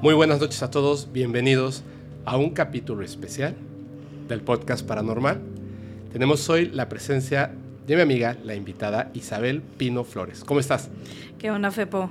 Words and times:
Muy 0.00 0.14
buenas 0.14 0.38
noches 0.38 0.62
a 0.62 0.70
todos, 0.70 1.12
bienvenidos 1.12 1.82
a 2.24 2.36
un 2.36 2.50
capítulo 2.50 3.04
especial 3.04 3.56
del 4.28 4.42
podcast 4.42 4.86
paranormal. 4.86 5.40
Tenemos 6.12 6.48
hoy 6.48 6.66
la 6.66 6.88
presencia 6.88 7.50
de 7.84 7.96
mi 7.96 8.02
amiga, 8.02 8.36
la 8.44 8.54
invitada 8.54 9.10
Isabel 9.14 9.60
Pino 9.60 10.04
Flores. 10.04 10.44
¿Cómo 10.44 10.60
estás? 10.60 10.88
¿Qué 11.40 11.50
onda, 11.50 11.72
Fepo? 11.72 12.10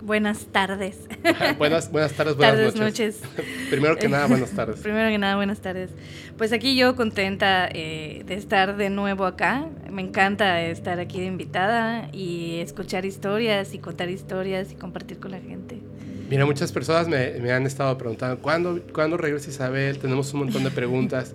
Buenas 0.00 0.46
tardes. 0.52 1.08
buenas, 1.58 1.90
buenas 1.90 2.12
tardes, 2.12 2.36
buenas 2.36 2.54
tardes, 2.54 2.76
noches. 2.76 3.20
Primero 3.70 3.96
que 3.96 4.08
nada, 4.08 4.28
buenas 4.28 4.50
tardes. 4.52 4.78
Primero 4.78 5.08
que 5.08 5.18
nada, 5.18 5.34
buenas 5.34 5.60
tardes. 5.60 5.90
Pues 6.38 6.52
aquí 6.52 6.76
yo 6.76 6.94
contenta 6.94 7.68
eh, 7.72 8.22
de 8.26 8.34
estar 8.34 8.76
de 8.76 8.90
nuevo 8.90 9.24
acá. 9.24 9.66
Me 9.90 10.02
encanta 10.02 10.62
estar 10.62 11.00
aquí 11.00 11.18
de 11.18 11.26
invitada 11.26 12.10
y 12.12 12.60
escuchar 12.60 13.04
historias 13.04 13.74
y 13.74 13.78
contar 13.78 14.08
historias 14.08 14.70
y 14.70 14.76
compartir 14.76 15.18
con 15.18 15.32
la 15.32 15.40
gente. 15.40 15.80
Mira, 16.28 16.46
muchas 16.46 16.72
personas 16.72 17.08
me, 17.08 17.52
han 17.52 17.66
estado 17.66 17.96
preguntando, 17.98 18.40
¿cuándo, 18.40 18.80
¿cuándo 18.92 19.16
regresa 19.16 19.50
Isabel? 19.50 19.98
Tenemos 19.98 20.32
un 20.32 20.40
montón 20.40 20.64
de 20.64 20.70
preguntas. 20.70 21.34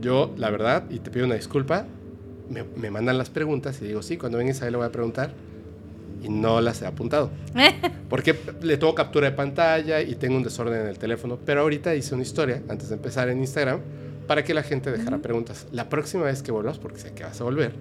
Yo, 0.00 0.34
la 0.38 0.50
verdad, 0.50 0.84
y 0.90 0.98
te 0.98 1.10
pido 1.10 1.26
una 1.26 1.34
disculpa, 1.34 1.86
me, 2.50 2.64
me 2.76 2.90
mandan 2.90 3.18
las 3.18 3.30
preguntas 3.30 3.80
y 3.80 3.86
digo, 3.86 4.02
sí, 4.02 4.16
cuando 4.16 4.38
venga 4.38 4.52
Isabel 4.52 4.72
le 4.72 4.78
voy 4.78 4.86
a 4.86 4.92
preguntar 4.92 5.32
y 6.22 6.28
no 6.28 6.60
las 6.60 6.80
he 6.82 6.86
apuntado. 6.86 7.30
Porque 8.08 8.34
le 8.62 8.76
tomo 8.76 8.94
captura 8.94 9.30
de 9.30 9.36
pantalla 9.36 10.00
y 10.00 10.14
tengo 10.14 10.36
un 10.36 10.42
desorden 10.42 10.80
en 10.80 10.88
el 10.88 10.98
teléfono. 10.98 11.38
Pero 11.44 11.60
ahorita 11.60 11.94
hice 11.94 12.14
una 12.14 12.22
historia, 12.22 12.62
antes 12.68 12.88
de 12.88 12.94
empezar 12.94 13.28
en 13.28 13.38
Instagram, 13.38 13.80
para 14.26 14.42
que 14.42 14.54
la 14.54 14.62
gente 14.62 14.90
dejara 14.90 15.18
preguntas. 15.18 15.66
La 15.70 15.88
próxima 15.88 16.24
vez 16.24 16.42
que 16.42 16.50
vuelvas, 16.50 16.78
porque 16.78 16.98
sé 16.98 17.12
que 17.12 17.24
vas 17.24 17.40
a 17.40 17.44
volver, 17.44 17.72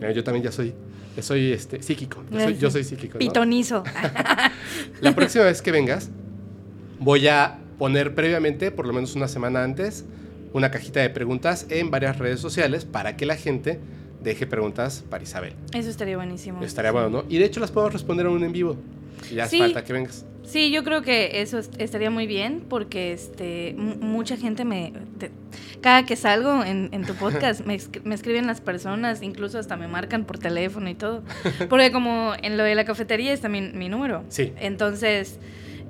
yo 0.00 0.24
también 0.24 0.44
ya 0.44 0.52
soy, 0.52 0.74
soy 1.20 1.52
este, 1.52 1.82
psíquico. 1.82 2.22
Yo 2.58 2.70
soy, 2.70 2.84
psíquico. 2.84 3.18
Pitonizo. 3.18 3.82
la 5.00 5.14
próxima 5.14 5.44
vez 5.44 5.62
que 5.62 5.72
vengas, 5.72 6.10
voy 7.00 7.28
a 7.28 7.58
poner 7.78 8.14
previamente, 8.14 8.70
por 8.70 8.86
lo 8.86 8.92
menos 8.92 9.14
una 9.14 9.28
semana 9.28 9.62
antes, 9.62 10.04
una 10.52 10.70
cajita 10.70 11.00
de 11.00 11.10
preguntas 11.10 11.66
en 11.70 11.90
varias 11.90 12.18
redes 12.18 12.40
sociales 12.40 12.84
para 12.84 13.16
que 13.16 13.26
la 13.26 13.36
gente 13.36 13.78
deje 14.22 14.46
preguntas 14.46 15.04
para 15.08 15.22
Isabel. 15.22 15.54
Eso 15.72 15.88
estaría 15.88 16.16
buenísimo. 16.16 16.62
Estaría 16.62 16.90
bueno, 16.90 17.08
¿no? 17.08 17.24
Y 17.28 17.38
de 17.38 17.44
hecho 17.44 17.60
las 17.60 17.70
podemos 17.70 17.92
responder 17.92 18.26
un 18.26 18.42
en 18.42 18.52
vivo. 18.52 18.76
Ya 19.32 19.44
hace 19.44 19.58
falta 19.58 19.84
que 19.84 19.92
vengas. 19.92 20.24
Sí, 20.48 20.70
yo 20.70 20.82
creo 20.82 21.02
que 21.02 21.42
eso 21.42 21.60
estaría 21.76 22.10
muy 22.10 22.26
bien 22.26 22.64
porque 22.66 23.12
este 23.12 23.74
mucha 23.76 24.38
gente 24.38 24.64
me... 24.64 24.94
cada 25.82 26.06
que 26.06 26.16
salgo 26.16 26.64
en, 26.64 26.90
tu 27.06 27.14
podcast 27.14 27.66
me, 27.66 27.74
escriben 28.14 28.46
las 28.46 28.62
personas, 28.62 29.22
incluso 29.22 29.58
hasta 29.58 29.76
me 29.76 29.88
marcan 29.88 30.24
por 30.24 30.38
teléfono 30.38 30.88
y 30.88 30.94
todo. 30.94 31.22
Porque 31.68 31.92
como 31.92 32.32
en 32.42 32.56
lo 32.56 32.64
de 32.64 32.74
la 32.74 32.86
cafetería 32.86 33.34
está 33.34 33.50
mi, 33.50 33.60
mi 33.60 33.90
número. 33.90 34.24
Sí. 34.30 34.54
Entonces 34.58 35.38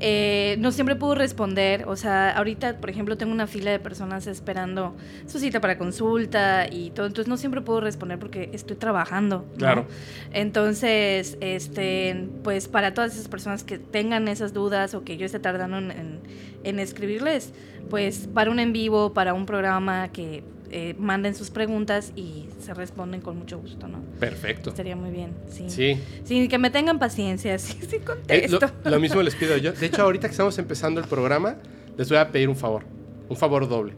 eh, 0.01 0.57
no 0.59 0.71
siempre 0.73 0.97
puedo 0.97 1.15
responder. 1.15 1.85
O 1.89 1.97
sea, 1.97 2.31
ahorita, 2.31 2.79
por 2.79 2.91
ejemplo, 2.91 3.17
tengo 3.17 3.33
una 3.33 3.47
fila 3.47 3.71
de 3.71 3.79
personas 3.79 4.27
esperando 4.27 4.95
su 5.27 5.39
cita 5.39 5.61
para 5.61 5.79
consulta 5.79 6.67
y 6.71 6.91
todo. 6.91 7.07
Entonces 7.07 7.29
no 7.29 7.37
siempre 7.37 7.61
puedo 7.61 7.81
responder 7.81 8.19
porque 8.19 8.51
estoy 8.53 8.77
trabajando. 8.77 9.45
Claro. 9.57 9.87
Entonces, 10.33 11.37
este, 11.41 12.29
pues 12.45 12.69
para 12.69 12.95
todas 12.95 13.15
esas 13.15 13.29
personas 13.29 13.65
que 13.65 13.79
tengan 13.79 14.29
esas 14.29 14.53
dudas 14.53 14.95
o 14.95 15.05
que 15.05 15.17
yo 15.17 15.27
esté 15.27 15.39
tardando 15.39 15.79
en, 15.79 16.21
en 16.65 16.79
escribirles, 16.79 17.53
pues 17.91 18.29
para 18.33 18.51
un 18.51 18.61
en 18.61 18.73
vivo, 18.73 19.13
para 19.15 19.35
un 19.35 19.47
programa 19.47 20.09
que 20.09 20.43
eh, 20.71 20.95
manden 20.99 21.35
sus 21.35 21.51
preguntas 21.51 22.13
y 22.15 22.47
se 22.61 22.75
responden 22.75 23.23
con 23.23 23.39
mucho 23.39 23.59
gusto, 23.59 23.89
¿no? 23.89 24.01
Perfecto. 24.21 24.71
Estaría 24.71 24.97
muy 24.97 25.11
bien, 25.11 25.31
sí. 25.51 25.65
Sí. 25.69 25.99
Sí, 26.25 26.49
que 26.49 26.59
me 26.59 26.71
tengan 26.71 26.99
paciencia, 26.99 27.59
sí, 27.59 27.79
sí 27.89 27.99
contesto. 28.01 28.67
Eh, 28.67 28.71
lo, 28.85 29.01
mismo 29.01 29.23
les 29.23 29.35
pido 29.35 29.57
yo. 29.57 29.73
De 29.73 29.87
hecho, 29.87 30.03
ahorita 30.03 30.29
que 30.29 30.33
estamos 30.33 30.59
empezando 30.59 31.01
el 31.01 31.07
programa, 31.07 31.57
les 31.97 32.09
voy 32.09 32.19
a 32.19 32.31
pedir 32.31 32.49
un 32.49 32.57
favor, 32.57 32.85
un 33.29 33.37
favor 33.37 33.69
doble. 33.69 33.95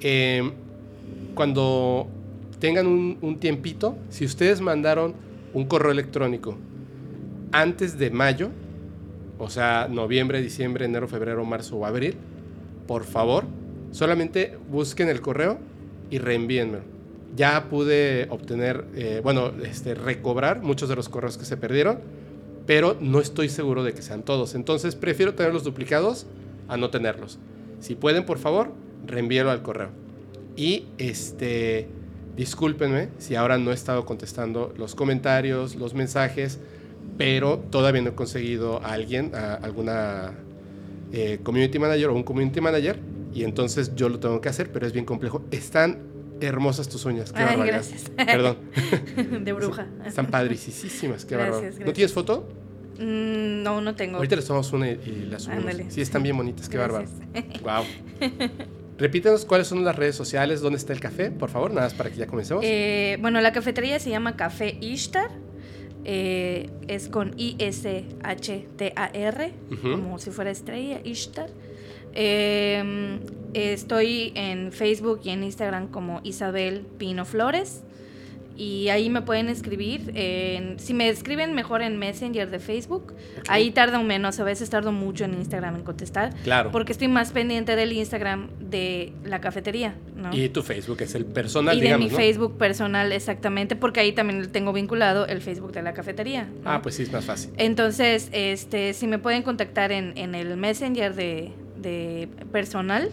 Em, 0.00 0.52
cuando 1.34 2.08
tengan 2.58 2.86
un, 2.86 3.18
un 3.20 3.38
tiempito, 3.38 3.96
si 4.10 4.24
ustedes 4.24 4.60
mandaron 4.60 5.14
un 5.52 5.66
correo 5.66 5.92
electrónico 5.92 6.58
antes 7.52 7.98
de 7.98 8.10
mayo, 8.10 8.50
o 9.38 9.48
sea, 9.48 9.86
noviembre, 9.88 10.42
diciembre, 10.42 10.86
enero, 10.86 11.06
febrero, 11.06 11.44
marzo 11.44 11.76
o 11.76 11.86
abril, 11.86 12.16
por 12.88 13.04
favor, 13.04 13.44
solamente 13.92 14.58
busquen 14.68 15.08
el 15.08 15.20
correo 15.20 15.58
y 16.10 16.18
reenvíenmelo. 16.18 16.84
Ya 17.36 17.68
pude 17.68 18.28
obtener, 18.30 18.84
eh, 18.94 19.20
bueno, 19.22 19.52
este, 19.64 19.94
recobrar 19.94 20.62
muchos 20.62 20.88
de 20.88 20.96
los 20.96 21.08
correos 21.08 21.36
que 21.36 21.44
se 21.44 21.56
perdieron, 21.56 21.98
pero 22.66 22.96
no 23.00 23.20
estoy 23.20 23.48
seguro 23.48 23.82
de 23.82 23.92
que 23.92 24.02
sean 24.02 24.22
todos. 24.22 24.54
Entonces 24.54 24.94
prefiero 24.94 25.34
tenerlos 25.34 25.64
duplicados 25.64 26.26
a 26.68 26.76
no 26.76 26.90
tenerlos. 26.90 27.38
Si 27.80 27.94
pueden, 27.94 28.24
por 28.24 28.38
favor, 28.38 28.72
reenvíelo 29.06 29.50
al 29.50 29.62
correo. 29.62 29.90
Y 30.56 30.86
este, 30.98 31.88
discúlpenme 32.36 33.08
si 33.18 33.34
ahora 33.34 33.58
no 33.58 33.72
he 33.72 33.74
estado 33.74 34.04
contestando 34.06 34.72
los 34.76 34.94
comentarios, 34.94 35.74
los 35.74 35.94
mensajes, 35.94 36.60
pero 37.18 37.58
todavía 37.70 38.02
no 38.02 38.10
he 38.10 38.14
conseguido 38.14 38.82
a 38.82 38.92
alguien, 38.92 39.34
a 39.34 39.54
alguna 39.54 40.32
eh, 41.12 41.38
community 41.42 41.78
manager 41.78 42.08
o 42.08 42.14
un 42.14 42.22
community 42.22 42.60
manager, 42.60 42.98
y 43.34 43.44
entonces 43.44 43.94
yo 43.94 44.08
lo 44.08 44.20
tengo 44.20 44.40
que 44.40 44.48
hacer, 44.48 44.70
pero 44.72 44.86
es 44.86 44.92
bien 44.92 45.04
complejo. 45.04 45.44
Están 45.50 45.98
hermosas 46.40 46.88
tus 46.88 47.04
uñas. 47.04 47.32
Qué 47.32 47.42
Ay, 47.42 47.66
gracias. 47.66 48.10
Perdón. 48.10 48.58
De 49.44 49.52
bruja. 49.52 49.88
Están 50.06 50.26
padricísimas. 50.26 51.24
Qué 51.24 51.36
gracias, 51.36 51.80
¿No 51.80 51.92
tienes 51.92 52.12
foto? 52.12 52.48
Mm, 52.98 53.62
no, 53.62 53.80
no 53.80 53.94
tengo. 53.96 54.16
Ahorita 54.18 54.36
les 54.36 54.46
tomamos 54.46 54.72
una 54.72 54.88
y, 54.88 55.26
las 55.28 55.42
subimos. 55.42 55.74
Sí, 55.88 56.00
están 56.00 56.22
bien 56.22 56.36
bonitas. 56.36 56.68
Qué 56.68 56.78
bárbaro. 56.78 57.08
Wow. 57.62 57.84
Repítenos 58.98 59.44
cuáles 59.44 59.66
son 59.66 59.84
las 59.84 59.96
redes 59.96 60.14
sociales, 60.14 60.60
dónde 60.60 60.78
está 60.78 60.92
el 60.92 61.00
café, 61.00 61.32
por 61.32 61.50
favor, 61.50 61.72
nada 61.72 61.88
más 61.88 61.94
para 61.94 62.10
que 62.10 62.16
ya 62.16 62.28
comencemos. 62.28 62.62
Eh, 62.64 63.18
bueno, 63.20 63.40
la 63.40 63.52
cafetería 63.52 63.98
se 63.98 64.10
llama 64.10 64.36
Café 64.36 64.78
Ishtar. 64.80 65.30
Eh, 66.04 66.70
es 66.86 67.08
con 67.08 67.32
I-S-H-T-A-R, 67.36 67.94
como 69.82 70.20
si 70.20 70.30
fuera 70.30 70.52
estrella, 70.52 71.00
Ishtar. 71.02 71.50
Em, 72.14 73.20
estoy 73.54 74.32
en 74.34 74.72
Facebook 74.72 75.20
y 75.24 75.30
en 75.30 75.42
Instagram 75.42 75.88
como 75.88 76.20
Isabel 76.22 76.86
Pino 76.98 77.24
Flores. 77.24 77.82
Y 78.56 78.88
ahí 78.88 79.10
me 79.10 79.20
pueden 79.20 79.48
escribir. 79.48 80.12
si 80.76 80.94
me 80.94 81.08
escriben 81.08 81.54
mejor 81.54 81.82
en 81.82 81.98
Messenger 81.98 82.50
de 82.50 82.60
Facebook, 82.60 83.12
ahí 83.48 83.72
tarda 83.72 83.98
un 83.98 84.06
menos. 84.06 84.38
A 84.38 84.44
veces 84.44 84.70
tardo 84.70 84.92
mucho 84.92 85.24
en 85.24 85.34
Instagram 85.34 85.76
en 85.76 85.82
contestar. 85.82 86.32
Claro. 86.44 86.70
Porque 86.70 86.92
estoy 86.92 87.08
más 87.08 87.32
pendiente 87.32 87.74
del 87.74 87.92
Instagram 87.92 88.50
de 88.60 89.12
la 89.24 89.40
cafetería. 89.40 89.96
Y 90.32 90.48
tu 90.50 90.62
Facebook 90.62 90.98
es 91.00 91.14
el 91.14 91.26
personal, 91.26 91.76
y 91.76 91.80
de 91.80 91.98
mi 91.98 92.08
Facebook 92.08 92.56
personal, 92.56 93.12
exactamente. 93.12 93.74
Porque 93.74 94.00
ahí 94.00 94.12
también 94.12 94.50
tengo 94.52 94.72
vinculado 94.72 95.26
el 95.26 95.40
Facebook 95.40 95.72
de 95.72 95.82
la 95.82 95.92
cafetería. 95.92 96.48
Ah, 96.64 96.80
pues 96.80 96.94
sí, 96.94 97.02
es 97.02 97.12
más 97.12 97.24
fácil. 97.24 97.50
Entonces, 97.56 98.28
este, 98.32 98.94
si 98.94 99.08
me 99.08 99.18
pueden 99.18 99.42
contactar 99.42 99.90
en, 99.90 100.16
en 100.16 100.34
el 100.34 100.56
Messenger 100.56 101.14
de, 101.14 101.52
de 101.84 102.28
personal, 102.50 103.10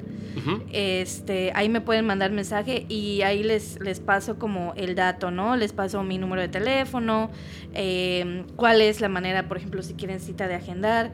este, 0.71 1.51
ahí 1.53 1.69
me 1.69 1.81
pueden 1.81 2.05
mandar 2.05 2.31
mensaje 2.31 2.85
y 2.89 3.21
ahí 3.21 3.43
les, 3.43 3.79
les 3.79 3.99
paso 3.99 4.39
como 4.39 4.73
el 4.75 4.95
dato, 4.95 5.29
¿no? 5.29 5.55
Les 5.55 5.73
paso 5.73 6.01
mi 6.03 6.17
número 6.17 6.41
de 6.41 6.47
teléfono, 6.47 7.29
em, 7.73 8.45
cuál 8.55 8.81
es 8.81 9.01
la 9.01 9.09
manera, 9.09 9.47
por 9.47 9.57
ejemplo, 9.57 9.83
si 9.83 9.93
quieren 9.93 10.19
cita 10.19 10.47
de 10.47 10.55
agendar. 10.55 11.11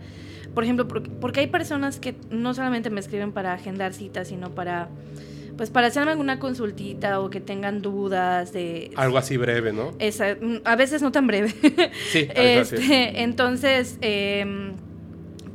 Por 0.53 0.63
ejemplo, 0.63 0.87
porque, 0.87 1.39
hay 1.39 1.47
personas 1.47 1.99
que 1.99 2.15
no 2.29 2.53
solamente 2.53 2.89
me 2.89 2.99
escriben 2.99 3.31
para 3.31 3.53
agendar 3.53 3.93
citas, 3.93 4.29
sino 4.29 4.55
para 4.55 4.89
pues 5.57 5.71
para 5.71 5.87
hacerme 5.87 6.11
alguna 6.11 6.37
consultita 6.37 7.19
o 7.19 7.31
que 7.31 7.41
tengan 7.41 7.81
dudas 7.81 8.53
de 8.53 8.91
algo 8.95 9.17
así 9.17 9.37
breve, 9.37 9.73
¿no? 9.73 9.91
Esa, 9.97 10.37
a 10.65 10.75
veces 10.75 11.01
no 11.01 11.11
tan 11.11 11.25
breve. 11.25 11.51
Sí, 12.11 12.27
este, 12.35 13.23
entonces 13.23 13.97
eh, 14.01 14.45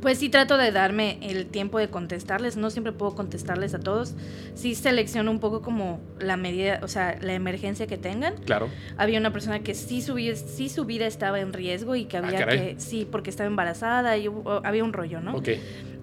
pues 0.03 0.17
sí 0.17 0.27
trato 0.27 0.57
de 0.57 0.73
darme 0.73 1.17
el 1.21 1.45
tiempo 1.45 1.79
de 1.79 1.89
contestarles, 1.89 2.57
no 2.57 2.69
siempre 2.69 2.91
puedo 2.91 3.15
contestarles 3.15 3.73
a 3.73 3.79
todos. 3.79 4.15
Sí 4.53 4.75
selecciono 4.75 5.31
un 5.31 5.39
poco 5.39 5.61
como 5.61 6.01
la 6.19 6.35
medida, 6.35 6.81
o 6.83 6.89
sea, 6.89 7.17
la 7.21 7.33
emergencia 7.33 7.87
que 7.87 7.97
tengan. 7.97 8.35
Claro. 8.43 8.67
Había 8.97 9.17
una 9.17 9.31
persona 9.31 9.61
que 9.61 9.73
sí 9.73 10.01
su, 10.01 10.17
sí 10.17 10.67
su 10.67 10.83
vida 10.83 11.07
estaba 11.07 11.39
en 11.39 11.53
riesgo 11.53 11.95
y 11.95 12.03
que 12.03 12.17
ah, 12.17 12.23
había 12.25 12.45
que, 12.45 12.75
sí, 12.79 13.07
porque 13.09 13.29
estaba 13.29 13.47
embarazada 13.47 14.17
y 14.17 14.29
había 14.65 14.83
un 14.83 14.91
rollo, 14.91 15.21
¿no? 15.21 15.37
Ok. 15.37 15.51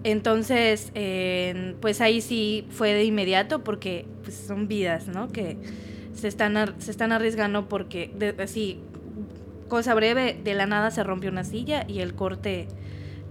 Entonces, 0.03 0.91
pues 1.79 2.01
ahí 2.01 2.21
sí 2.21 2.65
fue 2.71 2.93
de 2.93 3.03
inmediato 3.03 3.63
porque 3.63 4.07
pues, 4.23 4.35
son 4.35 4.67
vidas, 4.67 5.09
¿no? 5.09 5.27
Que 5.27 5.57
se 6.15 6.27
están, 6.27 6.73
se 6.79 6.89
están 6.89 7.11
arriesgando 7.11 7.69
porque, 7.69 8.09
así, 8.39 8.79
cosa 9.67 9.93
breve, 9.93 10.39
de 10.43 10.55
la 10.55 10.65
nada 10.65 10.89
se 10.89 11.03
rompió 11.03 11.29
una 11.29 11.43
silla 11.43 11.85
y 11.87 11.99
el 11.99 12.15
corte 12.15 12.67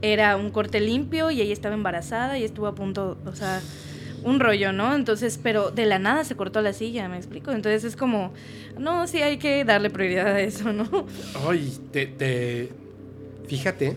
era 0.03 0.37
un 0.37 0.51
corte 0.51 0.81
limpio 0.81 1.31
y 1.31 1.41
ella 1.41 1.53
estaba 1.53 1.75
embarazada 1.75 2.39
y 2.39 2.45
estuvo 2.45 2.67
a 2.67 2.75
punto, 2.75 3.19
o 3.27 3.35
sea, 3.35 3.61
un 4.23 4.41
rollo, 4.41 4.73
¿no? 4.73 4.95
Entonces, 4.95 5.39
pero 5.43 5.71
de 5.71 5.87
la 5.87 5.99
nada 5.99 6.25
se 6.25 6.37
cortó 6.37 6.61
la 6.63 6.73
silla, 6.73 7.09
¿me 7.09 7.17
explico? 7.17 7.53
Entonces 7.53 7.85
es 7.85 7.97
como, 7.97 8.33
no, 8.79 9.07
sí 9.07 9.23
hay 9.23 9.39
que 9.39 9.65
darle 9.65 9.91
prioridad 9.91 10.29
a 10.29 10.41
eso, 10.41 10.73
¿no? 10.73 11.07
Ay, 11.49 11.79
te, 11.93 12.07
te... 12.07 12.71
fíjate, 13.47 13.97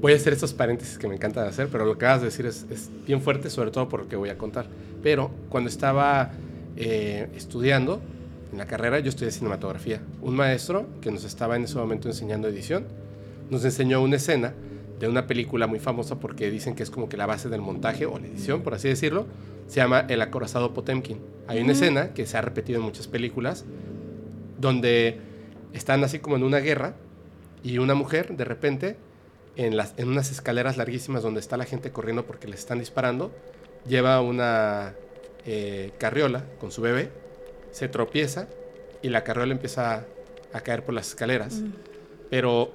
voy 0.00 0.12
a 0.12 0.16
hacer 0.16 0.32
estos 0.32 0.52
paréntesis 0.52 0.98
que 0.98 1.08
me 1.08 1.14
encanta 1.14 1.46
hacer, 1.46 1.68
pero 1.68 1.84
lo 1.84 1.98
que 1.98 2.04
acabas 2.04 2.20
de 2.20 2.26
decir 2.26 2.46
es, 2.46 2.66
es 2.70 2.90
bien 3.06 3.20
fuerte, 3.20 3.50
sobre 3.50 3.70
todo 3.70 3.88
por 3.88 4.00
lo 4.00 4.08
que 4.08 4.16
voy 4.16 4.28
a 4.28 4.38
contar. 4.38 4.66
Pero 5.02 5.30
cuando 5.48 5.68
estaba 5.68 6.30
eh, 6.76 7.28
estudiando 7.36 8.00
en 8.52 8.58
la 8.58 8.66
carrera, 8.66 8.98
yo 9.00 9.08
estudié 9.08 9.30
cinematografía. 9.30 10.00
Un 10.22 10.36
maestro 10.36 10.86
que 11.00 11.10
nos 11.10 11.24
estaba 11.24 11.56
en 11.56 11.64
ese 11.64 11.76
momento 11.76 12.08
enseñando 12.08 12.48
edición, 12.48 12.86
nos 13.50 13.64
enseñó 13.64 14.02
una 14.02 14.16
escena 14.16 14.54
de 14.98 15.08
una 15.08 15.26
película 15.26 15.66
muy 15.66 15.78
famosa 15.78 16.18
porque 16.18 16.50
dicen 16.50 16.74
que 16.74 16.82
es 16.82 16.90
como 16.90 17.08
que 17.08 17.16
la 17.16 17.26
base 17.26 17.48
del 17.48 17.60
montaje 17.60 18.06
o 18.06 18.18
la 18.18 18.26
edición, 18.26 18.62
por 18.62 18.74
así 18.74 18.88
decirlo, 18.88 19.26
se 19.66 19.76
llama 19.76 20.06
El 20.08 20.22
acorazado 20.22 20.74
Potemkin. 20.74 21.20
Hay 21.46 21.60
una 21.60 21.72
escena 21.72 22.12
que 22.14 22.26
se 22.26 22.36
ha 22.36 22.40
repetido 22.40 22.78
en 22.78 22.84
muchas 22.84 23.06
películas 23.06 23.64
donde 24.58 25.18
están 25.72 26.02
así 26.02 26.18
como 26.18 26.36
en 26.36 26.42
una 26.42 26.58
guerra 26.58 26.94
y 27.62 27.78
una 27.78 27.94
mujer 27.94 28.36
de 28.36 28.44
repente 28.44 28.96
en, 29.56 29.76
las, 29.76 29.94
en 29.96 30.08
unas 30.08 30.30
escaleras 30.30 30.76
larguísimas 30.76 31.22
donde 31.22 31.40
está 31.40 31.56
la 31.56 31.64
gente 31.64 31.90
corriendo 31.90 32.26
porque 32.26 32.48
le 32.48 32.54
están 32.54 32.78
disparando, 32.78 33.32
lleva 33.86 34.20
una 34.20 34.94
eh, 35.46 35.92
carriola 35.98 36.44
con 36.60 36.70
su 36.70 36.80
bebé, 36.82 37.10
se 37.70 37.88
tropieza 37.88 38.48
y 39.02 39.08
la 39.08 39.24
carriola 39.24 39.52
empieza 39.52 40.04
a, 40.52 40.60
caer 40.60 40.84
por 40.84 40.94
las 40.94 41.08
escaleras. 41.08 41.62
Pero, 42.30 42.72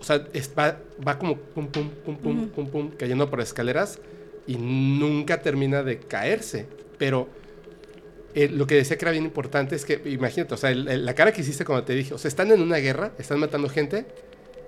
o 0.00 0.04
sea, 0.04 0.26
va, 0.58 0.78
va 1.06 1.18
como 1.18 1.36
pum, 1.36 1.68
pum, 1.68 1.90
pum, 2.04 2.16
pum, 2.16 2.48
pum, 2.48 2.66
pum, 2.68 2.90
cayendo 2.96 3.28
por 3.30 3.40
escaleras 3.40 3.98
y 4.46 4.56
nunca 4.56 5.40
termina 5.40 5.82
de 5.82 5.98
caerse. 5.98 6.66
Pero 6.98 7.28
eh, 8.34 8.48
lo 8.48 8.66
que 8.66 8.74
decía 8.74 8.98
que 8.98 9.04
era 9.04 9.12
bien 9.12 9.24
importante 9.24 9.74
es 9.74 9.84
que, 9.84 10.00
imagínate, 10.04 10.54
o 10.54 10.56
sea, 10.56 10.74
la 10.74 11.14
cara 11.14 11.32
que 11.32 11.40
hiciste 11.40 11.64
cuando 11.64 11.84
te 11.84 11.94
dije, 11.94 12.14
o 12.14 12.18
sea, 12.18 12.28
están 12.28 12.50
en 12.52 12.60
una 12.60 12.76
guerra, 12.76 13.12
están 13.18 13.40
matando 13.40 13.68
gente 13.68 14.06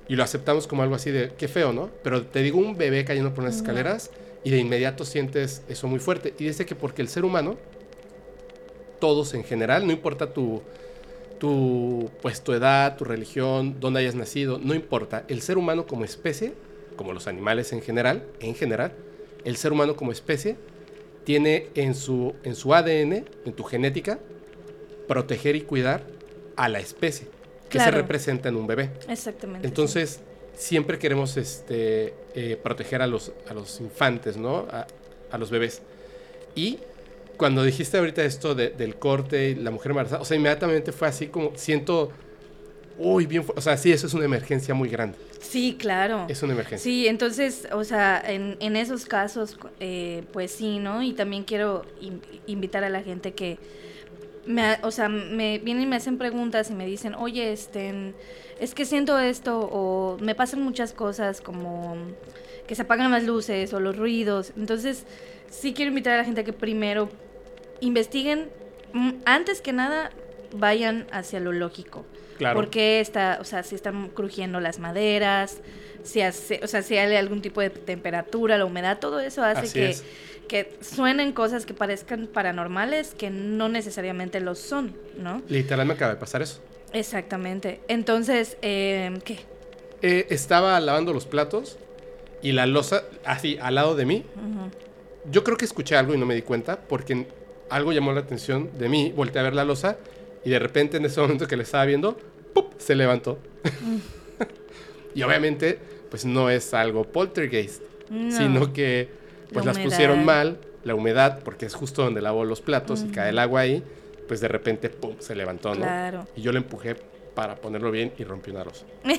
y 0.08 0.16
lo 0.16 0.24
aceptamos 0.24 0.66
como 0.66 0.82
algo 0.82 0.94
así 0.94 1.10
de, 1.10 1.32
qué 1.36 1.48
feo, 1.48 1.72
¿no? 1.72 1.90
Pero 2.02 2.24
te 2.24 2.42
digo, 2.42 2.58
un 2.58 2.76
bebé 2.78 3.04
cayendo 3.04 3.34
por 3.34 3.44
unas 3.44 3.56
escaleras 3.56 4.10
y 4.42 4.50
de 4.50 4.58
inmediato 4.58 5.04
sientes 5.04 5.62
eso 5.68 5.86
muy 5.86 5.98
fuerte. 5.98 6.34
Y 6.38 6.44
dice 6.44 6.64
que 6.64 6.74
porque 6.74 7.02
el 7.02 7.08
ser 7.08 7.26
humano, 7.26 7.58
todos 9.00 9.34
en 9.34 9.44
general, 9.44 9.86
no 9.86 9.92
importa 9.92 10.32
tu, 10.32 10.62
tu, 11.38 12.10
pues, 12.22 12.42
tu 12.42 12.52
edad, 12.52 12.96
tu 12.96 13.04
religión, 13.04 13.76
dónde 13.80 14.00
hayas 14.00 14.14
nacido, 14.14 14.58
no 14.58 14.74
importa, 14.74 15.24
el 15.28 15.40
ser 15.40 15.58
humano 15.58 15.86
como 15.86 16.04
especie, 16.04 16.54
como 16.96 17.12
los 17.12 17.26
animales 17.26 17.72
en 17.72 17.82
general, 17.82 18.24
en 18.40 18.54
general, 18.54 18.92
el 19.44 19.56
ser 19.56 19.72
humano 19.72 19.96
como 19.96 20.12
especie 20.12 20.56
tiene 21.24 21.68
en 21.74 21.94
su, 21.94 22.34
en 22.42 22.54
su 22.54 22.74
ADN, 22.74 23.24
en 23.44 23.52
tu 23.54 23.64
genética, 23.64 24.18
proteger 25.06 25.56
y 25.56 25.62
cuidar 25.62 26.02
a 26.56 26.68
la 26.68 26.80
especie 26.80 27.28
que 27.68 27.78
se 27.78 27.90
representa 27.90 28.48
en 28.48 28.56
un 28.56 28.66
bebé. 28.66 28.90
Exactamente. 29.08 29.66
Entonces, 29.66 30.20
siempre 30.54 30.98
queremos 30.98 31.36
este, 31.36 32.14
eh, 32.34 32.58
proteger 32.62 33.02
a 33.02 33.06
los, 33.06 33.32
a 33.48 33.54
los 33.54 33.80
infantes, 33.80 34.36
¿no? 34.36 34.66
A, 34.70 34.86
a, 35.30 35.38
los 35.38 35.50
bebés. 35.50 35.82
Y 36.54 36.78
cuando 37.38 37.62
dijiste 37.62 37.96
ahorita 37.96 38.24
esto 38.24 38.54
del 38.54 38.96
corte 38.96 39.50
y 39.50 39.54
la 39.54 39.70
mujer 39.70 39.92
embarazada, 39.92 40.20
o 40.20 40.24
sea, 40.24 40.36
inmediatamente 40.36 40.92
fue 40.92 41.08
así 41.08 41.28
como, 41.28 41.52
siento, 41.54 42.10
uy, 42.98 43.26
bien, 43.26 43.44
o 43.54 43.60
sea, 43.60 43.76
sí, 43.76 43.92
eso 43.92 44.08
es 44.08 44.14
una 44.14 44.24
emergencia 44.24 44.74
muy 44.74 44.88
grande. 44.88 45.16
Sí, 45.40 45.76
claro. 45.78 46.26
Es 46.28 46.42
una 46.42 46.52
emergencia. 46.52 46.82
Sí, 46.82 47.06
entonces, 47.06 47.68
o 47.72 47.84
sea, 47.84 48.20
en, 48.26 48.56
en 48.60 48.76
esos 48.76 49.06
casos, 49.06 49.56
eh, 49.78 50.24
pues 50.32 50.50
sí, 50.50 50.80
¿no? 50.80 51.02
Y 51.02 51.12
también 51.12 51.44
quiero 51.44 51.86
invitar 52.46 52.82
a 52.82 52.90
la 52.90 53.02
gente 53.02 53.32
que, 53.32 53.58
me, 54.44 54.78
o 54.82 54.90
sea, 54.90 55.08
me 55.08 55.58
vienen 55.60 55.84
y 55.84 55.86
me 55.86 55.96
hacen 55.96 56.18
preguntas 56.18 56.70
y 56.70 56.74
me 56.74 56.86
dicen, 56.86 57.14
oye, 57.14 57.52
este, 57.52 58.14
es 58.58 58.74
que 58.74 58.84
siento 58.84 59.18
esto 59.18 59.60
o 59.60 60.18
me 60.20 60.34
pasan 60.34 60.60
muchas 60.62 60.92
cosas 60.92 61.40
como 61.40 61.96
que 62.66 62.74
se 62.74 62.82
apagan 62.82 63.10
las 63.12 63.24
luces 63.24 63.72
o 63.72 63.80
los 63.80 63.96
ruidos. 63.96 64.52
Entonces, 64.56 65.04
sí 65.50 65.72
quiero 65.72 65.90
invitar 65.90 66.14
a 66.14 66.16
la 66.18 66.24
gente 66.24 66.40
a 66.40 66.44
que 66.44 66.52
primero 66.52 67.08
investiguen, 67.80 68.48
mm, 68.92 69.10
antes 69.24 69.60
que 69.60 69.72
nada, 69.72 70.10
vayan 70.52 71.06
hacia 71.10 71.40
lo 71.40 71.52
lógico. 71.52 72.04
Claro. 72.38 72.54
Porque 72.54 73.00
está, 73.00 73.38
o 73.40 73.44
sea, 73.44 73.62
si 73.62 73.74
están 73.74 74.08
crujiendo 74.08 74.60
las 74.60 74.78
maderas, 74.78 75.58
si 76.04 76.20
hace, 76.20 76.60
o 76.62 76.68
sea, 76.68 76.82
si 76.82 76.96
hay 76.96 77.14
algún 77.16 77.42
tipo 77.42 77.60
de 77.60 77.70
temperatura, 77.70 78.56
la 78.56 78.64
humedad, 78.64 78.98
todo 78.98 79.20
eso 79.20 79.42
hace 79.42 79.72
que, 79.72 79.96
que 80.46 80.76
suenen 80.80 81.32
cosas 81.32 81.66
que 81.66 81.74
parezcan 81.74 82.28
paranormales 82.28 83.14
que 83.14 83.30
no 83.30 83.68
necesariamente 83.68 84.40
lo 84.40 84.54
son, 84.54 84.96
¿no? 85.16 85.42
Literal 85.48 85.86
me 85.86 85.94
acaba 85.94 86.14
de 86.14 86.20
pasar 86.20 86.42
eso. 86.42 86.60
Exactamente. 86.92 87.80
Entonces, 87.88 88.56
eh, 88.62 89.18
¿qué? 89.24 89.40
Eh, 90.00 90.26
estaba 90.30 90.78
lavando 90.80 91.12
los 91.12 91.26
platos 91.26 91.76
y 92.40 92.52
la 92.52 92.66
losa, 92.66 93.02
así, 93.24 93.58
al 93.60 93.74
lado 93.74 93.94
de 93.94 94.06
mí. 94.06 94.24
Yo 95.30 95.44
creo 95.44 95.56
que 95.56 95.64
escuché 95.64 95.96
algo 95.96 96.14
y 96.14 96.18
no 96.18 96.24
me 96.24 96.34
di 96.34 96.42
cuenta 96.42 96.80
porque 96.80 97.26
algo 97.70 97.92
llamó 97.92 98.12
la 98.12 98.20
atención 98.20 98.70
de 98.78 98.88
mí. 98.88 99.12
Volteé 99.14 99.40
a 99.40 99.44
ver 99.44 99.54
la 99.54 99.64
losa 99.64 99.96
y 100.44 100.50
de 100.50 100.58
repente 100.58 100.96
en 100.96 101.04
ese 101.04 101.20
momento 101.20 101.46
que 101.46 101.56
le 101.56 101.62
estaba 101.62 101.84
viendo, 101.84 102.16
¡pup! 102.54 102.72
se 102.78 102.94
levantó. 102.94 103.38
y 105.14 105.22
obviamente, 105.22 105.78
pues 106.10 106.24
no 106.24 106.50
es 106.50 106.74
algo 106.74 107.04
poltergeist, 107.04 107.82
sino 108.30 108.72
que 108.72 109.08
pues 109.52 109.64
las 109.64 109.78
pusieron 109.78 110.24
mal, 110.24 110.58
la 110.84 110.94
humedad, 110.94 111.40
porque 111.44 111.66
es 111.66 111.74
justo 111.74 112.02
donde 112.02 112.20
lavo 112.20 112.44
los 112.44 112.60
platos 112.60 113.02
y 113.02 113.10
cae 113.10 113.30
el 113.30 113.38
agua 113.38 113.60
ahí, 113.60 113.82
pues 114.26 114.40
de 114.40 114.48
repente, 114.48 114.90
¡pum!, 114.90 115.16
se 115.18 115.34
levantó, 115.34 115.74
¿no? 115.74 115.82
Claro. 115.82 116.26
Y 116.36 116.42
yo 116.42 116.52
le 116.52 116.58
empujé 116.58 116.96
para 117.34 117.54
ponerlo 117.54 117.90
bien 117.90 118.12
y 118.18 118.24
rompió 118.24 118.52
una 118.52 118.64
rosa. 118.64 118.84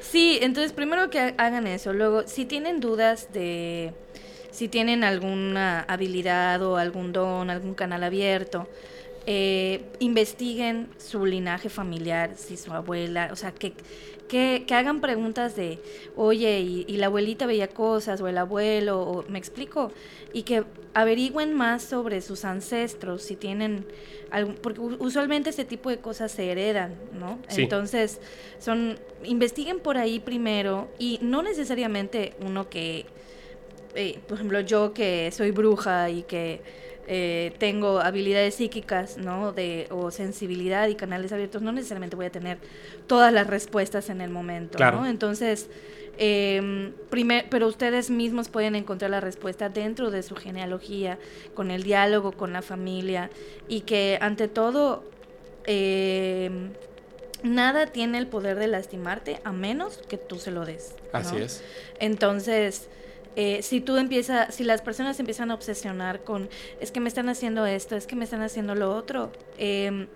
sí, 0.00 0.38
entonces 0.42 0.72
primero 0.72 1.08
que 1.08 1.34
hagan 1.38 1.66
eso, 1.66 1.92
luego 1.92 2.26
si 2.26 2.44
tienen 2.44 2.80
dudas 2.80 3.32
de 3.32 3.94
si 4.50 4.68
tienen 4.68 5.04
alguna 5.04 5.80
habilidad 5.82 6.62
o 6.62 6.76
algún 6.76 7.12
don, 7.12 7.50
algún 7.50 7.74
canal 7.74 8.02
abierto, 8.02 8.68
eh, 9.30 9.82
investiguen 9.98 10.88
su 10.96 11.26
linaje 11.26 11.68
familiar, 11.68 12.30
si 12.36 12.56
su 12.56 12.72
abuela, 12.72 13.28
o 13.30 13.36
sea, 13.36 13.52
que, 13.52 13.74
que, 14.26 14.64
hagan 14.74 15.02
preguntas 15.02 15.54
de, 15.54 15.78
oye, 16.16 16.60
y, 16.60 16.96
la 16.96 17.06
abuelita 17.06 17.44
veía 17.44 17.68
cosas, 17.68 18.22
o 18.22 18.28
el 18.28 18.38
abuelo, 18.38 19.02
o, 19.02 19.24
me 19.28 19.38
explico, 19.38 19.92
y 20.32 20.44
que 20.44 20.64
averigüen 20.94 21.52
más 21.52 21.82
sobre 21.82 22.22
sus 22.22 22.46
ancestros, 22.46 23.22
si 23.22 23.36
tienen, 23.36 23.86
algún, 24.30 24.54
porque 24.54 24.80
usualmente 24.80 25.50
este 25.50 25.66
tipo 25.66 25.90
de 25.90 25.98
cosas 25.98 26.32
se 26.32 26.50
heredan, 26.50 26.94
¿no? 27.12 27.38
Entonces, 27.50 28.22
son, 28.58 28.98
investiguen 29.24 29.80
por 29.80 29.98
ahí 29.98 30.20
primero, 30.20 30.88
y 30.98 31.18
no 31.20 31.42
necesariamente 31.42 32.32
uno 32.40 32.70
que, 32.70 33.04
eh, 33.98 34.20
por 34.28 34.36
ejemplo, 34.36 34.60
yo 34.60 34.94
que 34.94 35.28
soy 35.32 35.50
bruja 35.50 36.08
y 36.08 36.22
que 36.22 36.62
eh, 37.08 37.52
tengo 37.58 37.98
habilidades 37.98 38.54
psíquicas, 38.54 39.18
¿no? 39.18 39.52
De, 39.52 39.88
o 39.90 40.12
sensibilidad 40.12 40.86
y 40.86 40.94
canales 40.94 41.32
abiertos, 41.32 41.62
no 41.62 41.72
necesariamente 41.72 42.14
voy 42.14 42.26
a 42.26 42.30
tener 42.30 42.58
todas 43.08 43.32
las 43.32 43.48
respuestas 43.48 44.08
en 44.08 44.20
el 44.20 44.30
momento, 44.30 44.78
¿no? 44.78 45.04
Entonces, 45.04 45.68
eh, 46.16 46.92
pero 47.50 47.66
ustedes 47.66 48.08
mismos 48.08 48.48
pueden 48.48 48.76
encontrar 48.76 49.10
la 49.10 49.20
respuesta 49.20 49.68
dentro 49.68 50.12
de 50.12 50.22
su 50.22 50.36
genealogía, 50.36 51.18
con 51.54 51.72
el 51.72 51.82
diálogo 51.82 52.30
con 52.30 52.52
la 52.52 52.62
familia, 52.62 53.30
y 53.66 53.80
que 53.80 54.16
ante 54.20 54.46
todo, 54.46 55.02
em, 55.66 56.70
nada 57.42 57.86
tiene 57.86 58.18
el 58.18 58.28
poder 58.28 58.60
de 58.60 58.68
lastimarte 58.68 59.40
a 59.42 59.50
menos 59.50 59.98
que 60.08 60.18
tú 60.18 60.38
se 60.38 60.52
lo 60.52 60.64
des. 60.64 60.94
Así 61.12 61.36
es. 61.38 61.64
Entonces, 61.98 62.88
eh, 63.40 63.62
si 63.62 63.80
tú 63.80 63.96
empiezas, 63.98 64.52
si 64.52 64.64
las 64.64 64.82
personas 64.82 65.20
empiezan 65.20 65.52
a 65.52 65.54
obsesionar 65.54 66.24
con, 66.24 66.48
es 66.80 66.90
que 66.90 66.98
me 66.98 67.08
están 67.08 67.28
haciendo 67.28 67.66
esto, 67.66 67.94
es 67.94 68.08
que 68.08 68.16
me 68.16 68.24
están 68.24 68.42
haciendo 68.42 68.74
lo 68.74 68.92
otro, 68.92 69.30
em, 69.58 70.08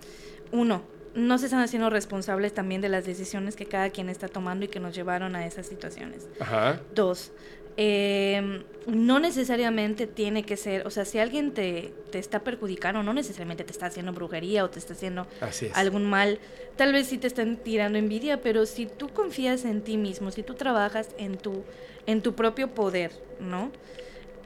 uno, 0.50 0.82
no 1.14 1.38
se 1.38 1.44
están 1.44 1.60
haciendo 1.60 1.88
responsables 1.88 2.52
también 2.52 2.80
de 2.80 2.88
las 2.88 3.06
decisiones 3.06 3.54
que 3.54 3.64
cada 3.64 3.90
quien 3.90 4.08
está 4.08 4.26
tomando 4.26 4.64
y 4.64 4.68
que 4.68 4.80
nos 4.80 4.92
llevaron 4.92 5.36
a 5.36 5.46
esas 5.46 5.68
situaciones. 5.68 6.26
Ajá. 6.40 6.80
Dos, 6.96 7.30
em, 7.76 8.64
no 8.88 9.20
necesariamente 9.20 10.08
tiene 10.08 10.42
que 10.42 10.56
ser, 10.56 10.84
o 10.84 10.90
sea, 10.90 11.04
si 11.04 11.20
alguien 11.20 11.52
te, 11.52 11.94
te, 12.10 12.18
está 12.18 12.40
perjudicando, 12.40 13.04
no 13.04 13.14
necesariamente 13.14 13.62
te 13.62 13.70
está 13.70 13.86
haciendo 13.86 14.12
brujería 14.12 14.64
o 14.64 14.70
te 14.70 14.80
está 14.80 14.94
haciendo 14.94 15.28
algún 15.74 16.10
mal, 16.10 16.40
tal 16.74 16.92
vez 16.92 17.06
sí 17.06 17.18
te 17.18 17.28
están 17.28 17.56
tirando 17.58 17.98
envidia, 17.98 18.40
pero 18.40 18.66
si 18.66 18.86
tú 18.86 19.10
confías 19.10 19.64
en 19.64 19.82
ti 19.82 19.96
mismo, 19.96 20.32
si 20.32 20.42
tú 20.42 20.54
trabajas 20.54 21.10
en 21.18 21.38
tu 21.38 21.62
en 22.06 22.22
tu 22.22 22.34
propio 22.34 22.68
poder, 22.68 23.12
¿no? 23.40 23.70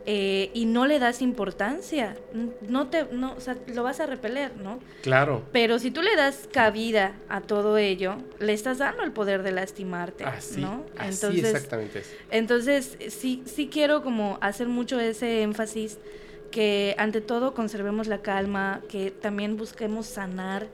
Eh, 0.08 0.52
y 0.54 0.66
no 0.66 0.86
le 0.86 1.00
das 1.00 1.20
importancia, 1.20 2.16
no 2.60 2.86
te, 2.86 3.06
no, 3.10 3.34
o 3.34 3.40
sea, 3.40 3.56
lo 3.66 3.82
vas 3.82 3.98
a 3.98 4.06
repeler, 4.06 4.56
¿no? 4.56 4.78
Claro. 5.02 5.42
Pero 5.50 5.80
si 5.80 5.90
tú 5.90 6.00
le 6.00 6.14
das 6.14 6.48
cabida 6.52 7.14
a 7.28 7.40
todo 7.40 7.76
ello, 7.76 8.14
le 8.38 8.52
estás 8.52 8.78
dando 8.78 9.02
el 9.02 9.10
poder 9.10 9.42
de 9.42 9.50
lastimarte, 9.50 10.25
así, 10.25 10.60
¿no? 10.60 10.84
Así 10.96 11.40
exactamente. 11.40 12.04
Entonces, 12.30 12.96
sí, 13.08 13.42
sí 13.46 13.68
quiero 13.68 14.04
como 14.04 14.38
hacer 14.40 14.68
mucho 14.68 15.00
ese 15.00 15.42
énfasis 15.42 15.98
que 16.52 16.94
ante 16.98 17.20
todo 17.20 17.52
conservemos 17.52 18.06
la 18.06 18.18
calma, 18.18 18.82
que 18.88 19.10
también 19.10 19.56
busquemos 19.56 20.06
sanar 20.06 20.68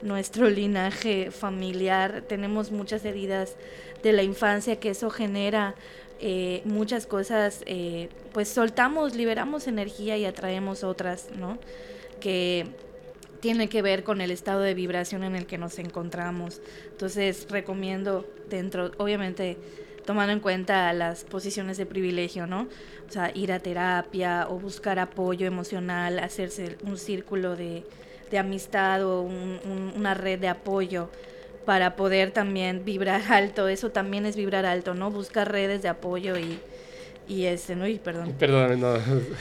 nuestro 0.00 0.48
linaje 0.50 1.32
familiar. 1.32 2.22
Tenemos 2.28 2.70
muchas 2.70 3.04
heridas 3.04 3.56
de 4.04 4.12
la 4.12 4.22
infancia 4.22 4.78
que 4.78 4.90
eso 4.90 5.10
genera 5.10 5.74
eh, 6.20 6.62
muchas 6.64 7.06
cosas, 7.06 7.62
eh, 7.66 8.08
pues 8.32 8.48
soltamos, 8.48 9.14
liberamos 9.14 9.66
energía 9.66 10.16
y 10.16 10.24
atraemos 10.24 10.84
otras, 10.84 11.28
¿no? 11.36 11.58
Que 12.20 12.66
tiene 13.40 13.68
que 13.68 13.82
ver 13.82 14.02
con 14.02 14.20
el 14.20 14.30
estado 14.30 14.60
de 14.60 14.74
vibración 14.74 15.24
en 15.24 15.36
el 15.36 15.46
que 15.46 15.58
nos 15.58 15.78
encontramos. 15.78 16.60
Entonces 16.90 17.46
recomiendo 17.50 18.26
dentro, 18.48 18.92
obviamente 18.96 19.58
tomando 20.06 20.32
en 20.32 20.40
cuenta 20.40 20.92
las 20.92 21.24
posiciones 21.24 21.76
de 21.76 21.84
privilegio, 21.84 22.46
¿no? 22.46 22.68
O 23.08 23.12
sea, 23.12 23.30
ir 23.34 23.52
a 23.52 23.58
terapia 23.58 24.46
o 24.48 24.58
buscar 24.58 24.98
apoyo 24.98 25.46
emocional, 25.46 26.18
hacerse 26.20 26.78
un 26.84 26.96
círculo 26.96 27.56
de, 27.56 27.84
amistad 28.38 29.04
o 29.04 29.22
una 29.22 30.12
red 30.12 30.38
de 30.38 30.48
apoyo 30.48 31.08
para 31.66 31.96
poder 31.96 32.30
también 32.30 32.84
vibrar 32.86 33.20
alto. 33.30 33.68
Eso 33.68 33.90
también 33.90 34.24
es 34.24 34.36
vibrar 34.36 34.64
alto, 34.64 34.94
¿no? 34.94 35.10
Buscar 35.10 35.52
redes 35.52 35.82
de 35.82 35.88
apoyo 35.88 36.38
y, 36.38 36.58
y 37.28 37.46
este, 37.46 37.74
no, 37.74 37.88
y 37.88 37.98
perdón. 37.98 38.34
No. 38.78 38.94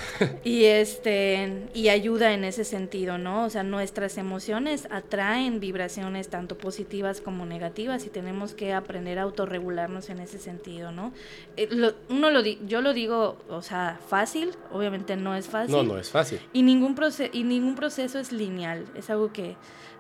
y 0.44 0.66
este, 0.66 1.68
y 1.76 1.90
ayuda 1.90 2.34
en 2.34 2.44
ese 2.44 2.66
sentido, 2.66 3.20
¿no? 3.20 3.46
O 3.46 3.50
sea, 3.52 3.62
nuestras 3.62 4.18
emociones 4.18 4.88
atraen 4.90 5.60
vibraciones 5.60 6.30
tanto 6.30 6.58
positivas 6.58 7.22
como 7.22 7.46
negativas 7.46 8.06
y 8.06 8.10
tenemos 8.10 8.56
que 8.56 8.74
aprender 8.74 9.20
a 9.20 9.22
autorregularnos 9.22 10.10
en 10.10 10.20
ese 10.20 10.40
sentido, 10.40 10.92
¿no? 10.92 11.14
Eh, 11.58 11.70
uno 12.10 12.32
lo 12.32 12.42
yo 12.42 12.82
lo 12.82 12.94
digo, 12.94 13.38
o 13.50 13.62
sea, 13.62 14.00
fácil, 14.10 14.52
obviamente 14.72 15.16
no 15.16 15.36
es 15.36 15.46
fácil. 15.46 15.76
No, 15.76 15.84
no 15.84 16.00
es 16.00 16.10
fácil. 16.10 16.40
Y 16.54 16.64
ningún 16.64 16.96
proceso 16.96 17.30
y 17.32 17.44
ningún 17.44 17.76
proceso 17.76 18.18
es 18.18 18.32
lineal, 18.32 18.86
es 18.96 19.12
algo 19.12 19.32
que 19.32 19.56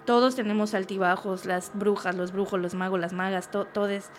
todos 0.05 0.35
tenemos 0.35 0.73
altibajos, 0.73 1.45
las 1.45 1.71
brujas, 1.73 2.15
los 2.15 2.31
brujos, 2.31 2.59
los 2.59 2.75
magos, 2.75 2.99
las 2.99 3.13
magas, 3.13 3.49
todos 3.51 4.09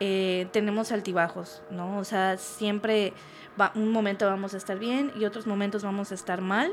eh, 0.00 0.48
tenemos 0.52 0.92
altibajos, 0.92 1.62
¿no? 1.70 1.98
O 1.98 2.04
sea, 2.04 2.36
siempre 2.38 3.12
va, 3.60 3.72
un 3.74 3.92
momento 3.92 4.26
vamos 4.26 4.54
a 4.54 4.56
estar 4.56 4.78
bien 4.78 5.12
y 5.16 5.24
otros 5.24 5.46
momentos 5.46 5.82
vamos 5.82 6.12
a 6.12 6.14
estar 6.14 6.40
mal. 6.40 6.72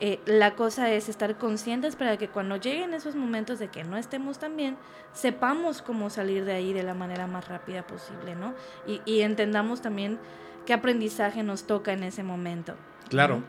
Eh, 0.00 0.18
la 0.26 0.54
cosa 0.54 0.90
es 0.90 1.08
estar 1.08 1.36
conscientes 1.38 1.94
para 1.94 2.16
que 2.16 2.28
cuando 2.28 2.56
lleguen 2.56 2.92
esos 2.92 3.14
momentos 3.14 3.58
de 3.58 3.68
que 3.68 3.84
no 3.84 3.96
estemos 3.96 4.38
tan 4.38 4.56
bien, 4.56 4.76
sepamos 5.12 5.80
cómo 5.80 6.10
salir 6.10 6.44
de 6.44 6.52
ahí 6.52 6.72
de 6.72 6.82
la 6.82 6.94
manera 6.94 7.26
más 7.26 7.46
rápida 7.46 7.86
posible, 7.86 8.34
¿no? 8.34 8.54
Y, 8.86 9.20
entendamos 9.20 9.80
también 9.80 10.18
qué 10.66 10.72
aprendizaje 10.72 11.42
nos 11.42 11.64
toca 11.68 11.92
en 11.92 12.02
ese 12.02 12.24
momento. 12.24 12.74
Claro. 13.10 13.44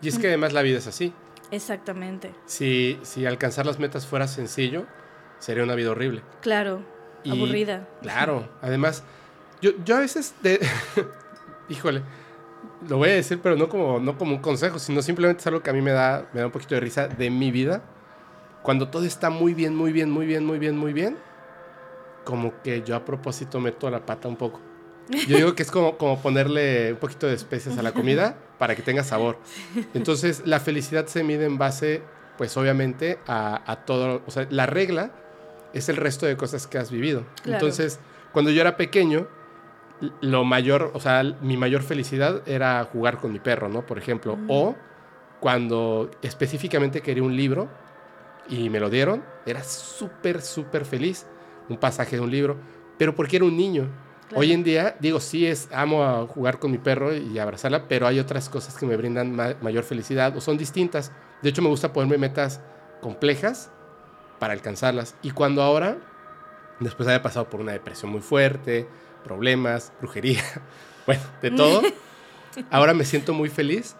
Y 0.00 0.08
es 0.08 0.18
que 0.18 0.28
además 0.28 0.52
la 0.52 0.62
vida 0.62 0.78
es 0.78 0.86
así. 0.86 1.12
Exactamente. 1.50 2.34
Si, 2.46 2.98
si 3.02 3.26
alcanzar 3.26 3.66
las 3.66 3.78
metas 3.78 4.06
fuera 4.06 4.26
sencillo, 4.28 4.86
sería 5.38 5.62
una 5.62 5.74
vida 5.74 5.90
horrible. 5.90 6.22
Claro, 6.40 6.82
aburrida. 7.30 7.88
Claro, 8.02 8.48
además, 8.60 9.02
yo, 9.60 9.72
yo 9.84 9.96
a 9.96 10.00
veces, 10.00 10.34
de, 10.42 10.60
híjole, 11.68 12.02
lo 12.88 12.98
voy 12.98 13.10
a 13.10 13.14
decir, 13.14 13.40
pero 13.42 13.56
no 13.56 13.68
como, 13.68 13.98
no 13.98 14.18
como 14.18 14.34
un 14.34 14.42
consejo, 14.42 14.78
sino 14.78 15.02
simplemente 15.02 15.40
es 15.40 15.46
algo 15.46 15.62
que 15.62 15.70
a 15.70 15.72
mí 15.72 15.80
me 15.80 15.92
da, 15.92 16.28
me 16.32 16.40
da 16.40 16.46
un 16.46 16.52
poquito 16.52 16.74
de 16.74 16.80
risa 16.80 17.08
de 17.08 17.30
mi 17.30 17.50
vida. 17.50 17.82
Cuando 18.62 18.88
todo 18.88 19.04
está 19.04 19.30
muy 19.30 19.54
bien, 19.54 19.76
muy 19.76 19.92
bien, 19.92 20.10
muy 20.10 20.26
bien, 20.26 20.44
muy 20.44 20.58
bien, 20.58 20.76
muy 20.76 20.92
bien, 20.92 21.16
como 22.24 22.62
que 22.62 22.82
yo 22.82 22.96
a 22.96 23.04
propósito 23.04 23.60
meto 23.60 23.90
la 23.90 24.04
pata 24.04 24.28
un 24.28 24.36
poco. 24.36 24.60
Yo 25.28 25.36
digo 25.36 25.54
que 25.54 25.62
es 25.62 25.70
como, 25.70 25.98
como 25.98 26.20
ponerle 26.20 26.92
un 26.92 26.98
poquito 26.98 27.26
de 27.26 27.34
especias 27.34 27.76
a 27.78 27.82
la 27.82 27.92
comida 27.92 28.38
para 28.58 28.74
que 28.74 28.82
tenga 28.82 29.04
sabor. 29.04 29.38
Entonces, 29.92 30.42
la 30.46 30.60
felicidad 30.60 31.06
se 31.06 31.22
mide 31.24 31.44
en 31.44 31.58
base, 31.58 32.02
pues 32.38 32.56
obviamente, 32.56 33.18
a, 33.26 33.70
a 33.70 33.84
todo. 33.84 34.22
O 34.26 34.30
sea, 34.30 34.46
la 34.50 34.66
regla 34.66 35.12
es 35.74 35.88
el 35.88 35.96
resto 35.96 36.24
de 36.24 36.36
cosas 36.36 36.66
que 36.66 36.78
has 36.78 36.90
vivido. 36.90 37.24
Entonces, 37.44 37.98
cuando 38.32 38.50
yo 38.50 38.60
era 38.60 38.76
pequeño, 38.76 39.28
lo 40.20 40.44
mayor, 40.44 40.90
o 40.94 41.00
sea, 41.00 41.22
mi 41.22 41.56
mayor 41.56 41.82
felicidad 41.82 42.42
era 42.46 42.84
jugar 42.84 43.18
con 43.18 43.32
mi 43.32 43.40
perro, 43.40 43.68
¿no? 43.68 43.84
Por 43.84 43.98
ejemplo. 43.98 44.36
Mm. 44.36 44.46
O 44.48 44.76
cuando 45.40 46.10
específicamente 46.22 47.02
quería 47.02 47.22
un 47.22 47.36
libro 47.36 47.68
y 48.48 48.70
me 48.70 48.80
lo 48.80 48.88
dieron, 48.90 49.24
era 49.46 49.62
súper, 49.62 50.40
súper 50.42 50.84
feliz. 50.84 51.26
Un 51.68 51.78
pasaje 51.78 52.16
de 52.16 52.22
un 52.22 52.30
libro, 52.30 52.56
pero 52.98 53.14
porque 53.14 53.36
era 53.36 53.44
un 53.44 53.56
niño. 53.56 53.88
Hoy 54.34 54.52
en 54.52 54.64
día, 54.64 54.96
digo, 55.00 55.20
sí 55.20 55.46
es, 55.46 55.68
amo 55.72 56.02
a 56.02 56.26
jugar 56.26 56.58
con 56.58 56.70
mi 56.70 56.78
perro 56.78 57.14
y 57.14 57.38
abrazarla, 57.38 57.86
pero 57.88 58.06
hay 58.06 58.18
otras 58.18 58.48
cosas 58.48 58.76
que 58.76 58.86
me 58.86 58.96
brindan 58.96 59.36
mayor 59.60 59.84
felicidad 59.84 60.36
o 60.36 60.40
son 60.40 60.56
distintas. 60.56 61.12
De 61.42 61.50
hecho, 61.50 61.62
me 61.62 61.68
gusta 61.68 61.92
ponerme 61.92 62.18
metas 62.18 62.60
complejas 63.00 63.70
para 64.38 64.54
alcanzarlas. 64.54 65.14
Y 65.22 65.30
cuando 65.30 65.62
ahora, 65.62 65.98
después 66.80 67.06
de 67.06 67.12
haber 67.12 67.22
pasado 67.22 67.50
por 67.50 67.60
una 67.60 67.72
depresión 67.72 68.10
muy 68.10 68.22
fuerte, 68.22 68.88
problemas, 69.22 69.92
brujería, 70.00 70.42
bueno, 71.06 71.22
de 71.42 71.50
todo, 71.50 71.82
ahora 72.70 72.94
me 72.94 73.04
siento 73.04 73.34
muy 73.34 73.50
feliz 73.50 73.94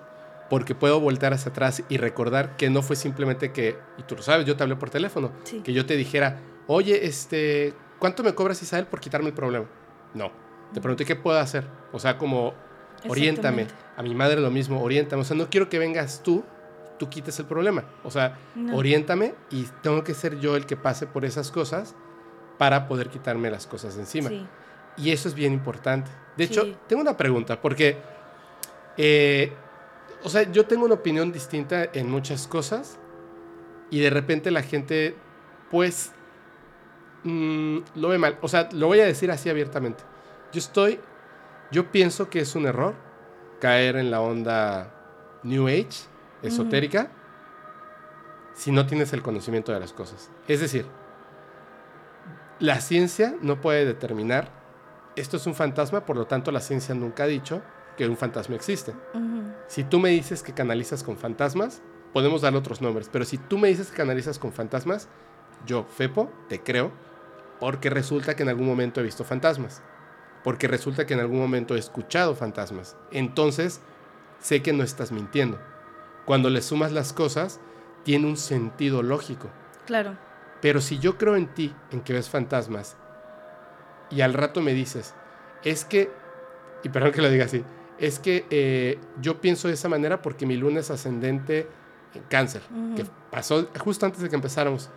porque 0.48 0.74
puedo 0.74 1.00
voltar 1.00 1.32
hacia 1.32 1.50
atrás 1.50 1.82
y 1.88 1.96
recordar 1.96 2.56
que 2.56 2.70
no 2.70 2.82
fue 2.82 2.96
simplemente 2.96 3.52
que, 3.52 3.78
y 3.98 4.02
tú 4.02 4.16
lo 4.16 4.22
sabes, 4.22 4.46
yo 4.46 4.56
te 4.56 4.62
hablé 4.62 4.76
por 4.76 4.90
teléfono, 4.90 5.32
que 5.64 5.72
yo 5.72 5.86
te 5.86 5.96
dijera, 5.96 6.40
oye, 6.66 7.06
este, 7.06 7.74
¿cuánto 7.98 8.22
me 8.22 8.34
cobras 8.34 8.62
Isabel 8.62 8.86
por 8.86 9.00
quitarme 9.00 9.28
el 9.28 9.34
problema? 9.34 9.66
No. 10.14 10.30
Te 10.72 10.80
pregunté 10.80 11.04
qué 11.04 11.16
puedo 11.16 11.38
hacer. 11.38 11.64
O 11.92 11.98
sea, 11.98 12.16
como 12.18 12.54
oriéntame. 13.08 13.66
A 13.96 14.02
mi 14.02 14.14
madre 14.14 14.40
lo 14.40 14.50
mismo, 14.50 14.82
oriéntame. 14.82 15.22
O 15.22 15.24
sea, 15.24 15.36
no 15.36 15.48
quiero 15.48 15.68
que 15.68 15.78
vengas 15.78 16.22
tú, 16.22 16.44
tú 16.98 17.08
quites 17.08 17.38
el 17.38 17.46
problema. 17.46 17.84
O 18.02 18.10
sea, 18.10 18.38
oriéntame 18.72 19.34
y 19.50 19.64
tengo 19.82 20.02
que 20.02 20.14
ser 20.14 20.40
yo 20.40 20.56
el 20.56 20.66
que 20.66 20.76
pase 20.76 21.06
por 21.06 21.24
esas 21.24 21.50
cosas 21.50 21.94
para 22.58 22.88
poder 22.88 23.10
quitarme 23.10 23.50
las 23.50 23.66
cosas 23.66 23.94
de 23.94 24.02
encima. 24.02 24.30
Y 24.96 25.10
eso 25.10 25.28
es 25.28 25.34
bien 25.34 25.52
importante. 25.52 26.10
De 26.36 26.44
hecho, 26.44 26.66
tengo 26.88 27.02
una 27.02 27.16
pregunta, 27.16 27.60
porque, 27.60 27.96
eh, 28.96 29.52
o 30.22 30.28
sea, 30.28 30.50
yo 30.50 30.66
tengo 30.66 30.84
una 30.84 30.94
opinión 30.94 31.30
distinta 31.30 31.84
en 31.92 32.10
muchas 32.10 32.48
cosas 32.48 32.98
y 33.90 34.00
de 34.00 34.10
repente 34.10 34.50
la 34.50 34.62
gente, 34.62 35.14
pues, 35.70 36.12
Mm, 37.24 37.78
lo 37.96 38.08
ve 38.08 38.18
mal. 38.18 38.38
O 38.42 38.48
sea, 38.48 38.68
lo 38.72 38.86
voy 38.86 39.00
a 39.00 39.06
decir 39.06 39.30
así 39.30 39.48
abiertamente. 39.48 40.04
Yo 40.52 40.58
estoy, 40.58 41.00
yo 41.70 41.90
pienso 41.90 42.30
que 42.30 42.40
es 42.40 42.54
un 42.54 42.66
error 42.66 42.94
caer 43.60 43.96
en 43.96 44.10
la 44.10 44.20
onda 44.20 44.94
New 45.42 45.66
Age, 45.66 46.06
esotérica, 46.42 47.10
si 48.52 48.70
no 48.70 48.86
tienes 48.86 49.12
el 49.12 49.22
conocimiento 49.22 49.72
de 49.72 49.80
las 49.80 49.92
cosas. 49.92 50.30
Es 50.46 50.60
decir, 50.60 50.86
la 52.60 52.80
ciencia 52.80 53.34
no 53.40 53.60
puede 53.60 53.84
determinar, 53.84 54.48
esto 55.16 55.36
es 55.36 55.46
un 55.46 55.54
fantasma, 55.54 56.04
por 56.04 56.16
lo 56.16 56.26
tanto 56.26 56.52
la 56.52 56.60
ciencia 56.60 56.94
nunca 56.94 57.24
ha 57.24 57.26
dicho 57.26 57.62
que 57.96 58.06
un 58.06 58.16
fantasma 58.16 58.54
existe. 58.54 58.94
Si 59.66 59.84
tú 59.84 59.98
me 59.98 60.10
dices 60.10 60.42
que 60.42 60.52
canalizas 60.52 61.02
con 61.02 61.16
fantasmas, 61.16 61.82
podemos 62.12 62.42
dar 62.42 62.54
otros 62.54 62.80
nombres, 62.80 63.08
pero 63.10 63.24
si 63.24 63.38
tú 63.38 63.58
me 63.58 63.68
dices 63.68 63.90
que 63.90 63.96
canalizas 63.96 64.38
con 64.38 64.52
fantasmas, 64.52 65.08
yo, 65.66 65.84
Fepo, 65.84 66.30
te 66.48 66.60
creo 66.60 66.92
porque 67.60 67.90
resulta 67.90 68.36
que 68.36 68.42
en 68.42 68.48
algún 68.48 68.66
momento 68.66 69.00
he 69.00 69.04
visto 69.04 69.24
fantasmas. 69.24 69.82
Porque 70.42 70.68
resulta 70.68 71.06
que 71.06 71.14
en 71.14 71.20
algún 71.20 71.38
momento 71.38 71.74
he 71.74 71.78
escuchado 71.78 72.34
fantasmas. 72.34 72.96
Entonces, 73.10 73.80
sé 74.40 74.62
que 74.62 74.72
no 74.72 74.82
estás 74.82 75.10
mintiendo. 75.10 75.58
Cuando 76.26 76.50
le 76.50 76.60
sumas 76.62 76.92
las 76.92 77.12
cosas, 77.12 77.60
tiene 78.02 78.26
un 78.26 78.36
sentido 78.36 79.02
lógico. 79.02 79.48
Claro. 79.86 80.16
Pero 80.60 80.80
si 80.80 80.98
yo 80.98 81.18
creo 81.18 81.36
en 81.36 81.46
ti, 81.48 81.74
en 81.90 82.00
que 82.02 82.12
ves 82.12 82.28
fantasmas, 82.28 82.96
y 84.10 84.20
al 84.20 84.34
rato 84.34 84.60
me 84.60 84.74
dices, 84.74 85.14
es 85.62 85.84
que, 85.84 86.10
y 86.82 86.88
perdón 86.88 87.12
que 87.12 87.22
lo 87.22 87.30
diga 87.30 87.46
así, 87.46 87.64
es 87.98 88.18
que 88.18 88.46
eh, 88.50 88.98
yo 89.20 89.40
pienso 89.40 89.68
de 89.68 89.74
esa 89.74 89.88
manera 89.88 90.20
porque 90.22 90.46
mi 90.46 90.56
luna 90.56 90.80
es 90.80 90.90
ascendente 90.90 91.68
en 92.14 92.22
cáncer, 92.24 92.62
que 92.96 93.04
pasó 93.30 93.68
justo 93.78 94.06
antes 94.06 94.20
de 94.20 94.28
que 94.28 94.36
empezáramos. 94.36 94.90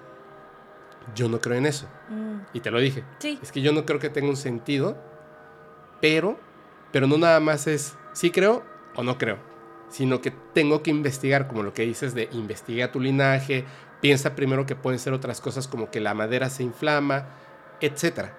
Yo 1.16 1.30
no 1.30 1.40
creo 1.40 1.58
en 1.58 1.66
eso. 1.66 1.88
Mm. 2.10 2.40
Y 2.54 2.60
te 2.60 2.72
lo 2.72 2.80
dije. 2.80 3.04
Sí. 3.20 3.40
Es 3.42 3.52
que 3.52 3.62
yo 3.62 3.72
no 3.72 3.86
creo 3.86 4.00
que 4.00 4.10
tenga 4.10 4.30
un 4.30 4.38
sentido, 4.38 4.98
pero, 6.02 6.38
pero 6.92 7.08
no 7.08 7.18
nada 7.18 7.40
más 7.40 7.68
es 7.68 7.96
sí 8.14 8.32
creo 8.32 8.64
o 8.96 9.04
no 9.04 9.18
creo, 9.18 9.38
sino 9.90 10.22
que 10.22 10.32
tengo 10.32 10.84
que 10.84 10.92
investigar, 10.92 11.48
como 11.48 11.64
lo 11.64 11.74
que 11.74 11.84
dices 11.84 12.14
de 12.14 12.30
investiga 12.32 12.92
tu 12.92 13.00
linaje, 13.00 13.66
piensa 14.02 14.36
primero 14.36 14.66
que 14.66 14.76
pueden 14.76 15.00
ser 15.00 15.14
otras 15.14 15.42
cosas 15.42 15.68
como 15.68 15.90
que 15.92 16.00
la 16.00 16.14
madera 16.14 16.50
se 16.50 16.64
inflama, 16.64 17.28
etc. 17.82 18.32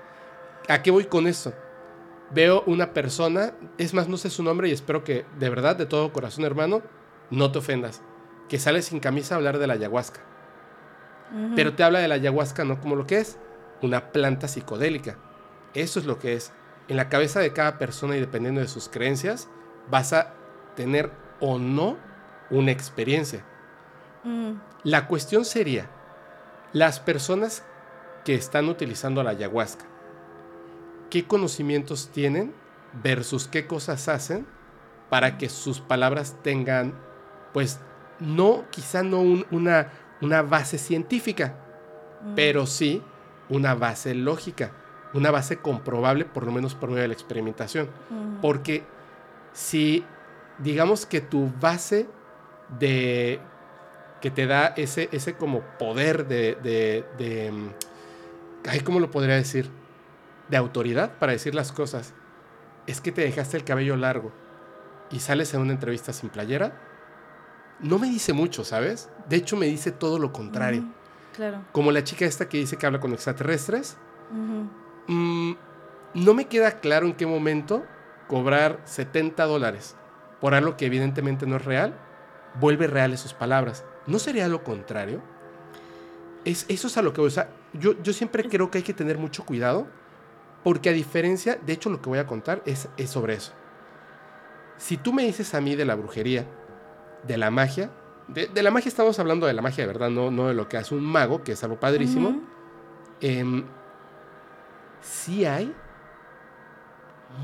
¿A 0.68 0.82
qué 0.82 0.90
voy 0.90 1.04
con 1.04 1.26
eso? 1.26 1.54
Veo 2.30 2.62
una 2.66 2.92
persona, 2.92 3.54
es 3.78 3.94
más, 3.94 4.08
no 4.08 4.18
sé 4.18 4.30
su 4.30 4.42
nombre 4.42 4.68
y 4.68 4.72
espero 4.72 5.02
que 5.02 5.24
de 5.38 5.48
verdad, 5.48 5.76
de 5.76 5.86
todo 5.86 6.12
corazón 6.12 6.44
hermano, 6.44 6.82
no 7.30 7.50
te 7.52 7.58
ofendas, 7.58 8.02
que 8.48 8.58
sale 8.58 8.82
sin 8.82 9.00
camisa 9.00 9.34
a 9.34 9.38
hablar 9.38 9.58
de 9.58 9.66
la 9.66 9.74
ayahuasca 9.74 10.20
pero 11.54 11.74
te 11.74 11.82
habla 11.82 11.98
de 11.98 12.08
la 12.08 12.14
ayahuasca 12.14 12.64
no 12.64 12.80
como 12.80 12.96
lo 12.96 13.06
que 13.06 13.18
es, 13.18 13.38
una 13.82 14.12
planta 14.12 14.48
psicodélica. 14.48 15.16
Eso 15.74 16.00
es 16.00 16.06
lo 16.06 16.18
que 16.18 16.34
es. 16.34 16.52
En 16.88 16.96
la 16.96 17.08
cabeza 17.08 17.40
de 17.40 17.52
cada 17.52 17.78
persona 17.78 18.16
y 18.16 18.20
dependiendo 18.20 18.60
de 18.60 18.68
sus 18.68 18.88
creencias, 18.88 19.48
vas 19.90 20.12
a 20.12 20.34
tener 20.74 21.10
o 21.40 21.58
no 21.58 21.96
una 22.50 22.70
experiencia. 22.70 23.44
Mm. 24.24 24.52
La 24.84 25.06
cuestión 25.06 25.44
sería, 25.44 25.90
las 26.72 27.00
personas 27.00 27.64
que 28.24 28.34
están 28.34 28.68
utilizando 28.68 29.22
la 29.22 29.30
ayahuasca, 29.30 29.84
¿qué 31.10 31.26
conocimientos 31.26 32.10
tienen 32.12 32.54
versus 33.02 33.48
qué 33.48 33.66
cosas 33.66 34.08
hacen 34.08 34.46
para 35.10 35.38
que 35.38 35.48
sus 35.48 35.80
palabras 35.80 36.36
tengan, 36.42 36.94
pues, 37.52 37.80
no, 38.20 38.64
quizá 38.70 39.02
no 39.02 39.20
una, 39.50 39.88
una 40.20 40.42
base 40.42 40.78
científica, 40.78 41.54
mm. 42.22 42.34
pero 42.34 42.66
sí 42.66 43.02
una 43.48 43.74
base 43.74 44.14
lógica, 44.14 44.72
una 45.14 45.30
base 45.30 45.58
comprobable, 45.58 46.24
por 46.24 46.44
lo 46.44 46.52
menos 46.52 46.74
por 46.74 46.90
medio 46.90 47.02
de 47.02 47.08
la 47.08 47.14
experimentación. 47.14 47.88
Mm. 48.10 48.40
Porque 48.40 48.84
si, 49.52 50.04
digamos 50.58 51.06
que 51.06 51.20
tu 51.20 51.50
base 51.60 52.06
de 52.78 53.40
que 54.20 54.30
te 54.30 54.46
da 54.46 54.68
ese, 54.76 55.08
ese 55.12 55.34
como 55.34 55.60
poder 55.78 56.26
de, 56.26 56.56
de, 56.62 57.04
de 57.16 57.52
ay, 58.68 58.80
¿cómo 58.80 59.00
lo 59.00 59.10
podría 59.10 59.36
decir? 59.36 59.70
De 60.48 60.56
autoridad 60.56 61.18
para 61.18 61.32
decir 61.32 61.54
las 61.54 61.72
cosas. 61.72 62.14
Es 62.86 63.00
que 63.00 63.12
te 63.12 63.22
dejaste 63.22 63.56
el 63.56 63.64
cabello 63.64 63.96
largo 63.96 64.32
y 65.10 65.20
sales 65.20 65.54
en 65.54 65.60
una 65.60 65.72
entrevista 65.72 66.12
sin 66.12 66.30
playera, 66.30 66.87
no 67.80 67.98
me 67.98 68.08
dice 68.08 68.32
mucho, 68.32 68.64
¿sabes? 68.64 69.08
De 69.28 69.36
hecho, 69.36 69.56
me 69.56 69.66
dice 69.66 69.92
todo 69.92 70.18
lo 70.18 70.32
contrario. 70.32 70.84
claro. 71.34 71.64
Como 71.72 71.92
la 71.92 72.04
chica 72.04 72.24
esta 72.24 72.48
que 72.48 72.58
dice 72.58 72.76
que 72.76 72.86
habla 72.86 73.00
con 73.00 73.12
extraterrestres. 73.12 73.96
Mm, 75.06 75.52
no 76.14 76.34
me 76.34 76.46
queda 76.46 76.80
claro 76.80 77.06
en 77.06 77.14
qué 77.14 77.26
momento 77.26 77.84
cobrar 78.26 78.80
70 78.84 79.44
dólares 79.44 79.96
por 80.40 80.54
algo 80.54 80.76
que 80.76 80.86
evidentemente 80.86 81.46
no 81.46 81.56
es 81.56 81.64
real, 81.64 81.94
vuelve 82.60 82.86
reales 82.86 83.20
sus 83.20 83.34
palabras. 83.34 83.84
¿No 84.06 84.18
sería 84.18 84.48
lo 84.48 84.62
contrario? 84.62 85.22
Es, 86.44 86.66
eso 86.68 86.86
es 86.86 86.96
a 86.96 87.02
lo 87.02 87.12
que... 87.12 87.20
O 87.20 87.30
sea, 87.30 87.50
yo, 87.72 88.00
yo 88.02 88.12
siempre 88.12 88.48
creo 88.48 88.70
que 88.70 88.78
hay 88.78 88.84
que 88.84 88.94
tener 88.94 89.18
mucho 89.18 89.44
cuidado 89.44 89.86
porque 90.62 90.90
a 90.90 90.92
diferencia, 90.92 91.58
de 91.64 91.72
hecho 91.72 91.90
lo 91.90 92.00
que 92.00 92.08
voy 92.08 92.18
a 92.18 92.26
contar 92.26 92.62
es, 92.66 92.88
es 92.96 93.10
sobre 93.10 93.34
eso. 93.34 93.52
Si 94.76 94.96
tú 94.96 95.12
me 95.12 95.24
dices 95.24 95.54
a 95.54 95.60
mí 95.60 95.74
de 95.74 95.84
la 95.84 95.94
brujería, 95.94 96.46
de 97.26 97.36
la 97.38 97.50
magia, 97.50 97.90
de, 98.28 98.62
la 98.62 98.70
magia 98.70 98.88
estamos 98.88 99.18
hablando 99.18 99.46
de 99.46 99.54
la 99.54 99.62
magia 99.62 99.84
de 99.84 99.88
verdad, 99.92 100.10
no, 100.10 100.30
no 100.30 100.48
de 100.48 100.54
lo 100.54 100.68
que 100.68 100.76
hace 100.76 100.94
un 100.94 101.02
mago, 101.02 101.42
que 101.42 101.52
es 101.52 101.64
algo 101.64 101.80
padrísimo. 101.80 102.42
Em, 103.20 103.64
sí 105.00 105.46
hay 105.46 105.74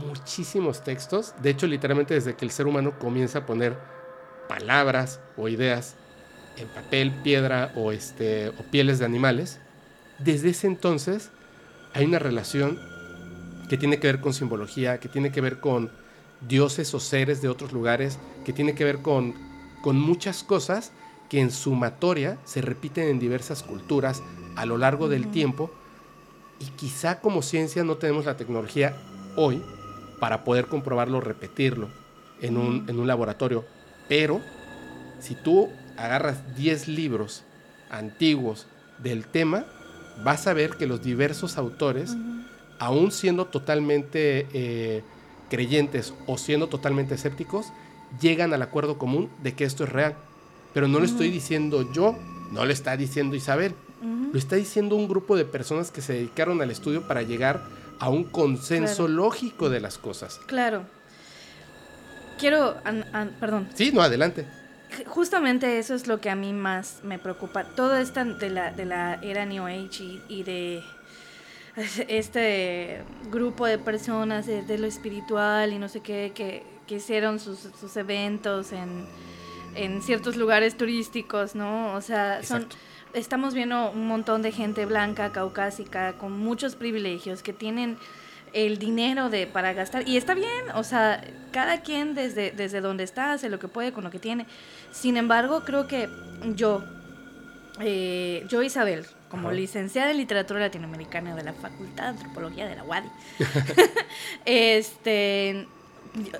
muchísimos 0.06 0.84
textos. 0.84 1.34
De 1.40 1.50
hecho, 1.50 1.66
literalmente 1.66 2.14
desde 2.14 2.34
que 2.36 2.44
el 2.44 2.50
ser 2.50 2.66
humano 2.66 2.98
comienza 2.98 3.40
a 3.40 3.46
poner 3.46 3.78
palabras 4.48 5.20
o 5.36 5.48
ideas 5.48 5.96
en 6.56 6.68
papel, 6.68 7.12
piedra 7.22 7.72
o, 7.76 7.90
este, 7.90 8.50
o 8.50 8.62
pieles 8.70 8.98
de 8.98 9.06
animales, 9.06 9.60
desde 10.18 10.50
ese 10.50 10.66
entonces 10.66 11.30
hay 11.94 12.04
una 12.04 12.18
relación 12.18 12.78
que 13.68 13.76
tiene 13.76 13.98
que 13.98 14.06
ver 14.06 14.20
con 14.20 14.34
simbología, 14.34 15.00
que 15.00 15.08
tiene 15.08 15.32
que 15.32 15.40
ver 15.40 15.60
con 15.60 15.90
dioses 16.42 16.92
o 16.94 17.00
seres 17.00 17.40
de 17.40 17.48
otros 17.48 17.72
lugares, 17.72 18.18
que 18.44 18.52
tiene 18.52 18.74
que 18.74 18.84
ver 18.84 19.00
con, 19.00 19.34
con 19.84 20.00
muchas 20.00 20.42
cosas 20.42 20.92
que 21.28 21.40
en 21.40 21.50
sumatoria 21.50 22.38
se 22.44 22.62
repiten 22.62 23.06
en 23.06 23.18
diversas 23.18 23.62
culturas 23.62 24.22
a 24.56 24.64
lo 24.64 24.78
largo 24.78 25.10
del 25.10 25.30
tiempo. 25.30 25.70
Y 26.58 26.70
quizá 26.70 27.20
como 27.20 27.42
ciencia 27.42 27.84
no 27.84 27.98
tenemos 27.98 28.24
la 28.24 28.38
tecnología 28.38 28.96
hoy 29.36 29.62
para 30.20 30.42
poder 30.42 30.68
comprobarlo, 30.68 31.20
repetirlo 31.20 31.90
en 32.40 32.56
un, 32.56 32.88
en 32.88 32.98
un 32.98 33.06
laboratorio, 33.06 33.66
pero 34.08 34.40
si 35.20 35.34
tú 35.34 35.68
agarras 35.98 36.56
10 36.56 36.88
libros 36.88 37.44
antiguos 37.90 38.66
del 39.02 39.26
tema, 39.26 39.66
vas 40.24 40.46
a 40.46 40.54
ver 40.54 40.78
que 40.78 40.86
los 40.86 41.02
diversos 41.02 41.58
autores, 41.58 42.16
aún 42.78 43.12
siendo 43.12 43.48
totalmente 43.48 44.48
eh, 44.54 45.02
creyentes 45.50 46.14
o 46.26 46.38
siendo 46.38 46.70
totalmente 46.70 47.16
escépticos, 47.16 47.66
llegan 48.20 48.52
al 48.52 48.62
acuerdo 48.62 48.98
común 48.98 49.30
de 49.42 49.54
que 49.54 49.64
esto 49.64 49.84
es 49.84 49.90
real. 49.90 50.16
Pero 50.72 50.88
no 50.88 50.98
lo 50.98 51.04
estoy 51.04 51.30
diciendo 51.30 51.90
yo, 51.92 52.18
no 52.50 52.64
lo 52.64 52.72
está 52.72 52.96
diciendo 52.96 53.36
Isabel, 53.36 53.74
lo 54.32 54.38
está 54.38 54.56
diciendo 54.56 54.96
un 54.96 55.08
grupo 55.08 55.36
de 55.36 55.44
personas 55.44 55.90
que 55.90 56.02
se 56.02 56.14
dedicaron 56.14 56.60
al 56.60 56.70
estudio 56.70 57.06
para 57.06 57.22
llegar 57.22 57.62
a 58.00 58.10
un 58.10 58.24
consenso 58.24 59.08
lógico 59.08 59.70
de 59.70 59.80
las 59.80 59.98
cosas. 59.98 60.40
Claro. 60.46 60.84
Quiero, 62.38 62.76
perdón. 63.38 63.68
Sí, 63.74 63.92
no, 63.92 64.02
adelante. 64.02 64.46
Justamente 65.06 65.78
eso 65.78 65.94
es 65.94 66.06
lo 66.06 66.20
que 66.20 66.30
a 66.30 66.36
mí 66.36 66.52
más 66.52 67.00
me 67.02 67.18
preocupa. 67.18 67.64
Todo 67.64 67.96
esto 67.96 68.24
de 68.24 68.50
la, 68.50 68.72
de 68.72 68.84
la 68.84 69.14
era 69.22 69.46
New 69.46 69.66
Age 69.66 70.20
y 70.28 70.42
de 70.42 70.82
este 72.08 73.02
grupo 73.30 73.66
de 73.66 73.78
personas 73.78 74.46
de, 74.46 74.78
lo 74.78 74.86
espiritual 74.86 75.72
y 75.72 75.78
no 75.78 75.88
sé 75.88 76.00
qué, 76.00 76.32
que, 76.34 76.62
hicieron 76.88 77.40
sus, 77.40 77.96
eventos 77.96 78.72
en, 78.72 79.06
en, 79.74 80.02
ciertos 80.02 80.36
lugares 80.36 80.76
turísticos, 80.76 81.54
¿no? 81.54 81.94
O 81.94 82.00
sea, 82.00 82.42
son, 82.42 82.66
estamos 83.12 83.54
viendo 83.54 83.90
un 83.90 84.06
montón 84.06 84.42
de 84.42 84.52
gente 84.52 84.86
blanca, 84.86 85.32
caucásica, 85.32 86.14
con 86.14 86.38
muchos 86.38 86.76
privilegios, 86.76 87.42
que 87.42 87.52
tienen 87.52 87.96
el 88.52 88.78
dinero 88.78 89.30
de 89.30 89.46
para 89.48 89.72
gastar 89.72 90.08
y 90.08 90.16
está 90.16 90.34
bien, 90.34 90.70
o 90.74 90.84
sea, 90.84 91.24
cada 91.50 91.82
quien 91.82 92.14
desde 92.14 92.52
desde 92.52 92.80
donde 92.80 93.02
está 93.02 93.32
hace 93.32 93.48
lo 93.48 93.58
que 93.58 93.66
puede 93.66 93.92
con 93.92 94.04
lo 94.04 94.10
que 94.10 94.20
tiene. 94.20 94.46
Sin 94.92 95.16
embargo, 95.16 95.64
creo 95.64 95.88
que 95.88 96.08
yo 96.54 96.84
eh, 97.80 98.46
yo 98.48 98.62
Isabel, 98.62 99.04
como 99.28 99.50
licenciada 99.50 100.12
en 100.12 100.18
literatura 100.18 100.60
latinoamericana 100.60 101.34
de 101.34 101.42
la 101.42 101.52
Facultad 101.52 102.04
de 102.04 102.10
Antropología 102.10 102.68
de 102.68 102.76
la 102.76 102.84
UADI, 102.84 103.08
este, 104.44 105.66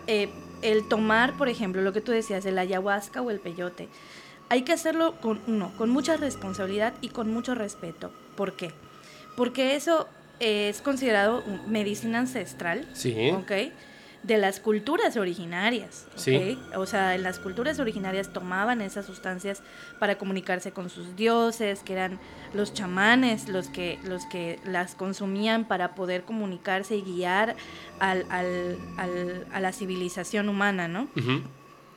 eh, 0.06 0.28
el 0.62 0.88
tomar, 0.88 1.36
por 1.36 1.48
ejemplo, 1.48 1.82
lo 1.82 1.92
que 1.92 2.00
tú 2.00 2.12
decías, 2.12 2.46
el 2.46 2.58
ayahuasca 2.58 3.22
o 3.22 3.30
el 3.30 3.40
peyote, 3.40 3.88
hay 4.48 4.62
que 4.62 4.72
hacerlo 4.72 5.14
con 5.20 5.40
uno, 5.46 5.72
con 5.76 5.90
mucha 5.90 6.16
responsabilidad 6.16 6.94
y 7.00 7.08
con 7.08 7.32
mucho 7.32 7.54
respeto. 7.54 8.12
¿Por 8.36 8.54
qué? 8.54 8.72
Porque 9.36 9.74
eso 9.76 10.08
es 10.40 10.80
considerado 10.80 11.42
medicina 11.66 12.20
ancestral. 12.20 12.86
Sí. 12.92 13.30
¿Ok? 13.30 13.52
De 14.24 14.38
las 14.38 14.58
culturas 14.58 15.16
originarias. 15.16 16.06
¿okay? 16.18 16.58
O 16.76 16.86
sea, 16.86 17.14
en 17.14 17.22
las 17.22 17.38
culturas 17.38 17.78
originarias 17.78 18.32
tomaban 18.32 18.80
esas 18.80 19.04
sustancias 19.06 19.62
para 20.00 20.16
comunicarse 20.16 20.72
con 20.72 20.88
sus 20.88 21.14
dioses, 21.14 21.80
que 21.84 21.92
eran 21.92 22.18
los 22.54 22.72
chamanes 22.72 23.48
los 23.48 23.68
que, 23.68 23.98
los 24.04 24.24
que 24.26 24.58
las 24.64 24.94
consumían 24.94 25.66
para 25.66 25.94
poder 25.94 26.22
comunicarse 26.22 26.96
y 26.96 27.02
guiar 27.02 27.54
al, 28.00 28.24
al, 28.30 28.78
al, 28.96 29.46
a 29.52 29.60
la 29.60 29.72
civilización 29.72 30.48
humana, 30.48 30.88
¿no? 30.88 31.08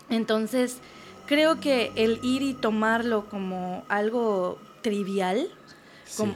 Entonces, 0.10 0.80
creo 1.28 1.60
que 1.60 1.92
el 1.96 2.20
ir 2.24 2.42
y 2.42 2.54
tomarlo 2.54 3.26
como 3.30 3.86
algo 3.88 4.60
trivial, 4.82 5.48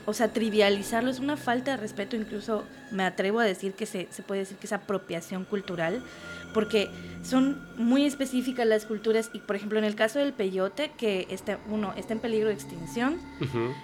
o 0.06 0.14
sea, 0.14 0.34
trivializarlo 0.34 1.10
es 1.10 1.20
una 1.20 1.38
falta 1.38 1.72
de 1.72 1.78
respeto, 1.78 2.16
incluso 2.16 2.64
me 2.92 3.04
atrevo 3.04 3.40
a 3.40 3.44
decir 3.46 3.74
que 3.74 3.86
se, 3.86 4.08
se 4.12 4.24
puede 4.24 4.42
decir 4.42 4.58
que 4.58 4.68
es 4.68 4.74
apropiación 4.74 5.46
cultural, 5.46 6.04
porque 6.54 6.90
son 7.24 7.62
muy 7.78 8.06
específicas 8.06 8.68
las 8.68 8.86
culturas 8.86 9.30
y 9.34 9.40
por 9.40 9.56
ejemplo 9.56 9.80
en 9.80 9.86
el 9.86 9.96
caso 9.96 10.20
del 10.20 10.34
peyote 10.34 10.92
que 10.98 11.28
está 11.30 11.60
uno 11.70 11.94
está 11.96 12.14
en 12.14 12.20
peligro 12.20 12.50
de 12.50 12.56
extinción 12.56 13.20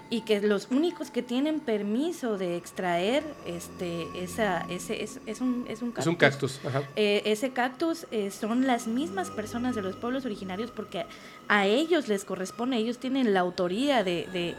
y 0.10 0.22
que 0.22 0.42
los 0.42 0.68
únicos 0.70 1.12
que 1.12 1.22
tienen 1.22 1.60
permiso 1.60 2.38
de 2.38 2.58
extraer 2.58 3.24
este 3.46 4.06
esa 4.22 4.66
ese 4.70 5.04
es, 5.04 5.20
es 5.26 5.40
un 5.40 5.66
es 5.70 5.82
un 5.82 5.92
cactus, 5.92 6.02
es 6.02 6.08
un 6.08 6.16
cactus. 6.16 6.60
eh, 6.96 7.22
ese 7.26 7.52
cactus 7.52 8.06
eh, 8.12 8.32
son 8.32 8.68
las 8.68 8.88
mismas 8.88 9.30
personas 9.30 9.76
de 9.76 9.82
los 9.82 9.96
pueblos 9.96 10.26
originarios 10.26 10.72
porque 10.72 11.06
a 11.48 11.66
ellos 11.66 12.08
les 12.08 12.26
corresponde 12.26 12.78
ellos 12.78 12.98
tienen 12.98 13.34
la 13.34 13.42
autoría 13.42 14.04
de 14.04 14.56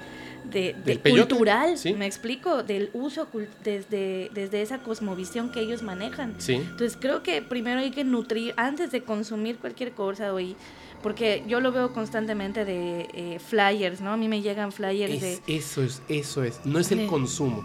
de, 0.50 1.00
cultural, 1.08 1.74
me 1.96 2.06
explico, 2.06 2.62
del 2.62 2.90
uso 2.92 3.28
desde, 3.62 4.30
desde 4.32 4.62
esa 4.62 4.78
cosmovisión 4.78 5.50
que 5.50 5.60
ellos 5.60 5.82
manejan. 5.82 6.36
Entonces 6.46 6.96
creo 7.00 7.22
que 7.22 7.42
primero 7.42 7.80
hay 7.80 7.90
que 7.90 8.04
nutrir, 8.04 8.54
antes 8.56 8.90
de 8.90 9.02
consumir 9.02 9.58
cualquier 9.58 9.92
cosa 9.92 10.32
hoy, 10.32 10.56
porque 11.02 11.44
yo 11.46 11.60
lo 11.60 11.70
veo 11.70 11.92
constantemente 11.92 12.64
de 12.64 13.08
eh, 13.12 13.38
flyers, 13.38 14.00
¿no? 14.00 14.12
A 14.12 14.16
mí 14.16 14.28
me 14.28 14.42
llegan 14.42 14.72
flyers 14.72 15.20
de... 15.20 15.40
Eso 15.46 15.82
es, 15.82 16.02
eso 16.08 16.42
es, 16.42 16.60
no 16.64 16.78
es 16.78 16.90
el 16.90 17.06
consumo. 17.06 17.64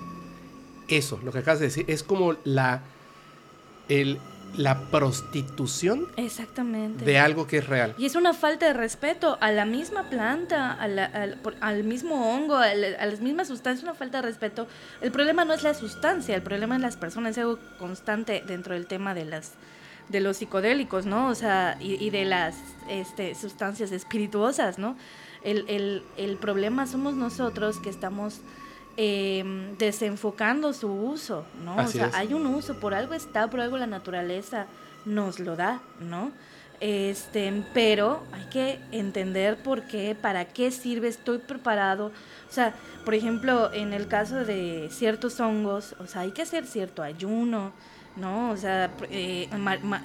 Eso, 0.87 1.19
lo 1.23 1.31
que 1.31 1.39
acabas 1.39 1.59
de 1.59 1.67
decir, 1.67 1.85
es 1.87 2.03
como 2.03 2.35
la... 2.43 2.83
El, 3.89 4.19
la 4.57 4.79
prostitución 4.79 6.07
Exactamente. 6.17 7.03
de 7.05 7.19
algo 7.19 7.47
que 7.47 7.57
es 7.57 7.67
real. 7.67 7.95
Y 7.97 8.05
es 8.05 8.15
una 8.15 8.33
falta 8.33 8.67
de 8.67 8.73
respeto 8.73 9.37
a 9.41 9.51
la 9.51 9.65
misma 9.65 10.09
planta, 10.09 10.71
al, 10.73 11.83
mismo 11.83 12.33
hongo, 12.33 12.55
a, 12.55 12.73
las 12.73 13.21
mismas 13.21 13.47
sustancias, 13.47 13.83
una 13.83 13.95
falta 13.95 14.21
de 14.21 14.27
respeto. 14.27 14.67
El 15.01 15.11
problema 15.11 15.45
no 15.45 15.53
es 15.53 15.63
la 15.63 15.73
sustancia, 15.73 16.35
el 16.35 16.43
problema 16.43 16.75
es 16.75 16.81
las 16.81 16.97
personas, 16.97 17.31
es 17.31 17.39
algo 17.39 17.59
constante 17.79 18.43
dentro 18.45 18.73
del 18.73 18.87
tema 18.87 19.13
de 19.13 19.25
las 19.25 19.53
de 20.09 20.19
los 20.19 20.37
psicodélicos, 20.37 21.05
¿no? 21.05 21.29
O 21.29 21.35
sea, 21.35 21.77
y, 21.79 22.09
de 22.09 22.25
las 22.25 22.55
este, 22.89 23.35
sustancias 23.35 23.93
espirituosas, 23.93 24.77
¿no? 24.77 24.97
El, 25.43 25.63
el, 25.69 26.03
el 26.17 26.35
problema 26.35 26.87
somos 26.87 27.15
nosotros 27.15 27.79
que 27.79 27.89
estamos 27.89 28.41
em, 28.97 29.77
desenfocando 29.77 30.73
su 30.73 30.91
uso, 30.91 31.45
¿no? 31.63 31.75
o 31.77 31.87
sea, 31.87 32.11
hay 32.13 32.33
un 32.33 32.45
uso, 32.47 32.79
por 32.79 32.93
algo 32.93 33.13
está, 33.13 33.49
por 33.49 33.59
algo 33.59 33.77
la 33.77 33.87
naturaleza 33.87 34.67
nos 35.05 35.39
lo 35.39 35.55
da, 35.55 35.81
¿no? 35.99 36.31
Este, 36.79 37.63
pero 37.73 38.23
hay 38.33 38.43
que 38.49 38.79
entender 38.91 39.61
por 39.63 39.83
qué, 39.83 40.17
para 40.19 40.45
qué 40.45 40.69
sirve, 40.69 41.07
estoy 41.07 41.37
preparado. 41.37 42.07
O 42.49 42.53
sea, 42.53 42.73
por 43.05 43.13
ejemplo, 43.13 43.71
en 43.71 43.93
el 43.93 44.07
caso 44.07 44.43
de 44.43 44.89
ciertos 44.91 45.39
hongos, 45.39 45.95
o 45.99 46.07
sea, 46.07 46.21
hay 46.21 46.31
que 46.31 46.41
hacer 46.41 46.65
cierto 46.65 47.01
ayuno, 47.01 47.71
¿no? 48.17 48.51
O 48.51 48.57
sea, 48.57 48.91
eh, 49.09 49.47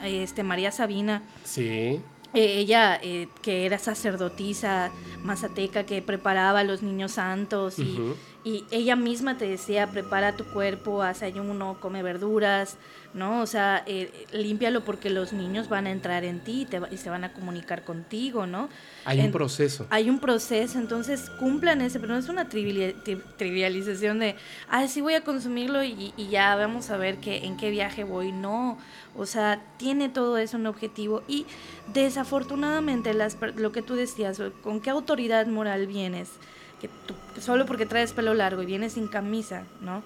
este, 0.04 0.42
María 0.44 0.70
Sabina. 0.70 1.22
Sí. 1.44 2.00
Eh, 2.34 2.58
ella, 2.58 2.98
eh, 3.02 3.28
que 3.40 3.64
era 3.64 3.78
sacerdotisa 3.78 4.90
mazateca, 5.22 5.84
que 5.84 6.02
preparaba 6.02 6.60
a 6.60 6.64
los 6.64 6.82
niños 6.82 7.12
santos 7.12 7.78
y, 7.78 7.98
y 8.44 8.64
ella 8.70 8.96
misma 8.96 9.36
te 9.36 9.46
decía, 9.46 9.86
prepara 9.88 10.36
tu 10.36 10.44
cuerpo, 10.44 11.02
haz 11.02 11.22
ayuno, 11.22 11.78
come 11.80 12.02
verduras, 12.02 12.76
¿no? 13.14 13.40
O 13.40 13.46
sea, 13.46 13.82
eh, 13.86 14.26
límpialo 14.32 14.84
porque 14.84 15.10
los 15.10 15.32
niños 15.32 15.68
van 15.68 15.86
a 15.86 15.90
entrar 15.90 16.24
en 16.24 16.40
ti 16.44 16.62
y, 16.62 16.64
te, 16.66 16.80
y 16.90 16.96
se 16.98 17.10
van 17.10 17.24
a 17.24 17.32
comunicar 17.32 17.84
contigo, 17.84 18.46
¿no? 18.46 18.68
Hay 19.04 19.20
un 19.20 19.32
proceso. 19.32 19.86
Hay 19.90 20.08
un 20.08 20.20
proceso, 20.20 20.78
entonces 20.78 21.30
cumplan 21.38 21.80
ese, 21.80 21.98
pero 21.98 22.12
no 22.12 22.18
es 22.18 22.28
una 22.28 22.48
trivialización 22.48 24.18
de, 24.18 24.36
ah, 24.68 24.86
sí 24.86 25.00
voy 25.00 25.14
a 25.14 25.24
consumirlo 25.24 25.82
y, 25.82 26.12
y, 26.16 26.28
ya 26.28 26.54
vamos 26.56 26.90
a 26.90 26.96
ver 26.96 27.18
que, 27.18 27.44
en 27.46 27.56
qué 27.56 27.70
viaje 27.70 28.04
voy. 28.04 28.32
No, 28.32 28.78
o 29.18 29.26
sea, 29.26 29.62
tiene 29.76 30.08
todo 30.08 30.38
eso 30.38 30.56
un 30.56 30.66
objetivo 30.66 31.22
y 31.28 31.44
desafortunadamente 31.92 33.12
las, 33.12 33.36
lo 33.56 33.72
que 33.72 33.82
tú 33.82 33.94
decías, 33.94 34.40
¿con 34.62 34.80
qué 34.80 34.90
autoridad 34.90 35.46
moral 35.46 35.86
vienes? 35.86 36.30
que 36.80 36.88
solo 37.40 37.66
porque 37.66 37.86
traes 37.86 38.12
pelo 38.12 38.34
largo 38.34 38.62
y 38.62 38.66
vienes 38.66 38.94
sin 38.94 39.08
camisa, 39.08 39.64
¿no? 39.80 40.02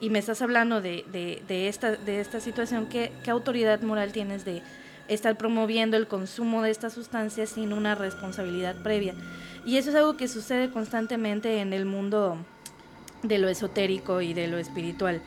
Y 0.00 0.10
me 0.10 0.18
estás 0.18 0.42
hablando 0.42 0.80
de, 0.80 1.04
de, 1.48 1.68
esta, 1.68 1.92
de 1.92 2.20
esta 2.20 2.40
situación, 2.40 2.86
¿qué, 2.86 3.12
¿qué 3.24 3.30
autoridad 3.30 3.80
moral 3.80 4.12
tienes 4.12 4.44
de 4.44 4.62
estar 5.08 5.38
promoviendo 5.38 5.96
el 5.96 6.06
consumo 6.06 6.62
de 6.62 6.70
estas 6.70 6.92
sustancias 6.92 7.50
sin 7.50 7.72
una 7.72 7.94
responsabilidad 7.94 8.76
previa? 8.82 9.14
Y 9.64 9.78
eso 9.78 9.90
es 9.90 9.96
algo 9.96 10.16
que 10.16 10.28
sucede 10.28 10.70
constantemente 10.70 11.60
en 11.60 11.72
el 11.72 11.86
mundo 11.86 12.36
de 13.22 13.38
lo 13.38 13.48
esotérico 13.48 14.20
y 14.20 14.34
de 14.34 14.48
lo 14.48 14.58
espiritual 14.58 15.22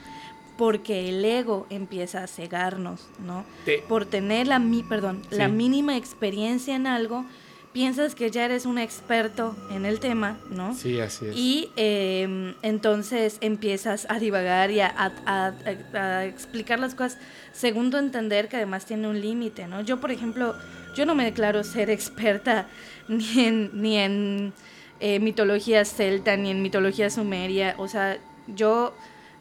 porque 0.59 1.07
el 1.07 1.23
ego 1.23 1.65
empieza 1.69 2.21
a 2.21 2.27
cegarnos, 2.27 3.07
¿no? 3.25 3.45
Por 3.87 4.05
tener 4.05 4.45
la 4.45 4.59
mi, 4.59 4.83
perdón, 4.83 5.21
la 5.29 5.47
mínima 5.47 5.95
experiencia 5.95 6.75
en 6.75 6.85
algo, 6.85 7.25
piensas 7.71 8.13
que 8.13 8.29
ya 8.29 8.43
eres 8.43 8.65
un 8.65 8.77
experto 8.77 9.55
en 9.71 9.85
el 9.85 10.01
tema, 10.01 10.37
¿no? 10.49 10.75
Sí, 10.75 10.99
así 10.99 11.27
es. 11.27 11.37
Y 11.37 11.71
em, 11.77 12.55
entonces 12.61 13.37
empiezas 13.39 14.05
a 14.09 14.19
divagar 14.19 14.69
y 14.69 14.81
a, 14.81 16.25
explicar 16.25 16.77
las 16.77 16.93
cosas 16.93 17.17
según 17.53 17.89
tu 17.89 17.95
entender, 17.95 18.49
que 18.49 18.57
además 18.57 18.85
tiene 18.85 19.07
un 19.07 19.21
límite, 19.21 19.65
¿no? 19.65 19.79
Yo, 19.79 20.01
por 20.01 20.11
ejemplo, 20.11 20.55
yo 20.93 21.05
no 21.05 21.15
me 21.15 21.23
declaro 21.23 21.63
ser 21.63 21.89
experta 21.89 22.67
ni 23.07 23.45
en, 23.45 23.69
ni 23.81 23.95
en 23.95 24.53
eh, 24.99 25.21
mitología 25.21 25.85
celta, 25.85 26.35
ni 26.35 26.51
en 26.51 26.61
mitología 26.61 27.09
sumeria, 27.09 27.75
o 27.77 27.87
sea, 27.87 28.17
yo 28.53 28.93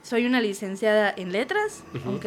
soy 0.09 0.27
una 0.27 0.41
licenciada 0.41 1.13
en 1.17 1.33
letras, 1.33 1.85
¿ok? 2.07 2.27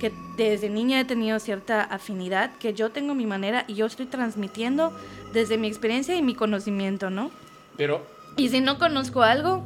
que 0.00 0.12
desde 0.36 0.70
niña 0.70 0.98
he 0.98 1.04
tenido 1.04 1.38
cierta 1.38 1.82
afinidad, 1.82 2.56
que 2.56 2.74
yo 2.74 2.90
tengo 2.90 3.14
mi 3.14 3.26
manera 3.26 3.64
y 3.68 3.74
yo 3.74 3.86
estoy 3.86 4.06
transmitiendo 4.06 4.92
desde 5.32 5.58
mi 5.58 5.68
experiencia 5.68 6.16
y 6.16 6.22
mi 6.22 6.34
conocimiento, 6.34 7.10
¿no? 7.10 7.30
Pero... 7.76 8.04
Y 8.36 8.48
si 8.48 8.60
no 8.60 8.78
conozco 8.78 9.22
algo, 9.22 9.64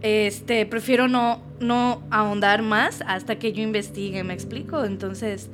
este, 0.00 0.64
prefiero 0.66 1.08
no, 1.08 1.42
no 1.58 2.02
ahondar 2.10 2.62
más 2.62 3.02
hasta 3.06 3.38
que 3.38 3.52
yo 3.52 3.62
investigue, 3.62 4.22
¿me 4.22 4.32
explico? 4.32 4.84
Entonces, 4.84 5.50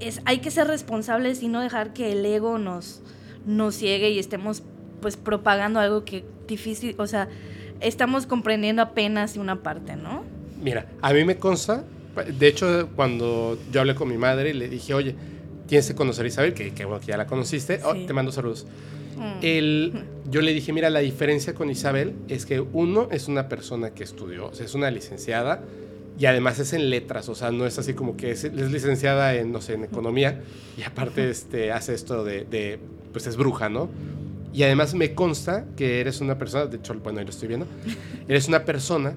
es, 0.00 0.20
hay 0.24 0.38
que 0.38 0.50
ser 0.50 0.66
responsables 0.66 1.42
y 1.42 1.48
no 1.48 1.60
dejar 1.60 1.92
que 1.92 2.12
el 2.12 2.26
ego 2.26 2.58
nos, 2.58 3.02
nos 3.46 3.76
ciegue 3.76 4.10
y 4.10 4.18
estemos 4.18 4.62
pues 5.00 5.16
propagando 5.16 5.78
algo 5.78 6.04
que 6.04 6.24
difícil, 6.48 6.96
o 6.98 7.06
sea, 7.06 7.28
estamos 7.80 8.26
comprendiendo 8.26 8.82
apenas 8.82 9.36
una 9.36 9.62
parte, 9.62 9.94
¿no? 9.94 10.37
Mira, 10.60 10.86
a 11.00 11.12
mí 11.12 11.24
me 11.24 11.36
consta 11.36 11.84
de 12.26 12.46
hecho, 12.46 12.88
cuando 12.96 13.58
yo 13.72 13.80
hablé 13.80 13.94
con 13.94 14.08
mi 14.08 14.16
madre 14.16 14.50
y 14.50 14.52
le 14.52 14.68
dije, 14.68 14.94
oye, 14.94 15.14
tienes 15.66 15.86
que 15.88 15.94
conocer 15.94 16.24
a 16.24 16.28
Isabel, 16.28 16.54
que, 16.54 16.72
que, 16.72 16.84
bueno, 16.84 17.00
que 17.00 17.06
ya 17.06 17.16
la 17.16 17.26
conociste, 17.26 17.80
oh, 17.84 17.94
te 17.94 18.12
mando 18.12 18.32
saludos. 18.32 18.66
Mm. 19.16 20.30
yo 20.30 20.42
le 20.42 20.54
dije, 20.54 20.72
mira, 20.72 20.90
la 20.90 21.00
diferencia 21.00 21.52
con 21.52 21.70
Isabel 21.70 22.14
es 22.28 22.46
que 22.46 22.60
uno 22.60 23.08
es 23.10 23.26
una 23.26 23.48
persona 23.48 23.90
que 23.90 24.04
estudió, 24.04 24.46
o 24.46 24.54
sea, 24.54 24.64
es 24.64 24.74
una 24.74 24.92
licenciada 24.92 25.64
y 26.16 26.26
además 26.26 26.60
es 26.60 26.72
en 26.72 26.88
letras, 26.88 27.28
o 27.28 27.34
sea, 27.34 27.50
no 27.50 27.66
es 27.66 27.80
así 27.80 27.94
como 27.94 28.16
que 28.16 28.30
es, 28.30 28.44
licenciada 28.44 29.34
en, 29.34 29.50
no 29.50 29.60
sé, 29.60 29.74
en 29.74 29.82
economía 29.82 30.40
y 30.76 30.84
aparte 30.84 31.30
este, 31.30 31.72
hace 31.72 31.94
esto 31.94 32.22
de, 32.22 32.44
de, 32.44 32.78
pues 33.12 33.26
es 33.26 33.36
bruja, 33.36 33.68
¿no? 33.68 33.88
Y 34.52 34.62
además 34.62 34.94
me 34.94 35.14
consta 35.14 35.66
que 35.76 36.00
eres 36.00 36.20
una 36.20 36.38
persona, 36.38 36.66
de 36.66 36.76
hecho, 36.76 36.94
bueno, 36.94 37.18
ahí 37.18 37.24
lo 37.24 37.30
estoy 37.30 37.48
viendo, 37.48 37.66
eres 38.28 38.46
una 38.46 38.64
persona 38.64 39.14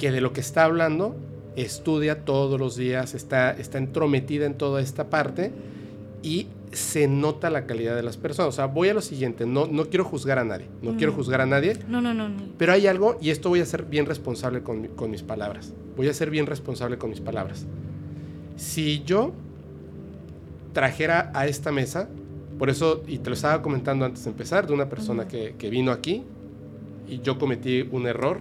que 0.00 0.10
de 0.10 0.20
lo 0.20 0.32
que 0.32 0.40
está 0.40 0.64
hablando 0.64 1.14
estudia 1.54 2.24
todos 2.24 2.58
los 2.58 2.74
días, 2.74 3.14
está, 3.14 3.52
está 3.52 3.78
entrometida 3.78 4.46
en 4.46 4.54
toda 4.54 4.80
esta 4.80 5.10
parte 5.10 5.52
y 6.22 6.46
se 6.72 7.06
nota 7.06 7.50
la 7.50 7.66
calidad 7.66 7.94
de 7.94 8.02
las 8.02 8.16
personas. 8.16 8.48
O 8.48 8.56
sea, 8.56 8.66
voy 8.66 8.88
a 8.88 8.94
lo 8.94 9.02
siguiente, 9.02 9.44
no, 9.44 9.66
no 9.66 9.86
quiero 9.90 10.04
juzgar 10.04 10.38
a 10.38 10.44
nadie, 10.44 10.66
no 10.82 10.96
quiero 10.96 11.12
juzgar 11.12 11.42
a 11.42 11.46
nadie. 11.46 11.76
No, 11.86 12.00
no, 12.00 12.14
no, 12.14 12.28
no, 12.30 12.42
Pero 12.56 12.72
hay 12.72 12.86
algo, 12.86 13.18
y 13.20 13.28
esto 13.28 13.50
voy 13.50 13.60
a 13.60 13.66
ser 13.66 13.84
bien 13.84 14.06
responsable 14.06 14.62
con, 14.62 14.88
con 14.88 15.10
mis 15.10 15.22
palabras. 15.22 15.74
Voy 15.96 16.08
a 16.08 16.14
ser 16.14 16.30
bien 16.30 16.46
responsable 16.46 16.96
con 16.96 17.10
mis 17.10 17.20
palabras. 17.20 17.66
Si 18.56 19.02
yo 19.04 19.32
trajera 20.72 21.30
a 21.34 21.46
esta 21.46 21.72
mesa, 21.72 22.08
por 22.58 22.70
eso, 22.70 23.02
y 23.06 23.18
te 23.18 23.28
lo 23.28 23.34
estaba 23.34 23.60
comentando 23.60 24.06
antes 24.06 24.24
de 24.24 24.30
empezar, 24.30 24.66
de 24.66 24.72
una 24.72 24.88
persona 24.88 25.28
que, 25.28 25.56
que 25.58 25.68
vino 25.68 25.92
aquí 25.92 26.22
y 27.06 27.20
yo 27.20 27.38
cometí 27.38 27.86
un 27.90 28.06
error, 28.06 28.40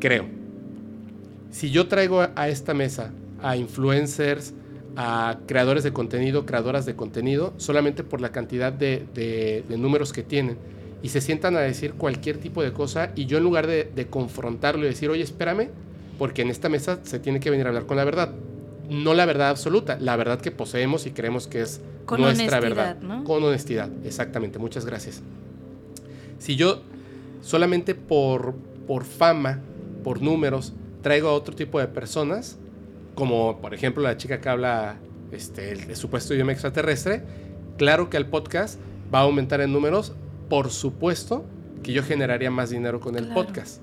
creo 0.00 0.37
si 1.50 1.70
yo 1.70 1.88
traigo 1.88 2.26
a 2.34 2.48
esta 2.48 2.74
mesa 2.74 3.12
a 3.42 3.56
influencers, 3.56 4.54
a 4.96 5.38
creadores 5.46 5.84
de 5.84 5.92
contenido, 5.92 6.44
creadoras 6.44 6.84
de 6.84 6.96
contenido, 6.96 7.54
solamente 7.56 8.02
por 8.02 8.20
la 8.20 8.32
cantidad 8.32 8.72
de, 8.72 9.64
números 9.68 10.12
que 10.12 10.22
tienen, 10.22 10.58
y 11.02 11.10
se 11.10 11.20
sientan 11.20 11.56
a 11.56 11.60
decir 11.60 11.94
cualquier 11.94 12.38
tipo 12.38 12.62
de 12.62 12.72
cosa, 12.72 13.12
y 13.14 13.26
yo 13.26 13.38
en 13.38 13.44
lugar 13.44 13.66
de, 13.66 14.06
confrontarlo 14.10 14.84
y 14.84 14.88
decir, 14.88 15.08
oye, 15.08 15.22
espérame, 15.22 15.68
porque 16.18 16.42
en 16.42 16.50
esta 16.50 16.68
mesa 16.68 16.98
se 17.04 17.20
tiene 17.20 17.38
que 17.38 17.50
venir 17.50 17.66
a 17.66 17.68
hablar 17.68 17.86
con 17.86 17.96
la 17.96 18.04
verdad. 18.04 18.32
No 18.90 19.14
la 19.14 19.26
verdad 19.26 19.50
absoluta, 19.50 19.98
la 20.00 20.16
verdad 20.16 20.40
que 20.40 20.50
poseemos 20.50 21.06
y 21.06 21.12
creemos 21.12 21.46
que 21.46 21.60
es 21.60 21.80
nuestra 22.16 22.58
verdad. 22.58 22.96
Con 23.22 23.44
honestidad, 23.44 23.90
exactamente. 24.04 24.58
Muchas 24.58 24.84
gracias. 24.84 25.22
Si 26.38 26.56
yo 26.56 26.82
solamente 27.40 27.94
por, 27.94 28.54
por 28.86 29.04
fama, 29.04 29.60
por 30.02 30.22
números, 30.22 30.72
traigo 31.02 31.28
a 31.28 31.32
otro 31.32 31.54
tipo 31.54 31.78
de 31.78 31.88
personas, 31.88 32.58
como 33.14 33.60
por 33.60 33.74
ejemplo 33.74 34.02
la 34.02 34.16
chica 34.16 34.40
que 34.40 34.48
habla 34.48 34.98
este, 35.32 35.72
el, 35.72 35.96
supuesto 35.96 36.34
idioma 36.34 36.52
extraterrestre, 36.52 37.22
claro 37.76 38.10
que 38.10 38.16
el 38.16 38.26
podcast 38.26 38.78
va 39.12 39.20
a 39.20 39.22
aumentar 39.22 39.60
en 39.60 39.72
números, 39.72 40.14
por 40.48 40.70
supuesto 40.70 41.44
que 41.82 41.92
yo 41.92 42.02
generaría 42.02 42.50
más 42.50 42.70
dinero 42.70 43.00
con 43.00 43.16
el 43.16 43.28
podcast. 43.28 43.82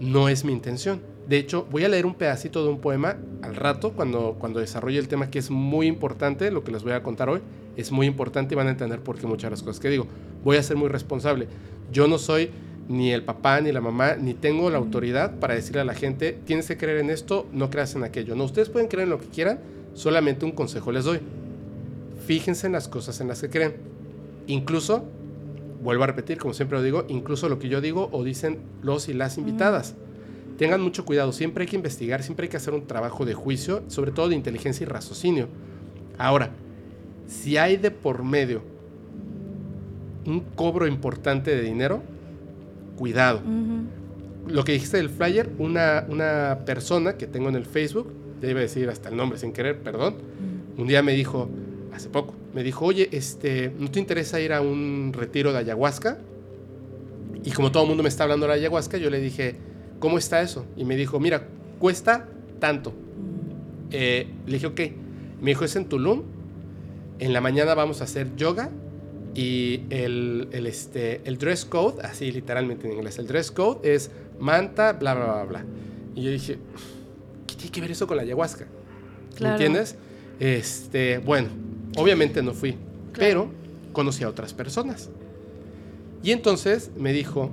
No 0.00 0.28
es 0.28 0.44
mi 0.44 0.52
intención. 0.52 1.00
De 1.28 1.38
hecho, 1.38 1.66
voy 1.70 1.84
a 1.84 1.88
leer 1.88 2.04
un 2.04 2.14
pedacito 2.14 2.64
de 2.64 2.70
un 2.70 2.80
poema 2.80 3.16
al 3.42 3.54
rato 3.54 3.92
cuando, 3.92 4.36
cuando 4.38 4.58
desarrolle 4.58 4.98
el 4.98 5.06
tema 5.06 5.30
que 5.30 5.38
es 5.38 5.50
muy 5.50 5.86
importante, 5.86 6.50
lo 6.50 6.64
que 6.64 6.72
les 6.72 6.82
voy 6.82 6.92
a 6.92 7.02
contar 7.02 7.28
hoy 7.28 7.40
es 7.76 7.92
muy 7.92 8.06
importante 8.06 8.54
y 8.54 8.56
van 8.56 8.66
a 8.66 8.70
entender 8.70 9.00
por 9.00 9.18
qué 9.18 9.26
muchas 9.26 9.44
de 9.44 9.50
las 9.50 9.62
cosas 9.62 9.80
que 9.80 9.88
digo. 9.88 10.06
Voy 10.42 10.56
a 10.56 10.62
ser 10.62 10.76
muy 10.76 10.88
responsable. 10.88 11.46
Yo 11.92 12.08
no 12.08 12.18
soy 12.18 12.50
ni 12.88 13.12
el 13.12 13.22
papá 13.22 13.60
ni 13.60 13.72
la 13.72 13.80
mamá, 13.80 14.16
ni 14.16 14.34
tengo 14.34 14.70
la 14.70 14.78
autoridad 14.78 15.38
para 15.38 15.54
decirle 15.54 15.80
a 15.80 15.84
la 15.84 15.94
gente, 15.94 16.38
tienes 16.44 16.66
que 16.66 16.76
creer 16.76 16.98
en 16.98 17.10
esto, 17.10 17.46
no 17.52 17.70
creas 17.70 17.94
en 17.94 18.04
aquello. 18.04 18.34
No, 18.34 18.44
ustedes 18.44 18.68
pueden 18.68 18.88
creer 18.88 19.04
en 19.04 19.10
lo 19.10 19.18
que 19.18 19.28
quieran, 19.28 19.60
solamente 19.94 20.44
un 20.44 20.52
consejo 20.52 20.92
les 20.92 21.04
doy. 21.04 21.20
Fíjense 22.26 22.66
en 22.66 22.72
las 22.72 22.88
cosas 22.88 23.20
en 23.20 23.28
las 23.28 23.40
que 23.40 23.50
creen. 23.50 23.74
Incluso, 24.46 25.04
vuelvo 25.82 26.04
a 26.04 26.06
repetir, 26.08 26.38
como 26.38 26.54
siempre 26.54 26.78
lo 26.78 26.84
digo, 26.84 27.04
incluso 27.08 27.48
lo 27.48 27.58
que 27.58 27.68
yo 27.68 27.80
digo 27.80 28.08
o 28.12 28.24
dicen 28.24 28.58
los 28.82 29.08
y 29.08 29.14
las 29.14 29.38
invitadas. 29.38 29.94
Tengan 30.58 30.80
mucho 30.80 31.04
cuidado, 31.04 31.32
siempre 31.32 31.62
hay 31.62 31.68
que 31.68 31.76
investigar, 31.76 32.22
siempre 32.22 32.44
hay 32.44 32.50
que 32.50 32.56
hacer 32.56 32.74
un 32.74 32.86
trabajo 32.86 33.24
de 33.24 33.34
juicio, 33.34 33.82
sobre 33.88 34.12
todo 34.12 34.28
de 34.28 34.36
inteligencia 34.36 34.84
y 34.84 34.86
raciocinio. 34.86 35.48
Ahora, 36.18 36.50
si 37.26 37.56
hay 37.56 37.76
de 37.76 37.90
por 37.90 38.22
medio 38.22 38.62
un 40.26 40.40
cobro 40.54 40.86
importante 40.86 41.54
de 41.54 41.62
dinero, 41.62 42.02
cuidado. 43.02 43.40
Lo 44.46 44.62
que 44.62 44.70
dijiste 44.70 44.98
del 44.98 45.10
flyer, 45.10 45.50
una, 45.58 46.06
una 46.08 46.60
persona 46.64 47.16
que 47.16 47.26
tengo 47.26 47.48
en 47.48 47.56
el 47.56 47.66
Facebook, 47.66 48.12
debe 48.40 48.60
decir 48.60 48.88
hasta 48.90 49.08
el 49.08 49.16
nombre 49.16 49.40
sin 49.40 49.52
querer, 49.52 49.80
perdón, 49.80 50.18
un 50.78 50.86
día 50.86 51.02
me 51.02 51.10
dijo, 51.10 51.48
hace 51.92 52.08
poco, 52.08 52.36
me 52.54 52.62
dijo, 52.62 52.84
oye, 52.86 53.08
este, 53.10 53.72
¿no 53.76 53.90
te 53.90 53.98
interesa 53.98 54.38
ir 54.38 54.52
a 54.52 54.60
un 54.60 55.12
retiro 55.12 55.52
de 55.52 55.58
ayahuasca? 55.58 56.18
Y 57.42 57.50
como 57.50 57.72
todo 57.72 57.82
el 57.82 57.88
mundo 57.88 58.04
me 58.04 58.08
está 58.08 58.22
hablando 58.22 58.46
de 58.46 58.50
la 58.50 58.54
ayahuasca, 58.54 58.98
yo 58.98 59.10
le 59.10 59.18
dije, 59.18 59.56
¿cómo 59.98 60.16
está 60.16 60.40
eso? 60.40 60.64
Y 60.76 60.84
me 60.84 60.94
dijo, 60.94 61.18
mira, 61.18 61.48
cuesta 61.80 62.28
tanto. 62.60 62.92
Eh, 63.90 64.28
le 64.46 64.52
dije, 64.52 64.66
ok. 64.68 64.80
Me 65.40 65.50
dijo, 65.50 65.64
es 65.64 65.74
en 65.74 65.86
Tulum. 65.86 66.22
En 67.18 67.32
la 67.32 67.40
mañana 67.40 67.74
vamos 67.74 68.00
a 68.00 68.04
hacer 68.04 68.36
yoga. 68.36 68.70
Y 69.34 69.84
el, 69.90 70.48
el, 70.52 70.66
este, 70.66 71.22
el 71.24 71.38
dress 71.38 71.64
code, 71.64 72.02
así 72.02 72.30
literalmente 72.30 72.86
en 72.86 72.94
inglés, 72.94 73.18
el 73.18 73.26
dress 73.26 73.50
code 73.50 73.94
es 73.94 74.10
manta, 74.38 74.92
bla, 74.92 75.14
bla, 75.14 75.24
bla, 75.24 75.44
bla. 75.44 75.64
Y 76.14 76.22
yo 76.22 76.30
dije, 76.30 76.58
¿qué 77.46 77.54
tiene 77.54 77.70
que 77.72 77.80
ver 77.80 77.90
eso 77.92 78.06
con 78.06 78.16
la 78.16 78.24
ayahuasca? 78.24 78.66
¿Me 79.40 79.48
entiendes? 79.48 79.96
Este, 80.38 81.18
bueno, 81.18 81.48
obviamente 81.96 82.42
no 82.42 82.52
fui, 82.52 82.76
pero 83.14 83.48
conocí 83.92 84.24
a 84.24 84.28
otras 84.28 84.52
personas. 84.52 85.08
Y 86.22 86.30
entonces 86.30 86.90
me 86.96 87.12
dijo, 87.12 87.50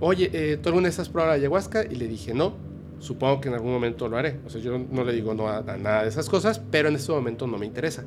oye, 0.00 0.30
eh, 0.32 0.56
¿tú 0.56 0.68
alguna 0.68 0.88
vez 0.88 0.98
has 0.98 1.08
probado 1.08 1.32
la 1.32 1.36
ayahuasca? 1.36 1.84
Y 1.84 1.96
le 1.96 2.06
dije, 2.06 2.34
no, 2.34 2.54
supongo 2.98 3.40
que 3.40 3.48
en 3.48 3.54
algún 3.54 3.72
momento 3.72 4.08
lo 4.08 4.16
haré. 4.16 4.38
O 4.46 4.50
sea, 4.50 4.60
yo 4.60 4.78
no 4.78 5.04
le 5.04 5.12
digo 5.12 5.34
no 5.34 5.48
a, 5.48 5.62
nada 5.62 6.02
de 6.02 6.08
esas 6.08 6.28
cosas, 6.28 6.60
pero 6.70 6.88
en 6.88 6.96
este 6.96 7.12
momento 7.12 7.46
no 7.46 7.58
me 7.58 7.66
interesa. 7.66 8.04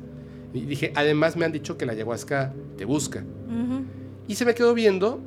Y 0.54 0.60
dije, 0.60 0.92
además 0.94 1.36
me 1.36 1.44
han 1.44 1.52
dicho 1.52 1.76
que 1.76 1.84
la 1.84 1.92
ayahuasca 1.92 2.54
te 2.78 2.84
busca. 2.84 3.24
Y 4.26 4.36
se 4.36 4.46
me 4.46 4.54
quedó 4.54 4.72
viendo, 4.72 5.20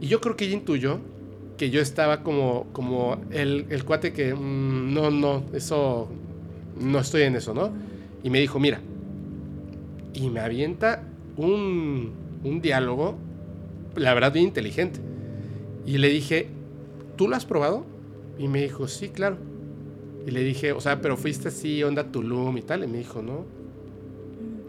y 0.00 0.06
yo 0.06 0.20
creo 0.20 0.36
que 0.36 0.46
ella 0.46 0.54
intuyó 0.54 1.00
que 1.58 1.70
yo 1.70 1.80
estaba 1.80 2.22
como, 2.22 2.66
como 2.72 3.20
el, 3.30 3.66
el 3.68 3.84
cuate 3.84 4.12
que, 4.12 4.34
mm, 4.34 4.94
no, 4.94 5.10
no, 5.10 5.44
eso, 5.52 6.08
no 6.80 6.98
estoy 7.00 7.22
en 7.22 7.36
eso, 7.36 7.52
¿no? 7.52 7.72
Y 8.22 8.30
me 8.30 8.40
dijo, 8.40 8.58
mira, 8.58 8.80
y 10.14 10.30
me 10.30 10.40
avienta 10.40 11.02
un, 11.36 12.12
un 12.44 12.60
diálogo, 12.60 13.16
la 13.96 14.14
verdad, 14.14 14.32
bien 14.32 14.46
inteligente. 14.46 15.00
Y 15.84 15.98
le 15.98 16.08
dije, 16.08 16.48
¿tú 17.16 17.28
lo 17.28 17.36
has 17.36 17.44
probado? 17.44 17.84
Y 18.38 18.48
me 18.48 18.62
dijo, 18.62 18.88
sí, 18.88 19.08
claro. 19.08 19.36
Y 20.26 20.30
le 20.30 20.42
dije, 20.42 20.72
o 20.72 20.80
sea, 20.80 21.00
pero 21.00 21.16
fuiste 21.16 21.48
así, 21.48 21.82
onda 21.82 22.10
Tulum 22.10 22.56
y 22.56 22.62
tal. 22.62 22.84
Y 22.84 22.86
me 22.86 22.98
dijo, 22.98 23.20
no. 23.20 23.44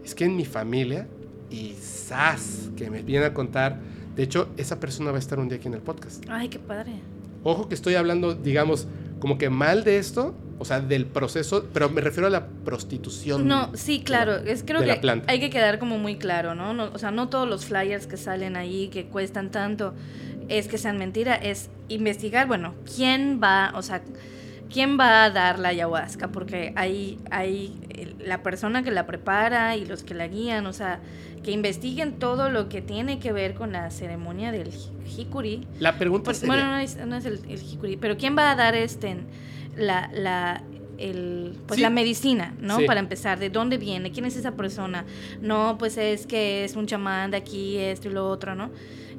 Es 0.06 0.14
que 0.14 0.26
en 0.26 0.38
mi 0.38 0.46
familia, 0.46 1.08
y 1.50 1.74
¡zas! 1.74 2.70
Que 2.78 2.92
me 2.92 3.02
viene 3.02 3.26
a 3.26 3.34
contar. 3.34 3.80
De 4.16 4.22
hecho, 4.22 4.50
esa 4.56 4.80
persona 4.80 5.10
va 5.10 5.18
a 5.18 5.20
estar 5.20 5.40
un 5.40 5.50
día 5.50 5.58
aquí 5.58 5.68
en 5.68 5.74
el 5.74 5.82
podcast. 5.82 6.24
Ay, 6.30 6.48
qué 6.48 6.60
padre. 6.60 6.94
Ojo 7.44 7.68
que 7.68 7.74
estoy 7.74 7.96
hablando, 7.96 8.36
digamos, 8.36 8.88
como 9.20 9.40
que 9.40 9.50
mal 9.50 9.84
de 9.84 9.98
esto, 9.98 10.36
o 10.60 10.66
sea, 10.66 10.80
del 10.80 11.08
proceso, 11.08 11.66
pero 11.74 11.90
me 11.90 12.02
refiero 12.02 12.28
a 12.28 12.30
la 12.30 12.46
prostitución. 12.46 13.48
No, 13.48 13.76
sí, 13.76 14.04
claro, 14.04 14.36
es 14.36 14.64
creo 14.64 14.82
que 14.84 15.24
hay 15.26 15.40
que 15.40 15.50
quedar 15.50 15.80
como 15.80 15.98
muy 15.98 16.18
claro, 16.18 16.54
¿no? 16.54 16.76
¿no? 16.76 16.92
O 16.94 17.00
sea, 17.00 17.10
no 17.10 17.28
todos 17.30 17.50
los 17.50 17.66
flyers 17.66 18.06
que 18.06 18.18
salen 18.18 18.56
ahí 18.58 18.90
que 18.90 19.08
cuestan 19.08 19.50
tanto 19.50 19.96
es 20.50 20.68
que 20.68 20.78
sean 20.78 21.00
mentira, 21.00 21.34
es 21.34 21.70
investigar, 21.88 22.48
bueno, 22.48 22.76
quién 22.96 23.40
va, 23.42 23.72
o 23.74 23.82
sea, 23.82 24.04
quién 24.76 25.00
va 25.00 25.24
a 25.24 25.30
dar 25.30 25.58
la 25.58 25.70
ayahuasca, 25.70 26.34
porque 26.34 26.74
hay, 26.76 27.18
hay 27.32 27.80
la 28.20 28.44
persona 28.44 28.84
que 28.84 28.92
la 28.92 29.06
prepara 29.06 29.78
y 29.78 29.86
los 29.86 30.04
que 30.04 30.14
la 30.14 30.28
guían, 30.28 30.66
o 30.66 30.74
sea, 30.74 31.00
que 31.46 31.52
investiguen 31.52 32.20
todo 32.20 32.50
lo 32.50 32.68
que 32.68 32.82
tiene 32.82 33.18
que 33.20 33.32
ver 33.32 33.54
con 33.54 33.72
la 33.72 33.90
ceremonia 33.90 34.52
del 34.52 34.74
jicuri. 35.06 35.66
La 35.80 35.98
pregunta 35.98 36.26
pues, 36.26 36.46
Bueno, 36.46 36.66
no 36.72 36.78
es, 36.78 36.98
no 36.98 37.16
es 37.16 37.24
el, 37.24 37.40
jicuri, 37.40 37.96
pero 37.96 38.18
quién 38.18 38.38
va 38.38 38.52
a 38.52 38.56
dar 38.56 38.76
este, 38.76 39.16
la, 39.78 40.10
la 40.14 40.62
el, 40.98 41.58
pues 41.68 41.80
la 41.80 41.90
medicina, 41.90 42.54
¿no? 42.60 42.80
Para 42.86 43.00
empezar, 43.00 43.40
¿de 43.40 43.50
dónde 43.50 43.78
viene? 43.78 44.12
¿Quién 44.12 44.26
es 44.26 44.36
esa 44.36 44.58
persona? 44.58 45.06
No, 45.40 45.78
pues 45.78 45.96
es 45.96 46.28
que 46.28 46.66
es 46.66 46.76
un 46.76 46.86
chamán 46.86 47.32
de 47.32 47.38
aquí, 47.38 47.78
esto 47.78 48.10
y 48.10 48.12
lo 48.12 48.28
otro, 48.28 48.56
¿no? 48.56 48.72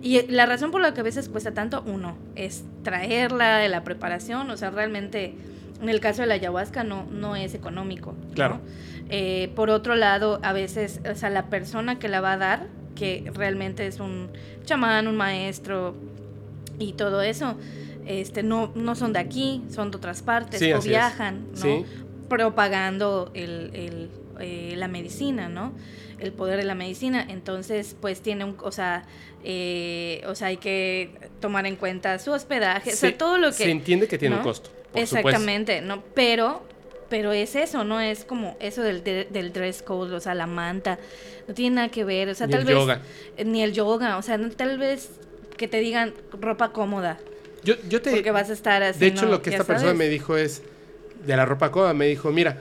Y 0.03 0.27
la 0.29 0.47
razón 0.47 0.71
por 0.71 0.81
la 0.81 0.95
que 0.95 1.01
a 1.01 1.05
veces 1.05 1.29
cuesta 1.29 1.53
tanto, 1.53 1.83
uno, 1.87 2.17
es 2.35 2.65
traerla, 2.83 3.59
de 3.59 3.69
la 3.69 3.83
preparación, 3.85 4.51
o 4.51 4.57
sea, 4.57 4.71
realmente 4.71 5.35
en 5.81 5.89
el 5.89 6.01
caso 6.01 6.23
de 6.23 6.29
la 6.29 6.35
ayahuasca 6.35 6.85
no, 6.85 7.05
no 7.11 7.37
es 7.37 7.55
económico. 7.55 8.15
Claro. 8.35 8.61
Eh, 9.09 9.53
por 9.55 9.71
otro 9.71 9.95
lado, 9.95 10.41
a 10.43 10.53
veces, 10.53 11.01
o 11.11 11.15
sea, 11.15 11.31
la 11.31 11.47
persona 11.47 11.99
que 11.99 12.09
la 12.09 12.21
va 12.21 12.33
a 12.33 12.37
dar, 12.37 12.67
que 12.95 13.31
realmente 13.35 13.87
es 13.87 14.01
un 14.01 14.31
chamán, 14.65 15.07
un 15.07 15.17
maestro 15.17 15.95
y 16.79 16.93
todo 16.93 17.23
eso, 17.23 17.57
este, 18.07 18.43
no, 18.43 18.73
no 18.75 18.95
son 18.95 19.13
de 19.13 19.19
aquí, 19.19 19.63
son 19.71 19.91
de 19.91 19.97
otras 19.99 20.23
partes, 20.23 20.63
o 20.75 20.81
viajan, 20.81 21.47
¿no? 21.63 21.85
Propagando 22.29 23.31
el, 23.35 23.71
el, 23.75 24.11
eh, 24.40 24.75
la 24.77 24.88
medicina, 24.88 25.49
¿no? 25.49 25.72
el 26.18 26.33
poder 26.33 26.59
de 26.59 26.64
la 26.64 26.75
medicina. 26.75 27.25
Entonces, 27.29 27.96
pues 28.01 28.20
tiene 28.20 28.44
un, 28.44 28.57
o 28.62 28.72
sea, 28.72 29.05
eh, 29.44 30.22
o 30.27 30.35
sea, 30.35 30.49
hay 30.49 30.57
que 30.57 31.11
tomar 31.40 31.66
en 31.66 31.77
cuenta 31.77 32.18
su 32.18 32.33
hospedaje, 32.33 32.92
o 32.92 32.96
sea, 32.96 33.16
todo 33.16 33.38
lo 33.38 33.49
que... 33.49 33.64
Se 33.64 33.70
entiende 33.70 34.09
que 34.09 34.18
tiene 34.18 34.37
un 34.37 34.42
costo. 34.42 34.70
Exactamente, 34.94 35.81
¿no? 35.81 36.03
Pero, 36.14 36.62
pero 37.09 37.33
es 37.33 37.55
eso, 37.55 37.85
no 37.85 38.01
es 38.01 38.25
como 38.25 38.57
eso 38.61 38.83
del, 38.83 39.05
del 39.05 39.53
dress 39.53 39.83
code, 39.83 40.14
o 40.14 40.20
sea, 40.20 40.35
la 40.35 40.46
manta, 40.46 40.99
no 41.46 41.55
tiene 41.55 41.77
nada 41.77 41.88
que 41.90 42.05
ver, 42.05 42.29
o 42.29 42.35
sea, 42.35 42.46
ni 42.46 42.53
tal 42.53 42.61
el 42.62 42.66
vez... 42.66 42.77
Yoga. 42.77 43.03
Ni 43.44 43.62
el 43.62 43.72
yoga, 43.72 44.16
o 44.16 44.22
sea, 44.22 44.38
tal 44.57 44.79
vez 44.79 45.11
que 45.57 45.68
te 45.68 45.81
digan 45.81 46.14
ropa 46.40 46.72
cómoda. 46.72 47.18
Yo, 47.62 47.75
yo 47.88 48.01
te... 48.01 48.11
Porque 48.12 48.31
vas 48.31 48.51
a 48.51 48.53
estar 48.53 48.83
así. 48.83 49.01
De 49.01 49.09
hecho, 49.09 49.27
lo 49.27 49.42
que 49.42 49.51
esta 49.51 49.64
persona 49.64 49.92
me 49.92 50.09
dijo 50.09 50.37
es, 50.37 50.62
de 51.27 51.37
la 51.37 51.44
ropa 51.44 51.70
cómoda, 51.70 51.92
me 51.94 52.07
dijo, 52.07 52.31
mira, 52.31 52.59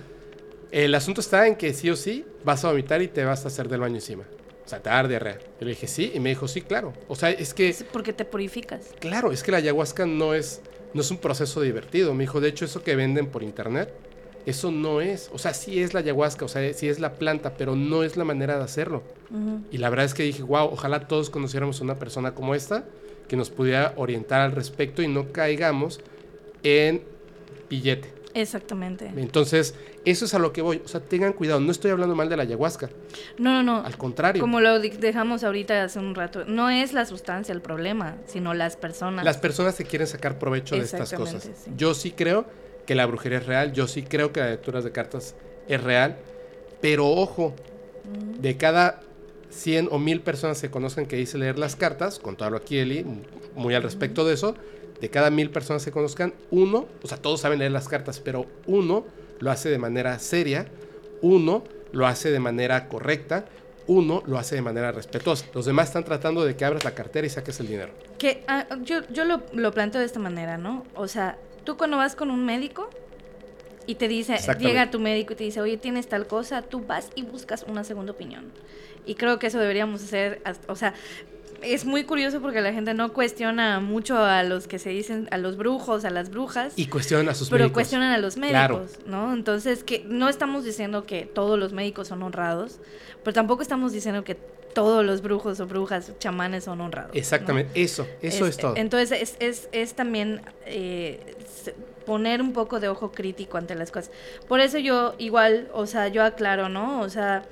el 0.71 0.95
asunto 0.95 1.21
está 1.21 1.47
en 1.47 1.55
que 1.55 1.73
sí 1.73 1.89
o 1.89 1.95
sí 1.95 2.25
vas 2.43 2.63
a 2.65 2.69
vomitar 2.69 3.01
y 3.01 3.07
te 3.07 3.23
vas 3.23 3.45
a 3.45 3.47
hacer 3.47 3.67
del 3.69 3.81
baño 3.81 3.95
encima. 3.95 4.23
O 4.65 4.67
sea, 4.67 4.81
te 4.81 4.89
va 4.89 4.95
a 4.95 4.97
dar 4.97 5.07
diarrea. 5.07 5.37
Yo 5.37 5.65
le 5.65 5.71
dije, 5.71 5.87
sí, 5.87 6.11
y 6.15 6.19
me 6.19 6.29
dijo, 6.29 6.47
sí, 6.47 6.61
claro. 6.61 6.93
O 7.07 7.15
sea, 7.15 7.29
es 7.29 7.53
que... 7.53 7.75
porque 7.91 8.13
te 8.13 8.25
purificas. 8.25 8.89
Claro, 8.99 9.31
es 9.31 9.43
que 9.43 9.51
la 9.51 9.57
ayahuasca 9.57 10.07
no 10.07 10.33
es, 10.33 10.61
no 10.93 11.01
es 11.01 11.11
un 11.11 11.17
proceso 11.17 11.61
divertido. 11.61 12.13
Me 12.15 12.23
dijo, 12.23 12.41
de 12.41 12.49
hecho, 12.49 12.65
eso 12.65 12.81
que 12.81 12.95
venden 12.95 13.27
por 13.27 13.43
internet, 13.43 13.93
eso 14.47 14.71
no 14.71 15.01
es. 15.01 15.29
O 15.33 15.37
sea, 15.37 15.53
sí 15.53 15.81
es 15.81 15.93
la 15.93 15.99
ayahuasca, 15.99 16.45
o 16.45 16.47
sea, 16.47 16.73
sí 16.73 16.87
es 16.87 16.99
la 16.99 17.13
planta, 17.13 17.53
pero 17.57 17.75
no 17.75 18.03
es 18.03 18.17
la 18.17 18.23
manera 18.23 18.57
de 18.57 18.63
hacerlo. 18.63 19.03
Y 19.71 19.77
la 19.77 19.89
verdad 19.89 20.05
es 20.05 20.13
que 20.13 20.23
dije, 20.23 20.41
wow, 20.41 20.69
ojalá 20.71 21.07
todos 21.07 21.29
conociéramos 21.29 21.81
a 21.81 21.83
una 21.83 21.99
persona 21.99 22.33
como 22.33 22.55
esta 22.55 22.85
que 23.27 23.35
nos 23.35 23.49
pudiera 23.49 23.93
orientar 23.97 24.41
al 24.41 24.51
respecto 24.51 25.01
y 25.01 25.07
no 25.07 25.31
caigamos 25.31 25.99
en 26.63 27.03
billete. 27.69 28.14
Exactamente. 28.35 29.11
Entonces, 29.15 29.75
eso 30.03 30.25
es 30.25 30.33
a 30.33 30.39
lo 30.39 30.51
que 30.51 30.61
voy. 30.61 30.81
O 30.83 30.87
sea, 30.89 30.99
tengan 30.99 31.31
cuidado. 31.31 31.61
No 31.61 31.71
estoy 31.71 31.91
hablando 31.91 32.15
mal 32.15 32.27
de 32.27 32.35
la 32.35 32.43
ayahuasca. 32.43 32.89
No, 33.37 33.51
no, 33.51 33.63
no. 33.63 33.85
Al 33.85 33.97
contrario. 33.97 34.41
Como 34.41 34.59
lo 34.59 34.77
dejamos 34.79 35.45
ahorita 35.45 35.85
hace 35.85 35.99
un 35.99 36.13
rato. 36.13 36.43
No 36.45 36.69
es 36.69 36.91
la 36.91 37.05
sustancia 37.05 37.53
el 37.53 37.61
problema, 37.61 38.17
sino 38.27 38.53
las 38.53 38.75
personas. 38.75 39.23
Las 39.23 39.37
personas 39.37 39.75
que 39.75 39.85
quieren 39.85 40.05
sacar 40.05 40.37
provecho 40.37 40.75
de 40.75 40.81
estas 40.81 41.13
cosas. 41.13 41.49
Yo 41.77 41.93
sí 41.93 42.11
creo 42.11 42.45
que 42.85 42.93
la 42.93 43.05
brujería 43.05 43.37
es 43.37 43.45
real. 43.45 43.71
Yo 43.71 43.87
sí 43.87 44.03
creo 44.03 44.33
que 44.33 44.41
la 44.41 44.49
lectura 44.49 44.81
de 44.81 44.91
cartas 44.91 45.35
es 45.69 45.81
real. 45.81 46.17
Pero 46.81 47.07
ojo, 47.07 47.55
de 48.37 48.57
cada 48.57 48.99
100 49.49 49.87
o 49.91 49.97
1000 49.97 50.21
personas 50.21 50.61
que 50.61 50.69
conozcan 50.69 51.05
que 51.05 51.15
dice 51.15 51.37
leer 51.37 51.57
las 51.57 51.77
cartas, 51.77 52.19
con 52.19 52.35
todo 52.35 52.49
lo 52.49 52.57
aquí, 52.57 52.77
Eli, 52.77 53.05
muy 53.55 53.73
al 53.73 53.83
respecto 53.83 54.25
de 54.25 54.33
eso, 54.33 54.55
de 55.05 55.11
cada 55.11 55.29
mil 55.29 55.51
personas 55.51 55.85
que 55.85 55.91
conozcan, 55.91 56.33
uno, 56.49 56.87
o 57.03 57.07
sea, 57.07 57.19
todos 57.19 57.39
saben 57.39 57.59
leer 57.59 57.71
las 57.71 57.87
cartas, 57.87 58.19
pero 58.19 58.47
uno 58.65 59.05
lo 59.37 59.51
hace 59.51 59.69
de 59.69 59.77
manera 59.77 60.17
seria, 60.17 60.65
uno 61.21 61.63
lo 61.91 62.07
hace 62.07 62.31
de 62.31 62.39
manera 62.39 62.87
correcta, 62.87 63.45
uno 63.85 64.23
lo 64.25 64.39
hace 64.39 64.55
de 64.55 64.63
manera 64.63 64.91
respetuosa. 64.91 65.45
Los 65.53 65.67
demás 65.67 65.89
están 65.89 66.05
tratando 66.05 66.43
de 66.43 66.55
que 66.55 66.65
abras 66.65 66.83
la 66.83 66.95
cartera 66.95 67.27
y 67.27 67.29
saques 67.29 67.59
el 67.59 67.67
dinero. 67.67 67.93
Que 68.17 68.43
ah, 68.47 68.65
yo, 68.81 69.07
yo 69.11 69.25
lo, 69.25 69.43
lo, 69.53 69.71
planteo 69.73 69.99
de 69.99 70.07
esta 70.07 70.19
manera, 70.19 70.57
¿no? 70.57 70.83
O 70.95 71.07
sea, 71.07 71.37
tú 71.63 71.77
cuando 71.77 71.97
vas 71.97 72.15
con 72.15 72.31
un 72.31 72.43
médico 72.43 72.89
y 73.85 73.93
te 73.93 74.07
dice, 74.07 74.37
llega 74.57 74.89
tu 74.89 74.99
médico 74.99 75.33
y 75.33 75.35
te 75.35 75.43
dice, 75.43 75.61
oye, 75.61 75.77
tienes 75.77 76.07
tal 76.07 76.25
cosa, 76.25 76.63
tú 76.63 76.83
vas 76.83 77.11
y 77.13 77.21
buscas 77.21 77.63
una 77.67 77.83
segunda 77.83 78.13
opinión. 78.13 78.51
Y 79.05 79.13
creo 79.13 79.37
que 79.37 79.45
eso 79.45 79.59
deberíamos 79.59 80.03
hacer, 80.03 80.41
o 80.67 80.75
sea, 80.75 80.95
es 81.61 81.85
muy 81.85 82.03
curioso 82.03 82.41
porque 82.41 82.61
la 82.61 82.73
gente 82.73 82.93
no 82.93 83.13
cuestiona 83.13 83.79
mucho 83.79 84.17
a 84.17 84.43
los 84.43 84.67
que 84.67 84.79
se 84.79 84.89
dicen, 84.89 85.27
a 85.31 85.37
los 85.37 85.57
brujos, 85.57 86.05
a 86.05 86.09
las 86.09 86.29
brujas. 86.29 86.73
Y 86.75 86.87
cuestionan 86.87 87.29
a 87.29 87.35
sus 87.35 87.49
pero 87.49 87.71
cuestionan 87.71 88.11
a 88.11 88.17
los 88.17 88.37
médicos, 88.37 88.99
¿no? 89.05 89.33
Entonces, 89.33 89.83
que 89.83 90.03
no 90.07 90.29
estamos 90.29 90.63
diciendo 90.63 91.05
que 91.05 91.25
todos 91.25 91.57
los 91.59 91.73
médicos 91.73 92.07
son 92.07 92.23
honrados, 92.23 92.79
pero 93.23 93.33
tampoco 93.33 93.61
estamos 93.61 93.91
diciendo 93.93 94.23
que 94.23 94.35
todos 94.35 95.05
los 95.05 95.21
brujos 95.21 95.59
o 95.61 95.67
brujas, 95.67 96.11
chamanes 96.19 96.65
son 96.65 96.81
honrados. 96.81 97.11
Exactamente, 97.15 97.81
eso, 97.81 98.05
eso 98.21 98.45
es, 98.45 98.57
todo. 98.57 98.75
Entonces, 98.75 99.21
es, 99.21 99.35
es, 99.39 99.69
es 99.71 99.93
también 99.93 100.41
eh, 100.65 101.35
poner 102.05 102.41
un 102.41 102.53
poco 102.53 102.79
de 102.79 102.87
ojo 102.87 103.11
crítico 103.11 103.57
ante 103.57 103.75
las 103.75 103.91
cosas. 103.91 104.11
Por 104.47 104.59
eso 104.59 104.77
yo 104.77 105.15
igual, 105.17 105.69
o 105.73 105.85
sea, 105.85 106.07
yo 106.07 106.23
aclaro, 106.23 106.69
¿no? 106.69 107.01
O 107.01 107.09
sea 107.09 107.43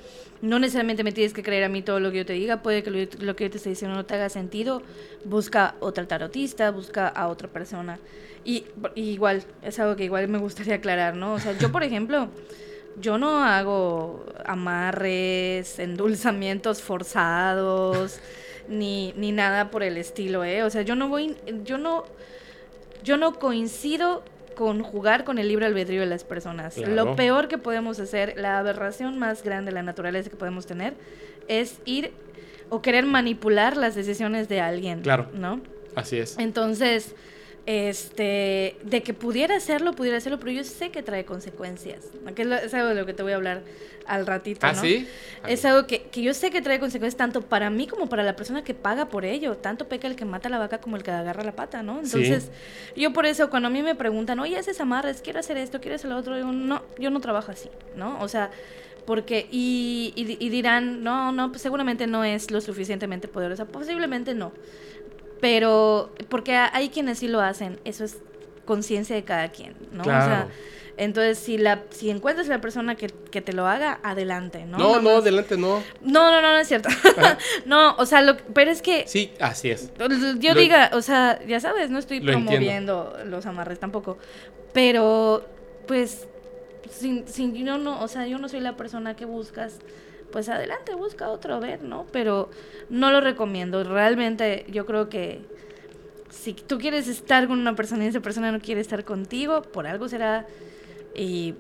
no 0.44 0.60
necesariamente 0.60 1.06
me 1.06 1.14
tienes 1.14 1.34
que 1.34 1.42
creer 1.42 1.64
a 1.64 1.70
mí 1.70 1.82
todo 1.82 2.02
lo 2.02 2.12
que 2.12 2.18
yo 2.18 2.26
te 2.26 2.34
diga, 2.34 2.62
puede 2.62 2.84
que 2.84 2.92
lo, 2.92 3.36
que 3.38 3.46
yo 3.46 3.50
te 3.50 3.58
esté 3.58 3.70
diciendo 3.70 3.96
no 3.96 4.06
te 4.06 4.16
haga 4.16 4.28
sentido, 4.28 4.84
busca 5.24 5.76
otra 5.80 6.06
tarotista, 6.06 6.70
busca 6.70 7.08
a 7.08 7.30
otra 7.30 7.48
persona. 7.48 7.98
Y, 8.44 8.66
igual, 8.96 9.46
es 9.62 9.80
algo 9.80 9.96
que 9.96 10.04
igual 10.04 10.28
me 10.28 10.38
gustaría 10.40 10.76
aclarar, 10.76 11.16
¿no? 11.16 11.36
O 11.36 11.40
sea, 11.40 11.58
yo, 11.58 11.72
por 11.72 11.82
ejemplo, 11.82 12.28
yo 13.00 13.18
no 13.18 13.42
hago 13.42 14.26
amarres, 14.46 15.80
endulzamientos 15.80 16.82
forzados, 16.82 18.20
ni, 18.68 19.14
ni 19.16 19.32
nada 19.32 19.72
por 19.72 19.82
el 19.82 19.96
estilo, 19.96 20.44
¿eh? 20.44 20.64
O 20.64 20.70
sea, 20.70 20.82
yo 20.82 20.98
no 20.98 21.08
voy, 21.08 21.38
yo 21.64 21.78
no, 21.78 22.04
yo 23.02 23.16
no 23.16 23.40
coincido 23.40 24.24
con 24.56 24.84
jugar 24.84 25.24
con 25.24 25.38
el 25.38 25.48
libre 25.48 25.66
albedrío 25.66 26.02
de 26.02 26.08
las 26.08 26.24
personas. 26.24 26.78
Lo 26.78 27.16
peor 27.16 27.48
que 27.48 27.58
podemos 27.58 28.00
hacer, 28.00 28.36
la 28.38 28.60
aberración 28.60 29.20
más 29.20 29.44
grande 29.44 29.72
de 29.72 29.76
la 29.76 29.84
naturaleza 29.84 30.30
que 30.30 30.36
podemos 30.36 30.66
tener, 30.66 30.94
es 31.48 31.80
ir 31.86 32.12
o 32.70 32.82
querer 32.82 33.06
manipular 33.06 33.78
las 33.78 33.96
decisiones 33.96 34.50
de 34.50 34.62
alguien. 34.62 35.02
Claro. 35.02 35.28
¿No? 35.34 35.62
Así 35.96 36.18
es. 36.18 36.38
Entonces, 36.40 37.16
este, 37.66 38.76
de 38.84 39.04
que 39.04 39.14
pudiera 39.14 39.56
hacerlo, 39.56 39.94
pudiera 39.94 40.18
hacerlo, 40.18 40.40
pero 40.40 40.52
yo 40.52 40.64
sé 40.64 40.90
que 40.90 41.02
trae 41.02 41.24
consecuencias. 41.24 42.06
Que 42.36 42.42
es, 42.42 42.74
algo 42.74 42.90
de 42.90 42.96
lo 42.96 43.06
que 43.06 43.14
te 43.14 43.24
voy 43.24 43.32
a 43.32 43.36
hablar 43.36 43.62
al 44.06 44.28
ratito. 44.28 44.68
¿Ah, 44.68 44.76
sí? 44.76 45.08
Es 45.48 45.64
algo 45.64 45.88
que, 45.88 46.04
que, 46.04 46.22
yo 46.22 46.34
sé 46.34 46.52
que 46.52 46.62
trae 46.62 46.80
consecuencias 46.80 47.18
tanto 47.18 47.42
para 47.42 47.70
mí 47.70 47.88
como 47.88 48.10
para 48.10 48.24
la 48.24 48.36
persona 48.36 48.64
que 48.64 48.74
paga 48.74 49.08
por 49.08 49.24
ello. 49.24 49.56
Tanto 49.56 49.88
peca 49.88 50.08
el 50.08 50.16
que 50.18 50.26
mata 50.26 50.50
la 50.50 50.58
vaca 50.58 50.80
como 50.80 50.98
el 50.98 51.04
que 51.04 51.12
agarra 51.12 51.44
la 51.44 51.54
pata, 51.54 51.84
¿no? 51.84 52.02
Entonces, 52.02 52.50
yo 52.98 53.14
por 53.14 53.26
eso, 53.26 53.50
cuando 53.50 53.68
a 53.68 53.72
mí 53.72 53.82
me 53.82 53.96
preguntan, 53.96 54.40
oye, 54.40 54.58
haces 54.58 54.82
amarres, 54.82 55.22
quiero 55.22 55.40
hacer 55.40 55.58
esto, 55.58 55.80
quiero 55.80 55.96
hacer 55.96 56.10
lo 56.10 56.18
otro, 56.18 56.36
digo, 56.36 56.52
no, 56.52 56.84
yo 57.00 57.12
no 57.12 57.22
trabajo 57.22 57.52
así, 57.52 57.70
¿no? 57.96 58.20
O 58.20 58.28
sea, 58.28 58.52
porque, 59.06 59.48
y, 59.52 60.14
y, 60.16 60.50
dirán, 60.50 61.04
no, 61.04 61.32
no, 61.32 61.50
pues 61.52 61.62
seguramente 61.62 62.08
no 62.08 62.24
es 62.24 62.52
lo 62.52 62.62
suficientemente 62.62 63.28
poderosa, 63.28 63.66
posiblemente 63.66 64.34
no. 64.34 64.54
Pero, 65.44 66.10
porque 66.30 66.56
hay 66.56 66.88
quienes 66.88 67.20
sí 67.20 67.28
lo 67.28 67.42
hacen, 67.42 67.78
eso 67.84 68.06
es 68.06 68.20
conciencia 68.64 69.14
de 69.14 69.26
cada 69.26 69.50
quien, 69.50 69.76
¿no? 69.92 70.04
O 70.04 70.06
sea, 70.06 70.48
entonces, 70.96 71.38
si 71.38 71.58
la 71.58 71.84
si 71.90 72.10
encuentras 72.12 72.48
a 72.48 72.52
la 72.52 72.62
persona 72.62 72.96
que, 72.96 73.08
que 73.08 73.42
te 73.42 73.52
lo 73.52 73.68
haga, 73.68 74.00
adelante, 74.04 74.64
¿no? 74.66 74.78
No, 74.78 75.02
no, 75.02 75.18
adelante 75.18 75.58
no. 75.58 75.84
No, 76.00 76.32
no, 76.32 76.42
no, 76.42 76.54
no 76.54 76.60
es 76.60 76.68
cierto. 76.70 76.88
no, 77.66 77.94
o 77.98 78.06
sea, 78.06 78.22
lo, 78.22 78.38
pero 78.38 78.72
es 78.72 78.82
que... 78.82 79.04
Sí, 79.06 79.34
así 79.42 79.70
es. 79.70 79.92
Yo 80.40 80.56
diga, 80.56 80.92
o 80.94 81.02
sea, 81.02 81.46
ya 81.46 81.60
sabes, 81.60 81.90
no 81.90 82.00
estoy 82.00 82.22
promoviendo 82.22 83.14
los 83.26 83.46
amarres 83.46 83.80
tampoco, 83.80 84.18
pero, 84.72 85.46
pues, 85.88 86.26
sin, 86.90 87.28
sin 87.28 87.54
yo 87.54 87.78
no, 87.78 88.02
o 88.02 88.08
sea, 88.08 88.28
yo 88.28 88.38
no 88.38 88.48
soy 88.48 88.62
la 88.62 88.78
persona 88.78 89.18
que 89.18 89.26
buscas, 89.26 89.80
pues 90.34 90.50
adelante, 90.50 90.96
busca 90.96 91.30
otro, 91.30 91.60
ver, 91.60 91.84
¿no? 91.84 92.08
Pero 92.12 92.50
no 92.90 93.12
lo 93.12 93.22
recomiendo. 93.22 93.84
Realmente 93.84 94.66
yo 94.68 94.86
creo 94.86 95.08
que 95.08 95.42
si 96.32 96.54
tú 96.54 96.80
quieres 96.80 97.08
estar 97.08 97.48
con 97.48 97.60
una 97.60 97.76
persona 97.76 98.04
y 98.04 98.08
esa 98.08 98.20
persona 98.20 98.52
no 98.52 98.60
quiere 98.60 98.82
estar 98.82 99.06
contigo, 99.06 99.62
por 99.62 99.86
algo 99.86 100.10
será 100.10 100.48
y 101.16 101.54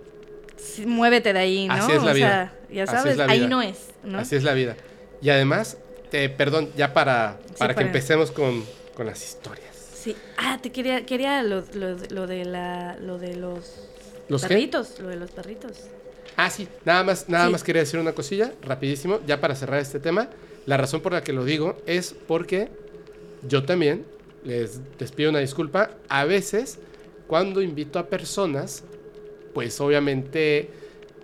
muévete 0.85 1.33
de 1.33 1.39
ahí, 1.39 1.67
¿no? 1.67 1.75
Así 1.75 1.91
es 1.91 2.03
la 2.03 2.11
o 2.11 2.13
vida. 2.15 2.27
sea, 2.27 2.75
ya 2.75 2.87
sabes, 2.87 3.19
ahí 3.19 3.47
no 3.47 3.61
es, 3.61 3.91
¿no? 4.03 4.17
Así 4.17 4.35
es 4.35 4.43
la 4.43 4.53
vida. 4.53 4.75
Y 5.21 5.29
además, 5.29 5.77
te, 6.09 6.27
perdón, 6.29 6.71
ya 6.75 6.93
para, 6.93 7.37
para 7.59 7.75
que 7.75 7.83
empecemos 7.83 8.31
con, 8.31 8.65
con, 8.95 9.05
las 9.05 9.23
historias. 9.23 9.75
Sí. 9.93 10.17
Ah, 10.35 10.57
te 10.59 10.71
quería, 10.71 11.05
quería 11.05 11.43
lo, 11.43 11.63
lo, 11.75 11.95
lo 12.09 12.25
de 12.25 12.43
la, 12.43 12.97
lo 12.99 13.19
de 13.19 13.35
los 13.35 13.89
¿Los 14.29 14.41
perritos, 14.41 14.99
lo 14.99 15.09
de 15.09 15.17
los 15.17 15.31
perritos. 15.31 15.73
Ah, 16.35 16.49
sí, 16.49 16.67
nada 16.85 17.03
más, 17.03 17.29
nada 17.29 17.49
más 17.49 17.63
quería 17.63 17.81
decir 17.81 17.99
una 17.99 18.13
cosilla, 18.13 18.53
rapidísimo, 18.63 19.19
ya 19.27 19.39
para 19.39 19.55
cerrar 19.55 19.79
este 19.79 19.99
tema. 19.99 20.29
La 20.65 20.77
razón 20.77 21.01
por 21.01 21.13
la 21.13 21.23
que 21.23 21.33
lo 21.33 21.45
digo 21.45 21.77
es 21.85 22.15
porque 22.27 22.69
yo 23.47 23.63
también 23.63 24.05
les, 24.43 24.79
les 24.99 25.11
pido 25.11 25.29
una 25.29 25.39
disculpa. 25.39 25.91
A 26.09 26.25
veces, 26.25 26.79
cuando 27.27 27.61
invito 27.61 27.99
a 27.99 28.07
personas, 28.07 28.83
pues 29.53 29.79
obviamente 29.79 30.69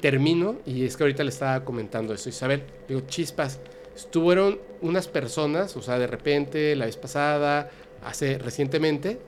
termino, 0.01 0.57
y 0.65 0.85
es 0.85 0.95
que 0.95 1.03
ahorita 1.03 1.23
le 1.23 1.29
estaba 1.29 1.65
comentando 1.65 2.13
eso, 2.13 2.29
Isabel, 2.29 2.63
digo, 2.87 3.01
chispas, 3.01 3.59
estuvieron 3.95 4.59
unas 4.81 5.07
personas, 5.07 5.75
o 5.75 5.81
sea, 5.81 5.99
de 5.99 6.07
repente, 6.07 6.75
la 6.75 6.85
vez 6.85 6.97
pasada, 6.97 7.69
hace 8.03 8.37
recientemente, 8.37 9.19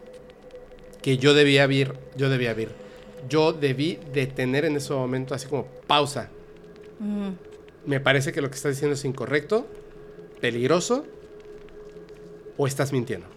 que 1.01 1.17
yo 1.17 1.33
debía 1.33 1.65
ver, 1.67 1.95
yo 2.15 2.29
debía 2.29 2.53
ver 2.53 2.69
yo 3.29 3.53
debí 3.53 3.99
detener 4.13 4.65
en 4.65 4.75
ese 4.75 4.93
momento 4.93 5.33
así 5.33 5.47
como 5.47 5.65
pausa. 5.87 6.29
Mm. 6.99 7.29
Me 7.85 7.99
parece 7.99 8.31
que 8.31 8.41
lo 8.41 8.49
que 8.49 8.55
estás 8.55 8.73
diciendo 8.73 8.93
es 8.93 9.05
incorrecto, 9.05 9.67
peligroso 10.39 11.05
o 12.57 12.67
estás 12.67 12.91
mintiendo. 12.91 13.27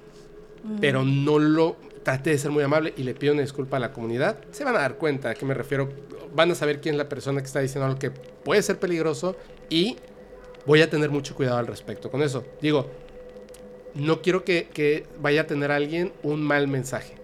Mm. 0.64 0.78
Pero 0.80 1.04
no 1.04 1.38
lo 1.38 1.76
traté 2.02 2.30
de 2.30 2.38
ser 2.38 2.50
muy 2.50 2.62
amable 2.62 2.92
y 2.96 3.02
le 3.02 3.14
pido 3.14 3.32
una 3.32 3.42
disculpa 3.42 3.78
a 3.78 3.80
la 3.80 3.92
comunidad. 3.92 4.38
Se 4.50 4.64
van 4.64 4.76
a 4.76 4.80
dar 4.80 4.96
cuenta 4.96 5.30
a 5.30 5.34
qué 5.34 5.44
me 5.44 5.54
refiero. 5.54 5.88
Van 6.34 6.50
a 6.50 6.54
saber 6.54 6.80
quién 6.80 6.94
es 6.94 6.98
la 6.98 7.08
persona 7.08 7.40
que 7.40 7.46
está 7.46 7.60
diciendo 7.60 7.86
algo 7.86 7.98
que 7.98 8.10
puede 8.10 8.62
ser 8.62 8.78
peligroso 8.78 9.36
y 9.70 9.96
voy 10.66 10.82
a 10.82 10.90
tener 10.90 11.10
mucho 11.10 11.34
cuidado 11.34 11.58
al 11.58 11.66
respecto 11.66 12.10
con 12.10 12.22
eso. 12.22 12.44
Digo, 12.60 12.90
no 13.94 14.22
quiero 14.22 14.44
que, 14.44 15.06
vaya 15.20 15.42
a 15.42 15.46
tener 15.46 15.70
alguien 15.70 16.12
un 16.22 16.42
mal 16.42 16.68
mensaje. 16.68 17.14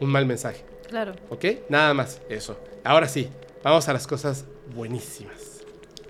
Un 0.00 0.10
mal 0.10 0.26
mensaje. 0.26 0.64
Claro. 0.92 1.14
¿Ok? 1.30 1.46
Nada 1.70 1.94
más, 1.94 2.20
eso. 2.28 2.54
Ahora 2.84 3.08
sí, 3.08 3.26
vamos 3.64 3.88
a 3.88 3.94
las 3.94 4.06
cosas 4.06 4.44
buenísimas. 4.74 5.62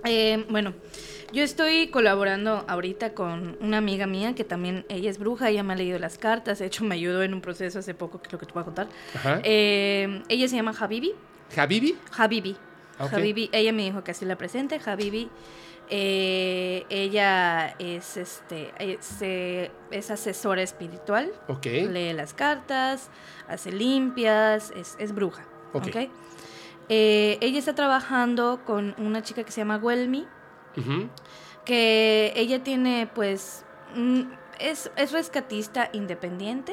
Eh, 0.04 0.44
bueno, 0.48 0.74
yo 1.32 1.44
estoy 1.44 1.86
colaborando 1.86 2.64
ahorita 2.66 3.14
con 3.14 3.56
una 3.60 3.78
amiga 3.78 4.08
mía 4.08 4.34
que 4.34 4.42
también, 4.42 4.84
ella 4.88 5.08
es 5.08 5.18
bruja, 5.18 5.50
ella 5.50 5.62
me 5.62 5.74
ha 5.74 5.76
leído 5.76 6.00
las 6.00 6.18
cartas, 6.18 6.58
de 6.58 6.66
hecho 6.66 6.82
me 6.82 6.96
ayudó 6.96 7.22
en 7.22 7.32
un 7.32 7.40
proceso 7.40 7.78
hace 7.78 7.94
poco, 7.94 8.20
que 8.20 8.26
es 8.26 8.32
lo 8.32 8.40
que 8.40 8.46
te 8.46 8.52
voy 8.54 8.62
a 8.62 8.64
contar. 8.64 8.88
Eh, 9.44 10.24
ella 10.28 10.48
se 10.48 10.56
llama 10.56 10.74
Habibi. 10.76 11.14
¿Habibi? 11.56 11.96
Habibi. 12.18 12.56
Habibi, 12.98 13.50
ella 13.52 13.72
me 13.72 13.84
dijo 13.84 14.02
que 14.02 14.10
así 14.10 14.24
la 14.24 14.36
presente, 14.36 14.80
Habibi. 14.84 15.30
Eh, 15.94 16.86
ella 16.88 17.74
es 17.78 18.16
este 18.16 18.72
es, 18.78 20.10
asesora 20.10 20.62
espiritual. 20.62 21.30
Lee 21.62 22.14
las 22.14 22.32
cartas, 22.32 23.10
hace 23.46 23.72
limpias, 23.72 24.72
es, 24.74 25.14
bruja. 25.14 25.44
Eh, 26.88 27.36
ella 27.42 27.58
está 27.58 27.74
trabajando 27.74 28.62
con 28.64 28.94
una 28.96 29.22
chica 29.22 29.44
que 29.44 29.52
se 29.52 29.60
llama 29.60 29.76
Welmi. 29.76 30.26
Que 31.66 32.32
ella 32.36 32.64
tiene, 32.64 33.06
pues. 33.14 33.66
Es, 34.58 34.90
es 34.96 35.12
rescatista 35.12 35.90
independiente. 35.92 36.72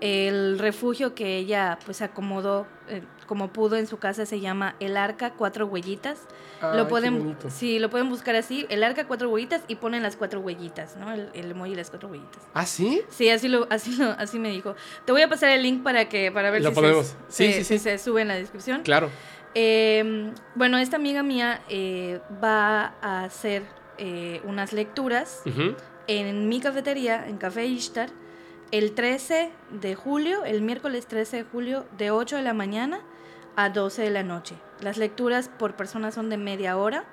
El 0.00 0.58
refugio 0.58 1.14
que 1.14 1.36
ella 1.36 1.78
pues 1.84 2.02
acomodó 2.02 2.66
eh, 2.88 3.02
como 3.32 3.48
pudo 3.48 3.78
en 3.78 3.86
su 3.86 3.96
casa 3.96 4.26
se 4.26 4.40
llama 4.40 4.76
El 4.78 4.94
Arca 4.94 5.32
Cuatro 5.32 5.64
Huellitas. 5.64 6.18
lo 6.60 6.86
pueden, 6.86 7.34
sí, 7.48 7.78
lo 7.78 7.88
pueden 7.88 8.10
buscar 8.10 8.36
así, 8.36 8.66
El 8.68 8.84
Arca 8.84 9.06
Cuatro 9.06 9.30
Huellitas 9.30 9.62
y 9.68 9.76
ponen 9.76 10.02
las 10.02 10.16
cuatro 10.16 10.40
huellitas, 10.40 10.98
¿no? 10.98 11.10
El, 11.10 11.30
el 11.32 11.50
emoji 11.52 11.72
y 11.72 11.74
las 11.74 11.88
cuatro 11.88 12.10
huellitas. 12.10 12.42
¿Ah, 12.52 12.66
sí? 12.66 13.00
Sí, 13.08 13.30
así 13.30 13.48
lo, 13.48 13.66
así 13.70 13.96
lo, 13.96 14.10
así 14.10 14.38
me 14.38 14.50
dijo. 14.50 14.76
Te 15.06 15.12
voy 15.12 15.22
a 15.22 15.30
pasar 15.30 15.48
el 15.48 15.62
link 15.62 15.82
para 15.82 16.10
que, 16.10 16.30
para 16.30 16.50
ver 16.50 16.62
si, 16.62 16.74
Se, 17.30 17.64
sí, 17.64 17.78
se 17.78 17.96
sube 17.96 18.20
en 18.20 18.28
la 18.28 18.34
descripción. 18.34 18.82
Claro. 18.82 19.08
Em, 19.54 20.34
bueno, 20.54 20.76
esta 20.76 20.96
amiga 20.96 21.22
mía 21.22 21.62
eh, 21.70 22.20
va 22.44 22.96
a 23.00 23.24
hacer 23.24 23.62
eh, 23.96 24.42
unas 24.44 24.74
lecturas 24.74 25.40
en 26.06 26.48
mi 26.50 26.60
cafetería, 26.60 27.26
en 27.26 27.38
Café 27.38 27.64
Ishtar 27.64 28.10
el 28.72 28.92
13 28.94 29.50
de 29.70 29.94
julio, 29.94 30.44
el 30.44 30.62
miércoles 30.62 31.06
13 31.06 31.36
de 31.38 31.44
julio, 31.44 31.84
de 31.98 32.10
8 32.10 32.36
de 32.36 32.42
la 32.42 32.54
mañana 32.54 33.00
a 33.56 33.70
12 33.70 34.02
de 34.02 34.10
la 34.10 34.22
noche. 34.22 34.56
Las 34.80 34.96
lecturas 34.96 35.48
por 35.48 35.76
persona 35.76 36.10
son 36.10 36.28
de 36.30 36.36
media 36.36 36.76
hora. 36.76 37.04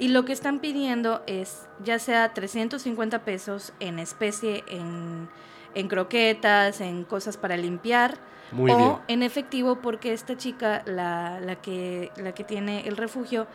Y 0.00 0.08
lo 0.08 0.24
que 0.24 0.32
están 0.32 0.58
pidiendo 0.58 1.22
es 1.26 1.66
ya 1.82 1.98
sea 1.98 2.32
350 2.32 3.24
pesos 3.24 3.72
en 3.80 3.98
especie, 3.98 4.64
en, 4.68 5.88
croquetas, 5.88 6.80
en 6.80 7.04
cosas 7.04 7.36
para 7.36 7.56
limpiar. 7.56 8.18
o 8.56 9.00
en 9.08 9.22
efectivo 9.22 9.76
porque 9.76 10.12
esta 10.12 10.36
chica, 10.36 10.82
la, 10.86 11.40
la, 11.40 11.56
que, 11.56 12.10
la 12.16 12.32
que 12.32 12.44
tiene 12.44 12.88
el 12.88 12.96
refugio, 12.96 13.46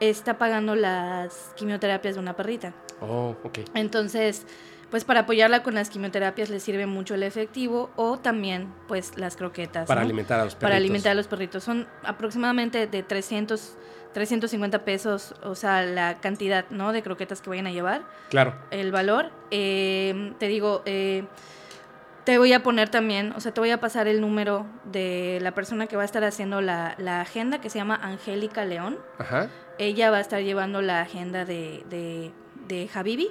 está 0.00 0.38
pagando 0.38 0.74
las 0.74 1.52
quimioterapias 1.56 2.14
de 2.14 2.20
una 2.20 2.34
perrita. 2.34 2.72
Oh, 3.00 3.36
ok. 3.44 3.58
Entonces 3.74 4.46
pues 4.92 5.04
para 5.04 5.20
apoyarla 5.20 5.62
con 5.62 5.72
las 5.72 5.88
quimioterapias 5.88 6.50
le 6.50 6.60
sirve 6.60 6.84
mucho 6.84 7.14
el 7.14 7.22
efectivo 7.22 7.90
o 7.96 8.18
también 8.18 8.68
pues 8.88 9.16
las 9.16 9.36
croquetas. 9.36 9.88
Para 9.88 10.02
alimentar 10.02 10.38
a 10.38 10.44
los 10.44 10.54
perritos. 10.54 10.68
Para 10.68 10.76
alimentar 10.76 11.12
a 11.12 11.14
los 11.14 11.28
perritos. 11.28 11.64
Son 11.64 11.88
aproximadamente 12.04 12.86
de 12.86 13.02
300, 13.02 13.78
350 14.12 14.84
pesos, 14.84 15.34
o 15.44 15.54
sea, 15.54 15.80
la 15.80 16.20
cantidad, 16.20 16.66
¿no? 16.68 16.92
De 16.92 17.02
croquetas 17.02 17.40
que 17.40 17.48
vayan 17.48 17.68
a 17.68 17.70
llevar. 17.70 18.02
Claro. 18.28 18.54
El 18.70 18.92
valor. 18.92 19.30
Eh, 19.50 20.34
te 20.38 20.48
digo, 20.48 20.82
eh, 20.84 21.24
te 22.24 22.36
voy 22.36 22.52
a 22.52 22.62
poner 22.62 22.90
también, 22.90 23.32
o 23.32 23.40
sea, 23.40 23.54
te 23.54 23.60
voy 23.60 23.70
a 23.70 23.80
pasar 23.80 24.08
el 24.08 24.20
número 24.20 24.66
de 24.84 25.38
la 25.40 25.52
persona 25.52 25.86
que 25.86 25.96
va 25.96 26.02
a 26.02 26.04
estar 26.04 26.22
haciendo 26.22 26.60
la, 26.60 26.94
agenda, 27.22 27.62
que 27.62 27.70
se 27.70 27.78
llama 27.78 27.98
Angélica 28.02 28.66
León. 28.66 28.98
Ajá. 29.18 29.48
Ella 29.78 30.10
va 30.10 30.18
a 30.18 30.20
estar 30.20 30.42
llevando 30.42 30.82
la 30.82 31.00
agenda 31.00 31.46
de, 31.46 31.82
de, 31.88 32.30
de 32.68 32.90
Habibi. 32.92 33.30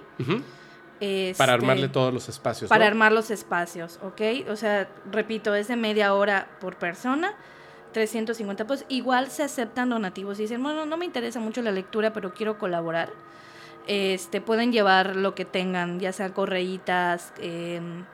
Para 1.38 1.54
armarle 1.54 1.86
este, 1.86 1.94
todos 1.94 2.14
los 2.14 2.30
espacios. 2.30 2.70
Para 2.70 2.86
armar 2.86 3.12
los 3.12 3.32
espacios, 3.32 4.00
¿ok? 4.04 4.50
O 4.50 4.56
sea, 4.56 4.88
repito, 5.12 5.56
es 5.56 5.68
de 5.68 5.76
media 5.76 6.14
hora 6.14 6.48
por 6.60 6.76
persona, 6.76 7.34
350 7.92 8.68
pues 8.68 8.86
Igual 8.88 9.30
se 9.32 9.44
aceptan 9.44 9.90
donativos 9.90 10.40
y 10.40 10.44
dicen, 10.44 10.62
bueno, 10.62 10.86
no 10.86 10.98
me 10.98 11.06
interesa 11.06 11.40
mucho 11.40 11.62
la 11.62 11.72
lectura, 11.72 12.14
pero 12.14 12.34
quiero 12.34 12.58
colaborar. 12.58 13.10
este, 13.88 14.42
pueden 14.42 14.72
llevar 14.72 15.16
lo 15.16 15.34
que 15.34 15.44
tengan, 15.44 16.00
ya 16.00 16.14
sea 16.14 16.34
correitas, 16.36 17.34
em, 17.40 18.06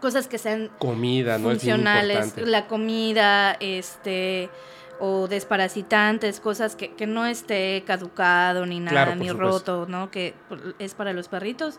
cosas 0.00 0.26
que 0.26 0.36
sean 0.36 0.68
comida, 0.78 1.38
¿no? 1.38 1.50
funcionales, 1.50 2.36
la 2.38 2.66
comida, 2.66 3.56
este 3.60 4.50
o 4.98 5.28
desparasitantes, 5.28 6.40
cosas 6.40 6.74
que, 6.74 6.94
que 6.94 7.06
no 7.06 7.26
esté 7.26 7.84
caducado 7.86 8.66
ni 8.66 8.80
nada, 8.80 9.14
ni 9.14 9.30
roto, 9.30 9.86
¿no? 9.88 10.10
Que 10.10 10.34
es 10.78 10.94
para 10.94 11.12
los 11.12 11.28
perritos. 11.28 11.78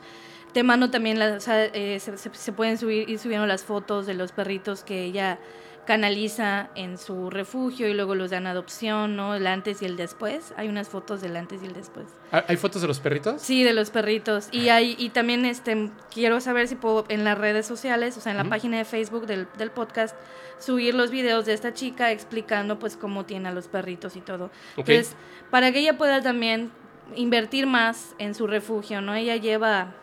Te 0.54 0.64
mando 0.64 0.90
también, 0.90 1.20
la, 1.20 1.34
o 1.34 1.40
sea, 1.40 1.66
eh, 1.66 2.00
se, 2.00 2.18
se, 2.18 2.52
pueden 2.52 2.78
subir, 2.78 3.10
ir 3.10 3.20
subiendo 3.20 3.46
las 3.46 3.64
fotos 3.64 4.06
de 4.06 4.14
los 4.14 4.32
perritos 4.32 4.84
que 4.84 5.04
ella 5.04 5.40
canaliza 5.88 6.70
en 6.76 6.98
su 6.98 7.30
refugio 7.30 7.88
y 7.88 7.94
luego 7.94 8.14
los 8.14 8.30
dan 8.30 8.46
adopción, 8.46 9.16
¿no? 9.16 9.34
El 9.34 9.48
antes 9.48 9.82
y 9.82 9.86
el 9.86 9.96
después. 9.96 10.54
Hay 10.58 10.68
unas 10.68 10.90
fotos 10.90 11.22
del 11.22 11.38
antes 11.38 11.64
y 11.64 11.66
el 11.66 11.74
después. 11.74 12.08
Ah, 12.34 12.44
¿Hay 12.50 12.58
fotos 12.58 12.82
de 12.82 12.90
los 12.90 13.00
perritos? 13.00 13.42
Sí, 13.42 13.64
de 13.64 13.74
los 13.74 13.90
perritos. 13.90 14.50
Y 14.52 14.68
hay 14.68 14.96
y 15.00 15.10
también 15.10 15.46
este 15.46 15.90
quiero 16.14 16.42
saber 16.42 16.68
si 16.68 16.76
puedo 16.76 17.06
en 17.08 17.24
las 17.24 17.38
redes 17.38 17.66
sociales, 17.66 18.18
o 18.18 18.20
sea, 18.20 18.34
en 18.34 18.38
la 18.38 18.44
página 18.44 18.78
de 18.78 18.84
Facebook 18.84 19.28
del, 19.28 19.48
del, 19.58 19.72
podcast, 19.72 20.14
subir 20.60 20.94
los 20.94 21.10
videos 21.10 21.46
de 21.46 21.54
esta 21.54 21.74
chica 21.74 22.12
explicando 22.12 22.80
pues 22.80 22.98
cómo 22.98 23.24
tiene 23.26 23.48
a 23.48 23.54
los 23.54 23.70
perritos 23.70 24.18
y 24.18 24.22
todo. 24.22 24.52
Entonces, 24.76 25.16
para 25.50 25.72
que 25.72 25.80
ella 25.80 25.98
pueda 25.98 26.22
también 26.22 26.70
invertir 27.16 27.66
más 27.66 28.14
en 28.20 28.36
su 28.36 28.46
refugio, 28.46 29.00
¿no? 29.00 29.16
Ella 29.16 29.38
lleva 29.38 29.96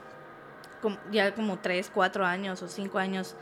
ya 1.11 1.35
como 1.35 1.59
3, 1.59 1.91
4 1.93 2.25
años 2.25 2.63
o 2.63 2.69
5 2.69 2.99
años 2.99 3.37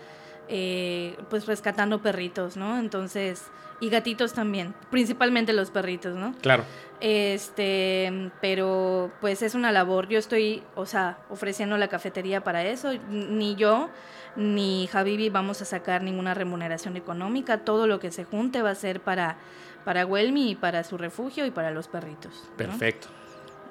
eh, 0.49 1.17
pues 1.31 1.47
rescatando 1.47 2.03
perritos, 2.03 2.57
¿no? 2.57 2.79
Entonces, 2.79 3.45
y 3.81 3.89
gatitos 3.91 4.33
también, 4.33 4.75
principalmente 4.91 5.53
los 5.53 5.71
perritos, 5.71 6.17
¿no? 6.17 6.35
Claro. 6.41 6.65
Este, 7.01 8.31
pero 8.41 9.11
pues 9.21 9.43
es 9.43 9.55
una 9.55 9.73
labor. 9.73 10.09
Yo 10.09 10.19
estoy, 10.19 10.63
o 10.75 10.87
sea, 10.87 11.19
ofreciendo 11.31 11.77
la 11.79 11.89
cafetería 11.89 12.45
para 12.45 12.65
eso. 12.65 12.93
Ni 13.09 13.57
yo 13.57 13.91
ni 14.37 14.89
Javibi 14.89 15.31
vamos 15.31 15.63
a 15.63 15.65
sacar 15.65 16.03
ninguna 16.03 16.35
remuneración 16.35 16.97
económica. 16.97 17.59
Todo 17.59 17.87
lo 17.87 17.99
que 17.99 18.11
se 18.11 18.25
junte 18.25 18.63
va 18.63 18.71
a 18.71 18.75
ser 18.75 19.01
para, 19.01 19.39
para 19.85 20.07
y 20.07 20.55
para 20.55 20.85
su 20.85 20.99
refugio 20.99 21.47
y 21.47 21.51
para 21.51 21.71
los 21.71 21.89
perritos. 21.89 22.51
Perfecto. 22.57 23.09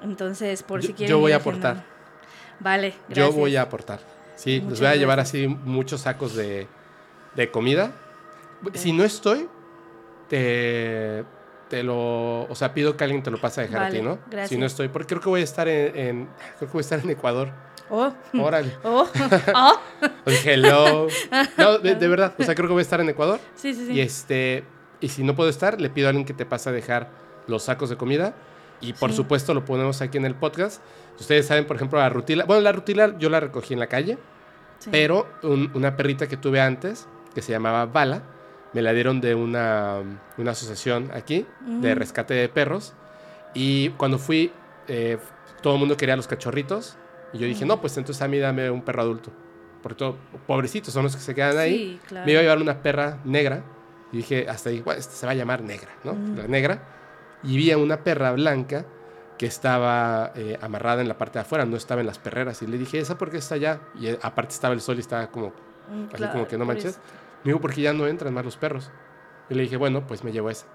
Entonces, 0.02 0.62
por 0.62 0.82
si 0.82 0.94
quieren. 0.94 1.08
Yo 1.08 1.20
voy 1.20 1.32
a 1.32 1.36
aportar. 1.36 1.91
Vale, 2.60 2.94
gracias. 3.08 3.28
Yo 3.28 3.32
voy 3.32 3.56
a 3.56 3.62
aportar. 3.62 4.00
Sí, 4.36 4.60
les 4.68 4.80
voy 4.80 4.88
a 4.88 4.96
llevar 4.96 5.20
así 5.20 5.46
muchos 5.46 6.02
sacos 6.02 6.34
de, 6.34 6.66
de 7.34 7.50
comida. 7.50 7.92
Si 8.74 8.92
no 8.92 9.04
estoy, 9.04 9.48
te, 10.28 11.24
te 11.68 11.82
lo, 11.82 12.42
o 12.42 12.54
sea, 12.54 12.74
pido 12.74 12.96
que 12.96 13.04
alguien 13.04 13.22
te 13.22 13.30
lo 13.30 13.40
pase 13.40 13.60
a 13.60 13.64
dejar 13.64 13.84
a 13.84 13.90
ti, 13.90 14.00
¿no? 14.00 14.18
Gracias. 14.30 14.50
Si 14.50 14.56
no 14.56 14.66
estoy, 14.66 14.88
porque 14.88 15.08
creo 15.08 15.20
que 15.20 15.28
voy 15.28 15.40
a 15.40 15.44
estar 15.44 15.68
en, 15.68 16.28
creo 16.58 16.70
que 16.70 16.72
voy 16.72 16.80
a 16.80 16.82
estar 16.82 17.00
en 17.00 17.10
Ecuador. 17.10 17.50
Oh. 17.90 18.12
Órale. 18.38 18.76
Oh. 18.84 19.08
oh. 19.54 19.80
Hello. 20.44 21.06
No, 21.58 21.78
de, 21.78 21.94
de, 21.94 22.08
verdad, 22.08 22.34
o 22.38 22.42
sea, 22.42 22.54
creo 22.54 22.68
que 22.68 22.72
voy 22.72 22.80
a 22.80 22.82
estar 22.82 23.00
en 23.00 23.08
Ecuador. 23.08 23.40
Sí, 23.54 23.74
sí, 23.74 23.86
sí. 23.86 23.92
Y 23.92 24.00
este, 24.00 24.64
y 25.00 25.08
si 25.08 25.24
no 25.24 25.34
puedo 25.34 25.50
estar, 25.50 25.80
le 25.80 25.90
pido 25.90 26.08
a 26.08 26.10
alguien 26.10 26.24
que 26.24 26.34
te 26.34 26.46
pase 26.46 26.68
a 26.68 26.72
dejar 26.72 27.10
los 27.46 27.64
sacos 27.64 27.90
de 27.90 27.96
comida. 27.96 28.34
Y 28.82 28.92
por 28.92 29.12
supuesto 29.12 29.54
lo 29.54 29.64
ponemos 29.64 30.02
aquí 30.02 30.18
en 30.18 30.24
el 30.24 30.34
podcast. 30.34 30.82
Ustedes 31.18 31.46
saben, 31.46 31.66
por 31.66 31.76
ejemplo, 31.76 31.98
la 31.98 32.08
rutila. 32.08 32.44
Bueno, 32.44 32.62
la 32.62 32.72
rutila 32.72 33.16
yo 33.18 33.30
la 33.30 33.40
recogí 33.40 33.72
en 33.72 33.80
la 33.80 33.86
calle. 33.86 34.18
Pero 34.90 35.28
una 35.74 35.96
perrita 35.96 36.26
que 36.26 36.36
tuve 36.36 36.60
antes, 36.60 37.06
que 37.34 37.40
se 37.40 37.52
llamaba 37.52 37.86
Bala, 37.86 38.22
me 38.72 38.82
la 38.82 38.92
dieron 38.92 39.20
de 39.20 39.34
una, 39.34 39.98
una 40.36 40.50
asociación 40.50 41.10
aquí 41.14 41.46
de 41.60 41.94
rescate 41.94 42.34
de 42.34 42.48
perros. 42.48 42.94
Y 43.54 43.90
cuando 43.90 44.18
fui, 44.18 44.52
eh, 44.88 45.18
todo 45.62 45.74
el 45.74 45.78
mundo 45.78 45.96
quería 45.96 46.16
los 46.16 46.26
cachorritos. 46.26 46.96
Y 47.32 47.38
yo 47.38 47.46
dije, 47.46 47.64
no, 47.64 47.80
pues 47.80 47.96
entonces 47.96 48.20
a 48.22 48.28
mí 48.28 48.38
dame 48.38 48.70
un 48.70 48.82
perro 48.82 49.02
adulto. 49.02 49.30
Porque 49.82 49.98
todo, 49.98 50.16
pobrecitos 50.46 50.92
son 50.92 51.04
los 51.04 51.14
que 51.14 51.22
se 51.22 51.34
quedan 51.34 51.58
ahí. 51.58 52.00
Me 52.10 52.32
iba 52.32 52.40
a 52.40 52.42
llevar 52.42 52.58
una 52.58 52.82
perra 52.82 53.18
negra. 53.24 53.62
Y 54.10 54.18
dije, 54.18 54.46
hasta 54.48 54.70
ahí, 54.70 54.80
bueno, 54.80 55.00
este 55.00 55.14
se 55.14 55.26
va 55.26 55.32
a 55.32 55.34
llamar 55.34 55.62
negra, 55.62 55.90
¿no? 56.04 56.16
La 56.36 56.46
negra. 56.48 56.82
Y 57.42 57.56
vi 57.56 57.70
a 57.70 57.78
una 57.78 58.04
perra 58.04 58.32
blanca 58.32 58.84
que 59.38 59.46
estaba 59.46 60.32
eh, 60.36 60.58
amarrada 60.60 61.02
en 61.02 61.08
la 61.08 61.18
parte 61.18 61.38
de 61.38 61.40
afuera, 61.40 61.64
no 61.64 61.76
estaba 61.76 62.00
en 62.00 62.06
las 62.06 62.18
perreras. 62.18 62.62
Y 62.62 62.66
le 62.66 62.78
dije, 62.78 62.98
¿esa 62.98 63.18
por 63.18 63.30
qué 63.30 63.38
está 63.38 63.56
allá? 63.56 63.80
Y 63.98 64.06
eh, 64.06 64.18
aparte 64.22 64.54
estaba 64.54 64.74
el 64.74 64.80
sol 64.80 64.96
y 64.98 65.00
estaba 65.00 65.26
como, 65.28 65.48
mm, 65.48 66.14
así 66.14 66.24
como 66.28 66.46
que 66.46 66.56
no 66.56 66.64
manches. 66.64 66.98
Me 67.42 67.50
dijo, 67.50 67.60
porque 67.60 67.80
ya 67.80 67.92
no 67.92 68.06
entran 68.06 68.32
más 68.32 68.44
los 68.44 68.56
perros. 68.56 68.90
Y 69.50 69.54
le 69.54 69.62
dije, 69.62 69.76
bueno, 69.76 70.06
pues 70.06 70.22
me 70.22 70.30
llevo 70.32 70.48
esa. 70.50 70.66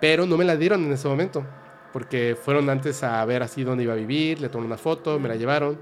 Pero 0.00 0.26
no 0.26 0.36
me 0.36 0.44
la 0.44 0.56
dieron 0.56 0.84
en 0.84 0.92
ese 0.92 1.06
momento, 1.06 1.44
porque 1.92 2.36
fueron 2.40 2.70
antes 2.70 3.02
a 3.02 3.24
ver 3.26 3.42
así 3.42 3.62
dónde 3.62 3.84
iba 3.84 3.92
a 3.92 3.96
vivir, 3.96 4.40
le 4.40 4.48
tomé 4.48 4.66
una 4.66 4.78
foto, 4.78 5.18
me 5.20 5.28
la 5.28 5.36
llevaron, 5.36 5.78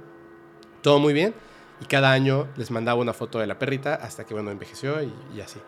todo 0.80 0.98
muy 0.98 1.12
bien. 1.12 1.34
Y 1.80 1.84
cada 1.86 2.10
año 2.10 2.48
les 2.56 2.70
mandaba 2.70 3.00
una 3.00 3.12
foto 3.12 3.38
de 3.38 3.46
la 3.46 3.58
perrita 3.58 3.94
hasta 3.94 4.24
que, 4.24 4.34
bueno, 4.34 4.50
envejeció 4.50 5.02
y, 5.02 5.12
y 5.34 5.40
así. 5.40 5.60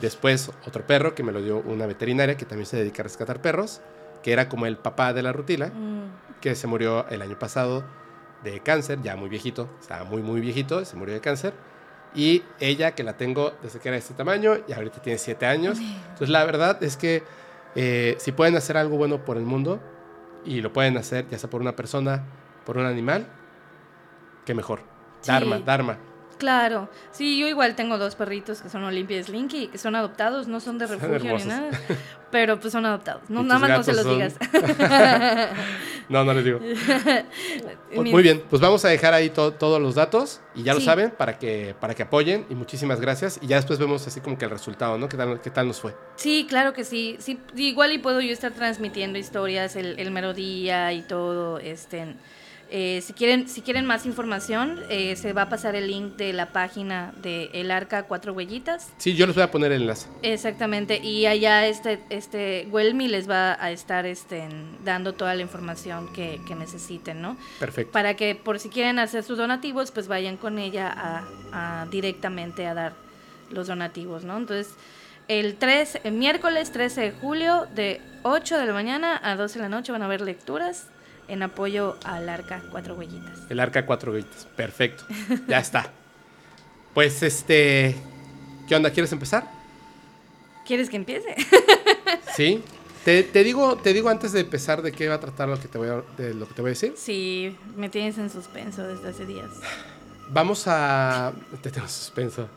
Después, 0.00 0.50
otro 0.66 0.86
perro 0.86 1.14
que 1.14 1.22
me 1.22 1.32
lo 1.32 1.40
dio 1.40 1.58
una 1.58 1.86
veterinaria 1.86 2.36
que 2.36 2.44
también 2.44 2.66
se 2.66 2.76
dedica 2.76 3.02
a 3.02 3.04
rescatar 3.04 3.40
perros 3.40 3.80
que 4.26 4.32
era 4.32 4.48
como 4.48 4.66
el 4.66 4.76
papá 4.76 5.12
de 5.12 5.22
la 5.22 5.32
rutila, 5.32 5.68
mm. 5.68 6.40
que 6.40 6.56
se 6.56 6.66
murió 6.66 7.08
el 7.10 7.22
año 7.22 7.38
pasado 7.38 7.84
de 8.42 8.58
cáncer, 8.58 9.00
ya 9.00 9.14
muy 9.14 9.28
viejito, 9.28 9.70
estaba 9.80 10.02
muy, 10.02 10.20
muy 10.20 10.40
viejito, 10.40 10.84
se 10.84 10.96
murió 10.96 11.14
de 11.14 11.20
cáncer. 11.20 11.54
Y 12.12 12.42
ella, 12.58 12.96
que 12.96 13.04
la 13.04 13.16
tengo 13.16 13.52
desde 13.62 13.78
que 13.78 13.88
era 13.88 13.94
de 13.94 14.00
este 14.00 14.14
tamaño, 14.14 14.54
y 14.66 14.72
ahorita 14.72 15.00
tiene 15.00 15.18
siete 15.18 15.46
años. 15.46 15.78
Entonces, 15.78 16.28
la 16.28 16.44
verdad 16.44 16.82
es 16.82 16.96
que 16.96 17.22
eh, 17.76 18.16
si 18.18 18.32
pueden 18.32 18.56
hacer 18.56 18.76
algo 18.76 18.96
bueno 18.96 19.24
por 19.24 19.36
el 19.36 19.44
mundo, 19.44 19.80
y 20.44 20.60
lo 20.60 20.72
pueden 20.72 20.96
hacer 20.96 21.28
ya 21.28 21.38
sea 21.38 21.48
por 21.48 21.60
una 21.60 21.76
persona, 21.76 22.24
por 22.64 22.78
un 22.78 22.86
animal, 22.86 23.28
qué 24.44 24.54
mejor. 24.54 24.80
Dharma, 25.24 25.60
Dharma. 25.60 25.98
Claro, 26.38 26.90
sí, 27.12 27.38
yo 27.38 27.46
igual 27.46 27.74
tengo 27.76 27.96
dos 27.96 28.14
perritos 28.14 28.60
que 28.60 28.68
son 28.68 28.84
Olimpia 28.84 29.18
y 29.18 29.22
Slinky, 29.22 29.68
que 29.68 29.78
son 29.78 29.94
adoptados, 29.96 30.48
no 30.48 30.60
son 30.60 30.76
de 30.76 30.86
refugio 30.86 31.38
ni 31.38 31.44
nada, 31.44 31.70
pero 32.30 32.60
pues 32.60 32.72
son 32.72 32.84
adoptados. 32.84 33.22
No, 33.30 33.42
nada 33.42 33.58
más 33.60 33.70
no 33.70 33.82
se 33.82 33.94
los 33.94 34.06
digas. 34.06 34.36
no, 36.10 36.24
no 36.24 36.34
les 36.34 36.44
digo. 36.44 36.60
Muy 37.94 38.22
bien, 38.22 38.42
pues 38.50 38.60
vamos 38.60 38.84
a 38.84 38.88
dejar 38.88 39.14
ahí 39.14 39.30
todos 39.30 39.80
los 39.80 39.94
datos 39.94 40.42
y 40.54 40.62
ya 40.62 40.74
lo 40.74 40.80
saben 40.80 41.10
para 41.10 41.38
que, 41.38 41.74
para 41.80 41.94
que 41.94 42.02
apoyen 42.02 42.44
y 42.50 42.54
muchísimas 42.54 43.00
gracias. 43.00 43.38
Y 43.40 43.46
ya 43.46 43.56
después 43.56 43.78
vemos 43.78 44.06
así 44.06 44.20
como 44.20 44.36
que 44.36 44.44
el 44.44 44.50
resultado, 44.50 44.98
¿no? 44.98 45.08
¿Qué 45.08 45.16
tal, 45.16 45.40
qué 45.40 45.50
tal 45.50 45.66
nos 45.68 45.80
fue? 45.80 45.94
Sí, 46.16 46.46
claro 46.46 46.74
que 46.74 46.84
sí. 46.84 47.16
sí. 47.18 47.40
Igual 47.54 47.92
y 47.92 47.98
puedo 47.98 48.20
yo 48.20 48.32
estar 48.32 48.52
transmitiendo 48.52 49.18
historias 49.18 49.74
el, 49.74 49.98
el 49.98 50.10
mero 50.10 50.34
día 50.34 50.92
y 50.92 51.00
todo, 51.00 51.58
este 51.58 52.14
eh, 52.68 53.00
si, 53.02 53.12
quieren, 53.12 53.48
si 53.48 53.62
quieren 53.62 53.86
más 53.86 54.06
información, 54.06 54.80
eh, 54.90 55.14
se 55.14 55.32
va 55.32 55.42
a 55.42 55.48
pasar 55.48 55.76
el 55.76 55.86
link 55.86 56.16
de 56.16 56.32
la 56.32 56.52
página 56.52 57.12
de 57.22 57.50
El 57.52 57.70
Arca 57.70 58.04
Cuatro 58.04 58.32
Huellitas. 58.32 58.92
Sí, 58.98 59.14
yo 59.14 59.26
les 59.26 59.36
voy 59.36 59.44
a 59.44 59.50
poner 59.50 59.70
el 59.70 59.82
enlace. 59.82 60.08
Exactamente, 60.22 60.98
y 60.98 61.26
allá 61.26 61.66
este, 61.66 62.00
este 62.10 62.66
Welmi 62.70 63.06
les 63.06 63.30
va 63.30 63.56
a 63.62 63.70
estar 63.70 64.04
este, 64.04 64.48
dando 64.84 65.14
toda 65.14 65.34
la 65.34 65.42
información 65.42 66.12
que, 66.12 66.40
necesiten, 66.56 67.20
¿no? 67.20 67.36
Perfecto. 67.60 67.92
Para 67.92 68.14
que 68.14 68.34
por 68.34 68.58
si 68.58 68.70
quieren 68.70 68.98
hacer 68.98 69.22
sus 69.22 69.36
donativos, 69.36 69.90
pues 69.90 70.08
vayan 70.08 70.38
con 70.38 70.58
ella 70.58 70.92
a, 71.52 71.86
directamente 71.90 72.66
a 72.66 72.74
dar 72.74 72.94
los 73.50 73.66
donativos, 73.66 74.24
¿no? 74.24 74.38
Entonces, 74.38 74.74
el 75.28 75.56
3, 75.56 76.00
el 76.04 76.14
miércoles 76.14 76.72
13 76.72 77.00
de 77.00 77.12
julio, 77.12 77.66
de 77.74 78.00
8 78.22 78.58
de 78.58 78.66
la 78.66 78.72
mañana 78.72 79.20
a 79.22 79.36
12 79.36 79.58
de 79.58 79.62
la 79.64 79.68
noche 79.68 79.92
van 79.92 80.02
a 80.02 80.06
haber 80.06 80.22
lecturas 80.22 80.88
en 81.28 81.42
apoyo 81.42 81.96
al 82.04 82.28
Arca 82.28 82.62
Cuatro 82.70 82.94
Huellitas. 82.94 83.38
El 83.48 83.60
Arca 83.60 83.86
Cuatro 83.86 84.12
Huellitas, 84.12 84.46
perfecto. 84.56 85.04
Ya 85.48 85.58
está. 85.58 85.90
Pues 86.94 87.22
este, 87.22 87.94
¿qué 88.68 88.74
onda? 88.74 88.90
¿Quieres 88.90 89.12
empezar? 89.12 89.50
¿Quieres 90.66 90.88
que 90.88 90.96
empiece? 90.96 91.34
sí. 92.36 92.62
Te, 93.04 93.22
digo, 93.44 93.76
te 93.76 93.92
digo 93.92 94.08
antes 94.08 94.32
de 94.32 94.40
empezar 94.40 94.82
de 94.82 94.90
qué 94.90 95.06
va 95.06 95.14
a 95.14 95.20
tratar 95.20 95.48
lo 95.48 95.60
que 95.60 95.68
te 95.68 95.78
voy 95.78 95.88
a, 95.88 96.02
de 96.20 96.34
lo 96.34 96.48
que 96.48 96.54
te 96.54 96.62
voy 96.62 96.70
a 96.70 96.72
decir. 96.72 96.94
Sí, 96.96 97.56
me 97.76 97.88
tienes 97.88 98.18
en 98.18 98.30
suspenso 98.30 98.82
desde 98.82 99.10
hace 99.10 99.24
días. 99.24 99.48
Vamos 100.30 100.64
a... 100.66 101.32
Te 101.62 101.70
tengo 101.70 101.86
en 101.86 101.92
suspenso. 101.92 102.48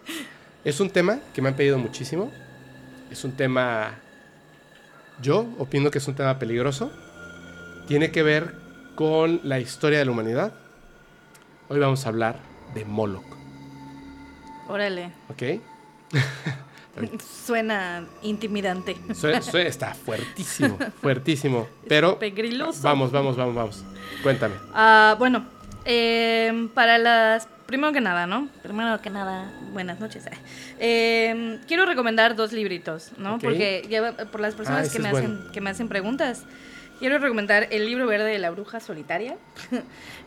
Es 0.63 0.79
un 0.79 0.89
tema 0.89 1.19
que 1.35 1.43
me 1.43 1.49
han 1.49 1.55
pedido 1.55 1.77
muchísimo. 1.77 2.31
Es 3.11 3.23
un 3.23 3.33
tema... 3.33 3.99
Yo 5.21 5.45
opino 5.59 5.91
que 5.91 5.99
es 5.99 6.07
un 6.07 6.15
tema 6.15 6.39
peligroso 6.39 6.91
tiene 7.89 8.11
que 8.11 8.21
ver 8.21 8.53
con 8.93 9.41
la 9.43 9.59
historia 9.59 9.97
de 9.97 10.05
la 10.05 10.11
humanidad. 10.11 10.53
Hoy 11.69 11.79
vamos 11.79 12.05
a 12.05 12.09
hablar 12.09 12.35
de 12.75 12.85
Moloch. 12.85 13.25
Órale. 14.67 15.11
¿Ok? 15.27 15.59
Suena 17.47 18.05
intimidante. 18.21 18.95
está 19.65 19.95
fuertísimo, 19.95 20.77
fuertísimo. 21.01 21.67
Pero 21.87 22.19
pegriloso. 22.19 22.79
vamos, 22.83 23.11
vamos, 23.11 23.35
vamos, 23.35 23.55
vamos. 23.55 23.85
Cuéntame. 24.21 24.53
Ah, 24.71 25.15
bueno, 25.17 25.47
em, 25.83 26.69
para 26.69 26.99
las 26.99 27.47
primero 27.65 27.91
que 27.91 28.01
nada, 28.01 28.27
¿no? 28.27 28.49
Primero 28.61 29.01
que 29.01 29.09
nada, 29.09 29.51
buenas 29.73 29.99
noches. 29.99 30.25
Em, 30.77 31.59
quiero 31.67 31.87
recomendar 31.87 32.35
dos 32.35 32.51
libritos, 32.53 33.13
¿no? 33.17 33.39
Porque 33.39 34.13
por 34.31 34.41
las 34.41 34.53
personas 34.53 34.89
ah, 34.89 34.91
que, 34.93 34.99
me 34.99 35.09
hacen, 35.09 35.39
que 35.51 35.59
me 35.59 35.71
hacen 35.71 35.87
preguntas 35.87 36.45
quiero 36.99 37.17
recomendar 37.17 37.67
el 37.71 37.85
libro 37.85 38.05
verde 38.05 38.29
de 38.29 38.39
la 38.39 38.51
bruja 38.51 38.79
solitaria. 38.79 39.37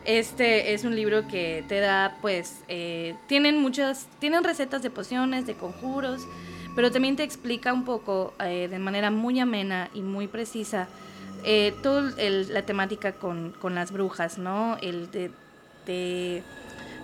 Este 0.05 0.73
es 0.73 0.83
un 0.83 0.97
libro 0.97 1.27
que 1.29 1.63
te 1.69 1.79
da, 1.79 2.17
pues, 2.21 2.63
eh, 2.67 3.15
tienen 3.27 3.57
muchas, 3.61 4.07
tienen 4.19 4.43
recetas 4.43 4.81
de 4.83 4.89
pociones, 4.89 5.45
de 5.45 5.53
conjuros, 5.53 6.27
pero 6.75 6.91
también 6.91 7.15
te 7.15 7.23
explica 7.23 7.71
un 7.71 7.85
poco 7.85 8.33
eh, 8.43 8.67
de 8.69 8.79
manera 8.79 9.11
muy 9.11 9.39
amena 9.39 9.89
y 9.93 10.01
muy 10.01 10.27
precisa 10.27 10.89
eh, 11.45 11.73
toda 11.81 12.13
la 12.19 12.63
temática 12.63 13.13
con, 13.13 13.51
con, 13.51 13.75
las 13.75 13.91
brujas, 13.93 14.37
¿no? 14.37 14.77
El 14.81 15.09
de, 15.11 15.31
de, 15.85 16.43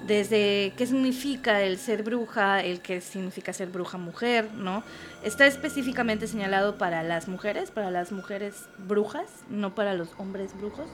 desde 0.06 0.74
qué 0.78 0.88
significa 0.88 1.62
el 1.62 1.78
ser 1.78 2.04
bruja, 2.04 2.62
el 2.62 2.82
qué 2.82 3.02
significa 3.02 3.54
ser 3.54 3.70
bruja 3.70 3.98
mujer, 3.98 4.50
¿no? 4.54 4.84
Está 5.24 5.46
específicamente 5.48 6.28
señalado 6.28 6.78
para 6.78 7.04
las 7.04 7.28
mujeres, 7.28 7.72
para 7.72 7.92
las 7.92 8.12
mujeres 8.12 8.68
brujas, 8.78 9.28
no 9.50 9.76
para 9.76 9.94
los 9.94 10.10
hombres 10.18 10.58
brujos. 10.58 10.88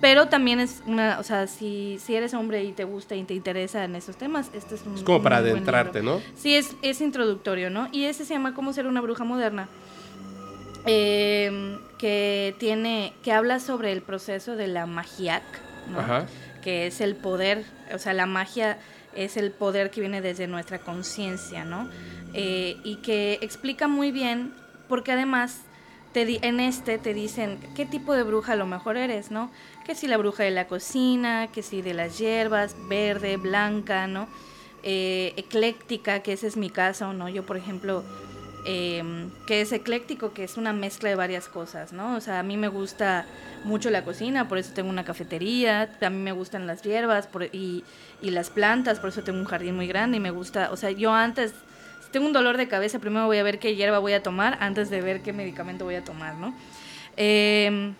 Pero 0.00 0.28
también 0.28 0.60
es 0.60 0.82
una, 0.86 1.18
o 1.18 1.22
sea, 1.22 1.46
si, 1.46 1.98
si 2.02 2.14
eres 2.14 2.32
hombre 2.32 2.64
y 2.64 2.72
te 2.72 2.84
gusta 2.84 3.14
y 3.14 3.24
te 3.24 3.34
interesa 3.34 3.84
en 3.84 3.96
esos 3.96 4.16
temas, 4.16 4.50
este 4.54 4.76
es 4.76 4.86
un... 4.86 4.94
Es 4.94 5.02
como 5.02 5.22
para 5.22 5.38
adentrarte, 5.38 6.02
¿no? 6.02 6.22
Sí, 6.36 6.54
es, 6.54 6.74
es 6.80 7.02
introductorio, 7.02 7.68
¿no? 7.68 7.88
Y 7.92 8.04
ese 8.04 8.24
se 8.24 8.32
llama 8.32 8.54
Cómo 8.54 8.72
ser 8.72 8.86
una 8.86 9.02
bruja 9.02 9.24
moderna. 9.24 9.68
Eh, 10.86 11.78
que 11.98 12.56
tiene, 12.58 13.12
que 13.22 13.32
habla 13.32 13.60
sobre 13.60 13.92
el 13.92 14.00
proceso 14.00 14.56
de 14.56 14.68
la 14.68 14.86
magiac, 14.86 15.42
¿no? 15.90 15.98
Que 16.62 16.86
es 16.86 17.00
el 17.00 17.16
poder, 17.16 17.64
o 17.94 17.98
sea, 17.98 18.12
la 18.12 18.26
magia 18.26 18.78
es 19.14 19.36
el 19.36 19.50
poder 19.50 19.90
que 19.90 20.00
viene 20.00 20.20
desde 20.20 20.46
nuestra 20.46 20.78
conciencia, 20.78 21.64
¿no? 21.64 21.88
Eh, 22.32 22.76
y 22.84 22.96
que 22.96 23.38
explica 23.42 23.88
muy 23.88 24.12
bien, 24.12 24.54
porque 24.88 25.12
además 25.12 25.62
te 26.12 26.44
en 26.46 26.58
este 26.58 26.98
te 26.98 27.14
dicen 27.14 27.58
qué 27.76 27.86
tipo 27.86 28.14
de 28.14 28.24
bruja 28.24 28.54
a 28.54 28.56
lo 28.56 28.66
mejor 28.66 28.96
eres, 28.96 29.30
¿no? 29.30 29.50
Que 29.84 29.94
si 29.94 30.06
la 30.06 30.16
bruja 30.16 30.42
de 30.42 30.50
la 30.50 30.66
cocina, 30.66 31.48
que 31.52 31.62
si 31.62 31.82
de 31.82 31.94
las 31.94 32.18
hierbas, 32.18 32.76
verde, 32.88 33.36
blanca, 33.36 34.06
¿no? 34.06 34.28
Eh, 34.82 35.34
ecléctica, 35.36 36.20
que 36.20 36.32
ese 36.32 36.46
es 36.46 36.56
mi 36.56 36.70
caso, 36.70 37.12
¿no? 37.12 37.28
Yo, 37.28 37.44
por 37.44 37.56
ejemplo, 37.56 38.04
Em, 38.66 39.30
que 39.46 39.62
es 39.62 39.72
ecléctico, 39.72 40.34
que 40.34 40.44
es 40.44 40.58
una 40.58 40.74
mezcla 40.74 41.08
de 41.08 41.14
varias 41.14 41.48
cosas, 41.48 41.94
¿no? 41.94 42.16
O 42.16 42.20
sea, 42.20 42.40
a 42.40 42.42
mí 42.42 42.58
me 42.58 42.68
gusta 42.68 43.24
mucho 43.64 43.88
la 43.88 44.04
cocina, 44.04 44.48
por 44.48 44.58
eso 44.58 44.72
tengo 44.74 44.90
una 44.90 45.04
cafetería, 45.04 45.90
a 46.00 46.10
mí 46.10 46.18
me 46.18 46.32
gustan 46.32 46.66
las 46.66 46.82
hierbas 46.82 47.28
y, 47.52 47.84
las 48.20 48.50
plantas, 48.50 48.98
por 48.98 49.08
eso 49.08 49.22
tengo 49.22 49.38
un 49.38 49.46
jardín 49.46 49.76
muy 49.76 49.86
grande 49.86 50.18
y 50.18 50.20
me 50.20 50.30
gusta, 50.30 50.70
o 50.72 50.76
sea, 50.76 50.90
yo 50.90 51.12
antes, 51.14 51.54
si 52.04 52.10
tengo 52.10 52.26
un 52.26 52.34
dolor 52.34 52.58
de 52.58 52.68
cabeza, 52.68 52.98
primero 52.98 53.24
voy 53.26 53.38
a 53.38 53.42
ver 53.42 53.58
qué 53.58 53.74
hierba 53.74 53.98
voy 53.98 54.12
a 54.12 54.22
tomar 54.22 54.58
antes 54.60 54.90
de 54.90 55.00
ver 55.00 55.22
qué 55.22 55.32
medicamento 55.32 55.86
voy 55.86 55.94
a 55.94 56.04
tomar, 56.04 56.34
¿no? 56.34 56.54
Em, 57.16 57.94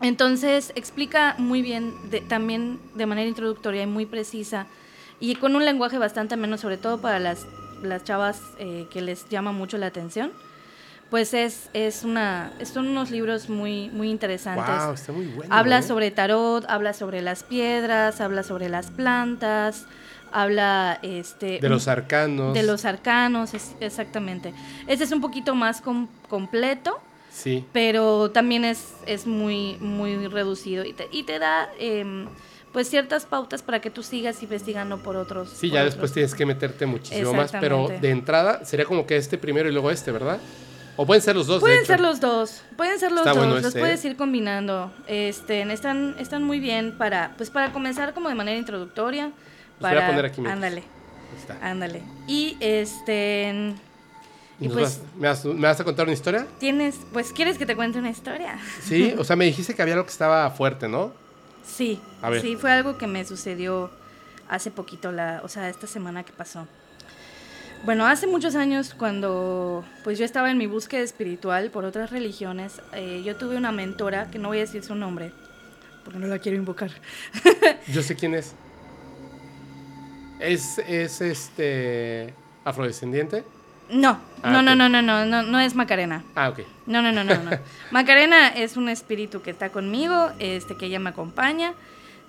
entonces, 0.00 0.72
explica 0.76 1.34
muy 1.38 1.62
bien, 1.62 1.94
también 2.28 2.78
de 2.94 3.06
manera 3.06 3.28
introductoria 3.28 3.82
y 3.82 3.86
muy 3.86 4.06
precisa, 4.06 4.66
y 5.18 5.34
con 5.34 5.56
un 5.56 5.64
lenguaje 5.64 5.98
bastante 5.98 6.36
menos, 6.36 6.60
sobre 6.60 6.76
todo 6.76 7.00
para 7.00 7.18
las 7.18 7.44
las 7.82 8.04
chavas 8.04 8.40
eh, 8.58 8.86
que 8.90 9.00
les 9.00 9.28
llama 9.28 9.52
mucho 9.52 9.78
la 9.78 9.86
atención, 9.86 10.32
pues 11.10 11.34
es, 11.34 11.70
es 11.72 12.04
una, 12.04 12.52
son 12.64 12.88
unos 12.88 13.10
libros 13.10 13.48
muy, 13.48 13.90
muy 13.90 14.10
interesantes. 14.10 14.84
Wow, 14.84 14.94
está 14.94 15.12
muy 15.12 15.26
bueno, 15.26 15.54
habla 15.54 15.78
¿eh? 15.78 15.82
sobre 15.82 16.10
tarot, 16.10 16.64
habla 16.68 16.92
sobre 16.92 17.20
las 17.20 17.42
piedras, 17.42 18.20
habla 18.20 18.42
sobre 18.44 18.68
las 18.68 18.90
plantas, 18.90 19.86
habla 20.32 20.98
este 21.02 21.58
de 21.58 21.68
los 21.68 21.88
arcanos. 21.88 22.54
De 22.54 22.62
los 22.62 22.84
arcanos, 22.84 23.52
exactamente. 23.80 24.54
Este 24.86 25.04
es 25.04 25.12
un 25.12 25.20
poquito 25.20 25.54
más 25.54 25.82
completo. 26.28 27.00
Sí. 27.32 27.64
Pero 27.72 28.32
también 28.32 28.64
es, 28.64 28.92
es 29.06 29.24
muy, 29.24 29.76
muy 29.78 30.26
reducido 30.26 30.84
y 30.84 30.92
te, 30.92 31.08
y 31.12 31.22
te 31.22 31.38
da 31.38 31.70
em, 31.78 32.26
pues 32.72 32.88
ciertas 32.88 33.26
pautas 33.26 33.62
para 33.62 33.80
que 33.80 33.90
tú 33.90 34.02
sigas 34.02 34.42
investigando 34.42 34.98
por 34.98 35.16
otros. 35.16 35.50
Sí, 35.50 35.70
ya 35.70 35.84
después 35.84 36.12
tienes 36.12 36.34
que 36.34 36.46
meterte 36.46 36.86
muchísimo 36.86 37.32
más, 37.32 37.52
pero 37.60 37.88
de 37.88 38.10
entrada 38.10 38.64
sería 38.64 38.86
como 38.86 39.06
que 39.06 39.16
este 39.16 39.38
primero 39.38 39.68
y 39.68 39.72
luego 39.72 39.90
este, 39.90 40.12
¿verdad? 40.12 40.38
O 40.96 41.06
pueden 41.06 41.22
ser 41.22 41.34
los 41.34 41.46
dos. 41.46 41.60
Pueden 41.60 41.86
ser 41.86 42.00
los 42.00 42.20
dos, 42.20 42.62
pueden 42.76 42.98
ser 42.98 43.12
los 43.12 43.24
dos, 43.24 43.36
los 43.36 43.64
este, 43.64 43.80
puedes 43.80 44.04
ir 44.04 44.16
combinando. 44.16 44.92
Este, 45.06 45.62
están, 45.72 46.14
están 46.18 46.42
muy 46.42 46.60
bien 46.60 46.96
para, 46.98 47.32
pues 47.36 47.48
para 47.48 47.72
comenzar 47.72 48.12
como 48.12 48.28
de 48.28 48.34
manera 48.34 48.58
introductoria. 48.58 49.32
para, 49.80 49.94
voy 49.94 50.04
a 50.04 50.06
poner 50.08 50.24
aquí. 50.26 50.42
Ándale. 50.46 50.82
Ándale. 51.62 52.02
Y 52.26 52.56
este. 52.60 53.74
Y 54.60 54.68
pues, 54.68 55.00
¿me, 55.16 55.28
vas, 55.28 55.42
¿Me 55.44 55.62
vas 55.62 55.80
a 55.80 55.84
contar 55.84 56.04
una 56.04 56.12
historia? 56.12 56.46
Tienes, 56.58 56.96
pues, 57.14 57.32
¿quieres 57.32 57.56
que 57.56 57.64
te 57.64 57.74
cuente 57.74 57.98
una 57.98 58.10
historia? 58.10 58.58
Sí, 58.82 59.14
o 59.16 59.24
sea, 59.24 59.36
me 59.36 59.44
dijiste 59.46 59.74
que 59.74 59.80
había 59.80 59.94
algo 59.94 60.04
que 60.04 60.12
estaba 60.12 60.50
fuerte, 60.50 60.86
¿no? 60.86 61.14
Sí, 61.64 62.00
sí, 62.40 62.56
fue 62.56 62.72
algo 62.72 62.98
que 62.98 63.06
me 63.06 63.24
sucedió 63.24 63.90
hace 64.48 64.70
poquito, 64.70 65.12
la, 65.12 65.40
o 65.44 65.48
sea, 65.48 65.68
esta 65.68 65.86
semana 65.86 66.24
que 66.24 66.32
pasó. 66.32 66.66
Bueno, 67.84 68.06
hace 68.06 68.26
muchos 68.26 68.56
años 68.56 68.94
cuando 68.94 69.84
pues 70.04 70.18
yo 70.18 70.24
estaba 70.24 70.50
en 70.50 70.58
mi 70.58 70.66
búsqueda 70.66 71.00
espiritual 71.00 71.70
por 71.70 71.84
otras 71.84 72.10
religiones, 72.10 72.82
eh, 72.92 73.22
yo 73.24 73.36
tuve 73.36 73.56
una 73.56 73.72
mentora, 73.72 74.30
que 74.30 74.38
no 74.38 74.48
voy 74.48 74.58
a 74.58 74.60
decir 74.62 74.82
su 74.82 74.94
nombre, 74.94 75.32
porque 76.04 76.18
no 76.18 76.26
la 76.26 76.38
quiero 76.38 76.58
invocar. 76.58 76.90
yo 77.88 78.02
sé 78.02 78.16
quién 78.16 78.34
es. 78.34 78.54
¿Es, 80.40 80.78
es 80.86 81.20
este 81.20 82.34
afrodescendiente? 82.64 83.44
No, 83.92 84.20
ah, 84.42 84.50
no, 84.50 84.62
no, 84.62 84.74
no, 84.74 84.88
no, 84.88 85.02
no, 85.02 85.24
no, 85.24 85.42
no 85.42 85.60
es 85.60 85.74
Macarena. 85.74 86.24
Ah, 86.34 86.50
ok. 86.50 86.60
No, 86.86 87.02
no, 87.02 87.12
no, 87.12 87.24
no, 87.24 87.34
no. 87.34 87.50
Macarena 87.90 88.48
es 88.48 88.76
un 88.76 88.88
espíritu 88.88 89.42
que 89.42 89.50
está 89.50 89.70
conmigo, 89.70 90.30
este, 90.38 90.76
que 90.76 90.86
ella 90.86 91.00
me 91.00 91.10
acompaña 91.10 91.74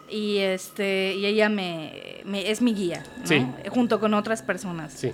y 0.09 0.37
este, 0.37 1.15
y 1.15 1.25
ella 1.25 1.49
me, 1.49 2.23
es 2.33 2.61
mi 2.61 2.73
guía, 2.73 3.03
¿no? 3.19 3.27
Sí. 3.27 3.45
Junto 3.69 3.99
con 3.99 4.13
otras 4.13 4.41
personas. 4.41 4.93
Sí. 4.93 5.13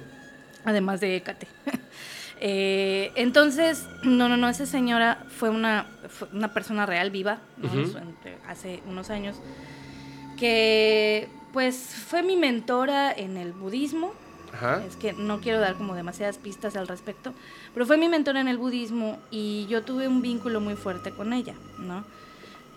Además 0.66 1.00
de 1.00 1.16
Ecate. 1.18 1.48
Eh, 2.40 3.12
entonces, 3.16 3.88
no, 4.04 4.30
no, 4.30 4.38
no, 4.38 4.48
esa 4.48 4.68
señora 4.68 5.26
fue 5.28 5.50
una, 5.50 5.88
una 6.32 6.54
persona 6.54 6.86
real, 6.86 7.10
viva, 7.10 7.40
hace 8.48 8.84
unos 8.86 9.10
años, 9.10 9.38
que 10.38 11.30
pues 11.52 11.76
fue 11.76 12.22
mi 12.22 12.38
mentora 12.38 13.12
en 13.12 13.38
el 13.38 13.54
budismo, 13.54 14.14
es 14.88 14.96
que 14.96 15.14
no 15.14 15.40
quiero 15.40 15.60
dar 15.60 15.76
como 15.76 15.96
demasiadas 15.96 16.38
pistas 16.38 16.76
al 16.76 16.88
respecto, 16.88 17.34
pero 17.74 17.86
fue 17.86 17.98
mi 17.98 18.10
mentora 18.10 18.42
en 18.42 18.48
el 18.48 18.58
budismo 18.58 19.20
y 19.30 19.68
yo 19.70 19.84
tuve 19.84 20.08
un 20.08 20.22
vínculo 20.22 20.62
muy 20.62 20.76
fuerte 20.76 21.12
con 21.12 21.34
ella, 21.34 21.54
¿no? 21.78 22.04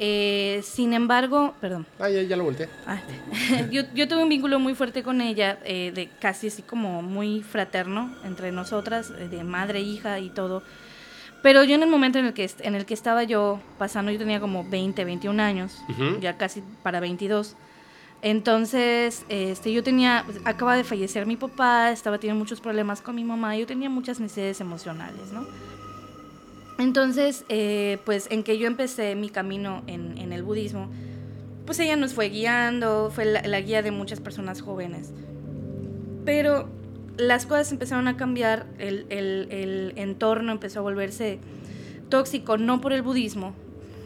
Eh, 0.02 0.62
sin 0.64 0.94
embargo, 0.94 1.54
perdón. 1.60 1.86
Ah, 1.98 2.08
ya, 2.08 2.34
lo 2.34 2.44
volteé. 2.44 2.70
Ah, 2.86 3.02
yo, 3.70 3.82
yo, 3.94 4.08
tuve 4.08 4.22
un 4.22 4.30
vínculo 4.30 4.58
muy 4.58 4.74
fuerte 4.74 5.02
con 5.02 5.20
ella, 5.20 5.58
eh, 5.64 5.92
de 5.94 6.08
casi 6.20 6.46
así 6.46 6.62
como 6.62 7.02
muy 7.02 7.42
fraterno 7.42 8.10
entre 8.24 8.50
nosotras, 8.50 9.12
eh, 9.18 9.28
de 9.28 9.44
madre, 9.44 9.80
hija 9.80 10.18
y 10.18 10.30
todo. 10.30 10.62
Pero 11.42 11.64
yo 11.64 11.74
en 11.74 11.82
el 11.82 11.90
momento 11.90 12.18
en 12.18 12.26
el 12.26 12.32
que, 12.32 12.50
en 12.60 12.74
el 12.74 12.86
que 12.86 12.94
estaba 12.94 13.24
yo 13.24 13.60
pasando, 13.76 14.10
yo 14.10 14.18
tenía 14.18 14.40
como 14.40 14.64
20, 14.68 15.04
21 15.04 15.42
años, 15.42 15.78
ya 16.20 16.36
casi 16.36 16.62
para 16.82 17.00
22 17.00 17.56
entonces, 18.22 19.24
este, 19.28 19.72
yo 19.72 19.82
tenía, 19.82 20.26
acaba 20.44 20.76
de 20.76 20.84
fallecer 20.84 21.26
mi 21.26 21.36
papá, 21.36 21.90
estaba 21.90 22.18
teniendo 22.18 22.38
muchos 22.38 22.60
problemas 22.60 23.00
con 23.00 23.14
mi 23.14 23.24
mamá, 23.24 23.56
yo 23.56 23.66
tenía 23.66 23.88
muchas 23.88 24.20
necesidades 24.20 24.60
emocionales, 24.60 25.32
¿no? 25.32 25.46
Entonces, 26.78 27.44
eh, 27.48 27.98
pues 28.04 28.26
en 28.30 28.42
que 28.42 28.58
yo 28.58 28.66
empecé 28.66 29.14
mi 29.14 29.30
camino 29.30 29.82
en, 29.86 30.32
el 30.32 30.42
budismo, 30.42 30.90
pues 31.66 31.78
ella 31.78 31.96
nos 31.96 32.14
fue 32.14 32.28
guiando, 32.28 33.10
fue 33.10 33.24
la, 33.24 33.60
guía 33.60 33.82
de 33.82 33.90
muchas 33.90 34.20
personas 34.20 34.60
jóvenes. 34.60 35.12
Pero 36.24 36.68
las 37.16 37.46
cosas 37.46 37.72
empezaron 37.72 38.08
a 38.08 38.16
cambiar, 38.16 38.66
el 38.78 39.92
entorno 39.96 40.52
empezó 40.52 40.80
a 40.80 40.82
volverse 40.82 41.38
tóxico, 42.08 42.58
no 42.58 42.80
por 42.80 42.92
el 42.92 43.02
budismo, 43.02 43.54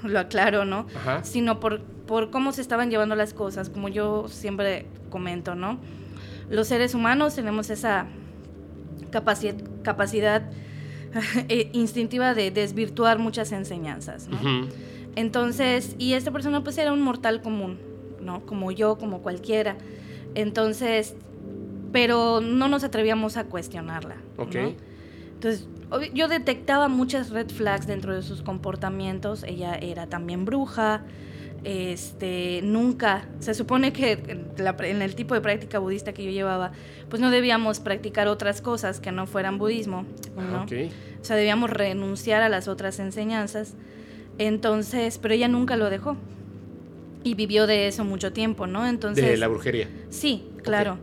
lo 0.05 0.19
aclaro, 0.19 0.65
¿no? 0.65 0.87
Sino 1.23 1.61
por, 1.61 1.81
por 1.81 2.31
cómo 2.31 2.53
se 2.53 2.61
estaban 2.61 2.91
llevando 2.91 3.15
las 3.17 3.35
cosas, 3.35 3.69
como 3.69 3.89
yo 3.89 4.29
siempre 4.29 4.87
comento, 5.11 5.55
¿no? 5.55 5.79
Los 6.51 6.69
seres 6.69 6.95
humanos 6.95 7.35
tenemos 7.35 7.71
esa 7.71 8.07
capacidad, 9.11 9.55
capacidad 9.83 10.51
eh, 11.49 11.71
instintiva 11.73 12.35
de 12.35 12.51
desvirtuar 12.51 13.19
muchas 13.19 13.53
enseñanzas, 13.53 14.29
¿no? 14.29 14.39
Entonces, 15.17 15.95
y 15.99 16.15
esta 16.15 16.31
persona 16.33 16.63
pues 16.65 16.77
era 16.79 16.93
un 16.93 17.01
mortal 17.01 17.41
común, 17.41 17.79
¿no? 18.21 18.45
Como 18.47 18.73
yo, 18.73 18.99
como 18.99 19.23
cualquiera. 19.23 19.77
Entonces, 20.35 21.15
pero 21.93 22.41
no 22.41 22.69
nos 22.69 22.83
atrevíamos 22.83 23.37
a 23.37 23.45
cuestionarla. 23.45 24.17
Ok. 24.37 24.57
Entonces, 25.35 25.69
yo 26.13 26.29
detectaba 26.29 26.89
muchas 26.89 27.31
red 27.31 27.49
flags 27.51 27.87
dentro 27.87 28.15
de 28.15 28.23
sus 28.23 28.43
comportamientos. 28.43 29.43
Ella 29.45 29.75
era 29.75 30.07
también 30.07 30.45
bruja. 30.45 31.03
Este, 31.65 32.61
nunca, 32.63 33.27
se 33.41 33.55
supone 33.55 33.93
que 33.95 34.13
en, 34.59 35.03
el 35.03 35.15
tipo 35.15 35.35
de 35.35 35.41
práctica 35.41 35.79
budista 35.79 36.13
que 36.13 36.23
yo 36.23 36.31
llevaba, 36.31 36.73
pues 37.09 37.23
no 37.23 37.31
debíamos 37.31 37.81
practicar 37.81 38.29
otras 38.29 38.61
cosas 38.61 39.01
que 39.01 39.13
no 39.13 39.27
fueran 39.27 39.57
budismo, 39.57 40.05
¿no? 40.37 40.65
O 40.65 41.25
sea, 41.25 41.37
debíamos 41.37 41.71
renunciar 41.71 42.43
a 42.43 42.51
las 42.51 42.69
otras 42.69 42.99
enseñanzas. 42.99 43.75
Entonces, 44.37 45.19
pero 45.19 45.33
ella 45.33 45.49
nunca 45.49 45.77
lo 45.77 45.89
dejó. 45.89 46.19
Y 47.23 47.35
vivió 47.35 47.67
de 47.67 47.89
eso 47.89 48.05
mucho 48.05 48.35
tiempo, 48.35 48.67
¿no? 48.67 48.87
Entonces... 48.87 49.25
De 49.25 49.37
la 49.39 49.49
brujería. 49.49 49.89
Sí, 50.11 50.47
claro. 50.63 50.99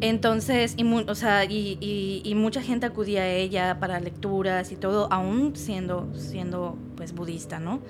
Entonces, 0.00 0.74
y, 0.76 0.84
o 0.84 1.14
sea, 1.14 1.44
y, 1.44 2.32
mucha 2.36 2.60
gente 2.62 2.86
acudía 2.86 3.22
a 3.22 3.30
ella 3.30 3.78
para 3.80 3.98
lecturas 3.98 4.70
y 4.72 4.76
todo, 4.76 5.10
aún 5.10 5.56
siendo, 5.56 6.08
siendo 6.14 6.76
pues 6.96 7.14
budista, 7.14 7.58
¿no? 7.58 7.80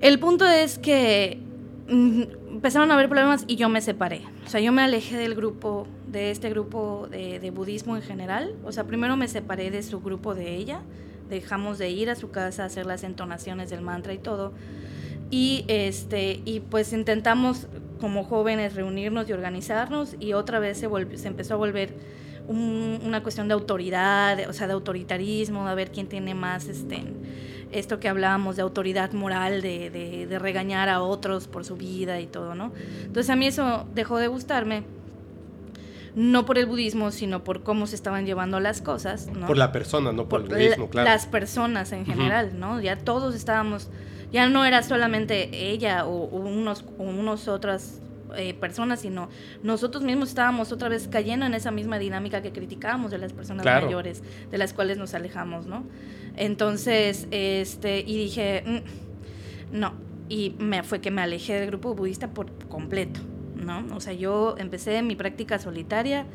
El 0.00 0.18
punto 0.20 0.46
es 0.46 0.78
que 0.78 1.40
mm, 1.88 2.22
empezaron 2.52 2.90
a 2.90 2.94
haber 2.94 3.08
problemas 3.08 3.44
y 3.48 3.56
yo 3.56 3.68
me 3.68 3.80
separé. 3.80 4.22
O 4.46 4.48
sea, 4.48 4.60
yo 4.60 4.70
me 4.72 4.82
alejé 4.82 5.16
del 5.16 5.34
grupo, 5.34 5.88
de 6.06 6.30
este 6.30 6.50
grupo 6.50 7.08
de, 7.10 7.40
de, 7.40 7.50
budismo 7.50 7.96
en 7.96 8.02
general. 8.02 8.54
O 8.64 8.70
sea, 8.70 8.84
primero 8.84 9.16
me 9.16 9.26
separé 9.26 9.70
de 9.70 9.82
su 9.82 10.00
grupo 10.00 10.34
de 10.34 10.54
ella. 10.54 10.82
Dejamos 11.28 11.78
de 11.78 11.90
ir 11.90 12.10
a 12.10 12.14
su 12.14 12.30
casa 12.30 12.62
a 12.62 12.66
hacer 12.66 12.86
las 12.86 13.02
entonaciones 13.02 13.70
del 13.70 13.80
mantra 13.80 14.12
y 14.12 14.18
todo. 14.18 14.52
Y, 15.30 15.64
este, 15.66 16.40
y 16.44 16.60
pues 16.60 16.92
intentamos 16.92 17.66
como 18.00 18.24
jóvenes 18.24 18.74
reunirnos 18.74 19.28
y 19.28 19.32
organizarnos 19.32 20.16
y 20.20 20.32
otra 20.32 20.58
vez 20.58 20.78
se, 20.78 20.88
se 21.16 21.28
empezó 21.28 21.54
a 21.54 21.56
volver 21.56 21.94
una 22.48 23.22
cuestión 23.22 23.48
de 23.48 23.54
autoridad, 23.54 24.38
o 24.48 24.52
sea, 24.52 24.66
de 24.66 24.72
autoritarismo, 24.74 25.68
de 25.68 25.74
ver 25.74 25.90
quién 25.90 26.06
tiene 26.06 26.34
más 26.34 26.68
este, 26.68 27.02
esto 27.72 27.98
que 27.98 28.08
hablábamos 28.08 28.56
de 28.56 28.62
autoridad 28.62 29.12
moral, 29.12 29.62
de, 29.62 29.90
de, 29.90 30.38
regañar 30.38 30.88
a 30.88 31.02
otros 31.02 31.48
por 31.48 31.64
su 31.64 31.76
vida 31.76 32.20
y 32.20 32.26
todo, 32.26 32.54
¿no? 32.54 32.72
Entonces 33.02 33.30
a 33.30 33.36
mí 33.36 33.46
eso 33.46 33.86
dejó 33.94 34.18
de 34.18 34.28
gustarme 34.28 34.84
no 36.14 36.46
por 36.46 36.56
el 36.56 36.64
budismo, 36.64 37.10
sino 37.10 37.44
por 37.44 37.62
cómo 37.62 37.86
se 37.86 37.94
estaban 37.94 38.24
llevando 38.24 38.58
las 38.58 38.80
cosas. 38.80 39.26
¿no? 39.26 39.46
Por 39.46 39.58
la 39.58 39.70
persona, 39.70 40.12
no 40.12 40.28
por, 40.28 40.40
el 40.40 40.48
budismo, 40.48 40.88
claro. 40.88 41.10
Las 41.10 41.26
personas 41.26 41.92
en 41.92 42.06
general, 42.06 42.58
¿no? 42.58 42.80
Ya 42.80 42.96
todos 42.96 43.34
estábamos 43.34 43.90
ya 44.36 44.50
no 44.50 44.66
era 44.66 44.82
solamente 44.82 45.48
ella 45.70 46.04
o, 46.04 46.26
unos, 46.26 46.84
unos 46.98 47.48
otras 47.48 48.02
eh, 48.36 48.52
personas, 48.52 49.00
sino 49.00 49.30
nosotros 49.62 50.04
mismos 50.04 50.28
estábamos 50.28 50.72
otra 50.72 50.90
vez 50.90 51.08
cayendo 51.08 51.46
en 51.46 51.54
esa 51.54 51.70
misma 51.70 51.98
dinámica 51.98 52.42
que 52.42 52.52
criticábamos 52.52 53.10
de 53.10 53.16
las 53.16 53.32
personas 53.32 53.64
mayores, 53.64 54.22
de 54.50 54.58
las 54.58 54.74
cuales 54.74 54.98
nos 54.98 55.14
alejamos, 55.14 55.64
¿no? 55.64 55.84
Entonces, 56.36 57.28
este, 57.30 58.00
y 58.00 58.18
dije, 58.18 58.62
mm, 58.66 59.78
no, 59.78 59.94
y 60.28 60.54
me 60.58 60.82
fue 60.82 61.00
que 61.00 61.10
me 61.10 61.22
alejé 61.22 61.54
del 61.54 61.68
grupo 61.68 61.94
budista 61.94 62.28
por 62.28 62.52
completo, 62.68 63.20
¿no? 63.54 63.86
O 63.96 64.00
sea, 64.00 64.12
yo 64.12 64.56
empecé 64.58 65.00
mi 65.00 65.16
práctica 65.16 65.58
solitaria 65.58 66.26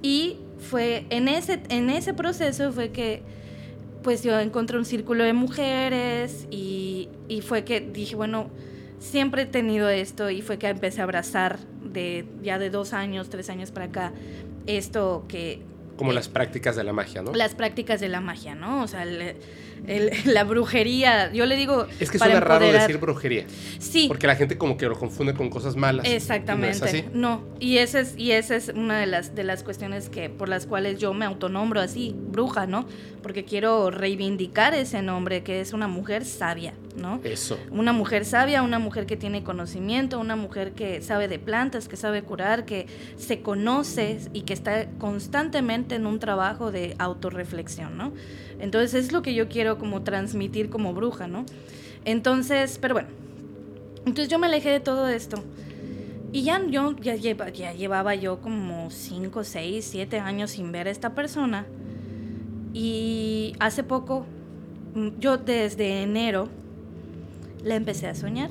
y 0.00 0.38
fue 0.56 1.04
en 1.10 1.28
ese, 1.28 1.60
en 1.68 1.90
ese 1.90 2.14
proceso 2.14 2.72
fue 2.72 2.90
que 2.90 3.22
pues 4.04 4.22
yo 4.22 4.38
encontré 4.38 4.78
un 4.78 4.84
círculo 4.84 5.24
de 5.24 5.32
mujeres 5.32 6.46
y, 6.50 7.08
y, 7.26 7.40
fue 7.40 7.64
que 7.64 7.80
dije, 7.80 8.14
bueno, 8.14 8.50
siempre 9.00 9.42
he 9.42 9.46
tenido 9.46 9.88
esto 9.88 10.30
y 10.30 10.42
fue 10.42 10.58
que 10.58 10.68
empecé 10.68 11.00
a 11.00 11.04
abrazar 11.04 11.58
de 11.82 12.26
ya 12.42 12.58
de 12.58 12.70
dos 12.70 12.92
años, 12.92 13.30
tres 13.30 13.48
años 13.48 13.72
para 13.72 13.86
acá, 13.86 14.12
esto 14.66 15.24
que... 15.26 15.62
Como 15.96 16.12
las 16.12 16.28
prácticas 16.28 16.76
de 16.76 16.84
la 16.84 16.92
magia, 16.92 17.22
¿no? 17.22 17.32
Las 17.32 17.54
prácticas 17.54 18.00
de 18.00 18.08
la 18.08 18.20
magia, 18.20 18.54
¿no? 18.54 18.82
O 18.82 18.88
sea, 18.88 19.06
la 20.24 20.44
brujería. 20.44 21.32
Yo 21.32 21.46
le 21.46 21.56
digo. 21.56 21.86
Es 22.00 22.10
que 22.10 22.18
suena 22.18 22.40
raro 22.40 22.70
decir 22.70 22.98
brujería. 22.98 23.46
Sí. 23.78 24.06
Porque 24.08 24.26
la 24.26 24.36
gente 24.36 24.56
como 24.56 24.76
que 24.76 24.86
lo 24.86 24.98
confunde 24.98 25.34
con 25.34 25.50
cosas 25.50 25.76
malas. 25.76 26.06
Exactamente. 26.06 27.08
No, 27.12 27.42
Y 27.60 27.78
esa 27.78 28.00
es, 28.00 28.14
y 28.16 28.32
esa 28.32 28.56
es 28.56 28.68
una 28.68 28.98
de 28.98 29.06
las, 29.06 29.34
de 29.34 29.44
las 29.44 29.62
cuestiones 29.62 30.08
que, 30.08 30.30
por 30.30 30.48
las 30.48 30.66
cuales 30.66 30.98
yo 30.98 31.12
me 31.14 31.24
autonombro 31.24 31.80
así, 31.80 32.14
bruja, 32.16 32.66
¿no? 32.66 32.86
Porque 33.22 33.44
quiero 33.44 33.90
reivindicar 33.90 34.74
ese 34.74 35.02
nombre, 35.02 35.42
que 35.42 35.60
es 35.60 35.72
una 35.72 35.88
mujer 35.88 36.24
sabia, 36.24 36.74
¿no? 36.96 37.20
Eso. 37.24 37.58
Una 37.70 37.92
mujer 37.92 38.24
sabia, 38.24 38.62
una 38.62 38.78
mujer 38.78 39.06
que 39.06 39.16
tiene 39.16 39.42
conocimiento, 39.42 40.18
una 40.18 40.36
mujer 40.36 40.72
que 40.72 41.02
sabe 41.02 41.28
de 41.28 41.38
plantas, 41.38 41.88
que 41.88 41.96
sabe 41.96 42.22
curar, 42.22 42.64
que 42.64 42.86
se 43.16 43.40
conoce 43.40 44.18
y 44.32 44.42
que 44.42 44.52
está 44.52 44.86
constantemente 44.98 45.94
en 45.94 46.06
un 46.06 46.18
trabajo 46.18 46.70
de 46.70 46.94
autorreflexión, 46.98 47.96
¿no? 47.96 48.12
Entonces 48.64 48.94
es 48.94 49.12
lo 49.12 49.20
que 49.20 49.34
yo 49.34 49.46
quiero 49.50 49.76
como 49.76 50.00
transmitir 50.04 50.70
como 50.70 50.94
bruja, 50.94 51.26
¿no? 51.26 51.44
Entonces, 52.06 52.78
pero 52.80 52.94
bueno, 52.94 53.10
entonces 54.06 54.28
yo 54.28 54.38
me 54.38 54.46
alejé 54.46 54.70
de 54.70 54.80
todo 54.80 55.06
esto. 55.06 55.44
Y 56.32 56.44
ya, 56.44 56.64
yo, 56.66 56.96
ya, 56.96 57.14
ya 57.14 57.74
llevaba 57.74 58.14
yo 58.14 58.40
como 58.40 58.90
5, 58.90 59.44
6, 59.44 59.84
7 59.84 60.18
años 60.18 60.52
sin 60.52 60.72
ver 60.72 60.88
a 60.88 60.90
esta 60.90 61.14
persona. 61.14 61.66
Y 62.72 63.54
hace 63.60 63.84
poco, 63.84 64.24
mm, 64.94 65.08
yo 65.20 65.36
desde 65.36 66.00
enero, 66.00 66.48
la 67.62 67.74
empecé 67.74 68.06
a 68.06 68.14
soñar 68.14 68.48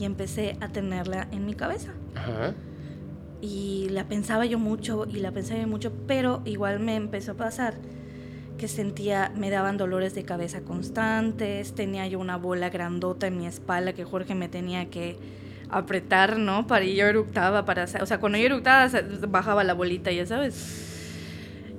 y 0.00 0.06
empecé 0.06 0.56
a 0.60 0.68
tenerla 0.68 1.28
en 1.30 1.44
mi 1.44 1.52
cabeza. 1.52 1.92
Ajá. 2.14 2.54
Y 3.42 3.88
la 3.90 4.08
pensaba 4.08 4.46
yo 4.46 4.58
mucho 4.58 5.06
y 5.06 5.18
la 5.18 5.30
pensaba 5.30 5.60
yo 5.60 5.68
mucho, 5.68 5.92
pero 6.06 6.40
igual 6.46 6.80
me 6.80 6.96
empezó 6.96 7.32
a 7.32 7.34
pasar 7.34 7.74
que 8.58 8.68
sentía, 8.68 9.32
me 9.36 9.50
daban 9.50 9.76
dolores 9.76 10.14
de 10.14 10.24
cabeza 10.24 10.62
constantes, 10.62 11.74
tenía 11.74 12.06
yo 12.06 12.18
una 12.18 12.36
bola 12.36 12.70
grandota 12.70 13.26
en 13.26 13.38
mi 13.38 13.46
espalda 13.46 13.92
que 13.92 14.04
Jorge 14.04 14.34
me 14.34 14.48
tenía 14.48 14.90
que 14.90 15.16
apretar, 15.68 16.38
¿no? 16.38 16.66
Para 16.66 16.84
y 16.84 16.94
yo 16.94 17.06
eructaba, 17.06 17.64
para, 17.64 17.84
o 17.84 18.06
sea, 18.06 18.20
cuando 18.20 18.38
yo 18.38 18.46
eructaba 18.46 18.88
bajaba 19.28 19.64
la 19.64 19.74
bolita, 19.74 20.12
ya 20.12 20.26
sabes. 20.26 20.91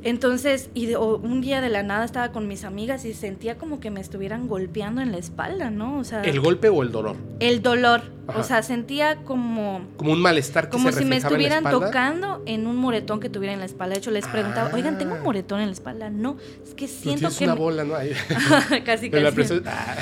Entonces, 0.04 0.70
y 0.74 0.94
un 0.96 1.42
día 1.42 1.62
de 1.62 1.70
la 1.70 1.82
nada 1.82 2.04
estaba 2.04 2.32
con 2.32 2.48
mis 2.48 2.66
amigas 2.66 3.06
y 3.06 3.14
sentía 3.14 3.58
como 3.58 3.80
que 3.80 3.90
me 3.90 4.02
estuvieran 4.02 4.48
golpeando 4.48 5.02
en 5.02 5.12
la 5.12 5.18
espalda, 5.18 5.70
¿no? 5.70 5.98
O 5.98 6.04
sea, 6.04 6.22
¿El 6.24 6.42
golpe 6.42 6.68
o 6.70 6.84
el 6.84 6.92
dolor? 6.92 7.16
El 7.40 7.62
dolor. 7.62 8.02
O 8.28 8.44
sea, 8.44 8.64
sentía 8.64 9.18
como... 9.24 9.86
Como 9.98 10.14
un 10.14 10.22
malestar 10.22 10.66
que 10.66 10.72
Como 10.72 10.92
si 10.94 11.04
me 11.04 11.18
estuvieran 11.18 11.64
tocando 11.64 12.42
en 12.46 12.68
un 12.68 12.78
moretón 12.78 13.20
que 13.20 13.30
tuviera 13.30 13.54
en 13.54 13.60
la 13.60 13.66
espalda. 13.66 13.94
De 13.94 14.00
hecho, 14.00 14.12
les 14.12 14.26
preguntaba, 14.28 14.70
ah. 14.72 14.76
oigan, 14.76 14.98
¿tengo 14.98 15.16
un 15.16 15.24
moretón 15.24 15.60
en 15.60 15.68
la 15.68 15.74
espalda? 15.74 16.10
No, 16.10 16.38
es 16.66 16.74
que 16.74 16.88
siento 16.88 17.30
que... 17.38 17.44
una 17.44 17.56
bola, 17.56 17.84
¿no? 17.84 17.94
casi, 18.86 19.10
casi. 19.10 19.62
Ah. 19.66 19.96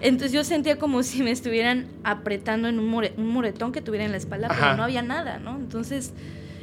Entonces 0.00 0.32
yo 0.32 0.44
sentía 0.44 0.78
como 0.78 1.02
si 1.02 1.22
me 1.22 1.30
estuvieran 1.30 1.86
apretando 2.04 2.68
en 2.68 2.78
un, 2.78 3.32
moretón 3.32 3.72
que 3.72 3.80
tuviera 3.80 4.04
en 4.04 4.12
la 4.12 4.16
espalda, 4.16 4.48
pero 4.48 4.76
no 4.76 4.82
había 4.82 5.02
nada, 5.02 5.38
¿no? 5.38 5.56
Entonces 5.56 6.12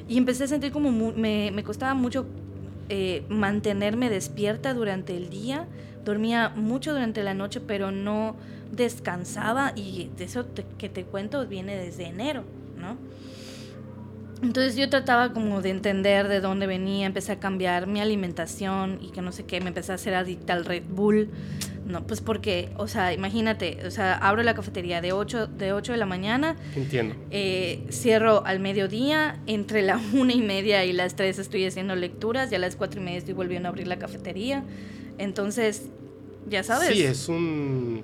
y 0.07 0.17
empecé 0.17 0.45
a 0.45 0.47
sentir 0.47 0.71
como 0.71 0.91
me, 0.91 1.51
me, 1.51 1.63
costaba 1.63 1.93
mucho 1.93 2.25
eh, 2.89 3.25
mantenerme 3.29 4.09
despierta 4.09 4.73
durante 4.73 5.15
el 5.17 5.29
día. 5.29 5.67
Dormía 6.05 6.49
mucho 6.49 6.93
durante 6.93 7.23
la 7.23 7.33
noche, 7.33 7.59
pero 7.59 7.91
no 7.91 8.35
descansaba. 8.71 9.73
Y 9.75 10.09
de 10.17 10.23
eso 10.23 10.45
que 10.77 10.87
te 10.89 11.03
cuento 11.03 11.45
viene 11.45 11.75
desde 11.75 12.05
enero, 12.05 12.43
¿no? 12.77 12.97
Entonces 14.41 14.75
yo 14.75 14.89
trataba 14.89 15.33
como 15.33 15.61
de 15.61 15.71
entender 15.71 16.27
de 16.27 16.41
dónde 16.41 16.67
venía, 16.67 17.07
empecé 17.07 17.31
a 17.31 17.39
cambiar 17.39 17.87
mi 17.87 17.99
alimentación 17.99 18.99
y 19.01 19.09
que 19.09 19.21
no 19.21 19.31
sé 19.31 19.45
qué, 19.45 19.61
me 19.61 19.69
empecé 19.69 19.91
a 19.91 19.95
hacer 19.95 20.13
adicta 20.13 20.53
al 20.53 20.65
Red 20.65 20.83
Bull. 20.89 21.29
No, 21.87 22.05
pues 22.05 22.19
porque, 22.19 22.69
o 22.75 22.87
sea, 22.87 23.13
imagínate, 23.13 23.79
o 23.85 23.91
sea, 23.91 24.15
abro 24.15 24.43
la 24.43 24.53
cafetería 24.53 24.99
de 24.99 25.13
8 25.13 25.47
de, 25.47 25.71
8 25.71 25.93
de 25.93 25.97
la 25.97 26.05
mañana. 26.05 26.57
Entiendo. 26.75 27.15
Eh, 27.31 27.85
cierro 27.91 28.45
al 28.45 28.59
mediodía, 28.59 29.39
entre 29.47 29.81
la 29.81 29.97
una 30.13 30.33
y 30.33 30.41
media 30.41 30.83
y 30.83 30.91
las 30.91 31.15
3 31.15 31.39
estoy 31.39 31.65
haciendo 31.65 31.95
lecturas, 31.95 32.51
y 32.51 32.55
a 32.55 32.59
las 32.59 32.75
cuatro 32.75 32.99
y 32.99 33.05
media 33.05 33.19
estoy 33.19 33.33
volviendo 33.33 33.67
a 33.67 33.69
abrir 33.69 33.87
la 33.87 33.97
cafetería. 33.97 34.65
Entonces, 35.17 35.83
ya 36.49 36.61
sabes. 36.61 36.89
Sí, 36.89 37.03
es 37.03 37.29
un, 37.29 38.03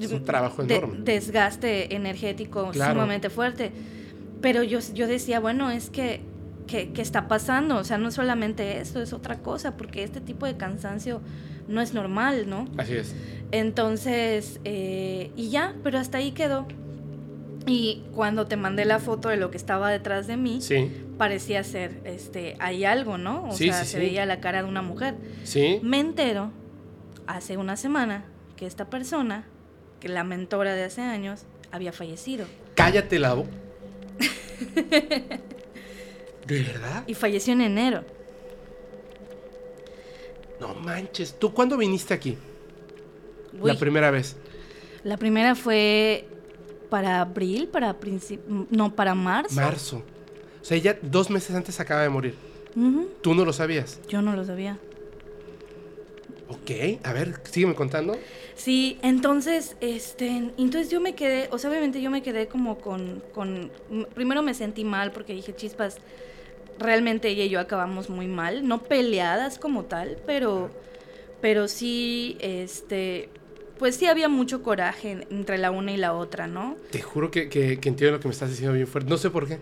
es 0.00 0.12
un 0.12 0.24
trabajo 0.24 0.62
enorme. 0.62 0.98
desgaste 1.00 1.96
energético 1.96 2.72
sumamente 2.72 3.28
fuerte. 3.28 3.72
Pero 4.46 4.62
yo, 4.62 4.78
yo 4.94 5.08
decía, 5.08 5.40
bueno, 5.40 5.72
es 5.72 5.90
que, 5.90 6.20
¿qué 6.68 6.92
está 6.98 7.26
pasando? 7.26 7.78
O 7.78 7.82
sea, 7.82 7.98
no 7.98 8.12
solamente 8.12 8.78
esto, 8.78 9.02
es 9.02 9.12
otra 9.12 9.40
cosa, 9.40 9.76
porque 9.76 10.04
este 10.04 10.20
tipo 10.20 10.46
de 10.46 10.56
cansancio 10.56 11.20
no 11.66 11.80
es 11.80 11.94
normal, 11.94 12.48
¿no? 12.48 12.68
Así 12.76 12.94
es. 12.94 13.12
Entonces, 13.50 14.60
eh, 14.62 15.32
y 15.34 15.50
ya, 15.50 15.74
pero 15.82 15.98
hasta 15.98 16.18
ahí 16.18 16.30
quedó. 16.30 16.64
Y 17.66 18.04
cuando 18.14 18.46
te 18.46 18.56
mandé 18.56 18.84
la 18.84 19.00
foto 19.00 19.30
de 19.30 19.36
lo 19.36 19.50
que 19.50 19.56
estaba 19.56 19.90
detrás 19.90 20.28
de 20.28 20.36
mí, 20.36 20.60
parecía 21.18 21.64
ser, 21.64 22.00
este, 22.04 22.54
hay 22.60 22.84
algo, 22.84 23.18
¿no? 23.18 23.48
O 23.48 23.52
sea, 23.52 23.84
se 23.84 23.98
veía 23.98 24.26
la 24.26 24.38
cara 24.38 24.62
de 24.62 24.68
una 24.68 24.80
mujer. 24.80 25.16
Sí. 25.42 25.80
Me 25.82 25.98
entero 25.98 26.52
hace 27.26 27.56
una 27.56 27.76
semana 27.76 28.26
que 28.54 28.66
esta 28.66 28.90
persona, 28.90 29.44
que 29.98 30.08
la 30.08 30.22
mentora 30.22 30.76
de 30.76 30.84
hace 30.84 31.00
años, 31.00 31.46
había 31.72 31.92
fallecido. 31.92 32.46
Cállate 32.76 33.18
la 33.18 33.34
¿De 36.46 36.62
verdad? 36.62 37.04
Y 37.06 37.14
falleció 37.14 37.52
en 37.52 37.60
enero. 37.62 38.04
No 40.60 40.74
manches, 40.74 41.38
¿tú 41.38 41.52
cuándo 41.52 41.76
viniste 41.76 42.14
aquí? 42.14 42.38
La 43.62 43.76
primera 43.76 44.10
vez. 44.10 44.36
La 45.02 45.16
primera 45.16 45.54
fue 45.54 46.26
para 46.88 47.20
abril, 47.20 47.68
para 47.68 47.98
principio, 47.98 48.66
no, 48.70 48.94
para 48.94 49.14
marzo. 49.14 49.54
Marzo. 49.54 50.02
O 50.60 50.64
sea, 50.64 50.76
ella 50.76 50.98
dos 51.02 51.30
meses 51.30 51.54
antes 51.54 51.78
acaba 51.80 52.02
de 52.02 52.08
morir. 52.08 52.34
¿Tú 53.22 53.34
no 53.34 53.44
lo 53.44 53.52
sabías? 53.52 54.00
Yo 54.08 54.20
no 54.20 54.36
lo 54.36 54.44
sabía. 54.44 54.78
Ok. 56.48 56.70
A 57.02 57.12
ver, 57.12 57.40
sígueme 57.50 57.74
contando. 57.74 58.18
Sí, 58.54 58.98
entonces, 59.02 59.76
este, 59.80 60.28
entonces 60.28 60.90
yo 60.90 61.00
me 61.00 61.14
quedé, 61.14 61.48
o 61.50 61.58
sea, 61.58 61.70
obviamente 61.70 62.00
yo 62.00 62.10
me 62.10 62.22
quedé 62.22 62.46
como 62.48 62.78
con, 62.78 63.22
con, 63.34 63.70
primero 64.14 64.42
me 64.42 64.54
sentí 64.54 64.82
mal 64.82 65.12
porque 65.12 65.34
dije, 65.34 65.54
chispas, 65.54 65.98
realmente 66.78 67.28
ella 67.28 67.44
y 67.44 67.48
yo 67.50 67.60
acabamos 67.60 68.08
muy 68.08 68.28
mal, 68.28 68.66
no 68.66 68.82
peleadas 68.82 69.58
como 69.58 69.84
tal, 69.84 70.16
pero, 70.26 70.70
pero 71.40 71.68
sí, 71.68 72.38
este, 72.40 73.28
pues 73.78 73.96
sí 73.96 74.06
había 74.06 74.28
mucho 74.28 74.62
coraje 74.62 75.26
entre 75.30 75.58
la 75.58 75.70
una 75.70 75.92
y 75.92 75.96
la 75.96 76.14
otra, 76.14 76.46
¿no? 76.46 76.76
Te 76.90 77.02
juro 77.02 77.30
que, 77.30 77.48
que, 77.48 77.72
entiendo 77.72 78.12
lo 78.12 78.20
que 78.20 78.28
me 78.28 78.32
estás 78.32 78.50
diciendo 78.50 78.74
bien 78.74 78.86
fuerte, 78.86 79.10
no 79.10 79.18
sé 79.18 79.30
por 79.30 79.46
qué. 79.46 79.58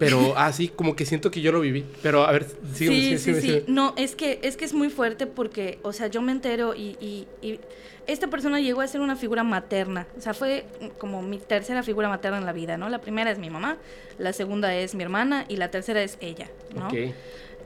Pero 0.00 0.34
así 0.36 0.68
como 0.68 0.96
que 0.96 1.04
siento 1.04 1.30
que 1.30 1.40
yo 1.40 1.52
lo 1.52 1.60
viví. 1.60 1.84
Pero 2.02 2.24
a 2.24 2.32
ver, 2.32 2.46
sí, 2.74 3.18
sí, 3.18 3.34
sí, 3.40 3.62
No, 3.68 3.94
es 3.96 4.16
que, 4.16 4.40
es 4.42 4.56
que 4.56 4.64
es 4.64 4.74
muy 4.74 4.88
fuerte 4.88 5.28
porque, 5.28 5.78
o 5.82 5.92
sea, 5.92 6.08
yo 6.08 6.22
me 6.22 6.32
entero 6.32 6.74
y, 6.74 6.96
y, 7.00 7.28
y, 7.42 7.60
esta 8.06 8.28
persona 8.28 8.58
llegó 8.58 8.80
a 8.80 8.88
ser 8.88 9.02
una 9.02 9.14
figura 9.14 9.44
materna. 9.44 10.08
O 10.16 10.20
sea, 10.20 10.34
fue 10.34 10.64
como 10.98 11.22
mi 11.22 11.38
tercera 11.38 11.84
figura 11.84 12.08
materna 12.08 12.38
en 12.38 12.46
la 12.46 12.52
vida, 12.52 12.76
¿no? 12.76 12.88
La 12.88 13.00
primera 13.00 13.30
es 13.30 13.38
mi 13.38 13.50
mamá, 13.50 13.76
la 14.18 14.32
segunda 14.32 14.74
es 14.74 14.94
mi 14.94 15.04
hermana 15.04 15.44
y 15.48 15.56
la 15.56 15.70
tercera 15.70 16.02
es 16.02 16.16
ella, 16.20 16.48
¿no? 16.74 16.88
Ok. 16.88 17.14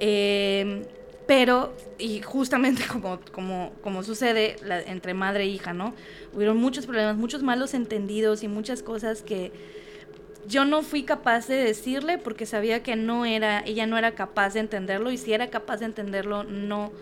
Eh, 0.00 0.82
pero, 1.26 1.72
y 1.98 2.20
justamente 2.20 2.82
como, 2.92 3.20
como, 3.32 3.72
como 3.80 4.02
sucede 4.02 4.56
entre 4.86 5.14
madre 5.14 5.44
e 5.44 5.46
hija, 5.46 5.72
¿no? 5.72 5.94
Hubieron 6.34 6.56
muchos 6.56 6.84
problemas, 6.84 7.16
muchos 7.16 7.44
malos 7.44 7.72
entendidos 7.72 8.42
y 8.42 8.48
muchas 8.48 8.82
cosas 8.82 9.22
que 9.22 9.52
yo 10.46 10.64
no 10.64 10.82
fui 10.82 11.04
capaz 11.04 11.46
de 11.48 11.56
decirle 11.56 12.18
porque 12.18 12.46
sabía 12.46 12.82
que 12.82 12.96
no 12.96 13.24
era, 13.24 13.62
ella 13.66 13.86
no 13.86 13.98
era 13.98 14.14
capaz 14.14 14.54
de 14.54 14.60
entenderlo 14.60 15.10
y 15.10 15.18
si 15.18 15.32
era 15.32 15.48
capaz 15.50 15.78
de 15.78 15.86
entenderlo 15.86 16.44
no, 16.44 16.92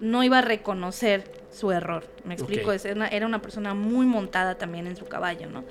no 0.00 0.22
iba 0.24 0.38
a 0.38 0.42
reconocer 0.42 1.24
su 1.52 1.70
error. 1.72 2.04
Me 2.24 2.34
explico, 2.34 2.72
era 2.72 3.26
una 3.26 3.42
persona 3.42 3.74
muy 3.74 4.06
montada 4.06 4.56
también 4.56 4.86
en 4.86 4.96
su 4.96 5.06
caballo, 5.06 5.48
¿no? 5.48 5.64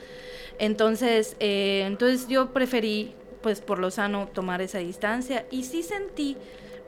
Entonces, 0.59 1.35
eh, 1.39 1.83
entonces 1.85 2.27
yo 2.27 2.51
preferí, 2.51 3.13
pues 3.41 3.61
por 3.61 3.79
lo 3.79 3.91
sano, 3.91 4.27
tomar 4.33 4.61
esa 4.61 4.79
distancia 4.79 5.45
y 5.51 5.63
sí 5.63 5.83
sentí 5.83 6.35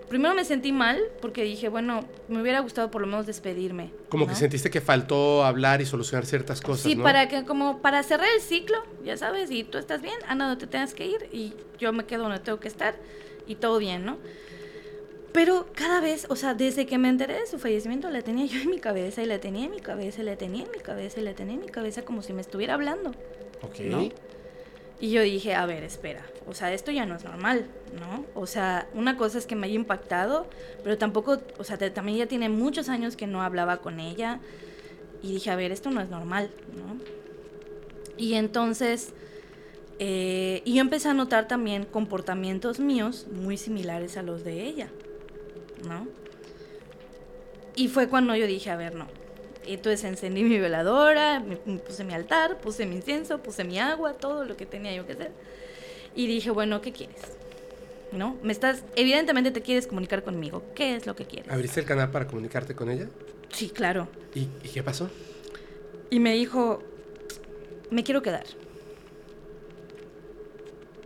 primero 0.10 0.36
me 0.36 0.44
sentí 0.44 0.72
mal 0.72 1.00
porque 1.22 1.44
dije, 1.44 1.70
bueno, 1.70 2.04
me 2.28 2.42
hubiera 2.42 2.60
gustado 2.60 2.92
por 2.92 3.02
lo 3.02 3.08
menos 3.08 3.26
despedirme. 3.26 3.92
Como 4.10 4.28
que 4.28 4.36
sentiste 4.36 4.70
que 4.70 4.82
faltó 4.82 5.46
hablar 5.46 5.82
y 5.82 5.86
solucionar 5.86 6.26
ciertas 6.26 6.62
cosas. 6.62 6.84
Sí, 6.84 6.96
para 6.96 7.30
que 7.30 7.46
como 7.46 7.80
para 7.80 8.04
cerrar 8.04 8.28
el 8.36 8.42
ciclo, 8.42 8.78
ya 9.04 9.16
sabes, 9.16 9.52
y 9.52 9.64
tú 9.64 9.78
estás 9.78 10.02
bien, 10.02 10.16
Ana, 10.28 10.48
no 10.48 10.58
te 10.58 10.68
tengas 10.68 10.94
que 10.94 11.06
ir 11.06 11.30
y 11.32 11.54
yo 11.80 11.94
me 11.94 12.06
quedo 12.06 12.24
donde 12.24 12.40
tengo 12.40 12.60
que 12.60 12.68
estar 12.68 12.96
y 13.48 13.56
todo 13.56 13.78
bien, 13.80 14.06
¿no? 14.06 14.18
Pero 15.32 15.68
cada 15.76 16.02
vez, 16.02 16.26
o 16.30 16.36
sea, 16.36 16.56
desde 16.56 16.88
que 16.88 16.98
me 16.98 17.08
enteré 17.08 17.40
de 17.40 17.46
su 17.46 17.60
fallecimiento, 17.60 18.10
la 18.10 18.22
tenía 18.22 18.46
yo 18.48 18.60
en 18.60 18.70
mi 18.72 18.80
cabeza 18.80 19.22
y 19.22 19.26
la 19.26 19.40
tenía 19.40 19.66
en 19.66 19.72
mi 19.72 19.80
cabeza 19.80 20.22
y 20.22 20.26
la 20.26 20.38
tenía 20.38 20.66
en 20.66 20.72
mi 20.72 20.80
cabeza 20.80 21.20
y 21.20 21.24
la 21.24 21.34
tenía 21.34 21.54
en 21.54 21.62
mi 21.62 21.70
cabeza 21.70 22.02
como 22.02 22.24
si 22.24 22.34
me 22.34 22.42
estuviera 22.42 22.74
hablando. 22.74 23.12
Ok. 23.62 24.12
Y 25.02 25.12
yo 25.12 25.22
dije, 25.22 25.54
a 25.54 25.66
ver, 25.66 25.84
espera, 25.84 26.26
o 26.50 26.54
sea, 26.56 26.74
esto 26.74 26.90
ya 26.92 27.06
no 27.06 27.16
es 27.16 27.24
normal, 27.24 27.68
¿no? 28.00 28.26
O 28.34 28.48
sea, 28.48 28.88
una 28.96 29.18
cosa 29.18 29.38
es 29.38 29.46
que 29.46 29.56
me 29.56 29.68
haya 29.68 29.76
impactado, 29.76 30.48
pero 30.84 30.98
tampoco, 30.98 31.40
o 31.60 31.64
sea, 31.64 31.78
también 31.78 32.18
ya 32.18 32.26
tiene 32.26 32.50
muchos 32.50 32.90
años 32.90 33.16
que 33.16 33.28
no 33.28 33.44
hablaba 33.44 33.78
con 33.78 34.00
ella. 34.00 34.40
Y 35.22 35.34
dije, 35.34 35.52
a 35.52 35.56
ver, 35.56 35.72
esto 35.72 35.92
no 35.92 36.02
es 36.02 36.10
normal, 36.10 36.50
¿no? 36.76 36.98
Y 38.18 38.34
entonces, 38.34 39.14
eh, 40.00 40.64
y 40.66 40.74
yo 40.74 40.82
empecé 40.82 41.10
a 41.10 41.14
notar 41.14 41.48
también 41.48 41.86
comportamientos 41.86 42.80
míos 42.80 43.28
muy 43.32 43.56
similares 43.56 44.18
a 44.18 44.24
los 44.24 44.44
de 44.44 44.64
ella, 44.64 44.90
¿no? 45.88 46.08
Y 47.76 47.90
fue 47.90 48.10
cuando 48.10 48.36
yo 48.36 48.48
dije, 48.48 48.72
a 48.72 48.76
ver, 48.76 48.96
no, 48.96 49.06
entonces 49.68 50.04
encendí 50.04 50.44
mi 50.44 50.58
veladora, 50.58 51.44
puse 51.86 52.04
mi 52.04 52.14
altar, 52.14 52.58
puse 52.58 52.88
mi 52.88 52.96
incienso, 52.96 53.38
puse 53.44 53.64
mi 53.64 53.78
agua, 53.78 54.14
todo 54.14 54.46
lo 54.46 54.58
que 54.58 54.66
tenía 54.66 54.96
yo 54.96 55.06
que 55.06 55.14
hacer. 55.14 55.32
Y 56.16 56.28
dije, 56.28 56.50
bueno, 56.52 56.82
¿qué 56.82 56.92
quieres? 56.92 57.22
¿No? 58.12 58.38
Me 58.42 58.52
estás, 58.52 58.84
evidentemente 58.96 59.52
te 59.52 59.62
quieres 59.62 59.88
comunicar 59.88 60.24
conmigo. 60.24 60.64
¿Qué 60.76 60.96
es 60.96 61.06
lo 61.06 61.16
que 61.16 61.26
quieres? 61.26 61.52
¿Abriste 61.52 61.80
el 61.80 61.86
canal 61.86 62.10
para 62.12 62.28
comunicarte 62.28 62.76
con 62.76 62.90
ella? 62.90 63.08
Sí, 63.50 63.70
claro. 63.70 64.08
¿Y, 64.34 64.46
qué 64.70 64.84
pasó? 64.84 65.10
Y 66.10 66.20
me 66.20 66.34
dijo, 66.34 66.84
me 67.92 68.04
quiero 68.04 68.22
quedar. 68.22 68.46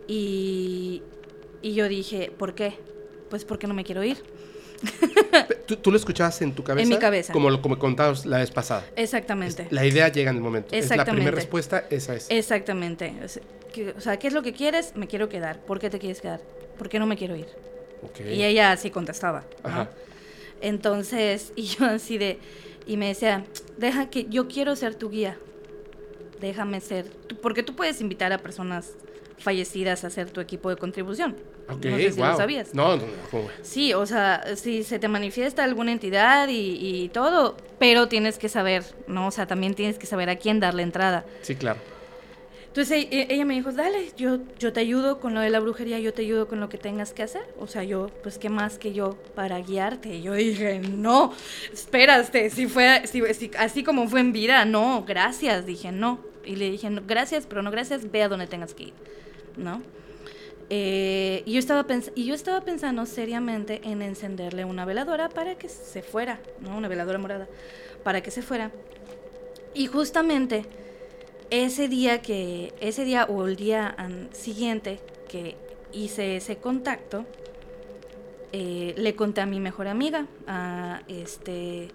Y, 0.06 1.02
y 1.62 1.74
yo 1.74 1.88
dije, 1.88 2.32
¿por 2.36 2.54
qué? 2.54 2.78
Pues 3.30 3.44
porque 3.44 3.66
no 3.66 3.74
me 3.74 3.84
quiero 3.84 4.02
ir. 4.02 4.22
¿Tú, 5.82 5.90
lo 5.90 5.96
escuchabas 5.96 6.40
en 6.42 6.54
tu 6.54 6.62
cabeza? 6.62 6.82
En 6.82 6.88
mi 6.88 6.98
cabeza. 6.98 7.32
Como 7.32 7.50
lo 7.50 7.62
como 7.62 7.78
contabas 7.78 8.26
la 8.26 8.38
vez 8.38 8.50
pasada. 8.50 8.84
Exactamente. 8.96 9.66
la 9.70 9.86
idea 9.86 10.08
llega 10.08 10.30
en 10.30 10.36
el 10.36 10.42
momento. 10.42 10.74
Es 10.74 10.94
la 10.94 11.04
primera 11.04 11.30
respuesta, 11.30 11.84
esa 11.90 12.14
es. 12.14 12.26
Exactamente. 12.30 13.14
O 13.96 14.00
sea, 14.00 14.18
¿qué 14.18 14.26
es 14.28 14.32
lo 14.32 14.42
que 14.42 14.52
quieres? 14.52 14.94
Me 14.94 15.06
quiero 15.06 15.28
quedar. 15.28 15.60
¿Por 15.60 15.80
qué 15.80 15.90
te 15.90 15.98
quieres 15.98 16.20
quedar? 16.20 16.40
¿Por 16.78 16.88
qué 16.88 16.98
no 16.98 17.06
me 17.06 17.16
quiero 17.16 17.36
ir? 17.36 17.46
Y 18.24 18.42
ella 18.42 18.72
así 18.72 18.90
contestaba. 18.90 19.44
Entonces, 20.60 21.52
y 21.56 21.64
yo 21.64 21.86
así 21.86 22.18
de, 22.18 22.38
y 22.86 22.96
me 22.96 23.08
decía, 23.08 23.44
deja 23.76 24.10
que 24.10 24.26
yo 24.26 24.48
quiero 24.48 24.76
ser 24.76 24.94
tu 24.94 25.10
guía. 25.10 25.38
Déjame 26.40 26.80
ser, 26.80 27.06
porque 27.42 27.62
tú 27.62 27.74
puedes 27.74 28.00
invitar 28.00 28.32
a 28.32 28.38
personas 28.38 28.92
fallecidas 29.38 30.04
a 30.04 30.10
ser 30.10 30.30
tu 30.30 30.40
equipo 30.40 30.70
de 30.70 30.76
contribución. 30.76 31.36
no 31.68 31.80
sé 31.80 32.12
si 32.12 32.20
lo 32.20 32.36
sabías. 32.36 32.74
No, 32.74 32.96
no, 32.96 33.02
no. 33.32 33.48
Sí, 33.62 33.92
o 33.92 34.06
sea, 34.06 34.56
si 34.56 34.82
se 34.84 34.98
te 34.98 35.08
manifiesta 35.08 35.64
alguna 35.64 35.92
entidad 35.92 36.48
y, 36.48 37.04
y, 37.04 37.08
todo, 37.08 37.56
pero 37.78 38.08
tienes 38.08 38.38
que 38.38 38.48
saber, 38.48 38.84
¿no? 39.06 39.28
O 39.28 39.30
sea, 39.30 39.46
también 39.46 39.74
tienes 39.74 39.98
que 39.98 40.06
saber 40.06 40.30
a 40.30 40.36
quién 40.36 40.60
darle 40.60 40.82
entrada. 40.82 41.24
Sí, 41.42 41.56
claro. 41.56 41.80
Entonces 42.74 43.06
e, 43.12 43.28
ella 43.30 43.44
me 43.44 43.54
dijo, 43.54 43.70
dale, 43.70 44.10
yo, 44.16 44.40
yo 44.58 44.72
te 44.72 44.80
ayudo 44.80 45.20
con 45.20 45.32
lo 45.32 45.40
de 45.40 45.48
la 45.48 45.60
brujería, 45.60 46.00
yo 46.00 46.12
te 46.12 46.22
ayudo 46.22 46.48
con 46.48 46.58
lo 46.58 46.68
que 46.68 46.76
tengas 46.76 47.12
que 47.12 47.22
hacer. 47.22 47.42
O 47.60 47.68
sea, 47.68 47.84
yo, 47.84 48.08
pues, 48.24 48.36
¿qué 48.36 48.48
más 48.48 48.78
que 48.78 48.92
yo 48.92 49.16
para 49.36 49.60
guiarte? 49.60 50.16
Y 50.16 50.22
yo 50.22 50.32
dije, 50.34 50.80
no, 50.80 51.32
espérate, 51.72 52.50
si 52.50 52.66
fue, 52.66 53.02
si, 53.06 53.22
así 53.56 53.84
como 53.84 54.08
fue 54.08 54.18
en 54.18 54.32
vida, 54.32 54.64
no, 54.64 55.04
gracias. 55.06 55.66
Dije, 55.66 55.92
no. 55.92 56.18
Y 56.44 56.56
le 56.56 56.70
dije, 56.70 56.88
gracias, 57.06 57.46
pero 57.46 57.62
no 57.62 57.70
gracias, 57.70 58.10
ve 58.10 58.22
a 58.22 58.28
donde 58.28 58.46
tengas 58.46 58.74
que 58.74 58.84
ir. 58.84 58.94
¿no? 59.56 59.82
Eh, 60.70 61.42
y, 61.44 61.52
yo 61.52 61.58
estaba 61.58 61.86
y 62.14 62.24
yo 62.24 62.34
estaba 62.34 62.62
pensando 62.62 63.04
seriamente 63.06 63.80
en 63.84 64.02
encenderle 64.02 64.64
una 64.64 64.84
veladora 64.84 65.28
para 65.28 65.56
que 65.56 65.68
se 65.68 66.02
fuera, 66.02 66.40
¿no? 66.60 66.76
Una 66.76 66.88
veladora 66.88 67.18
morada, 67.18 67.48
para 68.02 68.22
que 68.22 68.30
se 68.30 68.42
fuera. 68.42 68.70
Y 69.74 69.86
justamente 69.86 70.64
ese 71.50 71.88
día 71.88 72.22
que, 72.22 72.72
ese 72.80 73.04
día 73.04 73.24
o 73.24 73.46
el 73.46 73.56
día 73.56 73.94
siguiente 74.32 75.00
que 75.28 75.56
hice 75.92 76.36
ese 76.36 76.56
contacto, 76.56 77.26
eh, 78.52 78.94
le 78.96 79.14
conté 79.14 79.42
a 79.42 79.46
mi 79.46 79.60
mejor 79.60 79.88
amiga, 79.88 80.26
a 80.46 81.02
este, 81.08 81.88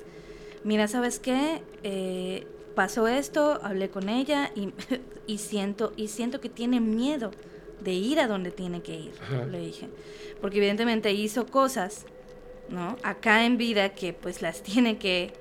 mira, 0.63 0.87
¿sabes 0.87 1.19
qué? 1.19 1.61
Eh, 1.83 2.45
pasó 2.75 3.07
esto, 3.07 3.59
hablé 3.63 3.89
con 3.89 4.09
ella 4.09 4.51
y, 4.55 4.73
y, 5.27 5.37
siento, 5.37 5.93
y 5.95 6.07
siento 6.07 6.41
que 6.41 6.49
tiene 6.49 6.79
miedo 6.79 7.31
de 7.81 7.93
ir 7.93 8.19
a 8.19 8.27
donde 8.27 8.51
tiene 8.51 8.81
que 8.81 8.95
ir, 8.95 9.13
le 9.49 9.59
dije. 9.59 9.87
Porque 10.41 10.57
evidentemente 10.57 11.11
hizo 11.11 11.45
cosas, 11.45 12.05
¿no? 12.69 12.97
Acá 13.03 13.45
en 13.45 13.57
vida 13.57 13.89
que 13.89 14.13
pues 14.13 14.41
las 14.41 14.61
tiene 14.63 14.97
que, 14.97 15.33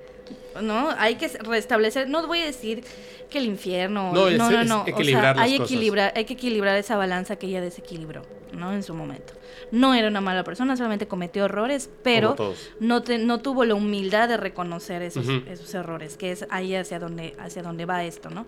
¿no? 0.61 0.89
Hay 0.97 1.15
que 1.15 1.27
restablecer, 1.27 2.09
no 2.09 2.25
voy 2.27 2.41
a 2.41 2.45
decir 2.45 2.83
que 3.29 3.37
el 3.37 3.45
infierno, 3.45 4.11
no, 4.13 4.29
no, 4.31 4.49
no, 4.49 4.63
no. 4.63 4.81
o 4.81 5.03
sea, 5.03 5.35
hay, 5.37 5.55
equilibrar, 5.55 6.13
hay 6.15 6.25
que 6.25 6.33
equilibrar 6.33 6.77
esa 6.77 6.97
balanza 6.97 7.35
que 7.35 7.47
ella 7.47 7.61
desequilibró, 7.61 8.23
¿no? 8.53 8.73
En 8.73 8.83
su 8.83 8.93
momento. 8.93 9.33
No 9.71 9.93
era 9.93 10.07
una 10.07 10.21
mala 10.21 10.43
persona, 10.43 10.75
solamente 10.75 11.07
cometió 11.07 11.45
errores, 11.45 11.89
pero 12.03 12.35
no, 12.79 13.03
no 13.19 13.39
tuvo 13.39 13.65
la 13.65 13.75
humildad 13.75 14.27
de 14.27 14.37
reconocer 14.37 15.01
esos, 15.01 15.27
esos 15.47 15.73
errores, 15.73 16.17
que 16.17 16.31
es 16.31 16.45
ahí 16.49 16.75
hacia 16.75 16.99
donde, 16.99 17.35
hacia 17.39 17.61
donde 17.61 17.85
va 17.85 18.03
esto, 18.03 18.29
¿no? 18.29 18.45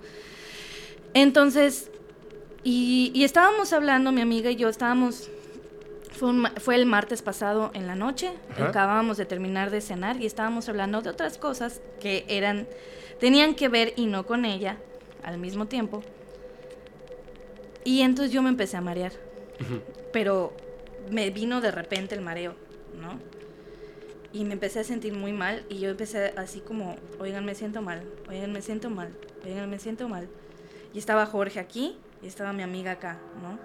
Entonces, 1.14 1.92
y, 2.64 3.24
estábamos 3.24 3.74
hablando, 3.74 4.12
mi 4.12 4.22
amiga 4.22 4.52
y 4.52 4.56
yo, 4.56 4.70
estábamos, 4.70 5.30
fue, 6.12 6.32
fue 6.60 6.76
el 6.76 6.86
martes 6.86 7.22
pasado 7.22 7.72
en 7.74 7.88
la 7.88 7.96
noche, 7.96 8.32
acabábamos 8.58 9.18
de 9.18 9.26
terminar 9.26 9.72
de 9.72 9.82
cenar 9.82 10.22
y 10.22 10.26
estábamos 10.26 10.70
hablando 10.70 11.02
de 11.02 11.10
otras 11.10 11.38
cosas 11.38 11.82
que 12.00 12.26
eran, 12.28 12.68
tenían 13.20 13.56
que 13.56 13.68
ver 13.68 13.94
y 13.96 14.06
no 14.06 14.26
con 14.26 14.46
ella 14.46 14.78
al 15.24 15.38
mismo 15.38 15.66
tiempo. 15.66 16.04
Y 17.84 18.02
entonces 18.02 18.32
yo 18.32 18.44
me 18.44 18.50
empecé 18.50 18.78
a 18.78 18.82
marear, 18.82 19.12
pero 20.14 20.54
me 21.10 21.30
vino 21.30 21.62
de 21.62 21.72
repente 21.72 22.16
el 22.16 22.22
mareo, 22.22 22.56
¿no? 23.00 23.20
Y 24.34 24.46
me 24.46 24.54
empecé 24.54 24.80
a 24.80 24.84
sentir 24.84 25.14
muy 25.14 25.34
mal 25.34 25.66
y 25.70 25.80
yo 25.80 25.90
empecé 25.90 26.34
así 26.38 26.62
como, 26.62 26.96
oigan, 27.20 27.44
me 27.46 27.56
siento 27.56 27.82
mal, 27.82 28.04
oigan, 28.30 28.52
me 28.54 28.62
siento 28.62 28.90
mal, 28.90 29.10
oigan, 29.46 29.70
me 29.70 29.80
siento 29.80 30.08
mal. 30.08 30.30
Y 30.94 31.00
estaba 31.00 31.26
Jorge 31.26 31.60
aquí 31.60 31.98
y 32.22 32.28
estaba 32.28 32.54
mi 32.54 32.64
amiga 32.64 32.92
acá, 32.92 33.18
¿no? 33.42 33.60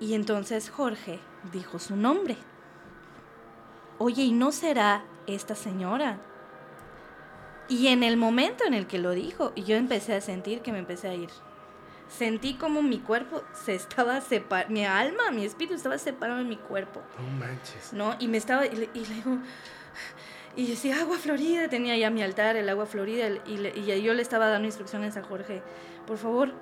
Y 0.00 0.14
entonces 0.14 0.68
Jorge 0.68 1.18
dijo 1.52 1.78
su 1.78 1.96
nombre. 1.96 2.36
Oye, 3.98 4.24
¿y 4.24 4.32
no 4.32 4.50
será 4.50 5.04
esta 5.26 5.54
señora 5.54 6.18
Y 7.68 7.86
en 7.86 8.02
el 8.02 8.16
momento 8.16 8.64
en 8.66 8.74
el 8.74 8.86
que 8.86 8.98
lo 8.98 9.12
dijo, 9.12 9.54
yo 9.54 9.76
empecé 9.76 10.14
a 10.14 10.20
sentir 10.20 10.60
que 10.60 10.72
me 10.72 10.78
empecé 10.78 11.08
a 11.08 11.14
ir. 11.14 11.30
Sentí 12.08 12.54
como 12.54 12.82
mi 12.82 12.98
cuerpo 12.98 13.42
se 13.52 13.74
estaba 13.74 14.20
separando, 14.20 14.72
mi 14.72 14.84
alma, 14.84 15.30
mi 15.32 15.44
espíritu 15.44 15.74
estaba 15.74 15.98
separado 15.98 16.38
de 16.38 16.44
mi 16.44 16.56
cuerpo. 16.56 17.00
No 17.18 17.46
manches. 17.46 17.92
¿No? 17.92 18.14
Y 18.18 18.28
me 18.28 18.36
estaba, 18.36 18.66
y 18.66 18.76
le, 18.76 18.90
y 18.94 19.06
le 19.06 19.14
digo, 19.14 19.38
y 20.56 20.66
decía, 20.66 21.00
agua 21.00 21.18
florida, 21.18 21.68
tenía 21.68 21.96
ya 21.96 22.10
mi 22.10 22.22
altar, 22.22 22.56
el 22.56 22.68
agua 22.68 22.86
florida, 22.86 23.28
y, 23.46 23.56
le, 23.56 23.72
y 23.76 24.02
yo 24.02 24.14
le 24.14 24.22
estaba 24.22 24.48
dando 24.48 24.66
instrucciones 24.66 25.16
a 25.16 25.22
Jorge, 25.22 25.62
por 26.06 26.18
favor, 26.18 26.52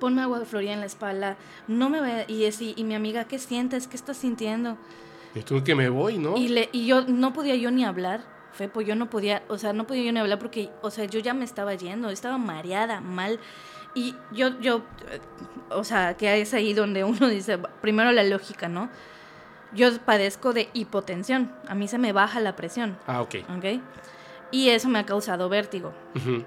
ponme 0.00 0.22
agua 0.22 0.44
florida 0.44 0.72
en 0.72 0.80
la 0.80 0.86
espalda, 0.86 1.36
no 1.68 1.88
me 1.88 2.00
vaya, 2.00 2.24
y 2.26 2.46
así, 2.46 2.74
y 2.76 2.84
mi 2.84 2.94
amiga, 2.94 3.24
¿qué 3.24 3.38
sientes? 3.38 3.86
¿Qué 3.86 3.96
estás 3.96 4.16
sintiendo? 4.16 4.76
Y 5.34 5.42
tú 5.42 5.62
que 5.62 5.74
me 5.74 5.88
voy, 5.88 6.18
¿no? 6.18 6.36
Y, 6.36 6.48
le, 6.48 6.68
y 6.72 6.86
yo 6.86 7.02
no 7.02 7.32
podía 7.32 7.54
yo 7.54 7.70
ni 7.70 7.84
hablar, 7.84 8.24
Fepo, 8.52 8.80
yo 8.80 8.96
no 8.96 9.10
podía, 9.10 9.42
o 9.48 9.58
sea, 9.58 9.74
no 9.74 9.86
podía 9.86 10.04
yo 10.04 10.12
ni 10.12 10.18
hablar 10.18 10.38
porque, 10.38 10.70
o 10.80 10.90
sea, 10.90 11.04
yo 11.04 11.20
ya 11.20 11.34
me 11.34 11.44
estaba 11.44 11.74
yendo, 11.74 12.08
estaba 12.08 12.38
mareada, 12.38 13.02
mal, 13.02 13.38
y 13.96 14.14
yo, 14.30 14.60
yo, 14.60 14.82
o 15.70 15.82
sea, 15.82 16.18
que 16.18 16.38
es 16.38 16.52
ahí 16.52 16.74
donde 16.74 17.02
uno 17.02 17.28
dice, 17.28 17.58
primero 17.80 18.12
la 18.12 18.22
lógica, 18.22 18.68
¿no? 18.68 18.90
Yo 19.72 19.90
padezco 20.00 20.52
de 20.52 20.68
hipotensión, 20.74 21.50
a 21.66 21.74
mí 21.74 21.88
se 21.88 21.96
me 21.96 22.12
baja 22.12 22.38
la 22.40 22.54
presión. 22.56 22.98
Ah, 23.06 23.22
ok. 23.22 23.36
¿Ok? 23.56 23.80
Y 24.52 24.68
eso 24.68 24.88
me 24.88 24.98
ha 24.98 25.06
causado 25.06 25.48
vértigo. 25.48 25.92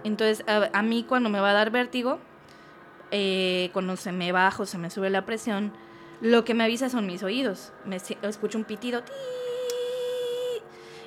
Entonces, 0.04 0.46
a, 0.48 0.82
mí 0.84 1.04
cuando 1.04 1.30
me 1.30 1.40
va 1.40 1.50
a 1.50 1.54
dar 1.54 1.70
vértigo, 1.70 2.20
eh, 3.12 3.72
cuando 3.74 3.98
se 3.98 4.12
me 4.12 4.32
baja 4.32 4.64
o 4.64 4.66
se 4.66 4.78
me 4.78 4.90
sube 4.90 5.10
la 5.10 5.26
presión, 5.26 5.74
lo 6.22 6.46
que 6.46 6.54
me 6.54 6.64
avisa 6.64 6.90
son 6.90 7.08
mis 7.08 7.24
oídos. 7.24 7.74
Me 7.84 7.98
escucho 7.98 8.58
un 8.58 8.64
pitido. 8.64 9.04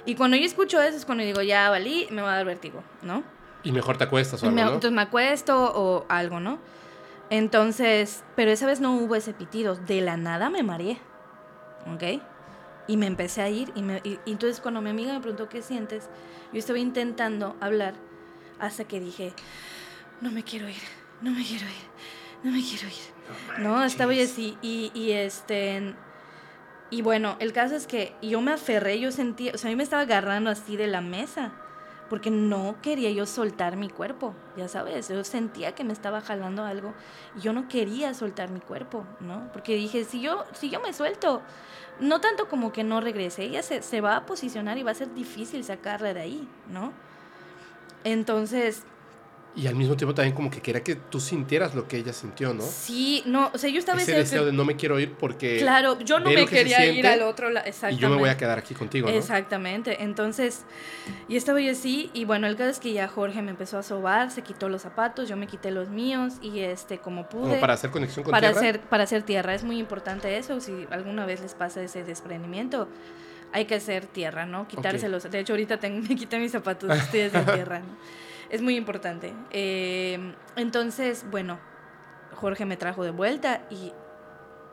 Y 0.04 0.16
cuando 0.16 0.36
yo 0.36 0.44
escucho 0.44 0.82
eso 0.82 0.96
es 0.96 1.06
cuando 1.06 1.24
digo, 1.24 1.40
ya 1.40 1.70
valí, 1.70 2.08
me 2.10 2.20
va 2.20 2.32
a 2.32 2.36
dar 2.36 2.46
vértigo, 2.46 2.82
¿no? 3.02 3.22
Y 3.62 3.72
mejor 3.72 3.96
te 3.96 4.04
acuestas 4.04 4.42
o 4.42 4.46
algo, 4.46 4.56
me, 4.56 4.62
¿no? 4.62 4.68
Entonces 4.68 4.92
me 4.92 5.02
acuesto 5.02 5.72
o 5.74 6.06
algo, 6.08 6.40
¿no? 6.40 6.58
Entonces, 7.30 8.24
pero 8.36 8.50
esa 8.50 8.66
vez 8.66 8.80
no 8.80 8.96
hubo 8.96 9.14
ese 9.14 9.32
pitido. 9.32 9.76
De 9.76 10.00
la 10.00 10.16
nada 10.16 10.50
me 10.50 10.62
mareé. 10.62 10.98
¿ok? 11.86 12.22
Y 12.88 12.96
me 12.96 13.06
empecé 13.06 13.42
a 13.42 13.48
ir 13.48 13.72
y, 13.74 13.82
me, 13.82 14.00
y, 14.04 14.18
entonces 14.26 14.60
cuando 14.60 14.80
mi 14.80 14.90
amiga 14.90 15.12
me 15.12 15.20
preguntó 15.20 15.48
qué 15.48 15.62
sientes, 15.62 16.08
yo 16.52 16.58
estaba 16.58 16.78
intentando 16.78 17.56
hablar 17.60 17.94
hasta 18.58 18.84
que 18.84 19.00
dije, 19.00 19.32
no 20.20 20.30
me 20.30 20.42
quiero 20.42 20.68
ir, 20.68 20.82
no 21.20 21.30
me 21.30 21.44
quiero 21.44 21.66
ir, 21.66 22.42
no 22.42 22.50
me 22.50 22.62
quiero 22.62 22.86
ir. 22.88 23.62
No, 23.62 23.84
estaba 23.84 24.12
yo 24.12 24.24
así 24.24 24.56
y, 24.62 24.90
y 24.94 25.12
este... 25.12 25.94
Y 26.90 27.00
bueno, 27.00 27.36
el 27.38 27.54
caso 27.54 27.74
es 27.74 27.86
que 27.86 28.14
yo 28.20 28.42
me 28.42 28.52
aferré, 28.52 29.00
yo 29.00 29.10
sentí, 29.12 29.48
o 29.48 29.56
sea, 29.56 29.68
a 29.68 29.72
mí 29.72 29.76
me 29.76 29.82
estaba 29.82 30.02
agarrando 30.02 30.50
así 30.50 30.76
de 30.76 30.88
la 30.88 31.00
mesa 31.00 31.52
porque 32.12 32.30
no 32.30 32.76
quería 32.82 33.10
yo 33.10 33.24
soltar 33.24 33.78
mi 33.78 33.88
cuerpo, 33.88 34.34
ya 34.54 34.68
sabes, 34.68 35.08
yo 35.08 35.24
sentía 35.24 35.74
que 35.74 35.82
me 35.82 35.94
estaba 35.94 36.20
jalando 36.20 36.62
algo 36.62 36.92
y 37.34 37.40
yo 37.40 37.54
no 37.54 37.68
quería 37.68 38.12
soltar 38.12 38.50
mi 38.50 38.60
cuerpo, 38.60 39.06
¿no? 39.20 39.50
Porque 39.50 39.76
dije, 39.76 40.04
si 40.04 40.20
yo, 40.20 40.44
si 40.52 40.68
yo 40.68 40.78
me 40.80 40.92
suelto, 40.92 41.40
no 42.00 42.20
tanto 42.20 42.50
como 42.50 42.70
que 42.70 42.84
no 42.84 43.00
regrese, 43.00 43.44
ella 43.44 43.62
se, 43.62 43.80
se 43.80 44.02
va 44.02 44.16
a 44.16 44.26
posicionar 44.26 44.76
y 44.76 44.82
va 44.82 44.90
a 44.90 44.94
ser 44.94 45.14
difícil 45.14 45.64
sacarla 45.64 46.12
de 46.12 46.20
ahí, 46.20 46.48
¿no? 46.68 46.92
Entonces, 48.04 48.84
y 49.54 49.66
al 49.66 49.74
mismo 49.74 49.96
tiempo 49.96 50.14
también 50.14 50.34
como 50.34 50.50
que 50.50 50.60
quería 50.60 50.82
que 50.82 50.94
tú 50.94 51.20
sintieras 51.20 51.74
lo 51.74 51.86
que 51.86 51.98
ella 51.98 52.12
sintió, 52.12 52.54
¿no? 52.54 52.62
Sí, 52.62 53.22
no, 53.26 53.50
o 53.52 53.58
sea, 53.58 53.68
yo 53.68 53.78
estaba... 53.78 54.00
Ese 54.00 54.12
deseo 54.12 54.46
de 54.46 54.52
no 54.52 54.64
me 54.64 54.76
quiero 54.76 54.98
ir 54.98 55.12
porque... 55.12 55.58
Claro, 55.58 55.98
yo 56.00 56.20
no 56.20 56.30
me 56.30 56.46
quería 56.46 56.86
ir 56.86 57.06
al 57.06 57.22
otro 57.22 57.50
lado, 57.50 57.66
exactamente. 57.66 58.00
Y 58.00 58.02
yo 58.02 58.08
me 58.08 58.16
voy 58.16 58.30
a 58.30 58.36
quedar 58.36 58.58
aquí 58.58 58.74
contigo, 58.74 59.10
¿no? 59.10 59.14
Exactamente, 59.14 60.02
entonces, 60.02 60.64
y 61.28 61.36
estaba 61.36 61.60
yo 61.60 61.72
así, 61.72 62.10
y 62.14 62.24
bueno, 62.24 62.46
el 62.46 62.56
caso 62.56 62.70
es 62.70 62.78
que 62.78 62.92
ya 62.94 63.08
Jorge 63.08 63.42
me 63.42 63.50
empezó 63.50 63.76
a 63.78 63.82
sobar, 63.82 64.30
se 64.30 64.42
quitó 64.42 64.70
los 64.70 64.82
zapatos, 64.82 65.28
yo 65.28 65.36
me 65.36 65.46
quité 65.46 65.70
los 65.70 65.90
míos, 65.90 66.34
y 66.40 66.60
este, 66.60 66.98
como 66.98 67.28
pude... 67.28 67.42
Como 67.42 67.60
para 67.60 67.74
hacer 67.74 67.90
conexión 67.90 68.24
con 68.24 68.30
para 68.30 68.52
tierra. 68.52 68.60
Hacer, 68.60 68.80
para 68.80 69.04
hacer 69.04 69.22
tierra, 69.22 69.54
es 69.54 69.64
muy 69.64 69.78
importante 69.78 70.38
eso, 70.38 70.60
si 70.60 70.86
alguna 70.90 71.26
vez 71.26 71.42
les 71.42 71.54
pasa 71.54 71.82
ese 71.82 72.04
desprendimiento 72.04 72.88
hay 73.54 73.66
que 73.66 73.74
hacer 73.74 74.06
tierra, 74.06 74.46
¿no? 74.46 74.66
Quitárselos. 74.66 75.30
De 75.30 75.40
hecho, 75.40 75.52
ahorita 75.52 75.78
tengo, 75.78 76.00
me 76.08 76.16
quité 76.16 76.38
mis 76.38 76.52
zapatos, 76.52 76.90
estoy 76.90 77.20
haciendo 77.20 77.52
tierra, 77.54 77.80
¿no? 77.80 77.96
Es 78.52 78.60
muy 78.60 78.76
importante. 78.76 79.34
Eh, 79.50 80.34
entonces, 80.56 81.24
bueno, 81.30 81.58
Jorge 82.34 82.66
me 82.66 82.76
trajo 82.76 83.02
de 83.02 83.10
vuelta 83.10 83.62
y 83.70 83.92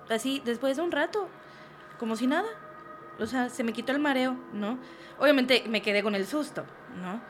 así, 0.09 0.41
después 0.43 0.77
de 0.77 0.83
un 0.83 0.91
rato, 0.91 1.29
como 1.97 2.15
si 2.17 2.27
nada. 2.27 2.49
O 3.19 3.25
sea, 3.25 3.49
se 3.49 3.63
me 3.63 3.73
quitó 3.73 3.93
el 3.93 3.99
mareo, 3.99 4.37
¿no? 4.53 4.77
Obviamente 5.17 5.63
me 5.67 5.81
quedé 5.81 6.03
con 6.03 6.13
el 6.13 6.27
susto, 6.27 6.65
¿no? 7.01 7.21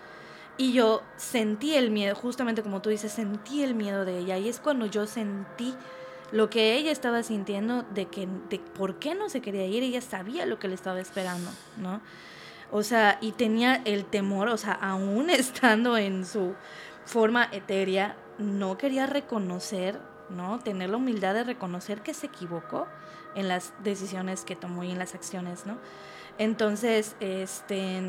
Y 0.57 0.73
yo 0.73 1.03
sentí 1.17 1.75
el 1.75 1.91
miedo, 1.91 2.15
justamente 2.15 2.63
como 2.63 2.81
tú 2.81 2.89
dices, 2.89 3.11
sentí 3.11 3.63
el 3.63 3.75
miedo 3.75 4.03
de 4.03 4.17
ella. 4.17 4.37
Y 4.39 4.49
es 4.49 4.59
cuando 4.59 4.87
yo 4.87 5.05
sentí 5.05 5.75
lo 6.31 6.49
que 6.49 6.75
ella 6.75 6.91
estaba 6.91 7.21
sintiendo 7.21 7.83
de 7.83 8.07
que 8.07 8.27
de 8.49 8.59
por 8.59 8.97
qué 8.97 9.13
no 9.13 9.29
se 9.29 9.41
quería 9.41 9.65
ir, 9.67 9.83
ella 9.83 10.01
sabía 10.01 10.47
lo 10.47 10.57
que 10.57 10.67
le 10.67 10.75
estaba 10.75 10.99
esperando, 10.99 11.51
¿no? 11.77 12.01
O 12.71 12.83
sea, 12.83 13.17
y 13.21 13.31
tenía 13.31 13.81
el 13.85 14.05
temor, 14.05 14.49
o 14.49 14.57
sea, 14.57 14.73
aún 14.73 15.29
estando 15.29 15.97
en 15.97 16.25
su 16.25 16.55
forma 17.05 17.49
etérea, 17.51 18.15
no 18.37 18.77
quería 18.77 19.05
reconocer, 19.05 19.99
¿no? 20.29 20.59
Tener 20.59 20.89
la 20.89 20.97
humildad 20.97 21.33
de 21.33 21.43
reconocer 21.43 22.01
que 22.01 22.13
se 22.13 22.27
equivocó 22.27 22.87
en 23.35 23.47
las 23.47 23.73
decisiones 23.83 24.43
que 24.43 24.55
tomó 24.55 24.83
y 24.83 24.91
en 24.91 24.99
las 24.99 25.15
acciones, 25.15 25.65
¿no? 25.65 25.77
Entonces, 26.37 27.15
este, 27.19 28.01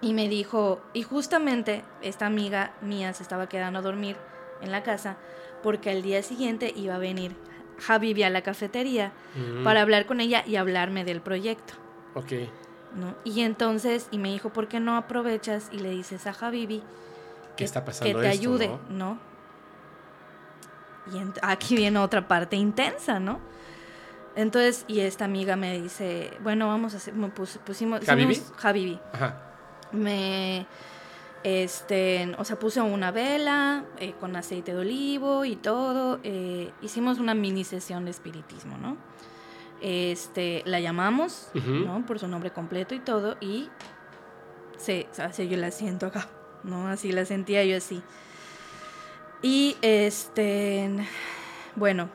y 0.00 0.12
me 0.12 0.28
dijo, 0.28 0.80
y 0.92 1.02
justamente 1.02 1.82
esta 2.02 2.26
amiga 2.26 2.72
mía 2.80 3.12
se 3.12 3.22
estaba 3.22 3.48
quedando 3.48 3.80
a 3.80 3.82
dormir 3.82 4.16
en 4.60 4.70
la 4.70 4.82
casa 4.82 5.16
porque 5.62 5.90
al 5.90 6.02
día 6.02 6.22
siguiente 6.22 6.72
iba 6.76 6.94
a 6.94 6.98
venir 6.98 7.34
Javi 7.80 8.22
a 8.22 8.30
la 8.30 8.42
cafetería 8.42 9.12
para 9.64 9.82
hablar 9.82 10.06
con 10.06 10.20
ella 10.20 10.44
y 10.46 10.56
hablarme 10.56 11.04
del 11.04 11.20
proyecto. 11.20 11.74
Ok. 12.14 12.32
¿No? 12.94 13.14
Y 13.24 13.42
entonces, 13.42 14.08
y 14.10 14.18
me 14.18 14.30
dijo, 14.32 14.50
¿por 14.50 14.68
qué 14.68 14.80
no 14.80 14.96
aprovechas 14.96 15.68
y 15.72 15.78
le 15.78 15.90
dices 15.90 16.26
a 16.26 16.32
Javibi 16.32 16.82
que, 17.56 17.64
está 17.64 17.84
pasando 17.84 18.20
que 18.20 18.22
te 18.22 18.28
ayude, 18.28 18.70
¿no? 18.88 19.18
Y 21.12 21.18
aquí 21.42 21.74
viene 21.74 21.98
otra 21.98 22.28
parte 22.28 22.56
intensa, 22.56 23.18
¿no? 23.18 23.40
Entonces, 24.36 24.84
y 24.86 25.00
esta 25.00 25.24
amiga 25.24 25.56
me 25.56 25.80
dice, 25.80 26.30
bueno, 26.40 26.68
vamos 26.68 26.94
a 26.94 26.98
hacer, 26.98 27.14
me 27.14 27.28
pusimos... 27.28 28.04
¿Javibi? 28.04 28.40
Javibi. 28.56 29.00
Ajá. 29.12 29.42
Me, 29.90 30.66
este, 31.42 32.34
o 32.38 32.44
sea, 32.44 32.58
puse 32.58 32.80
una 32.80 33.10
vela 33.10 33.84
eh, 33.98 34.14
con 34.20 34.36
aceite 34.36 34.72
de 34.74 34.78
olivo 34.78 35.44
y 35.44 35.56
todo. 35.56 36.20
Eh, 36.22 36.70
hicimos 36.82 37.18
una 37.18 37.34
mini 37.34 37.64
sesión 37.64 38.04
de 38.04 38.10
espiritismo, 38.10 38.76
¿no? 38.78 38.96
Este, 39.80 40.62
la 40.64 40.80
llamamos, 40.80 41.50
¿no? 41.54 42.04
Por 42.06 42.18
su 42.18 42.28
nombre 42.28 42.50
completo 42.50 42.94
y 42.94 43.00
todo, 43.00 43.36
y 43.40 43.68
se, 44.76 45.08
así 45.18 45.48
yo 45.48 45.56
la 45.56 45.70
siento 45.70 46.06
acá, 46.06 46.28
¿no? 46.64 46.88
Así 46.88 47.12
la 47.12 47.24
sentía 47.24 47.64
yo 47.64 47.76
así. 47.76 48.02
Y 49.42 49.76
este, 49.82 50.90
bueno, 51.76 52.08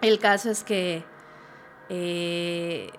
el 0.00 0.18
caso 0.18 0.50
es 0.50 0.64
que 0.64 1.04
eh, 1.88 2.90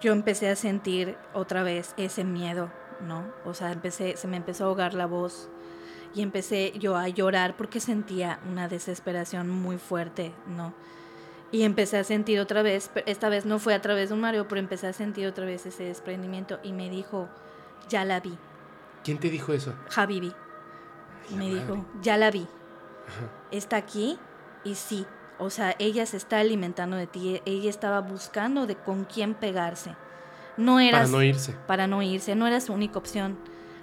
yo 0.00 0.12
empecé 0.12 0.50
a 0.50 0.56
sentir 0.56 1.16
otra 1.32 1.62
vez 1.62 1.94
ese 1.96 2.24
miedo, 2.24 2.70
¿no? 3.00 3.24
O 3.44 3.54
sea, 3.54 3.72
empecé, 3.72 4.16
se 4.16 4.28
me 4.28 4.36
empezó 4.36 4.64
a 4.64 4.66
ahogar 4.68 4.94
la 4.94 5.06
voz 5.06 5.48
y 6.14 6.22
empecé 6.22 6.72
yo 6.78 6.96
a 6.96 7.08
llorar 7.08 7.56
porque 7.56 7.80
sentía 7.80 8.40
una 8.50 8.68
desesperación 8.68 9.48
muy 9.48 9.78
fuerte, 9.78 10.32
¿no? 10.46 10.74
Y 11.56 11.62
empecé 11.62 11.96
a 11.96 12.04
sentir 12.04 12.38
otra 12.38 12.60
vez, 12.60 12.90
esta 13.06 13.30
vez 13.30 13.46
no 13.46 13.58
fue 13.58 13.72
a 13.72 13.80
través 13.80 14.10
de 14.10 14.14
un 14.14 14.20
Mario, 14.20 14.46
pero 14.46 14.58
empecé 14.58 14.88
a 14.88 14.92
sentir 14.92 15.26
otra 15.26 15.46
vez 15.46 15.64
ese 15.64 15.84
desprendimiento 15.84 16.58
y 16.62 16.72
me 16.72 16.90
dijo, 16.90 17.30
ya 17.88 18.04
la 18.04 18.20
vi. 18.20 18.36
¿Quién 19.02 19.16
te 19.16 19.30
dijo 19.30 19.54
eso? 19.54 19.72
Javibi. 19.88 20.34
Me 21.34 21.48
dijo, 21.48 21.86
ya 22.02 22.18
la 22.18 22.30
vi. 22.30 22.46
Está 23.50 23.78
aquí 23.78 24.18
y 24.64 24.74
sí. 24.74 25.06
O 25.38 25.48
sea, 25.48 25.74
ella 25.78 26.04
se 26.04 26.18
está 26.18 26.40
alimentando 26.40 26.94
de 26.98 27.06
ti. 27.06 27.40
Ella 27.46 27.70
estaba 27.70 28.02
buscando 28.02 28.66
de 28.66 28.76
con 28.76 29.06
quién 29.06 29.32
pegarse. 29.32 29.96
No 30.58 30.78
eras, 30.78 31.08
para 31.08 31.12
no 31.12 31.22
irse. 31.22 31.56
Para 31.66 31.86
no 31.86 32.02
irse. 32.02 32.34
No 32.34 32.46
era 32.46 32.60
su 32.60 32.74
única 32.74 32.98
opción. 32.98 33.38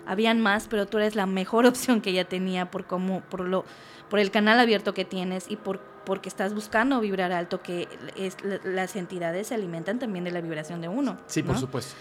Habían 0.05 0.41
más, 0.41 0.67
pero 0.67 0.85
tú 0.85 0.99
eres 0.99 1.15
la 1.15 1.25
mejor 1.25 1.65
opción 1.65 2.01
que 2.01 2.11
ella 2.11 2.25
tenía 2.25 2.69
por 2.69 2.85
cómo, 2.85 3.21
por 3.21 3.39
lo, 3.39 3.65
por 4.11 4.19
el 4.19 4.29
canal 4.29 4.59
abierto 4.59 4.93
que 4.93 5.05
tienes 5.05 5.49
y 5.49 5.55
por 5.55 5.92
porque 6.05 6.29
estás 6.29 6.53
buscando 6.53 6.99
vibrar 6.99 7.31
alto, 7.31 7.61
que 7.61 7.87
es, 8.15 8.37
las 8.63 8.95
entidades 8.95 9.47
se 9.47 9.55
alimentan 9.55 9.99
también 9.99 10.25
de 10.25 10.31
la 10.31 10.41
vibración 10.41 10.81
de 10.81 10.89
uno. 10.89 11.17
Sí, 11.27 11.43
por 11.43 11.57
supuesto. 11.57 11.95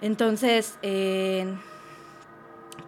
Entonces, 0.00 0.78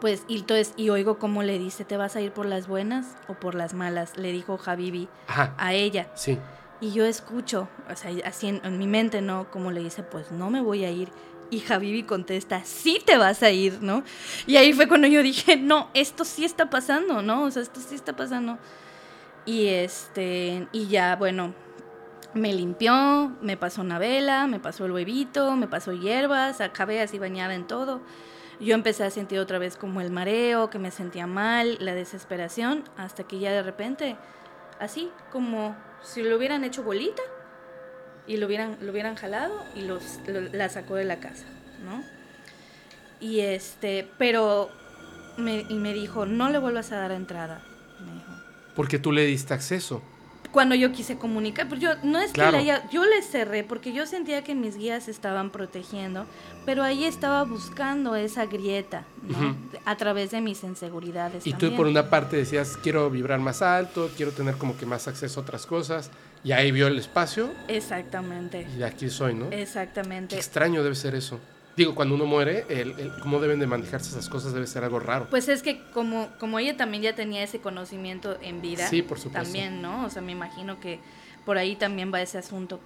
pues, 0.01 0.25
y, 0.29 0.39
entonces, 0.39 0.75
y 0.77 0.91
oigo 0.91 1.19
cómo 1.19 1.43
le 1.43 1.59
dice, 1.59 1.85
¿te 1.85 1.97
vas 1.97 2.17
a 2.17 2.21
ir 2.21 2.33
por 2.33 2.47
las 2.47 2.69
buenas 2.69 3.17
o 3.29 3.35
por 3.35 3.55
las 3.55 3.75
malas? 3.75 4.17
Le 4.17 4.33
dijo 4.33 4.59
Javibi 4.59 5.09
a 5.27 5.73
ella. 5.73 6.09
Sí. 6.15 6.39
Y 6.81 6.93
yo 6.93 7.07
escucho, 7.07 7.69
o 7.91 7.97
sea, 7.97 8.11
así 8.25 8.49
en, 8.49 8.79
mi 8.79 8.87
mente, 8.87 9.23
¿no? 9.23 9.51
Como 9.51 9.71
le 9.71 9.83
dice, 9.83 10.03
pues 10.03 10.31
no 10.31 10.51
me 10.51 10.61
voy 10.61 10.85
a 10.85 10.91
ir, 10.91 11.09
Y 11.49 11.61
Javibi 11.61 12.03
contesta, 12.03 12.65
sí 12.65 13.01
te 13.07 13.17
vas 13.17 13.43
a 13.43 13.51
ir, 13.51 13.79
¿no? 13.81 14.03
Y 14.47 14.57
ahí 14.57 14.73
fue 14.73 14.89
cuando 14.89 15.07
yo 15.07 15.23
dije, 15.23 15.57
no, 15.57 15.89
esto 15.95 16.25
sí 16.25 16.45
está 16.45 16.69
pasando, 16.69 17.23
¿no? 17.23 17.45
O 17.45 17.51
sea, 17.51 17.63
esto 17.63 17.81
sí 17.81 17.95
está 17.95 18.15
pasando. 18.15 18.59
Y 19.47 19.69
este, 19.69 20.67
y 20.73 20.89
ya, 20.89 21.17
bueno, 21.17 21.55
me 22.35 22.53
limpió, 22.53 23.33
me 23.41 23.57
pasó 23.57 23.81
una 23.81 23.99
vela, 23.99 24.47
me 24.47 24.61
pasó 24.61 24.85
el 24.85 24.93
huevito, 24.93 25.57
me 25.57 25.69
pasó 25.69 25.93
hierbas, 25.93 26.61
acabé 26.61 27.01
así 27.01 27.19
bañada 27.19 27.55
en 27.55 27.67
todo. 27.67 28.03
Yo 28.61 28.75
empecé 28.75 29.05
a 29.05 29.11
sentir 29.11 29.39
otra 29.39 29.59
vez 29.59 29.77
como 29.77 30.01
el 30.01 30.11
mareo, 30.11 30.71
que 30.71 30.79
me 30.79 30.91
sentía 30.91 31.27
mal, 31.27 31.77
la 31.81 31.95
desesperación, 31.95 32.85
hasta 32.97 33.25
que 33.25 33.39
ya 33.39 33.53
de 33.53 33.63
repente, 33.63 34.17
así 34.81 35.11
como 35.31 35.77
si 36.03 36.23
lo 36.23 36.37
hubieran 36.37 36.65
hecho 36.65 36.83
bolita 36.83 37.23
y 38.27 38.39
lo 38.39 38.47
hubieran, 38.47 38.79
lo 38.81 38.93
hubieran 38.93 39.15
jalado 39.15 39.63
y 39.75 39.83
los, 39.83 40.21
la 40.53 40.69
sacó 40.69 40.97
de 40.97 41.05
la 41.05 41.21
casa, 41.21 41.47
¿no? 41.85 42.03
Y 43.21 43.41
este, 43.41 44.11
pero 44.19 44.71
me, 45.37 45.67
y 45.69 45.75
me 45.75 45.93
dijo, 45.93 46.27
no 46.27 46.51
le 46.51 46.59
vuelvas 46.59 46.93
a 46.93 46.97
dar 46.97 47.13
entrada, 47.13 47.63
me 48.01 48.13
dijo. 48.13 48.36
Porque 48.77 48.99
tú 48.99 49.11
le 49.11 49.27
diste 49.27 49.55
acceso 49.55 50.03
cuando 50.57 50.75
yo 50.75 50.91
quise 50.91 51.19
comunicar, 51.19 51.69
pues 51.69 51.83
yo 51.83 51.91
no 52.03 52.19
es 52.19 52.33
que 52.33 52.41
le 52.41 52.57
haya, 52.57 52.89
yo 52.89 53.05
le 53.05 53.21
cerré 53.21 53.63
porque 53.63 53.93
yo 53.93 54.07
sentía 54.07 54.43
que 54.43 54.55
mis 54.55 54.79
guías 54.79 55.07
estaban 55.07 55.51
protegiendo, 55.51 56.25
pero 56.65 56.83
ahí 56.83 57.05
estaba 57.05 57.45
buscando 57.45 58.17
esa 58.17 58.47
grieta, 58.47 59.05
¿no? 59.23 59.55
A 59.85 59.99
través 59.99 60.31
de 60.31 60.41
mis 60.41 60.63
inseguridades. 60.65 61.47
Y 61.47 61.53
tú 61.53 61.77
por 61.77 61.87
una 61.87 62.09
parte 62.09 62.39
decías, 62.39 62.79
quiero 62.83 63.11
vibrar 63.11 63.39
más 63.39 63.61
alto, 63.61 64.11
quiero 64.17 64.33
tener 64.33 64.57
como 64.57 64.79
que 64.79 64.87
más 64.87 65.07
acceso 65.09 65.41
a 65.41 65.43
otras 65.43 65.67
cosas, 65.67 66.11
y 66.43 66.53
ahí 66.53 66.73
vio 66.73 66.87
el 66.87 66.99
espacio. 66.99 67.51
Exactamente. 67.69 68.67
Y 68.79 68.83
aquí 68.83 69.11
soy, 69.11 69.35
¿no? 69.35 69.51
Exactamente. 69.51 70.37
Qué 70.37 70.41
extraño 70.41 70.83
debe 70.83 70.95
ser 70.95 71.15
eso. 71.15 71.39
Digo, 71.77 71.95
cuando 71.95 72.15
uno 72.15 72.25
muere, 72.25 72.65
el, 72.71 73.13
cómo 73.21 73.39
deben 73.39 73.61
de 73.61 73.67
manejarse 73.67 74.11
esas 74.11 74.31
cosas 74.31 74.55
debe 74.55 74.67
ser 74.67 74.83
algo 74.83 74.99
raro. 74.99 75.27
Pues 75.29 75.49
es 75.49 75.63
que 75.63 75.83
como, 75.93 76.31
como 76.39 76.59
ella 76.59 76.77
también 76.77 77.03
ya 77.03 77.15
tenía 77.15 77.43
ese 77.43 77.61
conocimiento 77.61 78.39
en 78.41 78.63
vida. 78.63 78.89
Sí, 78.89 79.03
por 79.03 79.19
supuesto. 79.19 79.45
También, 79.45 79.83
¿no? 79.83 80.07
O 80.07 80.11
sea, 80.11 80.23
me 80.23 80.33
imagino 80.33 80.81
que 80.81 81.01
por 81.45 81.59
ahí 81.59 81.77
también 81.77 82.13
va 82.13 82.23
ese 82.23 82.39
asunto. 82.39 82.81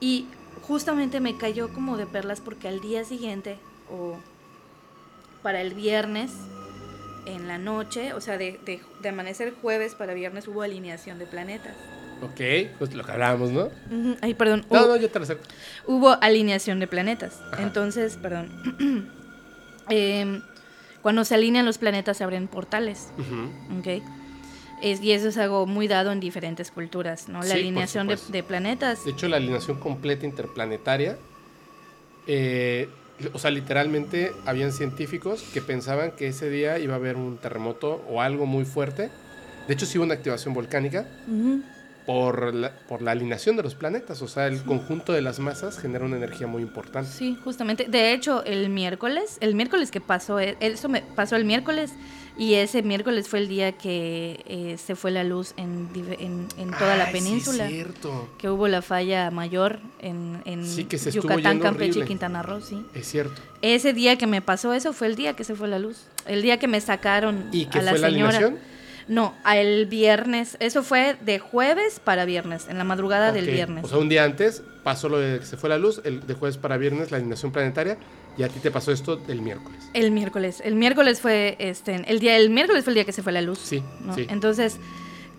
Y 0.00 0.26
justamente 0.62 1.20
me 1.20 1.36
cayó 1.36 1.72
como 1.72 1.98
de 1.98 2.06
perlas 2.06 2.40
porque 2.40 2.66
al 2.66 2.80
día 2.80 3.04
siguiente, 3.04 3.58
o 3.90 4.16
para 5.42 5.60
el 5.60 5.74
viernes, 5.74 6.32
en 7.26 7.46
la 7.46 7.58
noche, 7.58 8.14
o 8.14 8.22
sea, 8.22 8.38
de, 8.38 8.58
de, 8.64 8.80
de 9.02 9.08
amanecer 9.10 9.54
jueves 9.60 9.94
para 9.94 10.14
viernes 10.14 10.48
hubo 10.48 10.62
alineación 10.62 11.18
de 11.18 11.26
planetas. 11.26 11.76
Ok, 12.22 12.40
pues 12.78 12.94
lo 12.94 13.04
que 13.04 13.12
hablábamos, 13.12 13.50
¿no? 13.50 13.70
Ay, 14.20 14.34
perdón. 14.34 14.64
No, 14.70 14.86
no, 14.86 14.96
yo 14.96 15.08
te 15.08 15.18
lo 15.18 15.24
acerco. 15.24 15.44
Hubo 15.86 16.10
alineación 16.20 16.78
de 16.80 16.86
planetas. 16.86 17.40
Entonces, 17.58 18.18
perdón. 18.20 19.10
Em, 19.92 20.40
cuando 21.02 21.24
se 21.24 21.34
alinean 21.34 21.66
los 21.66 21.78
planetas 21.78 22.18
se 22.18 22.22
abren 22.22 22.46
portales. 22.46 23.08
Ok. 23.76 24.04
Es, 24.82 25.02
y 25.02 25.10
eso 25.10 25.28
es 25.28 25.36
algo 25.36 25.66
muy 25.66 25.88
dado 25.88 26.12
en 26.12 26.20
diferentes 26.20 26.70
culturas, 26.70 27.28
¿no? 27.28 27.42
La 27.42 27.54
alineación 27.54 28.06
de, 28.06 28.42
planetas. 28.44 29.04
De 29.04 29.10
hecho, 29.10 29.26
la 29.26 29.38
alineación 29.38 29.80
completa 29.80 30.26
interplanetaria, 30.26 31.18
eh, 32.28 32.88
o 33.32 33.38
sea, 33.40 33.50
literalmente 33.50 34.30
habían 34.46 34.72
científicos 34.72 35.42
que 35.52 35.60
pensaban 35.60 36.12
que 36.12 36.28
ese 36.28 36.48
día 36.48 36.78
iba 36.78 36.94
a 36.94 36.96
haber 36.96 37.16
un 37.16 37.36
terremoto 37.38 38.04
o 38.08 38.20
algo 38.20 38.46
muy 38.46 38.64
fuerte. 38.64 39.10
De 39.66 39.74
hecho, 39.74 39.86
sí 39.86 39.98
hubo 39.98 40.04
una 40.04 40.14
activación 40.14 40.54
volcánica 40.54 41.06
por 42.06 42.54
la, 42.54 42.72
por 42.88 43.02
la 43.02 43.12
alineación 43.12 43.56
de 43.56 43.62
los 43.62 43.74
planetas, 43.74 44.22
o 44.22 44.28
sea, 44.28 44.46
el 44.46 44.62
conjunto 44.62 45.12
de 45.12 45.22
las 45.22 45.38
masas 45.38 45.78
genera 45.78 46.04
una 46.04 46.16
energía 46.16 46.46
muy 46.46 46.62
importante. 46.62 47.10
Sí, 47.10 47.38
justamente. 47.44 47.86
De 47.88 48.12
hecho, 48.12 48.44
el 48.44 48.68
miércoles, 48.68 49.38
el 49.40 49.54
miércoles 49.54 49.90
que 49.90 50.00
pasó, 50.00 50.40
eh, 50.40 50.56
eso 50.60 50.88
me 50.88 51.02
pasó 51.02 51.36
el 51.36 51.44
miércoles 51.44 51.92
y 52.36 52.54
ese 52.54 52.82
miércoles 52.82 53.28
fue 53.28 53.40
el 53.40 53.48
día 53.48 53.72
que 53.72 54.42
eh, 54.46 54.76
se 54.78 54.96
fue 54.96 55.10
la 55.10 55.24
luz 55.24 55.52
en, 55.56 55.88
en, 55.94 56.70
toda 56.78 56.96
la 56.96 57.12
península. 57.12 57.66
Sí, 57.66 57.74
cierto. 57.74 58.30
Que 58.38 58.48
hubo 58.48 58.66
la 58.66 58.80
falla 58.80 59.30
mayor 59.30 59.78
en, 59.98 60.40
en 60.46 60.64
Yucatán, 60.64 61.60
Campeche 61.60 62.00
y 62.00 62.04
Quintana 62.04 62.42
Roo, 62.42 62.60
sí. 62.62 62.84
Es 62.94 63.08
cierto. 63.08 63.40
Ese 63.60 63.92
día 63.92 64.16
que 64.16 64.26
me 64.26 64.40
pasó 64.40 64.72
eso 64.72 64.92
fue 64.92 65.08
el 65.08 65.16
día 65.16 65.34
que 65.34 65.44
se 65.44 65.54
fue 65.54 65.68
la 65.68 65.78
luz. 65.78 66.06
El 66.26 66.40
día 66.42 66.58
que 66.58 66.66
me 66.66 66.80
sacaron 66.80 67.48
¿Y 67.52 67.66
que 67.66 67.80
a 67.80 67.82
la 67.82 67.90
fue 67.90 68.00
señora. 68.00 68.40
La 68.40 68.52
no, 69.10 69.34
el 69.44 69.86
viernes. 69.86 70.56
Eso 70.60 70.84
fue 70.84 71.16
de 71.20 71.40
jueves 71.40 71.98
para 71.98 72.24
viernes, 72.24 72.68
en 72.68 72.78
la 72.78 72.84
madrugada 72.84 73.32
del 73.32 73.46
viernes. 73.46 73.84
O 73.84 73.88
sea, 73.88 73.98
un 73.98 74.08
día 74.08 74.22
antes 74.22 74.62
pasó 74.84 75.08
lo 75.08 75.18
de 75.18 75.40
que 75.40 75.46
se 75.46 75.56
fue 75.56 75.68
la 75.68 75.78
luz, 75.78 76.00
el 76.04 76.24
de 76.24 76.34
jueves 76.34 76.58
para 76.58 76.76
viernes, 76.76 77.10
la 77.10 77.16
alineación 77.16 77.50
planetaria, 77.50 77.98
y 78.38 78.44
a 78.44 78.48
ti 78.48 78.60
te 78.60 78.70
pasó 78.70 78.92
esto 78.92 79.20
el 79.26 79.42
miércoles. 79.42 79.80
El 79.94 80.12
miércoles. 80.12 80.62
El 80.64 80.76
miércoles 80.76 81.20
fue 81.20 81.56
este, 81.58 82.04
el 82.06 82.20
día, 82.20 82.36
el 82.36 82.50
miércoles 82.50 82.84
fue 82.84 82.92
el 82.92 82.94
día 82.94 83.04
que 83.04 83.10
se 83.10 83.24
fue 83.24 83.32
la 83.32 83.42
luz. 83.42 83.58
Sí. 83.58 83.82
sí. 84.14 84.28
Entonces, 84.30 84.78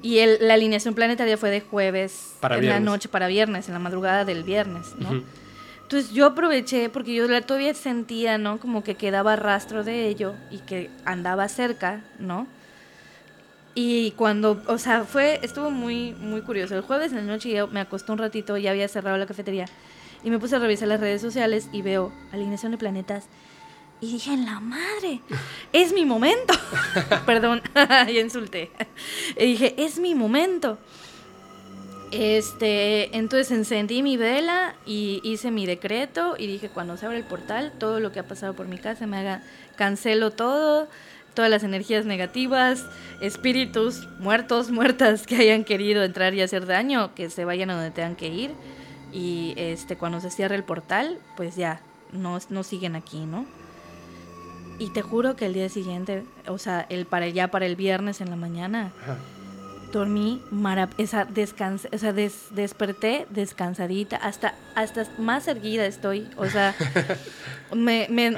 y 0.01 0.19
el, 0.19 0.45
la 0.45 0.55
alineación 0.55 0.93
planetaria 0.93 1.37
fue 1.37 1.49
de 1.49 1.61
jueves 1.61 2.33
para 2.41 2.57
en 2.57 2.67
la 2.67 2.81
noche 2.81 3.07
para 3.07 3.27
viernes, 3.27 3.69
en 3.69 3.73
la 3.73 3.79
madrugada 3.79 4.25
del 4.25 4.43
viernes, 4.43 4.87
¿no? 4.97 5.23
Entonces 5.83 6.11
yo 6.11 6.25
aproveché 6.25 6.89
porque 6.89 7.13
yo 7.13 7.25
todavía 7.43 7.73
sentía, 7.73 8.37
¿no? 8.37 8.59
Como 8.59 8.83
que 8.83 8.95
quedaba 8.95 9.37
rastro 9.37 9.85
de 9.85 10.07
ello 10.07 10.35
y 10.49 10.59
que 10.59 10.89
andaba 11.05 11.47
cerca, 11.47 12.03
¿no? 12.19 12.47
Y 13.73 14.11
cuando, 14.11 14.61
o 14.67 14.77
sea, 14.77 15.05
fue, 15.05 15.39
estuvo 15.43 15.71
muy, 15.71 16.13
muy 16.13 16.41
curioso. 16.41 16.75
El 16.75 16.81
jueves 16.81 17.11
en 17.11 17.17
la 17.17 17.33
noche 17.33 17.51
yo 17.51 17.67
me 17.67 17.79
acosté 17.79 18.11
un 18.11 18.17
ratito, 18.17 18.57
ya 18.57 18.71
había 18.71 18.87
cerrado 18.87 19.17
la 19.17 19.25
cafetería. 19.25 19.65
Y 20.23 20.29
me 20.29 20.39
puse 20.39 20.55
a 20.55 20.59
revisar 20.59 20.87
las 20.87 20.99
redes 20.99 21.21
sociales 21.21 21.69
y 21.71 21.81
veo 21.81 22.11
alineación 22.31 22.71
de 22.71 22.77
planetas. 22.77 23.27
Y 24.01 24.13
dije, 24.13 24.33
en 24.33 24.45
la 24.45 24.59
madre, 24.59 25.21
es 25.71 25.93
mi 25.93 26.05
momento. 26.05 26.53
Perdón, 27.25 27.61
ya 27.75 28.09
insulté. 28.09 28.71
Y 29.37 29.45
dije, 29.45 29.75
es 29.77 29.99
mi 29.99 30.15
momento. 30.15 30.77
Este, 32.11 33.15
entonces 33.15 33.51
encendí 33.51 34.03
mi 34.03 34.17
vela 34.17 34.75
y 34.85 35.21
hice 35.23 35.49
mi 35.49 35.65
decreto 35.65 36.35
y 36.37 36.45
dije, 36.45 36.69
cuando 36.69 36.97
se 36.97 37.05
abre 37.05 37.19
el 37.19 37.23
portal, 37.23 37.71
todo 37.79 38.01
lo 38.01 38.11
que 38.11 38.19
ha 38.19 38.27
pasado 38.27 38.53
por 38.53 38.67
mi 38.67 38.77
casa 38.77 39.07
me 39.07 39.17
haga, 39.17 39.43
cancelo 39.77 40.31
todo, 40.31 40.89
todas 41.33 41.49
las 41.49 41.63
energías 41.63 42.05
negativas, 42.05 42.85
espíritus 43.21 44.07
muertos, 44.19 44.71
muertas 44.71 45.25
que 45.27 45.35
hayan 45.35 45.63
querido 45.63 46.03
entrar 46.03 46.33
y 46.33 46.41
hacer 46.41 46.65
daño, 46.65 47.13
que 47.15 47.29
se 47.29 47.45
vayan 47.45 47.69
a 47.69 47.75
donde 47.75 47.91
tengan 47.91 48.15
que 48.15 48.27
ir. 48.27 48.51
Y 49.11 49.53
este 49.57 49.97
cuando 49.97 50.21
se 50.21 50.29
cierre 50.29 50.55
el 50.55 50.63
portal, 50.63 51.19
pues 51.35 51.55
ya, 51.55 51.81
no, 52.11 52.39
no 52.49 52.63
siguen 52.63 52.95
aquí, 52.95 53.25
¿no? 53.25 53.45
Y 54.79 54.89
te 54.93 55.01
juro 55.01 55.35
que 55.35 55.45
el 55.45 55.53
día 55.53 55.69
siguiente, 55.69 56.23
o 56.47 56.57
sea, 56.57 56.87
el 56.89 57.05
para 57.05 57.27
ya 57.27 57.49
para 57.49 57.65
el 57.65 57.75
viernes 57.75 58.19
en 58.19 58.29
la 58.29 58.35
mañana, 58.35 58.91
dormí 59.91 60.41
esa 60.97 61.25
descansa, 61.25 61.89
o 61.91 61.97
sea, 61.97 62.13
desperté 62.13 63.27
descansadita, 63.29 64.17
hasta, 64.17 64.55
hasta 64.75 65.07
más 65.17 65.47
erguida 65.47 65.85
estoy, 65.85 66.27
o 66.37 66.47
sea, 66.47 66.75
me, 67.75 68.07
me, 68.09 68.31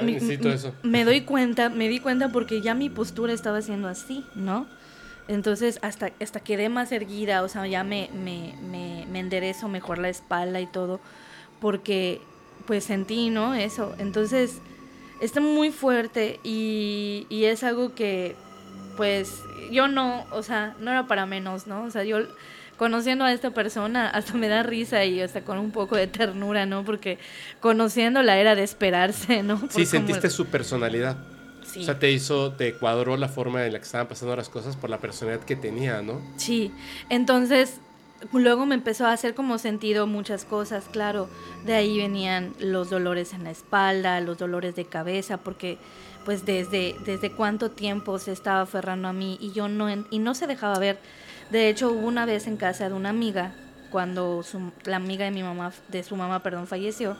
me, 0.82 1.04
doy 1.04 1.22
cuenta, 1.22 1.68
me 1.68 1.88
di 1.88 2.00
cuenta 2.00 2.30
porque 2.30 2.60
ya 2.60 2.74
mi 2.74 2.90
postura 2.90 3.32
estaba 3.32 3.62
siendo 3.62 3.88
así, 3.88 4.24
¿no? 4.34 4.66
Entonces, 5.26 5.78
hasta, 5.82 6.10
hasta 6.20 6.40
quedé 6.40 6.68
más 6.68 6.92
erguida, 6.92 7.42
o 7.42 7.48
sea, 7.48 7.66
ya 7.66 7.82
me, 7.82 8.10
me, 8.12 8.54
me, 8.62 9.06
me 9.10 9.20
enderezo 9.20 9.68
mejor 9.68 9.98
la 9.98 10.10
espalda 10.10 10.60
y 10.60 10.66
todo, 10.66 11.00
porque 11.60 12.20
pues 12.66 12.84
sentí, 12.84 13.30
¿no? 13.30 13.54
Eso. 13.54 13.94
Entonces, 13.98 14.58
está 15.20 15.40
muy 15.40 15.70
fuerte 15.70 16.40
y, 16.44 17.26
y 17.30 17.44
es 17.44 17.62
algo 17.62 17.94
que 17.94 18.36
pues 18.96 19.42
yo 19.70 19.88
no, 19.88 20.26
o 20.30 20.42
sea, 20.42 20.74
no 20.80 20.90
era 20.90 21.06
para 21.06 21.26
menos, 21.26 21.66
¿no? 21.66 21.84
O 21.84 21.90
sea, 21.90 22.04
yo 22.04 22.18
conociendo 22.76 23.24
a 23.24 23.32
esta 23.32 23.50
persona 23.50 24.08
hasta 24.08 24.34
me 24.34 24.48
da 24.48 24.62
risa 24.62 25.04
y 25.04 25.20
hasta 25.20 25.42
con 25.42 25.58
un 25.58 25.70
poco 25.70 25.96
de 25.96 26.06
ternura, 26.06 26.66
¿no? 26.66 26.84
Porque 26.84 27.18
conociéndola 27.60 28.38
era 28.38 28.54
de 28.54 28.62
esperarse, 28.62 29.42
¿no? 29.42 29.60
sí, 29.70 29.86
sentiste 29.86 30.30
su 30.30 30.46
personalidad. 30.46 31.16
Sí. 31.64 31.80
O 31.80 31.84
sea, 31.84 31.98
te 31.98 32.10
hizo, 32.10 32.52
te 32.52 32.74
cuadró 32.74 33.16
la 33.16 33.28
forma 33.28 33.64
en 33.64 33.72
la 33.72 33.78
que 33.78 33.84
estaban 33.84 34.06
pasando 34.06 34.36
las 34.36 34.48
cosas 34.48 34.76
por 34.76 34.90
la 34.90 34.98
personalidad 34.98 35.44
que 35.44 35.56
tenía, 35.56 36.02
¿no? 36.02 36.20
Sí, 36.36 36.70
entonces 37.08 37.80
luego 38.32 38.66
me 38.66 38.74
empezó 38.74 39.06
a 39.06 39.12
hacer 39.12 39.34
como 39.34 39.58
sentido 39.58 40.06
muchas 40.06 40.44
cosas, 40.44 40.84
claro, 40.90 41.28
de 41.64 41.74
ahí 41.74 41.98
venían 41.98 42.54
los 42.58 42.90
dolores 42.90 43.32
en 43.32 43.44
la 43.44 43.50
espalda, 43.50 44.20
los 44.20 44.38
dolores 44.38 44.74
de 44.76 44.84
cabeza, 44.84 45.38
porque 45.38 45.78
pues 46.24 46.44
desde, 46.44 46.96
desde 47.04 47.30
cuánto 47.32 47.70
tiempo 47.70 48.18
se 48.18 48.32
estaba 48.32 48.62
aferrando 48.62 49.08
a 49.08 49.12
mí 49.12 49.38
y 49.40 49.52
yo 49.52 49.68
no, 49.68 49.88
y 49.90 50.18
no 50.18 50.34
se 50.34 50.46
dejaba 50.46 50.78
ver. 50.78 50.98
De 51.50 51.68
hecho, 51.68 51.90
hubo 51.90 52.06
una 52.06 52.26
vez 52.26 52.46
en 52.46 52.56
casa 52.56 52.88
de 52.88 52.94
una 52.94 53.10
amiga, 53.10 53.54
cuando 53.90 54.44
la 54.84 54.96
amiga 54.96 55.24
de 55.24 55.30
mi 55.30 55.42
mamá, 55.42 55.72
de 55.88 56.02
su 56.02 56.16
mamá, 56.16 56.42
perdón, 56.42 56.66
falleció, 56.66 57.16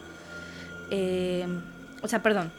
eh, 0.90 1.46
o 2.02 2.08
sea, 2.08 2.22
perdón, 2.22 2.52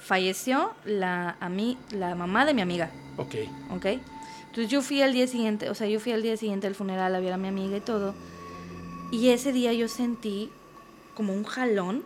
falleció 0.00 0.72
la, 0.84 1.36
a 1.40 1.48
mí, 1.48 1.76
la 1.90 2.14
mamá 2.14 2.46
de 2.46 2.54
mi 2.54 2.62
amiga. 2.62 2.90
Ok. 3.16 3.34
Ok. 3.70 3.86
Entonces 4.46 4.68
yo 4.68 4.80
fui 4.80 5.02
al 5.02 5.12
día 5.12 5.26
siguiente, 5.26 5.68
o 5.68 5.74
sea, 5.74 5.86
yo 5.88 6.00
fui 6.00 6.12
al 6.12 6.22
día 6.22 6.36
siguiente 6.36 6.66
al 6.66 6.74
funeral 6.74 7.14
a 7.14 7.20
ver 7.20 7.32
a 7.32 7.36
mi 7.36 7.48
amiga 7.48 7.76
y 7.76 7.80
todo. 7.80 8.14
Y 9.10 9.28
ese 9.30 9.52
día 9.52 9.72
yo 9.72 9.88
sentí 9.88 10.50
como 11.14 11.34
un 11.34 11.44
jalón 11.44 12.02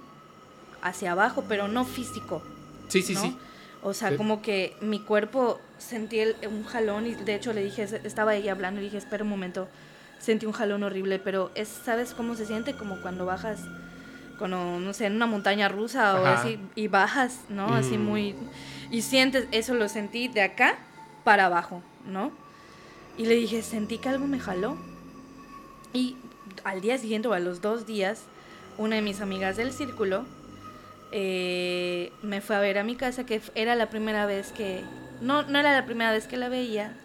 hacia 0.82 1.12
abajo, 1.12 1.44
pero 1.48 1.68
no 1.68 1.84
físico. 1.84 2.42
Sí, 2.92 3.02
sí, 3.02 3.14
¿no? 3.14 3.22
sí. 3.22 3.36
O 3.82 3.94
sea, 3.94 4.10
Sí. 4.10 4.16
como 4.16 4.42
que 4.42 4.76
mi 4.80 5.00
cuerpo 5.00 5.60
sentí 5.78 6.20
el- 6.20 6.36
un 6.48 6.64
jalón 6.64 7.06
y 7.06 7.14
de 7.14 7.34
hecho 7.34 7.52
le 7.52 7.64
dije, 7.64 7.82
estaba 8.04 8.34
ella 8.34 8.52
hablando 8.52 8.80
y 8.80 8.84
dije, 8.84 8.98
espera 8.98 9.24
un 9.24 9.30
momento, 9.30 9.66
sentí 10.20 10.46
un 10.46 10.52
jalón 10.52 10.82
horrible, 10.84 11.18
pero 11.18 11.50
es, 11.54 11.68
¿sabes 11.68 12.14
cómo 12.14 12.36
se 12.36 12.46
siente? 12.46 12.74
Como 12.74 13.00
cuando 13.00 13.24
bajas, 13.26 13.60
cuando, 14.38 14.78
no 14.78 14.92
sé, 14.92 15.06
en 15.06 15.16
una 15.16 15.26
montaña 15.26 15.68
rusa 15.68 16.20
o 16.20 16.26
Ajá. 16.26 16.40
así, 16.42 16.58
y 16.74 16.86
bajas, 16.88 17.40
¿no? 17.48 17.74
Así 17.74 17.98
Mm. 17.98 18.04
muy... 18.04 18.36
Y 18.90 19.02
sientes, 19.02 19.48
eso 19.52 19.74
lo 19.74 19.88
sentí 19.88 20.28
de 20.28 20.42
acá 20.42 20.76
para 21.24 21.46
abajo, 21.46 21.82
¿no? 22.06 22.30
Y 23.16 23.26
le 23.26 23.34
dije, 23.34 23.62
sentí 23.62 23.98
que 23.98 24.08
algo 24.10 24.26
me 24.26 24.38
jaló. 24.38 24.76
Y 25.92 26.16
al 26.64 26.80
día 26.80 26.98
siguiente 26.98 27.28
o 27.28 27.32
a 27.32 27.40
los 27.40 27.60
dos 27.60 27.86
días, 27.86 28.22
una 28.78 28.96
de 28.96 29.02
mis 29.02 29.20
amigas 29.20 29.56
del 29.56 29.72
círculo 29.72 30.24
eh, 31.12 32.12
me 32.22 32.40
fue 32.40 32.56
a 32.56 32.60
ver 32.60 32.78
a 32.78 32.84
mi 32.84 32.96
casa, 32.96 33.24
que 33.24 33.40
era 33.54 33.74
la 33.74 33.90
primera 33.90 34.26
vez 34.26 34.52
que... 34.52 34.82
No, 35.20 35.42
no 35.42 35.58
era 35.58 35.72
la 35.72 35.84
primera 35.84 36.10
vez 36.10 36.26
que 36.26 36.36
la 36.36 36.48
veía. 36.48 36.96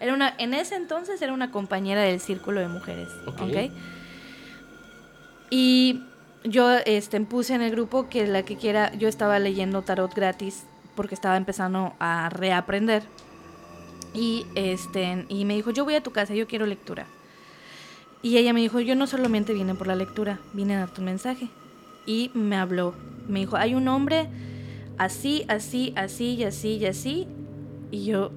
Era 0.00 0.14
una, 0.14 0.34
en 0.38 0.54
ese 0.54 0.74
entonces 0.74 1.20
era 1.22 1.32
una 1.32 1.50
compañera 1.50 2.02
del 2.02 2.20
círculo 2.20 2.60
de 2.60 2.68
mujeres. 2.68 3.08
Ok. 3.26 3.42
¿ok? 3.42 3.56
Y 5.50 6.02
yo 6.44 6.70
este, 6.86 7.20
puse 7.20 7.54
en 7.54 7.62
el 7.62 7.70
grupo 7.70 8.08
que 8.08 8.26
la 8.26 8.44
que 8.44 8.56
quiera, 8.56 8.92
yo 8.94 9.08
estaba 9.08 9.38
leyendo 9.38 9.82
tarot 9.82 10.14
gratis 10.14 10.64
porque 10.94 11.14
estaba 11.14 11.36
empezando 11.36 11.94
a 11.98 12.28
reaprender. 12.30 13.02
Y, 14.14 14.46
este, 14.54 15.26
y 15.28 15.44
me 15.44 15.54
dijo, 15.54 15.70
yo 15.70 15.84
voy 15.84 15.94
a 15.94 16.02
tu 16.02 16.12
casa, 16.12 16.34
yo 16.34 16.46
quiero 16.46 16.66
lectura. 16.66 17.06
Y 18.22 18.36
ella 18.36 18.52
me 18.52 18.60
dijo, 18.60 18.80
yo 18.80 18.94
no 18.94 19.06
solamente 19.06 19.54
vine 19.54 19.74
por 19.74 19.86
la 19.86 19.94
lectura, 19.94 20.40
vine 20.52 20.76
a 20.76 20.80
dar 20.80 20.90
tu 20.90 21.02
mensaje. 21.02 21.48
Y 22.06 22.30
me 22.34 22.56
habló, 22.56 22.94
me 23.30 23.40
dijo, 23.40 23.56
hay 23.56 23.74
un 23.74 23.88
hombre 23.88 24.28
así, 25.00 25.44
así, 25.48 25.94
así 25.96 26.34
y 26.34 26.44
así 26.44 26.76
y 26.76 26.86
así. 26.86 27.26
Y 27.90 28.04
yo, 28.04 28.30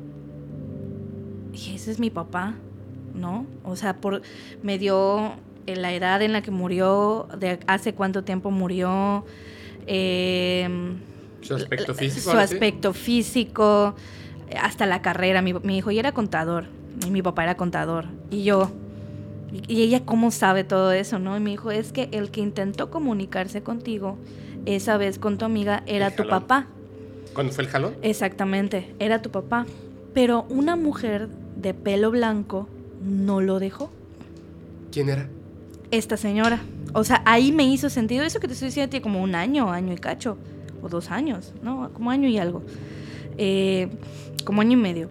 dije, 1.51 1.75
ese 1.75 1.91
es 1.91 1.99
mi 1.99 2.09
papá, 2.09 2.55
¿no? 3.13 3.45
O 3.63 3.75
sea, 3.75 3.97
por, 3.97 4.21
me 4.61 4.77
dio 4.77 5.33
eh, 5.67 5.75
la 5.75 5.93
edad 5.93 6.21
en 6.21 6.31
la 6.31 6.41
que 6.41 6.51
murió, 6.51 7.27
de 7.37 7.59
hace 7.67 7.93
cuánto 7.93 8.23
tiempo 8.23 8.49
murió, 8.49 9.25
em, 9.87 10.97
Su 11.41 11.55
aspecto 11.55 11.93
físico. 11.93 12.31
su 12.31 12.37
aspecto 12.37 12.93
físico, 12.93 13.95
eh, 14.49 14.55
hasta 14.59 14.85
la 14.85 15.01
carrera. 15.01 15.41
Mi, 15.41 15.53
mi 15.53 15.77
hijo 15.77 15.91
ya 15.91 15.99
era 15.99 16.11
contador 16.13 16.65
y 17.05 17.11
mi 17.11 17.21
papá 17.21 17.43
era 17.43 17.57
contador. 17.57 18.05
Y 18.31 18.43
yo, 18.43 18.71
y, 19.51 19.73
y 19.73 19.81
ella 19.83 20.05
cómo 20.05 20.31
sabe 20.31 20.63
todo 20.63 20.91
eso, 20.93 21.19
¿no? 21.19 21.35
Y 21.37 21.39
me 21.39 21.51
dijo, 21.51 21.71
es 21.71 21.91
que 21.91 22.09
el 22.13 22.31
que 22.31 22.41
intentó 22.41 22.89
comunicarse 22.89 23.61
contigo 23.61 24.17
esa 24.65 24.97
vez 24.97 25.19
con 25.19 25.37
tu 25.37 25.45
amiga 25.45 25.83
era 25.85 26.11
tu 26.11 26.23
jalón. 26.23 26.41
papá. 26.41 26.67
¿Cuándo 27.33 27.51
fue 27.53 27.63
el 27.63 27.69
jalón? 27.69 27.95
Exactamente, 28.01 28.93
era 28.99 29.21
tu 29.21 29.31
papá. 29.31 29.65
Pero 30.13 30.45
una 30.49 30.75
mujer 30.75 31.27
de 31.55 31.73
pelo 31.73 32.11
blanco 32.11 32.67
no 33.03 33.41
lo 33.41 33.59
dejó. 33.59 33.89
¿Quién 34.91 35.09
era? 35.09 35.27
Esta 35.91 36.17
señora. 36.17 36.61
O 36.93 37.03
sea, 37.03 37.23
ahí 37.25 37.51
me 37.51 37.65
hizo 37.65 37.89
sentido. 37.89 38.23
Eso 38.23 38.39
que 38.39 38.47
te 38.47 38.53
estoy 38.53 38.67
diciendo 38.67 38.89
tiene 38.89 39.01
como 39.03 39.21
un 39.21 39.35
año, 39.35 39.71
año 39.71 39.93
y 39.93 39.97
cacho. 39.97 40.37
O 40.81 40.89
dos 40.89 41.09
años, 41.09 41.53
¿no? 41.63 41.91
Como 41.93 42.11
año 42.11 42.27
y 42.27 42.37
algo. 42.37 42.61
Eh, 43.37 43.89
como 44.45 44.61
año 44.61 44.73
y 44.73 44.81
medio. 44.81 45.09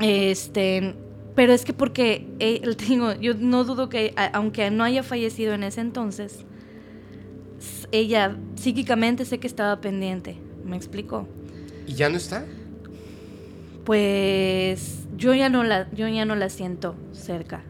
Este. 0.00 0.94
Pero 1.36 1.52
es 1.52 1.64
que 1.64 1.72
porque, 1.72 2.26
eh, 2.40 2.62
digo, 2.88 3.14
yo 3.14 3.34
no 3.34 3.62
dudo 3.62 3.88
que, 3.88 4.12
aunque 4.32 4.70
no 4.72 4.82
haya 4.82 5.04
fallecido 5.04 5.54
en 5.54 5.62
ese 5.62 5.80
entonces, 5.80 6.44
ella 7.92 8.36
psíquicamente 8.56 9.24
sé 9.24 9.38
que 9.38 9.46
estaba 9.46 9.80
pendiente. 9.80 10.36
¿Me 10.64 10.76
explico? 10.76 11.26
¿Y 11.86 11.94
ya 11.94 12.08
no 12.08 12.16
está? 12.16 12.44
Pues 13.84 15.06
yo 15.16 15.34
ya 15.34 15.48
no 15.48 15.64
la, 15.64 15.90
yo 15.92 16.08
ya 16.08 16.24
no 16.24 16.36
la 16.36 16.50
siento 16.50 16.94
cerca. 17.12 17.62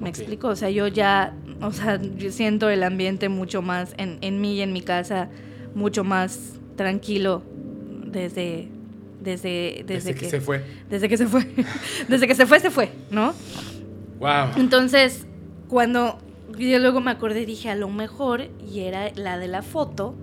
¿Me 0.00 0.10
Ok. 0.10 0.16
explico? 0.18 0.48
O 0.48 0.56
sea, 0.56 0.70
yo 0.70 0.86
ya, 0.88 1.34
o 1.60 1.72
sea, 1.72 2.00
yo 2.00 2.30
siento 2.30 2.68
el 2.70 2.82
ambiente 2.82 3.28
mucho 3.28 3.62
más 3.62 3.94
en, 3.96 4.18
en 4.20 4.40
mí 4.40 4.54
y 4.56 4.60
en 4.60 4.72
mi 4.72 4.82
casa, 4.82 5.28
mucho 5.74 6.04
más 6.04 6.52
tranquilo 6.76 7.42
desde, 8.06 8.68
desde, 9.20 9.84
desde, 9.86 10.12
Desde 10.12 10.14
que 10.14 10.30
se 10.30 10.40
fue. 10.40 10.62
desde 10.88 11.08
que 11.08 11.16
se 11.16 11.26
fue, 11.26 11.46
desde 12.08 12.28
que 12.28 12.34
se 12.34 12.46
fue, 12.46 12.60
se 12.60 12.70
fue, 12.70 12.90
¿no? 13.10 13.32
Wow. 14.20 14.50
Entonces, 14.56 15.26
cuando 15.68 16.18
yo 16.58 16.78
luego 16.78 17.00
me 17.00 17.10
acordé, 17.10 17.46
dije, 17.46 17.70
a 17.70 17.74
lo 17.76 17.88
mejor, 17.88 18.48
y 18.72 18.80
era 18.80 19.10
la 19.14 19.38
de 19.38 19.48
la 19.48 19.62
foto 19.62 20.14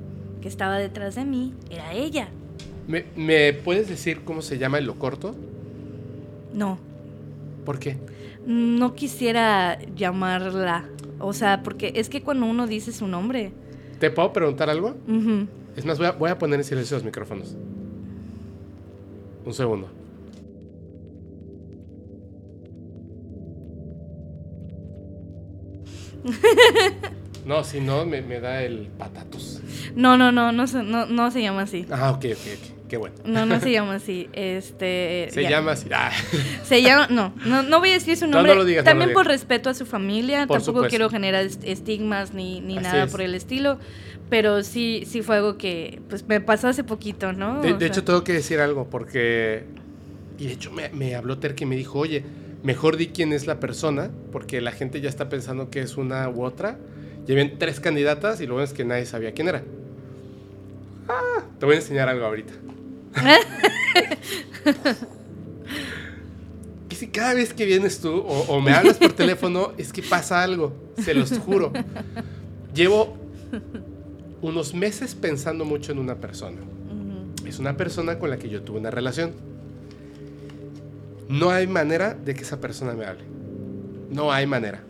que 0.41 0.47
estaba 0.47 0.77
detrás 0.77 1.15
de 1.15 1.25
mí, 1.25 1.53
era 1.69 1.93
ella. 1.93 2.29
¿Me, 2.87 3.05
me 3.15 3.53
puedes 3.53 3.87
decir 3.87 4.23
cómo 4.23 4.41
se 4.41 4.57
llama 4.57 4.77
el 4.77 4.85
lo 4.85 4.99
corto? 4.99 5.35
No, 6.53 6.77
¿Por 7.65 7.79
qué? 7.79 7.97
No 8.45 8.93
quisiera 8.93 9.79
llamarla. 9.95 10.85
O 11.19 11.33
sea, 11.33 11.63
porque 11.63 11.93
es 11.95 12.09
que 12.09 12.21
cuando 12.21 12.45
uno 12.45 12.67
dice 12.67 12.91
su 12.91 13.07
nombre. 13.07 13.51
¿Te 13.99 14.11
puedo 14.11 14.33
preguntar 14.33 14.69
algo? 14.69 14.95
Es 15.77 15.85
más, 15.85 15.97
voy 15.97 16.07
a, 16.07 16.11
voy 16.11 16.29
a 16.29 16.37
poner 16.37 16.59
en 16.59 16.65
silencio 16.65 16.97
los 16.97 17.05
micrófonos. 17.05 17.55
Un 19.45 19.53
segundo. 19.53 19.87
No, 27.45 27.65
si 27.65 27.81
no, 27.81 28.05
me, 28.05 28.21
me 28.21 28.39
da 28.39 28.63
el 28.63 28.87
patatus. 28.97 29.59
No, 29.95 30.15
no, 30.17 30.31
no, 30.31 30.53
no, 30.53 30.65
se- 30.65 30.81
no, 30.81 31.05
no 31.07 31.29
se 31.29 31.41
llama 31.41 31.63
así. 31.63 31.85
Ah, 31.91 32.11
ok, 32.11 32.23
ok, 32.31 32.37
ok. 32.53 32.87
Qué 32.87 32.95
bueno. 32.95 33.15
No, 33.25 33.45
no 33.45 33.59
se 33.59 33.69
llama 33.69 33.95
así. 33.95 34.29
Este. 34.33 35.27
Se 35.31 35.43
ya. 35.43 35.49
llama 35.49 35.71
así. 35.73 35.89
Ah, 35.93 36.11
Se 36.63 36.81
llama. 36.81 37.07
No, 37.09 37.33
no, 37.45 37.61
no 37.63 37.79
voy 37.79 37.89
a 37.89 37.93
decir 37.95 38.15
su 38.15 38.27
No, 38.27 38.37
nombre. 38.37 38.53
no 38.53 38.59
lo 38.59 38.65
digas, 38.65 38.85
no 38.85 38.91
También 38.91 39.11
por 39.11 39.27
respeto 39.27 39.69
a 39.69 39.73
su 39.73 39.85
familia. 39.85 40.47
Por 40.47 40.57
tampoco 40.59 40.77
supuesto. 40.77 40.89
quiero 40.89 41.09
generar 41.09 41.43
est- 41.43 41.63
estigmas 41.65 42.33
ni, 42.33 42.61
ni 42.61 42.75
nada 42.75 43.03
es. 43.03 43.11
por 43.11 43.21
el 43.21 43.35
estilo. 43.35 43.77
Pero 44.29 44.63
sí, 44.63 45.03
sí 45.05 45.21
fue 45.21 45.35
algo 45.35 45.57
que 45.57 45.99
pues 46.07 46.25
me 46.25 46.39
pasó 46.39 46.69
hace 46.69 46.85
poquito, 46.85 47.33
¿no? 47.33 47.61
De, 47.61 47.85
hecho, 47.85 48.05
tengo 48.05 48.23
que 48.23 48.31
decir 48.31 48.61
algo 48.61 48.89
porque. 48.89 49.65
Y 50.39 50.45
de 50.47 50.53
hecho, 50.53 50.71
me, 50.71 50.87
me 50.89 51.13
habló 51.15 51.39
Terky 51.39 51.65
y 51.65 51.67
me 51.67 51.75
dijo: 51.75 51.99
Oye, 51.99 52.23
mejor 52.63 52.97
di 52.97 53.07
quién 53.07 53.33
es 53.33 53.45
la 53.45 53.59
persona, 53.59 54.09
porque 54.31 54.61
la 54.61 54.71
gente 54.71 55.01
ya 55.01 55.09
está 55.09 55.29
pensando 55.29 55.69
que 55.69 55.81
es 55.81 55.97
una 55.97 56.27
u 56.29 56.43
otra. 56.43 56.77
Y 57.27 57.31
habían 57.31 57.59
tres 57.59 57.79
candidatas 57.79 58.41
y 58.41 58.47
lo 58.47 58.53
bueno 58.53 58.65
es 58.65 58.73
que 58.73 58.83
nadie 58.83 59.05
sabía 59.05 59.33
quién 59.33 59.47
era. 59.47 59.63
Ah, 61.07 61.43
te 61.59 61.65
voy 61.65 61.75
a 61.75 61.79
enseñar 61.79 62.09
algo 62.09 62.25
ahorita. 62.25 62.53
Y 66.89 66.95
si 66.95 67.07
cada 67.07 67.33
vez 67.33 67.55
que 67.55 67.65
vienes 67.65 68.01
tú 68.01 68.17
o, 68.17 68.41
o 68.49 68.61
me 68.61 68.71
hablas 68.71 68.99
por 68.99 69.13
teléfono, 69.13 69.71
es 69.79 69.91
que 69.91 70.03
pasa 70.03 70.43
algo, 70.43 70.73
se 71.03 71.15
los 71.15 71.35
juro. 71.39 71.73
Llevo 72.75 73.17
unos 74.43 74.75
meses 74.75 75.15
pensando 75.15 75.65
mucho 75.65 75.91
en 75.91 75.97
una 75.97 76.17
persona. 76.17 76.61
Ujú. 76.61 77.47
Es 77.47 77.57
una 77.57 77.75
persona 77.77 78.19
con 78.19 78.29
la 78.29 78.37
que 78.37 78.47
yo 78.47 78.61
tuve 78.61 78.77
una 78.77 78.91
relación. 78.91 79.31
No 81.29 81.49
hay 81.49 81.67
manera 81.67 82.13
de 82.13 82.33
que 82.33 82.41
esa 82.41 82.59
persona 82.59 82.93
me 82.93 83.05
hable. 83.05 83.23
No 84.11 84.31
hay 84.31 84.45
manera. 84.45 84.81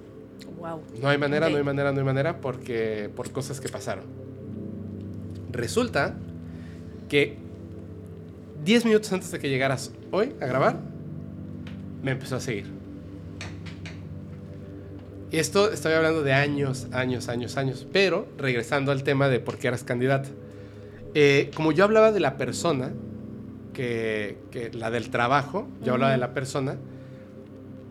Wow. 0.58 0.82
No 1.02 1.10
hay 1.10 1.18
manera, 1.18 1.50
no 1.50 1.58
hay 1.58 1.64
manera, 1.64 1.92
no 1.92 2.00
hay 2.00 2.06
manera 2.06 2.42
porque 2.42 3.10
por 3.16 3.32
cosas 3.32 3.60
que 3.60 3.70
pasaron. 3.70 4.06
Resulta 5.52 6.16
que 7.10 7.38
10 8.64 8.86
minutos 8.86 9.12
antes 9.12 9.32
de 9.32 9.40
que 9.40 9.50
llegaras 9.50 9.92
hoy 10.12 10.34
a 10.40 10.46
grabar, 10.46 10.80
me 12.02 12.12
empezó 12.12 12.38
a 12.38 12.40
seguir. 12.40 12.66
Y 15.32 15.40
esto 15.40 15.72
estoy 15.72 15.94
hablando 15.94 16.22
de 16.22 16.32
años, 16.32 16.88
años, 16.92 17.28
años, 17.28 17.58
años. 17.58 17.88
Pero 17.92 18.28
regresando 18.38 18.92
al 18.92 19.04
tema 19.04 19.30
de 19.30 19.40
por 19.40 19.58
qué 19.58 19.68
eras 19.68 19.84
candidata. 19.84 20.30
Eh, 21.16 21.50
como 21.56 21.72
yo 21.72 21.84
hablaba 21.84 22.12
de 22.12 22.20
la 22.20 22.38
persona, 22.38 22.92
que, 23.74 24.38
que 24.52 24.72
la 24.72 24.92
del 24.92 25.10
trabajo, 25.10 25.68
yo 25.84 25.94
hablaba 25.94 26.12
de 26.12 26.18
la 26.18 26.34
persona, 26.34 26.78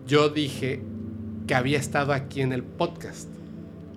yo 0.07 0.29
dije 0.29 0.81
que 1.47 1.55
había 1.55 1.79
estado 1.79 2.13
aquí 2.13 2.41
en 2.41 2.53
el 2.53 2.63
podcast. 2.63 3.29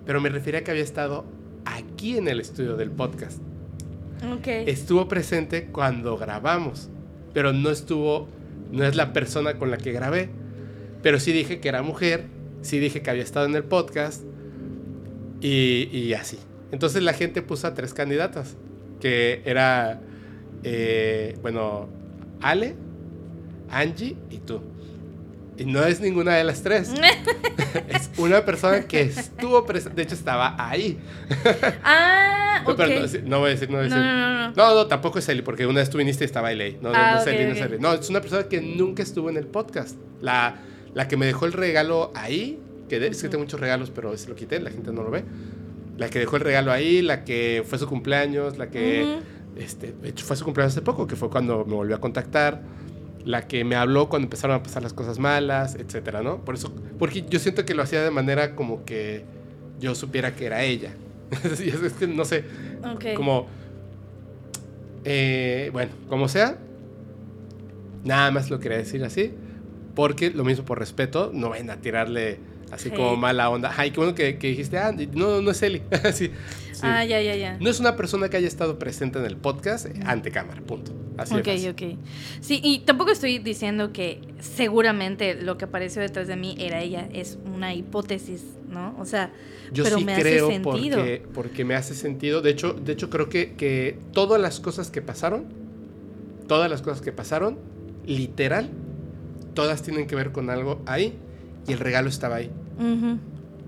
Pero 0.04 0.20
me 0.20 0.28
refería 0.28 0.60
a 0.60 0.64
que 0.64 0.70
había 0.70 0.82
estado 0.82 1.24
aquí 1.64 2.16
en 2.16 2.28
el 2.28 2.40
estudio 2.40 2.76
del 2.76 2.90
podcast. 2.90 3.40
Ok. 4.32 4.46
Estuvo 4.46 5.08
presente 5.08 5.66
cuando 5.66 6.16
grabamos, 6.16 6.88
pero 7.34 7.52
no 7.52 7.70
estuvo, 7.70 8.28
no 8.72 8.84
es 8.84 8.96
la 8.96 9.12
persona 9.12 9.58
con 9.58 9.70
la 9.70 9.78
que 9.78 9.92
grabé. 9.92 10.30
Pero 11.02 11.20
sí 11.20 11.32
dije 11.32 11.60
que 11.60 11.68
era 11.68 11.82
mujer, 11.82 12.26
sí 12.62 12.78
dije 12.78 13.02
que 13.02 13.10
había 13.10 13.22
estado 13.22 13.46
en 13.46 13.54
el 13.54 13.64
podcast 13.64 14.22
y, 15.40 15.88
y 15.92 16.14
así. 16.14 16.38
Entonces 16.72 17.02
la 17.02 17.12
gente 17.12 17.42
puso 17.42 17.66
a 17.66 17.74
tres 17.74 17.94
candidatas, 17.94 18.56
que 19.00 19.42
era, 19.44 20.00
eh, 20.64 21.36
bueno, 21.42 21.88
Ale, 22.40 22.74
Angie 23.70 24.16
y 24.30 24.38
tú. 24.38 24.60
Y 25.58 25.64
no 25.64 25.82
es 25.84 26.00
ninguna 26.00 26.34
de 26.34 26.44
las 26.44 26.62
tres. 26.62 26.92
es 27.88 28.10
una 28.18 28.44
persona 28.44 28.82
que 28.86 29.00
estuvo 29.02 29.64
presente. 29.64 29.96
De 29.96 30.02
hecho, 30.02 30.14
estaba 30.14 30.54
ahí. 30.58 30.98
ah, 31.82 32.62
no, 32.66 32.70
no, 32.72 32.76
voy 32.76 32.92
a 32.96 33.00
decir, 33.02 33.22
no 33.24 33.38
voy 33.38 33.48
a 33.48 33.50
decir. 33.52 33.70
no, 33.70 33.82
no, 33.82 33.88
no. 33.88 34.52
No, 34.52 34.74
no, 34.74 34.86
tampoco 34.86 35.18
es 35.18 35.28
Eli, 35.28 35.42
porque 35.42 35.66
una 35.66 35.80
vez 35.80 35.90
tú 35.90 35.98
viniste 35.98 36.24
y 36.24 36.26
estaba 36.26 36.52
Eli 36.52 36.62
ahí. 36.62 36.78
No, 36.82 36.90
no, 36.90 36.94
Ah, 36.98 37.12
no 37.14 37.20
es 37.20 37.26
Eli, 37.26 37.44
no 37.46 37.52
es. 37.52 37.60
Eli. 37.60 37.78
No, 37.78 37.92
es 37.94 38.08
una 38.10 38.20
persona 38.20 38.44
que 38.44 38.60
nunca 38.60 39.02
estuvo 39.02 39.30
en 39.30 39.36
el 39.36 39.46
podcast. 39.46 39.96
La, 40.20 40.56
la 40.94 41.08
que 41.08 41.16
me 41.16 41.26
dejó 41.26 41.46
el 41.46 41.52
regalo 41.52 42.12
ahí, 42.14 42.58
que 42.88 42.98
de- 43.00 43.08
es 43.08 43.22
que 43.22 43.28
tengo 43.28 43.44
muchos 43.44 43.60
regalos, 43.60 43.90
pero 43.90 44.12
ese 44.12 44.28
lo 44.28 44.34
quité, 44.36 44.60
la 44.60 44.70
gente 44.70 44.92
no 44.92 45.02
lo 45.02 45.10
ve. 45.10 45.24
La 45.98 46.08
que 46.10 46.18
dejó 46.18 46.36
el 46.36 46.42
regalo 46.42 46.70
ahí, 46.72 47.00
la 47.02 47.24
que 47.24 47.64
fue 47.66 47.78
su 47.78 47.86
cumpleaños, 47.86 48.58
la 48.58 48.68
que... 48.70 49.20
Este, 49.56 49.92
de 49.92 50.10
hecho, 50.10 50.24
fue 50.24 50.36
su 50.36 50.44
cumpleaños 50.44 50.74
hace 50.74 50.82
poco, 50.82 51.06
que 51.06 51.16
fue 51.16 51.30
cuando 51.30 51.64
me 51.64 51.74
volvió 51.74 51.96
a 51.96 52.00
contactar. 52.00 52.62
La 53.24 53.48
que 53.48 53.64
me 53.64 53.74
habló 53.74 54.08
cuando 54.08 54.26
empezaron 54.26 54.56
a 54.56 54.62
pasar 54.62 54.84
las 54.84 54.92
cosas 54.92 55.18
malas, 55.18 55.74
etcétera, 55.74 56.22
¿no? 56.22 56.44
Por 56.44 56.54
eso, 56.54 56.72
porque 56.98 57.24
yo 57.28 57.40
siento 57.40 57.64
que 57.64 57.74
lo 57.74 57.82
hacía 57.82 58.02
de 58.04 58.12
manera 58.12 58.54
como 58.54 58.84
que 58.84 59.24
yo 59.80 59.94
supiera 59.96 60.34
que 60.36 60.46
era 60.46 60.62
ella. 60.62 60.94
Es, 61.42 61.92
que 61.94 62.06
no 62.06 62.24
sé, 62.24 62.44
como. 63.16 63.48
eh, 65.04 65.70
bueno, 65.72 65.90
como 66.08 66.28
sea, 66.28 66.56
nada 68.04 68.30
más 68.30 68.48
lo 68.48 68.60
quería 68.60 68.78
decir 68.78 69.02
así, 69.02 69.32
porque 69.96 70.30
lo 70.30 70.44
mismo 70.44 70.64
por 70.64 70.78
respeto, 70.78 71.32
no 71.34 71.48
vayan 71.50 71.70
a 71.70 71.76
tirarle 71.78 72.38
así 72.70 72.90
como 72.90 73.16
mala 73.16 73.50
onda. 73.50 73.72
Ay, 73.76 73.90
qué 73.90 73.96
bueno 73.98 74.14
que, 74.14 74.38
que 74.38 74.48
dijiste, 74.48 74.78
ah, 74.78 74.94
no, 75.12 75.40
no 75.40 75.50
es 75.50 75.62
Eli. 75.62 75.82
sí, 76.12 76.30
sí. 76.72 76.80
Ah, 76.82 77.04
ya, 77.04 77.20
ya, 77.20 77.36
ya. 77.36 77.56
No 77.60 77.70
es 77.70 77.80
una 77.80 77.96
persona 77.96 78.28
que 78.28 78.36
haya 78.36 78.48
estado 78.48 78.78
presente 78.78 79.18
en 79.18 79.24
el 79.24 79.36
podcast 79.36 79.86
eh, 79.86 79.94
ante 80.04 80.30
cámara, 80.30 80.60
punto. 80.62 80.92
Así 81.16 81.34
Ok, 81.34 81.48
ok. 81.70 81.98
Sí, 82.40 82.60
y 82.62 82.80
tampoco 82.80 83.10
estoy 83.10 83.38
diciendo 83.38 83.92
que 83.92 84.20
seguramente 84.40 85.34
lo 85.34 85.56
que 85.56 85.64
apareció 85.64 86.02
detrás 86.02 86.28
de 86.28 86.36
mí 86.36 86.56
era 86.58 86.82
ella. 86.82 87.08
Es 87.12 87.38
una 87.46 87.74
hipótesis, 87.74 88.44
¿no? 88.68 88.94
O 88.98 89.04
sea, 89.06 89.32
Yo 89.72 89.84
pero 89.84 89.98
sí 89.98 90.04
me 90.04 90.12
hace 90.12 90.22
creo 90.22 90.48
sentido. 90.48 90.98
porque, 90.98 91.22
porque 91.32 91.64
me 91.64 91.74
hace 91.74 91.94
sentido. 91.94 92.42
De 92.42 92.50
hecho, 92.50 92.74
de 92.74 92.92
hecho 92.92 93.08
creo 93.08 93.28
que, 93.28 93.54
que 93.54 93.98
todas 94.12 94.40
las 94.40 94.60
cosas 94.60 94.90
que 94.90 95.00
pasaron, 95.00 95.46
todas 96.46 96.70
las 96.70 96.82
cosas 96.82 97.00
que 97.00 97.12
pasaron, 97.12 97.58
literal, 98.04 98.68
todas 99.54 99.82
tienen 99.82 100.06
que 100.06 100.16
ver 100.16 100.32
con 100.32 100.50
algo 100.50 100.82
ahí 100.84 101.18
y 101.66 101.72
el 101.72 101.78
regalo 101.78 102.08
estaba 102.08 102.36
ahí. 102.36 102.50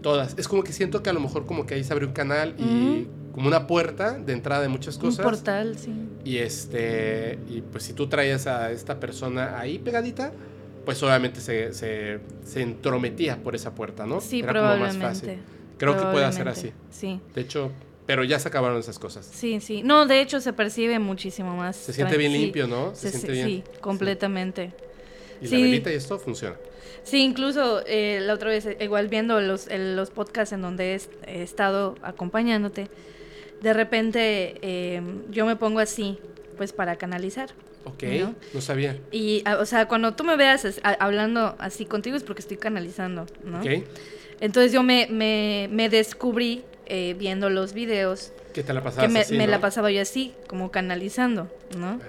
Todas. 0.03 0.35
Es 0.39 0.47
como 0.47 0.63
que 0.63 0.73
siento 0.73 1.03
que 1.03 1.11
a 1.11 1.13
lo 1.13 1.21
mejor 1.21 1.45
como 1.47 1.67
que 1.67 1.75
ahí 1.75 1.83
se 1.85 1.93
abrió 1.93 2.07
un 2.09 2.15
canal 2.15 2.55
y 2.59 3.07
como 3.33 3.49
una 3.49 3.67
puerta 3.67 4.13
de 4.19 4.33
entrada 4.33 4.63
de 4.63 4.69
muchas 4.69 4.97
un 4.97 5.03
cosas. 5.03 5.25
portal, 5.25 5.77
sí. 5.79 5.93
Y 6.25 6.39
este, 6.39 7.39
y 7.49 7.63
pues 7.63 7.85
si 7.85 7.93
tú 7.95 8.07
traías 8.07 8.47
a 8.47 8.71
esta 8.71 9.01
persona 9.01 9.59
ahí 9.59 9.79
pegadita, 9.79 10.33
pues 10.85 11.03
obviamente 11.03 11.41
se, 11.41 11.73
se, 11.75 12.21
se 12.45 12.63
entrometía 12.63 13.43
por 13.43 13.55
esa 13.55 13.75
puerta, 13.75 14.07
¿no? 14.07 14.21
Sí, 14.21 14.41
Era 14.41 14.53
como 14.53 14.65
más 14.77 14.97
fácil. 14.97 15.31
probablemente. 15.31 15.39
Creo 15.79 15.97
que 15.97 16.03
puede 16.07 16.33
ser 16.33 16.49
así. 16.49 16.69
Probablemente, 16.69 16.97
Sí, 16.97 17.21
De 17.35 17.41
hecho, 17.43 17.71
pero 18.07 18.25
ya 18.25 18.39
se 18.39 18.49
acabaron 18.49 18.79
esas 18.79 18.99
cosas. 18.99 19.29
sí, 19.31 19.61
sí. 19.61 19.83
No, 19.83 20.07
de 20.07 20.21
hecho 20.21 20.41
se 20.41 20.53
percibe 20.53 20.99
muchísimo 20.99 21.57
más. 21.57 21.77
Se 21.77 21.93
siente 21.93 22.17
bien 22.17 22.33
sí. 22.33 22.39
limpio, 22.39 22.67
¿no? 22.67 22.95
Se, 22.95 23.11
Se- 23.11 23.19
siente 23.19 23.27
sí, 23.29 23.33
bien. 23.33 23.49
sí, 23.49 23.65
completamente. 23.81 24.73
Y 25.41 25.47
Sí. 25.47 25.57
la 25.57 25.63
velita 25.63 25.93
y 25.93 25.95
esto 25.97 26.19
funciona. 26.19 26.57
Sí, 27.05 27.23
incluso 27.23 27.83
eh, 27.87 28.19
la 28.21 28.35
otra 28.35 28.51
vez, 28.51 28.67
eh, 28.67 28.77
igual 28.81 29.09
viendo 29.09 29.41
los, 29.41 29.67
el- 29.69 29.97
los 29.97 30.11
podcasts 30.11 30.53
en 30.53 30.63
donde 30.63 30.95
he, 30.95 31.01
he 31.39 31.43
estado 31.43 31.95
acompañándote, 32.03 32.89
de 33.63 33.73
repente 33.73 34.57
eh, 34.63 35.01
yo 35.31 35.47
me 35.47 35.57
pongo 35.57 35.79
así, 35.81 36.19
pues 36.57 36.73
para 36.73 36.97
canalizar. 36.97 37.51
Ok, 37.85 38.03
¿No? 38.21 38.35
no, 38.53 38.61
sabía. 38.61 38.99
Y, 39.11 39.43
a- 39.47 39.57
o 39.59 39.65
sea, 39.65 39.87
cuando 39.89 40.15
tú 40.15 40.25
me 40.25 40.37
veas 40.37 40.65
as- 40.65 40.81
a- 40.83 40.93
hablando 41.05 41.55
así 41.59 41.87
contigo 41.87 42.17
es 42.17 42.23
porque 42.25 42.41
estoy 42.41 42.57
canalizando, 42.59 43.27
¿no? 43.45 43.61
Ok, 43.61 43.85
Entonces 44.41 44.73
yo 44.73 44.83
me, 44.83 45.07
me, 45.11 45.69
me 45.73 45.89
descubrí 45.89 46.63
eh, 46.89 47.15
viendo 47.19 47.51
los 47.51 47.73
videos 47.73 48.33
que 48.53 48.63
te 48.63 48.73
la 48.73 48.83
pasabas 48.83 49.07
que 49.07 49.13
me, 49.13 49.21
así, 49.21 49.37
me 49.37 49.45
¿no? 49.47 49.53
la 49.53 49.61
pasaba 49.61 49.91
yo 49.91 50.01
así, 50.03 50.35
como 50.49 50.71
canalizando, 50.71 51.49
¿no? 51.77 52.01
Ah, 52.03 52.07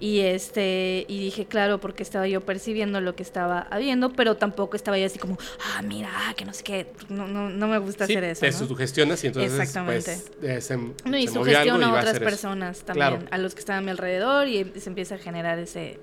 Y 0.00 0.20
este, 0.20 1.04
y 1.08 1.18
dije, 1.20 1.46
claro, 1.46 1.80
porque 1.80 2.02
estaba 2.02 2.28
yo 2.28 2.40
percibiendo 2.42 3.00
lo 3.00 3.16
que 3.16 3.22
estaba 3.22 3.60
habiendo, 3.70 4.12
pero 4.12 4.36
tampoco 4.36 4.76
estaba 4.76 4.98
yo 4.98 5.06
así 5.06 5.18
como, 5.18 5.38
ah, 5.74 5.82
mira, 5.82 6.08
ah, 6.12 6.34
que 6.36 6.44
no 6.44 6.52
sé 6.52 6.62
qué. 6.62 6.86
No, 7.08 7.26
no, 7.26 7.48
no 7.50 7.66
me 7.68 7.78
gusta 7.78 8.06
sí, 8.06 8.12
hacer 8.12 8.24
eso. 8.24 8.40
te 8.42 8.50
¿no? 8.50 8.58
sugestionas 8.58 9.24
y 9.24 9.28
entonces 9.28 9.52
Exactamente. 9.52 10.18
pues 10.40 10.50
eh, 10.50 10.60
se, 10.60 10.76
No, 10.76 11.16
y 11.18 11.26
se 11.26 11.38
a 11.38 11.40
otras 11.42 12.14
eso. 12.14 12.20
personas 12.24 12.80
también, 12.80 13.08
Claro. 13.08 13.26
a 13.30 13.38
los 13.38 13.54
que 13.54 13.60
están 13.60 13.78
a 13.78 13.80
mi 13.80 13.90
alrededor 13.90 14.46
y 14.46 14.72
se 14.78 14.88
empieza 14.88 15.16
a 15.16 15.18
generar 15.18 15.58
ese, 15.58 15.98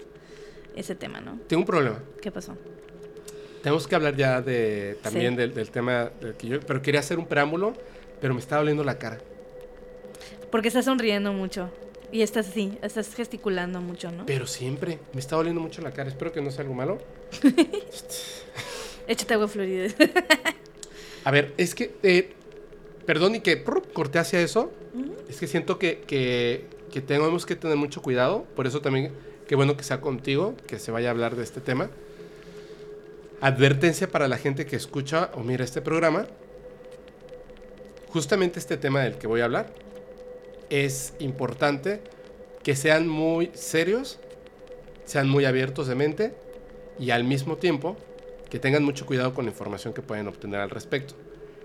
ese 0.76 0.96
tema, 0.96 1.22
¿no? 1.22 1.40
Tengo 1.48 1.62
un 1.62 1.66
problema. 1.68 2.00
¿Qué 2.22 2.32
pasó? 2.32 2.58
Tenemos 3.64 3.88
que 3.88 3.96
hablar 3.96 4.16
ya 4.16 4.42
de 4.42 4.98
también 5.02 5.34
Sí. 5.34 5.38
del, 5.38 5.54
del 5.54 5.72
tema 5.72 6.12
del 6.22 6.36
que 6.36 6.48
yo, 6.48 6.60
pero 6.60 6.82
quería 6.82 7.00
hacer 7.00 7.18
un 7.18 7.26
preámbulo, 7.26 7.74
pero 8.22 8.34
me 8.34 8.40
estaba 8.40 8.62
doliendo 8.62 8.84
la 8.84 8.98
cara. 8.98 9.20
Porque 10.52 10.68
estás 10.70 10.86
sonriendo 10.86 11.34
mucho 11.34 11.70
y 12.12 12.22
estás 12.22 12.48
así, 12.48 12.78
estás 12.82 13.14
gesticulando 13.14 13.82
mucho, 13.82 14.12
¿no? 14.12 14.26
Pero 14.26 14.48
siempre 14.48 15.00
me 15.14 15.20
está 15.20 15.36
doliendo 15.36 15.60
mucho 15.60 15.82
la 15.82 15.92
cara. 15.92 16.10
Espero 16.10 16.32
que 16.32 16.42
no 16.42 16.52
sea 16.52 16.62
algo 16.62 16.74
malo. 16.74 17.00
Échate 19.08 19.34
agua 19.34 19.48
florida. 19.48 19.94
A 21.24 21.32
ver, 21.32 21.54
es 21.58 21.76
que, 21.76 21.96
eh, 22.04 22.32
perdón 23.06 23.36
y 23.36 23.42
que 23.42 23.58
prr, 23.58 23.84
corté 23.92 24.20
hacia 24.20 24.40
eso. 24.40 24.72
Es 25.28 25.40
que 25.40 25.48
siento 25.48 25.78
que, 25.78 26.02
que, 26.08 26.66
que 26.92 27.02
tenemos 27.02 27.46
que 27.46 27.56
tener 27.56 27.76
mucho 27.78 28.02
cuidado. 28.02 28.46
Por 28.56 28.68
eso 28.68 28.82
también, 28.82 29.12
qué 29.48 29.56
bueno 29.56 29.76
que 29.76 29.84
sea 29.84 30.02
contigo, 30.02 30.56
que 30.68 30.80
se 30.80 30.92
vaya 30.92 31.10
a 31.10 31.12
hablar 31.12 31.36
de 31.36 31.44
este 31.44 31.62
tema. 31.62 31.90
Advertencia 33.42 34.10
para 34.10 34.28
la 34.28 34.38
gente 34.38 34.66
que 34.66 34.76
escucha 34.76 35.32
o 35.34 35.42
mira 35.42 35.64
este 35.66 35.82
programa. 35.82 36.28
Justamente 38.16 38.60
este 38.60 38.78
tema 38.78 39.02
del 39.02 39.18
que 39.18 39.28
voy 39.28 39.42
a 39.42 39.44
hablar 39.44 39.74
es 40.70 41.14
importante 41.20 42.00
que 42.64 42.74
sean 42.74 43.10
muy 43.10 43.52
serios, 43.54 44.20
sean 45.04 45.28
muy 45.28 45.44
abiertos 45.44 45.88
de 45.88 45.96
mente 45.96 46.34
y 46.98 47.10
al 47.10 47.26
mismo 47.26 47.58
tiempo 47.58 47.98
que 48.50 48.58
tengan 48.58 48.86
mucho 48.86 49.06
cuidado 49.06 49.34
con 49.34 49.44
la 49.44 49.52
información 49.52 49.94
que 49.94 50.02
pueden 50.02 50.30
obtener 50.30 50.62
al 50.62 50.70
respecto. 50.70 51.14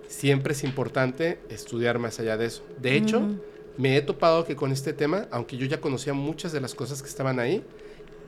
Siempre 0.09 0.55
es 0.55 0.65
importante 0.65 1.39
estudiar 1.51 2.01
más 2.01 2.19
allá 2.19 2.37
de 2.37 2.47
eso. 2.47 2.65
De 2.81 2.97
hecho, 2.97 3.23
me 3.77 3.97
he 3.97 4.03
topado 4.03 4.45
que 4.45 4.57
con 4.57 4.73
este 4.73 4.93
tema, 4.93 5.29
aunque 5.31 5.57
yo 5.57 5.67
ya 5.67 5.81
conocía 5.81 6.15
muchas 6.15 6.51
de 6.51 6.61
las 6.61 6.75
cosas 6.75 7.01
que 7.01 7.09
estaban 7.09 7.39
ahí, 7.39 7.63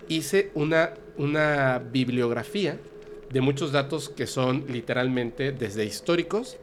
hice 0.06 0.52
una, 0.54 0.94
una 1.18 1.80
bibliografía 1.80 2.78
de 3.32 3.40
muchos 3.40 3.72
datos 3.72 4.08
que 4.08 4.28
son 4.28 4.66
literalmente 4.68 5.50
desde 5.50 5.84
históricos 5.84 6.58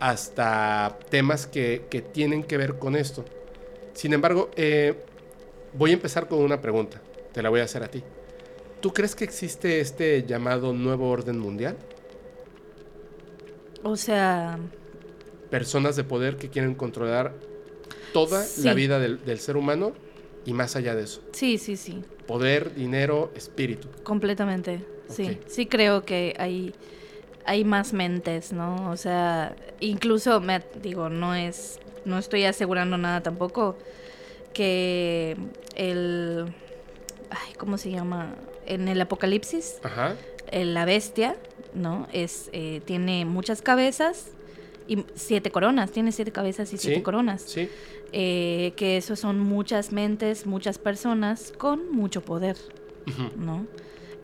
hasta 0.00 0.98
temas 1.10 1.46
que, 1.46 1.86
que 1.90 2.02
tienen 2.02 2.42
que 2.44 2.56
ver 2.56 2.78
con 2.78 2.94
esto. 2.96 3.24
Sin 3.94 4.12
embargo, 4.12 4.50
eh, 4.56 4.94
voy 5.74 5.90
a 5.90 5.94
empezar 5.94 6.28
con 6.28 6.38
una 6.40 6.60
pregunta. 6.60 7.00
Te 7.32 7.42
la 7.42 7.48
voy 7.50 7.60
a 7.60 7.64
hacer 7.64 7.82
a 7.82 7.88
ti. 7.88 8.02
¿Tú 8.80 8.92
crees 8.92 9.14
que 9.16 9.24
existe 9.24 9.80
este 9.80 10.24
llamado 10.24 10.72
nuevo 10.72 11.10
orden 11.10 11.38
mundial? 11.38 11.76
O 13.82 13.96
sea, 13.96 14.58
Personas 15.50 15.96
de 15.96 16.04
poder 16.04 16.36
que 16.36 16.50
quieren 16.50 16.74
controlar 16.74 17.32
toda 18.12 18.42
Sí. 18.42 18.62
la 18.64 18.74
vida 18.74 18.98
del, 18.98 19.24
del 19.24 19.38
ser 19.38 19.56
humano 19.56 19.92
y 20.44 20.52
más 20.52 20.76
allá 20.76 20.94
de 20.94 21.04
eso. 21.04 21.22
sí, 21.32 21.58
sí, 21.58 21.76
sí. 21.76 22.02
Poder, 22.26 22.74
dinero, 22.74 23.32
espíritu. 23.34 23.88
Completamente, 24.02 24.84
sí. 25.08 25.38
Sí 25.46 25.64
creo 25.66 26.04
que 26.04 26.34
hay, 26.38 26.74
hay 27.44 27.64
más 27.64 27.92
mentes, 27.92 28.52
¿no? 28.52 28.90
O 28.90 28.96
sea, 28.96 29.54
incluso, 29.80 30.40
me, 30.40 30.62
digo, 30.82 31.08
no 31.08 31.34
es, 31.34 31.78
no 32.04 32.18
estoy 32.18 32.44
asegurando 32.44 32.98
nada 32.98 33.22
tampoco, 33.22 33.76
que 34.52 35.36
el, 35.74 36.46
ay, 37.30 37.52
¿cómo 37.56 37.78
se 37.78 37.90
llama? 37.90 38.34
En 38.66 38.88
el 38.88 39.00
apocalipsis, 39.00 39.78
Ajá. 39.82 40.14
la 40.52 40.84
bestia, 40.84 41.36
¿no? 41.74 42.06
Es, 42.12 42.50
eh, 42.52 42.82
tiene 42.84 43.24
muchas 43.24 43.62
cabezas 43.62 44.28
y 44.86 45.04
siete 45.14 45.50
coronas, 45.50 45.90
tiene 45.90 46.12
siete 46.12 46.32
cabezas 46.32 46.72
y 46.72 46.78
siete 46.78 46.96
Sí. 46.98 47.02
coronas. 47.02 47.42
Sí. 47.42 47.68
Eh, 48.12 48.72
que 48.76 48.96
eso 48.96 49.16
son 49.16 49.38
muchas 49.38 49.92
mentes, 49.92 50.46
muchas 50.46 50.78
personas 50.78 51.52
con 51.56 51.92
mucho 51.92 52.22
poder. 52.22 52.56
¿no? 53.38 53.66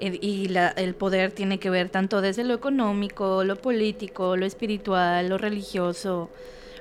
Eh, 0.01 0.19
Y 0.21 0.49
la- 0.49 0.69
el 0.71 0.95
poder 0.95 1.33
tiene 1.33 1.59
que 1.59 1.71
ver 1.71 1.89
tanto 1.89 2.21
desde 2.21 2.45
lo 2.45 2.55
económico, 2.55 3.45
lo 3.45 3.57
político, 3.57 4.37
lo 4.37 4.45
espiritual, 4.45 5.29
lo 5.29 5.39
religioso, 5.39 6.31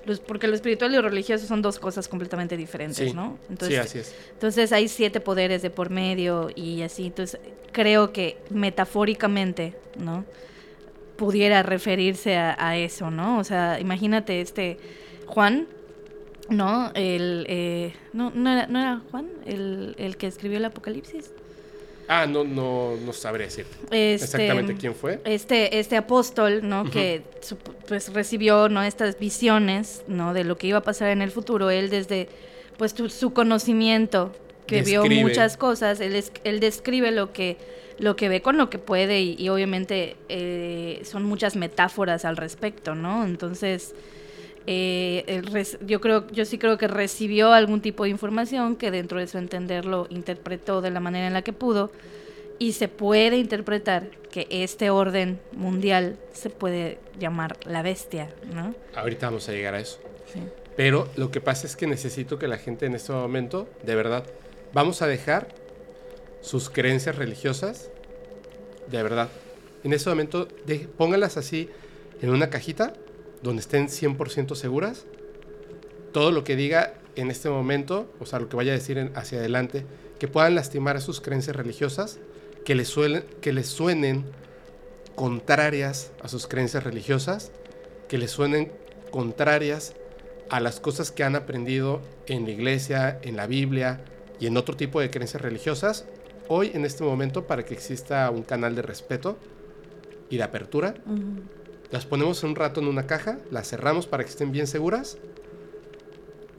los- 0.06 0.20
porque 0.20 0.48
lo 0.48 0.56
espiritual 0.56 0.92
y 0.92 0.96
lo 0.96 1.02
religioso 1.04 1.46
son 1.46 1.62
dos 1.62 1.80
cosas 1.80 2.08
completamente 2.08 2.58
diferentes, 2.58 3.10
Sí. 3.10 3.14
¿no? 3.16 3.38
sí, 3.42 3.48
Entonces, 3.52 3.80
así 3.80 4.00
es. 4.00 4.16
entonces 4.34 4.72
hay 4.74 4.88
siete 4.88 5.20
poderes 5.20 5.62
de 5.62 5.70
por 5.70 5.90
medio 5.92 6.50
y 6.56 6.82
así, 6.82 7.06
entonces 7.08 7.40
creo 7.72 8.12
que 8.12 8.38
metafóricamente, 8.50 9.76
¿no? 9.98 10.26
Pudiera 11.16 11.62
referirse 11.64 12.36
a, 12.36 12.56
a 12.60 12.76
eso, 12.78 13.12
¿no? 13.12 13.38
O 13.38 13.44
sea, 13.44 13.80
imagínate 13.80 14.42
este 14.42 14.78
Juan, 15.28 15.68
¿no? 16.50 16.92
El, 16.96 17.46
eh, 17.48 17.94
no, 18.12 18.32
no, 18.32 18.52
era, 18.52 18.68
¿no 18.68 18.80
era 18.80 19.02
Juan 19.12 19.28
el, 19.46 19.96
el 20.00 20.18
que 20.18 20.28
escribió 20.28 20.58
el 20.58 20.66
Apocalipsis? 20.66 21.32
Ah, 22.08 22.26
no, 22.28 22.44
no, 22.44 22.96
no 22.98 23.14
sabré 23.14 23.46
decir 23.46 23.66
Este, 23.84 24.14
exactamente 24.14 24.76
quién 24.76 24.94
fue. 24.94 25.22
Este, 25.24 25.80
este 25.80 25.96
apóstol, 25.98 26.68
¿no? 26.68 26.90
Que 26.90 27.22
pues 27.88 28.14
recibió, 28.14 28.68
¿no? 28.70 28.84
Estas 28.84 29.18
visiones, 29.20 30.04
¿no? 30.08 30.34
De 30.34 30.44
lo 30.44 30.58
que 30.58 30.68
iba 30.68 30.80
a 30.80 30.84
pasar 30.84 31.10
en 31.10 31.22
el 31.22 31.32
futuro. 31.32 31.70
Él 31.70 31.90
desde, 31.90 32.28
pues, 32.78 32.92
su, 32.92 33.10
su 33.10 33.34
conocimiento, 33.34 34.34
que 34.68 34.78
vio 34.86 35.02
muchas 35.24 35.58
cosas, 35.58 36.00
él, 36.02 36.16
es- 36.16 36.32
él 36.44 36.60
describe 36.60 37.12
lo 37.12 37.32
que, 37.34 37.58
lo 38.00 38.16
que 38.16 38.30
ve 38.30 38.42
con 38.42 38.58
lo 38.58 38.70
que 38.70 38.80
puede 38.80 39.22
y, 39.22 39.36
y 39.40 39.50
obviamente 39.50 40.16
eh, 40.30 41.02
son 41.06 41.24
muchas 41.24 41.56
metáforas 41.56 42.26
al 42.26 42.38
respecto, 42.38 42.96
¿no? 42.96 43.24
Entonces... 43.26 43.94
eh, 44.68 45.42
yo 45.86 46.00
creo 46.02 46.28
yo 46.32 46.46
sí 46.46 46.58
creo 46.58 46.78
que 46.78 46.88
recibió 46.88 47.52
algún 47.54 47.82
tipo 47.82 48.04
de 48.04 48.10
información 48.10 48.76
que 48.76 48.92
dentro 48.92 49.20
de 49.20 49.28
su 49.28 49.38
entender 49.38 49.86
lo 49.86 50.08
interpretó 50.10 50.82
de 50.82 50.92
la 50.92 51.00
manera 51.00 51.28
en 51.28 51.34
la 51.34 51.42
que 51.42 51.54
pudo 51.54 51.92
y 52.60 52.74
se 52.74 52.88
puede 52.88 53.38
interpretar 53.38 54.10
que 54.32 54.48
este 54.50 54.90
orden 54.90 55.40
mundial 55.52 56.18
se 56.32 56.50
puede 56.50 56.98
llamar 57.20 57.58
la 57.66 57.82
bestia, 57.82 58.30
¿no? 58.54 58.74
Ahorita 58.96 59.28
vamos 59.28 59.50
a 59.50 59.52
llegar 59.52 59.74
a 59.74 59.80
eso. 59.80 60.00
Sí. 60.32 60.40
Pero 60.78 61.10
lo 61.18 61.30
que 61.30 61.42
pasa 61.42 61.68
es 61.68 61.76
que 61.76 61.86
necesito 61.88 62.40
que 62.40 62.48
la 62.48 62.58
gente 62.58 62.86
en 62.86 62.96
este 62.96 63.12
momento, 63.12 63.68
de 63.84 63.96
verdad, 63.96 64.24
vamos 64.74 65.02
a 65.02 65.08
dejar 65.08 65.50
sus 66.42 66.70
creencias 66.70 67.16
religiosas, 67.16 67.90
de 68.90 69.04
verdad. 69.04 69.30
En 69.84 69.94
este 69.94 70.10
momento, 70.10 70.48
de- 70.66 70.88
pónganlas 70.98 71.38
así 71.38 71.70
en 72.22 72.30
una 72.30 72.50
cajita 72.50 72.94
donde 73.44 73.62
estén 73.62 73.88
100% 73.88 74.56
seguras. 74.56 75.06
Todo 76.12 76.32
lo 76.32 76.44
que 76.44 76.56
diga 76.56 76.94
en 77.16 77.30
este 77.30 77.50
momento, 77.50 78.12
o 78.20 78.26
sea, 78.26 78.40
lo 78.40 78.50
que 78.50 78.56
vaya 78.56 78.72
a 78.72 78.76
decir 78.76 79.12
hacia 79.16 79.40
adelante, 79.40 79.86
que 80.20 80.28
puedan 80.28 80.56
lastimar 80.56 80.96
a 80.96 81.02
sus 81.02 81.22
creencias 81.22 81.56
religiosas, 81.56 82.20
que 82.66 82.76
les, 82.76 82.88
suelen, 82.88 83.26
que 83.42 83.52
les 83.52 83.68
suenen 83.68 84.24
contrarias 85.16 86.12
a 86.22 86.28
sus 86.28 86.48
creencias 86.48 86.84
religiosas, 86.84 87.52
que 88.08 88.18
les 88.18 88.32
suenen 88.32 88.72
contrarias 89.12 89.94
a 90.50 90.60
las 90.60 90.80
cosas 90.80 91.12
que 91.12 91.24
han 91.24 91.36
aprendido 91.36 92.02
en 92.26 92.46
la 92.46 92.52
iglesia, 92.52 93.20
en 93.22 93.36
la 93.36 93.48
Biblia 93.48 94.02
y 94.40 94.48
en 94.48 94.58
otro 94.58 94.76
tipo 94.76 95.00
de 95.02 95.10
creencias 95.10 95.42
religiosas, 95.42 96.06
hoy 96.48 96.72
en 96.74 96.86
este 96.86 97.04
momento 97.04 97.46
para 97.46 97.66
que 97.66 97.74
exista 97.74 98.30
un 98.30 98.44
canal 98.44 98.76
de 98.76 98.82
respeto 98.82 99.38
y 100.30 100.38
de 100.38 100.44
apertura. 100.44 100.96
Las 101.94 102.08
ponemos 102.08 102.42
un 102.42 102.56
rato 102.56 102.82
en 102.82 102.88
una 102.88 103.06
caja, 103.06 103.38
las 103.52 103.70
cerramos 103.70 104.08
para 104.08 104.24
que 104.24 104.32
estén 104.32 104.52
bien 104.52 104.66
seguras, 104.66 105.18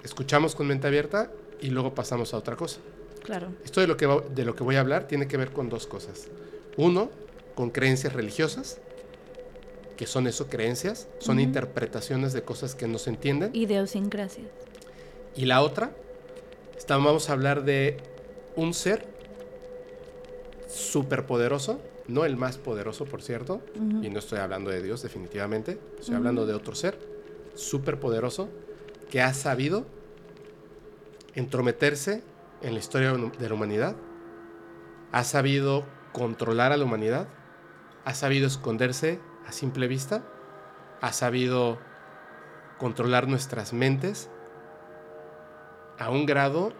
escuchamos 0.04 0.54
con 0.54 0.68
mente 0.68 0.86
abierta 0.86 1.28
y 1.60 1.70
luego 1.70 1.92
pasamos 1.92 2.32
a 2.32 2.36
otra 2.36 2.54
cosa. 2.54 2.78
Claro. 3.24 3.48
Esto 3.64 3.80
de 3.80 3.88
lo 3.88 3.96
que, 3.96 4.06
va- 4.06 4.22
de 4.32 4.44
lo 4.44 4.54
que 4.54 4.62
voy 4.62 4.76
a 4.76 4.80
hablar 4.80 5.08
tiene 5.08 5.26
que 5.26 5.36
ver 5.36 5.50
con 5.50 5.68
dos 5.68 5.88
cosas. 5.88 6.28
Uno, 6.76 7.10
con 7.56 7.70
creencias 7.70 8.12
religiosas, 8.12 8.78
que 9.96 10.06
son 10.06 10.28
eso, 10.28 10.46
creencias, 10.46 11.08
son 11.18 11.40
interpretaciones 11.40 12.32
de 12.32 12.42
cosas 12.42 12.76
que 12.76 12.86
no 12.86 12.98
se 12.98 13.10
entienden. 13.10 13.50
Idiosincrasia. 13.54 14.44
Y 15.34 15.46
la 15.46 15.62
otra, 15.62 15.90
está- 16.78 16.96
vamos 16.96 17.28
a 17.28 17.32
hablar 17.32 17.64
de 17.64 17.96
un 18.54 18.72
ser 18.72 19.04
superpoderoso, 20.68 21.80
no 22.06 22.24
el 22.24 22.36
más 22.36 22.58
poderoso, 22.58 23.04
por 23.04 23.22
cierto, 23.22 23.62
y 24.02 24.10
no 24.10 24.18
estoy 24.18 24.38
hablando 24.38 24.70
de 24.70 24.82
Dios 24.82 25.02
definitivamente, 25.02 25.78
estoy 25.98 26.14
hablando 26.14 26.46
de 26.46 26.54
otro 26.54 26.74
ser 26.74 26.98
superpoderoso 27.54 28.48
que 29.10 29.22
ha 29.22 29.32
sabido 29.32 29.86
entrometerse 31.34 32.22
en 32.62 32.74
la 32.74 32.78
historia 32.78 33.12
de 33.12 33.48
la 33.48 33.54
humanidad, 33.54 33.96
ha 35.12 35.24
sabido 35.24 35.84
controlar 36.12 36.72
a 36.72 36.76
la 36.76 36.84
humanidad, 36.84 37.28
ha 38.04 38.14
sabido 38.14 38.46
esconderse 38.46 39.18
a 39.46 39.52
simple 39.52 39.88
vista, 39.88 40.24
ha 41.00 41.12
sabido 41.12 41.78
controlar 42.78 43.28
nuestras 43.28 43.72
mentes 43.72 44.28
a 45.98 46.10
un 46.10 46.26
grado 46.26 46.72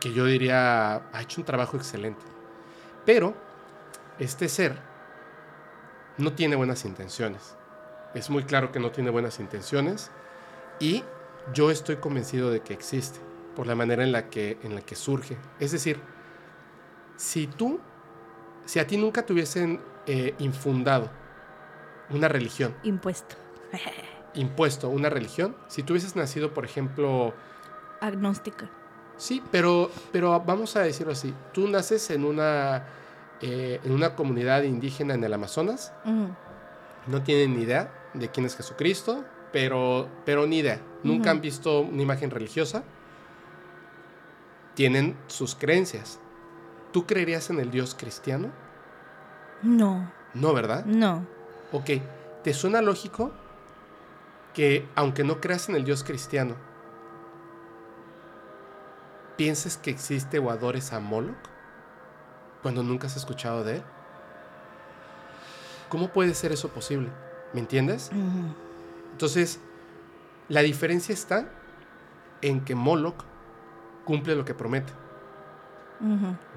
que 0.00 0.12
yo 0.12 0.26
diría 0.26 0.96
ha 1.12 1.22
hecho 1.22 1.40
un 1.40 1.46
trabajo 1.46 1.76
excelente. 1.76 2.24
Pero 3.04 3.34
este 4.20 4.48
ser 4.48 4.76
no 6.18 6.32
tiene 6.34 6.54
buenas 6.54 6.84
intenciones. 6.84 7.56
Es 8.14 8.30
muy 8.30 8.44
claro 8.44 8.70
que 8.70 8.78
no 8.78 8.90
tiene 8.90 9.10
buenas 9.10 9.40
intenciones 9.40 10.10
y 10.78 11.02
yo 11.52 11.70
estoy 11.70 11.96
convencido 11.96 12.50
de 12.50 12.60
que 12.60 12.74
existe 12.74 13.18
por 13.56 13.66
la 13.66 13.74
manera 13.74 14.04
en 14.04 14.12
la 14.12 14.28
que, 14.28 14.58
en 14.62 14.74
la 14.74 14.82
que 14.82 14.94
surge. 14.94 15.36
Es 15.58 15.72
decir, 15.72 16.00
si 17.16 17.46
tú, 17.46 17.80
si 18.66 18.78
a 18.78 18.86
ti 18.86 18.96
nunca 18.96 19.24
te 19.24 19.32
hubiesen 19.32 19.80
eh, 20.06 20.34
infundado 20.38 21.10
una 22.10 22.28
religión, 22.28 22.74
Impuesto. 22.82 23.36
impuesto 24.34 24.88
una 24.88 25.08
religión, 25.08 25.56
si 25.68 25.82
tú 25.82 25.92
hubieses 25.94 26.16
nacido, 26.16 26.52
por 26.52 26.64
ejemplo, 26.64 27.34
Agnóstica. 28.00 28.68
Sí, 29.16 29.42
pero, 29.52 29.90
pero 30.12 30.40
vamos 30.40 30.74
a 30.76 30.80
decirlo 30.80 31.12
así. 31.12 31.34
Tú 31.52 31.68
naces 31.68 32.08
en 32.10 32.24
una, 32.24 32.86
eh, 33.42 33.80
en 33.84 33.92
una 33.92 34.14
comunidad 34.16 34.62
indígena 34.62 35.14
en 35.14 35.24
el 35.24 35.32
Amazonas, 35.32 35.92
no 37.06 37.22
tienen 37.22 37.56
ni 37.56 37.62
idea 37.62 37.92
de 38.14 38.28
quién 38.28 38.44
es 38.46 38.56
Jesucristo, 38.56 39.24
pero, 39.52 40.08
pero 40.24 40.46
ni 40.46 40.58
idea. 40.58 40.80
Nunca 41.02 41.30
han 41.30 41.40
visto 41.40 41.80
una 41.80 42.02
imagen 42.02 42.30
religiosa. 42.30 42.82
Tienen 44.74 45.16
sus 45.26 45.54
creencias. 45.54 46.20
¿Tú 46.92 47.06
creerías 47.06 47.50
en 47.50 47.58
el 47.60 47.70
Dios 47.70 47.94
cristiano? 47.98 48.50
No, 49.62 50.10
No, 50.34 50.52
¿verdad? 50.54 50.84
no. 50.84 51.26
Ok, 51.72 51.90
¿te 52.42 52.52
suena 52.54 52.80
lógico 52.82 53.32
que 54.54 54.88
aunque 54.96 55.22
no 55.24 55.40
creas 55.40 55.68
en 55.68 55.76
el 55.76 55.84
Dios 55.84 56.02
cristiano, 56.04 56.56
pienses 59.36 59.76
que 59.76 59.90
existe 59.90 60.38
o 60.38 60.50
adores 60.50 60.92
a 60.92 61.00
Moloch 61.00 61.36
cuando 62.62 62.82
nunca 62.82 63.06
has 63.06 63.16
escuchado 63.16 63.64
de 63.64 63.76
él? 63.76 63.82
¿Cómo 65.88 66.08
puede 66.08 66.34
ser 66.34 66.52
eso 66.52 66.68
posible? 66.68 67.08
¿Me 67.52 67.60
entiendes? 67.60 68.10
Entonces, 69.12 69.60
la 70.48 70.60
diferencia 70.62 71.12
está 71.12 71.48
en 72.42 72.64
que 72.64 72.74
Moloch 72.74 73.24
cumple 74.04 74.34
lo 74.36 74.44
que 74.44 74.54
promete. 74.54 74.92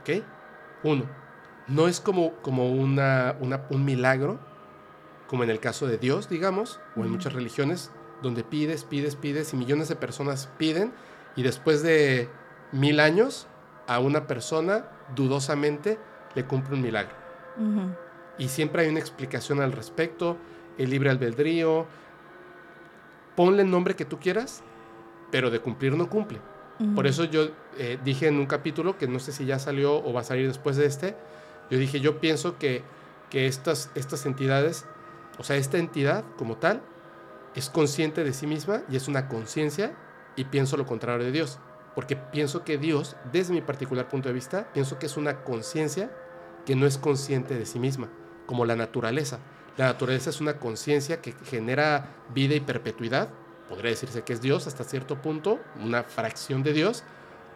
¿Ok? 0.02 0.24
Uno, 0.84 1.06
no 1.68 1.88
es 1.88 2.00
como, 2.00 2.34
como 2.42 2.70
una, 2.72 3.36
una- 3.40 3.62
un 3.70 3.84
milagro, 3.86 4.40
como 5.28 5.44
en 5.44 5.50
el 5.50 5.60
caso 5.60 5.88
de 5.88 5.98
Dios, 5.98 6.30
digamos, 6.30 6.80
o 6.96 7.02
en 7.04 7.10
muchas 7.12 7.34
religiones, 7.34 7.92
donde 8.22 8.44
pides, 8.44 8.84
pides, 8.84 9.16
pides 9.16 9.54
y 9.54 9.58
millones 9.58 9.90
de 9.90 9.96
personas 9.96 10.50
piden 10.58 10.94
y 11.36 11.44
después 11.44 11.82
de 11.84 12.30
mil 12.72 13.00
años 13.00 13.48
a 13.88 14.00
una 14.00 14.28
persona 14.28 14.86
dudosamente 15.16 15.98
le 16.36 16.46
cumple 16.46 16.76
un 16.76 16.82
milagro. 16.82 17.16
Y 18.38 18.48
siempre 18.48 18.84
hay 18.84 18.90
una 18.90 19.00
explicación 19.00 19.62
al 19.62 19.72
respecto, 19.72 20.38
el 20.78 20.90
libre 20.90 21.10
albedrío, 21.10 21.86
ponle 23.36 23.62
el 23.64 23.70
nombre 23.70 23.96
que 23.96 24.06
tú 24.06 24.20
quieras, 24.20 24.64
pero 25.32 25.50
de 25.50 25.60
cumplir 25.60 25.96
no 25.96 26.10
cumple. 26.10 26.40
Por 26.96 27.08
eso 27.08 27.24
yo 27.24 27.50
eh, 27.78 27.98
dije 28.04 28.28
en 28.28 28.38
un 28.38 28.46
capítulo, 28.46 28.98
que 28.98 29.08
no 29.08 29.20
sé 29.20 29.32
si 29.32 29.46
ya 29.46 29.58
salió 29.60 30.04
o 30.04 30.12
va 30.12 30.22
a 30.22 30.24
salir 30.24 30.48
después 30.48 30.76
de 30.76 30.86
este, 30.86 31.16
yo 31.70 31.78
dije, 31.78 32.02
yo 32.02 32.20
pienso 32.20 32.58
que, 32.58 32.84
que 33.30 33.48
estas, 33.48 33.90
estas 33.96 34.26
entidades, 34.26 34.86
o 35.38 35.44
sea, 35.44 35.56
esta 35.56 35.78
entidad 35.78 36.26
como 36.38 36.58
tal, 36.58 36.82
es 37.56 37.70
consciente 37.70 38.24
de 38.24 38.34
sí 38.34 38.48
misma 38.48 38.82
y 38.90 38.96
es 38.96 39.08
una 39.08 39.28
conciencia 39.28 39.96
y 40.36 40.46
pienso 40.46 40.76
lo 40.76 40.86
contrario 40.86 41.26
de 41.26 41.32
Dios. 41.32 41.60
Porque 41.96 42.16
pienso 42.16 42.64
que 42.64 42.78
Dios, 42.78 43.16
desde 43.32 43.54
mi 43.54 43.62
particular 43.62 44.10
punto 44.10 44.30
de 44.30 44.34
vista, 44.34 44.68
pienso 44.74 45.00
que 45.00 45.06
es 45.06 45.18
una 45.18 45.44
conciencia 45.44 46.12
que 46.66 46.76
no 46.76 46.86
es 46.86 46.98
consciente 46.98 47.56
de 47.56 47.66
sí 47.66 47.80
misma, 47.80 48.10
como 48.46 48.66
la 48.66 48.76
naturaleza. 48.76 49.40
La 49.78 49.86
naturaleza 49.86 50.30
es 50.30 50.42
una 50.42 50.60
conciencia 50.60 51.22
que 51.22 51.34
genera 51.46 52.16
vida 52.34 52.56
y 52.56 52.60
perpetuidad, 52.60 53.30
podría 53.70 53.92
decirse 53.92 54.24
que 54.24 54.34
es 54.34 54.42
Dios 54.42 54.68
hasta 54.68 54.84
cierto 54.84 55.22
punto, 55.22 55.60
una 55.84 56.04
fracción 56.04 56.64
de 56.64 56.74
Dios, 56.74 57.04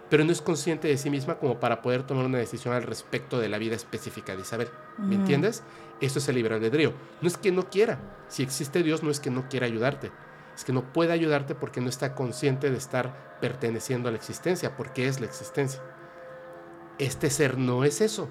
pero 0.09 0.23
no 0.23 0.31
es 0.31 0.41
consciente 0.41 0.87
de 0.87 0.97
sí 0.97 1.09
misma 1.09 1.35
como 1.35 1.59
para 1.59 1.81
poder 1.81 2.03
tomar 2.03 2.25
una 2.25 2.37
decisión 2.37 2.73
al 2.73 2.83
respecto 2.83 3.39
de 3.39 3.49
la 3.49 3.57
vida 3.57 3.75
específica 3.75 4.35
de 4.35 4.41
Isabel. 4.41 4.69
¿Me 4.97 5.15
entiendes? 5.15 5.63
Eso 5.99 6.19
es 6.19 6.29
el 6.29 6.35
libre 6.35 6.55
albedrío. 6.55 6.93
No 7.21 7.27
es 7.27 7.37
que 7.37 7.51
no 7.51 7.69
quiera. 7.69 7.99
Si 8.29 8.41
existe 8.41 8.83
Dios, 8.83 9.03
no 9.03 9.11
es 9.11 9.19
que 9.19 9.29
no 9.29 9.49
quiera 9.49 9.65
ayudarte. 9.65 10.11
Es 10.57 10.65
que 10.65 10.73
no 10.73 10.91
puede 10.91 11.13
ayudarte 11.13 11.53
porque 11.53 11.81
no 11.81 11.87
está 11.87 12.15
consciente 12.15 12.71
de 12.71 12.77
estar 12.77 13.37
perteneciendo 13.39 14.09
a 14.09 14.11
la 14.11 14.17
existencia, 14.17 14.75
porque 14.75 15.07
es 15.07 15.19
la 15.19 15.27
existencia. 15.27 15.83
Este 16.97 17.29
ser 17.29 17.59
no 17.59 17.83
es 17.83 18.01
eso. 18.01 18.27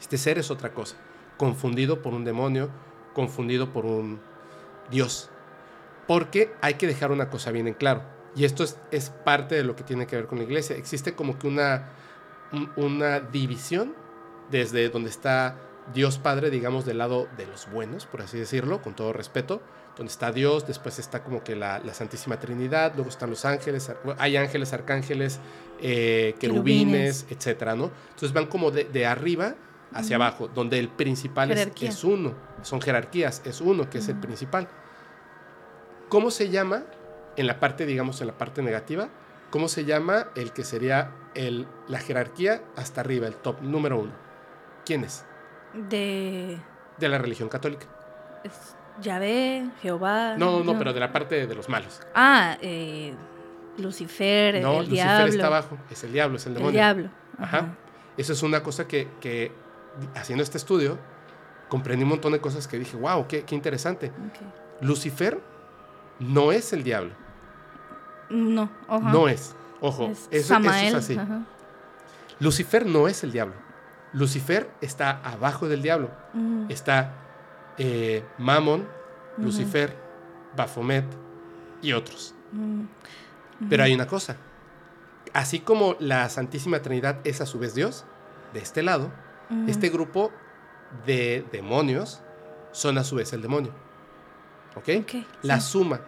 Este 0.00 0.16
ser 0.16 0.38
es 0.38 0.50
otra 0.50 0.72
cosa. 0.72 0.96
Confundido 1.36 2.00
por 2.00 2.14
un 2.14 2.24
demonio, 2.24 2.70
confundido 3.12 3.70
por 3.70 3.84
un 3.84 4.18
Dios. 4.90 5.28
Porque 6.08 6.54
hay 6.62 6.74
que 6.74 6.86
dejar 6.86 7.12
una 7.12 7.28
cosa 7.28 7.50
bien 7.50 7.68
en 7.68 7.74
claro. 7.74 8.02
Y 8.34 8.46
esto 8.46 8.64
es, 8.64 8.78
es 8.90 9.10
parte 9.10 9.56
de 9.56 9.64
lo 9.64 9.76
que 9.76 9.84
tiene 9.84 10.06
que 10.06 10.16
ver 10.16 10.26
con 10.26 10.38
la 10.38 10.44
iglesia. 10.44 10.74
Existe 10.74 11.14
como 11.14 11.38
que 11.38 11.46
una, 11.46 11.90
una 12.76 13.20
división 13.20 13.94
desde 14.50 14.88
donde 14.88 15.10
está 15.10 15.58
Dios 15.92 16.18
Padre, 16.18 16.48
digamos, 16.48 16.86
del 16.86 16.96
lado 16.96 17.28
de 17.36 17.46
los 17.46 17.70
buenos, 17.70 18.06
por 18.06 18.22
así 18.22 18.38
decirlo, 18.38 18.80
con 18.80 18.94
todo 18.94 19.12
respeto, 19.12 19.60
donde 19.96 20.10
está 20.10 20.32
Dios, 20.32 20.66
después 20.66 20.98
está 20.98 21.22
como 21.22 21.44
que 21.44 21.54
la, 21.54 21.80
Santísima 21.92 22.38
Trinidad, 22.38 22.92
luego 22.94 23.10
están 23.10 23.30
los 23.30 23.44
ángeles, 23.44 23.92
hay 24.18 24.36
ángeles, 24.36 24.72
arcángeles, 24.72 25.38
eh, 25.80 26.34
querubines, 26.40 27.26
etcétera, 27.30 27.76
¿no? 27.76 27.90
Entonces 28.10 28.32
van 28.32 28.46
como 28.46 28.70
de, 28.70 29.06
arriba 29.06 29.54
hacia 29.92 30.16
abajo, 30.16 30.48
donde 30.48 30.78
el 30.78 30.88
principal 30.88 31.52
es, 31.52 32.04
uno, 32.04 32.34
son 32.62 32.80
jerarquías, 32.80 33.42
es 33.44 33.60
uno 33.60 33.88
que 33.88 33.98
es 33.98 34.08
el 34.08 34.16
principal. 34.16 34.68
¿Cómo 36.08 36.30
se 36.30 36.48
llama 36.48 36.84
en 37.36 37.46
la 37.46 37.60
parte, 37.60 37.86
digamos, 37.86 38.20
en 38.20 38.26
la 38.26 38.36
parte 38.36 38.62
negativa? 38.62 39.08
¿Cómo 39.50 39.68
se 39.68 39.84
llama 39.84 40.28
el 40.34 40.52
que 40.52 40.64
sería 40.64 41.12
el, 41.34 41.68
la 41.86 42.00
jerarquía 42.00 42.62
hasta 42.74 43.00
arriba, 43.00 43.28
el 43.28 43.36
top 43.36 43.62
número 43.62 44.00
uno? 44.00 44.12
¿Quién 44.84 45.04
es? 45.04 45.24
De... 45.72 46.58
De 46.98 47.08
la 47.08 47.18
religión 47.18 47.48
católica. 47.48 47.86
Es 48.42 48.74
Yahvé, 49.00 49.70
Jehová. 49.82 50.36
No, 50.36 50.62
no, 50.62 50.78
pero 50.78 50.92
de 50.92 51.00
la 51.00 51.12
parte 51.12 51.46
de 51.46 51.54
los 51.54 51.68
malos. 51.68 52.00
Ah, 52.14 52.56
eh, 52.60 53.14
Lucifer, 53.78 54.62
no, 54.62 54.82
Lucifer 54.82 55.28
está 55.28 55.46
abajo, 55.46 55.78
es 55.90 56.04
el 56.04 56.12
diablo, 56.12 56.36
es 56.36 56.46
el 56.46 56.54
demonio. 56.54 56.70
El 56.70 56.74
diablo. 56.74 57.10
Ajá. 57.38 57.74
Eso 58.16 58.32
es 58.32 58.42
una 58.42 58.62
cosa 58.62 58.86
que, 58.86 59.08
que, 59.20 59.52
haciendo 60.14 60.44
este 60.44 60.58
estudio, 60.58 60.98
comprendí 61.68 62.04
un 62.04 62.10
montón 62.10 62.32
de 62.32 62.40
cosas 62.40 62.68
que 62.68 62.78
dije, 62.78 62.96
wow, 62.96 63.26
qué, 63.26 63.42
qué 63.42 63.54
interesante. 63.54 64.12
Lucifer 64.80 65.40
no 66.20 66.52
es 66.52 66.72
el 66.72 66.84
diablo. 66.84 67.12
No, 68.30 68.70
ojo. 68.88 69.08
No 69.08 69.28
es. 69.28 69.56
Ojo, 69.80 70.10
eso, 70.30 70.56
es 70.56 70.94
así. 70.94 71.18
Lucifer 72.38 72.86
no 72.86 73.08
es 73.08 73.22
el 73.24 73.32
diablo. 73.32 73.54
Lucifer 74.12 74.70
está 74.80 75.20
abajo 75.24 75.68
del 75.68 75.82
diablo. 75.82 76.10
Está 76.68 77.12
eh, 77.78 78.22
Lucifer, 79.38 79.96
Baphomet 80.56 81.04
y 81.82 81.92
otros. 81.92 82.34
Pero 83.68 83.82
hay 83.82 83.94
una 83.94 84.06
cosa. 84.06 84.36
Así 85.32 85.60
como 85.60 85.96
la 85.98 86.28
Santísima 86.28 86.80
Trinidad 86.80 87.20
es 87.24 87.40
a 87.40 87.46
su 87.46 87.58
vez 87.58 87.74
Dios, 87.74 88.04
de 88.52 88.60
este 88.60 88.82
lado, 88.82 89.10
este 89.66 89.88
grupo 89.88 90.30
de 91.06 91.44
demonios 91.52 92.20
son 92.72 92.98
a 92.98 93.04
su 93.04 93.16
vez 93.16 93.32
el 93.32 93.42
demonio. 93.42 93.72
¿Ok? 94.76 94.88
la 95.42 95.60
suma 95.60 96.00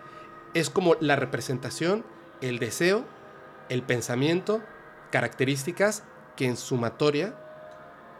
es 0.54 0.70
como 0.70 0.96
la 1.00 1.16
representación, 1.16 2.04
el 2.40 2.58
deseo, 2.58 3.04
el 3.68 3.82
pensamiento, 3.82 4.62
características 5.12 6.02
que 6.34 6.46
en 6.46 6.56
sumatoria 6.56 7.36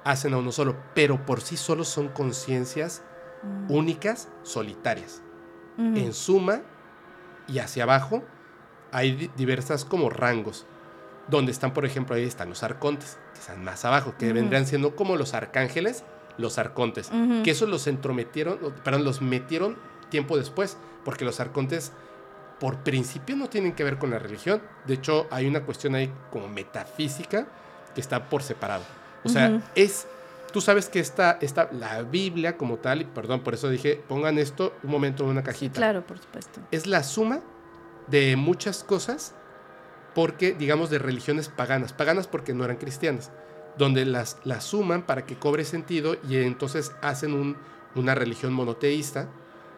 hacen 0.05 0.35
a 0.35 0.39
uno 0.39 0.52
solo, 0.52 0.77
pero 0.94 1.24
por 1.27 1.40
sí 1.40 1.56
solos 1.56 1.89
son 1.89 2.09
conciencias 2.09 3.02
mm. 3.42 3.72
únicas, 3.72 4.28
solitarias. 4.42 5.22
En 5.78 6.14
suma 6.14 6.62
y 7.48 7.58
hacia 7.58 7.82
abajo 7.82 8.24
hay 8.92 9.30
diversas 9.36 9.84
como 9.84 10.08
rangos, 10.08 10.64
donde 11.28 11.52
están, 11.52 11.74
por 11.74 11.84
ejemplo, 11.84 12.16
ahí 12.16 12.24
están 12.24 12.48
los 12.48 12.62
arcontes, 12.62 13.18
que 13.34 13.40
están 13.40 13.62
más 13.62 13.84
abajo, 13.84 14.14
que 14.18 14.32
vendrían 14.32 14.66
siendo 14.66 14.96
como 14.96 15.16
los 15.16 15.34
arcángeles, 15.34 16.02
los 16.38 16.56
arcontes, 16.56 17.10
que 17.44 17.50
eso 17.50 17.66
los 17.66 17.86
entrometieron, 17.88 18.58
perdón, 18.82 19.04
los 19.04 19.20
metieron 19.20 19.76
tiempo 20.08 20.38
después, 20.38 20.78
porque 21.04 21.26
los 21.26 21.40
arcontes 21.40 21.92
por 22.58 22.78
principio 22.78 23.36
no 23.36 23.48
tienen 23.48 23.74
que 23.74 23.84
ver 23.84 23.98
con 23.98 24.10
la 24.10 24.18
religión. 24.18 24.62
De 24.86 24.94
hecho, 24.94 25.26
hay 25.30 25.46
una 25.46 25.62
cuestión 25.62 25.94
ahí 25.94 26.10
como 26.32 26.48
metafísica 26.48 27.46
que 27.94 28.00
está 28.00 28.28
por 28.28 28.42
separado. 28.42 28.84
O 29.24 29.28
sea, 29.28 29.60
es, 29.74 30.06
tú 30.52 30.60
sabes 30.60 30.89
que 30.89 31.01
esta, 31.01 31.39
esta, 31.40 31.68
la 31.73 32.02
Biblia 32.02 32.56
como 32.56 32.78
tal, 32.78 33.02
y 33.02 33.05
perdón, 33.05 33.40
por 33.40 33.55
eso 33.55 33.68
dije, 33.68 34.02
pongan 34.09 34.39
esto 34.39 34.74
un 34.82 34.90
momento 34.90 35.24
en 35.24 35.31
una 35.31 35.43
cajita. 35.43 35.77
Claro, 35.77 36.06
por 36.06 36.18
supuesto. 36.18 36.60
Es 36.70 36.86
la 36.86 37.02
suma 37.02 37.40
de 38.06 38.36
muchas 38.36 38.85
cosas, 38.85 39.35
porque, 40.14 40.55
digamos, 40.55 40.90
de 40.90 40.98
religiones 40.98 41.48
paganas. 41.48 41.93
Paganas 41.93 42.27
porque 42.27 42.55
no 42.55 42.64
eran 42.64 42.77
cristianas, 42.77 43.31
donde 43.77 44.05
las, 44.05 44.39
las 44.44 44.64
suman 44.64 45.02
para 45.02 45.27
que 45.27 45.36
cobre 45.36 45.64
sentido 45.64 46.16
y 46.28 46.36
entonces 46.36 46.93
hacen 47.02 47.35
un, 47.35 47.56
una 47.94 48.14
religión 48.14 48.52
monoteísta 48.52 49.28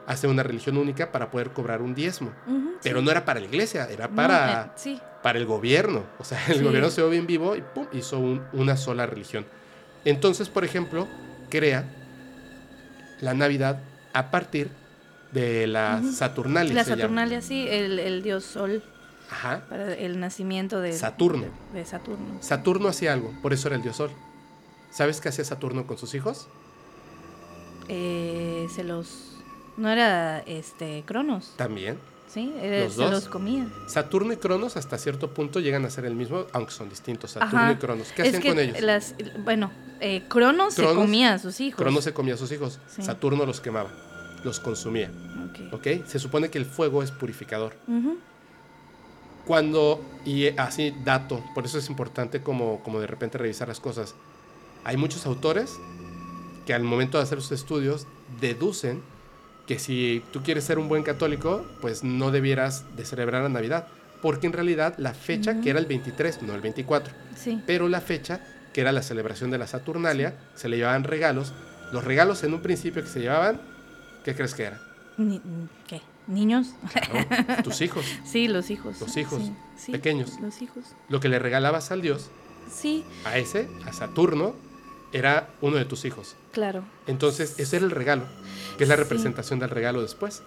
hace 0.09 0.27
una 0.27 0.43
religión 0.43 0.78
única 0.78 1.12
para 1.12 1.31
poder 1.31 1.51
cobrar 1.51 1.82
un 1.82 1.95
diezmo. 1.95 2.32
Pero 2.82 3.03
no 3.03 3.11
era 3.11 3.27
para 3.27 3.40
la 3.40 3.47
iglesia, 3.47 3.86
era 3.90 4.09
para, 4.09 4.74
eh, 4.86 4.99
para 5.23 5.39
el 5.39 5.45
gobierno. 5.45 6.03
O 6.19 6.24
sea, 6.24 6.40
el 6.49 6.65
gobierno 6.65 6.89
se 6.89 7.03
ve 7.03 7.11
bien 7.11 7.27
vivo 7.27 7.55
y 7.55 7.61
pum, 7.61 7.86
hizo 7.93 8.19
una 8.53 8.77
sola 8.78 9.05
religión. 9.05 9.45
Entonces, 10.09 10.48
por 10.48 10.64
ejemplo, 10.64 11.06
crea 11.51 11.85
la 13.20 13.35
Navidad 13.35 13.80
a 14.12 14.30
partir 14.30 14.70
de 15.32 15.66
la 15.66 16.02
Saturnalia. 16.02 16.74
La 16.74 16.85
Saturnalia, 16.85 17.43
sí, 17.43 17.66
el, 17.68 18.22
dios 18.22 18.44
Sol. 18.44 18.82
Ajá. 19.30 19.66
Para 19.68 19.94
el 19.94 20.18
nacimiento 20.18 20.80
de 20.80 20.94
Saturno. 20.94 21.47
De, 21.74 21.85
Saturno. 21.85 22.39
Saturno 22.40 22.89
hacía 22.89 23.12
algo, 23.12 23.35
por 23.43 23.52
eso 23.52 23.68
era 23.68 23.76
el 23.76 23.82
dios 23.82 23.97
Sol. 23.97 24.10
¿Sabes 24.90 25.20
qué 25.20 25.28
hacía 25.28 25.44
Saturno 25.44 25.86
con 25.86 25.98
sus 25.98 26.14
hijos? 26.14 26.48
Eh, 27.89 28.66
se 28.74 28.85
los 28.85 29.28
¿No 29.76 29.90
era 29.90 30.40
este 30.40 31.05
Cronos? 31.06 31.52
También. 31.56 31.98
Sí, 32.29 32.53
los 32.61 32.95
se 32.95 33.11
los 33.11 33.29
comía. 33.29 33.67
Saturno 33.87 34.33
y 34.35 34.37
Cronos 34.37 34.77
hasta 34.77 34.99
cierto 34.99 35.33
punto 35.33 35.61
llegan 35.61 35.85
a 35.87 35.91
ser 35.91 36.05
el 36.05 36.15
mismo, 36.15 36.47
aunque 36.53 36.73
son 36.73 36.91
distintos. 36.91 37.33
Saturno 37.33 37.73
y 37.73 37.77
Cronos. 37.77 38.13
¿Qué 38.15 38.23
hacían 38.23 38.43
con 38.43 38.59
ellos? 38.59 38.81
Las, 38.83 39.15
bueno, 39.45 39.73
eh, 40.01 40.25
Cronos, 40.29 40.75
se 40.75 40.85
comía 40.85 41.35
a 41.35 41.39
sus 41.39 41.61
hijos. 41.61 41.79
Cronos 41.79 42.05
se 42.05 42.13
comía 42.13 42.35
a 42.35 42.37
sus 42.37 42.53
hijos. 42.53 42.81
Saturno 42.87 43.47
los 43.47 43.61
quemaba, 43.61 43.91
los 44.45 44.61
consumía. 44.61 45.11
Okay. 45.73 46.05
Se 46.07 46.19
supone 46.19 46.51
que 46.51 46.59
el 46.59 46.67
fuego 46.67 47.03
es 47.03 47.11
purificador. 47.11 47.75
Cuando, 49.47 50.05
y 50.27 50.49
así 50.59 50.95
dato, 51.05 51.43
por 51.55 51.65
eso 51.65 51.79
es 51.79 51.89
importante 51.89 52.43
como, 52.43 52.83
como 52.83 53.01
de 53.01 53.07
repente 53.07 53.39
revisar 53.39 53.69
las 53.69 53.81
cosas. 53.81 54.15
Hay 54.85 54.99
muchos 54.99 55.25
autores 55.25 55.73
que 56.67 56.75
al 56.75 56.83
momento 56.83 57.17
de 57.17 57.25
hacer 57.25 57.41
sus 57.41 57.53
estudios 57.53 58.07
deducen 58.43 59.03
que 59.69 59.78
si 59.78 60.24
tú 60.32 60.43
quieres 60.43 60.65
ser 60.65 60.78
un 60.78 60.89
buen 60.89 61.03
católico, 61.03 61.65
pues 61.82 62.03
no 62.03 62.31
debieras 62.31 62.86
de 62.97 63.05
celebrar 63.05 63.43
la 63.43 63.51
Navidad, 63.51 63.86
porque 64.23 64.47
en 64.47 64.55
realidad 64.55 64.95
la 64.97 65.12
fecha, 65.12 65.61
que 65.61 65.69
era 65.69 65.78
el 65.78 65.85
23, 65.85 66.40
no 66.43 66.55
el 66.55 66.62
24, 66.62 67.12
sí. 67.36 67.62
pero 67.66 67.86
la 67.86 68.01
fecha, 68.01 68.40
que 68.73 68.81
era 68.81 68.93
la 68.93 69.03
celebración 69.03 69.51
de 69.51 69.59
la 69.59 69.66
Saturnalia, 69.66 70.35
se 70.55 70.70
le 70.70 70.78
llevaban 70.78 71.05
regalos. 71.05 71.53
Los 71.93 72.03
regalos 72.03 72.43
en 72.45 72.55
un 72.55 72.62
principio 72.62 73.03
que 73.03 73.11
se 73.11 73.20
llevaban, 73.20 73.61
¿qué 74.24 74.35
crees 74.35 74.55
que 74.55 74.65
era? 74.65 74.81
¿Qué? 75.86 76.01
¿Niños? 76.27 76.69
tus 77.62 77.82
hijos. 77.82 78.07
Sí, 78.24 78.49
los 78.49 78.70
hijos. 78.70 78.99
Los 79.01 79.16
hijos 79.19 79.43
pequeños. 79.93 80.40
Los 80.40 80.62
hijos. 80.62 80.85
Lo 81.11 81.20
que 81.20 81.28
le 81.28 81.39
regalabas 81.39 81.90
al 81.90 82.01
Dios. 82.01 82.31
Sí. 82.70 83.05
A 83.27 83.36
ese, 83.36 83.69
a 83.85 83.93
Saturno, 83.93 84.55
era 85.12 85.51
uno 85.60 85.76
de 85.76 85.85
tus 85.85 86.05
hijos. 86.05 86.36
Claro. 86.52 86.82
Entonces, 87.06 87.59
ese 87.59 87.76
era 87.76 87.85
el 87.86 87.90
regalo, 87.90 88.24
que 88.76 88.85
es 88.85 88.89
la 88.89 88.97
representación 88.97 89.59
del 89.59 89.70
regalo 89.70 90.02
después. 90.02 90.43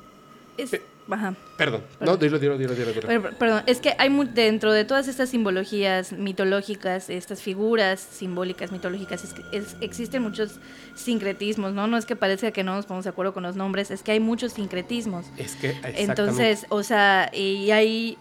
Perdón, 1.58 1.84
no, 2.00 2.16
dilo, 2.16 2.40
dilo, 2.40 2.58
dilo, 2.58 2.74
dilo. 2.74 3.38
Perdón, 3.38 3.64
es 3.66 3.80
que 3.80 3.96
hay 3.98 4.10
dentro 4.34 4.72
de 4.72 4.86
todas 4.86 5.08
estas 5.08 5.30
simbologías 5.30 6.14
mitológicas, 6.14 7.10
estas 7.10 7.42
figuras 7.42 8.00
simbólicas 8.00 8.72
mitológicas, 8.72 9.36
es 9.52 9.76
existen 9.82 10.22
muchos 10.22 10.60
sincretismos, 10.96 11.74
¿no? 11.74 11.88
No 11.88 11.98
es 11.98 12.06
que 12.06 12.16
parezca 12.16 12.52
que 12.52 12.64
no 12.64 12.76
nos 12.76 12.86
ponemos 12.86 13.04
de 13.04 13.10
acuerdo 13.10 13.34
con 13.34 13.44
los 13.44 13.56
nombres, 13.56 13.92
es 13.92 14.04
que 14.04 14.14
hay 14.14 14.20
muchos 14.20 14.54
sincretismos. 14.54 15.26
Es 15.38 15.56
que, 15.56 15.76
Entonces, 15.84 16.66
o 16.70 16.84
sea, 16.84 17.30
y 17.34 17.72
hay, 17.72 18.18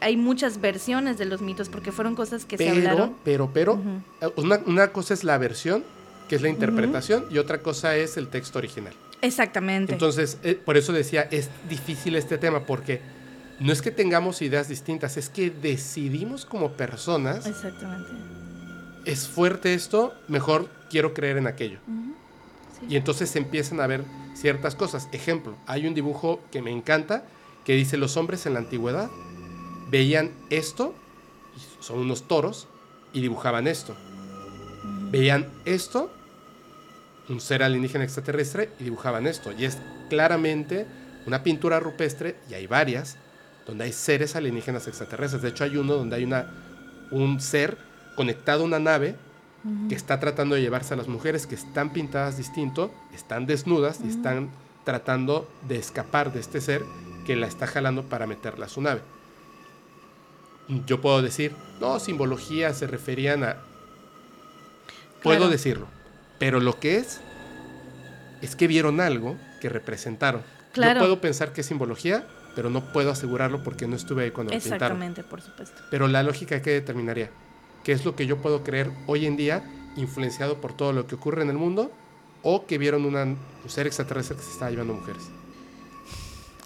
hay 0.00 0.16
muchas 0.16 0.60
versiones 0.60 1.16
de 1.16 1.24
los 1.24 1.40
mitos 1.40 1.68
porque 1.68 1.92
fueron 1.92 2.14
cosas 2.14 2.44
que 2.44 2.58
se 2.58 2.68
hablaron. 2.68 3.16
Pero, 3.24 3.50
pero, 3.54 3.80
una, 4.36 4.60
una, 4.66 4.88
cosa 4.88 5.14
es 5.14 5.24
la 5.24 5.38
versión, 5.38 5.84
que 6.28 6.36
es 6.36 6.42
la 6.42 6.48
interpretación, 6.48 7.24
y 7.30 7.38
otra 7.38 7.62
cosa 7.62 7.96
es 7.96 8.16
el 8.16 8.28
texto 8.28 8.58
original. 8.58 8.92
Exactamente. 9.22 9.92
Entonces, 9.92 10.38
eh, 10.42 10.54
por 10.54 10.76
eso 10.76 10.92
decía, 10.92 11.22
es 11.30 11.50
difícil 11.68 12.16
este 12.16 12.38
tema, 12.38 12.66
porque 12.66 13.00
no 13.60 13.72
es 13.72 13.82
que 13.82 13.90
tengamos 13.90 14.42
ideas 14.42 14.68
distintas, 14.68 15.16
es 15.16 15.28
que 15.28 15.50
decidimos 15.50 16.44
como 16.44 16.72
personas. 16.72 17.46
Exactamente. 17.46 18.10
Es 19.04 19.26
fuerte 19.26 19.74
esto, 19.74 20.14
mejor 20.28 20.68
quiero 20.90 21.14
creer 21.14 21.38
en 21.38 21.46
aquello. 21.46 21.78
Y 22.88 22.96
entonces 22.96 23.30
se 23.30 23.38
empiezan 23.38 23.80
a 23.80 23.86
ver 23.86 24.04
ciertas 24.34 24.74
cosas. 24.74 25.08
Ejemplo, 25.12 25.56
hay 25.66 25.86
un 25.86 25.94
dibujo 25.94 26.40
que 26.52 26.62
me 26.62 26.70
encanta 26.70 27.24
que 27.64 27.74
dice 27.74 27.96
los 27.96 28.16
hombres 28.16 28.46
en 28.46 28.54
la 28.54 28.60
antigüedad 28.60 29.10
veían 29.90 30.32
esto, 30.50 30.94
son 31.80 32.00
unos 32.00 32.28
toros, 32.28 32.68
y 33.12 33.20
dibujaban 33.20 33.66
esto. 33.66 33.96
Veían 35.10 35.48
esto 35.64 36.10
un 37.28 37.40
ser 37.40 37.62
alienígena 37.62 38.04
extraterrestre 38.04 38.70
y 38.78 38.84
dibujaban 38.84 39.26
esto. 39.26 39.52
Y 39.52 39.64
es 39.64 39.78
claramente 40.08 40.86
una 41.26 41.42
pintura 41.42 41.80
rupestre, 41.80 42.36
y 42.50 42.54
hay 42.54 42.66
varias, 42.66 43.16
donde 43.66 43.84
hay 43.84 43.92
seres 43.92 44.34
alienígenas 44.34 44.88
extraterrestres. 44.88 45.42
De 45.42 45.48
hecho, 45.50 45.64
hay 45.64 45.76
uno 45.76 45.94
donde 45.94 46.16
hay 46.16 46.24
una, 46.24 46.46
un 47.10 47.40
ser 47.40 47.76
conectado 48.16 48.62
a 48.62 48.66
una 48.66 48.78
nave 48.78 49.16
que 49.88 49.94
está 49.94 50.18
tratando 50.20 50.54
de 50.54 50.62
llevarse 50.62 50.94
a 50.94 50.96
las 50.96 51.08
mujeres 51.08 51.46
que 51.46 51.54
están 51.54 51.92
pintadas 51.92 52.38
distinto, 52.38 52.92
están 53.12 53.46
desnudas 53.46 54.00
y 54.02 54.08
están 54.08 54.50
tratando 54.84 55.50
de 55.68 55.76
escapar 55.76 56.32
de 56.32 56.40
este 56.40 56.60
ser 56.60 56.84
que 57.26 57.36
la 57.36 57.46
está 57.46 57.66
jalando 57.66 58.04
para 58.04 58.26
meterla 58.26 58.66
a 58.66 58.68
su 58.70 58.80
nave. 58.80 59.02
Yo 60.86 61.00
puedo 61.00 61.20
decir, 61.20 61.54
no, 61.80 61.98
simbología 61.98 62.72
se 62.72 62.86
referían 62.86 63.44
a... 63.44 63.56
Puedo 65.22 65.48
decirlo, 65.48 65.88
pero 66.38 66.60
lo 66.60 66.78
que 66.78 66.96
es, 66.98 67.20
es 68.42 68.56
que 68.56 68.66
vieron 68.66 69.00
algo 69.00 69.36
que 69.60 69.68
representaron. 69.68 70.42
Claro. 70.72 71.00
Yo 71.00 71.06
puedo 71.06 71.20
pensar 71.20 71.52
que 71.52 71.62
es 71.62 71.66
simbología, 71.66 72.26
pero 72.54 72.70
no 72.70 72.92
puedo 72.92 73.10
asegurarlo 73.10 73.62
porque 73.62 73.86
no 73.86 73.96
estuve 73.96 74.24
ahí 74.24 74.30
cuando 74.30 74.52
lo 74.52 74.58
pintaron. 74.58 74.82
Exactamente, 74.82 75.24
por 75.24 75.40
supuesto. 75.40 75.82
Pero 75.90 76.08
la 76.08 76.22
lógica 76.22 76.62
que 76.62 76.70
determinaría, 76.70 77.30
¿qué 77.84 77.92
es 77.92 78.04
lo 78.04 78.14
que 78.16 78.26
yo 78.26 78.38
puedo 78.38 78.62
creer 78.62 78.90
hoy 79.06 79.26
en 79.26 79.36
día, 79.36 79.62
influenciado 79.96 80.60
por 80.60 80.76
todo 80.76 80.92
lo 80.92 81.06
que 81.06 81.14
ocurre 81.14 81.42
en 81.42 81.50
el 81.50 81.56
mundo, 81.56 81.92
o 82.42 82.66
que 82.66 82.78
vieron 82.78 83.04
una, 83.04 83.24
un 83.24 83.38
ser 83.66 83.86
extraterrestre 83.86 84.36
que 84.36 84.42
se 84.42 84.52
estaba 84.52 84.70
llevando 84.70 84.94
mujeres? 84.94 85.22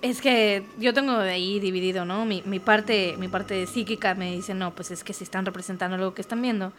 Es 0.02 0.20
que 0.20 0.66
yo 0.78 0.92
tengo 0.92 1.16
de 1.18 1.30
ahí 1.30 1.60
dividido, 1.60 2.04
¿no? 2.04 2.24
Mi, 2.24 2.42
mi 2.44 2.58
parte, 2.58 3.14
mi 3.18 3.28
parte 3.28 3.66
psíquica 3.68 4.14
me 4.16 4.32
dice, 4.32 4.52
no, 4.52 4.74
pues 4.74 4.90
es 4.90 5.04
que 5.04 5.12
si 5.12 5.22
están 5.22 5.46
representando 5.46 5.94
algo 5.94 6.12
que 6.12 6.22
están 6.22 6.42
viendo. 6.42 6.72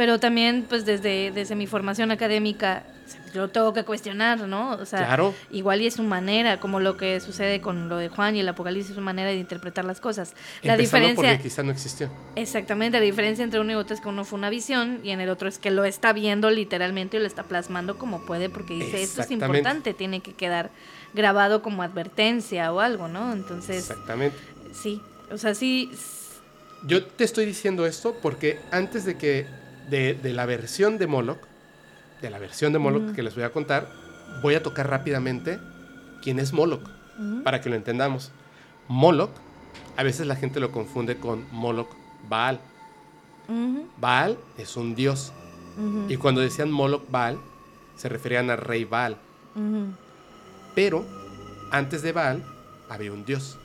Pero 0.00 0.18
también, 0.18 0.64
pues 0.66 0.86
desde, 0.86 1.30
desde 1.30 1.54
mi 1.54 1.66
formación 1.66 2.10
académica, 2.10 2.84
yo 3.34 3.48
tengo 3.48 3.74
que 3.74 3.84
cuestionar, 3.84 4.40
¿no? 4.48 4.70
O 4.70 4.86
sea, 4.86 5.00
Claro. 5.04 5.34
igual 5.50 5.82
y 5.82 5.88
es 5.88 5.94
su 5.96 6.02
manera, 6.02 6.58
como 6.58 6.80
lo 6.80 6.96
que 6.96 7.20
sucede 7.20 7.60
con 7.60 7.90
lo 7.90 7.98
de 7.98 8.08
Juan 8.08 8.34
y 8.34 8.40
el 8.40 8.48
Apocalipsis, 8.48 8.92
es 8.92 8.94
su 8.96 9.02
manera 9.02 9.28
de 9.28 9.36
interpretar 9.36 9.84
las 9.84 10.00
cosas. 10.00 10.32
La 10.62 10.72
Empezando 10.72 10.78
diferencia, 11.08 11.30
porque 11.32 11.42
quizá 11.42 11.62
no 11.62 11.70
existió. 11.70 12.08
exactamente, 12.34 12.98
la 12.98 13.04
diferencia 13.04 13.44
entre 13.44 13.60
uno 13.60 13.72
y 13.72 13.74
otro 13.74 13.94
es 13.94 14.00
que 14.00 14.08
uno 14.08 14.24
fue 14.24 14.38
una 14.38 14.48
visión 14.48 15.00
y 15.04 15.10
en 15.10 15.20
el 15.20 15.28
otro 15.28 15.50
es 15.50 15.58
que 15.58 15.70
lo 15.70 15.84
está 15.84 16.14
viendo 16.14 16.48
literalmente 16.50 17.18
y 17.18 17.20
lo 17.20 17.26
está 17.26 17.42
plasmando 17.42 17.98
como 17.98 18.24
puede 18.24 18.48
porque 18.48 18.72
dice, 18.72 19.02
esto 19.02 19.20
es 19.20 19.30
importante, 19.30 19.92
tiene 19.92 20.20
que 20.20 20.32
quedar 20.32 20.70
grabado 21.12 21.60
como 21.60 21.82
advertencia 21.82 22.72
o 22.72 22.80
algo, 22.80 23.06
¿no? 23.06 23.34
Entonces, 23.34 23.90
Exactamente. 23.90 24.38
sí, 24.72 25.02
o 25.30 25.36
sea, 25.36 25.54
sí, 25.54 25.90
Yo 26.86 27.04
te 27.04 27.24
estoy 27.24 27.44
diciendo 27.44 27.84
esto 27.84 28.16
porque 28.22 28.58
antes 28.70 29.04
de 29.04 29.18
que, 29.18 29.59
de, 29.88 30.14
de 30.14 30.32
la 30.32 30.46
versión 30.46 30.98
de 30.98 31.06
Moloch, 31.06 31.40
de 32.22 32.30
la 32.30 32.38
versión 32.38 32.72
de 32.72 32.78
Moloch 32.78 33.14
que 33.14 33.22
les 33.22 33.34
voy 33.34 33.44
a 33.44 33.52
contar, 33.52 33.88
voy 34.42 34.54
a 34.54 34.62
tocar 34.62 34.88
rápidamente 34.88 35.58
quién 36.22 36.38
es 36.38 36.52
Moloch, 36.52 36.88
para 37.44 37.60
que 37.60 37.68
lo 37.68 37.76
entendamos. 37.76 38.30
Moloch, 38.88 39.30
a 39.96 40.02
veces 40.02 40.26
la 40.26 40.36
gente 40.36 40.60
lo 40.60 40.72
confunde 40.72 41.16
con 41.16 41.46
Moloch 41.52 41.90
Baal. 42.28 42.60
Baal 43.98 44.38
es 44.58 44.76
un 44.76 44.94
dios. 44.94 45.32
Y 46.08 46.16
cuando 46.16 46.40
decían 46.40 46.70
Moloch 46.70 47.10
Baal, 47.10 47.38
se 47.96 48.08
referían 48.08 48.50
al 48.50 48.58
rey 48.58 48.84
Baal. 48.84 49.16
Pero 50.74 51.04
antes 51.70 52.02
de 52.02 52.12
Baal 52.12 52.44
había 52.88 53.12
un 53.12 53.24
dios 53.24 53.58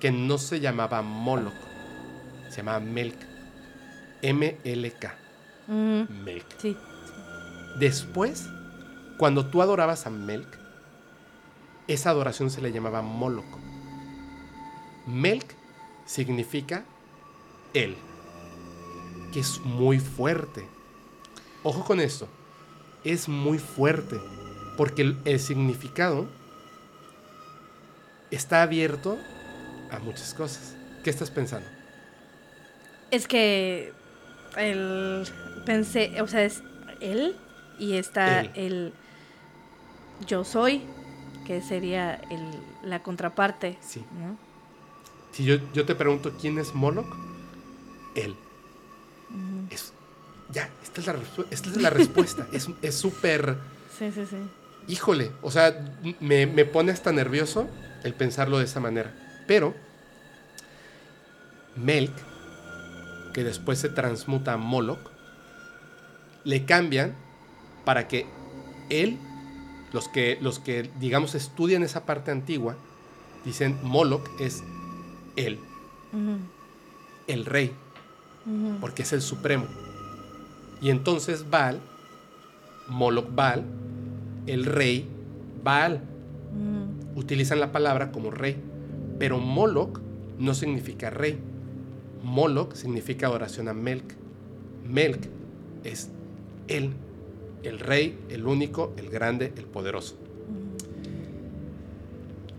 que 0.00 0.10
no 0.10 0.38
se 0.38 0.60
llamaba 0.60 1.02
Moloch, 1.02 1.54
se 2.48 2.58
llamaba 2.58 2.80
Melk. 2.80 3.29
M-L-K. 4.22 5.14
ujú, 5.68 6.06
Melk. 6.24 6.46
sí, 6.58 6.76
Después, 7.78 8.48
cuando 9.18 9.46
tú 9.46 9.62
adorabas 9.62 10.06
a 10.06 10.10
Melk, 10.10 10.58
esa 11.86 12.10
adoración 12.10 12.50
se 12.50 12.60
le 12.60 12.72
llamaba 12.72 13.02
Moloch. 13.02 13.58
Melk 15.06 15.54
significa 16.06 16.84
él, 17.74 17.96
que 19.32 19.40
es 19.40 19.60
muy 19.60 19.98
fuerte. 19.98 20.66
Ojo 21.62 21.84
con 21.84 22.00
esto, 22.00 22.28
es 23.04 23.28
muy 23.28 23.58
fuerte, 23.58 24.20
porque 24.76 25.02
el, 25.02 25.18
el 25.24 25.40
significado 25.40 26.28
está 28.30 28.62
abierto 28.62 29.18
a 29.90 29.98
muchas 29.98 30.34
cosas. 30.34 30.74
¿Qué 31.02 31.10
estás 31.10 31.30
pensando? 31.30 31.68
Es 33.10 33.26
que 33.26 33.92
el 34.56 35.26
pensé, 35.64 36.20
o 36.20 36.26
sea, 36.26 36.44
es 36.44 36.62
él 37.00 37.36
y 37.78 37.96
está 37.96 38.40
Él. 38.40 38.50
el 38.54 38.92
yo 40.26 40.44
soy, 40.44 40.82
que 41.46 41.62
sería 41.62 42.14
el, 42.30 42.50
la 42.82 43.02
contraparte. 43.02 43.78
Sí. 43.80 44.04
¿no? 44.18 44.36
Si 45.32 45.44
yo, 45.44 45.56
yo 45.72 45.86
te 45.86 45.94
pregunto 45.94 46.32
quién 46.40 46.58
es 46.58 46.74
Moloch, 46.74 47.16
él. 48.14 48.34
Es, 49.70 49.92
ya, 50.50 50.68
esta 50.82 51.00
es 51.00 51.06
la, 51.06 51.16
esta 51.50 51.70
es 51.70 51.76
la 51.76 51.90
respuesta. 51.90 52.46
es 52.52 52.68
es 52.82 52.94
súper... 52.94 53.56
Sí, 53.98 54.10
sí, 54.12 54.26
sí. 54.26 54.36
Híjole, 54.88 55.30
o 55.42 55.50
sea, 55.50 55.94
me, 56.20 56.46
me 56.46 56.64
pone 56.64 56.90
hasta 56.92 57.12
nervioso 57.12 57.68
el 58.02 58.14
pensarlo 58.14 58.58
de 58.58 58.64
esa 58.64 58.80
manera. 58.80 59.14
Pero, 59.46 59.74
Melk, 61.76 62.12
que 63.32 63.44
después 63.44 63.78
se 63.78 63.88
transmuta 63.88 64.54
a 64.54 64.56
Moloch, 64.56 65.10
le 66.44 66.64
cambian 66.64 67.14
para 67.84 68.08
que 68.08 68.26
él, 68.88 69.18
los 69.92 70.08
que, 70.08 70.38
los 70.40 70.58
que 70.58 70.90
digamos 71.00 71.34
estudian 71.34 71.82
esa 71.82 72.06
parte 72.06 72.30
antigua, 72.30 72.76
dicen 73.44 73.78
Moloch 73.82 74.28
es 74.40 74.62
él, 75.36 75.58
el 77.26 77.46
rey, 77.46 77.72
porque 78.80 79.02
es 79.02 79.12
el 79.12 79.22
supremo. 79.22 79.66
Y 80.80 80.90
entonces 80.90 81.48
Baal, 81.50 81.80
Moloch 82.88 83.34
Baal, 83.34 83.64
el 84.46 84.64
rey 84.64 85.08
Baal, 85.62 86.02
utilizan 87.14 87.60
la 87.60 87.72
palabra 87.72 88.12
como 88.12 88.30
rey, 88.30 88.56
pero 89.18 89.38
Moloch 89.38 90.00
no 90.38 90.54
significa 90.54 91.10
rey. 91.10 91.38
Moloch 92.22 92.74
significa 92.74 93.26
adoración 93.26 93.68
a 93.68 93.74
Melk. 93.74 94.14
Melk 94.88 95.20
es 95.84 96.10
él, 96.68 96.90
el 97.62 97.78
rey, 97.78 98.18
el 98.30 98.46
único, 98.46 98.92
el 98.96 99.08
grande, 99.10 99.52
el 99.56 99.64
poderoso. 99.64 100.16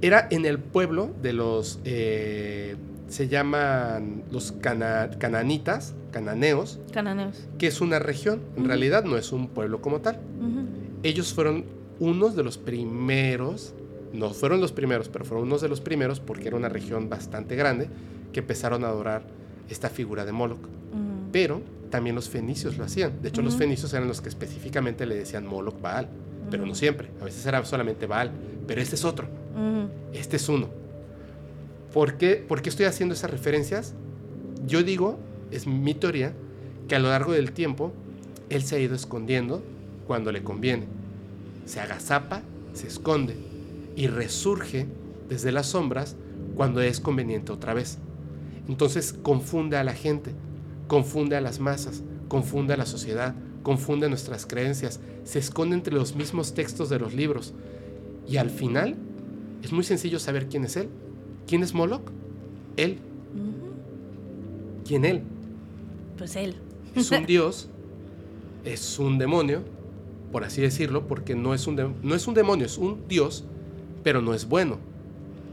Era 0.02 0.28
en 0.32 0.46
el 0.46 0.58
pueblo 0.60 1.12
de 1.22 1.34
los, 1.34 1.80
eh, 1.86 2.76
se 3.08 3.28
llaman 3.28 4.24
los 4.32 4.52
cana- 4.54 5.12
cananitas, 5.20 5.94
cananeos, 6.12 6.80
Cananeos. 6.92 7.48
que 7.60 7.68
es 7.68 7.82
una 7.82 8.00
región, 8.00 8.42
en 8.58 8.66
realidad 8.66 9.04
no 9.04 9.18
es 9.18 9.32
un 9.32 9.48
pueblo 9.48 9.82
como 9.82 10.00
tal. 10.02 10.20
Ellos 11.04 11.34
fueron 11.34 11.66
unos 12.00 12.36
de 12.36 12.44
los 12.44 12.58
primeros, 12.58 13.74
no 14.12 14.32
fueron 14.32 14.60
los 14.60 14.72
primeros, 14.72 15.08
pero 15.08 15.24
fueron 15.24 15.46
unos 15.48 15.62
de 15.62 15.70
los 15.70 15.82
primeros 15.82 16.20
porque 16.20 16.48
era 16.48 16.58
una 16.58 16.70
región 16.70 17.08
bastante 17.10 17.56
grande 17.56 17.88
que 18.34 18.40
empezaron 18.40 18.84
a 18.84 18.88
adorar 18.88 19.24
esta 19.70 19.90
figura 19.90 20.26
de 20.26 20.32
Moloch. 20.32 20.62
Pero 21.32 21.62
también 21.90 22.16
los 22.16 22.30
fenicios 22.30 22.78
lo 22.78 22.86
hacían. 22.86 23.22
De 23.22 23.30
hecho, 23.30 23.42
los 23.42 23.56
fenicios 23.56 23.94
eran 23.94 24.08
los 24.08 24.22
que 24.22 24.30
específicamente 24.30 25.06
le 25.06 25.16
decían 25.16 25.46
Moloch 25.46 25.80
Baal, 25.80 26.08
pero 26.50 26.66
no 26.66 26.76
siempre. 26.76 27.10
A 27.22 27.26
veces 27.26 27.46
era 27.46 27.64
solamente 27.66 28.08
Baal, 28.08 28.32
pero 28.68 28.82
este 28.82 28.96
es 28.96 29.06
otro. 29.06 29.28
Este 30.14 30.38
es 30.38 30.50
uno. 30.50 30.70
¿Por 31.94 32.18
qué, 32.18 32.36
por 32.36 32.62
qué 32.62 32.70
estoy 32.70 32.86
haciendo 32.86 33.14
esas 33.14 33.30
referencias? 33.30 33.94
Yo 34.66 34.82
digo, 34.84 35.20
es 35.52 35.68
mi 35.68 35.94
teoría, 35.94 36.34
que 36.88 36.96
a 36.96 37.00
lo 37.00 37.10
largo 37.10 37.34
del 37.34 37.52
tiempo 37.52 37.94
él 38.50 38.64
se 38.64 38.76
ha 38.76 38.80
ido 38.80 38.96
escondiendo 38.96 39.62
cuando 40.08 40.32
le 40.32 40.44
conviene. 40.44 40.86
Se 41.66 41.80
agazapa, 41.80 42.42
se 42.74 42.88
esconde 42.88 43.36
y 43.96 44.08
resurge 44.08 44.88
desde 45.30 45.52
las 45.52 45.68
sombras 45.68 46.16
cuando 46.56 46.82
es 46.82 47.00
conveniente 47.00 47.52
otra 47.52 47.74
vez. 47.74 47.98
Entonces 48.68 49.14
confunde 49.14 49.78
a 49.78 49.84
la 49.84 49.94
gente, 49.94 50.34
confunde 50.88 51.36
a 51.36 51.42
las 51.42 51.60
masas, 51.60 52.04
confunde 52.28 52.74
a 52.74 52.78
la 52.78 52.86
sociedad, 52.86 53.36
confunde 53.64 54.10
nuestras 54.10 54.46
creencias, 54.46 55.00
se 55.24 55.40
esconde 55.40 55.76
entre 55.76 55.94
los 55.94 56.16
mismos 56.16 56.54
textos 56.54 56.90
de 56.90 57.00
los 57.00 57.14
libros. 57.14 57.54
Y 58.28 58.38
al 58.38 58.50
final 58.50 58.96
es 59.64 59.72
muy 59.72 59.84
sencillo 59.84 60.20
saber 60.20 60.48
quién 60.48 60.64
es 60.64 60.76
él. 60.76 60.90
¿Quién 61.48 61.64
es 61.64 61.74
Moloch? 61.74 62.10
Él. 62.78 63.00
¿Quién 64.86 65.06
él? 65.06 65.24
Pues 66.18 66.36
él. 66.36 66.56
Es 66.96 67.12
un 67.12 67.26
dios, 67.28 67.70
es 68.66 69.00
un 69.00 69.18
demonio, 69.18 69.64
por 70.32 70.44
así 70.44 70.62
decirlo, 70.62 71.08
porque 71.08 71.36
no 71.36 71.54
es 71.54 71.68
un, 71.68 71.96
no 72.02 72.16
es 72.16 72.28
un 72.28 72.34
demonio, 72.34 72.66
es 72.66 72.78
un 72.78 73.08
dios, 73.08 73.44
pero 74.04 74.22
no 74.22 74.34
es 74.34 74.48
bueno. 74.48 74.78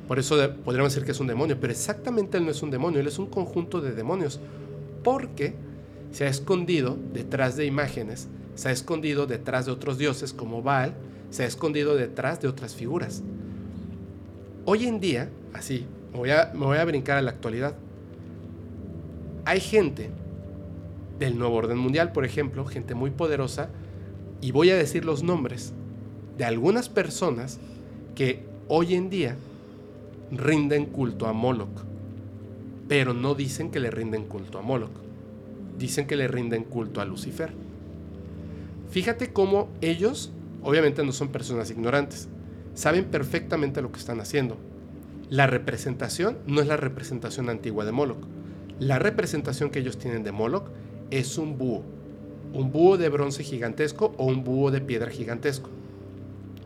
Por 0.08 0.18
eso 0.18 0.36
podríamos 0.64 0.94
decir 0.94 1.04
que 1.04 1.12
es 1.12 1.20
un 1.20 1.26
demonio, 1.26 1.60
pero 1.60 1.70
exactamente 1.70 2.38
él 2.38 2.46
no 2.46 2.50
es 2.50 2.62
un 2.62 2.70
demonio, 2.70 2.98
él 2.98 3.06
es 3.06 3.18
un 3.18 3.26
conjunto 3.26 3.82
de 3.82 3.92
demonios, 3.92 4.40
porque 5.04 5.54
se 6.12 6.24
ha 6.24 6.28
escondido 6.28 6.96
detrás 7.12 7.56
de 7.56 7.66
imágenes, 7.66 8.26
se 8.54 8.70
ha 8.70 8.72
escondido 8.72 9.26
detrás 9.26 9.66
de 9.66 9.72
otros 9.72 9.98
dioses 9.98 10.32
como 10.32 10.62
Baal, 10.62 10.94
se 11.28 11.44
ha 11.44 11.46
escondido 11.46 11.94
detrás 11.94 12.40
de 12.40 12.48
otras 12.48 12.74
figuras. 12.74 13.22
Hoy 14.64 14.86
en 14.86 14.98
día, 14.98 15.28
así, 15.52 15.84
voy 16.14 16.30
a, 16.30 16.52
me 16.54 16.64
voy 16.64 16.78
a 16.78 16.84
brincar 16.86 17.18
a 17.18 17.22
la 17.22 17.30
actualidad, 17.30 17.76
hay 19.44 19.60
gente 19.60 20.08
del 21.18 21.38
nuevo 21.38 21.56
orden 21.56 21.76
mundial, 21.76 22.12
por 22.12 22.24
ejemplo, 22.24 22.64
gente 22.64 22.94
muy 22.94 23.10
poderosa, 23.10 23.68
y 24.40 24.52
voy 24.52 24.70
a 24.70 24.76
decir 24.76 25.04
los 25.04 25.22
nombres 25.22 25.74
de 26.38 26.46
algunas 26.46 26.88
personas 26.88 27.58
que 28.14 28.42
hoy 28.68 28.94
en 28.94 29.10
día 29.10 29.36
rinden 30.30 30.86
culto 30.86 31.26
a 31.26 31.32
Moloch, 31.32 31.84
pero 32.88 33.14
no 33.14 33.34
dicen 33.34 33.70
que 33.70 33.80
le 33.80 33.90
rinden 33.90 34.24
culto 34.24 34.58
a 34.58 34.62
Moloch, 34.62 34.90
dicen 35.78 36.06
que 36.06 36.16
le 36.16 36.28
rinden 36.28 36.64
culto 36.64 37.00
a 37.00 37.04
Lucifer. 37.04 37.52
Fíjate 38.90 39.32
cómo 39.32 39.68
ellos, 39.80 40.32
obviamente 40.62 41.04
no 41.04 41.12
son 41.12 41.28
personas 41.28 41.70
ignorantes, 41.70 42.28
saben 42.74 43.04
perfectamente 43.04 43.82
lo 43.82 43.92
que 43.92 43.98
están 43.98 44.20
haciendo. 44.20 44.56
La 45.30 45.46
representación 45.46 46.38
no 46.46 46.60
es 46.60 46.66
la 46.66 46.78
representación 46.78 47.50
antigua 47.50 47.84
de 47.84 47.92
Moloch. 47.92 48.24
La 48.80 48.98
representación 48.98 49.70
que 49.70 49.80
ellos 49.80 49.98
tienen 49.98 50.24
de 50.24 50.32
Moloch 50.32 50.70
es 51.10 51.36
un 51.36 51.58
búho. 51.58 51.82
Un 52.54 52.72
búho 52.72 52.96
de 52.96 53.10
bronce 53.10 53.42
gigantesco 53.44 54.14
o 54.16 54.24
un 54.24 54.42
búho 54.42 54.70
de 54.70 54.80
piedra 54.80 55.10
gigantesco. 55.10 55.68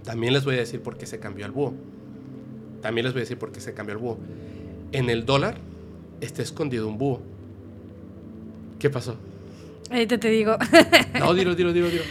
También 0.04 0.32
les 0.32 0.44
voy 0.44 0.54
a 0.54 0.58
decir 0.58 0.80
por 0.80 0.96
qué 0.96 1.06
se 1.06 1.18
cambió 1.18 1.44
el 1.44 1.52
búho. 1.52 1.74
También 2.82 3.04
les 3.04 3.14
voy 3.14 3.20
a 3.20 3.22
decir 3.22 3.38
por 3.38 3.52
qué 3.52 3.60
se 3.60 3.72
cambió 3.72 3.94
el 3.94 3.98
búho. 4.02 4.18
En 4.90 5.08
el 5.08 5.24
dólar 5.24 5.56
está 6.20 6.42
escondido 6.42 6.88
un 6.88 6.98
búho. 6.98 7.22
¿Qué 8.78 8.90
pasó? 8.90 9.16
Ahorita 9.90 10.18
te 10.18 10.28
digo. 10.28 10.56
No, 11.18 11.32
dilo, 11.34 11.54
dilo, 11.54 11.72
dilo, 11.72 11.88
dilo. 11.88 12.02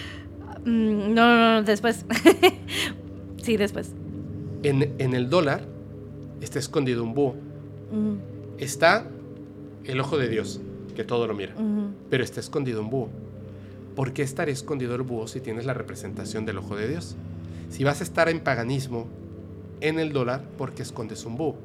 Mm, 0.66 1.14
no, 1.14 1.36
no, 1.36 1.54
no, 1.56 1.64
después. 1.64 2.06
sí, 3.44 3.58
después. 3.58 3.92
En, 4.64 4.94
en, 5.00 5.14
el 5.14 5.30
dólar 5.30 5.66
está 6.40 6.60
escondido 6.60 7.04
un 7.04 7.14
búho. 7.14 7.36
Mm. 7.92 8.16
Está 8.58 9.06
el 9.84 10.00
ojo 10.00 10.18
de 10.18 10.30
Dios, 10.30 10.62
que 10.96 11.04
todo 11.04 11.28
lo 11.28 11.34
mira. 11.34 11.54
Mm. 11.56 11.96
Pero 12.10 12.24
está 12.24 12.40
escondido 12.40 12.82
un 12.82 12.90
búho. 12.90 13.10
¿Por 13.96 14.14
qué 14.14 14.22
estaría 14.22 14.54
escondido 14.54 14.96
el 14.96 15.02
búho 15.02 15.28
si 15.28 15.42
tienes 15.42 15.66
la 15.66 15.74
representación 15.74 16.46
del 16.46 16.60
ojo 16.60 16.78
de 16.78 16.88
Dios? 16.88 17.18
Si 17.70 17.84
vas 17.84 18.00
a 18.00 18.04
estar 18.04 18.30
en 18.30 18.40
paganismo 18.40 19.08
en 19.82 20.00
el 20.00 20.14
dólar, 20.14 20.44
¿por 20.58 20.74
qué 20.74 20.84
escondes 20.84 21.26
un 21.26 21.38
búho? 21.38 21.58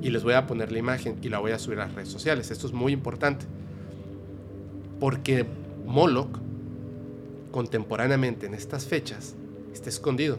Y 0.00 0.10
les 0.10 0.22
voy 0.22 0.34
a 0.34 0.46
poner 0.46 0.72
la 0.72 0.78
imagen 0.78 1.16
y 1.22 1.28
la 1.28 1.40
voy 1.40 1.52
a 1.52 1.58
subir 1.58 1.80
a 1.80 1.86
las 1.86 1.94
redes 1.94 2.08
sociales. 2.08 2.50
Esto 2.50 2.66
es 2.66 2.72
muy 2.72 2.92
importante. 2.92 3.46
Porque 5.00 5.44
Moloch, 5.86 6.38
contemporáneamente 7.50 8.46
en 8.46 8.54
estas 8.54 8.86
fechas, 8.86 9.34
está 9.72 9.88
escondido. 9.88 10.38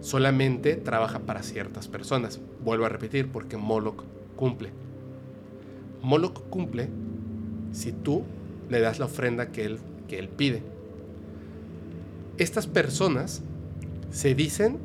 Solamente 0.00 0.76
trabaja 0.76 1.20
para 1.20 1.42
ciertas 1.42 1.88
personas. 1.88 2.38
Vuelvo 2.62 2.84
a 2.84 2.90
repetir, 2.90 3.28
porque 3.32 3.56
Moloch 3.56 4.04
cumple. 4.36 4.70
Moloch 6.02 6.42
cumple 6.50 6.88
si 7.72 7.92
tú 7.92 8.24
le 8.68 8.80
das 8.80 8.98
la 8.98 9.06
ofrenda 9.06 9.52
que 9.52 9.64
él, 9.64 9.78
que 10.06 10.18
él 10.18 10.28
pide. 10.28 10.62
Estas 12.36 12.66
personas 12.66 13.42
se 14.10 14.34
dicen 14.34 14.78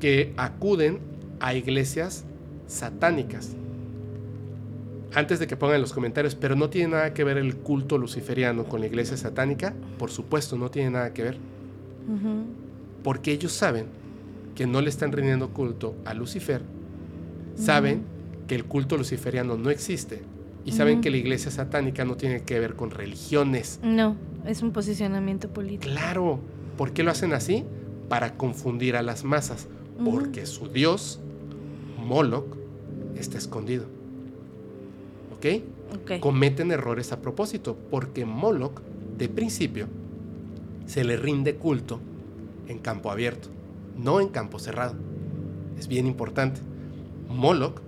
que 0.00 0.32
acuden 0.36 0.98
a 1.40 1.54
iglesias 1.54 2.24
satánicas. 2.66 3.54
Antes 5.14 5.38
de 5.38 5.46
que 5.46 5.56
pongan 5.56 5.76
en 5.76 5.82
los 5.82 5.92
comentarios, 5.92 6.34
pero 6.34 6.54
no 6.54 6.68
tiene 6.68 6.88
nada 6.88 7.14
que 7.14 7.24
ver 7.24 7.38
el 7.38 7.56
culto 7.56 7.96
luciferiano 7.96 8.64
con 8.64 8.80
la 8.80 8.86
iglesia 8.86 9.16
satánica, 9.16 9.74
por 9.98 10.10
supuesto, 10.10 10.56
no 10.56 10.70
tiene 10.70 10.90
nada 10.90 11.12
que 11.14 11.22
ver. 11.22 11.38
Porque 13.02 13.32
ellos 13.32 13.52
saben 13.52 13.86
que 14.54 14.66
no 14.66 14.80
le 14.80 14.90
están 14.90 15.12
rindiendo 15.12 15.50
culto 15.50 15.94
a 16.04 16.14
Lucifer, 16.14 16.62
saben 17.56 18.02
que 18.46 18.54
el 18.54 18.64
culto 18.64 18.96
luciferiano 18.96 19.56
no 19.56 19.70
existe 19.70 20.22
y 20.64 20.72
saben 20.72 21.00
que 21.00 21.10
la 21.10 21.16
iglesia 21.16 21.50
satánica 21.50 22.04
no 22.04 22.16
tiene 22.16 22.42
que 22.42 22.58
ver 22.60 22.74
con 22.74 22.90
religiones. 22.90 23.80
No, 23.82 24.16
es 24.46 24.62
un 24.62 24.72
posicionamiento 24.72 25.48
político. 25.48 25.90
Claro, 25.90 26.40
¿por 26.76 26.92
qué 26.92 27.02
lo 27.02 27.10
hacen 27.10 27.32
así? 27.32 27.64
Para 28.08 28.34
confundir 28.36 28.96
a 28.96 29.02
las 29.02 29.24
masas. 29.24 29.68
Porque 30.04 30.46
su 30.46 30.68
dios, 30.68 31.20
Moloch, 31.98 32.56
está 33.16 33.38
escondido. 33.38 33.86
¿Ok? 35.36 36.20
Cometen 36.20 36.70
errores 36.70 37.12
a 37.12 37.20
propósito, 37.20 37.76
porque 37.90 38.24
Moloch, 38.24 38.80
de 39.16 39.28
principio, 39.28 39.86
se 40.86 41.04
le 41.04 41.16
rinde 41.16 41.56
culto 41.56 42.00
en 42.68 42.78
campo 42.78 43.10
abierto, 43.10 43.48
no 43.96 44.20
en 44.20 44.28
campo 44.28 44.58
cerrado. 44.58 44.94
Es 45.78 45.88
bien 45.88 46.06
importante. 46.06 46.60
Moloch 47.28 47.80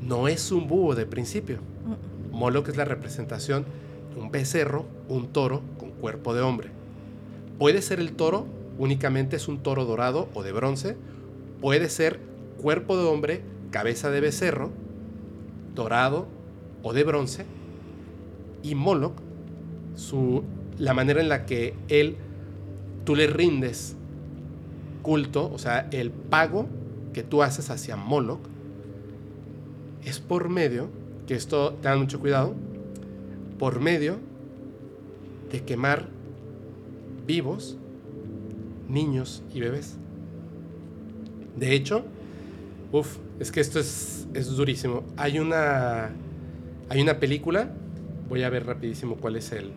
no 0.00 0.28
es 0.28 0.50
un 0.52 0.68
búho 0.68 0.94
de 0.94 1.06
principio. 1.06 1.58
Mm, 1.58 2.36
Moloch 2.36 2.68
es 2.68 2.76
la 2.76 2.84
representación 2.84 3.64
de 4.14 4.20
un 4.20 4.30
becerro, 4.30 4.84
un 5.08 5.28
toro 5.28 5.62
con 5.78 5.90
cuerpo 5.90 6.34
de 6.34 6.42
hombre. 6.42 6.70
Puede 7.58 7.82
ser 7.82 8.00
el 8.00 8.12
toro, 8.12 8.46
únicamente 8.78 9.36
es 9.36 9.48
un 9.48 9.62
toro 9.62 9.84
dorado 9.84 10.28
o 10.34 10.42
de 10.42 10.52
bronce. 10.52 10.96
Puede 11.60 11.88
ser 11.88 12.20
cuerpo 12.60 12.96
de 12.96 13.04
hombre, 13.04 13.42
cabeza 13.70 14.10
de 14.10 14.20
becerro, 14.20 14.70
dorado 15.74 16.26
o 16.82 16.92
de 16.92 17.04
bronce. 17.04 17.46
Y 18.62 18.74
Moloch, 18.74 19.14
su, 19.94 20.44
la 20.78 20.94
manera 20.94 21.20
en 21.20 21.28
la 21.28 21.46
que 21.46 21.74
él, 21.88 22.16
tú 23.04 23.16
le 23.16 23.26
rindes 23.26 23.96
culto, 25.02 25.50
o 25.52 25.58
sea, 25.58 25.88
el 25.90 26.10
pago 26.10 26.68
que 27.12 27.22
tú 27.22 27.42
haces 27.42 27.70
hacia 27.70 27.96
Moloch, 27.96 28.40
es 30.04 30.18
por 30.20 30.48
medio, 30.48 30.88
que 31.26 31.34
esto, 31.34 31.74
tengan 31.74 32.00
mucho 32.00 32.20
cuidado, 32.20 32.54
por 33.58 33.80
medio 33.80 34.18
de 35.50 35.62
quemar 35.62 36.08
vivos 37.26 37.78
niños 38.92 39.42
y 39.52 39.60
bebés. 39.60 39.96
De 41.56 41.72
hecho, 41.72 42.04
uff, 42.92 43.16
es 43.40 43.50
que 43.50 43.60
esto 43.60 43.80
es, 43.80 44.26
es 44.34 44.48
durísimo. 44.48 45.04
Hay 45.16 45.38
una, 45.38 46.10
hay 46.88 47.02
una 47.02 47.18
película, 47.18 47.70
voy 48.28 48.42
a 48.42 48.50
ver 48.50 48.66
rapidísimo 48.66 49.16
cuál 49.16 49.36
es 49.36 49.52
el, 49.52 49.72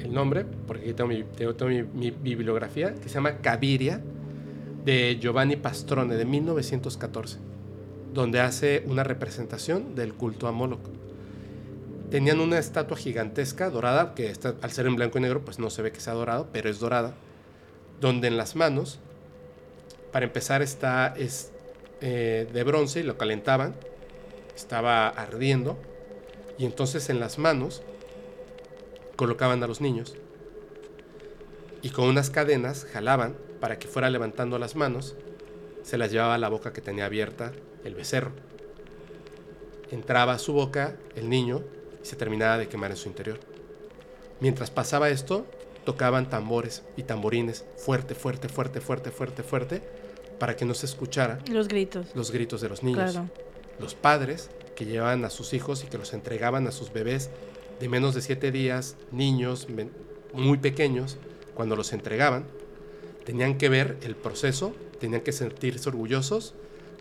el 0.00 0.12
nombre, 0.12 0.44
porque 0.66 0.84
aquí 0.84 0.92
tengo, 0.92 1.08
mi, 1.08 1.24
tengo, 1.36 1.54
mi 1.94 2.10
bibliografía, 2.10 2.94
que 2.94 3.08
se 3.08 3.14
llama 3.14 3.38
Caviria, 3.38 4.00
de 4.84 5.18
Giovanni 5.20 5.56
Pastrone, 5.56 6.14
de 6.14 6.24
1914, 6.24 7.38
donde 8.14 8.40
hace 8.40 8.84
una 8.86 9.04
representación 9.04 9.94
del 9.94 10.14
culto 10.14 10.46
a 10.46 10.52
Moloch. 10.52 10.80
Tenían 12.10 12.40
una 12.40 12.58
estatua 12.58 12.96
gigantesca, 12.96 13.68
dorada, 13.68 14.14
que 14.14 14.30
está, 14.30 14.54
al 14.62 14.70
ser 14.70 14.86
en 14.86 14.96
blanco 14.96 15.18
y 15.18 15.20
negro, 15.20 15.44
pues 15.44 15.58
no 15.58 15.68
se 15.68 15.82
ve 15.82 15.92
que 15.92 16.00
sea 16.00 16.14
dorado, 16.14 16.48
pero 16.52 16.70
es 16.70 16.78
dorada, 16.78 17.14
donde 18.00 18.28
en 18.28 18.36
las 18.36 18.56
manos, 18.56 18.98
para 20.12 20.26
empezar, 20.26 20.62
está, 20.62 21.14
es 21.16 21.50
eh, 22.00 22.48
de 22.52 22.64
bronce 22.64 23.02
lo 23.04 23.18
calentaban, 23.18 23.74
estaba 24.54 25.08
ardiendo, 25.08 25.78
y 26.58 26.64
entonces 26.64 27.10
en 27.10 27.20
las 27.20 27.38
manos 27.38 27.82
colocaban 29.16 29.62
a 29.62 29.66
los 29.66 29.80
niños 29.80 30.16
y 31.82 31.90
con 31.90 32.08
unas 32.08 32.30
cadenas 32.30 32.86
jalaban 32.92 33.36
para 33.60 33.78
que 33.78 33.88
fuera 33.88 34.10
levantando 34.10 34.58
las 34.58 34.76
manos, 34.76 35.16
se 35.82 35.98
las 35.98 36.10
llevaba 36.10 36.34
a 36.34 36.38
la 36.38 36.48
boca 36.48 36.72
que 36.72 36.80
tenía 36.80 37.06
abierta 37.06 37.52
el 37.84 37.94
becerro. 37.94 38.32
Entraba 39.90 40.34
a 40.34 40.38
su 40.38 40.52
boca 40.52 40.96
el 41.16 41.28
niño 41.28 41.62
y 42.02 42.06
se 42.06 42.16
terminaba 42.16 42.58
de 42.58 42.68
quemar 42.68 42.90
en 42.90 42.96
su 42.96 43.08
interior. 43.08 43.38
Mientras 44.40 44.70
pasaba 44.70 45.10
esto, 45.10 45.46
tocaban 45.88 46.28
tambores 46.28 46.82
y 46.98 47.04
tamborines 47.04 47.64
fuerte, 47.78 48.14
fuerte, 48.14 48.50
fuerte, 48.50 48.78
fuerte, 48.78 49.10
fuerte, 49.10 49.42
fuerte, 49.42 49.82
para 50.38 50.54
que 50.54 50.66
no 50.66 50.74
se 50.74 50.84
escuchara 50.84 51.38
Los 51.50 51.66
gritos. 51.66 52.08
los 52.14 52.30
gritos 52.30 52.60
de 52.60 52.68
los 52.68 52.82
niños. 52.82 53.12
Claro. 53.12 53.30
Los 53.80 53.94
padres 53.94 54.50
que 54.76 54.84
llevaban 54.84 55.24
a 55.24 55.30
sus 55.30 55.54
hijos 55.54 55.82
y 55.84 55.86
que 55.86 55.96
los 55.96 56.12
entregaban 56.12 56.66
a 56.66 56.72
sus 56.72 56.92
bebés 56.92 57.30
de 57.80 57.88
menos 57.88 58.14
de 58.14 58.20
siete 58.20 58.52
días, 58.52 58.96
niños 59.12 59.66
muy 60.34 60.58
pequeños, 60.58 61.16
cuando 61.54 61.74
los 61.74 61.94
entregaban, 61.94 62.44
tenían 63.24 63.56
que 63.56 63.70
ver 63.70 63.96
el 64.02 64.14
proceso, 64.14 64.74
tenían 65.00 65.22
que 65.22 65.32
sentirse 65.32 65.88
orgullosos, 65.88 66.52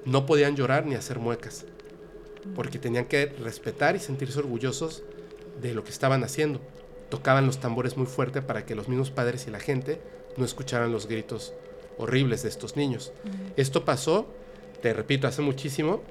no 0.05 0.25
podían 0.25 0.55
llorar 0.55 0.85
ni 0.85 0.95
hacer 0.95 1.19
muecas, 1.19 1.65
porque 2.55 2.79
tenían 2.79 3.03
que 3.03 3.25
respetar 3.25 3.97
y 3.97 3.99
sentirse 3.99 4.39
orgullosos 4.39 5.03
de 5.61 5.73
lo 5.73 5.83
que 5.83 5.91
estaban 5.91 6.23
haciendo. 6.23 6.61
Tocaban 7.09 7.45
los 7.45 7.59
tambores 7.59 7.97
muy 7.97 8.05
fuerte 8.05 8.41
para 8.41 8.65
que 8.65 8.75
los 8.75 8.87
mismos 8.87 9.11
padres 9.11 9.47
y 9.47 9.51
la 9.51 9.59
gente 9.59 10.01
no 10.35 10.45
escucharan 10.45 10.91
los 10.91 11.07
gritos 11.07 11.53
horribles 11.97 12.43
de 12.43 12.49
estos 12.49 12.75
niños. 12.75 13.11
Esto 13.55 13.85
pasó, 13.85 14.27
te 14.81 14.93
repito, 14.93 15.27
hace 15.27 15.41
muchísimo 15.41 16.01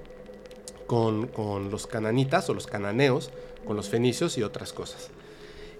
con, 0.87 1.29
con 1.29 1.71
los 1.71 1.87
cananitas 1.87 2.49
o 2.49 2.55
los 2.55 2.67
cananeos, 2.67 3.31
con 3.67 3.77
los 3.77 3.89
fenicios 3.89 4.39
y 4.39 4.43
otras 4.43 4.73
cosas. 4.73 5.11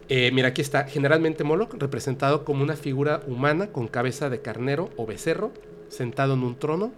Eh, 0.09 0.31
mira, 0.33 0.49
aquí 0.49 0.61
está. 0.61 0.85
Generalmente 0.85 1.43
Moloch 1.43 1.75
representado 1.75 2.45
como 2.45 2.63
una 2.63 2.77
figura 2.77 3.23
humana 3.27 3.73
con 3.73 3.89
cabeza 3.89 4.31
de 4.31 4.41
carnero 4.41 4.91
o 4.97 5.07
becerro, 5.07 5.53
sentado 5.89 6.35
en 6.35 6.43
un 6.43 6.59
trono, 6.59 6.93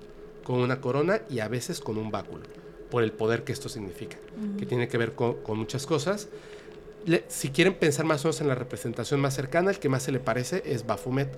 con 0.45 0.61
una 0.61 0.81
corona 0.81 1.23
y 1.31 1.41
a 1.41 1.49
veces 1.49 1.81
con 1.81 1.97
un 1.97 2.11
báculo, 2.11 2.45
por 2.91 3.03
el 3.03 3.13
poder 3.13 3.45
que 3.45 3.53
esto 3.53 3.69
significa, 3.69 4.19
que 4.59 4.67
tiene 4.67 4.89
que 4.89 4.99
ver 4.99 5.15
con, 5.15 5.35
con 5.43 5.59
muchas 5.59 5.87
cosas. 5.87 6.29
Si 7.29 7.51
quieren 7.51 7.75
pensar 7.75 8.05
más 8.05 8.25
o 8.25 8.29
menos 8.29 8.41
en 8.41 8.49
la 8.49 8.55
representación 8.55 9.21
más 9.21 9.35
cercana, 9.35 9.71
el 9.71 9.79
que 9.79 9.89
más 9.89 10.03
se 10.03 10.13
le 10.13 10.21
parece 10.21 10.63
es 10.67 10.87
Baphomet. 10.87 11.29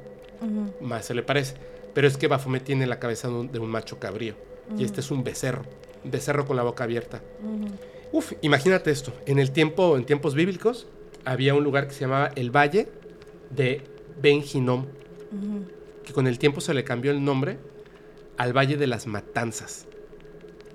Más 0.81 1.07
se 1.07 1.15
le 1.15 1.23
parece. 1.23 1.55
Pero 1.95 2.07
es 2.07 2.17
que 2.17 2.29
Baphomet 2.29 2.65
tiene 2.65 2.87
la 2.87 2.99
cabeza 2.99 3.29
de 3.29 3.59
un, 3.59 3.71
macho 3.71 3.99
cabrío. 3.99 4.35
Y 4.77 4.85
este 4.85 5.01
es 5.01 5.11
un 5.11 5.25
becerro. 5.25 5.63
Un 6.05 6.11
becerro 6.11 6.47
con 6.47 6.57
la 6.57 6.63
boca 6.63 6.85
abierta. 6.85 7.21
Uf, 8.13 8.33
imagínate 8.43 8.91
esto. 8.91 9.13
En 9.27 9.39
el 9.39 9.51
tiempo, 9.51 9.97
en 9.97 10.05
tiempos 10.05 10.35
bíblicos, 10.35 10.87
había 11.25 11.55
un 11.55 11.65
lugar 11.65 11.87
que 11.87 11.95
se 11.95 12.01
llamaba 12.01 12.31
el 12.35 12.51
Valle 12.51 12.89
de 13.51 13.83
Ben 14.21 14.43
Que 16.05 16.13
con 16.13 16.27
el 16.27 16.39
tiempo 16.39 16.61
se 16.61 16.75
le 16.75 16.85
cambió 16.85 17.11
el 17.11 17.25
nombre 17.25 17.59
al 18.37 18.57
Valle 18.57 18.77
de 18.77 18.87
las 18.87 19.07
Matanzas. 19.07 19.87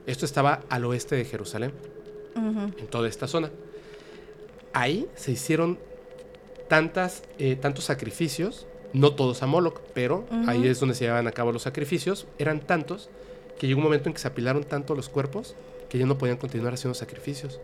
Esto 0.05 0.26
estaba 0.26 0.61
al 0.69 0.85
oeste 0.85 1.15
de 1.15 1.26
Jerusalén. 1.26 1.72
En 2.35 2.88
toda 2.88 3.07
esta 3.07 3.27
zona. 3.27 3.49
Ahí 4.76 5.07
se 5.15 5.31
hicieron 5.31 5.80
tantas, 6.68 7.23
eh, 7.39 7.56
tantos 7.56 7.85
sacrificios 7.85 8.68
no 8.95 9.14
todos 9.14 9.43
a 9.43 9.47
Moloch, 9.47 9.81
pero 9.93 10.26
ahí 10.47 10.68
es 10.68 10.80
donde 10.80 10.95
se 10.95 11.03
llevaban 11.03 11.27
a 11.27 11.34
cabo 11.34 11.52
los 11.52 11.64
sacrificios. 11.64 12.27
Eran 12.39 12.61
tantos 12.61 13.10
que 13.60 13.68
llegó 13.68 13.80
un 13.80 13.84
momento 13.84 14.07
en 14.07 14.14
que 14.14 14.22
se 14.22 14.27
apilaron 14.27 14.64
tanto 14.64 14.95
los 14.95 15.10
cuerpos 15.10 15.56
que 15.89 15.97
ya 15.97 16.06
no 16.06 16.18
podían 16.18 16.38
continuar 16.38 16.73
haciendo 16.73 16.93
sacrificios. 16.93 17.60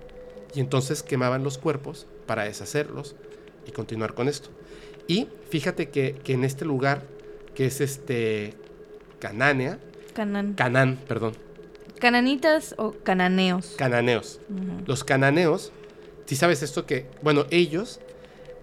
Y 0.53 0.59
entonces 0.59 1.03
quemaban 1.03 1.43
los 1.43 1.57
cuerpos 1.57 2.05
para 2.25 2.43
deshacerlos 2.43 3.15
y 3.65 3.71
continuar 3.71 4.13
con 4.13 4.27
esto. 4.27 4.49
Y 5.07 5.29
fíjate 5.49 5.89
que, 5.89 6.19
en 6.25 6.43
este 6.43 6.65
lugar, 6.65 7.03
que 7.55 7.65
es 7.65 7.79
este 7.79 8.53
Canánea. 9.19 9.79
Canán. 10.13 10.53
Canán, 10.53 10.99
perdón. 11.07 11.33
Cananitas 11.99 12.75
o 12.77 12.91
cananeos. 12.91 13.75
Cananeos. 13.77 14.41
Los 14.85 15.05
cananeos, 15.05 15.71
si 16.31 16.37
sabes 16.37 16.63
esto 16.63 16.85
que, 16.85 17.07
bueno, 17.21 17.45
ellos, 17.49 17.99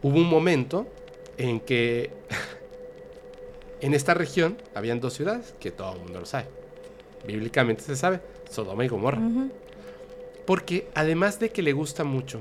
hubo 0.00 0.16
un 0.16 0.26
momento 0.30 0.86
en 1.36 1.60
que 1.60 2.10
en 3.82 3.92
esta 3.92 4.14
región 4.14 4.56
habían 4.74 5.00
dos 5.00 5.12
ciudades, 5.12 5.54
que 5.60 5.70
todo 5.70 5.92
el 5.92 6.00
mundo 6.00 6.20
lo 6.20 6.24
sabe. 6.24 6.46
Bíblicamente 7.26 7.82
se 7.82 7.94
sabe, 7.94 8.22
Sodoma 8.50 8.86
y 8.86 8.88
Gomorra. 8.88 9.20
Porque 10.46 10.88
además 10.94 11.40
de 11.40 11.50
que 11.50 11.60
le 11.60 11.74
gusta 11.74 12.04
mucho 12.04 12.40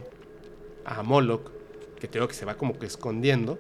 a 0.85 1.03
Moloch, 1.03 1.51
que 1.99 2.07
tengo 2.07 2.29
que 2.29 2.33
se 2.33 2.45
va 2.45 2.55
como 2.55 2.79
que 2.79 2.85
escondiendo, 2.85 3.59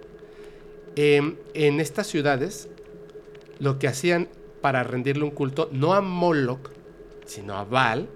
em, 0.95 1.35
en 1.53 1.81
estas 1.81 2.07
ciudades 2.07 2.69
lo 3.59 3.77
que 3.77 3.89
hacían 3.89 4.29
para 4.61 4.83
rendirle 4.83 5.25
un 5.25 5.31
culto, 5.31 5.67
no 5.73 5.91
a 5.91 5.99
Moloch, 5.99 6.69
sino 7.25 7.55
a 7.55 7.65
Baal, 7.65 8.07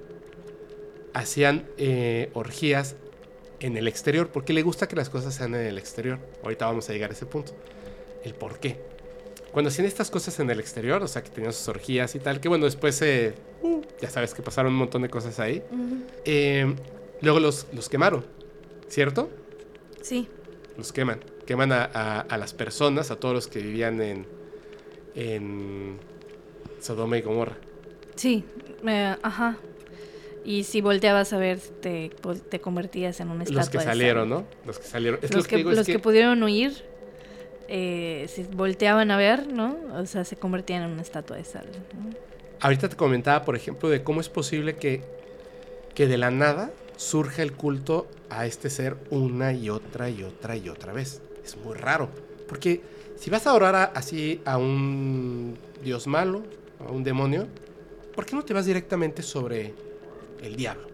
hacían 1.13 1.67
eh, 1.77 2.29
orgías 2.33 2.95
en 3.61 3.77
el 3.77 3.87
exterior, 3.87 4.29
porque 4.29 4.53
le 4.53 4.61
gusta 4.61 4.87
que 4.87 4.95
las 4.95 5.09
cosas 5.09 5.33
sean 5.33 5.55
en 5.55 5.65
el 5.65 5.77
exterior. 5.77 6.19
Ahorita 6.43 6.65
vamos 6.65 6.89
a 6.89 6.93
llegar 6.93 7.09
a 7.11 7.13
ese 7.13 7.25
punto. 7.25 7.53
El 8.23 8.33
por 8.33 8.59
qué 8.59 8.91
cuando 9.51 9.69
hacían 9.69 9.85
estas 9.85 10.09
cosas 10.09 10.39
en 10.39 10.49
el 10.49 10.59
exterior, 10.59 11.03
o 11.03 11.07
sea, 11.07 11.23
que 11.23 11.29
tenían 11.29 11.53
sus 11.53 11.67
orgías 11.67 12.15
y 12.15 12.19
tal, 12.19 12.39
que 12.39 12.47
bueno, 12.47 12.65
después, 12.65 13.01
eh, 13.01 13.33
uh, 13.61 13.81
ya 14.01 14.09
sabes 14.09 14.33
que 14.33 14.41
pasaron 14.41 14.71
un 14.71 14.79
montón 14.79 15.01
de 15.01 15.09
cosas 15.09 15.39
ahí, 15.39 15.61
eh, 16.25 16.73
luego 17.21 17.39
los, 17.39 17.67
los 17.73 17.89
quemaron, 17.89 18.25
¿cierto? 18.87 19.29
Sí. 20.01 20.27
Los 20.77 20.93
queman. 20.93 21.19
Queman 21.45 21.71
a, 21.73 22.37
las 22.37 22.53
personas, 22.53 23.11
a 23.11 23.17
todos 23.17 23.33
los 23.35 23.47
que 23.47 23.59
vivían 23.59 24.01
en, 24.01 24.25
en 25.15 25.97
Sodoma 26.79 27.17
y 27.17 27.21
Gomorra. 27.21 27.57
Sí, 28.15 28.45
ajá. 29.21 29.57
Y 30.43 30.63
si 30.63 30.81
volteabas 30.81 31.33
a 31.33 31.37
ver, 31.37 31.59
te, 31.59 32.11
te 32.49 32.59
convertías 32.59 33.19
en 33.19 33.29
un 33.29 33.41
estatua. 33.41 33.61
Los 33.61 33.69
que 33.69 33.79
salieron, 33.79 34.29
¿no? 34.29 34.45
Los 34.65 34.79
que 34.79 34.87
salieron. 34.87 35.19
los, 35.21 35.47
que, 35.47 35.63
los 35.63 35.85
que, 35.85 35.99
pudieron 35.99 36.41
huir 36.41 36.83
eh, 37.67 38.27
si 38.27 38.43
volteaban 38.43 39.11
a 39.11 39.17
ver, 39.17 39.47
¿no? 39.47 39.77
O 39.93 40.05
sea, 40.05 40.25
se 40.25 40.35
convertían 40.35 40.83
en 40.83 40.91
una 40.91 41.01
estatua 41.01 41.37
de 41.37 41.45
sal. 41.45 41.65
Ahorita 42.59 42.89
te 42.89 42.95
comentaba, 42.95 43.45
por 43.45 43.55
ejemplo, 43.55 43.89
de 43.89 44.03
cómo 44.03 44.19
es 44.19 44.29
posible 44.29 44.75
que, 44.75 45.01
que 45.95 46.07
de 46.07 46.17
la 46.17 46.31
nada 46.31 46.71
surja 46.97 47.43
el 47.43 47.53
culto 47.53 48.07
a 48.29 48.45
este 48.45 48.69
ser 48.69 48.97
una 49.09 49.53
y 49.53 49.69
otra 49.69 50.09
y 50.09 50.23
otra 50.23 50.57
y 50.57 50.69
otra 50.69 50.91
vez. 50.91 51.21
Es 51.43 51.55
muy 51.55 51.75
raro. 51.75 52.09
Porque 52.47 52.81
si 53.15 53.29
vas 53.29 53.47
a 53.47 53.53
orar 53.53 53.93
así 53.95 54.41
a 54.43 54.57
un 54.57 55.57
dios 55.83 56.07
malo, 56.07 56.43
a 56.85 56.91
un 56.91 57.03
demonio, 57.03 57.47
¿por 58.13 58.25
qué 58.25 58.35
no 58.35 58.43
te 58.43 58.53
vas 58.53 58.65
directamente 58.65 59.21
sobre 59.21 59.73
el 60.41 60.55
diablo, 60.55 60.87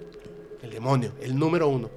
el 0.61 0.69
demonio, 0.69 1.13
el 1.21 1.37
número 1.37 1.67
uno? 1.67 1.89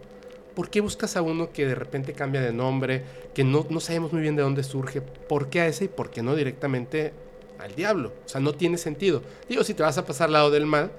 ¿Por 0.55 0.69
qué 0.69 0.81
buscas 0.81 1.17
a 1.17 1.23
uno 1.23 1.53
que 1.53 1.67
de 1.67 1.75
repente 1.75 2.13
cambia 2.13 2.41
de 2.41 2.53
nombre, 2.53 3.05
que 3.35 3.45
no, 3.45 3.67
no 3.71 3.81
sabemos 3.81 4.13
muy 4.13 4.23
bien 4.23 4.37
de 4.37 4.43
dónde 4.43 4.63
surge? 4.63 5.01
¿Por 5.01 5.49
qué 5.49 5.61
a 5.61 5.67
ese 5.67 5.85
y 5.85 5.89
por 5.89 6.11
qué 6.11 6.23
no 6.23 6.35
directamente 6.35 7.13
al 7.59 7.75
diablo? 7.75 8.13
O 8.27 8.29
sea, 8.29 8.41
no 8.41 8.53
tiene 8.53 8.77
sentido. 8.77 9.23
Digo, 9.49 9.65
si 9.65 9.75
te 9.75 9.83
vas 9.83 9.97
a 9.97 10.05
pasar 10.05 10.27
al 10.27 10.33
lado 10.35 10.51
del 10.51 10.67
mal, 10.67 10.91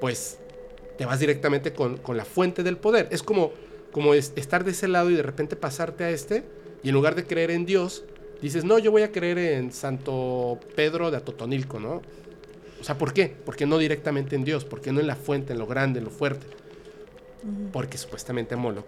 pues 0.00 0.38
te 0.96 1.06
vas 1.06 1.18
directamente 1.18 1.72
con, 1.72 2.00
la 2.08 2.24
fuente 2.24 2.62
del 2.62 2.76
poder. 2.76 3.08
Es 3.10 3.22
como, 3.22 3.52
como 3.92 4.14
estar 4.14 4.64
de 4.64 4.72
ese 4.72 4.88
lado 4.88 5.10
y 5.10 5.14
de 5.14 5.22
repente 5.22 5.56
pasarte 5.56 6.04
a 6.04 6.10
este, 6.10 6.44
y 6.82 6.88
en 6.88 6.94
lugar 6.94 7.14
de 7.14 7.24
creer 7.24 7.50
en 7.50 7.66
Dios, 7.66 8.04
dices, 8.42 8.64
no, 8.64 8.78
yo 8.78 8.90
voy 8.90 9.02
a 9.02 9.12
creer 9.12 9.38
en 9.38 9.72
Santo 9.72 10.58
Pedro 10.76 11.10
de 11.10 11.16
Atotonilco, 11.16 11.80
¿no? 11.80 12.02
O 12.84 12.86
sea, 12.86 12.98
¿por 12.98 13.14
qué? 13.14 13.34
Porque 13.44 13.64
no 13.64 13.78
directamente 13.78 14.36
en 14.36 14.44
Dios, 14.44 14.66
porque 14.66 14.92
no 14.92 15.00
en 15.00 15.06
la 15.06 15.16
fuente, 15.16 15.54
en 15.54 15.58
lo 15.58 15.66
grande, 15.66 16.00
en 16.00 16.04
lo 16.04 16.10
fuerte 16.10 16.46
porque 17.72 17.98
supuestamente 17.98 18.56
Moloch 18.56 18.86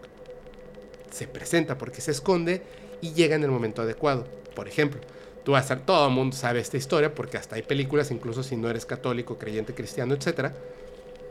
se 1.10 1.26
presenta, 1.26 1.78
porque 1.78 2.00
se 2.00 2.10
esconde 2.10 2.62
y 3.00 3.12
llega 3.12 3.36
en 3.36 3.42
el 3.42 3.50
momento 3.50 3.82
adecuado. 3.82 4.26
Por 4.54 4.68
ejemplo, 4.68 5.00
tú 5.44 5.52
vas 5.52 5.62
a 5.62 5.74
estar, 5.74 5.86
todo 5.86 6.08
el 6.08 6.14
mundo 6.14 6.36
sabe 6.36 6.60
esta 6.60 6.76
historia, 6.76 7.14
porque 7.14 7.36
hasta 7.36 7.56
hay 7.56 7.62
películas, 7.62 8.10
incluso 8.10 8.42
si 8.42 8.56
no 8.56 8.68
eres 8.68 8.84
católico, 8.84 9.38
creyente, 9.38 9.74
cristiano, 9.74 10.14
etcétera, 10.14 10.54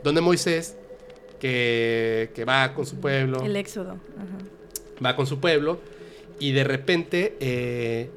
donde 0.04 0.22
Moisés, 0.22 0.76
que, 1.40 2.46
va 2.48 2.74
con 2.74 2.86
su 2.86 3.00
pueblo. 3.00 3.44
El 3.44 3.56
éxodo. 3.56 3.98
Va 5.04 5.16
con 5.16 5.28
su 5.28 5.40
pueblo 5.40 5.80
y 6.40 6.52
de 6.54 6.64
repente 6.64 7.36
eh, 7.40 8.10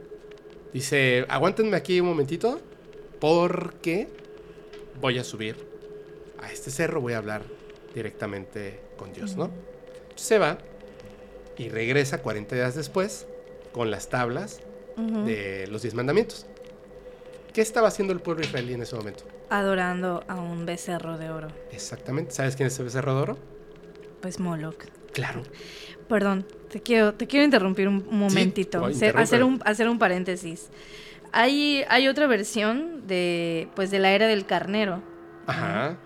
dice: 0.73 1.27
Aguántenme 1.29 1.77
aquí 1.77 2.01
un 2.01 2.09
momentito, 2.09 2.61
porque 3.21 4.09
voy 5.01 5.19
a 5.19 5.25
subir 5.25 5.57
a 6.41 6.53
este 6.53 6.71
cerro, 6.71 7.01
voy 7.01 7.15
a 7.15 7.19
hablar 7.19 7.43
directamente 7.95 8.81
con 8.97 9.13
Dios, 9.13 9.37
¿no? 9.37 9.51
Se 10.15 10.39
va 10.39 10.59
y 11.57 11.69
regresa 11.69 12.23
40 12.23 12.55
días 12.55 12.75
después 12.75 13.27
con 13.73 13.91
las 13.91 14.09
tablas 14.09 14.61
de 14.97 15.67
los 15.69 15.83
diez 15.83 15.95
mandamientos. 15.95 16.47
¿Qué 17.53 17.61
estaba 17.61 17.89
haciendo 17.89 18.13
el 18.13 18.21
pueblo 18.21 18.45
israelí 18.45 18.75
en 18.75 18.83
ese 18.83 18.97
momento? 18.97 19.25
Adorando 19.51 20.25
a 20.29 20.37
un 20.37 20.67
becerro 20.67 21.19
de 21.19 21.31
oro. 21.31 21.49
Exactamente. 21.73 22.33
¿Sabes 22.33 22.57
quién 22.57 22.67
es 22.67 22.79
el 22.79 22.85
becerro 22.85 23.15
de 23.15 23.23
oro? 23.23 23.39
Pues 24.21 24.39
Moloch. 24.39 24.85
Claro. 25.13 25.43
Perdón, 26.09 26.47
te 26.71 26.81
quiero, 26.81 27.15
te 27.15 27.27
quiero 27.27 27.45
interrumpir 27.45 27.89
un 27.89 28.07
momentito. 28.11 28.85
hacer, 28.85 29.45
un, 29.45 29.61
hacer 29.65 29.89
un 29.89 29.99
paréntesis. 29.99 30.69
Hay, 31.33 31.85
hay 31.89 32.09
otra 32.09 32.27
versión 32.27 33.07
de, 33.07 33.69
pues, 33.75 33.91
de 33.91 33.99
la 33.99 34.13
era 34.13 34.27
del 34.27 34.47
carnero. 34.47 35.03
Ajá 35.47 35.97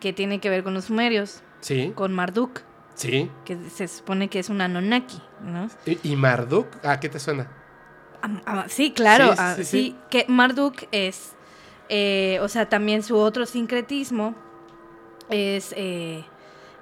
que 0.00 0.12
tiene 0.12 0.38
que 0.40 0.50
ver 0.50 0.62
con 0.62 0.74
los 0.74 0.86
sumerios. 0.86 1.42
Sí. 1.60 1.92
Con 1.94 2.12
Marduk. 2.12 2.60
Sí. 2.94 3.30
Que 3.44 3.58
se 3.70 3.88
supone 3.88 4.28
que 4.28 4.38
es 4.38 4.48
un 4.48 4.60
Anunnaki, 4.60 5.20
¿no? 5.42 5.68
¿Y, 5.84 6.16
Marduk? 6.16 6.66
¿A 6.84 7.00
qué 7.00 7.08
te 7.08 7.18
suena? 7.18 7.50
sí, 8.68 8.92
claro. 8.92 9.34
Sí, 9.56 9.64
sí, 9.64 9.96
que 10.10 10.24
Marduk 10.28 10.84
es, 10.90 11.34
eh, 11.88 12.38
o 12.40 12.48
sea, 12.48 12.68
también 12.68 13.02
su 13.02 13.16
otro 13.16 13.46
sincretismo 13.46 14.34
es 15.28 15.74
eh, 15.76 16.24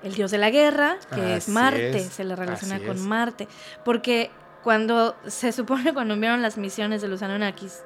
el 0.02 0.14
dios 0.14 0.30
de 0.30 0.38
la 0.38 0.50
guerra, 0.50 0.98
que 1.14 1.36
es 1.36 1.48
Marte, 1.48 2.00
se 2.00 2.24
le 2.24 2.36
relaciona 2.36 2.78
con 2.80 3.06
Marte. 3.06 3.48
Porque 3.84 4.30
cuando, 4.64 5.14
se 5.26 5.52
supone 5.52 5.94
cuando 5.94 6.14
enviaron 6.14 6.42
las 6.42 6.58
misiones 6.58 7.02
de 7.02 7.08
los 7.08 7.22
Anunnakis, 7.22 7.82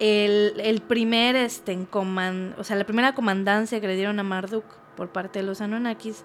el, 0.00 0.82
primer, 0.86 1.34
este, 1.36 1.72
en 1.72 1.88
o 1.92 2.64
sea, 2.64 2.76
la 2.76 2.84
primera 2.84 3.14
comandancia 3.14 3.80
que 3.80 3.86
le 3.86 3.96
dieron 3.96 4.18
a 4.20 4.22
Marduk 4.22 4.64
por 4.96 5.08
parte 5.08 5.40
de 5.40 5.46
los 5.46 5.60
Anunnakis 5.60 6.24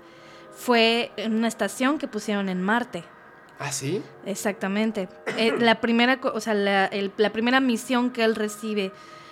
fue 0.52 1.12
en 1.18 1.34
una 1.34 1.48
estación 1.48 1.98
que 1.98 2.08
pusieron 2.08 2.50
en 2.50 2.62
Marte. 2.62 3.04
¿Ah, 3.60 3.72
sí? 3.72 4.04
Exactamente. 4.26 5.10
Eh, 5.38 5.54
la, 5.60 5.80
primera, 5.82 6.20
o 6.22 6.40
sea, 6.40 6.54
la, 6.54 6.90
primera 7.32 7.60
misión 7.60 8.12
que 8.12 8.24
él 8.24 8.36
recibe 8.36 8.92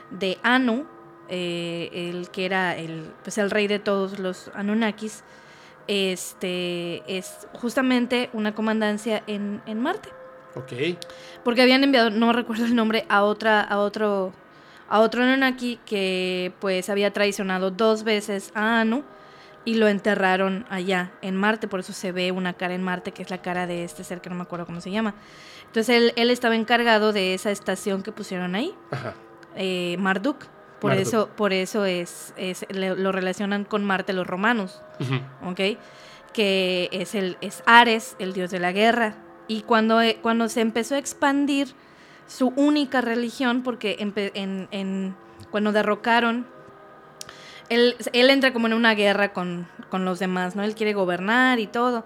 de 0.10 0.38
Anu, 0.42 0.86
eh, 1.30 2.10
el 2.10 2.30
que 2.30 2.46
era 2.46 2.76
el, 2.78 3.12
pues 3.24 3.38
el 3.38 3.52
rey 3.52 3.68
de 3.68 3.80
todos 3.80 4.20
los 4.20 4.50
Anunnakis, 4.56 5.24
este, 5.88 7.04
es 7.08 7.48
justamente 7.54 8.30
una 8.34 8.54
comandancia 8.54 9.24
en, 9.28 9.62
en 9.66 9.80
Marte. 9.80 10.10
Ok. 10.56 10.98
Porque 11.44 11.62
habían 11.62 11.84
enviado, 11.84 12.10
no 12.10 12.34
recuerdo 12.34 12.66
el 12.66 12.76
nombre, 12.76 13.06
a 13.10 13.24
otra, 13.24 13.62
a 13.62 13.80
otro, 13.80 14.34
a 14.90 15.00
otro 15.00 15.24
Anunnaki 15.24 15.80
que 15.86 16.54
pues 16.60 16.90
había 16.90 17.12
traicionado 17.12 17.72
dos 17.72 18.04
veces 18.04 18.52
a 18.54 18.82
Anu, 18.82 19.04
y 19.64 19.76
lo 19.76 19.88
enterraron 19.88 20.66
allá, 20.70 21.12
en 21.22 21.36
Marte, 21.36 21.68
por 21.68 21.82
eso 21.82 21.94
se 21.94 22.12
ve 22.12 22.32
una 22.32 22.54
cara 22.54 22.74
en 22.74 22.82
Marte, 22.82 23.12
que 23.12 23.22
es 23.22 23.30
la 23.30 23.42
cara 23.42 23.68
de 23.68 23.84
este 23.84 24.04
ser 24.04 24.22
que 24.22 24.30
no 24.30 24.36
me 24.36 24.42
acuerdo 24.42 24.66
cómo 24.66 24.82
se 24.82 24.92
llama. 24.92 25.14
Entonces 25.68 25.96
él, 25.96 26.14
él 26.16 26.32
estaba 26.32 26.56
encargado 26.56 27.14
de 27.14 27.34
esa 27.34 27.52
estación 27.52 28.02
que 28.02 28.12
pusieron 28.12 28.56
ahí, 28.56 28.74
eh, 29.56 29.98
Marduk. 30.00 30.46
Por 30.82 30.94
eso, 30.94 31.30
por 31.38 31.54
eso 31.54 31.86
es, 31.86 32.34
es, 32.38 32.66
lo 32.72 33.12
relacionan 33.12 33.66
con 33.66 33.86
Marte 33.86 34.14
los 34.14 34.26
romanos, 34.26 34.82
¿ok? 35.46 35.78
Que 36.34 36.90
es 36.92 37.14
el 37.14 37.38
es 37.40 37.62
Ares, 37.68 38.16
el 38.18 38.34
dios 38.34 38.50
de 38.50 38.60
la 38.60 38.72
guerra. 38.72 39.16
Y 39.48 39.62
cuando, 39.62 40.02
eh, 40.02 40.18
cuando 40.24 40.50
se 40.50 40.62
empezó 40.62 40.96
a 40.96 40.98
expandir 40.98 41.76
su 42.26 42.48
única 42.56 43.00
religión, 43.00 43.62
porque 43.62 43.98
en, 44.00 44.68
en, 44.72 45.16
cuando 45.52 45.72
derrocaron 45.72 46.48
él, 47.70 47.96
entra 48.14 48.52
como 48.52 48.66
en 48.66 48.74
una 48.74 48.96
guerra 48.96 49.34
con, 49.34 49.68
los 49.92 50.18
demás, 50.18 50.56
¿no? 50.56 50.64
Él 50.64 50.74
quiere 50.74 50.94
gobernar 50.94 51.60
y 51.60 51.68
todo. 51.68 52.06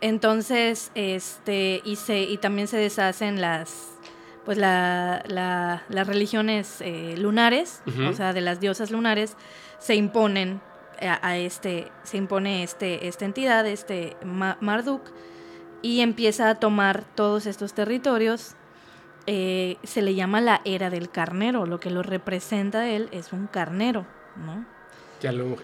Entonces, 0.00 0.90
este, 0.94 1.82
y, 1.84 1.96
se, 1.96 2.22
y 2.22 2.38
también 2.38 2.68
se 2.68 2.78
deshacen 2.78 3.40
las, 3.40 3.93
pues 4.44 4.58
la, 4.58 5.22
las 5.88 6.06
religiones 6.06 6.80
eh, 6.80 7.16
lunares, 7.18 7.82
o 8.08 8.12
sea, 8.12 8.32
de 8.32 8.40
las 8.40 8.60
diosas 8.60 8.90
lunares, 8.90 9.36
se 9.78 9.94
imponen 9.94 10.60
a, 11.00 11.36
este, 11.36 11.90
se 12.02 12.16
impone 12.16 12.62
este, 12.62 13.08
esta 13.08 13.24
entidad, 13.24 13.66
este 13.66 14.16
Marduk, 14.24 15.02
y 15.82 16.00
empieza 16.00 16.48
a 16.50 16.54
tomar 16.56 17.04
todos 17.14 17.46
estos 17.46 17.74
territorios. 17.74 18.54
Eh, 19.26 19.78
se 19.82 20.02
le 20.02 20.14
llama 20.14 20.40
la 20.40 20.60
era 20.64 20.90
del 20.90 21.10
carnero, 21.10 21.66
lo 21.66 21.80
que 21.80 21.90
lo 21.90 22.02
representa 22.02 22.88
él 22.88 23.08
es 23.10 23.32
un 23.32 23.46
carnero, 23.46 24.06
¿no? 24.36 24.66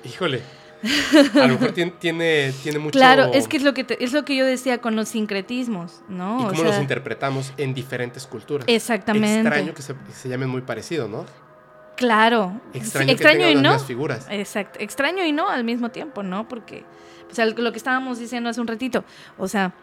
híjole. 0.04 0.42
A 0.82 1.46
lo 1.46 1.48
mejor 1.48 1.72
tiene, 1.72 2.52
tiene, 2.62 2.78
mucho. 2.78 2.98
Claro, 2.98 3.32
es 3.34 3.48
que 3.48 3.58
es 3.58 3.62
lo 3.62 3.74
que 3.74 3.86
es 4.00 4.12
lo 4.12 4.24
que 4.24 4.34
yo 4.36 4.46
decía 4.46 4.80
con 4.80 4.96
los 4.96 5.10
sincretismos, 5.10 6.00
¿no? 6.08 6.40
Y 6.40 6.46
cómo 6.46 6.64
los 6.64 6.78
interpretamos 6.78 7.52
en 7.58 7.74
diferentes 7.74 8.26
culturas. 8.26 8.64
Exactamente. 8.68 9.40
Extraño 9.40 9.74
que 9.74 9.82
se, 9.82 10.28
llamen 10.28 10.48
muy 10.48 10.62
parecidos, 10.62 11.10
¿no? 11.10 11.26
Claro. 11.96 12.58
Extraño, 12.72 13.14
que 13.14 13.50
y 13.52 13.54
no. 13.56 13.72
Las 13.72 13.84
figuras. 13.84 14.26
Exacto. 14.30 14.78
Extraño 14.80 15.24
y 15.24 15.32
no 15.32 15.50
al 15.50 15.64
mismo 15.64 15.90
tiempo, 15.90 16.22
¿no? 16.22 16.48
Porque, 16.48 16.84
o 17.30 17.34
sea, 17.34 17.44
lo 17.44 17.72
que 17.72 17.78
estábamos 17.78 18.18
diciendo 18.18 18.48
hace 18.48 18.60
un 18.60 18.66
ratito, 18.66 19.04
o 19.36 19.48
sea, 19.48 19.74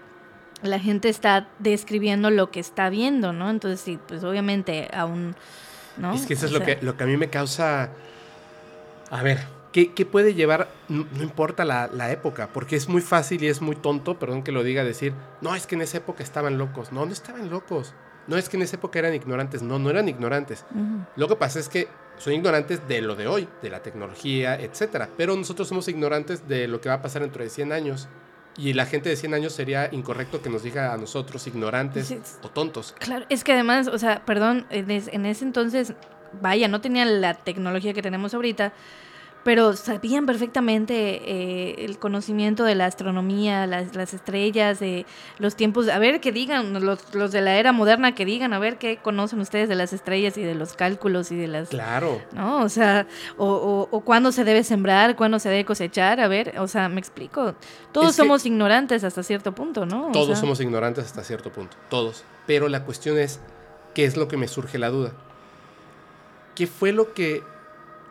la 0.64 0.80
gente 0.80 1.10
está 1.10 1.48
describiendo 1.60 2.32
lo 2.32 2.49
que 2.49 2.60
está 2.60 2.90
viendo, 2.90 3.34
¿no? 3.34 3.52
Entonces, 3.52 3.82
sí, 3.82 3.99
pues 4.07 4.24
obviamente 4.24 4.90
aún, 4.91 5.36
¿no? 5.98 6.14
Es 6.15 6.26
que 6.26 6.34
eso 6.34 6.48
es 6.48 6.52
lo 6.52 6.61
que, 6.61 6.80
lo 6.82 6.98
que 6.98 7.03
a 7.03 7.07
mí 7.07 7.18
me 7.18 7.30
causa. 7.30 7.91
A 9.11 9.22
ver, 9.22 9.57
¿Qué, 9.86 10.06
puede 10.08 10.34
llevar? 10.34 10.70
No, 10.90 11.06
importa 11.22 11.64
la, 11.64 12.12
época, 12.12 12.49
porque 12.52 12.76
es 12.76 12.90
muy 12.90 13.02
fácil 13.02 13.44
y 13.44 13.48
es 13.48 13.62
muy 13.62 13.76
tonto, 13.76 14.18
perdón 14.18 14.41
que 14.41 14.52
lo 14.52 14.64
diga, 14.64 14.84
decir, 14.84 15.14
no, 15.40 15.54
es 15.54 15.68
que 15.68 15.76
en 15.76 15.82
esa 15.82 15.98
época 15.98 16.24
estaban 16.24 16.58
locos. 16.58 16.91
No, 16.91 17.06
no 17.06 17.12
estaban 17.12 17.52
locos. 17.52 17.94
No 18.26 18.38
es 18.38 18.49
que 18.49 18.58
en 18.58 18.64
esa 18.64 18.78
época 18.78 18.98
eran 18.98 19.14
ignorantes. 19.14 19.62
No, 19.62 19.78
no 19.78 19.91
eran 19.91 20.10
ignorantes. 20.10 20.66
Lo 21.16 21.28
que 21.28 21.36
pasa 21.36 21.60
es 21.60 21.70
que 21.70 21.88
son 22.18 22.34
ignorantes 22.34 22.88
de 22.88 23.02
lo 23.02 23.16
de 23.16 23.28
hoy, 23.28 23.48
de 23.62 23.70
la 23.70 23.84
tecnología, 23.84 24.60
etcétera. 24.60 25.10
Pero 25.16 25.36
nosotros 25.36 25.68
somos 25.68 25.88
ignorantes 25.88 26.48
de 26.48 26.68
lo 26.68 26.82
que 26.82 26.90
va 26.90 26.95
a 26.95 27.02
pasar 27.04 27.22
dentro 27.22 27.44
de 27.44 27.52
100 27.52 27.72
años. 27.72 28.10
Y 28.58 28.74
la 28.74 28.88
gente 28.88 29.10
de 29.10 29.16
100 29.16 29.36
años 29.36 29.54
sería 29.54 29.90
incorrecto 29.91 30.41
que 30.41 30.49
nos 30.49 30.64
diga 30.64 30.91
a 30.91 30.98
nosotros 30.98 31.45
ignorantes 31.45 32.18
o 32.41 32.49
tontos. 32.49 32.95
Claro, 32.98 33.28
es 33.30 33.44
que 33.44 33.54
además, 33.54 33.88
o 33.90 33.99
sea, 33.99 34.26
perdón, 34.26 34.66
en 34.72 34.90
ese 35.28 35.45
entonces, 35.45 35.94
vaya, 36.41 36.68
no 36.68 36.82
tenían 36.82 37.22
la 37.22 37.36
tecnología 37.36 37.94
que 37.94 38.02
tenemos 38.02 38.34
ahorita 38.34 38.74
pero 39.48 39.72
sabían 39.78 40.26
perfectamente 40.26 41.22
eh, 41.24 41.86
el 41.86 41.99
conocimiento 41.99 42.65
de 42.65 42.76
la 42.76 42.86
astronomía, 42.86 43.65
las, 43.65 43.95
las, 43.95 44.14
estrellas, 44.14 44.82
de 44.82 45.06
los 45.40 45.56
tiempos. 45.56 45.88
A 45.88 45.99
ver, 45.99 46.19
que 46.19 46.34
digan, 46.34 46.74
los, 46.86 47.15
los, 47.15 47.32
de 47.32 47.40
la 47.40 47.56
era 47.56 47.72
moderna, 47.72 48.14
que 48.14 48.26
digan, 48.26 48.52
a 48.52 48.60
ver 48.60 48.78
qué 48.78 48.98
conocen 48.98 49.40
ustedes 49.40 49.69
de 49.69 49.76
las 49.76 49.94
estrellas 49.94 50.38
y 50.38 50.44
de 50.44 50.53
los 50.53 50.74
cálculos 50.74 51.32
y 51.32 51.38
de 51.38 51.48
las. 51.48 51.69
Claro. 51.69 52.22
¿No? 52.34 52.61
O 52.61 52.68
sea, 52.68 53.07
o, 53.38 53.88
o, 53.90 54.02
cuándo 54.02 54.34
se 54.34 54.44
debe 54.44 54.65
sembrar, 54.65 55.15
cuándo 55.15 55.40
se 55.40 55.48
debe 55.48 55.64
cosechar, 55.64 56.19
a 56.19 56.28
ver, 56.28 56.60
o 56.60 56.68
sea, 56.68 56.90
me 56.90 56.99
explico. 56.99 57.56
Todos 57.94 58.18
somos 58.18 58.45
ignorantes 58.45 59.06
hasta 59.06 59.24
cierto 59.24 59.56
punto, 59.56 59.86
¿no? 59.86 60.11
todos 60.11 60.38
somos 60.38 60.60
ignorantes 60.60 61.06
hasta 61.06 61.24
cierto 61.24 61.53
punto, 61.53 61.78
todos. 61.90 62.26
Pero 62.48 62.68
la 62.68 62.84
cuestión 62.84 63.18
es, 63.18 63.40
¿qué 63.94 64.03
es 64.03 64.18
lo 64.18 64.28
que 64.28 64.36
me 64.36 64.49
surge 64.49 64.78
la 64.78 64.90
duda? 64.90 65.14
¿Qué 66.53 66.68
fue 66.68 66.91
lo 66.91 67.14
que 67.14 67.44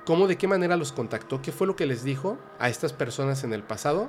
cómo, 0.07 0.29
de 0.29 0.39
qué 0.39 0.49
manera 0.49 0.77
los 0.77 0.93
contactó, 0.93 1.43
qué 1.43 1.53
fue 1.53 1.67
lo 1.67 1.77
que 1.77 1.85
les 1.85 2.05
dijo 2.05 2.39
a 2.59 2.71
estas 2.71 2.95
personas 2.95 3.45
en 3.45 3.53
el 3.53 3.63
pasado 3.63 4.09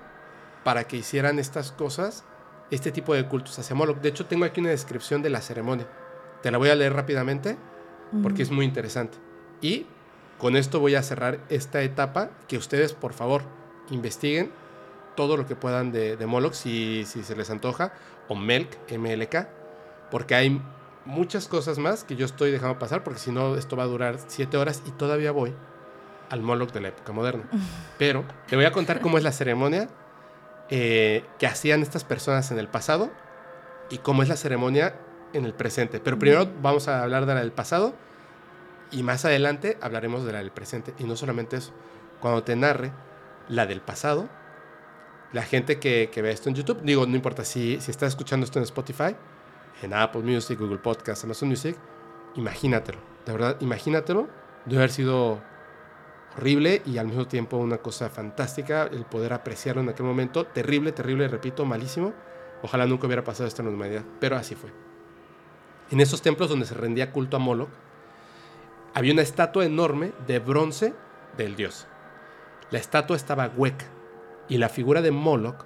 para 0.64 0.88
que 0.88 0.95
hicieran 0.95 1.40
estas 1.40 1.72
cosas, 1.72 2.24
este 2.72 2.91
tipo 2.91 3.15
de 3.15 3.28
cultos 3.28 3.57
hacia 3.60 3.76
Moloch. 3.76 3.98
De 3.98 4.10
hecho, 4.10 4.28
tengo 4.28 4.45
aquí 4.45 4.61
una 4.61 4.69
descripción 4.69 5.22
de 5.24 5.32
la 5.32 5.41
ceremonia. 5.41 5.88
Te 6.44 6.52
la 6.52 6.60
voy 6.60 6.69
a 6.69 6.76
leer 6.76 6.94
rápidamente 6.94 7.57
porque 8.22 8.44
es 8.44 8.52
muy 8.52 8.64
interesante. 8.64 9.18
Y 9.60 9.88
con 10.38 10.56
esto 10.56 10.80
voy 10.80 10.95
a 10.95 11.02
cerrar 11.02 11.40
esta 11.49 11.82
etapa 11.82 12.30
que 12.48 12.57
ustedes, 12.57 12.94
por 12.94 13.14
favor, 13.14 13.41
investiguen 13.90 14.52
todo 15.15 15.36
lo 15.36 15.48
que 15.48 15.56
puedan 15.56 15.91
de, 15.91 16.15
de 16.15 16.26
Moloch 16.28 16.53
si, 16.53 17.06
si 17.06 17.24
se 17.24 17.36
les 17.36 17.49
antoja, 17.49 17.91
o 18.28 18.36
Melk, 18.36 18.69
MLK, 18.91 19.48
porque 20.11 20.36
hay 20.36 20.61
muchas 21.06 21.48
cosas 21.48 21.80
más 21.80 22.03
que 22.03 22.15
yo 22.15 22.26
estoy 22.28 22.52
dejando 22.52 22.78
pasar, 22.78 23.03
porque 23.03 23.19
si 23.19 23.32
no, 23.32 23.56
esto 23.56 23.76
va 23.76 23.84
a 23.84 23.88
durar 23.88 24.19
siete 24.28 24.57
horas 24.57 24.84
y 24.86 24.91
todavía 24.91 25.32
voy 25.32 25.56
al 26.30 26.41
Moloch 26.41 26.72
de 26.72 26.82
la 26.82 26.90
época 26.90 27.12
moderna. 27.12 27.44
Pero 27.98 28.26
te 28.48 28.56
voy 28.56 28.66
a 28.66 28.72
contar 28.72 29.02
cómo 29.02 29.18
es 29.18 29.24
la 29.24 29.32
ceremonia 29.32 29.88
eh, 30.70 31.26
que 31.40 31.48
hacían 31.48 31.82
estas 31.82 32.04
personas 32.04 32.52
en 32.52 32.60
el 32.60 32.68
pasado 32.68 33.12
y 33.90 33.99
cómo 33.99 34.24
es 34.24 34.30
la 34.30 34.36
ceremonia 34.36 34.95
en 35.34 35.45
el 35.45 35.54
presente. 35.54 35.99
Pero 35.99 36.20
primero 36.20 36.49
vamos 36.62 36.88
a 36.88 37.04
hablar 37.04 37.26
de 37.26 37.34
la 37.34 37.40
del 37.41 37.52
pasado 37.52 37.94
y 38.91 39.04
más 39.04 39.26
adelante 39.26 39.78
hablaremos 39.82 40.26
de 40.26 40.34
la 40.34 40.40
del 40.40 40.52
presente. 40.52 40.94
Y 40.99 41.06
no 41.06 41.16
solamente 41.16 41.58
eso, 41.58 41.74
cuando 42.20 42.44
te 42.44 42.56
narre 42.56 42.91
la 43.48 43.66
del 43.66 43.82
pasado, 43.82 44.30
la 45.34 45.44
gente 45.44 45.80
que, 45.80 46.10
que 46.12 46.22
ve 46.22 46.32
esto 46.32 46.49
en 46.49 46.56
YouTube, 46.56 46.82
digo, 46.84 47.06
no 47.06 47.16
importa 47.16 47.44
si, 47.44 47.80
si 47.82 47.91
estás 47.91 48.10
escuchando 48.10 48.45
esto 48.45 48.60
en 48.60 48.64
Spotify, 48.64 49.16
en 49.82 49.94
Apple 49.94 50.22
Music, 50.22 50.60
Google 50.60 50.80
Podcast, 50.80 51.24
Amazon 51.24 51.49
Music, 51.49 51.78
imagínatelo, 52.36 52.99
de 53.26 53.32
verdad, 53.32 53.58
imagínatelo, 53.60 54.28
de 54.66 54.78
haber 54.78 54.90
sido 54.90 55.41
horrible 56.38 56.84
y 56.86 57.00
al 57.00 57.08
mismo 57.08 57.28
tiempo 57.28 57.58
una 57.58 57.80
cosa 57.80 58.10
fantástica 58.10 58.84
el 58.84 59.06
poder 59.06 59.34
apreciarlo 59.34 59.82
en 59.82 59.90
aquel 59.90 60.06
momento. 60.06 60.46
Terrible, 60.46 60.92
terrible, 60.92 61.28
repito, 61.28 61.66
malísimo. 61.66 62.14
Ojalá 62.62 62.86
nunca 62.86 63.08
hubiera 63.08 63.24
pasado 63.24 63.48
esto 63.48 63.62
en 63.62 63.70
la 63.70 63.74
humanidad, 63.74 64.04
pero 64.20 64.36
así 64.36 64.56
fue. 64.56 64.72
En 65.90 66.00
esos 66.00 66.22
templos 66.22 66.50
donde 66.50 66.66
se 66.66 66.76
rendía 66.76 67.12
culto 67.12 67.38
a 67.38 67.40
Moloch, 67.40 67.70
había 68.94 69.14
una 69.14 69.22
estatua 69.22 69.66
enorme 69.66 70.12
de 70.28 70.40
bronce 70.40 70.94
del 71.38 71.56
dios. 71.56 71.88
La 72.72 72.80
estatua 72.80 73.16
estaba 73.16 73.52
hueca 73.56 73.86
y 74.48 74.58
la 74.58 74.70
figura 74.70 75.02
de 75.02 75.12
Moloch 75.12 75.66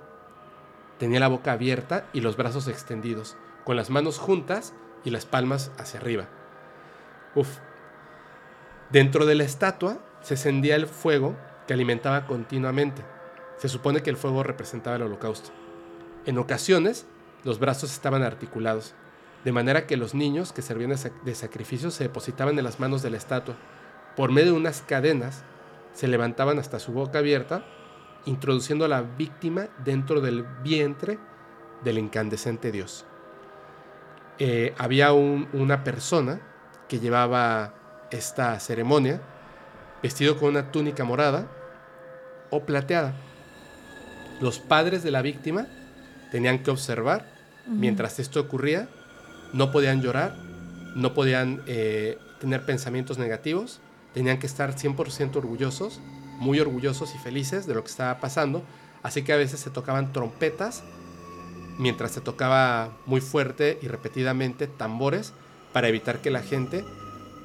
tenía 1.00 1.20
la 1.20 1.28
boca 1.28 1.54
abierta 1.54 2.06
y 2.14 2.22
los 2.22 2.38
brazos 2.38 2.68
extendidos, 2.68 3.36
con 3.64 3.76
las 3.76 3.90
manos 3.90 4.20
juntas 4.20 4.74
y 5.04 5.10
las 5.10 5.26
palmas 5.26 5.72
hacia 5.78 6.00
arriba. 6.00 6.28
Uf. 7.36 7.58
Dentro 8.92 9.26
de 9.26 9.36
la 9.36 9.44
estatua 9.44 10.00
se 10.22 10.36
encendía 10.36 10.76
el 10.76 10.88
fuego 10.88 11.36
que 11.68 11.74
alimentaba 11.74 12.26
continuamente. 12.26 13.04
Se 13.58 13.70
supone 13.70 14.02
que 14.02 14.10
el 14.10 14.18
fuego 14.18 14.44
representaba 14.44 14.96
el 14.96 15.04
holocausto. 15.04 15.52
En 16.26 16.38
ocasiones, 16.38 17.06
los 17.44 17.60
brazos 17.60 17.92
estaban 17.92 18.24
articulados, 18.24 18.94
de 19.44 19.52
manera 19.52 19.88
que 19.88 19.98
los 19.98 20.14
niños 20.14 20.54
que 20.54 20.62
servían 20.62 20.94
de 21.26 21.36
sacrificio 21.36 21.90
se 21.92 22.06
depositaban 22.06 22.58
en 22.58 22.64
las 22.64 22.80
manos 22.80 23.02
de 23.02 23.10
la 23.10 23.18
estatua. 23.18 23.56
Por 24.16 24.32
medio 24.32 24.52
de 24.52 24.58
unas 24.58 24.82
cadenas, 24.82 25.44
se 25.94 26.08
levantaban 26.08 26.60
hasta 26.60 26.80
su 26.80 26.92
boca 26.92 27.20
abierta, 27.20 27.66
introduciendo 28.26 28.86
a 28.86 28.88
la 28.88 29.02
víctima 29.02 29.68
dentro 29.84 30.22
del 30.22 30.44
vientre 30.64 31.18
del 31.84 31.98
incandescente 31.98 32.72
Dios. 32.72 33.06
Eh, 34.38 34.74
había 34.78 35.12
una 35.14 35.84
persona 35.84 36.40
que 36.88 37.00
llevaba 37.00 37.74
esta 38.12 38.60
ceremonia 38.60 39.22
vestido 40.02 40.38
con 40.38 40.50
una 40.50 40.72
túnica 40.72 41.04
morada 41.04 41.48
o 42.50 42.66
plateada. 42.66 43.14
Los 44.40 44.60
padres 44.60 45.04
de 45.04 45.12
la 45.12 45.22
víctima 45.22 45.68
tenían 46.32 46.64
que 46.64 46.72
observar. 46.72 47.26
Mientras 47.68 48.20
esto 48.20 48.40
ocurría, 48.40 48.90
no 49.54 49.72
podían 49.72 50.02
llorar, 50.02 50.36
no 50.96 51.14
podían 51.14 51.62
eh, 51.68 52.18
tener 52.40 52.66
pensamientos 52.66 53.18
negativos, 53.18 53.80
tenían 54.14 54.40
que 54.40 54.48
estar 54.48 54.76
100% 54.76 55.36
orgullosos, 55.36 56.02
muy 56.40 56.60
orgullosos 56.60 57.14
y 57.14 57.20
felices 57.20 57.68
de 57.68 57.76
lo 57.76 57.84
que 57.84 57.92
estaba 57.92 58.20
pasando, 58.20 58.64
así 59.04 59.22
que 59.22 59.34
a 59.34 59.38
veces 59.38 59.60
se 59.60 59.70
tocaban 59.70 60.12
trompetas 60.12 60.84
mientras 61.78 62.12
se 62.12 62.22
tocaba 62.22 62.98
muy 63.06 63.22
fuerte 63.22 63.80
y 63.82 63.88
repetidamente 63.88 64.68
tambores 64.68 65.34
para 65.72 65.88
evitar 65.88 66.20
que 66.20 66.32
la 66.32 66.42
gente 66.42 66.84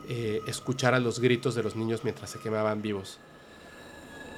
eh, 0.08 0.40
escuchar 0.46 0.94
a 0.94 1.00
los 1.00 1.20
gritos 1.20 1.54
de 1.54 1.62
los 1.62 1.76
niños 1.76 2.04
mientras 2.04 2.30
se 2.30 2.38
quemaban 2.38 2.82
vivos. 2.82 3.18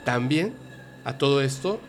También 0.04 0.56
A 1.04 1.16
todo 1.16 1.40
esto, 1.40 1.80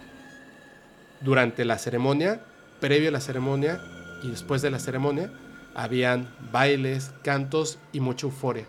durante 1.20 1.66
la 1.66 1.78
ceremonia, 1.78 2.46
previo 2.80 3.10
a 3.10 3.12
la 3.12 3.20
ceremonia 3.20 3.82
y 4.24 4.30
después 4.30 4.62
de 4.62 4.72
la 4.72 4.80
ceremonia, 4.80 5.34
habían 5.76 6.34
bailes, 6.52 7.12
cantos 7.24 7.80
y 7.92 8.00
mucha 8.00 8.28
euforia, 8.28 8.66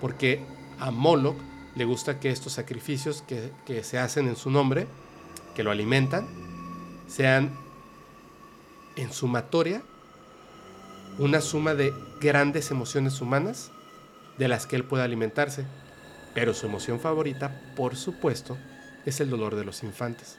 porque 0.00 0.44
a 0.80 0.90
Moloch 0.90 1.36
le 1.76 1.84
gusta 1.84 2.18
que 2.18 2.30
estos 2.30 2.54
sacrificios 2.54 3.22
que, 3.22 3.52
que 3.64 3.84
se 3.84 3.98
hacen 3.98 4.26
en 4.26 4.34
su 4.34 4.50
nombre, 4.50 4.88
que 5.54 5.62
lo 5.62 5.70
alimentan, 5.70 6.26
sean 7.06 7.54
en 8.96 9.12
sumatoria 9.12 9.82
una 11.18 11.40
suma 11.40 11.74
de 11.74 11.92
grandes 12.20 12.70
emociones 12.70 13.20
humanas 13.20 13.70
de 14.38 14.48
las 14.48 14.66
que 14.66 14.76
él 14.76 14.84
puede 14.84 15.04
alimentarse. 15.04 15.64
Pero 16.34 16.54
su 16.54 16.66
emoción 16.66 17.00
favorita, 17.00 17.60
por 17.76 17.96
supuesto, 17.96 18.56
es 19.04 19.20
el 19.20 19.30
dolor 19.30 19.54
de 19.56 19.64
los 19.64 19.82
infantes. 19.82 20.38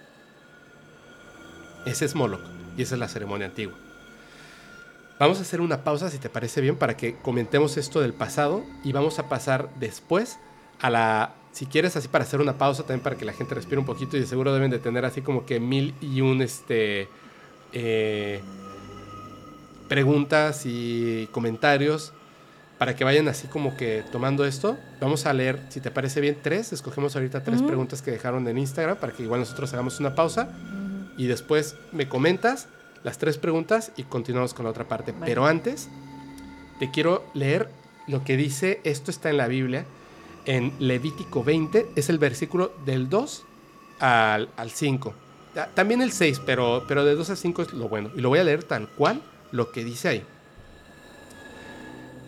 Ese 1.85 2.05
es 2.05 2.15
Moloch 2.15 2.41
y 2.77 2.81
esa 2.81 2.95
es 2.95 2.99
la 2.99 3.07
ceremonia 3.07 3.47
antigua. 3.47 3.75
Vamos 5.19 5.37
a 5.37 5.41
hacer 5.41 5.61
una 5.61 5.83
pausa, 5.83 6.09
si 6.09 6.17
te 6.17 6.29
parece 6.29 6.59
bien, 6.61 6.75
para 6.75 6.97
que 6.97 7.15
comentemos 7.17 7.77
esto 7.77 8.01
del 8.01 8.13
pasado 8.13 8.63
y 8.83 8.91
vamos 8.91 9.19
a 9.19 9.29
pasar 9.29 9.69
después 9.79 10.39
a 10.79 10.89
la... 10.89 11.35
Si 11.51 11.67
quieres 11.67 11.95
así 11.95 12.07
para 12.07 12.23
hacer 12.23 12.41
una 12.41 12.57
pausa, 12.57 12.81
también 12.81 13.01
para 13.01 13.15
que 13.15 13.25
la 13.25 13.33
gente 13.33 13.53
respire 13.53 13.77
un 13.77 13.85
poquito 13.85 14.17
y 14.17 14.21
de 14.21 14.25
seguro 14.25 14.53
deben 14.53 14.71
de 14.71 14.79
tener 14.79 15.05
así 15.05 15.21
como 15.21 15.45
que 15.45 15.59
mil 15.59 15.93
y 16.01 16.21
un 16.21 16.41
este, 16.41 17.07
eh, 17.73 18.41
preguntas 19.87 20.63
y 20.65 21.29
comentarios 21.31 22.11
para 22.77 22.95
que 22.95 23.03
vayan 23.03 23.27
así 23.27 23.47
como 23.47 23.77
que 23.77 24.03
tomando 24.11 24.45
esto. 24.45 24.77
Vamos 24.99 25.25
a 25.25 25.33
leer, 25.33 25.59
si 25.69 25.79
te 25.79 25.91
parece 25.91 26.21
bien, 26.21 26.37
tres. 26.41 26.73
Escogemos 26.73 27.15
ahorita 27.15 27.43
tres 27.43 27.61
preguntas 27.61 28.01
que 28.01 28.11
dejaron 28.11 28.47
en 28.47 28.57
Instagram 28.57 28.97
para 28.97 29.13
que 29.13 29.23
igual 29.23 29.39
nosotros 29.39 29.71
hagamos 29.73 29.99
una 29.99 30.15
pausa 30.15 30.49
y 31.17 31.27
después 31.27 31.75
me 31.91 32.09
comentas 32.09 32.67
las 33.03 33.17
tres 33.17 33.37
preguntas 33.37 33.91
y 33.97 34.03
continuamos 34.03 34.53
con 34.53 34.65
la 34.65 34.71
otra 34.71 34.87
parte. 34.87 35.13
Pero 35.25 35.45
antes, 35.45 35.89
te 36.79 36.89
quiero 36.91 37.25
leer 37.33 37.69
lo 38.07 38.23
que 38.23 38.37
dice, 38.37 38.81
esto 38.83 39.11
está 39.11 39.29
en 39.29 39.37
la 39.37 39.47
Biblia, 39.47 39.85
en 40.45 40.73
Levítico 40.79 41.43
20, 41.43 41.91
es 41.95 42.09
el 42.09 42.17
versículo 42.17 42.73
del 42.85 43.09
2 43.09 43.45
al, 43.99 44.49
5. 44.67 45.13
También 45.73 46.01
el 46.01 46.11
6, 46.11 46.41
pero, 46.45 46.83
pero 46.87 47.05
de 47.05 47.15
2 47.15 47.29
a 47.29 47.35
5 47.35 47.61
es 47.61 47.73
lo 47.73 47.87
bueno. 47.87 48.09
Y 48.15 48.21
lo 48.21 48.29
voy 48.29 48.39
a 48.39 48.43
leer 48.43 48.63
tal 48.63 48.89
cual 48.89 49.21
lo 49.51 49.71
que 49.71 49.83
dice 49.83 50.07
ahí. 50.09 50.25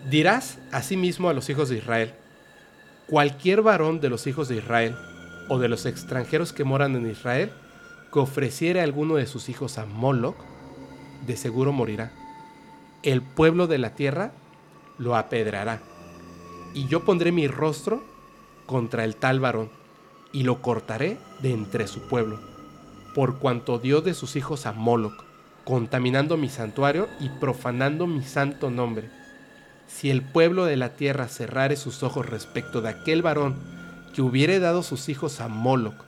Dirás 0.08 0.58
asimismo 0.70 1.28
a 1.28 1.32
los 1.32 1.50
hijos 1.50 1.68
de 1.68 1.78
Israel, 1.78 2.14
cualquier 3.08 3.62
varón 3.62 4.00
de 4.00 4.08
los 4.08 4.28
hijos 4.28 4.46
de 4.46 4.56
Israel 4.56 4.94
o 5.48 5.58
de 5.58 5.68
los 5.68 5.84
extranjeros 5.84 6.52
que 6.52 6.62
moran 6.62 6.94
en 6.94 7.10
Israel, 7.10 7.50
que 8.12 8.20
ofreciere 8.20 8.80
alguno 8.80 9.16
de 9.16 9.26
sus 9.26 9.48
hijos 9.48 9.78
a 9.78 9.84
Moloch, 9.84 10.36
de 11.26 11.36
seguro 11.36 11.72
morirá. 11.72 12.12
El 13.02 13.20
pueblo 13.20 13.66
de 13.66 13.78
la 13.78 13.96
tierra 13.96 14.30
lo 14.96 15.16
apedrará. 15.16 15.80
Y 16.72 16.86
yo 16.86 17.04
pondré 17.04 17.32
mi 17.32 17.48
rostro 17.48 18.04
contra 18.64 19.02
el 19.02 19.16
tal 19.16 19.40
varón, 19.40 19.70
y 20.32 20.44
lo 20.44 20.62
cortaré 20.62 21.18
de 21.42 21.50
entre 21.50 21.88
su 21.88 22.06
pueblo, 22.06 22.38
por 23.12 23.40
cuanto 23.40 23.80
dio 23.80 24.02
de 24.02 24.14
sus 24.14 24.36
hijos 24.36 24.66
a 24.66 24.72
Moloch, 24.72 25.24
contaminando 25.64 26.36
mi 26.36 26.48
santuario 26.48 27.08
y 27.18 27.28
profanando 27.28 28.06
mi 28.06 28.22
santo 28.22 28.70
nombre. 28.70 29.25
Si 29.86 30.10
el 30.10 30.22
pueblo 30.22 30.64
de 30.64 30.76
la 30.76 30.96
tierra 30.96 31.28
cerrare 31.28 31.76
sus 31.76 32.02
ojos 32.02 32.26
respecto 32.26 32.82
de 32.82 32.90
aquel 32.90 33.22
varón 33.22 33.56
que 34.14 34.22
hubiere 34.22 34.58
dado 34.58 34.82
sus 34.82 35.08
hijos 35.08 35.40
a 35.40 35.48
Moloch, 35.48 36.04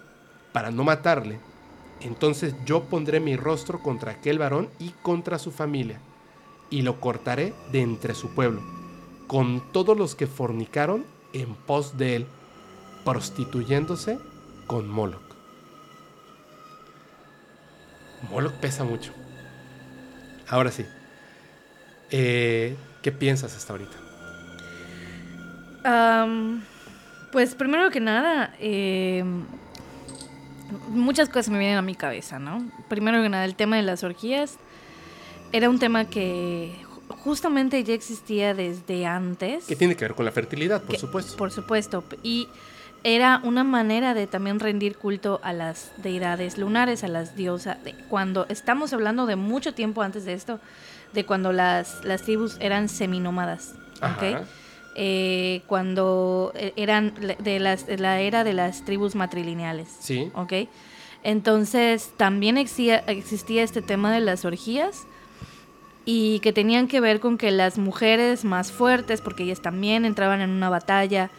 para 0.53 0.71
no 0.71 0.85
matarle, 0.85 1.41
entonces 2.01 2.55
yo 2.65 2.85
pondré 2.85 3.21
mi 3.21 3.37
rostro 3.37 3.83
contra 3.83 4.13
aquel 4.13 4.39
varón 4.39 4.69
y 4.79 4.91
contra 5.03 5.39
su 5.39 5.51
familia, 5.51 6.01
y 6.71 6.83
lo 6.83 7.01
cortaré 7.01 7.55
de 7.73 7.83
entre 7.83 8.15
su 8.15 8.35
pueblo, 8.35 8.63
con 9.27 9.73
todos 9.73 9.97
los 9.97 10.15
que 10.15 10.27
fornicaron 10.27 11.05
en 11.33 11.55
pos 11.55 11.99
de 11.99 12.17
él, 12.17 12.27
prostituyéndose 13.05 14.19
con 14.67 14.89
Moloch. 14.89 15.23
Moloch 18.31 18.55
pesa 18.55 18.85
mucho. 18.85 19.13
Ahora 20.49 20.71
sí. 20.71 20.85
Eh, 22.11 22.77
¿Qué 23.09 23.13
piensas 23.13 23.57
hasta 23.57 23.73
ahorita? 23.73 23.97
pues 27.33 27.55
primero 27.55 27.91
que 27.91 28.01
nada, 28.01 28.55
eh, 28.61 29.25
muchas 30.91 31.31
cosas 31.31 31.49
me 31.49 31.59
vienen 31.59 31.79
a 31.79 31.83
mi 31.83 31.95
cabeza, 31.95 32.39
¿no? 32.39 32.71
Primero 32.91 33.23
que 33.23 33.31
nada, 33.31 33.47
el 33.47 33.55
tema 33.55 33.77
de 33.77 33.83
las 33.83 34.05
orgías 34.05 34.59
era 35.53 35.71
un 35.71 35.79
tema 35.79 36.05
que 36.11 36.75
justamente 37.09 37.83
ya 37.83 37.95
existía 37.95 38.53
desde 38.53 39.07
antes. 39.07 39.65
Que 39.65 39.75
tiene 39.75 39.97
que 39.97 40.05
ver 40.05 40.15
con 40.15 40.27
la 40.27 40.33
fertilidad, 40.33 40.83
por 40.83 40.99
supuesto. 40.99 41.37
Por 41.39 41.51
supuesto. 41.51 42.05
Y 42.23 42.49
era 43.05 43.41
una 43.43 43.65
manera 43.65 44.13
de 44.13 44.27
también 44.27 44.61
rendir 44.61 44.99
culto 44.99 45.41
a 45.43 45.55
las 45.55 45.93
deidades 45.97 46.59
lunares, 46.59 47.05
a 47.05 47.09
las 47.09 47.37
diosas. 47.37 47.79
Cuando 48.11 48.45
estamos 48.51 48.93
hablando 48.93 49.25
de 49.25 49.37
mucho 49.37 49.73
tiempo 49.73 50.03
antes 50.03 50.27
de 50.27 50.35
esto, 50.35 50.61
de 51.13 51.25
cuando 51.25 51.53
las, 51.53 52.05
las 52.05 52.23
tribus 52.23 52.57
eran 52.61 52.89
seminómadas. 52.89 53.75
¿okay? 54.15 54.37
Eh, 54.95 55.63
cuando 55.67 56.53
eh, 56.55 56.73
eran 56.77 57.15
de, 57.39 57.61
las, 57.61 57.87
la 57.89 58.21
era 58.21 58.45
de 58.45 58.53
las 58.53 58.85
tribus 58.85 59.15
matrilineales. 59.15 59.89
Sí. 60.01 60.31
¿Ok? 60.35 60.53
Entonces 61.23 62.13
también 62.17 62.59
existía, 62.59 62.99
existía 63.07 63.63
este 63.63 63.83
tema 63.83 64.13
de 64.13 64.21
las 64.21 64.45
orgías 64.45 65.07
y 66.05 66.41
que 66.41 66.53
tenían 66.53 66.89
que 66.89 67.01
ver 67.01 67.21
con 67.21 67.37
que 67.37 67.51
las 67.51 67.77
mujeres 67.77 68.45
más 68.45 68.73
fuertes, 68.73 69.21
porque 69.21 69.43
ellas 69.43 69.61
también 69.61 70.05
entraban 70.05 70.41
en 70.41 70.51
una 70.51 70.71
batalla 70.71 71.31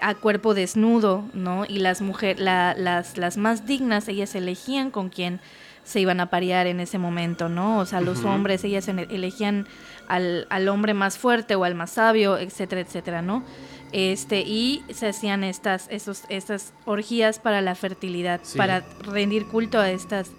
a 0.00 0.14
cuerpo 0.14 0.54
desnudo, 0.54 1.24
¿no? 1.32 1.64
Y 1.66 1.78
las 1.78 2.02
mujeres, 2.02 2.40
las, 2.40 3.16
las 3.16 3.36
más 3.36 3.66
dignas, 3.66 4.08
ellas 4.08 4.34
elegían 4.34 4.90
con 4.90 5.08
quién 5.08 5.40
se 5.84 6.00
iban 6.00 6.20
a 6.20 6.30
parear 6.30 6.66
en 6.66 6.80
ese 6.80 6.98
momento, 6.98 7.48
¿no? 7.48 7.78
O 7.78 7.86
sea, 7.86 8.00
los 8.00 8.24
hombres, 8.24 8.64
ellas 8.64 8.88
elegían 8.88 9.66
al, 10.08 10.68
hombre 10.68 10.94
más 10.94 11.18
fuerte 11.18 11.54
o 11.54 11.64
al 11.64 11.74
más 11.74 11.92
sabio, 11.92 12.38
etcétera, 12.38 12.80
etcétera, 12.80 13.22
¿no? 13.22 13.44
Este, 13.92 14.40
y 14.40 14.84
se 14.92 15.08
hacían 15.08 15.42
estas, 15.42 15.86
esos, 15.90 16.22
estas 16.28 16.72
orgías 16.84 17.38
para 17.38 17.60
la 17.60 17.74
fertilidad, 17.74 18.40
para 18.56 18.84
rendir 19.02 19.46
culto 19.46 19.78
a 19.78 19.90
estas 19.90 20.30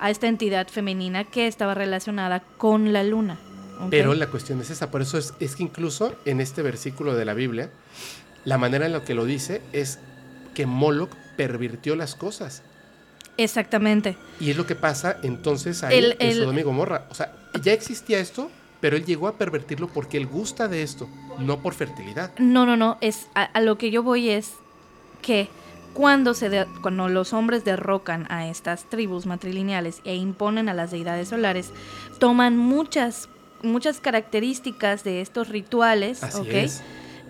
a 0.00 0.10
esta 0.10 0.28
entidad 0.28 0.68
femenina 0.68 1.24
que 1.24 1.46
estaba 1.46 1.74
relacionada 1.74 2.40
con 2.56 2.92
la 2.92 3.02
luna. 3.02 3.38
Pero 3.90 4.14
la 4.14 4.28
cuestión 4.28 4.60
es 4.60 4.70
esa, 4.70 4.90
por 4.90 5.02
eso 5.02 5.18
es, 5.18 5.34
es 5.40 5.56
que 5.56 5.62
incluso 5.62 6.14
en 6.24 6.40
este 6.40 6.62
versículo 6.62 7.14
de 7.14 7.24
la 7.24 7.34
Biblia, 7.34 7.70
la 8.44 8.58
manera 8.58 8.86
en 8.86 8.92
la 8.92 9.04
que 9.04 9.14
lo 9.14 9.24
dice 9.24 9.62
es 9.72 9.98
que 10.54 10.66
Moloch 10.66 11.10
pervirtió 11.36 11.94
las 11.94 12.14
cosas. 12.16 12.62
Exactamente. 13.38 14.16
Y 14.40 14.50
es 14.50 14.56
lo 14.56 14.66
que 14.66 14.74
pasa 14.74 15.16
entonces 15.22 15.82
ahí 15.84 16.14
en 16.18 16.34
Sodoma 16.36 16.60
y 16.60 16.62
Gomorra. 16.64 17.06
O 17.08 17.14
sea, 17.14 17.32
ya 17.62 17.72
existía 17.72 18.18
esto, 18.18 18.50
pero 18.80 18.96
él 18.96 19.04
llegó 19.04 19.28
a 19.28 19.38
pervertirlo 19.38 19.88
porque 19.88 20.18
él 20.18 20.26
gusta 20.26 20.68
de 20.68 20.82
esto, 20.82 21.08
no 21.38 21.60
por 21.60 21.72
fertilidad. 21.74 22.32
No, 22.38 22.66
no, 22.66 22.76
no, 22.76 22.98
es 23.00 23.28
a, 23.34 23.60
lo 23.60 23.78
que 23.78 23.90
yo 23.90 24.02
voy 24.02 24.28
es 24.28 24.52
que 25.22 25.48
cuando 25.94 26.34
se 26.34 26.66
cuando 26.82 27.08
los 27.08 27.32
hombres 27.32 27.64
derrocan 27.64 28.30
a 28.30 28.48
estas 28.48 28.90
tribus 28.90 29.24
matrilineales 29.24 30.00
e 30.04 30.16
imponen 30.16 30.68
a 30.68 30.74
las 30.74 30.90
deidades 30.90 31.28
solares, 31.28 31.70
toman 32.18 32.56
muchas 32.58 33.28
muchas 33.62 34.00
características 34.00 35.04
de 35.04 35.20
estos 35.20 35.48
rituales, 35.48 36.22
Así 36.22 36.42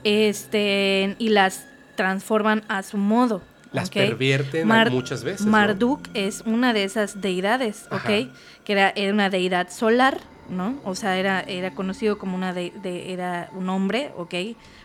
Este 0.05 1.17
y 1.19 1.29
las 1.31 1.67
transforman 1.97 2.65
a 2.69 2.83
su 2.83 2.97
modo. 2.97 3.43
Las 3.73 3.91
pervierten 3.91 4.67
muchas 4.91 5.25
veces. 5.25 5.47
Marduk 5.47 6.09
es 6.15 6.43
una 6.47 6.73
de 6.73 6.85
esas 6.85 7.21
deidades, 7.21 7.87
¿ok? 7.91 8.33
Que 8.65 8.73
era, 8.73 8.91
era 8.91 9.13
una 9.13 9.31
deidad 9.31 9.71
solar 9.71 10.19
¿no? 10.49 10.81
O 10.85 10.95
sea, 10.95 11.19
era, 11.19 11.41
era 11.41 11.75
conocido 11.75 12.19
como 12.19 12.37
una 12.37 12.53
de, 12.53 12.73
era 13.13 13.51
un 13.55 13.69
hombre, 13.69 14.13
¿ok? 14.17 14.35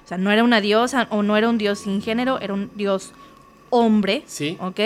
O 0.04 0.08
sea, 0.08 0.18
no 0.18 0.32
era 0.32 0.44
una 0.44 0.62
diosa 0.62 1.08
o 1.10 1.24
no 1.24 1.38
era 1.38 1.50
un 1.50 1.58
dios 1.58 1.80
sin 1.80 2.02
género, 2.02 2.40
era 2.40 2.54
un 2.54 2.72
dios 2.76 3.14
hombre, 3.70 4.24
sí. 4.26 4.58
¿ok? 4.60 4.80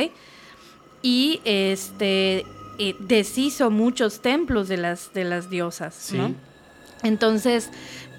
Y 1.02 1.42
este 1.46 2.46
eh, 2.80 2.96
deshizo 3.00 3.72
muchos 3.72 4.22
templos 4.22 4.68
de 4.68 4.78
las, 4.78 5.14
de 5.14 5.24
las 5.24 5.50
diosas, 5.50 5.96
sí. 5.96 6.20
Entonces, 7.04 7.70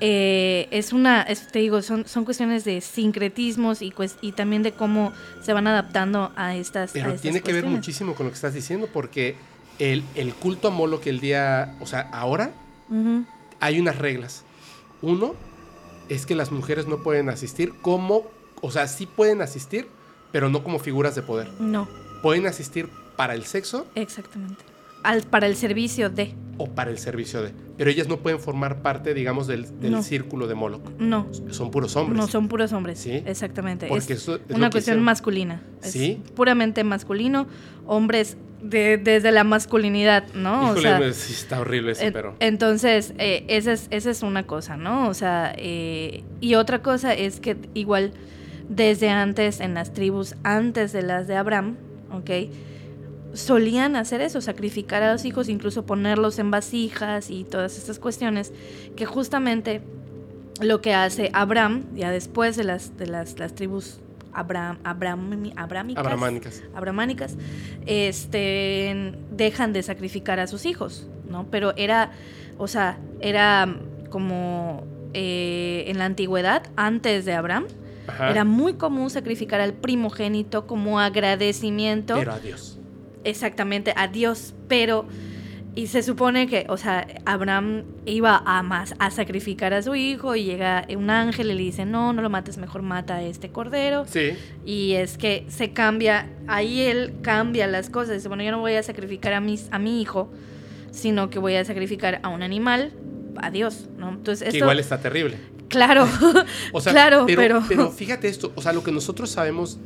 eh, 0.00 0.68
es 0.70 0.92
una, 0.92 1.26
te 1.52 1.58
digo, 1.58 1.82
son, 1.82 2.06
son 2.06 2.24
cuestiones 2.24 2.64
de 2.64 2.80
sincretismos 2.80 3.82
y, 3.82 3.90
pues, 3.90 4.16
y 4.20 4.32
también 4.32 4.62
de 4.62 4.72
cómo 4.72 5.12
se 5.42 5.52
van 5.52 5.66
adaptando 5.66 6.32
a 6.36 6.54
estas. 6.56 6.92
Pero 6.92 7.14
tiene 7.14 7.40
que 7.40 7.52
ver 7.52 7.66
muchísimo 7.66 8.14
con 8.14 8.26
lo 8.26 8.30
que 8.30 8.36
estás 8.36 8.54
diciendo, 8.54 8.88
porque 8.92 9.36
el, 9.78 10.02
culto 10.40 10.68
a 10.68 10.70
Molo 10.70 11.00
que 11.00 11.10
el 11.10 11.20
día, 11.20 11.76
o 11.80 11.86
sea, 11.86 12.08
ahora 12.12 12.52
hay 13.60 13.80
unas 13.80 13.98
reglas. 13.98 14.44
Uno 15.02 15.34
es 16.08 16.26
que 16.26 16.34
las 16.34 16.50
mujeres 16.50 16.86
no 16.86 17.02
pueden 17.02 17.28
asistir 17.28 17.72
como, 17.82 18.24
o 18.60 18.70
sea, 18.70 18.88
sí 18.88 19.06
pueden 19.06 19.42
asistir, 19.42 19.88
pero 20.32 20.48
no 20.48 20.62
como 20.62 20.78
figuras 20.78 21.14
de 21.14 21.22
poder. 21.22 21.48
No. 21.60 21.88
Pueden 22.22 22.46
asistir 22.46 22.88
para 23.16 23.34
el 23.34 23.44
sexo. 23.44 23.86
Exactamente. 23.94 24.64
Al, 25.02 25.22
para 25.22 25.46
el 25.46 25.56
servicio 25.56 26.10
de. 26.10 26.34
O 26.58 26.66
para 26.66 26.90
el 26.90 26.98
servicio 26.98 27.42
de. 27.42 27.52
Pero 27.76 27.90
ellas 27.90 28.08
no 28.08 28.18
pueden 28.18 28.40
formar 28.40 28.82
parte, 28.82 29.14
digamos, 29.14 29.46
del, 29.46 29.66
círculo 30.02 30.48
de 30.48 30.54
Moloch. 30.54 30.90
No. 30.98 31.28
Son 31.50 31.70
puros 31.70 31.94
hombres. 31.96 32.18
No, 32.18 32.26
son 32.26 32.48
puros 32.48 32.72
hombres. 32.72 32.98
Sí. 32.98 33.22
Exactamente. 33.24 33.86
Porque 33.86 34.14
es, 34.14 34.28
una 34.50 34.70
cuestión 34.70 35.00
masculina. 35.00 35.62
Sí. 35.80 36.20
puramente 36.34 36.82
masculino. 36.82 37.46
Hombres 37.86 38.36
desde 38.60 39.30
la 39.30 39.44
masculinidad, 39.44 40.24
¿no? 40.34 40.72
Híjole, 40.72 40.94
o 40.94 40.98
sea, 40.98 41.12
sí 41.12 41.32
está 41.32 41.60
horrible 41.60 41.92
eso, 41.92 42.04
pero... 42.12 42.34
Entonces, 42.40 43.14
eh, 43.18 43.44
esa, 43.48 43.72
es, 43.72 43.86
esa 43.90 44.10
es 44.10 44.22
una 44.22 44.46
cosa, 44.46 44.76
¿no? 44.76 45.08
O 45.08 45.14
sea, 45.14 45.54
eh, 45.56 46.24
y 46.40 46.54
otra 46.54 46.82
cosa 46.82 47.14
es 47.14 47.38
que 47.38 47.56
igual 47.74 48.12
desde 48.68 49.10
antes, 49.10 49.60
en 49.60 49.74
las 49.74 49.92
tribus 49.92 50.34
antes 50.42 50.92
de 50.92 51.02
las 51.02 51.26
de 51.28 51.36
Abraham, 51.36 51.76
¿ok? 52.12 52.30
Solían 53.34 53.96
hacer 53.96 54.20
eso, 54.20 54.40
sacrificar 54.40 55.02
a 55.02 55.12
los 55.12 55.24
hijos, 55.24 55.48
incluso 55.48 55.84
ponerlos 55.84 56.38
en 56.38 56.50
vasijas 56.50 57.30
y 57.30 57.44
todas 57.44 57.76
estas 57.76 57.98
cuestiones, 57.98 58.52
que 58.96 59.06
justamente 59.06 59.82
lo 60.60 60.80
que 60.80 60.94
hace 60.94 61.30
Abraham, 61.32 61.84
ya 61.94 62.10
después 62.10 62.56
de 62.56 62.64
las, 62.64 62.96
de 62.96 63.06
las, 63.06 63.38
las 63.38 63.54
tribus 63.54 64.00
Abraham, 64.32 64.78
Abraham, 64.84 65.52
abramánicas, 65.56 66.62
abramánicas 66.74 67.36
este, 67.86 69.14
dejan 69.30 69.72
de 69.72 69.82
sacrificar 69.82 70.38
a 70.38 70.46
sus 70.46 70.64
hijos, 70.66 71.08
¿no? 71.28 71.46
Pero 71.50 71.74
era, 71.76 72.12
o 72.56 72.68
sea, 72.68 72.98
era 73.20 73.68
como 74.10 74.84
eh, 75.14 75.84
en 75.88 75.98
la 75.98 76.04
antigüedad, 76.04 76.62
antes 76.76 77.24
de 77.24 77.34
Abraham, 77.34 77.66
era 78.20 78.44
muy 78.44 78.74
común 78.74 79.10
sacrificar 79.10 79.60
al 79.60 79.74
primogénito 79.74 80.66
como 80.66 80.98
agradecimiento. 80.98 82.14
Pero 82.14 82.32
a 82.32 82.38
Dios. 82.38 82.77
Exactamente, 83.24 83.92
a 83.96 84.08
Dios, 84.08 84.54
pero 84.68 85.06
y 85.78 85.86
se 85.86 86.02
supone 86.02 86.48
que, 86.48 86.66
o 86.68 86.76
sea, 86.76 87.06
Abraham 87.24 87.84
iba 88.04 88.42
a 88.44 88.64
más 88.64 88.96
a 88.98 89.12
sacrificar 89.12 89.72
a 89.74 89.80
su 89.80 89.94
hijo 89.94 90.34
y 90.34 90.42
llega 90.42 90.84
un 90.96 91.08
ángel 91.08 91.52
y 91.52 91.54
le 91.54 91.62
dice, 91.62 91.84
no, 91.84 92.12
no 92.12 92.20
lo 92.20 92.28
mates, 92.30 92.58
mejor 92.58 92.82
mata 92.82 93.14
a 93.14 93.22
este 93.22 93.50
cordero. 93.50 94.04
Sí. 94.04 94.32
Y 94.66 94.94
es 94.94 95.16
que 95.16 95.46
se 95.46 95.72
cambia, 95.72 96.30
ahí 96.48 96.80
él 96.80 97.12
cambia 97.22 97.68
las 97.68 97.90
cosas. 97.90 98.16
Dice, 98.16 98.26
bueno, 98.26 98.42
yo 98.42 98.50
no 98.50 98.58
voy 98.58 98.74
a 98.74 98.82
sacrificar 98.82 99.34
a, 99.34 99.40
mis, 99.40 99.68
a 99.70 99.78
mi 99.78 100.02
hijo, 100.02 100.32
sino 100.90 101.30
que 101.30 101.38
voy 101.38 101.54
a 101.54 101.64
sacrificar 101.64 102.18
a 102.24 102.28
un 102.28 102.42
animal, 102.42 102.92
a 103.36 103.52
Dios, 103.52 103.88
¿no? 103.96 104.08
Entonces, 104.08 104.48
esto, 104.48 104.58
igual 104.58 104.80
está 104.80 105.00
terrible. 105.00 105.36
Claro, 105.68 106.08
o 106.72 106.80
sea, 106.80 106.92
claro, 106.92 107.24
pero, 107.26 107.62
pero 107.68 107.90
fíjate 107.92 108.26
esto, 108.26 108.50
o 108.56 108.62
sea, 108.62 108.72
lo 108.72 108.82
que 108.82 108.90
nosotros 108.90 109.30
sabemos 109.30 109.78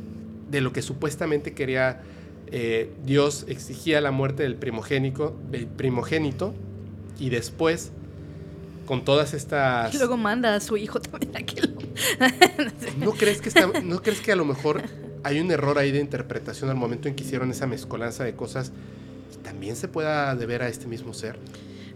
de 0.49 0.59
lo 0.59 0.73
que 0.73 0.81
supuestamente 0.81 1.53
quería 1.53 2.01
eh, 2.55 2.93
Dios 3.03 3.45
exigía 3.47 3.99
la 3.99 4.11
muerte 4.11 4.43
del 4.43 4.55
primogénico, 4.55 5.35
del 5.49 5.65
primogénito 5.65 6.53
y 7.17 7.31
después 7.31 7.91
con 8.85 9.03
todas 9.03 9.33
estas... 9.33 9.91
Y 9.91 9.97
luego 9.97 10.17
manda 10.17 10.53
a 10.53 10.59
su 10.59 10.77
hijo 10.77 11.01
también 11.01 11.35
a 11.35 11.41
que 11.41 11.61
lo... 11.61 11.73
¿No, 13.03 13.13
crees 13.13 13.41
que 13.41 13.49
¿No 13.81 14.03
crees 14.03 14.21
que 14.21 14.31
a 14.31 14.35
lo 14.35 14.45
mejor 14.45 14.83
hay 15.23 15.39
un 15.39 15.49
error 15.49 15.79
ahí 15.79 15.91
de 15.91 15.99
interpretación 15.99 16.69
al 16.69 16.75
momento 16.75 17.07
en 17.07 17.15
que 17.15 17.23
hicieron 17.23 17.49
esa 17.49 17.65
mezcolanza 17.65 18.23
de 18.23 18.35
cosas 18.35 18.71
y 19.33 19.37
también 19.37 19.75
se 19.75 19.87
pueda 19.87 20.35
deber 20.35 20.61
a 20.61 20.67
este 20.67 20.85
mismo 20.85 21.15
ser? 21.15 21.39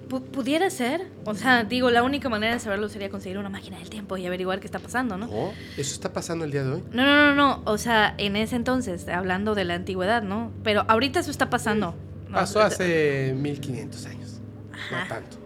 Pudiera 0.08 0.70
ser. 0.70 1.08
O 1.26 1.36
sea, 1.36 1.64
digo, 1.64 1.90
la 1.90 2.04
única 2.04 2.30
manera 2.30 2.54
de 2.54 2.60
saberlo 2.60 2.90
sería 2.90 3.10
conseguir 3.10 3.38
una 3.38 3.50
máquina 3.50 3.78
del 3.78 3.90
tiempo 3.90 4.18
y 4.18 4.26
averiguar 4.26 4.60
qué 4.60 4.68
está 4.68 4.80
pasando, 4.80 5.18
¿no? 5.18 5.28
Oh, 5.32 5.54
¿Eso 5.78 5.94
está 5.94 6.14
pasando 6.14 6.46
el 6.46 6.52
día 6.52 6.64
de 6.64 6.72
hoy? 6.74 6.84
No, 6.92 7.06
no, 7.06 7.16
no, 7.16 7.36
no. 7.36 7.62
O 7.66 7.78
sea, 7.78 8.16
en 8.18 8.36
ese 8.36 8.56
entonces, 8.56 9.08
hablando 9.08 9.56
de 9.56 9.66
la 9.66 9.76
antigüedad, 9.76 10.24
¿no? 10.24 10.52
Pero 10.64 10.86
ahorita 10.88 11.20
eso 11.20 11.32
está 11.32 11.50
pasando. 11.50 11.96
Pasó 12.32 12.62
hace 12.62 13.34
1500 13.38 14.06
años. 14.06 14.40
No 14.92 15.08
tanto. 15.08 15.38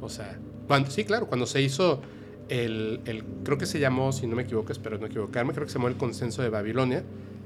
O 0.00 0.08
sea, 0.08 0.38
cuando, 0.66 0.90
sí, 0.90 1.04
claro, 1.04 1.26
cuando 1.26 1.46
se 1.46 1.60
hizo 1.60 2.00
el, 2.48 3.00
el, 3.04 3.24
creo 3.44 3.58
que 3.58 3.66
se 3.66 3.78
llamó, 3.78 4.12
si 4.12 4.26
no 4.26 4.36
me 4.36 4.42
equivoco, 4.42 4.72
espero 4.72 4.98
no 4.98 5.06
equivocarme, 5.06 5.52
creo 5.52 5.66
que 5.66 5.72
se 5.72 5.78
llamó 5.78 5.88
el 5.88 5.96
consenso 5.96 6.42
de 6.42 6.48
Babilonia, 6.48 7.04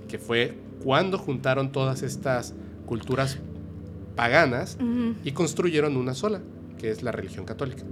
que 0.08 0.18
fue 0.18 0.54
cuando 0.82 1.18
juntaron 1.18 1.72
todas 1.72 2.02
estas 2.02 2.54
culturas 2.86 3.38
paganas 4.14 4.78
y 5.24 5.32
construyeron 5.32 5.96
una 5.96 6.14
sola, 6.14 6.40
que 6.78 6.90
es 6.90 7.02
la 7.02 7.12
religión 7.12 7.44
católica. 7.44 7.84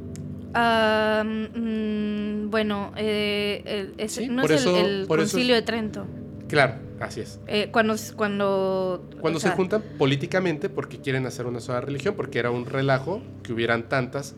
Mm, 1.24 2.50
bueno, 2.50 2.92
eh, 2.96 3.92
no 4.28 4.44
es 4.44 4.66
el, 4.66 5.06
concilio 5.08 5.54
de 5.54 5.62
Trento. 5.62 6.06
Claro, 6.48 6.74
así 7.00 7.20
es. 7.20 7.40
Eh, 7.46 7.68
cuando 7.72 7.94
cuando, 8.16 9.08
cuando 9.20 9.40
se 9.40 9.50
juntan 9.50 9.82
políticamente 9.98 10.68
porque 10.68 10.98
quieren 10.98 11.24
hacer 11.26 11.46
una 11.46 11.60
sola 11.60 11.80
religión, 11.80 12.14
porque 12.14 12.38
era 12.38 12.50
un 12.50 12.66
relajo 12.66 13.22
que 13.42 13.54
hubieran 13.54 13.88
tantas, 13.88 14.34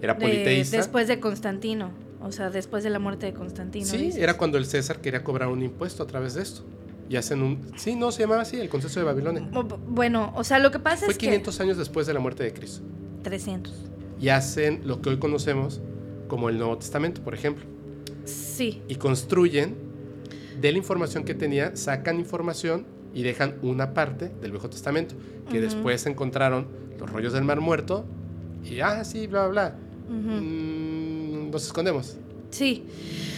era 0.00 0.18
politeísta. 0.18 0.76
después 0.76 1.06
de 1.06 1.20
Constantino, 1.20 1.92
o 2.20 2.32
sea, 2.32 2.50
después 2.50 2.82
de 2.82 2.90
la 2.90 2.98
muerte 2.98 3.26
de 3.26 3.32
Constantino. 3.32 3.86
Sí, 3.86 4.10
era 4.16 4.36
cuando 4.36 4.58
el 4.58 4.66
César 4.66 5.00
quería 5.00 5.22
cobrar 5.22 5.48
un 5.48 5.62
impuesto 5.62 6.02
a 6.02 6.06
través 6.06 6.34
de 6.34 6.42
esto 6.42 6.64
y 7.12 7.16
hacen 7.16 7.42
un... 7.42 7.60
Sí, 7.76 7.94
no, 7.94 8.10
se 8.10 8.22
llamaba 8.22 8.40
así, 8.40 8.58
el 8.58 8.70
consenso 8.70 8.98
de 8.98 9.04
Babilonia. 9.04 9.46
Bueno, 9.86 10.32
o 10.34 10.44
sea, 10.44 10.58
lo 10.58 10.70
que 10.70 10.78
pasa 10.78 11.04
es 11.04 11.18
que... 11.18 11.26
Fue 11.26 11.32
500 11.32 11.60
años 11.60 11.76
después 11.76 12.06
de 12.06 12.14
la 12.14 12.20
muerte 12.20 12.42
de 12.42 12.54
Cristo. 12.54 12.80
300. 13.22 13.70
Y 14.18 14.30
hacen 14.30 14.80
lo 14.86 15.02
que 15.02 15.10
hoy 15.10 15.18
conocemos 15.18 15.82
como 16.26 16.48
el 16.48 16.56
Nuevo 16.56 16.78
Testamento, 16.78 17.20
por 17.22 17.34
ejemplo. 17.34 17.66
Sí. 18.24 18.80
Y 18.88 18.94
construyen, 18.94 19.76
de 20.58 20.72
la 20.72 20.78
información 20.78 21.24
que 21.24 21.34
tenía, 21.34 21.76
sacan 21.76 22.18
información 22.18 22.86
y 23.12 23.24
dejan 23.24 23.56
una 23.60 23.92
parte 23.92 24.30
del 24.40 24.50
Viejo 24.52 24.70
Testamento, 24.70 25.14
que 25.50 25.60
después 25.60 26.06
encontraron 26.06 26.66
los 26.98 27.10
rollos 27.10 27.34
del 27.34 27.44
Mar 27.44 27.60
Muerto 27.60 28.06
y, 28.64 28.80
ah, 28.80 29.04
sí, 29.04 29.26
bla, 29.26 29.48
bla, 29.48 29.76
bla. 30.08 30.18
Mm, 30.18 31.50
nos 31.50 31.66
escondemos. 31.66 32.16
Sí. 32.48 32.84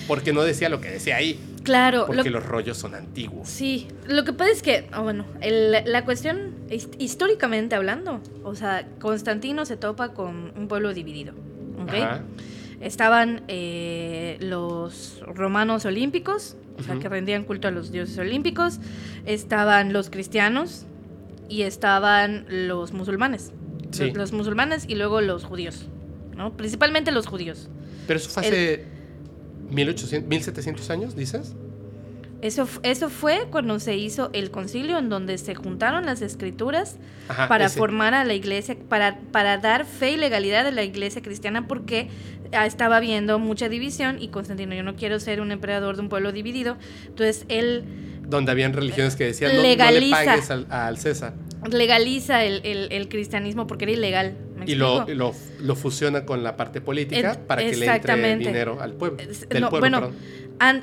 Porque 0.06 0.32
no 0.32 0.44
decía 0.44 0.68
lo 0.68 0.80
que 0.80 0.90
decía 0.90 1.16
ahí. 1.16 1.40
Claro. 1.64 2.04
Porque 2.06 2.30
los 2.30 2.44
rollos 2.44 2.76
son 2.76 2.94
antiguos. 2.94 3.48
Sí. 3.48 3.88
Lo 4.06 4.24
que 4.24 4.32
pasa 4.32 4.50
es 4.50 4.62
que, 4.62 4.86
ah, 4.92 5.00
bueno, 5.00 5.24
la 5.40 6.04
cuestión, 6.04 6.54
históricamente 6.98 7.74
hablando, 7.74 8.20
o 8.44 8.54
sea, 8.54 8.86
Constantino 9.00 9.64
se 9.64 9.76
topa 9.76 10.12
con 10.12 10.52
un 10.56 10.68
pueblo 10.68 10.92
dividido. 10.94 11.32
¿Ok? 11.82 11.92
Estaban 12.80 13.44
eh, 13.48 14.36
los 14.40 15.20
romanos 15.26 15.86
olímpicos, 15.86 16.56
o 16.78 16.82
sea, 16.82 16.98
que 16.98 17.08
rendían 17.08 17.44
culto 17.44 17.66
a 17.66 17.70
los 17.70 17.90
dioses 17.90 18.18
olímpicos. 18.18 18.78
Estaban 19.24 19.94
los 19.94 20.10
cristianos 20.10 20.84
y 21.48 21.62
estaban 21.62 22.44
los 22.48 22.92
musulmanes. 22.92 23.52
Sí. 23.90 24.10
Los, 24.10 24.32
musulmanes 24.32 24.84
y 24.86 24.96
luego 24.96 25.20
los 25.22 25.44
judíos, 25.44 25.86
¿no? 26.36 26.56
Principalmente 26.56 27.10
los 27.10 27.26
judíos. 27.26 27.70
Pero 28.06 28.18
eso 28.18 28.28
fue 28.28 28.42
hace 28.42 28.93
1800, 29.74 30.28
1700 30.28 30.90
años, 30.90 31.16
dices. 31.16 31.54
Eso, 32.40 32.68
eso 32.82 33.08
fue 33.08 33.46
cuando 33.50 33.80
se 33.80 33.96
hizo 33.96 34.28
el 34.34 34.50
concilio 34.50 34.98
en 34.98 35.08
donde 35.08 35.38
se 35.38 35.54
juntaron 35.54 36.04
las 36.04 36.20
escrituras 36.20 36.98
para 37.48 37.70
formar 37.70 38.12
a 38.12 38.22
la 38.24 38.34
iglesia, 38.34 38.76
para, 38.88 39.18
para 39.32 39.56
dar 39.56 39.86
fe 39.86 40.10
y 40.10 40.16
legalidad 40.18 40.62
de 40.62 40.72
la 40.72 40.82
iglesia 40.82 41.22
cristiana, 41.22 41.66
porque 41.66 42.10
estaba 42.52 42.98
habiendo 42.98 43.38
mucha 43.38 43.68
división 43.68 44.20
y 44.20 44.28
Constantino, 44.28 44.74
yo 44.74 44.82
no 44.82 44.94
quiero 44.94 45.18
ser 45.20 45.40
un 45.40 45.52
emperador 45.52 45.96
de 45.96 46.02
un 46.02 46.08
pueblo 46.08 46.32
dividido, 46.32 46.76
entonces 47.06 47.46
él... 47.48 47.84
Donde 48.26 48.52
habían 48.52 48.72
religiones 48.72 49.16
que 49.16 49.24
decían, 49.24 49.56
no, 49.56 49.62
le 49.62 49.76
pagues 50.10 50.50
al, 50.50 50.98
César. 50.98 51.34
Legaliza 51.70 52.44
el, 52.44 53.08
cristianismo 53.08 53.66
porque 53.66 53.84
era 53.84 53.92
ilegal. 53.92 54.36
Y 54.66 54.74
lo, 54.74 55.06
lo, 55.06 55.76
fusiona 55.76 56.24
con 56.24 56.42
la 56.42 56.56
parte 56.56 56.80
política 56.80 57.38
para 57.46 57.62
que 57.62 57.76
le 57.76 57.86
entre 57.86 58.36
dinero 58.36 58.80
al 58.80 58.92
pueblo. 58.94 59.16
Del 59.16 59.68
pueblo 59.68 59.80
bueno, 59.80 60.10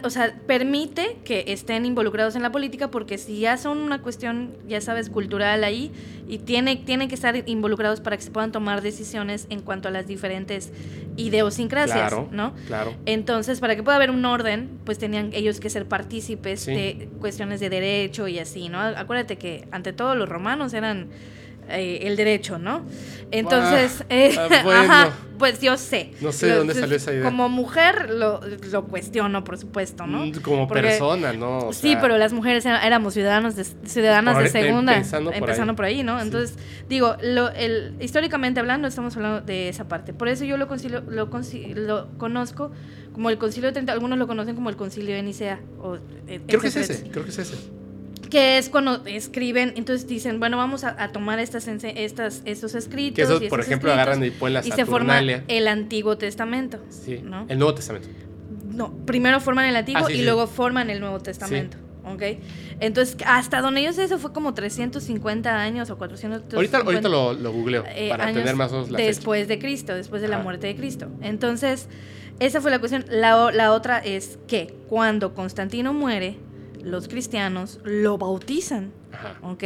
o 0.04 0.10
sea, 0.10 0.38
permite 0.46 1.18
que 1.24 1.46
estén 1.48 1.86
involucrados 1.86 2.36
en 2.36 2.42
la 2.42 2.52
política 2.52 2.92
porque 2.92 3.18
si 3.18 3.40
ya 3.40 3.58
son 3.58 3.80
una 3.80 4.02
cuestión, 4.02 4.58
ya 4.68 4.82
sabes, 4.82 5.10
cultural 5.10 5.64
ahí 5.64 5.92
y 6.28 6.40
tiene, 6.40 6.76
tienen 6.76 7.08
que 7.08 7.16
estar 7.16 7.42
involucrados 7.48 8.02
para 8.02 8.18
que 8.18 8.24
se 8.24 8.32
puedan 8.32 8.52
tomar 8.52 8.82
decisiones 8.82 9.48
en 9.50 9.62
cuanto 9.62 9.88
a 9.88 9.92
las 9.92 10.08
diferentes 10.08 10.72
idiosincrasias, 11.16 12.14
¿no? 12.32 12.54
Claro. 12.68 12.94
Entonces, 13.06 13.60
para 13.60 13.76
que 13.76 13.84
pueda 13.84 13.98
haber 13.98 14.12
un 14.12 14.26
orden, 14.26 14.70
pues 14.86 14.98
tenían 14.98 15.32
ellos 15.34 15.60
que 15.60 15.70
ser 15.70 15.88
partícipes 15.88 16.66
de 16.66 17.10
cuestiones 17.20 17.60
de 17.60 17.70
derecho 17.70 18.28
y 18.28 18.40
así, 18.40 18.70
¿no? 18.70 18.80
Acuérdate 18.80 19.38
que 19.38 19.68
ante 19.72 19.94
todo 19.94 20.16
los 20.16 20.28
romanos 20.28 20.74
eran 20.74 21.10
eh, 21.78 22.08
el 22.08 22.16
derecho, 22.16 22.58
¿no? 22.58 22.86
Entonces, 23.32 24.04
eh, 24.10 24.36
ah, 24.66 25.12
pues 25.40 25.62
yo 25.62 25.78
sé. 25.78 26.12
No 26.22 26.32
sé 26.32 26.48
de 26.48 26.56
dónde 26.56 26.74
salió 26.74 26.98
esa 26.98 27.14
idea. 27.14 27.24
Como 27.24 27.50
mujer 27.50 28.10
lo, 28.10 28.42
lo 28.72 28.86
cuestiono, 28.86 29.44
por 29.44 29.58
supuesto, 29.58 30.06
¿no? 30.06 30.26
Mm, 30.26 30.34
como 30.42 30.68
persona, 30.68 31.34
¿no? 31.34 31.72
sí, 31.72 31.98
pero 32.00 32.18
las 32.18 32.34
mujeres 32.34 32.66
éramos 32.66 33.14
ciudadanos 33.14 33.56
de, 33.56 33.64
ciudadanas 33.64 34.38
de 34.38 34.50
segunda, 34.50 34.98
empezando, 34.98 35.76
por, 35.76 35.86
ahí. 35.86 36.04
¿no? 36.04 36.22
Entonces, 36.22 36.58
digo, 36.90 37.16
lo, 37.22 37.50
el, 37.50 37.96
históricamente 38.00 38.60
hablando, 38.60 38.88
estamos 38.88 39.16
hablando 39.16 39.42
de 39.42 39.70
esa 39.70 39.88
parte. 39.88 40.14
Por 40.14 40.28
eso 40.28 40.44
yo 40.44 40.58
lo, 40.58 40.68
concilio, 40.68 41.02
lo, 41.08 41.30
lo 41.76 42.08
conozco 42.18 42.72
como 43.14 43.30
el 43.30 43.38
concilio 43.38 43.70
de 43.70 43.74
Trento, 43.74 43.92
algunos 43.92 44.18
lo 44.18 44.28
conocen 44.28 44.56
como 44.56 44.70
el 44.70 44.76
concilio 44.76 45.16
de 45.16 45.24
Nicea. 45.24 45.60
O, 45.80 45.98
creo 46.48 46.62
que 46.62 46.68
es 46.68 46.76
ese, 46.76 47.10
creo 47.10 47.24
que 47.24 47.32
es 47.32 47.40
ese 47.40 47.81
Que 48.32 48.58
es 48.58 48.70
cuando 48.70 49.06
escriben, 49.06 49.74
entonces 49.76 50.08
dicen, 50.08 50.40
bueno, 50.40 50.58
vamos 50.58 50.84
a, 50.84 51.10
tomar 51.10 51.38
estas, 51.40 51.68
estas, 51.68 52.42
estos 52.46 52.76
escritos. 52.76 53.16
Que 53.16 53.22
esos, 53.24 53.44
por 53.50 53.60
ejemplo, 53.60 53.92
agarran 53.92 54.24
y 54.24 54.32
ponen 54.32 54.54
la 54.56 54.66
Y 54.66 54.72
se 54.72 54.86
forma 54.86 55.20
el 55.20 55.68
Antiguo 55.68 56.18
Testamento. 56.18 56.80
Sí, 56.90 57.20
¿no? 57.24 57.46
el 57.50 57.60
Nuevo 57.60 57.76
Testamento. 57.76 58.08
No, 58.74 58.94
primero 59.06 59.40
forman 59.42 59.66
el 59.66 59.76
Antiguo 59.76 60.06
ah, 60.08 60.12
y 60.12 60.24
luego 60.24 60.48
forman 60.48 60.90
el 60.90 61.00
Nuevo 61.02 61.20
Testamento. 61.20 61.78
¿ok? 62.06 62.24
Entonces, 62.80 63.18
hasta 63.26 63.62
donde 63.62 63.84
yo 63.84 63.94
sé, 63.94 64.04
eso 64.04 64.18
fue 64.18 64.34
como 64.34 64.54
350 64.54 65.56
años 65.56 65.90
o 65.90 65.98
400. 65.98 66.54
Ahorita, 66.54 66.78
ahorita 66.80 67.10
lo, 67.10 67.34
lo 67.34 67.52
googleo 67.52 67.84
eh, 67.88 68.10
para 68.10 68.34
tener 68.34 68.56
más 68.56 68.72
o 68.72 68.76
menos 68.76 68.92
la 68.92 68.98
Después 68.98 69.48
de 69.48 69.60
Cristo, 69.60 69.94
después 69.94 70.22
de 70.22 70.28
la 70.28 70.40
muerte 70.40 70.68
de 70.68 70.76
Cristo. 70.76 71.08
Entonces, 71.22 71.88
esa 72.40 72.62
fue 72.62 72.72
la 72.72 72.80
cuestión. 72.80 73.06
La, 73.10 73.52
la 73.52 73.74
otra 73.74 74.00
es 74.00 74.40
que 74.48 74.74
cuando 74.88 75.34
Constantino 75.34 75.94
muere, 75.94 76.38
los 76.84 77.08
cristianos 77.08 77.80
lo 77.84 78.18
bautizan. 78.18 78.92
¿Ok? 79.44 79.64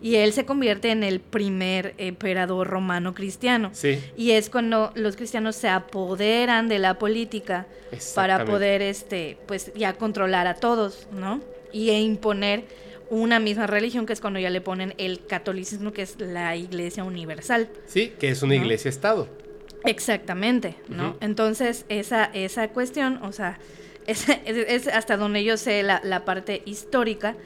Y 0.00 0.16
él 0.16 0.32
se 0.32 0.44
convierte 0.46 0.90
en 0.90 1.02
el 1.02 1.20
primer 1.20 1.94
emperador 1.98 2.68
romano 2.68 3.12
cristiano. 3.12 3.70
Sí. 3.72 3.98
Y 4.16 4.30
es 4.32 4.50
cuando 4.50 4.92
los 4.94 5.16
cristianos 5.16 5.56
se 5.56 5.68
apoderan 5.68 6.68
de 6.68 6.78
la 6.78 6.98
política 6.98 7.66
para 8.14 8.44
poder, 8.44 8.82
este, 8.82 9.36
pues, 9.46 9.72
ya 9.74 9.94
controlar 9.94 10.46
a 10.46 10.54
todos, 10.54 11.08
¿no? 11.12 11.40
Y 11.72 11.90
e 11.90 12.00
imponer 12.00 12.66
una 13.10 13.40
misma 13.40 13.66
religión, 13.66 14.06
que 14.06 14.12
es 14.12 14.20
cuando 14.20 14.38
ya 14.38 14.50
le 14.50 14.60
ponen 14.60 14.94
el 14.98 15.26
catolicismo, 15.26 15.92
que 15.92 16.02
es 16.02 16.18
la 16.20 16.56
iglesia 16.56 17.04
universal. 17.04 17.68
Sí, 17.86 18.12
que 18.18 18.28
es 18.28 18.42
una 18.42 18.54
iglesia-estado. 18.54 19.28
Exactamente, 19.84 20.76
¿no? 20.88 21.16
Entonces, 21.20 21.84
esa, 21.88 22.24
esa 22.32 22.68
cuestión, 22.68 23.22
o 23.22 23.32
sea, 23.32 23.58
es, 24.06 24.88
hasta 24.88 25.16
donde 25.16 25.44
yo 25.44 25.56
sé 25.56 25.82
la, 25.82 26.24
parte 26.24 26.62
histórica. 26.64 27.36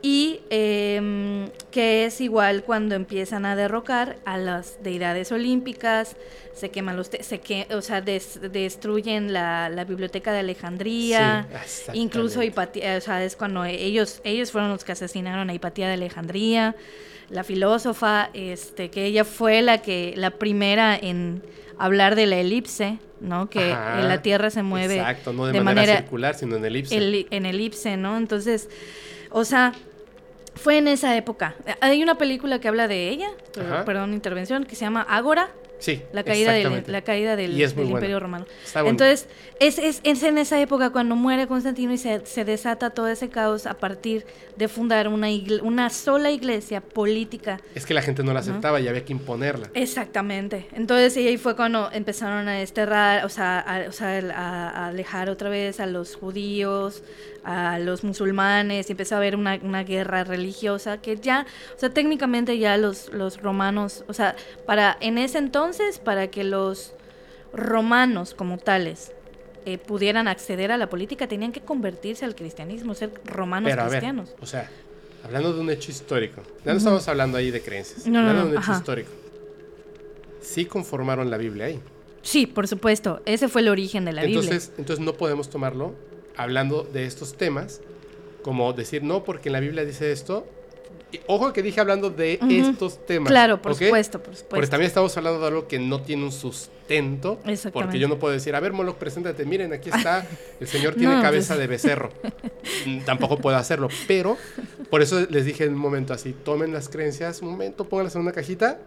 Y 0.00 0.40
em, 0.50 1.50
que 1.72 2.04
es 2.06 2.20
igual 2.20 2.62
cuando 2.62 2.94
empiezan 2.94 3.44
a 3.44 3.56
derrocar 3.56 4.16
a 4.24 4.38
las 4.38 4.80
deidades 4.84 5.32
olímpicas, 5.32 6.14
se 6.54 6.70
queman 6.70 6.96
los, 6.96 7.08
se 7.08 7.40
que, 7.40 7.66
o 7.72 7.82
sea, 7.82 8.00
destruyen 8.00 9.32
la, 9.32 9.84
biblioteca 9.88 10.32
de 10.32 10.38
Alejandría, 10.38 11.48
incluso 11.94 12.44
Hipatía, 12.44 12.96
o 12.96 13.00
sea, 13.00 13.24
es 13.24 13.34
cuando 13.34 13.64
ellos, 13.64 14.20
ellos 14.22 14.52
fueron 14.52 14.70
los 14.70 14.84
que 14.84 14.92
asesinaron 14.92 15.50
a 15.50 15.54
Hipatía 15.54 15.88
de 15.88 15.94
Alejandría, 15.94 16.76
la 17.30 17.44
filósofa, 17.44 18.30
este, 18.32 18.90
que 18.90 19.04
ella 19.04 19.24
fue 19.24 19.62
la 19.62 19.78
que, 19.78 20.14
la 20.16 20.30
primera 20.30 20.96
en 20.96 21.42
hablar 21.78 22.16
de 22.16 22.26
la 22.26 22.36
elipse, 22.36 22.98
¿no? 23.20 23.50
Que 23.50 23.70
la 23.70 24.22
Tierra 24.22 24.50
se 24.50 24.62
mueve 24.62 24.96
exacto, 24.96 25.32
no 25.32 25.46
de, 25.46 25.60
manera, 25.60 25.96
circular, 25.96 26.34
sino 26.34 26.56
en 26.56 26.64
elipse. 26.64 27.26
en 27.30 27.46
elipse, 27.46 27.96
¿no? 27.96 28.16
Entonces, 28.16 28.68
o 29.30 29.44
sea, 29.44 29.72
fue 30.54 30.78
en 30.78 30.88
esa 30.88 31.16
época. 31.16 31.54
Hay 31.80 32.02
una 32.02 32.16
película 32.16 32.60
que 32.60 32.68
habla 32.68 32.88
de 32.88 33.08
ella, 33.08 33.30
perdón, 33.84 34.12
intervención, 34.12 34.64
que 34.64 34.74
se 34.74 34.84
llama 34.84 35.02
Ágora, 35.02 35.48
Sí, 35.78 36.02
la 36.12 36.24
caída 36.24 36.52
del, 36.52 36.84
la 36.86 37.02
caída 37.02 37.36
del, 37.36 37.60
Imperio 37.60 38.18
Romano. 38.18 38.46
Entonces, 38.74 39.28
es, 39.60 39.78
es, 39.78 40.00
es, 40.02 40.22
en 40.24 40.38
esa 40.38 40.60
época 40.60 40.90
cuando 40.90 41.14
muere 41.14 41.46
Constantino 41.46 41.92
y 41.92 41.98
se, 41.98 42.26
se, 42.26 42.44
desata 42.44 42.90
todo 42.90 43.08
ese 43.08 43.28
caos 43.28 43.66
a 43.66 43.74
partir 43.74 44.26
de 44.56 44.68
fundar 44.68 45.08
una, 45.08 45.28
una 45.62 45.90
sola 45.90 46.30
iglesia 46.30 46.80
política. 46.80 47.60
Es 47.74 47.86
que 47.86 47.94
la 47.94 48.02
gente 48.02 48.24
no 48.24 48.32
la 48.32 48.40
aceptaba 48.40 48.80
y 48.80 48.88
había 48.88 49.04
que 49.04 49.12
imponerla. 49.12 49.70
Exactamente. 49.74 50.66
Entonces, 50.74 51.16
y 51.16 51.28
ahí 51.28 51.36
fue 51.36 51.54
cuando 51.54 51.90
empezaron 51.92 52.48
a 52.48 52.54
desterrar, 52.54 53.24
o 53.24 53.28
sea, 53.28 53.60
a, 53.60 53.88
o 53.88 53.92
sea, 53.92 54.18
a 54.34 54.88
alejar 54.88 55.30
otra 55.30 55.48
vez 55.48 55.78
a 55.80 55.86
los 55.86 56.16
judíos, 56.16 57.02
a 57.48 57.78
los 57.78 58.04
musulmanes 58.04 58.90
y 58.90 58.92
empezó 58.92 59.14
a 59.14 59.18
haber 59.18 59.34
una, 59.34 59.58
una, 59.62 59.82
guerra 59.82 60.22
religiosa 60.22 60.98
que 60.98 61.16
ya, 61.16 61.46
o 61.74 61.78
sea, 61.78 61.88
técnicamente 61.88 62.58
ya 62.58 62.76
los, 62.76 63.10
los 63.10 63.40
romanos, 63.40 64.04
o 64.06 64.12
sea, 64.12 64.36
para 64.66 64.98
en 65.00 65.16
ese 65.16 65.38
entonces, 65.38 65.98
para 65.98 66.26
que 66.26 66.44
los 66.44 66.92
romanos 67.54 68.34
como 68.34 68.58
tales 68.58 69.12
eh, 69.64 69.78
pudieran 69.78 70.28
acceder 70.28 70.70
a 70.72 70.76
la 70.76 70.90
política, 70.90 71.26
tenían 71.26 71.52
que 71.52 71.62
convertirse 71.62 72.26
al 72.26 72.34
cristianismo, 72.34 72.92
ser 72.92 73.12
romanos 73.24 73.72
cristianos. 73.74 74.34
o 74.40 74.46
sea, 74.46 74.68
hablando 75.24 75.54
de 75.54 75.60
un 75.60 75.70
hecho 75.70 75.90
histórico, 75.90 76.42
ya 76.66 76.72
no 76.72 76.78
estamos 76.78 77.08
hablando 77.08 77.38
ahí 77.38 77.50
de 77.50 77.62
creencias, 77.62 78.06
hablando 78.06 78.44
de 78.44 78.56
un 78.56 78.62
hecho 78.62 78.72
histórico. 78.72 79.10
Sí 80.42 80.66
conformaron 80.66 81.30
la 81.30 81.38
Biblia 81.38 81.64
ahí. 81.64 81.80
Sí, 82.20 82.46
por 82.46 82.68
supuesto, 82.68 83.22
ese 83.24 83.48
fue 83.48 83.62
el 83.62 83.68
origen 83.68 84.04
de 84.04 84.12
la 84.12 84.24
Biblia. 84.24 84.60
Entonces 84.76 85.00
no 85.00 85.14
podemos 85.14 85.48
tomarlo 85.48 85.94
hablando 86.38 86.84
de 86.84 87.04
estos 87.04 87.36
temas, 87.36 87.82
como 88.42 88.72
decir, 88.72 89.02
no, 89.02 89.24
porque 89.24 89.50
en 89.50 89.52
la 89.54 89.60
Biblia 89.60 89.84
dice 89.84 90.10
esto. 90.12 90.46
Y, 91.12 91.20
ojo 91.26 91.52
que 91.52 91.62
dije 91.62 91.80
hablando 91.80 92.10
de 92.10 92.38
estos 92.48 93.04
temas. 93.04 93.30
Claro, 93.30 93.60
por 93.60 93.74
supuesto, 93.74 94.18
por 94.18 94.34
supuesto. 94.34 94.48
Porque 94.48 94.66
también 94.68 94.88
estamos 94.88 95.14
hablando 95.16 95.40
de 95.40 95.46
algo 95.46 95.66
que 95.66 95.78
no 95.78 96.00
tiene 96.02 96.24
un 96.24 96.32
sustento. 96.32 97.40
Porque 97.72 97.98
yo 97.98 98.08
no 98.08 98.18
puedo 98.18 98.32
decir, 98.32 98.54
a 98.54 98.60
ver, 98.60 98.72
Moloch, 98.72 98.96
preséntate, 98.96 99.44
miren, 99.44 99.72
aquí 99.72 99.90
está, 99.90 100.26
el 100.60 100.66
señor 100.68 100.94
tiene 100.94 101.14
pues 101.14 101.22
cabeza 101.22 101.56
de 101.56 101.66
becerro. 101.66 102.10
Mm, 102.84 103.00
tampoco 103.00 103.38
puedo 103.38 103.56
hacerlo, 103.56 103.88
pero 104.06 104.36
por 104.90 105.00
eso 105.00 105.26
les 105.30 105.46
dije 105.46 105.64
en 105.64 105.72
un 105.72 105.78
momento 105.78 106.12
así, 106.12 106.32
tomen 106.32 106.72
las 106.72 106.88
creencias, 106.88 107.40
un 107.40 107.50
momento, 107.50 107.88
pónganlas 107.88 108.14
en 108.14 108.20
una 108.20 108.32
cajita 108.32 108.78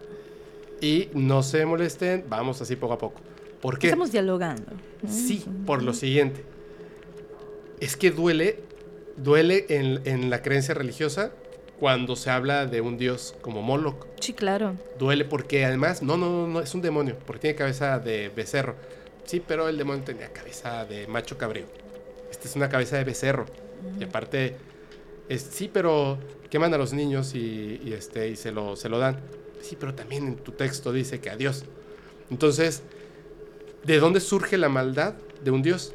y 0.80 1.08
no 1.14 1.42
se 1.42 1.66
molesten, 1.66 2.24
vamos 2.28 2.62
así 2.62 2.76
poco 2.76 2.94
a 2.94 2.98
poco. 2.98 3.20
¿Por 3.60 3.78
qué? 3.78 3.88
Estamos 3.88 4.12
dialogando. 4.12 4.72
Sí, 5.08 5.44
por 5.66 5.82
lo 5.82 5.94
siguiente 5.94 6.44
es 7.82 7.96
que 7.96 8.12
duele, 8.12 8.60
duele 9.16 9.66
en, 9.68 10.30
la 10.30 10.40
creencia 10.40 10.72
religiosa 10.72 11.32
cuando 11.80 12.14
se 12.14 12.30
habla 12.30 12.64
de 12.66 12.80
un 12.80 12.96
dios 12.96 13.34
como 13.40 13.60
Moloch. 13.60 14.06
Sí, 14.20 14.34
claro. 14.34 14.76
Duele 15.00 15.24
porque 15.24 15.64
además, 15.64 16.00
no, 16.00 16.16
no, 16.16 16.46
no, 16.46 16.60
es 16.60 16.72
un 16.76 16.80
demonio, 16.80 17.18
porque 17.26 17.40
tiene 17.40 17.56
cabeza 17.56 17.98
de 17.98 18.28
becerro. 18.28 18.76
Sí, 19.24 19.42
pero 19.44 19.68
el 19.68 19.76
demonio 19.76 20.04
tenía 20.04 20.32
cabeza 20.32 20.84
de 20.84 21.08
macho 21.08 21.36
cabrío. 21.36 21.66
Esta 22.30 22.46
es 22.46 22.54
una 22.54 22.68
cabeza 22.68 22.98
de 22.98 23.04
becerro. 23.04 23.46
Y 23.98 24.04
aparte, 24.04 24.54
es, 25.28 25.42
sí, 25.42 25.68
pero 25.72 26.20
queman 26.50 26.72
a 26.74 26.78
los 26.78 26.92
niños 26.92 27.34
y, 27.34 27.92
este, 27.92 28.28
y 28.28 28.36
se, 28.36 28.52
lo, 28.52 28.76
se 28.76 28.88
lo 28.88 29.00
dan. 29.00 29.18
Sí, 29.60 29.76
pero 29.78 29.92
también 29.92 30.28
en 30.28 30.36
tu 30.36 30.52
texto 30.52 30.92
dice 30.92 31.20
que 31.20 31.30
a 31.30 31.36
Dios. 31.36 31.64
Entonces, 32.30 32.84
¿de 33.82 33.98
dónde 33.98 34.20
surge 34.20 34.56
la 34.56 34.68
maldad 34.68 35.14
de 35.42 35.50
un 35.50 35.62
dios? 35.62 35.94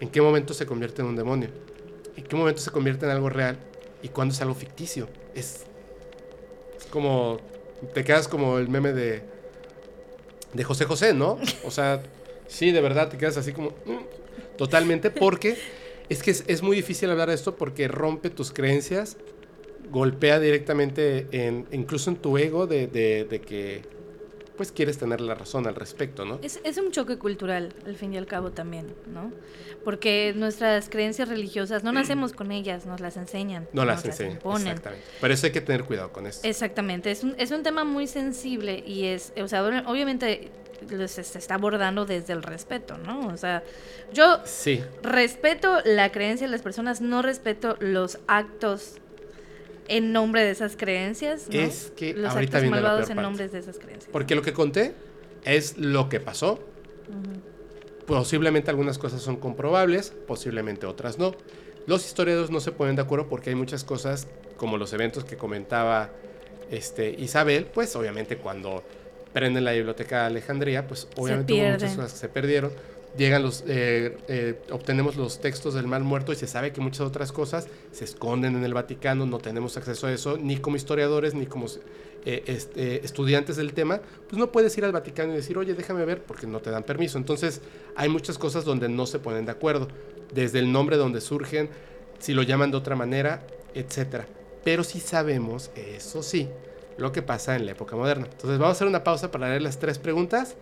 ¿En 0.00 0.08
qué 0.10 0.20
momento 0.20 0.54
se 0.54 0.66
convierte 0.66 1.02
en 1.02 1.08
un 1.08 1.16
demonio? 1.16 1.48
¿En 2.16 2.24
qué 2.24 2.36
momento 2.36 2.60
se 2.60 2.70
convierte 2.70 3.06
en 3.06 3.12
algo 3.12 3.28
real? 3.28 3.58
¿Y 4.02 4.08
cuándo 4.08 4.34
es 4.34 4.40
algo 4.40 4.54
ficticio? 4.54 5.08
Es, 5.34 5.64
como... 6.90 7.38
Te 7.94 8.04
quedas 8.04 8.28
como 8.28 8.58
el 8.58 8.68
meme 8.68 8.92
de... 8.92 9.22
De 10.52 10.64
José 10.64 10.84
José, 10.84 11.12
¿no? 11.12 11.38
O 11.64 11.70
sea, 11.70 12.02
sí, 12.46 12.72
de 12.72 12.80
verdad, 12.80 13.08
te 13.08 13.18
quedas 13.18 13.36
así 13.36 13.52
como... 13.52 13.70
Mm, 13.84 14.56
totalmente, 14.56 15.10
porque 15.10 15.56
es 16.08 16.22
que 16.22 16.30
es, 16.30 16.62
muy 16.62 16.76
difícil 16.76 17.10
hablar 17.10 17.28
de 17.28 17.34
esto 17.34 17.56
porque 17.56 17.88
rompe 17.88 18.30
tus 18.30 18.52
creencias, 18.52 19.16
golpea 19.90 20.40
directamente 20.40 21.26
en, 21.32 21.66
incluso 21.72 22.10
en 22.10 22.16
tu 22.16 22.38
ego 22.38 22.66
de, 22.66 22.86
de 22.86 23.40
que 23.40 23.95
pues 24.56 24.72
quieres 24.72 24.98
tener 24.98 25.20
la 25.20 25.34
razón 25.34 25.66
al 25.66 25.74
respecto, 25.74 26.24
¿no? 26.24 26.38
Es, 26.42 26.60
es, 26.64 26.78
un 26.78 26.90
choque 26.90 27.18
cultural, 27.18 27.72
al 27.86 27.96
fin 27.96 28.14
y 28.14 28.16
al 28.16 28.26
cabo 28.26 28.50
también, 28.50 28.94
¿no? 29.12 29.32
Porque 29.84 30.32
nuestras 30.36 30.88
creencias 30.88 31.28
religiosas 31.28 31.84
no 31.84 31.92
nacemos 31.92 32.32
con 32.32 32.52
ellas, 32.52 32.86
nos 32.86 33.00
las 33.00 33.16
enseñan. 33.16 33.68
No 33.72 33.84
las 33.84 34.04
enseñan, 34.04 34.38
exactamente. 34.38 35.06
Por 35.20 35.30
eso 35.30 35.46
hay 35.46 35.52
que 35.52 35.60
tener 35.60 35.84
cuidado 35.84 36.12
con 36.12 36.26
esto. 36.26 36.46
Exactamente, 36.46 37.10
es 37.10 37.22
un, 37.22 37.34
es 37.38 37.50
un 37.50 37.62
tema 37.62 37.84
muy 37.84 38.06
sensible 38.06 38.82
y 38.86 39.06
es, 39.06 39.32
o 39.40 39.48
sea, 39.48 39.64
obviamente 39.86 40.50
se 41.08 41.20
está 41.20 41.54
abordando 41.54 42.06
desde 42.06 42.32
el 42.32 42.42
respeto, 42.42 42.98
¿no? 42.98 43.28
O 43.28 43.36
sea, 43.36 43.62
yo 44.12 44.40
sí. 44.44 44.82
respeto 45.02 45.78
la 45.84 46.12
creencia 46.12 46.46
de 46.46 46.50
las 46.50 46.62
personas, 46.62 47.00
no 47.00 47.22
respeto 47.22 47.76
los 47.80 48.18
actos 48.26 48.98
en 49.88 50.12
nombre 50.12 50.44
de 50.44 50.50
esas 50.50 50.76
creencias. 50.76 51.48
¿no? 51.48 51.58
Es 51.58 51.92
que 51.96 52.14
los 52.14 52.32
ahorita 52.32 52.58
actos 52.58 52.70
malvados 52.70 53.10
en 53.10 53.16
nombre 53.16 53.48
de 53.48 53.58
esas 53.58 53.78
creencias. 53.78 54.10
Porque 54.12 54.34
lo 54.34 54.42
que 54.42 54.52
conté 54.52 54.94
es 55.44 55.78
lo 55.78 56.08
que 56.08 56.20
pasó. 56.20 56.60
Posiblemente 58.06 58.70
algunas 58.70 58.98
cosas 58.98 59.22
son 59.22 59.36
comprobables, 59.36 60.12
posiblemente 60.26 60.86
otras 60.86 61.18
no. 61.18 61.34
Los 61.86 62.06
historiadores 62.06 62.50
no 62.50 62.60
se 62.60 62.72
ponen 62.72 62.96
de 62.96 63.02
acuerdo 63.02 63.28
porque 63.28 63.50
hay 63.50 63.56
muchas 63.56 63.84
cosas, 63.84 64.28
como 64.56 64.76
los 64.76 64.92
eventos 64.92 65.24
que 65.24 65.36
comentaba 65.36 66.10
este, 66.70 67.10
Isabel, 67.10 67.66
pues 67.66 67.94
obviamente 67.96 68.38
cuando 68.38 68.82
prenden 69.32 69.64
la 69.64 69.72
biblioteca 69.72 70.20
de 70.20 70.26
Alejandría, 70.26 70.86
pues 70.86 71.08
obviamente 71.16 71.52
hubo 71.52 71.72
muchas 71.72 71.94
cosas 71.94 72.12
que 72.12 72.18
se 72.18 72.28
perdieron 72.28 72.72
llegan 73.16 73.42
los, 73.42 73.64
eh, 73.66 74.18
eh, 74.28 74.60
obtenemos 74.70 75.16
los 75.16 75.40
textos 75.40 75.74
del 75.74 75.86
mal 75.86 76.02
muerto 76.02 76.32
y 76.32 76.36
se 76.36 76.46
sabe 76.46 76.72
que 76.72 76.80
muchas 76.80 77.00
otras 77.00 77.32
cosas 77.32 77.68
se 77.92 78.04
esconden 78.04 78.56
en 78.56 78.64
el 78.64 78.74
Vaticano, 78.74 79.26
no 79.26 79.38
tenemos 79.38 79.76
acceso 79.76 80.06
a 80.06 80.12
eso, 80.12 80.36
ni 80.36 80.58
como 80.58 80.76
historiadores, 80.76 81.34
ni 81.34 81.46
como 81.46 81.66
eh, 82.24 82.42
este, 82.46 83.04
estudiantes 83.04 83.56
del 83.56 83.72
tema, 83.72 84.00
pues 84.28 84.38
no 84.38 84.52
puedes 84.52 84.76
ir 84.78 84.84
al 84.84 84.92
Vaticano 84.92 85.32
y 85.32 85.36
decir, 85.36 85.56
oye, 85.58 85.74
déjame 85.74 86.04
ver, 86.04 86.22
porque 86.22 86.46
no 86.46 86.60
te 86.60 86.70
dan 86.70 86.82
permiso. 86.82 87.18
Entonces, 87.18 87.60
hay 87.94 88.08
muchas 88.08 88.38
cosas 88.38 88.64
donde 88.64 88.88
no 88.88 89.06
se 89.06 89.18
ponen 89.18 89.46
de 89.46 89.52
acuerdo, 89.52 89.88
desde 90.32 90.58
el 90.58 90.70
nombre 90.70 90.96
donde 90.96 91.20
surgen, 91.20 91.70
si 92.18 92.34
lo 92.34 92.42
llaman 92.42 92.70
de 92.70 92.76
otra 92.76 92.96
manera, 92.96 93.46
etcétera. 93.74 94.26
pero 94.64 94.82
sí 94.82 94.98
sabemos, 94.98 95.70
eso 95.76 96.22
sí, 96.22 96.48
lo 96.98 97.12
que 97.12 97.22
pasa 97.22 97.54
en 97.54 97.66
la 97.66 97.72
época 97.72 97.94
moderna. 97.94 98.24
Entonces 98.24 98.58
vamos 98.58 98.68
a 98.68 98.72
hacer 98.72 98.88
una 98.88 99.04
pausa 99.04 99.30
para 99.30 99.48
leer 99.48 99.62
las 99.62 99.78
tres 99.78 99.98
preguntas 99.98 100.56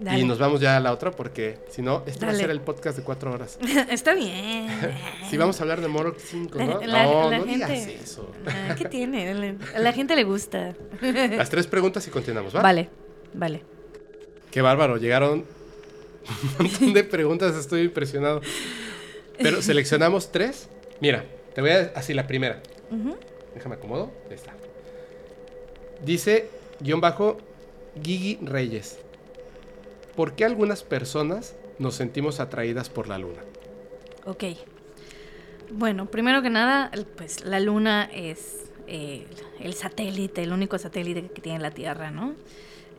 y 0.00 0.24
nos 0.24 0.38
vamos 0.38 0.60
ya 0.60 0.76
a 0.76 0.80
la 0.80 0.92
otra 0.92 1.10
porque 1.10 1.58
si 1.68 1.82
no, 1.82 2.02
este 2.06 2.24
va 2.24 2.32
a 2.32 2.34
ser 2.34 2.50
el 2.50 2.60
podcast 2.60 2.96
de 2.96 3.04
cuatro 3.04 3.32
horas. 3.32 3.58
Está 3.90 4.14
bien. 4.14 4.68
si 5.30 5.36
vamos 5.36 5.60
a 5.60 5.62
hablar 5.62 5.80
de 5.80 5.88
Moro 5.88 6.14
5, 6.16 6.58
¿no? 6.58 6.80
La, 6.80 7.04
no, 7.04 7.30
no 7.30 7.44
digas 7.44 7.70
eso. 7.70 8.30
Ah, 8.46 8.74
¿Qué 8.76 8.84
tiene? 8.88 9.56
A 9.74 9.78
la 9.78 9.92
gente 9.92 10.16
le 10.16 10.24
gusta. 10.24 10.74
Las 11.02 11.50
tres 11.50 11.66
preguntas 11.66 12.06
y 12.06 12.10
continuamos, 12.10 12.56
¿va? 12.56 12.62
Vale, 12.62 12.88
vale. 13.34 13.62
Qué 14.50 14.62
bárbaro, 14.62 14.96
llegaron 14.96 15.40
un 15.40 16.54
montón 16.58 16.92
de 16.92 17.04
preguntas, 17.04 17.54
estoy 17.56 17.82
impresionado. 17.82 18.40
Pero 19.38 19.62
seleccionamos 19.62 20.32
tres. 20.32 20.68
Mira, 21.00 21.24
te 21.54 21.60
voy 21.60 21.70
a 21.70 21.92
así 21.94 22.14
la 22.14 22.26
primera. 22.26 22.62
Déjame 23.54 23.76
acomodo. 23.76 24.12
Ahí 24.28 24.34
está. 24.34 24.54
Dice, 26.04 26.48
guion 26.80 27.00
bajo, 27.00 27.38
Gigi 28.02 28.38
Reyes. 28.42 28.98
¿Por 30.20 30.34
qué 30.34 30.44
algunas 30.44 30.82
personas 30.82 31.56
nos 31.78 31.94
sentimos 31.94 32.40
atraídas 32.40 32.90
por 32.90 33.08
la 33.08 33.16
luna? 33.16 33.40
Ok. 34.26 34.44
Bueno, 35.72 36.10
primero 36.10 36.42
que 36.42 36.50
nada, 36.50 36.90
pues 37.16 37.42
la 37.42 37.58
luna 37.58 38.04
es 38.12 38.70
eh, 38.86 39.26
el 39.60 39.72
satélite, 39.72 40.42
el 40.42 40.52
único 40.52 40.76
satélite 40.76 41.28
que 41.28 41.40
tiene 41.40 41.58
la 41.58 41.70
Tierra, 41.70 42.10
¿no? 42.10 42.34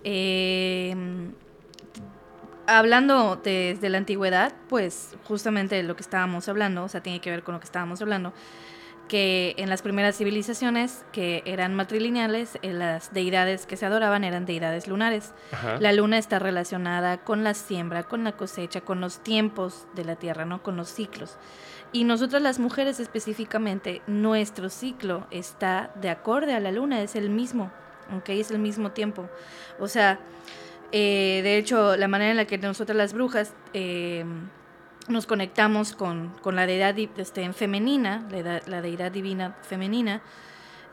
Eh, 0.04 0.96
hablando 2.66 3.36
desde 3.36 3.88
la 3.90 4.00
antigüedad, 4.00 4.56
pues 4.68 5.16
justamente 5.26 5.84
lo 5.84 5.96
que 5.96 6.02
estábamos 6.02 6.50
hablando, 6.50 6.86
o 6.86 6.90
sea, 6.90 7.04
tiene 7.04 7.22
que 7.22 7.30
ver 7.30 7.44
con 7.44 7.54
lo 7.54 7.60
que 7.60 7.66
estábamos 7.66 8.02
hablando, 8.02 8.34
que 9.12 9.56
en 9.58 9.68
las 9.68 9.82
primeras 9.82 10.18
civilizaciones 10.18 11.04
que 11.12 11.44
eran 11.46 11.76
matrilineales, 11.76 12.58
eh, 12.62 12.72
las 12.72 13.14
deidades 13.14 13.66
que 13.66 13.76
se 13.76 13.86
adoraban 13.86 14.24
eran 14.24 14.46
deidades 14.46 14.88
lunares. 14.88 15.34
La 15.82 15.92
luna 15.92 16.18
está 16.18 16.40
relacionada 16.40 17.18
con 17.18 17.44
la 17.44 17.54
siembra, 17.54 18.04
con 18.04 18.24
la 18.24 18.32
cosecha, 18.32 18.80
con 18.80 19.02
los 19.02 19.22
tiempos 19.22 19.86
de 19.96 20.06
la 20.06 20.16
tierra, 20.16 20.46
¿no? 20.46 20.64
Con 20.64 20.78
los 20.78 20.88
ciclos. 20.88 21.36
Y 21.92 22.06
nosotras 22.06 22.42
las 22.42 22.58
mujeres 22.58 23.02
específicamente, 23.02 24.02
nuestro 24.08 24.70
ciclo 24.70 25.28
está 25.30 25.92
de 25.96 26.10
acorde 26.10 26.54
a 26.54 26.62
la 26.62 26.72
luna, 26.72 27.02
es 27.02 27.18
el 27.18 27.30
mismo, 27.30 27.70
aunque 28.10 28.40
es 28.40 28.50
el 28.50 28.60
mismo 28.60 28.92
tiempo. 28.92 29.28
O 29.78 29.90
sea, 29.90 30.22
eh, 30.94 31.42
de 31.44 31.58
hecho, 31.58 31.98
la 31.98 32.08
manera 32.08 32.32
en 32.32 32.38
la 32.38 32.46
que 32.46 32.58
nosotras 32.58 32.96
las 32.96 33.12
brujas... 33.12 33.54
Eh, 33.74 34.24
nos 35.08 35.26
conectamos 35.26 35.94
con, 35.94 36.34
la 36.46 36.66
deidad 36.66 36.98
este, 36.98 37.52
femenina, 37.54 38.28
la, 38.66 38.82
deidad 38.82 39.12
divina 39.12 39.56
femenina, 39.62 40.22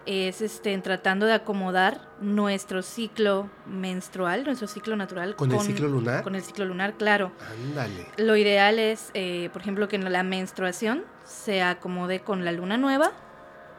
es 0.06 0.40
este, 0.40 0.76
tratando 0.78 1.26
de 1.26 1.34
acomodar 1.34 2.00
nuestro 2.20 2.82
ciclo 2.82 3.50
menstrual, 3.66 4.44
nuestro 4.44 4.66
ciclo 4.66 4.96
natural. 4.96 5.36
¿Con, 5.36 5.52
el 5.52 5.60
ciclo 5.60 5.88
lunar? 5.88 6.22
Con 6.22 6.34
el 6.34 6.42
ciclo 6.42 6.64
lunar, 6.64 6.94
claro. 6.94 7.32
Ándale. 7.66 8.06
Lo 8.16 8.36
ideal 8.36 8.78
es, 8.78 9.10
eh, 9.12 9.50
por 9.52 9.60
ejemplo, 9.60 9.86
que 9.88 9.98
la 9.98 10.22
menstruación 10.22 11.04
se 11.24 11.62
acomode 11.62 12.20
con 12.20 12.44
la 12.44 12.52
luna 12.52 12.78
nueva, 12.78 13.12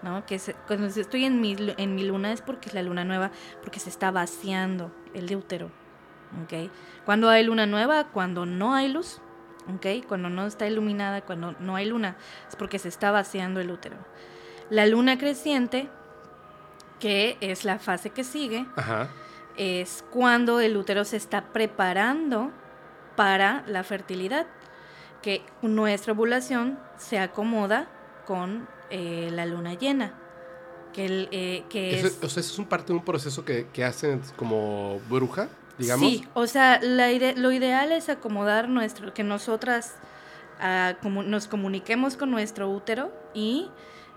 ¿no? 0.03 0.23
Que 0.26 0.39
cuando 0.68 0.88
estoy 0.88 1.26
en 1.26 1.41
mi, 1.41 1.56
en 1.77 1.95
mi 1.95 2.03
luna 2.03 2.31
es 2.31 2.41
porque 2.41 2.69
es 2.69 2.76
la 2.76 2.84
luna 2.84 3.03
nueva, 3.03 3.31
porque 3.61 3.80
se 3.80 3.89
está 3.89 4.11
vaciando 4.11 4.91
el 5.15 5.35
útero, 5.35 5.72
¿ok? 6.43 6.69
Cuando 7.06 7.30
hay 7.30 7.43
luna 7.43 7.65
nueva, 7.65 8.06
cuando 8.06 8.45
no 8.45 8.76
hay 8.76 8.88
luz, 8.88 9.19
cuando 10.08 10.30
no 10.30 10.46
está 10.46 10.68
iluminada, 10.68 11.22
cuando 11.22 11.56
no 11.60 11.76
hay 11.76 11.86
luna, 11.86 12.18
es 12.48 12.56
porque 12.56 12.80
se 12.80 12.90
está 12.90 13.12
vaciando 13.12 13.60
el 13.60 13.72
útero. 13.72 13.98
La 14.70 14.86
luna 14.86 15.18
creciente, 15.18 15.90
que 17.00 17.38
es 17.41 17.66
la 17.66 17.80
fase 17.80 18.10
que 18.10 18.24
sigue, 18.24 18.66
es 19.58 20.04
cuando 20.12 20.60
el 20.60 20.78
útero 20.78 21.06
se 21.06 21.18
está 21.18 21.52
preparando 21.54 22.52
para 23.16 23.64
la 23.68 23.84
fertilidad, 23.84 24.48
que 25.22 25.44
nuestra 25.62 26.14
ovulación 26.14 26.80
se 26.98 27.20
acomoda 27.20 27.90
con 28.26 28.68
eh, 28.90 29.30
la 29.32 29.46
luna 29.46 29.74
llena. 29.74 30.14
Que, 30.94 31.06
el, 31.06 31.30
eh, 31.32 31.66
que 31.70 32.00
es, 32.00 32.18
o 32.24 32.30
sea, 32.30 32.41
es 32.41 32.58
un 32.58 32.66
parte 32.66 32.88
de 32.88 32.98
un 32.98 33.06
proceso 33.06 33.46
que, 33.46 33.68
que 33.72 33.84
hacen 33.84 34.22
como 34.36 35.00
bruja. 35.08 35.50
Sí, 35.80 36.27
o 36.34 36.47
sea, 36.47 36.80
lo 36.81 37.51
ideal 37.51 37.91
es 37.91 38.10
acomodar 38.10 38.69
nuestro, 38.69 39.14
que 39.14 39.23
nosotras 39.23 39.95
ah, 40.60 40.95
nos 41.03 41.47
comuniquemos 41.47 42.18
con 42.18 42.31
nuestro 42.31 42.69
útero 42.69 43.11
y 43.34 43.69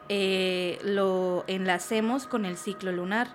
eh, 0.09 0.78
lo 0.84 1.44
enlacemos 1.47 2.26
con 2.26 2.44
el 2.44 2.56
ciclo 2.56 2.93
lunar. 2.93 3.28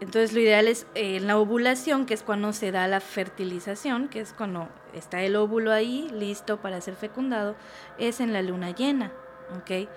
Entonces 0.00 0.32
lo 0.32 0.40
ideal 0.40 0.66
es 0.66 0.86
en 0.94 1.16
eh, 1.16 1.20
la 1.20 1.38
ovulación, 1.38 2.06
que 2.06 2.14
es 2.14 2.22
cuando 2.22 2.54
se 2.54 2.72
da 2.72 2.88
la 2.88 3.00
fertilización, 3.00 4.08
que 4.08 4.20
es 4.20 4.32
cuando 4.32 4.68
está 4.94 5.22
el 5.22 5.36
óvulo 5.36 5.72
ahí 5.72 6.08
listo 6.14 6.60
para 6.62 6.80
ser 6.80 6.94
fecundado, 6.96 7.54
es 7.98 8.20
en 8.20 8.32
la 8.32 8.40
luna 8.40 8.70
llena, 8.70 9.12
¿ok? 9.58 9.88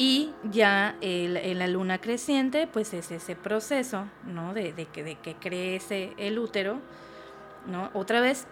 Y 0.00 0.32
ya 0.44 0.96
en 1.02 1.58
la 1.58 1.66
luna 1.66 2.00
creciente, 2.00 2.66
pues 2.66 2.94
es 2.94 3.10
ese 3.10 3.36
proceso, 3.36 4.06
¿no? 4.24 4.54
De, 4.54 4.72
que, 4.90 5.04
de 5.04 5.16
que 5.16 5.34
crece 5.34 6.14
el 6.16 6.38
útero, 6.38 6.80
¿no? 7.66 7.90
Otra 7.92 8.22
vez. 8.22 8.46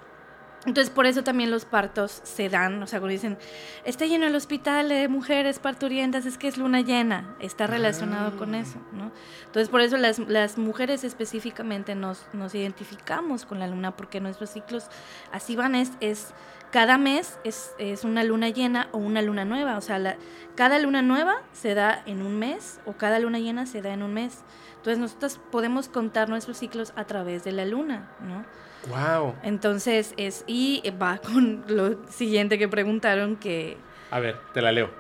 Entonces, 0.67 0.91
por 0.91 1.07
eso 1.07 1.23
también 1.23 1.51
los 1.51 1.65
partos 1.65 2.21
se 2.25 2.49
dan, 2.49 2.83
o 2.83 2.87
sea, 2.87 2.99
cuando 2.99 3.13
dicen, 3.13 3.39
está 3.85 4.07
lleno 4.07 4.27
el 4.27 4.35
hospital 4.35 4.89
de 4.89 5.09
mujeres 5.09 5.61
parturientas, 5.61 6.27
es 6.27 6.37
que 6.37 6.49
es 6.49 6.59
luna 6.59 6.81
llena, 6.81 7.37
está 7.41 7.67
relacionado 7.67 8.37
con 8.37 8.55
eso, 8.55 8.79
¿no? 8.93 9.13
Entonces, 9.47 9.69
por 9.69 9.81
eso 9.81 9.97
las, 9.97 10.19
las 10.19 10.59
mujeres 10.59 11.05
específicamente 11.05 11.95
nos, 11.95 12.27
nos 12.33 12.55
identificamos 12.55 13.47
con 13.47 13.61
la 13.61 13.69
luna, 13.69 13.97
porque 13.97 14.21
nuestros 14.21 14.51
ciclos 14.51 14.89
así 15.33 15.55
van, 15.55 15.77
es, 15.77 15.93
es 16.01 16.35
cada 16.71 16.99
mes 16.99 17.39
es, 17.45 18.05
una 18.05 18.25
luna 18.25 18.49
llena 18.51 18.89
o 18.93 18.99
una 18.99 19.23
luna 19.23 19.45
nueva. 19.45 19.77
O 19.77 19.81
sea, 19.81 19.99
la, 19.99 20.17
cada 20.55 20.79
luna 20.79 21.03
nueva 21.03 21.43
se 21.53 21.75
da 21.75 22.03
en 22.07 22.23
un 22.23 22.39
mes 22.39 22.81
o 22.85 22.93
cada 22.93 23.19
luna 23.19 23.39
llena 23.39 23.67
se 23.67 23.83
da 23.83 23.93
en 23.93 24.03
un 24.03 24.15
mes. 24.15 24.43
Entonces 24.77 24.99
nosotros 24.99 25.41
podemos 25.51 25.89
contar 25.89 26.29
nuestros 26.29 26.59
ciclos 26.59 26.93
a 26.97 27.05
través 27.05 27.45
de 27.45 27.53
la 27.53 27.65
luna, 27.65 28.11
¿no? 28.21 28.45
Wow. 28.87 29.35
Entonces 29.43 30.15
es 30.17 30.45
y 30.47 30.83
va 31.03 31.19
con 31.19 31.65
lo 31.69 32.09
siguiente 32.09 32.59
que 32.59 32.69
preguntaron 32.69 33.37
que. 33.37 33.77
A 34.11 34.21
ver, 34.21 34.39
te 34.55 34.63
la 34.63 34.73
leo. 34.73 34.91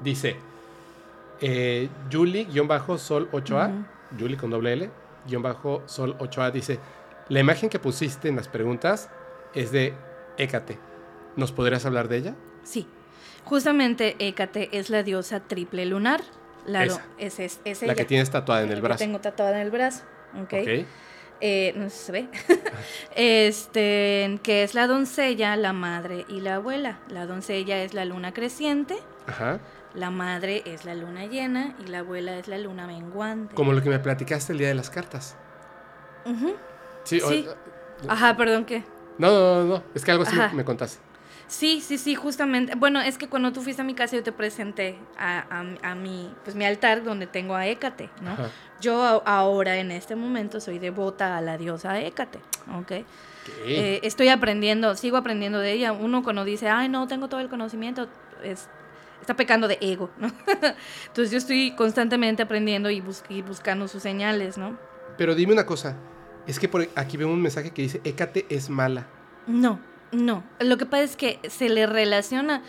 Dice 0.00 0.36
eh, 1.40 1.88
Julie-Sol 2.10 3.30
8A, 3.30 3.86
Julie 4.18 4.36
con 4.36 4.50
doble 4.50 4.72
L, 4.72 4.90
bajo 5.38 5.82
Sol 5.86 6.16
8A 6.18 6.50
dice, 6.50 6.78
la 7.28 7.40
imagen 7.40 7.68
que 7.68 7.78
pusiste 7.78 8.28
en 8.28 8.36
las 8.36 8.48
preguntas 8.48 9.10
es 9.54 9.70
de 9.70 9.94
Hécate. 10.36 10.78
¿Nos 11.36 11.52
podrías 11.52 11.84
hablar 11.86 12.08
de 12.08 12.16
ella? 12.16 12.34
Sí. 12.64 12.86
Justamente 13.44 14.16
Hécate 14.18 14.68
es 14.72 14.90
la 14.90 15.02
diosa 15.02 15.40
triple 15.40 15.86
lunar. 15.86 16.22
La, 16.66 16.84
es, 17.16 17.38
es, 17.38 17.82
la 17.82 17.94
que 17.94 18.04
tienes 18.04 18.30
tatuada 18.30 18.62
en 18.62 18.70
el 18.70 18.82
brazo. 18.82 18.98
tengo 18.98 19.20
tatuada 19.20 19.52
en 19.52 19.66
el 19.66 19.70
brazo. 19.70 20.02
Ok. 20.42 20.52
Eh, 21.40 21.72
no 21.76 21.88
se 21.90 22.12
ve. 22.12 22.28
este, 23.14 24.38
que 24.42 24.62
es 24.62 24.74
la 24.74 24.86
doncella, 24.86 25.56
la 25.56 25.72
madre 25.72 26.24
y 26.28 26.40
la 26.40 26.56
abuela. 26.56 26.98
La 27.08 27.26
doncella 27.26 27.82
es 27.82 27.94
la 27.94 28.04
luna 28.04 28.32
creciente. 28.32 28.96
Ajá. 29.26 29.60
La 29.94 30.10
madre 30.10 30.62
es 30.66 30.84
la 30.84 30.94
luna 30.94 31.26
llena 31.26 31.74
y 31.84 31.88
la 31.88 32.00
abuela 32.00 32.36
es 32.38 32.48
la 32.48 32.58
luna 32.58 32.86
menguante. 32.86 33.54
Como 33.54 33.72
lo 33.72 33.82
que 33.82 33.88
me 33.88 33.98
platicaste 33.98 34.52
el 34.52 34.58
día 34.58 34.68
de 34.68 34.74
las 34.74 34.90
cartas. 34.90 35.36
Sí. 37.04 37.20
sí. 37.20 37.48
Ajá, 38.06 38.36
perdón, 38.36 38.64
¿qué? 38.64 38.84
No, 39.16 39.30
no, 39.30 39.64
no, 39.64 39.82
es 39.94 40.04
que 40.04 40.10
algo 40.10 40.24
así 40.24 40.36
me 40.52 40.64
contaste. 40.64 41.00
Sí, 41.48 41.80
sí, 41.80 41.96
sí, 41.96 42.14
justamente. 42.14 42.74
Bueno, 42.76 43.00
es 43.00 43.16
que 43.16 43.28
cuando 43.28 43.52
tú 43.52 43.62
fuiste 43.62 43.80
a 43.80 43.84
mi 43.84 43.94
casa 43.94 44.14
yo 44.16 44.22
te 44.22 44.32
presenté 44.32 44.98
a, 45.18 45.64
a, 45.82 45.94
mi, 45.94 46.32
pues, 46.44 46.54
mi 46.54 46.66
altar 46.66 47.02
donde 47.02 47.26
tengo 47.26 47.54
a 47.54 47.66
Hécate, 47.66 48.10
¿no? 48.20 48.36
Yo 48.80 49.22
ahora 49.26 49.78
en 49.78 49.90
este 49.90 50.14
momento 50.16 50.60
soy 50.60 50.78
devota 50.78 51.36
a 51.36 51.40
la 51.40 51.58
diosa 51.58 52.00
Hécate, 52.00 52.38
¿ok? 52.78 52.92
Eh, 53.66 54.00
estoy 54.02 54.28
aprendiendo, 54.28 54.94
sigo 54.94 55.16
aprendiendo 55.16 55.58
de 55.58 55.72
ella. 55.72 55.92
Uno 55.92 56.22
cuando 56.22 56.44
dice, 56.44 56.68
ay, 56.68 56.88
no, 56.88 57.06
tengo 57.06 57.28
todo 57.28 57.40
el 57.40 57.48
conocimiento, 57.48 58.08
es, 58.42 58.68
está 59.20 59.34
pecando 59.34 59.68
de 59.68 59.78
ego, 59.80 60.10
¿no? 60.18 60.28
Entonces 61.06 61.30
yo 61.30 61.38
estoy 61.38 61.72
constantemente 61.72 62.42
aprendiendo 62.42 62.90
y, 62.90 63.02
y 63.28 63.42
buscando 63.42 63.88
sus 63.88 64.02
señales, 64.02 64.58
¿no? 64.58 64.78
Pero 65.16 65.34
dime 65.34 65.52
una 65.52 65.66
cosa, 65.66 65.96
es 66.46 66.58
que 66.58 66.68
por 66.68 66.88
aquí 66.94 67.16
veo 67.16 67.28
un 67.28 67.42
mensaje 67.42 67.72
que 67.72 67.82
dice, 67.82 68.00
Hécate 68.04 68.46
es 68.48 68.70
mala. 68.70 69.06
No, 69.46 69.80
no. 70.12 70.44
Lo 70.60 70.76
que 70.76 70.86
pasa 70.86 71.02
es 71.02 71.16
que 71.16 71.40
se 71.48 71.68
le 71.68 71.86
relaciona 71.86 72.62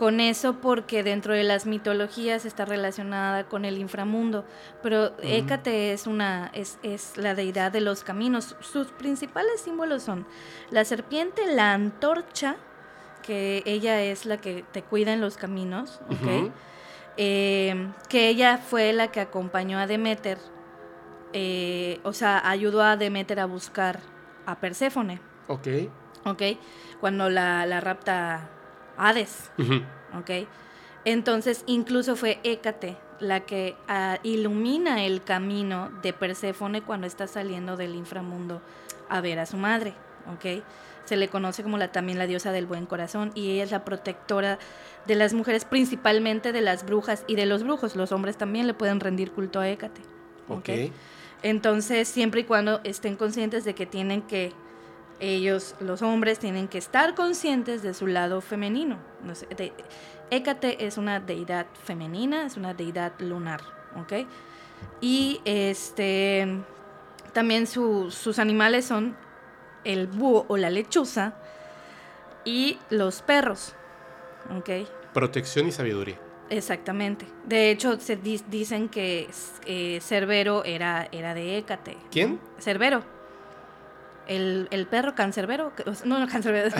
con 0.00 0.18
eso 0.18 0.54
porque 0.62 1.02
dentro 1.02 1.34
de 1.34 1.44
las 1.44 1.66
mitologías 1.66 2.46
está 2.46 2.64
relacionada 2.64 3.44
con 3.44 3.66
el 3.66 3.76
inframundo. 3.76 4.46
Pero 4.82 5.12
Hécate 5.22 5.92
es 5.92 6.06
una 6.06 6.50
es, 6.54 6.78
es, 6.82 7.18
la 7.18 7.34
deidad 7.34 7.70
de 7.70 7.82
los 7.82 8.02
caminos. 8.02 8.56
Sus 8.60 8.92
principales 8.92 9.60
símbolos 9.60 10.02
son 10.02 10.26
la 10.70 10.86
serpiente, 10.86 11.54
la 11.54 11.74
antorcha, 11.74 12.56
que 13.22 13.62
ella 13.66 14.02
es 14.02 14.24
la 14.24 14.38
que 14.38 14.64
te 14.72 14.82
cuida 14.82 15.12
en 15.12 15.20
los 15.20 15.36
caminos, 15.36 16.00
¿ok? 16.08 16.50
eh, 17.18 17.92
que 18.08 18.28
ella 18.30 18.56
fue 18.56 18.94
la 18.94 19.08
que 19.08 19.20
acompañó 19.20 19.78
a 19.78 19.86
Demeter, 19.86 20.38
eh, 21.34 22.00
o 22.04 22.14
sea, 22.14 22.48
ayudó 22.48 22.82
a 22.82 22.96
Demeter 22.96 23.38
a 23.38 23.44
buscar 23.44 24.00
a 24.46 24.60
Perséfone. 24.60 25.20
Ok. 25.46 25.68
Ok. 26.24 26.42
Cuando 27.00 27.28
la, 27.28 27.66
la 27.66 27.82
rapta 27.82 28.48
Hades. 29.08 29.50
Ok. 30.18 30.46
Entonces, 31.04 31.64
incluso 31.66 32.16
fue 32.16 32.38
Hécate 32.42 32.96
la 33.20 33.40
que 33.40 33.76
ah, 33.88 34.18
ilumina 34.22 35.04
el 35.04 35.22
camino 35.22 35.90
de 36.02 36.12
Perséfone 36.12 36.82
cuando 36.82 37.06
está 37.06 37.26
saliendo 37.26 37.76
del 37.76 37.94
inframundo 37.94 38.60
a 39.08 39.20
ver 39.20 39.38
a 39.38 39.46
su 39.46 39.56
madre. 39.56 39.94
¿ok? 40.32 40.62
Se 41.04 41.16
le 41.16 41.28
conoce 41.28 41.62
como 41.62 41.78
la, 41.78 41.92
también 41.92 42.18
la 42.18 42.26
diosa 42.26 42.52
del 42.52 42.66
buen 42.66 42.86
corazón 42.86 43.32
y 43.34 43.50
ella 43.50 43.64
es 43.64 43.70
la 43.70 43.84
protectora 43.84 44.58
de 45.06 45.14
las 45.14 45.34
mujeres, 45.34 45.64
principalmente 45.64 46.52
de 46.52 46.60
las 46.60 46.84
brujas 46.84 47.24
y 47.26 47.36
de 47.36 47.46
los 47.46 47.62
brujos. 47.62 47.96
Los 47.96 48.12
hombres 48.12 48.36
también 48.36 48.66
le 48.66 48.74
pueden 48.74 49.00
rendir 49.00 49.32
culto 49.32 49.60
a 49.60 49.68
Hécate. 49.68 50.00
Ok. 50.48 50.68
Entonces, 51.42 52.06
siempre 52.06 52.42
y 52.42 52.44
cuando 52.44 52.80
estén 52.84 53.16
conscientes 53.16 53.64
de 53.64 53.74
que 53.74 53.86
tienen 53.86 54.22
que, 54.22 54.52
ellos, 55.20 55.74
los 55.80 56.02
hombres, 56.02 56.38
tienen 56.38 56.66
que 56.66 56.78
estar 56.78 57.14
conscientes 57.14 57.82
de 57.82 57.94
su 57.94 58.06
lado 58.06 58.40
femenino. 58.40 58.98
Hécate 60.30 60.86
es 60.86 60.96
una 60.98 61.20
deidad 61.20 61.66
femenina, 61.84 62.46
es 62.46 62.56
una 62.56 62.74
deidad 62.74 63.12
lunar, 63.20 63.60
¿ok? 63.96 64.26
Y 65.00 65.40
este, 65.44 66.62
también 67.32 67.66
sus 67.66 68.38
animales 68.38 68.86
son 68.86 69.16
el 69.84 70.06
búho 70.06 70.46
o 70.48 70.56
la 70.56 70.70
lechuza 70.70 71.34
y 72.44 72.78
los 72.88 73.22
perros, 73.22 73.74
¿ok? 74.56 74.88
Protección 75.12 75.68
y 75.68 75.72
sabiduría. 75.72 76.18
Exactamente. 76.48 77.26
De 77.44 77.70
hecho, 77.70 78.00
se 78.00 78.16
dicen 78.16 78.88
que 78.88 79.28
eh, 79.66 80.00
Cerbero 80.00 80.64
era, 80.64 81.08
era 81.12 81.34
de 81.34 81.58
Hécate. 81.58 81.96
¿Quién? 82.10 82.40
Cerbero 82.58 83.19
el, 84.26 84.68
el 84.70 84.86
perro 84.86 85.14
cancerbero, 85.14 85.72
no, 86.04 86.18
no 86.18 86.26
cancerbero, 86.30 86.74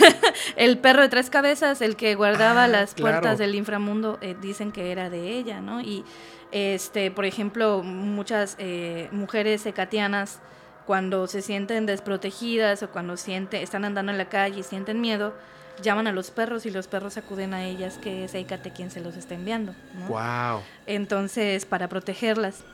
el 0.56 0.78
perro 0.78 1.02
de 1.02 1.08
tres 1.08 1.30
cabezas, 1.30 1.80
el 1.82 1.96
que 1.96 2.14
guardaba 2.14 2.64
ah, 2.64 2.68
las 2.68 2.94
puertas 2.94 3.38
del 3.38 3.54
inframundo, 3.54 4.18
eh, 4.20 4.36
dicen 4.40 4.72
que 4.72 4.92
era 4.92 5.10
de 5.10 5.30
ella, 5.30 5.60
¿no? 5.60 5.80
Y, 5.80 6.04
este, 6.52 7.10
por 7.10 7.24
ejemplo, 7.24 7.82
muchas 7.82 8.56
eh, 8.58 9.08
mujeres 9.12 9.66
hecatianas, 9.66 10.40
cuando 10.86 11.26
se 11.26 11.42
sienten 11.42 11.84
desprotegidas 11.84 12.82
o 12.84 12.90
cuando 12.90 13.16
sienten, 13.16 13.60
están 13.60 13.84
andando 13.84 14.12
en 14.12 14.18
la 14.18 14.28
calle 14.28 14.60
y 14.60 14.62
sienten 14.62 15.00
miedo, 15.00 15.34
llaman 15.82 16.06
a 16.06 16.12
los 16.12 16.30
perros 16.30 16.64
y 16.64 16.70
los 16.70 16.86
perros 16.86 17.16
acuden 17.16 17.54
a 17.54 17.64
ellas, 17.64 17.98
que 17.98 18.24
es 18.24 18.34
Hécate 18.34 18.70
quien 18.72 18.90
se 18.90 19.00
los 19.00 19.16
está 19.16 19.34
enviando. 19.34 19.74
¿no? 19.94 20.06
Wow. 20.06 20.62
Entonces, 20.86 21.66
para 21.66 21.88
protegerlas. 21.88 22.64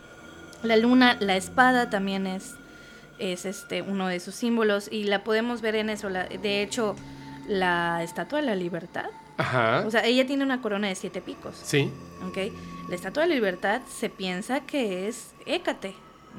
La 0.62 0.76
luna, 0.76 1.16
la 1.18 1.36
espada 1.36 1.90
también 1.90 2.26
es 2.26 2.54
es 3.22 3.44
este 3.44 3.82
uno 3.82 4.08
de 4.08 4.18
sus 4.20 4.34
símbolos 4.34 4.88
y 4.90 5.04
la 5.04 5.22
podemos 5.22 5.60
ver 5.60 5.76
en 5.76 5.90
eso. 5.90 6.08
de 6.10 6.62
hecho, 6.62 6.96
la 7.46 8.02
Estatua 8.02 8.40
de 8.40 8.46
la 8.46 8.54
Libertad. 8.54 9.06
Ajá. 9.36 9.84
O 9.86 9.90
sea, 9.90 10.04
ella 10.04 10.26
tiene 10.26 10.44
una 10.44 10.60
corona 10.60 10.88
de 10.88 10.94
siete 10.94 11.20
picos. 11.20 11.56
Sí. 11.62 11.90
¿Ok? 12.26 12.52
La 12.88 12.94
Estatua 12.94 13.22
de 13.22 13.30
la 13.30 13.34
Libertad 13.34 13.82
se 13.88 14.10
piensa 14.10 14.60
que 14.60 15.08
es 15.08 15.30
Hécate, 15.46 15.94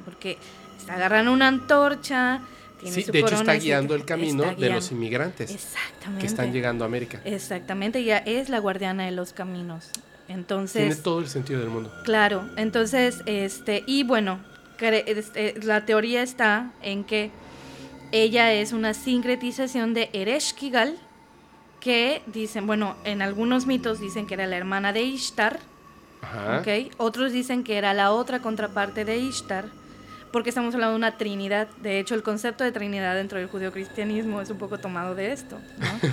porque 0.05 0.37
está 0.77 0.95
agarrando 0.95 1.31
una 1.31 1.47
antorcha. 1.47 2.41
Tiene 2.79 2.95
sí, 2.95 3.11
de 3.11 3.19
hecho 3.19 3.35
está 3.35 3.53
guiando 3.53 3.95
el 3.95 4.03
camino 4.03 4.43
de 4.55 4.69
los 4.69 4.91
inmigrantes 4.91 5.51
Exactamente. 5.51 6.19
que 6.19 6.27
están 6.27 6.51
llegando 6.51 6.83
a 6.83 6.87
América. 6.87 7.21
Exactamente, 7.23 7.99
ella 7.99 8.17
es 8.17 8.49
la 8.49 8.59
guardiana 8.59 9.05
de 9.05 9.11
los 9.11 9.31
caminos. 9.31 9.89
Entonces, 10.27 10.81
tiene 10.81 10.95
todo 10.95 11.19
el 11.19 11.27
sentido 11.27 11.61
del 11.61 11.69
mundo. 11.69 11.91
Claro, 12.03 12.49
entonces, 12.57 13.21
este, 13.25 13.83
y 13.85 14.03
bueno, 14.03 14.39
la 15.63 15.85
teoría 15.85 16.23
está 16.23 16.71
en 16.81 17.03
que 17.03 17.31
ella 18.11 18.53
es 18.53 18.73
una 18.73 18.93
sincretización 18.93 19.93
de 19.93 20.09
Ereshkigal, 20.13 20.97
que 21.79 22.21
dicen, 22.27 22.65
bueno, 22.65 22.95
en 23.03 23.21
algunos 23.21 23.65
mitos 23.65 23.99
dicen 23.99 24.25
que 24.25 24.35
era 24.35 24.47
la 24.47 24.55
hermana 24.55 24.93
de 24.93 25.01
Ishtar, 25.01 25.59
otros 26.97 27.33
dicen 27.33 27.63
que 27.63 27.77
era 27.77 27.93
la 27.93 28.11
otra 28.11 28.39
contraparte 28.39 29.03
de 29.03 29.17
Ishtar, 29.17 29.65
porque 30.31 30.49
estamos 30.49 30.73
hablando 30.73 30.93
de 30.93 30.97
una 30.97 31.17
trinidad. 31.17 31.67
De 31.81 31.99
hecho, 31.99 32.15
el 32.15 32.23
concepto 32.23 32.63
de 32.63 32.71
trinidad 32.71 33.15
dentro 33.15 33.37
del 33.37 33.47
judeocristianismo 33.47 34.41
es 34.41 34.49
un 34.49 34.57
poco 34.57 34.79
tomado 34.79 35.13
de 35.15 35.31
esto. 35.31 35.59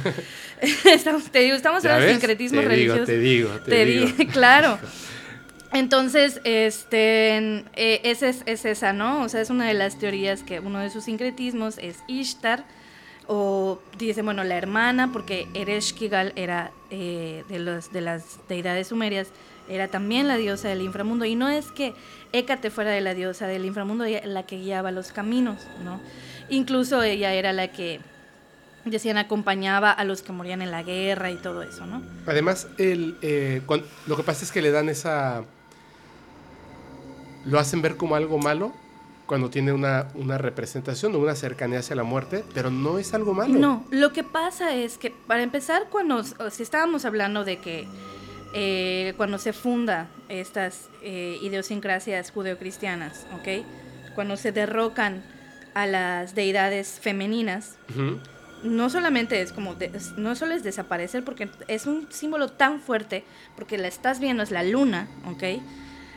estamos, 0.85 1.31
te 1.31 1.41
digo, 1.41 1.57
estamos 1.57 1.85
hablando 1.85 2.07
de 2.07 2.13
sincretismo 2.13 2.61
religioso. 2.61 3.05
te 3.05 3.19
digo, 3.19 3.51
te, 3.61 3.85
digo. 3.85 4.09
claro. 4.33 4.79
Entonces, 5.73 6.41
este, 6.45 7.37
eh, 7.77 8.01
es, 8.03 8.23
es, 8.23 8.65
esa, 8.65 8.93
¿no? 8.93 9.23
O 9.23 9.29
sea, 9.29 9.41
es 9.41 9.51
una 9.51 9.67
de 9.67 9.75
las 9.75 9.99
teorías 9.99 10.43
que 10.43 10.59
uno 10.59 10.81
de 10.81 10.91
sus 10.91 11.05
sincretismos 11.05 11.79
es 11.79 11.99
Ishtar, 12.09 12.65
o 13.29 13.81
dice, 13.97 14.23
bueno, 14.23 14.43
la 14.43 14.57
hermana, 14.57 15.13
porque 15.13 15.47
Ereshkigal 15.55 16.33
era 16.35 16.73
eh, 16.91 17.45
de, 17.49 17.61
los, 17.61 17.93
de 17.93 18.01
las 18.01 18.41
deidades 18.49 18.89
sumerias, 18.89 19.29
era 19.69 19.87
también 19.87 20.27
la 20.27 20.37
diosa 20.37 20.69
del 20.69 20.83
inframundo. 20.83 21.25
Y 21.25 21.37
no 21.37 21.49
es 21.49 21.71
que 21.71 21.95
Hécate 22.33 22.71
fuera 22.71 22.91
de 22.91 23.01
la 23.01 23.15
diosa 23.15 23.47
del 23.47 23.65
inframundo, 23.65 24.05
la 24.25 24.43
que 24.45 24.57
guiaba 24.57 24.91
los 24.91 25.13
caminos, 25.13 25.69
¿no? 25.85 26.01
Incluso 26.49 27.05
ella 27.05 27.33
era 27.33 27.53
la 27.53 27.69
que 27.69 28.01
decían 28.85 29.19
acompañaba 29.19 29.93
a 29.93 30.03
los 30.05 30.23
que 30.23 30.33
morían 30.33 30.63
en 30.63 30.73
la 30.73 30.83
guerra 30.83 31.31
y 31.31 31.37
todo 31.37 31.63
eso, 31.63 31.87
¿no? 31.87 32.03
Además, 32.27 32.67
el, 32.79 33.17
eh, 33.23 33.63
lo 34.09 34.17
que 34.17 34.23
pasa 34.25 34.45
es 34.45 34.51
que 34.51 34.63
le 34.63 34.73
dan 34.73 34.89
esa 34.89 35.45
lo 37.45 37.59
hacen 37.59 37.83
ver 37.83 37.97
como 37.97 38.15
algo 38.15 38.39
malo 38.39 38.73
cuando 39.27 39.49
tiene 39.49 39.73
una, 39.73 40.09
una 40.15 40.39
representación 40.39 41.15
o 41.15 41.21
una 41.21 41.37
cercanía 41.37 41.79
hacia 41.79 41.95
la 41.95 42.03
muerte, 42.03 42.45
pero 42.53 42.71
no 42.71 42.99
es 42.99 43.15
algo 43.15 43.33
malo. 43.33 43.55
No, 43.55 43.85
lo 43.91 44.13
que 44.13 44.25
pasa 44.25 44.75
es 44.75 44.99
que, 44.99 45.11
para 45.11 45.45
empezar, 45.45 45.87
cuando 45.89 46.25
si 46.25 46.65
estábamos 46.65 47.05
hablando 47.05 47.45
de 47.45 47.59
que 47.59 47.87
eh, 48.53 49.15
cuando 49.17 49.39
se 49.39 49.53
funda 49.53 50.09
estas 50.29 50.89
eh, 51.03 51.39
idiosincrasias 51.41 52.33
judeocristianas, 52.33 53.27
¿ok? 53.33 53.65
Cuando 54.17 54.37
se 54.37 54.51
derrocan 54.51 55.23
a 55.75 55.87
las 55.87 56.35
deidades 56.35 56.99
femeninas, 57.01 57.79
no 58.65 58.91
solamente 58.91 59.41
es 59.41 59.53
como, 59.53 59.77
no 60.17 60.35
solo 60.35 60.55
es 60.55 60.65
desaparecer, 60.65 61.25
porque 61.25 61.49
es 61.69 61.87
un 61.87 62.09
símbolo 62.11 62.49
tan 62.49 62.81
fuerte, 62.81 63.23
porque 63.55 63.79
la 63.79 63.87
estás 63.87 64.19
viendo, 64.19 64.43
es 64.43 64.51
la 64.51 64.65
luna, 64.65 65.09
¿ok? 65.27 65.63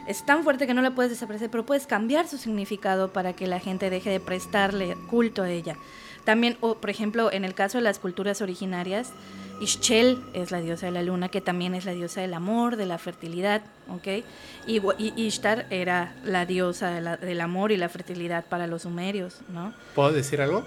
Es 0.07 0.25
tan 0.25 0.43
fuerte 0.43 0.67
que 0.67 0.73
no 0.73 0.81
la 0.81 0.95
puedes 0.95 1.11
desaparecer, 1.11 1.49
pero 1.49 1.65
puedes 1.65 1.87
cambiar 1.87 2.27
su 2.27 2.37
significado 2.37 3.13
para 3.13 3.33
que 3.33 3.47
la 3.47 3.59
gente 3.59 3.89
deje 3.89 4.09
de 4.09 4.19
prestarle 4.19 4.97
culto 5.09 5.43
a 5.43 5.49
ella. 5.49 5.77
También, 6.25 6.57
por 6.59 6.89
ejemplo, 6.89 7.31
en 7.31 7.43
el 7.43 7.53
caso 7.53 7.77
de 7.77 7.83
las 7.83 7.99
culturas 7.99 8.41
originarias, 8.41 9.11
Ixchel 9.59 10.23
es 10.33 10.51
la 10.51 10.61
diosa 10.61 10.85
de 10.85 10.91
la 10.93 11.03
luna, 11.03 11.29
que 11.29 11.41
también 11.41 11.75
es 11.75 11.85
la 11.85 11.93
diosa 11.93 12.21
del 12.21 12.33
amor, 12.33 12.75
de 12.75 12.85
la 12.85 12.97
fertilidad, 12.97 13.61
¿ok? 13.89 14.23
Y, 14.67 14.81
Ishtar 15.21 15.67
era 15.69 16.15
la 16.23 16.45
diosa 16.45 17.17
del 17.17 17.41
amor 17.41 17.71
y 17.71 17.77
la 17.77 17.89
fertilidad 17.89 18.45
para 18.45 18.67
los 18.67 18.83
sumerios, 18.83 19.41
¿no? 19.49 19.73
¿Puedo 19.95 20.11
decir 20.11 20.41
algo? 20.41 20.65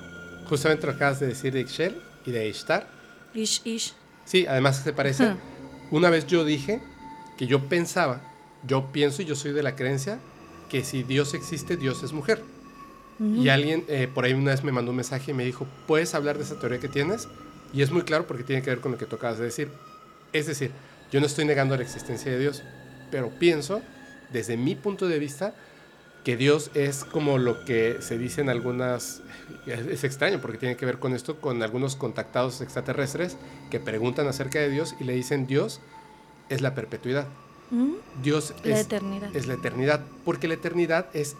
Justamente 0.48 0.86
lo 0.86 0.92
acabas 0.92 1.20
de 1.20 1.26
decir 1.26 1.52
de 1.52 1.60
Ixchel 1.60 2.00
y 2.24 2.30
de 2.30 2.48
Ishtar. 2.48 2.86
Ish, 3.34 3.62
Ish. 3.64 3.94
Sí, 4.24 4.46
además 4.46 4.82
se 4.82 4.92
parece. 4.92 5.34
Una 5.90 6.10
vez 6.10 6.26
yo 6.26 6.44
dije 6.44 6.82
que 7.36 7.46
yo 7.46 7.68
pensaba 7.68 8.20
yo 8.66 8.92
pienso 8.92 9.22
y 9.22 9.24
yo 9.24 9.34
soy 9.34 9.52
de 9.52 9.62
la 9.62 9.76
creencia 9.76 10.18
que 10.68 10.84
si 10.84 11.02
Dios 11.02 11.34
existe, 11.34 11.76
Dios 11.76 12.02
es 12.02 12.12
mujer. 12.12 12.42
Y 13.18 13.48
alguien 13.48 13.82
eh, 13.88 14.08
por 14.12 14.26
ahí 14.26 14.34
una 14.34 14.50
vez 14.50 14.62
me 14.62 14.72
mandó 14.72 14.90
un 14.90 14.96
mensaje 14.96 15.30
y 15.30 15.34
me 15.34 15.44
dijo, 15.44 15.66
¿puedes 15.86 16.14
hablar 16.14 16.36
de 16.36 16.44
esa 16.44 16.58
teoría 16.60 16.80
que 16.80 16.88
tienes? 16.88 17.28
Y 17.72 17.80
es 17.80 17.90
muy 17.90 18.02
claro 18.02 18.26
porque 18.26 18.44
tiene 18.44 18.60
que 18.60 18.68
ver 18.68 18.80
con 18.80 18.92
lo 18.92 18.98
que 18.98 19.06
tú 19.06 19.16
acabas 19.16 19.38
de 19.38 19.44
decir. 19.44 19.70
Es 20.34 20.46
decir, 20.46 20.70
yo 21.10 21.20
no 21.20 21.26
estoy 21.26 21.46
negando 21.46 21.74
la 21.76 21.82
existencia 21.82 22.30
de 22.30 22.38
Dios, 22.38 22.62
pero 23.10 23.30
pienso, 23.30 23.80
desde 24.32 24.58
mi 24.58 24.74
punto 24.74 25.08
de 25.08 25.18
vista, 25.18 25.54
que 26.24 26.36
Dios 26.36 26.70
es 26.74 27.04
como 27.04 27.38
lo 27.38 27.64
que 27.64 27.98
se 28.00 28.18
dice 28.18 28.40
en 28.42 28.50
algunas... 28.50 29.22
Es 29.66 30.04
extraño 30.04 30.40
porque 30.40 30.58
tiene 30.58 30.76
que 30.76 30.84
ver 30.84 30.98
con 30.98 31.14
esto, 31.14 31.40
con 31.40 31.62
algunos 31.62 31.96
contactados 31.96 32.60
extraterrestres 32.60 33.36
que 33.70 33.80
preguntan 33.80 34.26
acerca 34.26 34.58
de 34.58 34.68
Dios 34.68 34.94
y 35.00 35.04
le 35.04 35.12
dicen 35.12 35.46
Dios 35.46 35.80
es 36.48 36.60
la 36.60 36.74
perpetuidad. 36.74 37.26
Dios 38.22 38.54
la 38.64 38.78
es, 38.78 38.86
eternidad. 38.86 39.34
es 39.34 39.46
la 39.46 39.54
eternidad, 39.54 40.00
porque 40.24 40.48
la 40.48 40.54
eternidad 40.54 41.08
es 41.12 41.36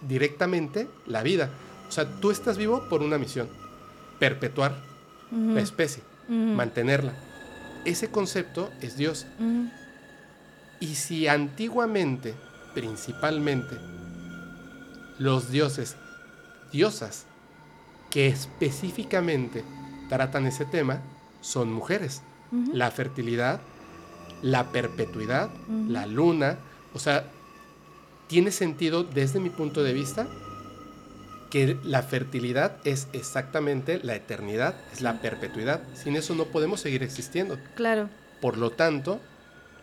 directamente 0.00 0.88
la 1.06 1.22
vida. 1.22 1.50
O 1.88 1.92
sea, 1.92 2.20
tú 2.20 2.30
estás 2.30 2.58
vivo 2.58 2.88
por 2.88 3.02
una 3.02 3.18
misión, 3.18 3.48
perpetuar 4.18 4.82
la 5.30 5.60
especie, 5.60 6.02
mantenerla. 6.28 7.14
Ese 7.84 8.10
concepto 8.10 8.70
es 8.80 8.96
Dios. 8.96 9.26
Y 10.80 10.94
si 10.94 11.28
antiguamente, 11.28 12.34
principalmente, 12.74 13.76
los 15.18 15.50
dioses, 15.50 15.96
diosas, 16.72 17.26
que 18.10 18.28
específicamente 18.28 19.64
tratan 20.08 20.46
ese 20.46 20.64
tema, 20.64 21.00
son 21.40 21.72
mujeres. 21.72 22.22
La 22.72 22.90
fertilidad, 22.90 23.60
la 24.42 24.70
perpetuidad, 24.70 25.50
la 25.88 26.06
luna, 26.06 26.58
o 26.94 26.98
sea, 26.98 27.24
tiene 28.28 28.50
sentido 28.50 29.04
desde 29.04 29.40
mi 29.40 29.50
punto 29.50 29.82
de 29.82 29.92
vista 29.92 30.28
que 31.50 31.78
la 31.82 32.02
fertilidad 32.02 32.76
es 32.84 33.08
exactamente 33.12 34.00
la 34.02 34.14
eternidad, 34.14 34.74
es 34.92 35.00
la 35.00 35.20
perpetuidad. 35.20 35.82
Sin 35.94 36.14
eso 36.16 36.34
no 36.34 36.44
podemos 36.46 36.80
seguir 36.80 37.02
existiendo. 37.02 37.58
Claro. 37.74 38.10
Por 38.40 38.58
lo 38.58 38.70
tanto, 38.70 39.20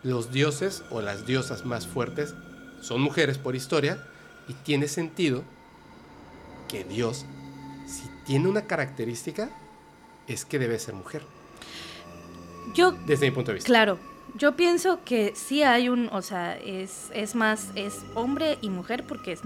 los 0.04 0.32
dioses 0.32 0.84
o 0.92 1.02
las 1.02 1.26
diosas 1.26 1.66
más 1.66 1.88
fuertes 1.88 2.36
son 2.82 3.02
mujeres 3.02 3.40
por 3.40 3.56
historia 3.56 3.98
y 4.48 4.54
tiene 4.54 4.88
sentido 4.88 5.44
que 6.68 6.84
Dios, 6.84 7.26
si 7.88 8.04
tiene 8.26 8.48
una 8.48 8.68
característica, 8.68 9.50
es 10.28 10.46
que 10.46 10.60
debe 10.60 10.78
ser 10.78 10.94
mujer. 10.94 11.24
Yo, 12.76 12.92
desde 12.92 13.26
mi 13.28 13.32
punto 13.32 13.52
de 13.52 13.56
vista. 13.56 13.68
Claro, 13.68 14.00
yo 14.38 14.56
pienso 14.56 15.00
que 15.04 15.34
sí 15.36 15.64
hay 15.64 15.90
un, 15.90 16.10
o 16.12 16.22
sea, 16.22 16.58
es, 16.58 17.10
es 17.14 17.36
más, 17.36 17.72
es 17.76 18.06
hombre 18.14 18.58
y 18.62 18.70
mujer 18.70 19.06
porque 19.08 19.32
es, 19.32 19.42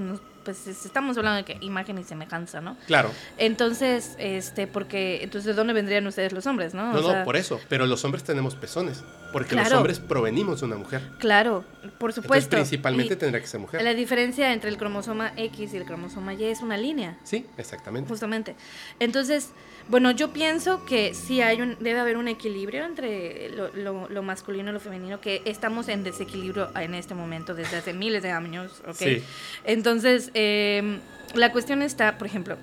pues 0.49 0.85
estamos 0.85 1.17
hablando 1.17 1.37
de 1.37 1.45
que 1.45 1.63
imagen 1.63 1.97
y 1.99 2.03
semejanza, 2.03 2.61
¿no? 2.61 2.75
Claro. 2.87 3.11
Entonces, 3.37 4.15
este, 4.17 4.65
porque, 4.65 5.19
entonces, 5.21 5.45
¿de 5.45 5.53
dónde 5.53 5.73
vendrían 5.73 6.07
ustedes 6.07 6.33
los 6.33 6.47
hombres, 6.47 6.73
no? 6.73 6.91
No, 6.93 7.01
no, 7.01 7.23
por 7.23 7.35
eso, 7.35 7.59
pero 7.69 7.85
los 7.85 8.03
hombres 8.03 8.23
tenemos 8.23 8.55
pezones, 8.55 9.03
porque 9.31 9.55
los 9.55 9.71
hombres 9.71 9.99
provenimos 9.99 10.61
de 10.61 10.65
una 10.65 10.77
mujer. 10.77 11.01
Claro, 11.19 11.63
por 11.97 12.13
supuesto. 12.13 12.55
Entonces, 12.55 12.69
principalmente 12.69 13.15
tendrá 13.15 13.39
que 13.39 13.47
ser 13.47 13.59
mujer. 13.59 13.83
La 13.83 13.93
diferencia 13.93 14.51
entre 14.53 14.69
el 14.69 14.77
cromosoma 14.77 15.33
X 15.35 15.73
y 15.73 15.77
el 15.77 15.85
cromosoma 15.85 16.33
Y 16.33 16.45
es 16.45 16.61
una 16.61 16.77
línea. 16.77 17.17
Sí, 17.23 17.45
exactamente. 17.57 18.09
Justamente. 18.09 18.55
Entonces, 18.99 19.51
bueno, 19.89 20.11
yo 20.11 20.31
pienso 20.31 20.85
que 20.85 21.15
sí 21.15 21.41
hay 21.41 21.61
un, 21.61 21.75
debe 21.79 21.99
haber 21.99 22.17
un 22.17 22.27
equilibrio 22.27 22.85
entre 22.85 23.49
lo, 23.49 24.21
masculino 24.21 24.69
y 24.69 24.73
lo 24.73 24.79
femenino, 24.79 25.19
que 25.19 25.41
estamos 25.45 25.87
en 25.87 26.03
desequilibrio 26.03 26.69
en 26.77 26.93
este 26.93 27.15
momento 27.15 27.55
desde 27.55 27.77
hace 27.77 27.93
miles 27.93 28.21
de 28.21 28.29
años, 28.29 28.83
¿ok? 28.87 28.95
Sí. 28.95 29.23
Entonces, 29.63 30.29
em, 30.39 30.99
la 31.33 31.51
cuestión 31.51 31.81
está, 31.81 32.17
por 32.17 32.27
ejemplo, 32.27 32.57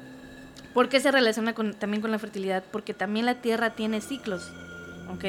¿por 0.75 0.89
qué 0.89 1.01
se 1.01 1.11
relaciona 1.11 1.55
también 1.79 2.01
con 2.01 2.11
la 2.11 2.19
fertilidad? 2.19 2.65
Porque 2.71 2.95
también 2.95 3.27
la 3.27 3.37
Tierra 3.37 3.71
tiene 3.71 4.01
ciclos, 4.01 4.51
¿ok? 5.13 5.25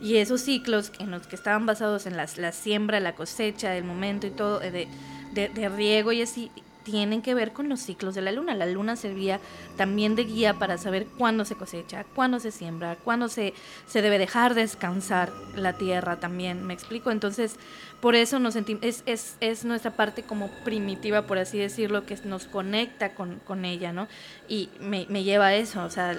Y 0.00 0.16
esos 0.16 0.40
ciclos 0.40 0.92
en 0.98 1.10
los 1.10 1.26
que 1.26 1.36
estaban 1.36 1.66
basados 1.66 2.06
en 2.06 2.16
la 2.16 2.52
siembra, 2.52 3.00
la 3.00 3.14
cosecha, 3.14 3.76
el 3.76 3.84
momento 3.84 4.26
y 4.26 4.30
todo, 4.30 4.58
de, 4.58 4.88
de, 5.32 5.48
de 5.48 5.68
riego 5.68 6.12
y 6.12 6.22
así, 6.22 6.50
tienen 6.82 7.22
que 7.22 7.34
ver 7.34 7.52
con 7.52 7.68
los 7.68 7.80
ciclos 7.80 8.14
de 8.14 8.22
la 8.22 8.32
luna. 8.32 8.54
La 8.54 8.66
luna 8.66 8.96
servía 8.96 9.40
también 9.76 10.16
de 10.16 10.24
guía 10.24 10.54
para 10.54 10.78
saber 10.78 11.06
cuándo 11.18 11.44
se 11.44 11.54
cosecha, 11.54 12.04
cuándo 12.14 12.40
se 12.40 12.50
siembra, 12.50 12.96
cuándo 12.96 13.28
se, 13.28 13.54
se 13.86 14.02
debe 14.02 14.18
dejar 14.18 14.54
descansar 14.54 15.32
la 15.54 15.74
tierra 15.74 16.20
también, 16.20 16.66
¿me 16.66 16.74
explico? 16.74 17.10
Entonces, 17.10 17.56
por 18.02 18.16
eso 18.16 18.40
nos 18.40 18.54
sentimos, 18.54 18.82
es, 18.82 19.04
es, 19.06 19.36
es, 19.38 19.64
nuestra 19.64 19.92
parte 19.92 20.24
como 20.24 20.48
primitiva, 20.64 21.22
por 21.22 21.38
así 21.38 21.56
decirlo, 21.56 22.04
que 22.04 22.18
nos 22.24 22.46
conecta 22.46 23.14
con, 23.14 23.38
con 23.38 23.64
ella, 23.64 23.92
¿no? 23.92 24.08
Y 24.48 24.70
me, 24.80 25.06
me, 25.08 25.22
lleva 25.22 25.46
a 25.46 25.54
eso, 25.54 25.84
o 25.84 25.88
sea, 25.88 26.18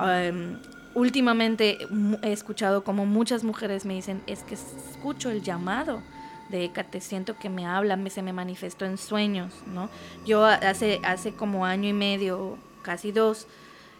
um, 0.00 0.56
últimamente 0.94 1.78
he 2.22 2.32
escuchado 2.32 2.82
como 2.82 3.06
muchas 3.06 3.44
mujeres 3.44 3.84
me 3.84 3.94
dicen, 3.94 4.20
es 4.26 4.42
que 4.42 4.54
escucho 4.54 5.30
el 5.30 5.42
llamado 5.42 6.02
de 6.48 6.64
Hécate, 6.64 7.00
siento 7.00 7.38
que 7.38 7.48
me 7.48 7.66
habla, 7.66 7.94
me, 7.94 8.10
se 8.10 8.22
me 8.22 8.32
manifestó 8.32 8.84
en 8.84 8.98
sueños, 8.98 9.52
¿no? 9.72 9.88
Yo 10.26 10.44
hace, 10.44 11.00
hace 11.04 11.34
como 11.34 11.66
año 11.66 11.88
y 11.88 11.92
medio, 11.92 12.58
casi 12.82 13.12
dos, 13.12 13.46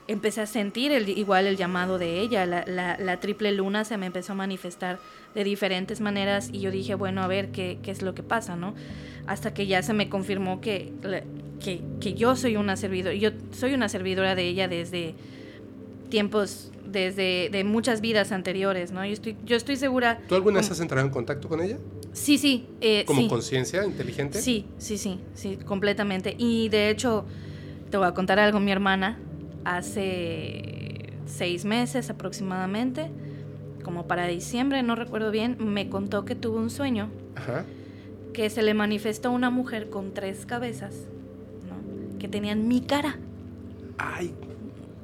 empecé 0.07 0.43
a 0.43 0.47
sentir 0.47 0.93
igual 1.09 1.47
el 1.47 1.57
llamado 1.57 1.99
de 1.99 2.21
ella, 2.21 2.47
la, 2.47 2.65
la, 2.99 3.21
triple 3.21 3.53
luna 3.53 3.85
se 3.85 3.97
me 3.97 4.07
empezó 4.07 4.33
a 4.33 4.37
manifestar 4.37 4.99
de 5.35 5.45
diferentes 5.45 6.01
maneras 6.01 6.51
y 6.53 6.61
yo 6.61 6.71
dije, 6.71 6.95
bueno, 6.95 7.23
a 7.23 7.27
ver 7.27 7.51
qué, 7.51 7.79
qué 7.83 7.91
es 7.91 8.03
lo 8.03 8.15
que 8.15 8.23
pasa, 8.23 8.57
¿no? 8.57 8.75
Hasta 9.27 9.55
que 9.55 9.67
ya 9.67 9.83
se 9.83 9.95
me 9.95 10.09
confirmó 10.09 10.61
que, 10.61 10.93
que, 11.61 11.81
que 12.01 12.15
yo 12.15 12.37
soy 12.37 12.57
una 12.57 12.77
servidora, 12.77 13.15
yo 13.15 13.31
soy 13.53 13.75
una 13.75 13.89
servidora 13.89 14.35
de 14.35 14.47
ella 14.47 14.69
desde 14.69 15.15
tiempos 16.09 16.71
desde 16.87 17.49
de 17.51 17.65
muchas 17.65 18.01
vidas 18.01 18.31
anteriores, 18.33 18.93
¿no? 18.93 19.05
Yo 19.05 19.13
estoy, 19.13 19.37
yo 19.45 19.57
estoy 19.57 19.77
segura... 19.77 20.21
¿Tú 20.29 20.35
alguna 20.35 20.61
vez 20.61 20.71
has 20.71 20.81
entrado 20.81 21.05
en 21.05 21.13
contacto 21.13 21.49
con 21.49 21.61
ella? 21.61 21.79
Sí, 22.13 22.39
sí. 22.39 22.67
Eh, 22.81 23.05
¿Como 23.05 23.27
conciencia 23.29 23.85
inteligente? 23.85 24.41
Sí, 24.41 24.67
sí, 24.79 24.97
sí, 24.97 25.19
sí, 25.35 25.59
completamente. 25.65 26.37
Y 26.39 26.69
de 26.69 26.91
hecho, 26.91 27.25
te 27.91 27.97
voy 27.97 28.07
a 28.07 28.15
contar 28.15 28.39
algo, 28.39 28.61
mi 28.61 28.71
hermana, 28.71 29.19
hace 29.65 31.15
seis 31.27 31.65
meses 31.65 32.11
aproximadamente, 32.11 33.11
como 33.85 34.09
para 34.09 34.27
diciembre, 34.27 34.83
no 34.83 34.97
recuerdo 34.97 35.31
bien, 35.31 35.57
me 35.61 35.89
contó 35.89 36.25
que 36.25 36.35
tuvo 36.35 36.59
un 36.59 36.71
sueño. 36.71 37.09
Ajá. 37.37 37.65
Que 38.33 38.51
se 38.51 38.63
le 38.65 38.75
manifestó 38.75 39.31
una 39.31 39.51
mujer 39.51 39.91
con 39.91 40.13
tres 40.13 40.45
cabezas, 40.45 40.95
¿no? 41.69 42.19
Que 42.19 42.27
tenían 42.27 42.67
mi 42.67 42.81
cara. 42.81 43.19
Ay. 43.97 44.35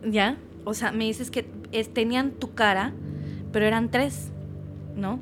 ¿Ya? 0.05 0.37
O 0.65 0.75
sea, 0.75 0.91
me 0.91 1.05
dices 1.05 1.31
que 1.31 1.45
tenían 1.93 2.33
tu 2.33 2.55
cara, 2.55 2.93
pero 3.53 3.67
eran 3.67 3.93
tres, 3.93 4.31
¿no? 4.97 5.21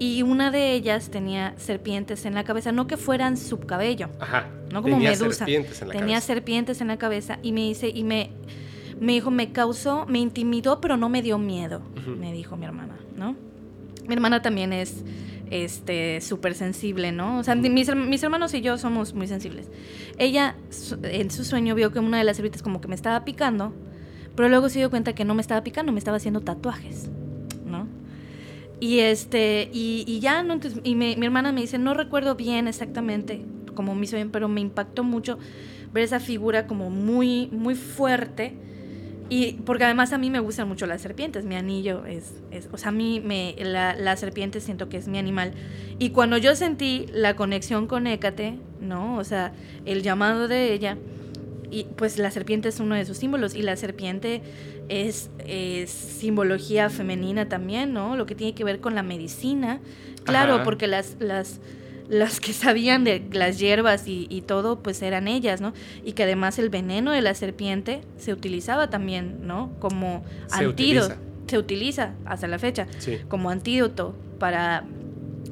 Y 0.00 0.22
una 0.22 0.50
de 0.50 0.72
ellas 0.72 1.10
tenía 1.10 1.54
serpientes 1.58 2.24
en 2.24 2.34
la 2.34 2.44
cabeza, 2.44 2.72
no 2.72 2.86
que 2.86 2.96
fueran 2.96 3.36
su 3.36 3.58
cabello, 3.58 4.08
Ajá. 4.20 4.46
no 4.72 4.82
como 4.82 4.94
tenía 4.94 5.10
medusa. 5.10 5.44
Serpientes 5.44 5.82
en 5.82 5.88
la 5.88 5.94
tenía 5.94 6.20
serpientes 6.20 6.80
en 6.80 6.88
la 6.88 6.98
cabeza 6.98 7.38
y 7.42 7.52
me 7.52 7.62
dice 7.62 7.88
y 7.88 8.04
me 8.04 8.30
me 9.00 9.12
dijo, 9.12 9.30
me 9.30 9.52
causó, 9.52 10.06
me 10.06 10.18
intimidó, 10.18 10.80
pero 10.80 10.96
no 10.96 11.08
me 11.08 11.22
dio 11.22 11.38
miedo, 11.38 11.82
me 12.18 12.32
dijo 12.32 12.56
mi 12.56 12.64
hermana, 12.64 12.96
¿no? 13.16 13.36
Mi 14.06 14.14
hermana 14.14 14.42
también 14.42 14.72
es 14.72 15.04
este 15.50 16.20
súper 16.20 16.54
sensible, 16.54 17.12
¿no? 17.12 17.38
O 17.38 17.44
sea, 17.44 17.54
mis, 17.54 17.94
mis, 17.94 18.22
hermanos 18.22 18.54
y 18.54 18.60
yo 18.60 18.78
somos 18.78 19.14
muy 19.14 19.26
sensibles. 19.26 19.70
Ella 20.18 20.56
en 21.02 21.30
su 21.30 21.44
sueño 21.44 21.74
vio 21.74 21.92
que 21.92 21.98
una 21.98 22.18
de 22.18 22.24
las 22.24 22.36
serpientes 22.36 22.62
como 22.62 22.80
que 22.80 22.88
me 22.88 22.94
estaba 22.94 23.24
picando 23.24 23.72
pero 24.38 24.48
luego 24.50 24.68
se 24.68 24.78
dio 24.78 24.88
cuenta 24.88 25.16
que 25.16 25.24
no 25.24 25.34
me 25.34 25.42
estaba 25.42 25.64
picando, 25.64 25.90
me 25.90 25.98
estaba 25.98 26.18
haciendo 26.18 26.42
tatuajes, 26.42 27.10
¿no? 27.66 27.88
Y 28.78 29.00
este, 29.00 29.68
y, 29.72 30.20
ya, 30.20 30.44
¿no? 30.44 30.60
y 30.84 30.94
mi 30.94 31.14
hermana 31.14 31.50
me 31.50 31.60
dice, 31.60 31.76
no 31.76 31.92
recuerdo 31.92 32.36
bien 32.36 32.68
exactamente 32.68 33.44
cómo 33.74 33.96
me 33.96 34.04
hizo 34.04 34.14
bien, 34.14 34.30
pero 34.30 34.46
me 34.46 34.60
impactó 34.60 35.02
mucho 35.02 35.40
ver 35.92 36.04
esa 36.04 36.20
figura 36.20 36.68
como 36.68 36.88
muy, 36.88 37.48
muy 37.50 37.74
fuerte. 37.74 38.54
Y 39.30 39.54
porque 39.64 39.84
además 39.84 40.12
a 40.12 40.18
mí 40.18 40.30
me 40.30 40.40
gustan 40.40 40.68
mucho 40.68 40.86
las 40.86 41.02
serpientes, 41.02 41.44
mi 41.44 41.54
anillo 41.54 42.06
es, 42.06 42.32
es 42.50 42.68
o 42.72 42.78
sea, 42.78 42.88
a 42.88 42.92
mí 42.92 43.20
me, 43.20 43.54
la, 43.58 43.94
la, 43.94 44.16
serpiente 44.16 44.60
siento 44.60 44.88
que 44.88 44.96
es 44.96 45.06
mi 45.06 45.18
animal. 45.18 45.52
Y 45.98 46.10
cuando 46.10 46.38
yo 46.38 46.54
sentí 46.56 47.06
la 47.12 47.36
conexión 47.36 47.86
con 47.86 48.06
Hécate, 48.06 48.58
¿no? 48.80 49.18
O 49.18 49.24
sea, 49.24 49.52
el 49.84 50.02
llamado 50.02 50.48
de 50.48 50.72
ella, 50.72 50.96
y 51.70 51.84
pues 51.84 52.18
la 52.18 52.30
serpiente 52.30 52.68
es 52.68 52.80
uno 52.80 52.94
de 52.94 53.04
sus 53.04 53.18
símbolos 53.18 53.54
y 53.54 53.62
la 53.62 53.76
serpiente 53.76 54.42
es, 54.88 55.30
simbología 55.86 56.88
femenina 56.90 57.48
también, 57.48 57.92
¿no? 57.92 58.16
Lo 58.16 58.26
que 58.26 58.34
tiene 58.34 58.54
que 58.54 58.64
ver 58.64 58.80
con 58.80 58.94
la 58.94 59.02
medicina. 59.02 59.80
Claro, 60.24 60.62
porque 60.62 60.86
las, 60.86 61.16
las, 61.20 61.60
las 62.08 62.40
que 62.40 62.52
sabían 62.52 63.04
de 63.04 63.22
las 63.32 63.58
hierbas 63.58 64.04
y, 64.06 64.42
todo, 64.46 64.80
pues 64.82 65.02
eran 65.02 65.28
ellas, 65.28 65.60
¿no? 65.60 65.74
Y 66.04 66.12
que 66.12 66.22
además 66.22 66.58
el 66.58 66.70
veneno 66.70 67.12
de 67.12 67.20
la 67.20 67.34
serpiente 67.34 68.00
se 68.16 68.32
utilizaba 68.32 68.90
también, 68.90 69.46
¿no? 69.46 69.72
Como 69.78 70.24
antídoto. 70.50 71.16
Se 71.46 71.56
utiliza 71.56 72.12
hasta 72.26 72.46
la 72.46 72.58
fecha 72.58 72.86
como 73.28 73.48
antídoto 73.48 74.14
para 74.38 74.84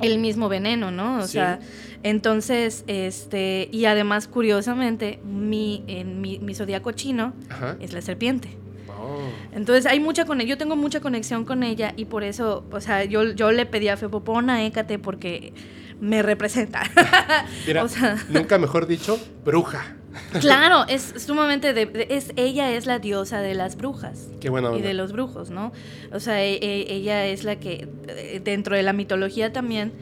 el 0.02 0.18
mismo 0.18 0.48
veneno, 0.48 0.90
¿no? 0.90 1.18
O 1.18 1.26
sea, 1.26 1.58
entonces, 2.02 2.84
este, 2.86 3.68
y 3.72 3.86
además, 3.86 4.28
curiosamente, 4.28 5.20
mi, 5.24 5.84
en 5.86 6.20
mi, 6.20 6.38
mi 6.38 6.54
zodiaco 6.54 6.92
chino 6.92 7.32
es 7.80 7.92
la 7.92 8.02
serpiente. 8.02 8.58
Oh. 8.98 9.28
Entonces 9.52 9.86
hay 9.86 10.00
mucha 10.00 10.24
con 10.24 10.40
yo 10.40 10.58
tengo 10.58 10.76
mucha 10.76 11.00
conexión 11.00 11.44
con 11.44 11.62
ella 11.62 11.92
y 11.96 12.06
por 12.06 12.24
eso, 12.24 12.64
o 12.70 12.80
sea, 12.80 13.04
yo, 13.04 13.32
yo 13.32 13.52
le 13.52 13.66
pedí 13.66 13.88
a 13.88 13.96
Fepopona, 13.96 14.64
écate 14.64 14.98
porque 14.98 15.52
me 16.00 16.22
representa. 16.22 16.82
Mira, 17.66 17.86
nunca 18.28 18.58
mejor 18.58 18.86
dicho, 18.86 19.18
bruja. 19.44 19.96
Claro, 20.40 20.86
es 20.88 21.14
sumamente 21.18 21.74
de, 21.74 22.06
es 22.08 22.32
ella 22.36 22.72
es 22.72 22.86
la 22.86 22.98
diosa 22.98 23.40
de 23.40 23.54
las 23.54 23.76
brujas. 23.76 24.28
Qué 24.40 24.48
bueno. 24.48 24.76
Y 24.76 24.80
de 24.80 24.94
los 24.94 25.12
brujos, 25.12 25.50
¿no? 25.50 25.72
O 26.10 26.20
sea, 26.20 26.42
e, 26.42 26.54
e, 26.54 26.94
ella 26.94 27.26
es 27.26 27.44
la 27.44 27.56
que 27.56 27.88
eh, 28.08 28.40
dentro 28.42 28.76
de 28.76 28.82
la 28.82 28.94
mitología 28.94 29.52
también 29.52 29.92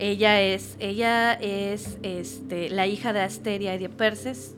ella 0.00 0.40
es 0.40 0.76
ella 0.80 1.34
es 1.34 1.98
este 2.02 2.68
la 2.70 2.86
hija 2.86 3.12
de 3.12 3.20
Asteria 3.20 3.74
y 3.74 3.78
de 3.78 3.88
Perses, 3.88 4.56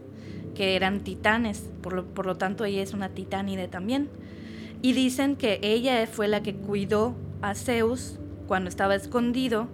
que 0.54 0.76
eran 0.76 1.00
titanes, 1.00 1.70
por 1.82 1.92
lo, 1.92 2.04
por 2.04 2.26
lo 2.26 2.36
tanto 2.36 2.64
ella 2.64 2.82
es 2.82 2.92
una 2.92 3.10
titánide 3.10 3.68
también. 3.68 4.08
Y 4.82 4.92
dicen 4.94 5.36
que 5.36 5.60
ella 5.62 6.06
fue 6.06 6.28
la 6.28 6.42
que 6.42 6.54
cuidó 6.54 7.14
a 7.40 7.54
Zeus 7.54 8.18
cuando 8.46 8.68
estaba 8.68 8.94
escondido, 8.94 9.68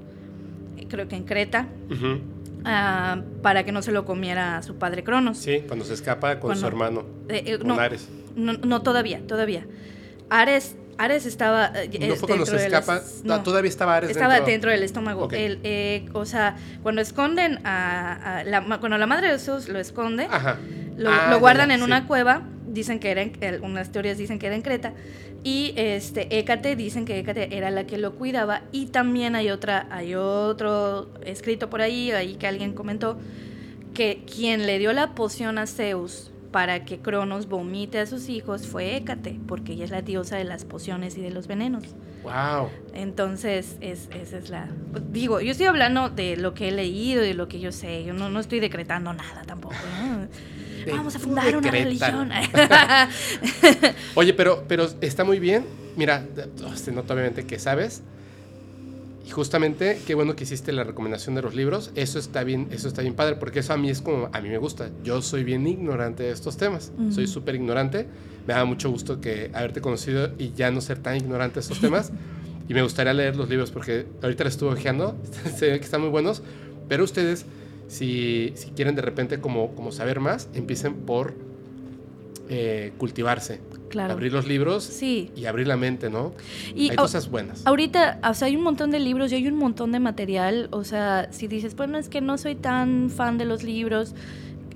creo 0.88 1.09
que 1.09 1.16
en 1.16 1.24
Creta. 1.24 1.68
Ah, 2.64 3.22
para 3.42 3.64
que 3.64 3.72
no 3.72 3.82
se 3.82 3.92
lo 3.92 4.05
comiera 4.05 4.62
su 4.62 4.76
padre 4.76 5.05
Cronos. 5.05 5.38
Sí, 5.38 5.62
cuando 5.66 5.84
se 5.84 5.94
escapa 5.94 6.40
con 6.40 6.56
su 6.56 6.66
hermano, 6.66 7.05
eh, 7.28 7.42
eh, 7.46 7.59
no, 7.64 7.74
Ares. 7.74 8.09
No, 8.34 8.82
todavía, 8.82 9.20
todavía. 9.26 9.66
Ares, 10.28 10.76
Ares 10.98 11.24
estaba. 11.26 11.72
eh, 11.74 12.06
No 12.08 12.16
fue 12.16 12.28
cuando 12.28 12.44
se 12.46 12.56
de 12.56 12.68
las- 12.68 12.80
escapa. 12.88 13.02
no. 13.24 13.42
Todavía 13.42 13.68
estaba 13.68 13.96
Ares 13.96 14.10
Estaba 14.10 14.34
dentro. 14.34 14.50
dentro, 14.52 14.70
del 14.72 14.82
estómago. 14.82 15.24
Ok. 15.24 15.32
El, 15.34 15.60
eh, 15.62 16.06
o 16.12 16.26
sea, 16.26 16.56
cuando 16.82 17.00
esconden 17.00 17.60
a, 17.64 18.38
a 18.40 18.44
la, 18.44 18.62
cuando 18.80 18.98
la 18.98 19.06
madre 19.06 19.28
de 19.28 19.34
Jesús 19.38 19.68
lo 19.68 19.78
esconde, 19.78 20.26
Ajá. 20.30 20.58
lo, 20.96 21.10
Ah, 21.10 21.28
lo 21.30 21.38
guardan 21.40 21.68
ya, 21.68 21.74
en 21.74 21.80
sí. 21.80 21.84
una 21.86 22.06
cueva. 22.06 22.42
Dicen 22.66 22.98
que 23.00 23.10
era 23.10 23.22
en, 23.22 23.32
algunas 23.44 23.90
teorías 23.92 24.18
dicen 24.18 24.38
que 24.38 24.46
era 24.46 24.54
en 24.56 24.62
Creta. 24.62 24.92
Y 25.44 25.72
este 25.76 26.36
Hécate 26.38 26.74
dicen 26.76 27.04
que 27.04 27.18
Hécate 27.18 27.56
era 27.56 27.70
la 27.70 27.86
que 27.86 27.96
lo 27.96 28.16
cuidaba. 28.16 28.62
Y 28.72 28.86
también 28.86 29.36
hay 29.36 29.50
otra, 29.50 29.86
hay 29.90 30.14
otro 30.16 31.08
escrito 31.24 31.70
por 31.70 31.80
ahí, 31.80 32.10
ahí 32.10 32.34
que 32.34 32.46
alguien 32.48 32.72
comentó, 32.74 33.18
que 33.94 34.24
quien 34.32 34.66
le 34.66 34.78
dio 34.80 34.92
la 34.92 35.14
poción 35.14 35.58
a 35.58 35.66
Zeus 35.66 36.30
para 36.50 36.84
que 36.84 36.98
Cronos 36.98 37.46
vomite 37.48 37.98
a 37.98 38.06
sus 38.06 38.28
hijos 38.28 38.66
fue 38.66 38.96
Hécate, 38.96 39.38
porque 39.46 39.72
ella 39.74 39.84
es 39.84 39.90
la 39.90 40.02
diosa 40.02 40.36
de 40.36 40.44
las 40.44 40.64
pociones 40.64 41.16
y 41.18 41.20
de 41.20 41.30
los 41.30 41.46
venenos. 41.46 41.84
Wow. 42.22 42.68
Entonces, 42.94 43.76
es, 43.80 44.08
esa 44.14 44.38
es 44.38 44.50
la... 44.50 44.68
Digo, 45.10 45.40
yo 45.40 45.50
estoy 45.52 45.66
hablando 45.66 46.08
de 46.10 46.36
lo 46.36 46.54
que 46.54 46.68
he 46.68 46.72
leído 46.72 47.22
y 47.24 47.28
de 47.28 47.34
lo 47.34 47.48
que 47.48 47.60
yo 47.60 47.70
sé. 47.72 48.04
Yo 48.04 48.12
no, 48.14 48.28
no 48.30 48.40
estoy 48.40 48.60
decretando 48.60 49.12
nada 49.12 49.42
tampoco. 49.46 49.74
¿no? 50.00 50.26
De- 50.84 50.92
Vamos 50.92 51.14
a 51.16 51.18
fundar 51.18 51.54
una 51.56 51.70
religión. 51.70 52.30
Oye, 54.14 54.32
pero, 54.34 54.64
pero 54.66 54.88
está 55.00 55.24
muy 55.24 55.38
bien. 55.38 55.64
Mira, 55.96 56.24
se 56.74 56.92
nota 56.92 57.14
obviamente 57.14 57.44
que 57.46 57.58
sabes. 57.58 58.02
Y 59.28 59.30
justamente, 59.30 60.00
qué 60.06 60.14
bueno 60.14 60.34
que 60.34 60.44
hiciste 60.44 60.72
la 60.72 60.84
recomendación 60.84 61.34
de 61.34 61.42
los 61.42 61.55
libros. 61.55 61.90
Eso 61.94 62.18
está 62.18 62.44
bien, 62.44 62.68
eso 62.70 62.88
está 62.88 63.02
bien 63.02 63.12
padre, 63.12 63.36
porque 63.36 63.59
eso 63.59 63.74
a 63.74 63.76
mí 63.76 63.90
es 63.90 64.00
como, 64.00 64.30
a 64.32 64.40
mí 64.40 64.48
me 64.48 64.56
gusta. 64.56 64.88
Yo 65.05 65.20
soy 65.20 65.44
bien 65.44 65.66
ignorante 65.66 66.22
de 66.22 66.30
estos 66.30 66.56
temas. 66.56 66.92
Soy 67.10 67.26
súper 67.26 67.55
ignorante. 67.55 68.06
Me 68.46 68.55
da 68.55 68.64
mucho 68.64 68.88
gusto 68.90 69.20
que 69.20 69.50
haberte 69.52 69.82
conocido 69.82 70.30
y 70.38 70.52
ya 70.55 70.70
no 70.70 70.80
ser 70.80 71.00
tan 71.00 71.18
ignorante 71.18 71.56
de 71.56 71.60
estos 71.60 71.78
temas. 71.78 72.10
y 72.70 72.72
me 72.72 72.80
gustaría 72.80 73.12
leer 73.12 73.36
los 73.36 73.50
libros 73.50 73.70
porque 73.70 74.06
ahorita 74.22 74.44
los 74.44 74.55
estuve 74.55 74.70
ojeando. 74.70 75.14
Se 75.56 75.72
ve 75.72 75.78
que 75.78 75.84
están 75.84 76.00
muy 76.00 76.09
buenos. 76.09 76.42
Pero 76.88 77.05
ustedes, 77.05 77.44
si, 77.86 78.55
si 78.56 78.70
quieren 78.70 78.94
de 78.94 79.02
repente 79.02 79.40
como, 79.40 79.74
como 79.74 79.92
saber 79.92 80.20
más, 80.20 80.48
empiecen 80.55 80.94
por 80.94 81.34
eh, 82.48 82.92
cultivarse. 82.96 83.60
Claro. 83.89 84.12
Abrir 84.12 84.32
los 84.32 84.47
libros 84.47 84.85
Sí. 84.85 85.31
y 85.36 85.47
abrir 85.47 85.66
la 85.66 85.77
mente, 85.77 86.10
¿no? 86.10 86.32
Y 86.74 86.90
Hay 86.90 86.97
cosas 86.97 87.31
buenas. 87.31 87.66
ahorita, 87.66 88.19
o 88.28 88.35
sea, 88.35 88.47
hay 88.47 88.56
un 88.56 88.62
montón 88.62 88.90
de 88.90 88.98
libros 89.01 89.32
y 89.32 89.36
hay 89.36 89.48
un 89.48 89.56
montón 89.56 89.93
de 89.93 90.01
material. 90.01 90.69
O 90.73 90.85
sea, 90.85 91.28
si 91.31 91.47
dices, 91.48 91.74
bueno, 91.77 91.98
es 91.98 92.09
que 92.09 92.20
no 92.20 92.39
soy 92.39 92.55
tan 92.55 93.10
fan 93.10 93.39
de 93.39 93.44
los 93.44 93.62
libros, 93.62 94.15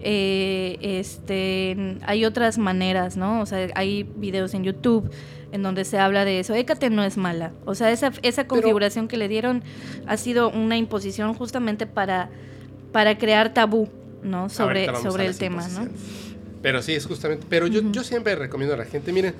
eh, 0.05 0.79
este, 0.81 1.97
hay 2.05 2.25
otras 2.25 2.59
maneras, 2.59 3.17
¿no? 3.17 3.41
O 3.41 3.47
sea, 3.47 3.69
hay 3.75 4.03
videos 4.17 4.55
en 4.55 4.65
YouTube 4.65 5.11
en 5.53 5.63
donde 5.63 5.85
se 5.85 5.99
habla 5.99 6.25
de 6.25 6.41
eso. 6.41 6.55
Hécate 6.55 6.91
no 6.91 7.05
es 7.05 7.17
mala. 7.17 7.53
O 7.67 7.75
sea, 7.75 7.91
esa, 7.93 8.11
esa 8.23 8.47
configuración 8.47 9.07
que 9.07 9.17
le 9.17 9.29
dieron 9.29 9.63
ha 10.07 10.17
sido 10.17 10.49
una 10.51 10.77
imposición 10.77 11.35
justamente 11.35 11.87
para, 11.87 12.31
para 12.91 13.19
crear 13.19 13.53
tabú, 13.55 13.89
¿no? 14.23 14.49
Sobre, 14.49 14.87
sobre 15.03 15.27
el 15.27 15.37
tema, 15.37 15.69
¿no? 15.69 15.87
Pero 16.63 16.81
sí, 16.83 16.93
es 16.93 17.07
justamente. 17.07 17.45
Pero 17.49 17.67
yo, 17.67 17.81
yo 17.91 18.03
siempre 18.05 18.35
recomiendo 18.37 18.75
a 18.75 18.79
la 18.79 18.85
gente, 18.85 19.13
miren, 19.13 19.35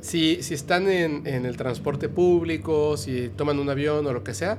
si, 0.00 0.42
si 0.42 0.54
están 0.54 0.88
en, 0.88 1.26
en 1.26 1.46
el 1.46 1.56
transporte 1.56 2.08
público, 2.08 2.96
si 2.96 3.30
toman 3.36 3.58
un 3.58 3.68
avión 3.70 4.06
o 4.06 4.12
lo 4.12 4.22
que 4.22 4.34
sea, 4.34 4.58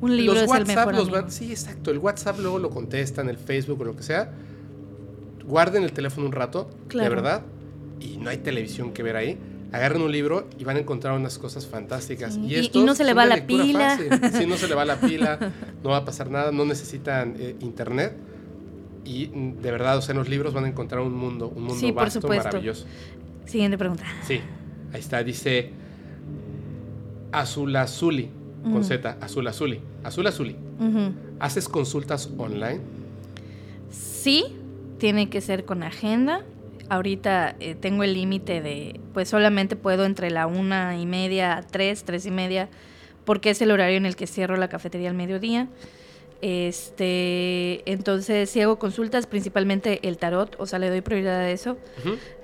Un 0.00 0.16
libro 0.16 0.34
los 0.34 0.42
es 0.44 0.48
el 0.50 0.58
WhatsApp 0.60 0.76
mejor 0.86 0.94
los 0.94 1.10
van. 1.10 1.30
Sí, 1.30 1.50
exacto. 1.50 1.90
El 1.90 1.98
WhatsApp 1.98 2.38
luego 2.38 2.58
lo 2.58 2.70
contestan, 2.70 3.28
el 3.28 3.38
Facebook 3.38 3.80
o 3.80 3.84
lo 3.84 3.96
que 3.96 4.02
sea. 4.02 4.32
Guarden 5.46 5.82
el 5.82 5.92
teléfono 5.92 6.26
un 6.26 6.32
rato, 6.32 6.70
de 6.88 7.08
verdad. 7.08 7.42
Y 8.00 8.16
no 8.18 8.30
hay 8.30 8.38
televisión 8.38 8.92
que 8.92 9.02
ver 9.02 9.16
ahí. 9.16 9.38
Agarren 9.72 10.02
un 10.02 10.10
libro 10.10 10.48
y 10.58 10.64
van 10.64 10.76
a 10.76 10.80
encontrar 10.80 11.14
unas 11.16 11.38
cosas 11.38 11.66
fantásticas. 11.66 12.34
Sí, 12.34 12.40
Y, 12.46 12.56
y- 12.56 12.70
y 12.72 12.82
no 12.82 12.94
se 12.94 13.04
le 13.04 13.14
va 13.14 13.24
la 13.26 13.46
pila. 13.46 13.96
fácil. 13.96 14.32
Sí, 14.40 14.46
no 14.46 14.56
se 14.56 14.68
le 14.68 14.74
va 14.74 14.84
la 14.84 15.00
pila, 15.00 15.38
no 15.84 15.90
va 15.90 15.98
a 15.98 16.04
pasar 16.04 16.30
nada, 16.30 16.50
no 16.52 16.64
necesitan 16.64 17.34
eh, 17.38 17.56
internet. 17.60 18.14
Y 19.04 19.28
mm, 19.28 19.60
de 19.62 19.70
verdad, 19.70 19.98
o 19.98 20.02
sea, 20.02 20.12
en 20.12 20.18
los 20.18 20.28
libros 20.28 20.52
van 20.54 20.64
a 20.64 20.68
encontrar 20.68 21.00
un 21.00 21.12
mundo, 21.14 21.48
un 21.48 21.62
mundo 21.62 21.74
Sí, 21.80 21.92
vasto, 21.92 22.28
maravilloso. 22.28 22.86
Siguiente 23.46 23.76
pregunta. 23.78 24.04
Sí, 24.26 24.40
ahí 24.92 25.00
está, 25.00 25.22
dice 25.24 25.70
Azulazuli, 27.32 28.28
con 28.62 28.72
Ujú. 28.74 28.84
Z, 28.84 29.16
Azulazuli. 29.20 29.80
Azulazuli, 30.04 30.56
Ujú. 30.78 31.12
¿haces 31.38 31.68
consultas 31.68 32.30
online? 32.38 32.80
Sí, 33.90 34.44
tiene 34.98 35.28
que 35.30 35.40
ser 35.40 35.64
con 35.64 35.82
agenda. 35.82 36.42
Ahorita 36.88 37.54
eh, 37.60 37.76
tengo 37.76 38.02
el 38.02 38.14
límite 38.14 38.60
de, 38.60 38.98
pues 39.14 39.28
solamente 39.28 39.76
puedo 39.76 40.04
entre 40.04 40.30
la 40.30 40.46
una 40.46 40.98
y 40.98 41.06
media 41.06 41.56
a 41.56 41.62
tres, 41.62 42.04
tres 42.04 42.26
y 42.26 42.30
media, 42.32 42.68
porque 43.24 43.50
es 43.50 43.62
el 43.62 43.70
horario 43.70 43.96
en 43.96 44.06
el 44.06 44.16
que 44.16 44.26
cierro 44.26 44.56
la 44.56 44.68
cafetería 44.68 45.08
al 45.10 45.14
mediodía. 45.16 45.68
Este, 46.42 47.82
entonces, 47.90 48.48
si 48.50 48.60
hago 48.60 48.78
consultas, 48.78 49.26
principalmente 49.26 50.06
el 50.08 50.18
tarot, 50.18 50.56
o 50.58 50.66
sea, 50.66 50.78
le 50.78 50.88
doy 50.88 51.00
prioridad 51.00 51.40
a 51.40 51.50
eso. 51.50 51.76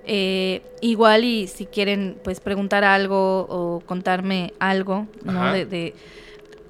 Eh, 0.06 0.62
igual 0.80 1.24
y 1.24 1.46
si 1.48 1.66
quieren, 1.66 2.16
pues 2.22 2.40
preguntar 2.40 2.84
algo 2.84 3.40
o 3.48 3.80
contarme 3.86 4.52
algo, 4.58 5.06
¿no? 5.24 5.32
De- 5.66 5.94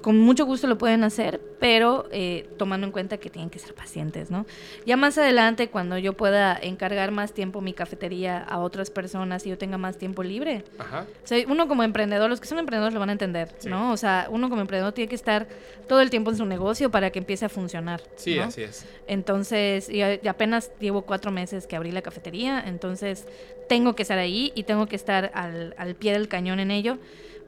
con 0.07 0.19
mucho 0.19 0.45
gusto 0.45 0.67
lo 0.67 0.77
pueden 0.77 1.03
hacer, 1.03 1.41
pero 1.59 2.07
eh, 2.13 2.47
tomando 2.55 2.87
en 2.87 2.93
cuenta 2.93 3.17
que 3.17 3.29
tienen 3.29 3.49
que 3.49 3.59
ser 3.59 3.73
pacientes, 3.73 4.31
¿no? 4.31 4.45
Ya 4.85 4.95
más 4.95 5.17
adelante, 5.17 5.67
cuando 5.67 5.97
yo 5.97 6.13
pueda 6.13 6.57
encargar 6.61 7.11
más 7.11 7.33
tiempo 7.33 7.59
mi 7.59 7.73
cafetería 7.73 8.37
a 8.41 8.59
otras 8.59 8.89
personas 8.89 9.45
y 9.45 9.49
yo 9.49 9.57
tenga 9.57 9.77
más 9.77 9.97
tiempo 9.97 10.23
libre, 10.23 10.63
Ajá. 10.79 11.05
o 11.21 11.27
sea, 11.27 11.43
uno 11.49 11.67
como 11.67 11.83
emprendedor, 11.83 12.29
los 12.29 12.39
que 12.39 12.47
son 12.47 12.57
emprendedores 12.57 12.93
lo 12.93 13.01
van 13.01 13.09
a 13.09 13.11
entender, 13.11 13.53
Sí. 13.57 13.67
¿no? 13.67 13.91
O 13.91 13.97
sea, 13.97 14.29
uno 14.31 14.47
como 14.47 14.61
emprendedor 14.61 14.93
tiene 14.93 15.09
que 15.09 15.15
estar 15.15 15.45
todo 15.89 15.99
el 15.99 16.09
tiempo 16.09 16.31
en 16.31 16.37
su 16.37 16.45
negocio 16.45 16.89
para 16.89 17.09
que 17.09 17.19
empiece 17.19 17.43
a 17.43 17.49
funcionar. 17.49 18.01
Sí, 18.15 18.37
¿no? 18.37 18.43
así 18.43 18.61
es. 18.61 18.85
Entonces, 19.07 19.89
y, 19.89 19.97
y 19.97 20.27
apenas 20.29 20.71
llevo 20.79 21.01
cuatro 21.01 21.31
meses 21.33 21.67
que 21.67 21.75
abrí 21.75 21.91
la 21.91 22.01
cafetería, 22.01 22.63
entonces 22.65 23.27
tengo 23.67 23.93
que 23.93 24.03
estar 24.03 24.17
ahí 24.19 24.53
y 24.55 24.63
tengo 24.63 24.85
que 24.87 24.95
estar 24.95 25.31
al, 25.33 25.75
al 25.77 25.95
pie 25.95 26.13
del 26.13 26.29
cañón 26.29 26.61
en 26.61 26.71
ello. 26.71 26.97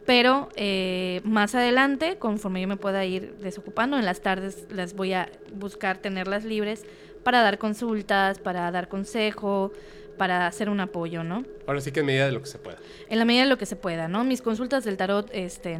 Pero 0.09 0.49
eh, 0.55 1.21
más 1.23 1.53
adelante, 1.53 2.17
conforme 2.17 2.59
yo 2.59 2.67
me 2.67 2.77
pueda 2.77 3.05
ir 3.05 3.35
desocupando, 3.43 3.95
en 3.95 4.05
las 4.05 4.21
tardes 4.21 4.65
las 4.71 4.95
voy 4.95 5.13
a 5.13 5.29
buscar 5.53 5.99
tenerlas 5.99 6.45
libres 6.45 6.83
para 7.21 7.43
dar 7.43 7.59
consultas, 7.59 8.39
para 8.39 8.71
dar 8.71 8.87
consejo, 8.87 9.71
para 10.17 10.47
hacer 10.47 10.67
un 10.67 10.79
apoyo, 10.79 11.23
¿no? 11.23 11.45
Ahora 11.67 11.79
sí 11.79 11.91
que 11.91 11.99
en 11.99 12.07
medida 12.07 12.25
de 12.25 12.31
lo 12.31 12.41
que 12.41 12.47
se 12.47 12.57
pueda. 12.57 12.79
En 13.07 13.19
la 13.19 13.25
medida 13.25 13.43
de 13.43 13.49
lo 13.49 13.59
que 13.59 13.67
se 13.67 13.75
pueda, 13.75 14.07
¿no? 14.07 14.23
Mis 14.23 14.41
consultas 14.41 14.83
del 14.83 14.97
tarot, 14.97 15.29
este, 15.31 15.77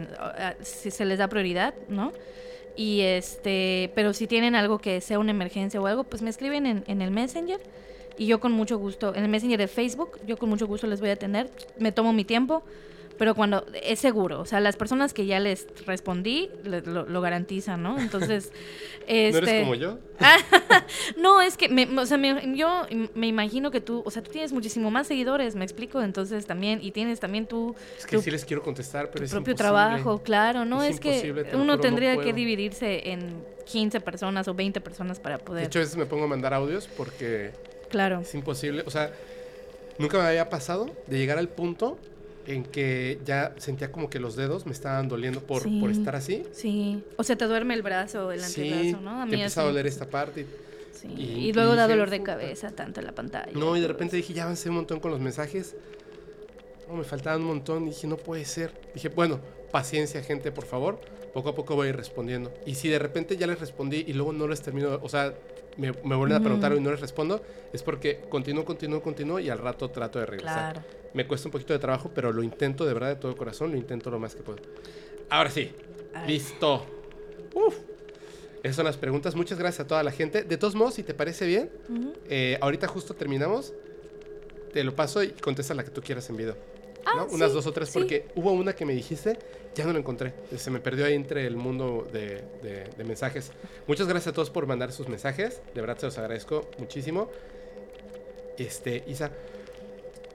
si 0.61 0.91
se 0.91 1.05
les 1.05 1.17
da 1.17 1.27
prioridad, 1.27 1.73
¿no? 1.87 2.11
Y 2.75 3.01
este, 3.01 3.91
pero 3.95 4.13
si 4.13 4.27
tienen 4.27 4.53
algo 4.53 4.77
que 4.77 5.01
sea 5.01 5.17
una 5.17 5.31
emergencia 5.31 5.81
o 5.81 5.87
algo, 5.87 6.03
pues 6.03 6.21
me 6.21 6.29
escriben 6.29 6.67
en, 6.67 6.83
en 6.85 7.01
el 7.01 7.09
Messenger 7.09 7.59
y 8.15 8.27
yo 8.27 8.39
con 8.39 8.51
mucho 8.51 8.77
gusto, 8.77 9.15
en 9.15 9.23
el 9.23 9.29
Messenger 9.31 9.57
de 9.57 9.67
Facebook, 9.67 10.19
yo 10.27 10.37
con 10.37 10.49
mucho 10.49 10.67
gusto 10.67 10.85
les 10.85 10.99
voy 10.99 11.09
a 11.09 11.13
atender, 11.13 11.49
me 11.79 11.91
tomo 11.91 12.13
mi 12.13 12.25
tiempo, 12.25 12.61
pero 13.19 13.35
cuando 13.35 13.65
es 13.83 13.99
seguro, 13.99 14.39
o 14.39 14.45
sea, 14.45 14.59
las 14.61 14.75
personas 14.77 15.13
que 15.13 15.25
ya 15.27 15.39
les 15.39 15.67
respondí 15.85 16.49
le- 16.63 16.81
lo, 16.81 17.05
lo 17.05 17.21
garantizan, 17.21 17.83
¿no? 17.83 17.99
Entonces, 17.99 18.51
este, 19.07 19.31
¿No 19.41 19.47
eres 19.47 19.61
como 19.61 19.75
yo? 19.75 19.99
no, 21.17 21.41
es 21.41 21.57
que 21.57 21.69
me, 21.69 21.85
o 21.99 22.05
sea, 22.05 22.17
me- 22.17 22.55
yo 22.57 22.87
me 23.13 23.27
imagino 23.27 23.71
que 23.71 23.81
tú, 23.81 24.01
o 24.05 24.09
sea, 24.11 24.23
tú 24.23 24.31
tienes 24.31 24.51
muchísimo 24.53 24.89
más 24.89 25.07
seguidores, 25.07 25.55
me 25.55 25.63
explico, 25.65 26.01
entonces 26.01 26.45
también, 26.45 26.79
y 26.81 26.91
tienes 26.91 27.19
también 27.19 27.45
tú 27.45 27.75
Es 27.97 28.05
que 28.05 28.15
tu, 28.17 28.21
sí 28.23 28.31
les 28.31 28.45
quiero 28.45 28.63
contestar, 28.63 29.07
pero 29.11 29.19
tu 29.19 29.25
es 29.25 29.31
propio 29.31 29.51
imposible. 29.51 29.57
trabajo, 29.69 30.23
claro, 30.23 30.65
¿no? 30.65 30.81
Es 30.83 30.95
Es, 30.95 30.99
que 30.99 31.21
te 31.21 31.55
uno 31.55 31.59
juro, 31.59 31.65
no 31.65 31.79
tendría 31.79 32.17
que 32.17 32.33
dividirse 32.33 33.09
en 33.11 33.43
15 33.65 33.99
personas 34.01 34.47
o 34.47 34.53
20 34.53 34.81
personas 34.81 35.19
para 35.19 35.37
De 35.37 35.43
poder. 35.43 35.65
hecho, 35.65 35.79
a 35.79 35.81
veces 35.81 35.97
me 35.97 36.05
pongo 36.05 36.23
a 36.23 36.27
mandar 36.27 36.53
audios 36.53 36.87
porque 36.87 37.51
claro. 37.89 38.21
es 38.21 38.33
imposible. 38.33 38.83
O 38.85 38.89
sea, 38.89 39.11
nunca 39.97 40.17
me 40.17 40.23
había 40.23 40.49
pasado 40.49 40.89
de 41.07 41.17
llegar 41.17 41.37
al 41.37 41.49
punto 41.49 41.99
en 42.49 42.63
que 42.63 43.19
ya 43.25 43.53
sentía 43.57 43.91
como 43.91 44.09
que 44.09 44.19
los 44.19 44.35
dedos 44.35 44.65
me 44.65 44.71
estaban 44.71 45.07
doliendo 45.07 45.41
por, 45.41 45.63
Sí. 45.63 45.79
por 45.79 45.91
estar 45.91 46.15
así. 46.15 46.43
Sí, 46.51 47.03
o 47.17 47.23
sea, 47.23 47.35
te 47.37 47.45
duerme 47.45 47.73
el 47.75 47.81
brazo, 47.81 48.31
el 48.31 48.41
Sí, 48.41 48.71
antebrazo, 48.71 49.01
¿no? 49.03 49.21
A 49.21 49.25
te 49.25 49.29
mí 49.31 49.33
empieza 49.35 49.61
a 49.61 49.65
doler 49.65 49.85
esta 49.87 50.09
parte. 50.09 50.45
Sí, 50.91 51.07
y- 51.15 51.21
Y, 51.21 51.49
y 51.49 51.53
luego 51.53 51.75
da 51.75 51.83
dije, 51.85 51.95
dolor 51.97 52.09
de 52.09 52.23
cabeza, 52.23 52.71
tanto 52.71 52.99
en 52.99 53.05
la 53.05 53.13
pantalla. 53.13 53.51
No, 53.53 53.77
y 53.77 53.81
de 53.81 53.87
repente 53.87 54.15
dije, 54.17 54.33
ya 54.33 54.43
avancé 54.43 54.69
un 54.69 54.75
montón 54.75 54.99
con 54.99 55.11
los 55.11 55.19
mensajes. 55.19 55.75
No, 56.87 56.95
me 56.95 57.03
faltaban 57.03 57.41
un 57.41 57.47
montón. 57.47 57.83
Y 57.85 57.89
dije, 57.91 58.07
no 58.07 58.17
puede 58.17 58.43
ser. 58.45 58.71
Dije, 58.93 59.09
bueno, 59.09 59.39
paciencia, 59.71 60.21
gente, 60.23 60.51
por 60.51 60.65
favor. 60.65 60.99
Poco 61.33 61.49
a 61.49 61.55
poco 61.55 61.75
voy 61.75 61.85
a 61.87 61.89
ir 61.91 61.95
respondiendo. 61.95 62.51
Y 62.65 62.73
si 62.75 62.89
de 62.89 62.97
repente 62.97 63.37
ya 63.37 63.45
les 63.45 63.59
respondí 63.59 64.03
y 64.07 64.13
luego 64.13 64.33
no 64.33 64.47
les 64.47 64.61
termino, 64.61 64.99
o 65.01 65.07
sea, 65.07 65.35
me, 65.77 65.91
me 66.03 66.15
vuelven 66.15 66.37
a 66.37 66.39
preguntar 66.41 66.73
y 66.75 66.79
no 66.81 66.89
les 66.89 66.99
respondo, 66.99 67.43
es 67.71 67.83
porque 67.83 68.21
continúo, 68.27 68.65
continúo, 68.65 69.01
continúo 69.03 69.39
y 69.39 69.49
al 69.49 69.59
rato 69.59 69.89
trato 69.91 70.17
de 70.19 70.25
regresar. 70.25 70.73
Claro. 70.73 70.87
Me 71.13 71.25
cuesta 71.27 71.47
un 71.47 71.51
poquito 71.51 71.73
de 71.73 71.79
trabajo, 71.79 72.11
pero 72.13 72.31
lo 72.31 72.43
intento 72.43 72.85
de 72.85 72.93
verdad 72.93 73.09
de 73.09 73.15
todo 73.15 73.35
corazón, 73.35 73.71
lo 73.71 73.77
intento 73.77 74.09
lo 74.11 74.19
más 74.19 74.35
que 74.35 74.43
puedo. 74.43 74.59
Ahora 75.29 75.49
sí, 75.49 75.71
listo. 76.27 76.85
Uf. 77.53 77.75
Esas 78.61 78.75
son 78.75 78.85
las 78.85 78.97
preguntas. 78.97 79.35
Muchas 79.35 79.57
gracias 79.57 79.85
a 79.85 79.87
toda 79.87 80.03
la 80.03 80.11
gente. 80.11 80.43
De 80.43 80.57
todos 80.57 80.75
modos, 80.75 80.93
si 80.95 81.03
te 81.03 81.13
parece 81.13 81.45
bien, 81.47 81.69
eh, 82.29 82.57
ahorita 82.61 82.87
justo 82.87 83.13
terminamos. 83.15 83.73
Te 84.73 84.83
lo 84.83 84.93
paso 84.95 85.23
y 85.23 85.29
contesta 85.29 85.73
la 85.73 85.83
que 85.83 85.89
tú 85.91 86.01
quieras 86.01 86.29
en 86.29 86.37
video. 86.37 86.55
Ah, 87.05 87.25
Unas 87.31 87.49
sí, 87.49 87.55
dos 87.55 87.65
o 87.65 87.71
tres, 87.71 87.89
sí. 87.89 87.97
porque 87.97 88.27
hubo 88.35 88.51
una 88.51 88.75
que 88.75 88.85
me 88.85 88.93
dijiste, 88.93 89.39
ya 89.73 89.85
no 89.85 89.93
la 89.93 89.99
encontré. 89.99 90.33
Se 90.57 90.69
me 90.69 90.79
perdió 90.79 91.05
ahí 91.05 91.15
entre 91.15 91.47
el 91.47 91.55
mundo 91.55 92.07
de, 92.11 92.43
de- 92.61 92.89
de 92.95 93.03
mensajes. 93.03 93.51
Muchas 93.87 94.07
gracias 94.07 94.27
a 94.31 94.33
todos 94.35 94.49
por 94.51 94.67
mandar 94.67 94.91
sus 94.91 95.07
mensajes. 95.07 95.61
De 95.73 95.81
verdad 95.81 95.97
se 95.97 96.05
los 96.07 96.17
agradezco 96.19 96.69
muchísimo. 96.77 97.29
Este, 98.57 99.03
Isa, 99.07 99.31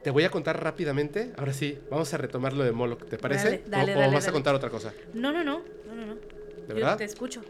te 0.04 0.10
voy 0.10 0.24
a 0.24 0.30
contar 0.30 0.62
rápidamente. 0.62 1.32
Ahora 1.36 1.54
sí, 1.54 1.78
vamos 1.90 2.12
a 2.12 2.18
retomar 2.18 2.52
lo 2.52 2.62
de 2.62 2.72
Moloch, 2.72 3.04
¿te 3.08 3.16
parece? 3.16 3.62
Dale, 3.66 3.92
dale, 3.92 3.94
o, 3.94 3.96
o 3.96 4.00
dale, 4.02 4.14
vas 4.14 4.28
a 4.28 4.32
contar 4.32 4.54
otra 4.54 4.68
cosa? 4.68 4.92
No, 5.14 5.32
no, 5.32 5.42
no, 5.42 5.62
no, 5.88 5.94
no, 5.94 6.06
no. 6.06 6.14
¿De 6.14 6.20
Yo 6.68 6.74
verdad? 6.74 6.98
te 6.98 7.04
escucho. 7.04 7.42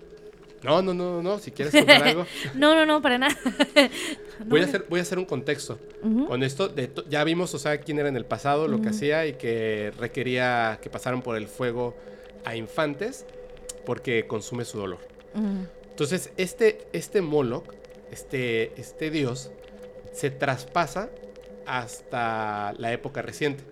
No, 0.62 0.80
no, 0.80 0.94
no, 0.94 1.20
no. 1.20 1.38
Si 1.40 1.50
quieres 1.50 1.74
contar 1.74 2.02
algo. 2.04 2.26
No, 2.54 2.74
no, 2.76 2.86
no, 2.86 3.02
para 3.02 3.18
nada. 3.18 3.36
Voy 4.46 4.60
a, 4.60 4.64
hacer, 4.64 4.86
voy 4.88 4.98
a 4.98 5.02
hacer 5.02 5.18
un 5.18 5.26
contexto. 5.26 5.78
Con 6.02 6.42
esto, 6.42 6.68
de 6.68 6.90
ya 7.08 7.22
vimos, 7.22 7.54
o 7.54 7.58
sea, 7.58 7.78
quién 7.78 8.00
era 8.00 8.08
en 8.08 8.16
el 8.16 8.24
pasado, 8.24 8.66
lo 8.66 8.82
que 8.82 8.88
hacía 8.88 9.26
y 9.26 9.34
que 9.34 9.92
requería 9.96 10.80
que 10.82 10.90
pasaran 10.90 11.22
por 11.22 11.36
el 11.36 11.46
fuego 11.46 11.96
a 12.44 12.56
infantes 12.56 13.26
porque 13.86 14.26
consume 14.26 14.64
su 14.64 14.78
dolor. 14.78 14.98
Entonces, 15.88 16.30
este, 16.36 16.88
este 16.92 17.20
Moloch, 17.20 17.64
este, 18.10 18.72
este 18.80 19.10
dios, 19.10 19.52
se 20.12 20.30
traspasa 20.30 21.10
hasta 21.66 22.72
la 22.78 22.92
época 22.92 23.22
reciente. 23.22 23.64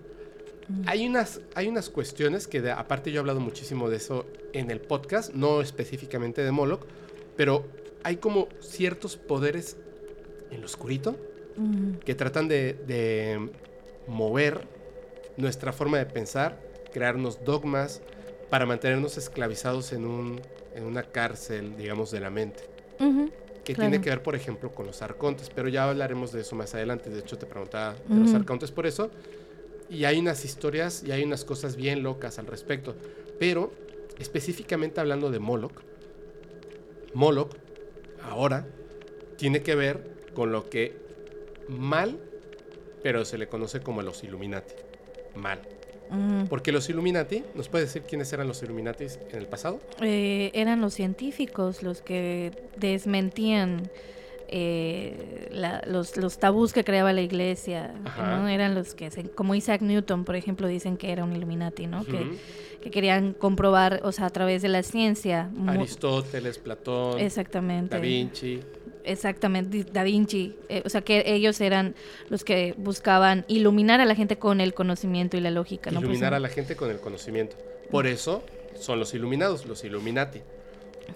Mm. 0.67 0.81
Hay 0.87 1.07
unas, 1.07 1.41
hay 1.55 1.67
unas 1.67 1.89
cuestiones 1.89 2.47
que, 2.47 2.61
de- 2.61 2.71
aparte 2.71 3.11
yo 3.11 3.17
he 3.17 3.19
hablado 3.19 3.39
muchísimo 3.39 3.89
de 3.89 3.97
eso 3.97 4.25
en 4.53 4.71
el 4.71 4.79
podcast, 4.81 5.33
no 5.33 5.61
específicamente 5.61 6.43
de 6.43 6.51
Moloch, 6.51 6.85
pero 7.35 7.65
hay 8.03 8.17
como 8.17 8.47
ciertos 8.59 9.17
poderes 9.17 9.77
en 10.51 10.59
lo 10.61 10.65
oscurito 10.67 11.17
Ujú. 11.57 11.99
que 12.05 12.15
tratan 12.15 12.47
de, 12.47 12.73
de 12.87 13.49
mover 14.07 14.67
nuestra 15.37 15.73
forma 15.73 15.97
de 15.97 16.05
pensar, 16.05 16.59
crearnos 16.93 17.43
dogmas 17.43 18.01
para 18.49 18.65
mantenernos 18.65 19.17
esclavizados 19.17 19.93
en, 19.93 20.05
un, 20.05 20.39
en 20.75 20.83
una 20.83 21.01
cárcel, 21.03 21.75
digamos, 21.75 22.11
de 22.11 22.19
la 22.19 22.29
mente. 22.29 22.63
Ujú. 22.99 23.31
Que 23.63 23.73
Claro. 23.73 23.89
tiene 23.91 24.03
que 24.03 24.09
ver, 24.09 24.21
por 24.21 24.35
ejemplo, 24.35 24.71
con 24.71 24.85
los 24.85 25.01
arcontes, 25.01 25.49
pero 25.49 25.69
ya 25.69 25.89
hablaremos 25.89 26.31
de 26.33 26.41
eso 26.41 26.55
más 26.55 26.73
adelante. 26.75 27.09
De 27.09 27.19
hecho, 27.19 27.37
te 27.37 27.45
preguntaba 27.45 27.95
de 28.07 28.19
los 28.19 28.33
arcontes 28.33 28.71
por 28.71 28.85
eso. 28.85 29.09
Y 29.89 30.03
hay 30.05 30.19
unas 30.19 30.43
historias 30.43 31.03
y 31.03 31.11
hay 31.11 31.23
unas 31.23 31.45
cosas 31.45 31.75
bien 31.75 32.03
locas 32.03 32.39
al 32.39 32.47
respecto. 32.47 32.95
Pero, 33.39 33.71
específicamente 34.19 34.99
hablando 34.99 35.31
de 35.31 35.39
Moloch, 35.39 35.81
Moloch, 37.13 37.51
ahora, 38.23 38.65
tiene 39.37 39.61
que 39.61 39.75
ver 39.75 40.11
con 40.33 40.51
lo 40.51 40.69
que 40.69 40.97
mal, 41.69 42.19
pero 43.01 43.23
se 43.23 43.37
le 43.37 43.47
conoce 43.47 43.81
como 43.81 44.01
los 44.01 44.23
Illuminati. 44.23 44.73
Mal. 45.35 45.61
Porque 46.49 46.71
los 46.71 46.89
Illuminati, 46.89 47.43
¿nos 47.55 47.69
puedes 47.69 47.87
decir 47.93 48.03
quiénes 48.07 48.31
eran 48.33 48.47
los 48.47 48.61
Illuminati 48.63 49.05
en 49.31 49.37
el 49.39 49.45
pasado? 49.47 49.79
Eh, 50.01 50.51
eran 50.53 50.81
los 50.81 50.93
científicos 50.93 51.83
los 51.83 52.01
que 52.01 52.51
desmentían 52.77 53.89
eh, 54.55 55.49
la- 55.51 55.81
los, 55.87 56.15
los 56.17 56.37
tabús 56.37 56.73
que 56.73 56.83
creaba 56.83 57.11
la 57.13 57.21
iglesia. 57.21 57.93
¿no? 58.17 58.47
Eran 58.47 58.75
los 58.75 58.93
que, 58.93 59.09
se- 59.09 59.29
como 59.31 59.55
Isaac 59.55 59.81
Newton, 59.81 60.25
por 60.25 60.35
ejemplo, 60.35 60.67
dicen 60.67 60.97
que 60.97 61.11
era 61.11 61.23
un 61.23 61.35
Illuminati, 61.35 61.87
¿no? 61.87 62.05
que, 62.05 62.17
Ujú. 62.17 62.35
que 62.81 62.91
querían 62.91 63.33
comprobar, 63.33 64.01
o 64.03 64.11
sea, 64.11 64.27
a 64.27 64.29
través 64.29 64.61
de 64.61 64.69
la 64.69 64.83
ciencia. 64.83 65.49
Aristóteles, 65.67 66.59
Platón, 66.59 67.19
Exactamente. 67.19 67.95
Da 67.95 68.01
Vinci. 68.01 68.59
Exactamente, 69.03 69.83
Da 69.91 70.03
Vinci. 70.03 70.55
eh, 70.69 70.81
o 70.85 70.89
sea, 70.89 71.01
que 71.01 71.23
ellos 71.25 71.59
eran 71.61 71.95
los 72.29 72.43
que 72.43 72.73
buscaban 72.77 73.45
iluminar 73.47 73.99
a 74.01 74.05
la 74.05 74.15
gente 74.15 74.37
con 74.37 74.61
el 74.61 74.73
conocimiento 74.73 75.37
y 75.37 75.41
la 75.41 75.51
lógica. 75.51 75.91
¿no? 75.91 75.99
Pues, 75.99 76.09
iluminar 76.09 76.33
a 76.33 76.39
la 76.39 76.49
gente 76.49 76.75
con 76.75 76.89
el 76.89 76.99
conocimiento. 76.99 77.55
Por 77.91 78.07
eso 78.07 78.43
son 78.79 78.99
los 78.99 79.13
iluminados, 79.13 79.65
los 79.65 79.83
Illuminati. 79.83 80.41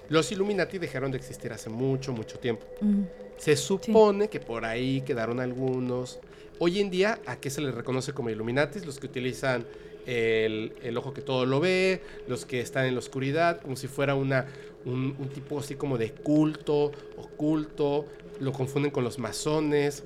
Los 0.09 0.31
Illuminati 0.31 0.77
dejaron 0.77 1.11
de 1.11 1.17
existir 1.17 1.51
hace 1.53 1.69
mucho, 1.69 2.11
mucho 2.13 2.39
tiempo. 2.39 2.65
Mm, 2.81 3.03
Se 3.37 3.55
supone 3.55 4.29
que 4.29 4.39
por 4.39 4.65
ahí 4.65 5.01
quedaron 5.01 5.39
algunos. 5.39 6.19
Hoy 6.59 6.79
en 6.79 6.89
día, 6.89 7.19
¿a 7.25 7.35
qué 7.37 7.49
se 7.49 7.61
les 7.61 7.73
reconoce 7.73 8.11
como 8.13 8.29
Illuminatis? 8.29 8.85
Los 8.85 8.99
que 8.99 9.05
utilizan 9.05 9.65
el, 10.07 10.73
el 10.81 10.97
ojo 10.97 11.13
que 11.13 11.21
todo 11.21 11.45
lo 11.45 11.59
ve, 11.59 12.01
los 12.27 12.45
que 12.45 12.61
están 12.61 12.85
en 12.85 12.93
la 12.95 12.99
oscuridad, 12.99 13.61
como 13.61 13.75
si 13.75 13.87
fuera 13.87 14.15
una, 14.15 14.47
un, 14.85 15.15
un 15.19 15.29
tipo 15.29 15.59
así 15.59 15.75
como 15.75 15.97
de 15.97 16.11
culto, 16.11 16.91
oculto, 17.17 18.05
lo 18.39 18.51
confunden 18.53 18.89
con 18.91 19.03
los 19.03 19.19
masones, 19.19 20.03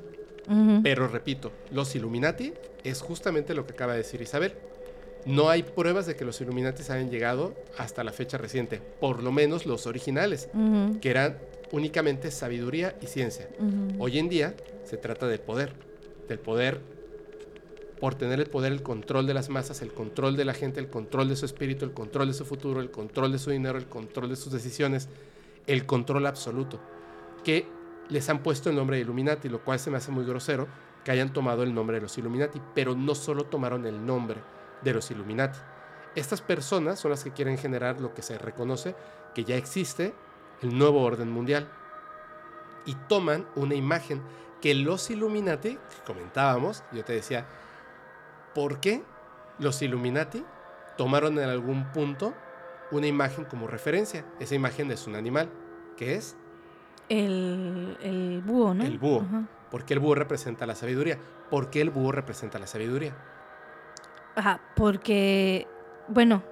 pero 0.84 1.08
repito, 1.08 1.52
los 1.72 1.96
Illuminati 1.96 2.52
es 2.84 3.02
justamente 3.02 3.54
lo 3.54 3.66
que 3.66 3.74
acaba 3.74 3.94
de 3.94 4.00
decir 4.00 4.22
Isabel. 4.22 4.54
No 5.24 5.50
hay 5.50 5.62
pruebas 5.64 6.08
de 6.08 6.16
que 6.16 6.26
los 6.26 6.42
Illuminati 6.42 6.82
hayan 6.92 7.10
llegado 7.10 7.54
hasta 7.78 8.04
la 8.04 8.12
fecha 8.12 8.38
reciente, 8.38 8.82
por 9.00 9.22
lo 9.24 9.32
menos 9.32 9.66
los 9.66 9.86
originales, 9.86 10.50
que 11.00 11.10
eran 11.10 11.38
únicamente 11.72 12.32
sabiduría 12.32 12.96
y 13.02 13.06
ciencia. 13.06 13.48
Hoy 14.00 14.18
en 14.18 14.30
día 14.30 14.56
se 14.84 14.98
trata 14.98 15.28
de 15.28 15.38
poder, 15.38 15.74
del 16.28 16.40
poder 16.40 16.82
por 18.02 18.16
tener 18.16 18.40
el 18.40 18.48
poder, 18.48 18.72
el 18.72 18.82
control 18.82 19.28
de 19.28 19.36
las 19.36 19.50
masas, 19.50 19.84
el 19.84 19.94
control 19.94 20.36
de 20.36 20.44
la 20.44 20.56
gente, 20.56 20.80
el 20.80 20.90
control 20.90 21.30
de 21.30 21.36
su 21.36 21.46
espíritu, 21.46 21.86
el 21.86 21.94
control 21.94 22.30
de 22.30 22.34
su 22.34 22.46
futuro, 22.46 22.82
el 22.82 22.90
control 22.90 23.32
de 23.32 23.38
su 23.38 23.52
dinero, 23.52 23.78
el 23.78 23.86
control 23.86 24.28
de 24.28 24.36
sus 24.36 24.52
decisiones, 24.52 25.08
el 25.68 25.86
control 25.86 26.26
absoluto, 26.26 26.80
que 27.44 27.68
les 28.10 28.28
han 28.28 28.42
puesto 28.42 28.72
el 28.72 28.76
nombre 28.76 28.98
de 28.98 29.04
Illuminati, 29.04 29.50
lo 29.50 29.64
cual 29.64 29.78
se 29.78 29.92
me 29.92 29.98
hace 29.98 30.12
muy 30.12 30.26
grosero 30.26 30.68
que 31.06 31.12
hayan 31.12 31.32
tomado 31.32 31.62
el 31.62 31.76
nombre 31.76 31.98
de 31.98 32.02
los 32.02 32.18
Illuminati, 32.18 32.60
pero 32.74 32.96
no 32.96 33.14
solo 33.14 33.44
tomaron 33.44 33.86
el 33.86 34.04
nombre 34.04 34.42
de 34.82 34.94
los 34.94 35.12
Illuminati. 35.12 35.60
Estas 36.16 36.42
personas 36.42 37.00
son 37.00 37.12
las 37.12 37.24
que 37.24 37.30
quieren 37.30 37.60
generar 37.60 38.02
lo 38.02 38.16
que 38.16 38.24
se 38.24 38.36
reconoce 38.40 38.96
que 39.36 39.44
ya 39.44 39.58
existe 39.58 40.16
el 40.64 40.76
nuevo 40.76 41.04
orden 41.04 41.30
mundial 41.30 41.70
y 42.88 42.96
toman 43.08 43.46
una 43.56 43.76
imagen 43.76 44.24
que 44.60 44.74
los 44.74 45.12
Illuminati, 45.12 45.76
que 45.76 46.04
comentábamos, 46.06 46.84
yo 46.92 47.06
te 47.06 47.14
decía, 47.14 47.46
¿por 48.54 48.80
qué 48.80 49.04
los 49.60 49.82
Illuminati 49.82 50.44
tomaron 50.98 51.38
en 51.40 51.50
algún 51.50 51.86
punto 51.92 52.34
una 52.92 53.08
imagen 53.08 53.46
como 53.46 53.68
referencia? 53.68 54.26
Esa 54.40 54.56
imagen 54.56 54.92
es 54.92 55.08
un 55.08 55.16
animal, 55.16 55.50
que 55.98 56.16
es 56.16 56.36
El, 57.10 57.98
el 58.02 58.42
búho, 58.46 58.74
¿no? 58.74 58.84
el 58.84 58.98
búho. 58.98 59.22
Ajá. 59.22 59.44
¿Por 59.70 59.86
qué 59.86 59.94
el 59.94 60.00
búho 60.00 60.16
representa 60.16 60.66
la 60.66 60.76
sabiduría? 60.76 61.18
¿Por 61.50 61.70
qué 61.70 61.82
el 61.82 61.90
búho 61.90 62.12
representa 62.12 62.60
la 62.60 62.68
sabiduría? 62.68 63.16
Ajá, 64.36 64.60
porque, 64.76 65.68
bueno, 66.08 66.44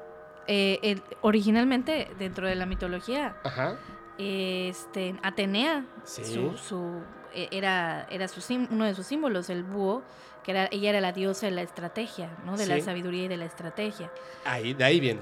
eh, 0.47 0.79
el- 0.83 1.03
originalmente 1.21 2.09
dentro 2.17 2.47
de 2.47 2.55
la 2.55 2.65
mitología, 2.65 3.35
Ajá. 3.43 3.75
este, 4.17 5.15
Atenea, 5.23 5.85
Sí. 6.03 6.23
su, 6.25 6.57
su- 6.57 7.01
e- 7.33 7.49
era, 7.51 8.05
era 8.09 8.27
su 8.27 8.41
sim- 8.41 8.67
uno 8.71 8.85
de 8.85 8.95
sus 8.95 9.05
símbolos, 9.05 9.49
el 9.49 9.63
búho, 9.63 10.01
que 10.49 10.57
era, 10.59 10.67
ella 10.71 10.89
era 10.89 11.01
la 11.01 11.11
diosa 11.11 11.45
de 11.45 11.51
la 11.51 11.61
estrategia, 11.61 12.35
¿no? 12.43 12.57
De 12.57 12.65
la 12.65 12.75
Sí. 12.75 12.81
sabiduría 12.81 13.25
y 13.25 13.27
de 13.27 13.37
la 13.37 13.45
estrategia. 13.45 14.11
Ahí, 14.45 14.73
de 14.73 14.83
ahí 14.83 14.99
viene. 14.99 15.21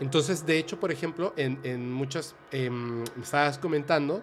Entonces, 0.00 0.44
de 0.44 0.58
hecho, 0.58 0.78
por 0.80 0.90
ejemplo, 0.90 1.32
en, 1.36 1.60
en 1.62 1.92
muchas, 1.92 2.34
me 2.52 3.04
estabas 3.22 3.58
comentando 3.58 4.22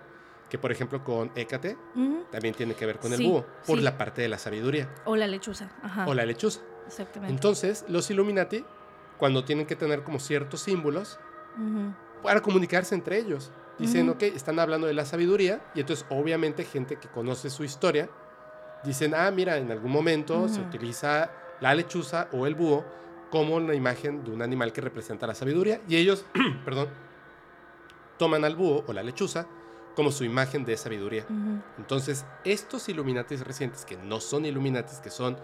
que, 0.49 0.57
por 0.57 0.71
ejemplo, 0.71 1.01
con 1.03 1.31
Hécate 1.35 1.77
también 2.31 2.53
tiene 2.55 2.73
que 2.75 2.85
ver 2.85 2.99
con 2.99 3.13
el 3.13 3.23
búho, 3.23 3.45
por 3.65 3.77
sí. 3.77 3.83
la 3.83 3.97
parte 3.97 4.21
de 4.21 4.27
la 4.27 4.37
sabiduría 4.37 4.87
O 5.05 5.15
la 5.15 5.27
lechuza, 5.27 5.69
ajá. 5.81 6.05
o 6.07 6.13
la 6.13 6.25
lechuza. 6.25 6.59
Exactamente. 6.87 7.33
Entonces, 7.33 7.85
los 7.87 8.09
Illuminati, 8.11 8.65
cuando 9.17 9.43
tienen 9.45 9.65
que 9.65 9.75
tener 9.77 10.03
como 10.03 10.19
ciertos 10.19 10.59
símbolos 10.61 11.19
para 12.21 12.41
comunicarse 12.41 12.95
entre 12.95 13.17
ellos, 13.17 13.51
dicen, 13.79 14.09
ok, 14.09 14.23
están 14.23 14.59
hablando 14.59 14.87
de 14.87 14.93
la 14.93 15.05
sabiduría, 15.05 15.61
y 15.73 15.79
entonces, 15.81 16.05
obviamente, 16.09 16.63
gente 16.65 16.97
que 16.97 17.07
conoce 17.07 17.49
su 17.49 17.63
historia, 17.63 18.09
dicen, 18.83 19.13
ah, 19.15 19.29
mira, 19.31 19.57
en 19.57 19.71
algún 19.71 19.91
momento 19.91 20.47
se 20.49 20.61
utiliza 20.61 21.31
la 21.61 21.73
lechuza 21.73 22.27
o 22.31 22.45
el 22.45 22.55
búho 22.55 22.85
como 23.29 23.55
una 23.55 23.73
imagen 23.73 24.23
de 24.23 24.31
un 24.31 24.41
animal 24.41 24.71
que 24.73 24.81
representa 24.81 25.25
la 25.25 25.33
sabiduría, 25.33 25.81
y 25.87 25.95
ellos, 25.95 26.25
perdón, 26.65 26.89
toman 28.17 28.45
al 28.45 28.55
búho 28.55 28.83
o 28.87 28.93
la 28.93 29.01
lechuza 29.01 29.47
como 29.95 30.11
su 30.11 30.23
imagen 30.23 30.65
de 30.65 30.77
sabiduría. 30.77 31.25
Entonces, 31.77 32.25
estos 32.43 32.89
Illuminatis 32.89 33.41
recientes, 33.41 33.85
que 33.85 33.97
no 33.97 34.19
son 34.19 34.45
Illuminatis, 34.45 34.99
que 34.99 35.09
son 35.09 35.37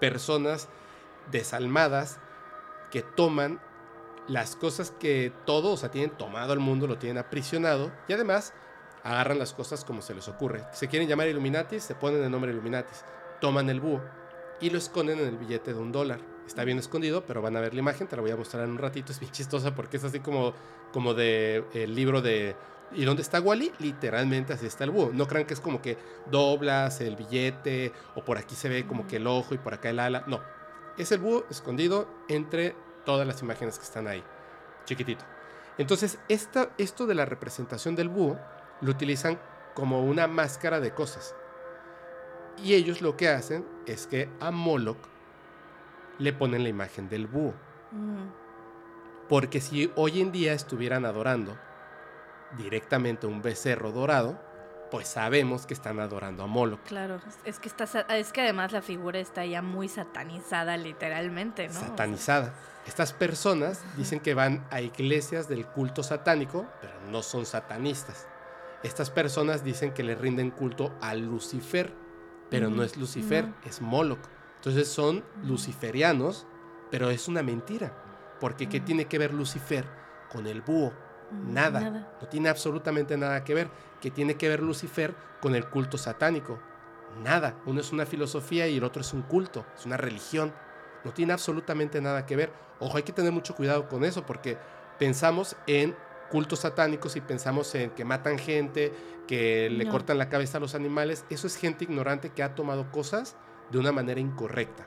personas 0.00 0.68
desalmadas 1.30 2.18
que 2.90 3.02
toman 3.02 3.60
las 4.28 4.56
cosas 4.56 4.90
que 4.90 5.32
todo, 5.44 5.72
o 5.72 5.76
sea, 5.76 5.90
tienen 5.90 6.10
tomado 6.10 6.52
al 6.52 6.60
mundo, 6.60 6.86
lo 6.86 6.98
tienen 6.98 7.18
aprisionado 7.18 7.92
y 8.08 8.12
además 8.12 8.54
agarran 9.04 9.38
las 9.38 9.52
cosas 9.52 9.84
como 9.84 10.02
se 10.02 10.14
les 10.14 10.26
ocurre. 10.28 10.64
Se 10.72 10.88
quieren 10.88 11.08
llamar 11.08 11.28
Illuminatis, 11.28 11.84
se 11.84 11.94
ponen 11.94 12.24
el 12.24 12.30
nombre 12.30 12.50
Illuminatis, 12.50 13.04
toman 13.40 13.70
el 13.70 13.80
búho 13.80 14.00
y 14.60 14.70
lo 14.70 14.78
esconden 14.78 15.20
en 15.20 15.26
el 15.26 15.36
billete 15.36 15.74
de 15.74 15.78
un 15.78 15.92
dólar. 15.92 16.20
Está 16.46 16.64
bien 16.64 16.78
escondido, 16.78 17.24
pero 17.24 17.40
van 17.40 17.56
a 17.56 17.60
ver 17.60 17.74
la 17.74 17.80
imagen, 17.80 18.06
te 18.06 18.16
la 18.16 18.22
voy 18.22 18.30
a 18.30 18.36
mostrar 18.36 18.64
en 18.64 18.70
un 18.70 18.78
ratito, 18.78 19.12
es 19.12 19.20
bien 19.20 19.32
chistosa 19.32 19.74
porque 19.74 19.98
es 19.98 20.04
así 20.04 20.20
como, 20.20 20.54
como 20.92 21.14
de 21.14 21.64
el 21.74 21.94
libro 21.94 22.20
de 22.20 22.56
¿Y 22.92 23.04
dónde 23.04 23.22
está 23.22 23.40
Wally? 23.40 23.72
Literalmente 23.78 24.52
así 24.52 24.66
está 24.66 24.84
el 24.84 24.90
búho. 24.90 25.10
No 25.12 25.26
crean 25.26 25.46
que 25.46 25.54
es 25.54 25.60
como 25.60 25.82
que 25.82 25.98
doblas 26.30 27.00
el 27.00 27.16
billete 27.16 27.92
o 28.14 28.24
por 28.24 28.38
aquí 28.38 28.54
se 28.54 28.68
ve 28.68 28.86
como 28.86 29.06
que 29.06 29.16
el 29.16 29.26
ojo 29.26 29.54
y 29.54 29.58
por 29.58 29.74
acá 29.74 29.90
el 29.90 29.98
ala. 29.98 30.24
No. 30.26 30.40
Es 30.96 31.10
el 31.10 31.18
búho 31.18 31.44
escondido 31.50 32.08
entre 32.28 32.76
todas 33.04 33.26
las 33.26 33.42
imágenes 33.42 33.78
que 33.78 33.84
están 33.84 34.06
ahí, 34.06 34.22
chiquitito. 34.84 35.24
Entonces, 35.76 36.18
esta, 36.28 36.70
esto 36.78 37.06
de 37.06 37.16
la 37.16 37.24
representación 37.24 37.96
del 37.96 38.08
búho 38.08 38.38
lo 38.80 38.90
utilizan 38.90 39.38
como 39.74 40.04
una 40.04 40.26
máscara 40.26 40.80
de 40.80 40.92
cosas. 40.92 41.34
Y 42.62 42.74
ellos 42.74 43.02
lo 43.02 43.16
que 43.16 43.28
hacen 43.28 43.66
es 43.86 44.06
que 44.06 44.28
a 44.40 44.50
Moloch 44.50 44.98
le 46.18 46.32
ponen 46.32 46.62
la 46.62 46.68
imagen 46.68 47.08
del 47.08 47.26
búho. 47.26 47.54
Mm, 47.90 48.28
Porque 49.28 49.60
si 49.60 49.90
hoy 49.96 50.20
en 50.20 50.30
día 50.30 50.52
estuvieran 50.52 51.04
adorando 51.04 51.58
directamente 52.56 53.26
un 53.26 53.42
becerro 53.42 53.90
dorado, 53.90 54.38
pues 54.90 55.08
sabemos 55.08 55.66
que 55.66 55.74
están 55.74 55.98
adorando 55.98 56.44
a 56.44 56.46
Moloch. 56.46 56.80
claro, 56.84 57.20
es 57.44 57.58
que 57.58 57.68
está, 57.68 57.84
es 58.16 58.32
que 58.32 58.42
además 58.42 58.70
la 58.70 58.82
figura 58.82 59.18
está 59.18 59.44
ya 59.44 59.60
muy 59.60 59.88
satanizada 59.88 60.76
literalmente, 60.76 61.66
¿no? 61.66 61.80
satanizada. 61.80 62.54
Estas 62.86 63.12
personas 63.12 63.82
dicen 63.96 64.20
que 64.20 64.34
van 64.34 64.64
a 64.70 64.80
iglesias 64.82 65.48
del 65.48 65.66
culto 65.66 66.02
satánico, 66.02 66.66
pero 66.80 66.94
no 67.10 67.22
son 67.22 67.46
satanistas. 67.46 68.28
Estas 68.84 69.10
personas 69.10 69.64
dicen 69.64 69.92
que 69.92 70.04
le 70.04 70.14
rinden 70.14 70.50
culto 70.50 70.92
a 71.00 71.14
Lucifer, 71.14 71.92
pero 72.50 72.70
no 72.70 72.82
es 72.84 72.96
Lucifer, 72.96 73.48
no. 73.48 73.54
es 73.64 73.80
Moloch. 73.80 74.20
Entonces 74.56 74.86
son 74.88 75.24
luciferianos, 75.42 76.46
pero 76.90 77.10
es 77.10 77.26
una 77.26 77.42
mentira. 77.42 77.92
Porque 78.40 78.68
¿qué 78.68 78.80
tiene 78.80 79.06
que 79.06 79.18
ver 79.18 79.32
Lucifer 79.34 79.86
con 80.30 80.46
el 80.46 80.60
búho? 80.62 80.92
Mm, 81.30 81.54
Nada. 81.54 81.80
nada. 81.80 82.16
No 82.20 82.28
tiene 82.28 82.48
absolutamente 82.50 83.16
nada 83.16 83.42
que 83.42 83.54
ver. 83.54 83.68
¿Qué 84.00 84.10
tiene 84.10 84.36
que 84.36 84.48
ver 84.48 84.62
Lucifer 84.62 85.14
con 85.40 85.54
el 85.54 85.66
culto 85.68 85.96
satánico? 85.98 86.58
Nada. 87.22 87.56
Uno 87.66 87.80
es 87.80 87.90
una 87.92 88.06
filosofía 88.06 88.68
y 88.68 88.76
el 88.76 88.84
otro 88.84 89.00
es 89.00 89.12
un 89.12 89.22
culto, 89.22 89.64
es 89.76 89.86
una 89.86 89.96
religión. 89.96 90.52
No 91.04 91.12
tiene 91.12 91.32
absolutamente 91.32 92.00
nada 92.00 92.26
que 92.26 92.36
ver. 92.36 92.52
Ojo, 92.80 92.96
hay 92.98 93.02
que 93.02 93.12
tener 93.12 93.32
mucho 93.32 93.54
cuidado 93.54 93.88
con 93.88 94.04
eso 94.04 94.26
porque 94.26 94.58
pensamos 94.98 95.56
en 95.66 95.96
cultos 96.34 96.58
satánicos 96.58 97.14
y 97.14 97.20
pensamos 97.20 97.72
en 97.76 97.90
que 97.90 98.04
matan 98.04 98.38
gente, 98.40 98.92
que 99.28 99.70
le 99.70 99.84
No. 99.84 99.92
cortan 99.92 100.18
la 100.18 100.28
cabeza 100.28 100.58
a 100.58 100.60
los 100.60 100.74
animales. 100.74 101.24
Eso 101.30 101.46
es 101.46 101.54
gente 101.54 101.84
ignorante 101.84 102.30
que 102.30 102.42
ha 102.42 102.56
tomado 102.56 102.90
cosas 102.90 103.36
de 103.70 103.78
una 103.78 103.92
manera 103.92 104.18
incorrecta. 104.18 104.84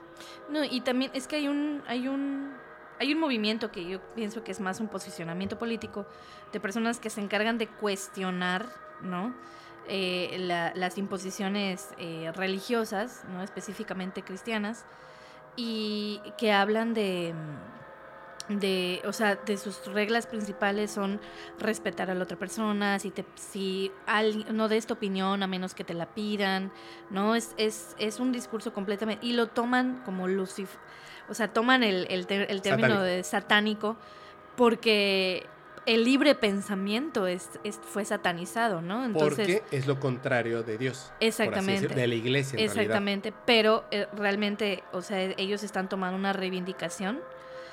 No, 0.50 0.62
y 0.62 0.82
también 0.82 1.10
es 1.14 1.26
que 1.26 1.36
hay 1.36 1.48
un, 1.48 1.82
hay 1.86 2.06
un, 2.06 2.52
hay 3.00 3.14
un 3.14 3.18
movimiento 3.18 3.72
que 3.72 3.88
yo 3.88 3.98
pienso 4.14 4.44
que 4.44 4.52
es 4.52 4.60
más 4.60 4.78
un 4.78 4.88
posicionamiento 4.88 5.56
político 5.58 6.04
de 6.52 6.60
personas 6.60 7.00
que 7.00 7.08
se 7.08 7.22
encargan 7.22 7.56
de 7.56 7.66
cuestionar, 7.66 8.66
¿no? 9.00 9.34
Eh, 9.88 10.36
la- 10.40 10.72
las 10.74 10.98
imposiciones 10.98 11.88
eh, 11.96 12.30
religiosas, 12.36 13.24
¿no? 13.32 13.42
Específicamente 13.42 14.22
cristianas, 14.22 14.84
y 15.56 16.20
que 16.36 16.52
hablan 16.52 16.92
de 16.92 17.32
de, 18.48 19.02
o 19.04 19.12
sea, 19.12 19.36
de 19.36 19.56
sus 19.58 19.84
reglas 19.86 20.26
principales 20.26 20.90
son 20.90 21.20
respetar 21.58 22.10
a 22.10 22.14
la 22.14 22.24
otra 22.24 22.38
persona, 22.38 22.98
si 22.98 23.10
te, 23.10 23.24
si 23.34 23.92
alguien 24.06 24.56
no 24.56 24.68
des 24.68 24.86
tu 24.86 24.94
opinión 24.94 25.42
a 25.42 25.46
menos 25.46 25.74
que 25.74 25.84
te 25.84 25.92
la 25.94 26.06
pidan, 26.06 26.72
¿no? 27.10 27.34
Es, 27.34 27.54
es, 27.58 27.94
es 27.98 28.20
un 28.20 28.32
discurso 28.32 28.72
completamente, 28.72 29.26
y 29.26 29.34
lo 29.34 29.48
toman 29.48 30.02
como 30.04 30.28
Lucifer, 30.28 30.78
o 31.28 31.34
sea, 31.34 31.52
toman 31.52 31.82
el, 31.82 32.06
el, 32.10 32.26
ter- 32.26 32.50
el 32.50 32.62
término 32.62 32.88
Satánico. 32.88 33.02
de 33.04 33.22
satánico 33.22 33.96
porque 34.56 35.46
el 35.86 36.04
libre 36.04 36.34
pensamiento 36.34 37.26
es, 37.26 37.48
es- 37.64 37.78
fue 37.82 38.04
satanizado, 38.04 38.82
¿no? 38.82 39.04
Entonces, 39.04 39.60
porque 39.60 39.76
es 39.76 39.86
lo 39.86 39.98
contrario 40.00 40.62
de 40.62 40.76
Dios. 40.76 41.12
Exactamente. 41.20 41.82
decir, 41.82 41.94
de 41.94 42.06
la 42.06 42.14
iglesia. 42.14 42.58
En 42.58 42.66
realidad. 42.66 42.82
exactamente, 42.82 43.32
pero 43.46 43.84
eh, 43.90 44.06
realmente, 44.14 44.82
o 44.92 45.00
sea, 45.00 45.20
ellos 45.22 45.62
están 45.62 45.88
tomando 45.88 46.16
una 46.18 46.32
reivindicación 46.32 47.20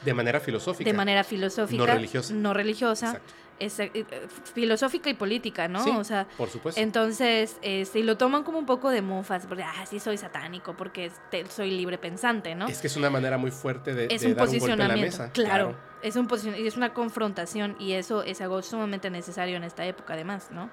De 0.05 0.13
manera 0.13 0.39
filosófica. 0.39 0.89
de 0.89 0.95
manera 0.95 1.23
filosófica, 1.23 1.77
No 1.77 1.85
religiosa. 1.85 2.33
no 2.33 2.53
religiosa, 2.53 3.19
es, 3.57 3.79
eh, 3.79 3.89
eh, 3.93 4.05
filosófica 4.53 5.09
y 5.09 5.13
política, 5.13 5.67
¿no? 5.69 5.81
Sí, 5.83 5.89
o 5.89 6.03
sea, 6.03 6.27
por 6.37 6.49
supuesto. 6.49 6.79
entonces, 6.81 7.57
este, 7.61 7.99
y 7.99 8.03
lo 8.03 8.17
toman 8.17 8.43
como 8.43 8.59
un 8.59 8.65
poco 8.65 8.89
de 8.89 9.01
mofas, 9.01 9.45
porque, 9.47 9.63
ah, 9.63 9.85
sí 9.89 9.99
soy 9.99 10.17
satánico, 10.17 10.75
porque 10.75 11.05
este, 11.05 11.45
soy 11.47 11.71
libre 11.71 11.97
pensante, 11.97 12.53
¿no? 12.53 12.67
Es 12.67 12.79
que 12.81 12.87
es 12.87 12.95
una 12.97 13.09
manera 13.09 13.37
muy 13.37 13.51
fuerte 13.51 13.93
de, 13.93 14.07
Es 14.13 14.21
de 14.21 14.27
un 14.27 14.35
dar 14.35 14.47
un 14.47 14.59
golpe 14.59 14.65
en 14.73 14.77
la 14.79 14.85
posicionamiento, 14.85 15.17
mesa. 15.19 15.31
claro, 15.31 15.75
es 16.01 16.15
un 16.17 16.27
posicion- 16.27 16.57
y 16.59 16.67
es 16.67 16.75
una 16.75 16.93
confrontación 16.93 17.77
y 17.79 17.93
eso 17.93 18.23
es 18.23 18.41
algo 18.41 18.61
sumamente 18.61 19.09
necesario 19.09 19.55
en 19.57 19.63
esta 19.63 19.85
época, 19.85 20.13
además, 20.15 20.49
¿no? 20.51 20.69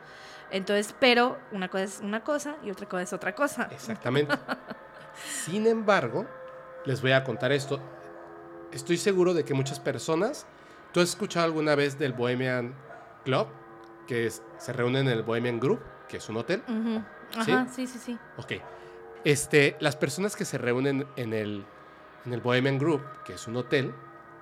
Entonces, 0.50 0.94
pero 0.98 1.38
una 1.52 1.68
cosa 1.68 1.84
es 1.84 2.00
una 2.02 2.24
cosa 2.24 2.56
y 2.64 2.70
otra 2.70 2.86
cosa 2.88 3.02
es 3.04 3.12
otra 3.12 3.34
cosa. 3.34 3.68
Exactamente. 3.70 4.34
Sin 5.44 5.66
embargo, 5.66 6.26
les 6.84 7.00
voy 7.00 7.12
a 7.12 7.22
contar 7.24 7.52
esto. 7.52 7.80
Estoy 8.72 8.96
seguro 8.96 9.34
de 9.34 9.44
que 9.44 9.54
muchas 9.54 9.80
personas. 9.80 10.46
¿Tú 10.92 11.00
has 11.00 11.10
escuchado 11.10 11.44
alguna 11.46 11.74
vez 11.74 11.98
del 11.98 12.12
Bohemian 12.12 12.74
Club? 13.24 13.46
Que 14.06 14.26
es- 14.26 14.42
se 14.58 14.72
reúnen 14.72 15.06
en 15.08 15.12
el 15.12 15.22
Bohemian 15.22 15.58
Group, 15.60 15.80
que 16.08 16.16
es 16.18 16.28
un 16.28 16.36
hotel. 16.36 16.62
Ajá, 17.36 17.66
sí, 17.72 17.86
sí, 17.86 17.98
sí. 17.98 18.18
Ok. 18.36 18.52
Este, 19.24 19.76
las 19.80 19.96
personas 19.96 20.36
que 20.36 20.44
se 20.44 20.58
reúnen 20.58 21.06
en 21.16 21.32
el, 21.32 21.64
en 22.26 22.32
el 22.32 22.40
Bohemian 22.40 22.78
Group, 22.78 23.02
que 23.24 23.34
es 23.34 23.46
un 23.46 23.56
hotel, 23.56 23.94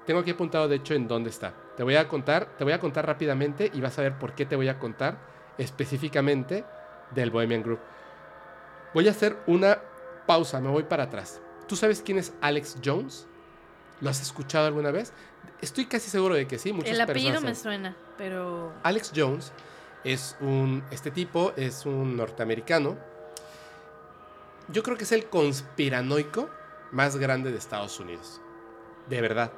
tengo 0.06 0.20
aquí 0.20 0.30
apuntado 0.30 0.66
de 0.68 0.76
hecho 0.76 0.94
en 0.94 1.06
dónde 1.06 1.30
está. 1.30 1.52
Te 1.76 1.82
voy 1.82 1.96
a 1.96 2.08
contar, 2.08 2.56
te 2.56 2.64
voy 2.64 2.72
a 2.72 2.80
contar 2.80 3.06
rápidamente 3.06 3.70
y 3.72 3.80
vas 3.80 3.98
a 3.98 4.02
ver 4.02 4.18
por 4.18 4.34
qué 4.34 4.46
te 4.46 4.56
voy 4.56 4.68
a 4.68 4.78
contar 4.78 5.18
específicamente 5.58 6.64
del 7.14 7.30
Bohemian 7.30 7.62
Group. 7.62 7.80
Voy 8.94 9.06
a 9.06 9.10
hacer 9.12 9.36
una 9.46 9.78
pausa, 10.26 10.60
me 10.60 10.68
voy 10.68 10.82
para 10.84 11.04
atrás. 11.04 11.40
¿Tú 11.68 11.76
sabes 11.76 12.02
quién 12.02 12.18
es 12.18 12.32
Alex 12.40 12.78
Jones? 12.84 13.26
¿Lo 14.00 14.10
has 14.10 14.20
escuchado 14.20 14.66
alguna 14.66 14.90
vez? 14.90 15.12
Estoy 15.60 15.86
casi 15.86 16.10
seguro 16.10 16.34
de 16.34 16.46
que 16.46 16.58
sí. 16.58 16.72
Muchas 16.72 16.92
El 16.92 17.00
apellido 17.00 17.32
personas 17.32 17.58
me 17.58 17.62
suena, 17.62 17.96
pero 18.16 18.72
Alex 18.82 19.12
Jones 19.14 19.52
es 20.04 20.36
un. 20.40 20.82
Este 20.90 21.10
tipo 21.10 21.52
es 21.56 21.84
un 21.86 22.16
norteamericano. 22.16 22.96
Yo 24.68 24.82
creo 24.82 24.96
que 24.96 25.04
es 25.04 25.12
el 25.12 25.26
conspiranoico 25.26 26.48
más 26.92 27.16
grande 27.16 27.50
de 27.50 27.58
Estados 27.58 27.98
Unidos. 28.00 28.40
De 29.08 29.20
verdad. 29.20 29.52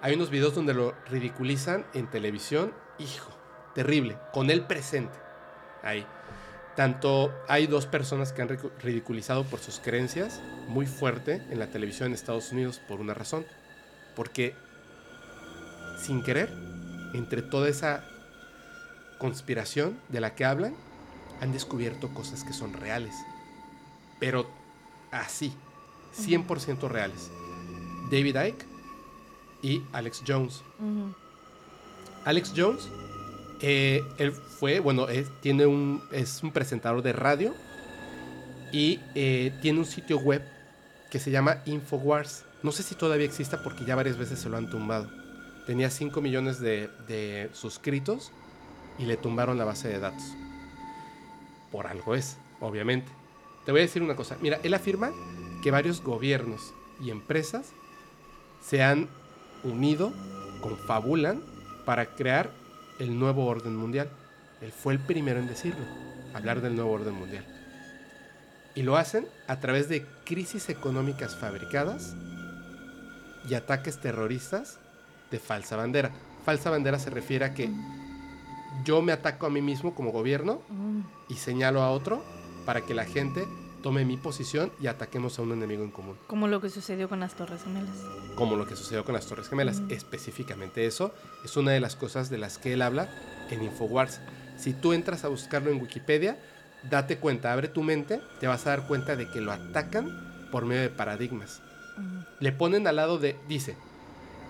Hay 0.00 0.14
unos 0.14 0.30
videos 0.30 0.54
donde 0.54 0.74
lo 0.74 0.94
ridiculizan 1.10 1.84
en 1.92 2.08
televisión. 2.08 2.72
Hijo, 2.98 3.30
terrible. 3.74 4.16
Con 4.32 4.50
él 4.50 4.64
presente. 4.64 5.18
Ahí. 5.82 6.06
Tanto 6.76 7.34
hay 7.48 7.66
dos 7.66 7.86
personas 7.86 8.32
que 8.32 8.42
han 8.42 8.48
ridiculizado 8.80 9.42
por 9.42 9.58
sus 9.58 9.80
creencias 9.80 10.40
muy 10.68 10.86
fuerte 10.86 11.42
en 11.50 11.58
la 11.58 11.66
televisión 11.66 12.08
en 12.08 12.14
Estados 12.14 12.52
Unidos 12.52 12.80
por 12.86 13.00
una 13.00 13.14
razón. 13.14 13.44
Porque 14.18 14.56
sin 16.02 16.24
querer, 16.24 16.52
entre 17.14 17.40
toda 17.40 17.68
esa 17.68 18.02
conspiración 19.18 19.96
de 20.08 20.20
la 20.20 20.34
que 20.34 20.44
hablan, 20.44 20.74
han 21.40 21.52
descubierto 21.52 22.12
cosas 22.12 22.42
que 22.42 22.52
son 22.52 22.72
reales. 22.72 23.14
Pero 24.18 24.50
así, 25.12 25.52
100% 26.16 26.88
reales. 26.88 27.30
David 28.10 28.36
Icke 28.44 28.66
y 29.62 29.82
Alex 29.92 30.24
Jones. 30.26 30.62
Alex 32.24 32.52
Jones, 32.56 32.88
eh, 33.60 34.02
él 34.18 34.32
fue, 34.32 34.80
bueno, 34.80 35.08
es, 35.08 35.28
tiene 35.42 35.64
un, 35.66 36.02
es 36.10 36.42
un 36.42 36.50
presentador 36.50 37.02
de 37.02 37.12
radio 37.12 37.54
y 38.72 38.98
eh, 39.14 39.56
tiene 39.62 39.78
un 39.78 39.86
sitio 39.86 40.18
web 40.18 40.42
que 41.08 41.20
se 41.20 41.30
llama 41.30 41.62
Infowars. 41.66 42.44
No 42.62 42.72
sé 42.72 42.82
si 42.82 42.94
todavía 42.94 43.26
exista 43.26 43.62
porque 43.62 43.84
ya 43.84 43.94
varias 43.94 44.16
veces 44.16 44.38
se 44.38 44.48
lo 44.48 44.56
han 44.56 44.68
tumbado. 44.68 45.08
Tenía 45.66 45.90
5 45.90 46.20
millones 46.20 46.60
de, 46.60 46.88
de 47.06 47.50
suscritos 47.52 48.32
y 48.98 49.04
le 49.04 49.16
tumbaron 49.16 49.58
la 49.58 49.64
base 49.64 49.88
de 49.88 49.98
datos. 49.98 50.24
Por 51.70 51.86
algo 51.86 52.14
es, 52.14 52.38
obviamente. 52.60 53.10
Te 53.64 53.72
voy 53.72 53.82
a 53.82 53.84
decir 53.84 54.02
una 54.02 54.16
cosa. 54.16 54.36
Mira, 54.40 54.58
él 54.62 54.74
afirma 54.74 55.12
que 55.62 55.70
varios 55.70 56.02
gobiernos 56.02 56.72
y 57.00 57.10
empresas 57.10 57.72
se 58.60 58.82
han 58.82 59.08
unido, 59.62 60.12
confabulan 60.60 61.42
para 61.84 62.14
crear 62.14 62.50
el 62.98 63.18
nuevo 63.18 63.46
orden 63.46 63.76
mundial. 63.76 64.10
Él 64.60 64.72
fue 64.72 64.94
el 64.94 64.98
primero 65.00 65.38
en 65.38 65.46
decirlo, 65.46 65.84
hablar 66.34 66.60
del 66.60 66.74
nuevo 66.74 66.90
orden 66.92 67.14
mundial. 67.14 67.46
Y 68.74 68.82
lo 68.82 68.96
hacen 68.96 69.26
a 69.46 69.60
través 69.60 69.88
de 69.88 70.04
crisis 70.24 70.68
económicas 70.68 71.36
fabricadas 71.36 72.14
y 73.48 73.54
ataques 73.54 74.00
terroristas 74.00 74.78
de 75.30 75.38
falsa 75.38 75.76
bandera. 75.76 76.10
Falsa 76.44 76.70
bandera 76.70 76.98
se 76.98 77.10
refiere 77.10 77.44
a 77.44 77.54
que 77.54 77.70
yo 78.84 79.02
me 79.02 79.12
ataco 79.12 79.46
a 79.46 79.50
mí 79.50 79.60
mismo 79.60 79.94
como 79.94 80.12
gobierno 80.12 80.62
y 81.28 81.34
señalo 81.34 81.82
a 81.82 81.90
otro 81.90 82.24
para 82.64 82.82
que 82.82 82.94
la 82.94 83.04
gente 83.04 83.46
tome 83.82 84.04
mi 84.04 84.16
posición 84.16 84.72
y 84.80 84.86
ataquemos 84.86 85.38
a 85.38 85.42
un 85.42 85.52
enemigo 85.52 85.84
en 85.84 85.90
común. 85.90 86.16
Como 86.26 86.48
lo 86.48 86.60
que 86.60 86.68
sucedió 86.68 87.08
con 87.08 87.20
las 87.20 87.34
Torres 87.34 87.62
Gemelas. 87.62 87.96
Como 88.34 88.56
lo 88.56 88.66
que 88.66 88.76
sucedió 88.76 89.04
con 89.04 89.14
las 89.14 89.26
Torres 89.26 89.48
Gemelas. 89.48 89.82
Específicamente 89.88 90.86
eso 90.86 91.14
es 91.44 91.56
una 91.56 91.72
de 91.72 91.80
las 91.80 91.96
cosas 91.96 92.30
de 92.30 92.38
las 92.38 92.58
que 92.58 92.72
él 92.72 92.82
habla 92.82 93.08
en 93.50 93.62
Infowars. 93.62 94.20
Si 94.56 94.72
tú 94.72 94.92
entras 94.92 95.24
a 95.24 95.28
buscarlo 95.28 95.70
en 95.70 95.80
Wikipedia, 95.80 96.38
date 96.90 97.18
cuenta, 97.18 97.52
abre 97.52 97.68
tu 97.68 97.82
mente, 97.82 98.20
te 98.40 98.46
vas 98.46 98.66
a 98.66 98.70
dar 98.70 98.86
cuenta 98.86 99.16
de 99.16 99.28
que 99.28 99.40
lo 99.40 99.52
atacan 99.52 100.48
por 100.50 100.64
medio 100.64 100.82
de 100.82 100.90
paradigmas. 100.90 101.62
Le 102.40 102.52
ponen 102.52 102.86
al 102.86 102.96
lado 102.96 103.18
de, 103.18 103.36
dice, 103.48 103.76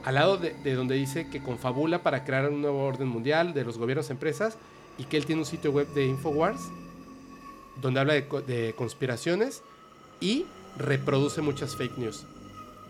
al 0.04 0.14
lado 0.14 0.36
de, 0.36 0.54
de, 0.62 0.74
donde 0.74 0.94
dice 0.94 1.28
que 1.28 1.42
confabula 1.42 2.02
para 2.02 2.24
crear 2.24 2.48
un 2.50 2.60
nuevo 2.62 2.84
orden 2.84 3.08
mundial 3.08 3.54
de 3.54 3.64
los 3.64 3.78
gobiernos, 3.78 4.10
empresas, 4.10 4.58
y 4.98 5.04
que 5.04 5.16
él 5.16 5.26
tiene 5.26 5.42
un 5.42 5.46
sitio 5.46 5.70
web 5.70 5.88
de 5.94 6.06
Infowars, 6.06 6.60
donde 7.80 8.00
habla 8.00 8.14
de, 8.14 8.22
de 8.46 8.74
conspiraciones 8.76 9.62
y 10.20 10.46
reproduce 10.76 11.40
muchas 11.40 11.76
fake 11.76 11.98
news. 11.98 12.24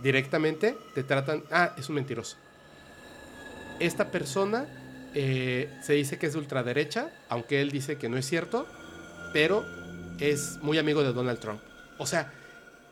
Directamente 0.02 0.76
te 0.94 1.02
tratan, 1.02 1.42
ah, 1.50 1.74
es 1.76 1.88
un 1.88 1.96
mentiroso. 1.96 2.36
Esta 3.80 4.10
persona 4.10 4.66
eh, 5.14 5.68
se 5.82 5.94
dice 5.94 6.18
que 6.18 6.26
es 6.26 6.32
de 6.32 6.38
ultraderecha, 6.38 7.10
aunque 7.28 7.60
él 7.60 7.70
dice 7.70 7.96
que 7.96 8.08
no 8.08 8.16
es 8.16 8.26
cierto, 8.26 8.66
pero 9.32 9.64
es 10.18 10.58
muy 10.62 10.78
amigo 10.78 11.02
de 11.02 11.12
Donald 11.12 11.38
Trump. 11.40 11.60
O 11.98 12.06
sea, 12.06 12.32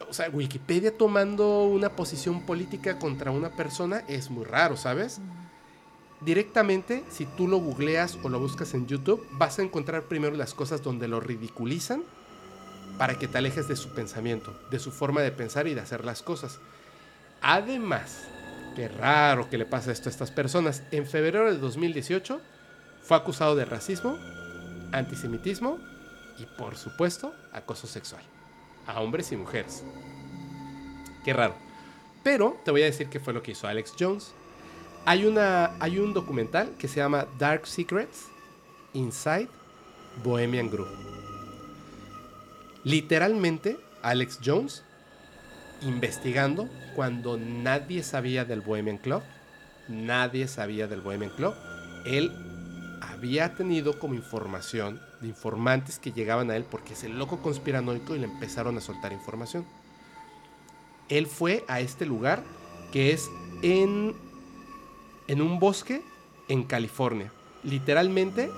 o 0.08 0.12
sea, 0.12 0.30
Wikipedia 0.30 0.96
tomando 0.96 1.64
una 1.64 1.90
posición 1.90 2.42
política 2.42 2.98
contra 2.98 3.30
una 3.30 3.50
persona 3.50 4.04
es 4.08 4.30
muy 4.30 4.44
raro, 4.44 4.76
¿sabes? 4.76 5.20
Directamente, 6.20 7.04
si 7.10 7.26
tú 7.26 7.46
lo 7.46 7.58
googleas 7.58 8.18
o 8.22 8.28
lo 8.28 8.38
buscas 8.38 8.74
en 8.74 8.86
YouTube, 8.86 9.26
vas 9.32 9.58
a 9.58 9.62
encontrar 9.62 10.04
primero 10.04 10.36
las 10.36 10.54
cosas 10.54 10.82
donde 10.82 11.08
lo 11.08 11.20
ridiculizan 11.20 12.02
para 12.98 13.18
que 13.18 13.28
te 13.28 13.38
alejes 13.38 13.68
de 13.68 13.76
su 13.76 13.90
pensamiento, 13.90 14.58
de 14.70 14.78
su 14.78 14.90
forma 14.90 15.20
de 15.20 15.32
pensar 15.32 15.66
y 15.66 15.74
de 15.74 15.82
hacer 15.82 16.04
las 16.04 16.22
cosas. 16.22 16.58
Además, 17.42 18.24
qué 18.74 18.88
raro 18.88 19.50
que 19.50 19.58
le 19.58 19.66
pase 19.66 19.92
esto 19.92 20.08
a 20.08 20.12
estas 20.12 20.30
personas. 20.30 20.82
En 20.90 21.06
febrero 21.06 21.52
de 21.52 21.58
2018 21.58 22.40
fue 23.02 23.16
acusado 23.16 23.54
de 23.54 23.66
racismo, 23.66 24.16
antisemitismo 24.92 25.78
y, 26.38 26.46
por 26.58 26.76
supuesto, 26.76 27.34
acoso 27.52 27.86
sexual 27.86 28.22
a 28.86 29.00
hombres 29.00 29.32
y 29.32 29.36
mujeres. 29.36 29.84
Qué 31.24 31.32
raro. 31.32 31.54
Pero 32.22 32.56
te 32.64 32.70
voy 32.70 32.82
a 32.82 32.86
decir 32.86 33.08
qué 33.08 33.20
fue 33.20 33.32
lo 33.32 33.42
que 33.42 33.52
hizo 33.52 33.66
Alex 33.68 33.94
Jones. 33.98 34.32
Hay, 35.04 35.24
una, 35.24 35.76
hay 35.78 35.98
un 35.98 36.12
documental 36.12 36.74
que 36.78 36.88
se 36.88 36.96
llama 36.96 37.26
Dark 37.38 37.66
Secrets 37.66 38.26
Inside 38.92 39.48
Bohemian 40.24 40.70
Group. 40.70 40.88
Literalmente, 42.84 43.78
Alex 44.02 44.40
Jones 44.44 44.82
investigando 45.82 46.68
cuando 46.94 47.36
nadie 47.36 48.02
sabía 48.02 48.44
del 48.44 48.60
Bohemian 48.60 48.98
Club. 48.98 49.22
Nadie 49.88 50.48
sabía 50.48 50.86
del 50.86 51.00
Bohemian 51.00 51.30
Club. 51.30 51.54
Él 52.04 52.32
había 53.00 53.54
tenido 53.54 53.98
como 53.98 54.14
información 54.14 55.00
de 55.20 55.28
informantes 55.28 55.98
que 55.98 56.12
llegaban 56.12 56.50
a 56.50 56.56
él 56.56 56.64
porque 56.64 56.94
es 56.94 57.04
el 57.04 57.18
loco 57.18 57.38
conspiranoico 57.38 58.14
y 58.14 58.18
le 58.18 58.26
empezaron 58.26 58.76
a 58.76 58.80
soltar 58.80 59.12
información. 59.12 59.64
Él 61.08 61.26
fue 61.26 61.64
a 61.68 61.80
este 61.80 62.06
lugar 62.06 62.42
que 62.92 63.12
es 63.12 63.28
en, 63.62 64.14
en 65.28 65.42
un 65.42 65.58
bosque 65.58 66.02
en 66.48 66.64
California. 66.64 67.32
Literalmente, 67.62 68.50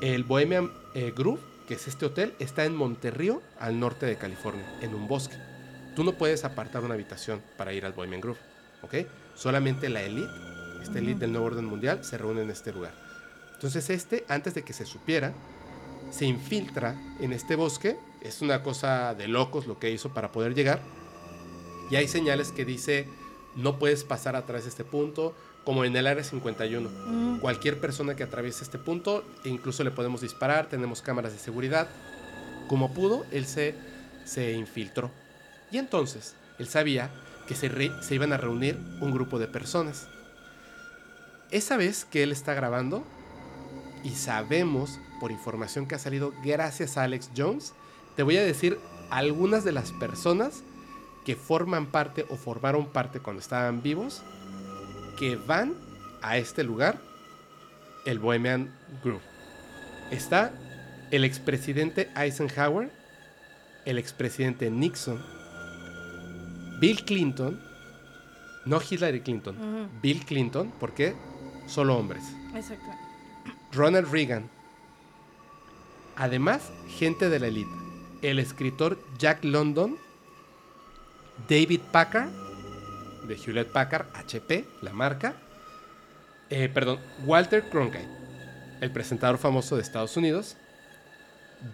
el 0.00 0.24
Bohemian 0.24 0.70
eh, 0.94 1.12
Groove, 1.16 1.40
que 1.66 1.74
es 1.74 1.88
este 1.88 2.06
hotel, 2.06 2.34
está 2.38 2.64
en 2.64 2.74
Monterrío, 2.74 3.42
al 3.58 3.78
norte 3.78 4.06
de 4.06 4.16
California, 4.16 4.78
en 4.80 4.94
un 4.94 5.08
bosque. 5.08 5.36
Tú 5.94 6.04
no 6.04 6.12
puedes 6.12 6.44
apartar 6.44 6.84
una 6.84 6.94
habitación 6.94 7.42
para 7.56 7.72
ir 7.72 7.84
al 7.84 7.92
Bohemian 7.92 8.20
Groove, 8.20 8.38
¿ok? 8.82 8.94
Solamente 9.34 9.88
la 9.88 10.02
elite, 10.02 10.32
esta 10.82 10.98
elite 10.98 11.20
del 11.20 11.32
nuevo 11.32 11.46
orden 11.46 11.64
mundial, 11.64 12.04
se 12.04 12.16
reúne 12.16 12.42
en 12.42 12.50
este 12.50 12.72
lugar. 12.72 12.92
Entonces 13.54 13.90
este, 13.90 14.24
antes 14.28 14.54
de 14.54 14.62
que 14.62 14.72
se 14.72 14.86
supiera, 14.86 15.32
se 16.10 16.26
infiltra 16.26 17.00
en 17.20 17.32
este 17.32 17.56
bosque. 17.56 17.96
Es 18.20 18.42
una 18.42 18.62
cosa 18.62 19.14
de 19.14 19.28
locos 19.28 19.66
lo 19.66 19.78
que 19.78 19.90
hizo 19.90 20.10
para 20.10 20.32
poder 20.32 20.54
llegar. 20.54 20.80
Y 21.90 21.96
hay 21.96 22.08
señales 22.08 22.52
que 22.52 22.64
dice, 22.64 23.08
no 23.56 23.78
puedes 23.78 24.04
pasar 24.04 24.36
a 24.36 24.44
través 24.44 24.64
de 24.64 24.70
este 24.70 24.84
punto, 24.84 25.34
como 25.64 25.84
en 25.84 25.96
el 25.96 26.06
área 26.06 26.24
51. 26.24 26.88
Mm. 26.88 27.40
Cualquier 27.40 27.80
persona 27.80 28.16
que 28.16 28.22
atraviese 28.22 28.64
este 28.64 28.78
punto, 28.78 29.24
incluso 29.44 29.84
le 29.84 29.90
podemos 29.90 30.20
disparar, 30.20 30.68
tenemos 30.68 31.02
cámaras 31.02 31.32
de 31.32 31.38
seguridad. 31.38 31.88
Como 32.68 32.92
pudo, 32.92 33.24
él 33.30 33.46
se, 33.46 33.74
se 34.24 34.52
infiltró. 34.52 35.10
Y 35.70 35.78
entonces, 35.78 36.34
él 36.58 36.68
sabía 36.68 37.10
que 37.46 37.54
se, 37.54 37.70
se 38.02 38.14
iban 38.14 38.32
a 38.32 38.36
reunir 38.36 38.78
un 39.00 39.12
grupo 39.12 39.38
de 39.38 39.48
personas. 39.48 40.08
Esa 41.50 41.78
vez 41.78 42.04
que 42.04 42.22
él 42.22 42.32
está 42.32 42.52
grabando, 42.52 43.04
y 44.04 44.10
sabemos 44.10 44.98
por 45.20 45.30
información 45.30 45.86
que 45.86 45.94
ha 45.94 45.98
salido 45.98 46.32
gracias 46.44 46.96
a 46.96 47.04
Alex 47.04 47.30
Jones, 47.36 47.72
te 48.16 48.22
voy 48.22 48.36
a 48.36 48.42
decir 48.42 48.78
algunas 49.10 49.64
de 49.64 49.72
las 49.72 49.92
personas 49.92 50.62
que 51.24 51.36
forman 51.36 51.86
parte 51.86 52.26
o 52.30 52.36
formaron 52.36 52.86
parte 52.86 53.20
cuando 53.20 53.40
estaban 53.40 53.82
vivos, 53.82 54.22
que 55.18 55.36
van 55.36 55.74
a 56.22 56.36
este 56.36 56.64
lugar, 56.64 57.00
el 58.06 58.18
Bohemian 58.18 58.74
Group. 59.02 59.20
Está 60.10 60.52
el 61.10 61.24
expresidente 61.24 62.10
Eisenhower, 62.16 62.90
el 63.84 63.98
expresidente 63.98 64.70
Nixon, 64.70 65.22
Bill 66.80 67.04
Clinton, 67.04 67.60
no 68.64 68.80
Hillary 68.80 69.20
Clinton, 69.20 69.90
Bill 70.00 70.24
Clinton, 70.24 70.72
porque 70.78 71.14
solo 71.66 71.96
hombres. 71.96 72.22
Exacto. 72.54 72.90
Ronald 73.72 74.10
Reagan. 74.10 74.48
Además, 76.18 76.72
gente 76.98 77.30
de 77.30 77.38
la 77.38 77.46
élite. 77.46 77.70
El 78.22 78.40
escritor 78.40 78.98
Jack 79.18 79.44
London, 79.44 79.96
David 81.48 81.80
Packard, 81.92 82.28
de 83.28 83.36
Hewlett 83.36 83.70
Packard, 83.70 84.06
HP, 84.14 84.64
la 84.82 84.92
marca. 84.92 85.36
Eh, 86.50 86.68
perdón, 86.68 86.98
Walter 87.24 87.70
Cronkite, 87.70 88.08
el 88.80 88.90
presentador 88.90 89.38
famoso 89.38 89.76
de 89.76 89.82
Estados 89.82 90.16
Unidos. 90.16 90.56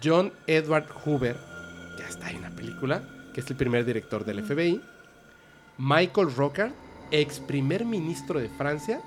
John 0.03 0.31
Edward 0.45 0.89
Hoover, 1.03 1.37
ya 1.97 2.07
está 2.07 2.29
en 2.29 2.43
la 2.43 2.51
película, 2.51 3.01
que 3.33 3.41
es 3.41 3.49
el 3.49 3.57
primer 3.57 3.83
director 3.83 4.25
del 4.25 4.45
FBI. 4.45 4.79
Michael 5.79 6.35
Rocker, 6.35 6.71
ex 7.09 7.39
primer 7.39 7.83
ministro 7.83 8.39
de 8.39 8.49
Francia. 8.49 9.01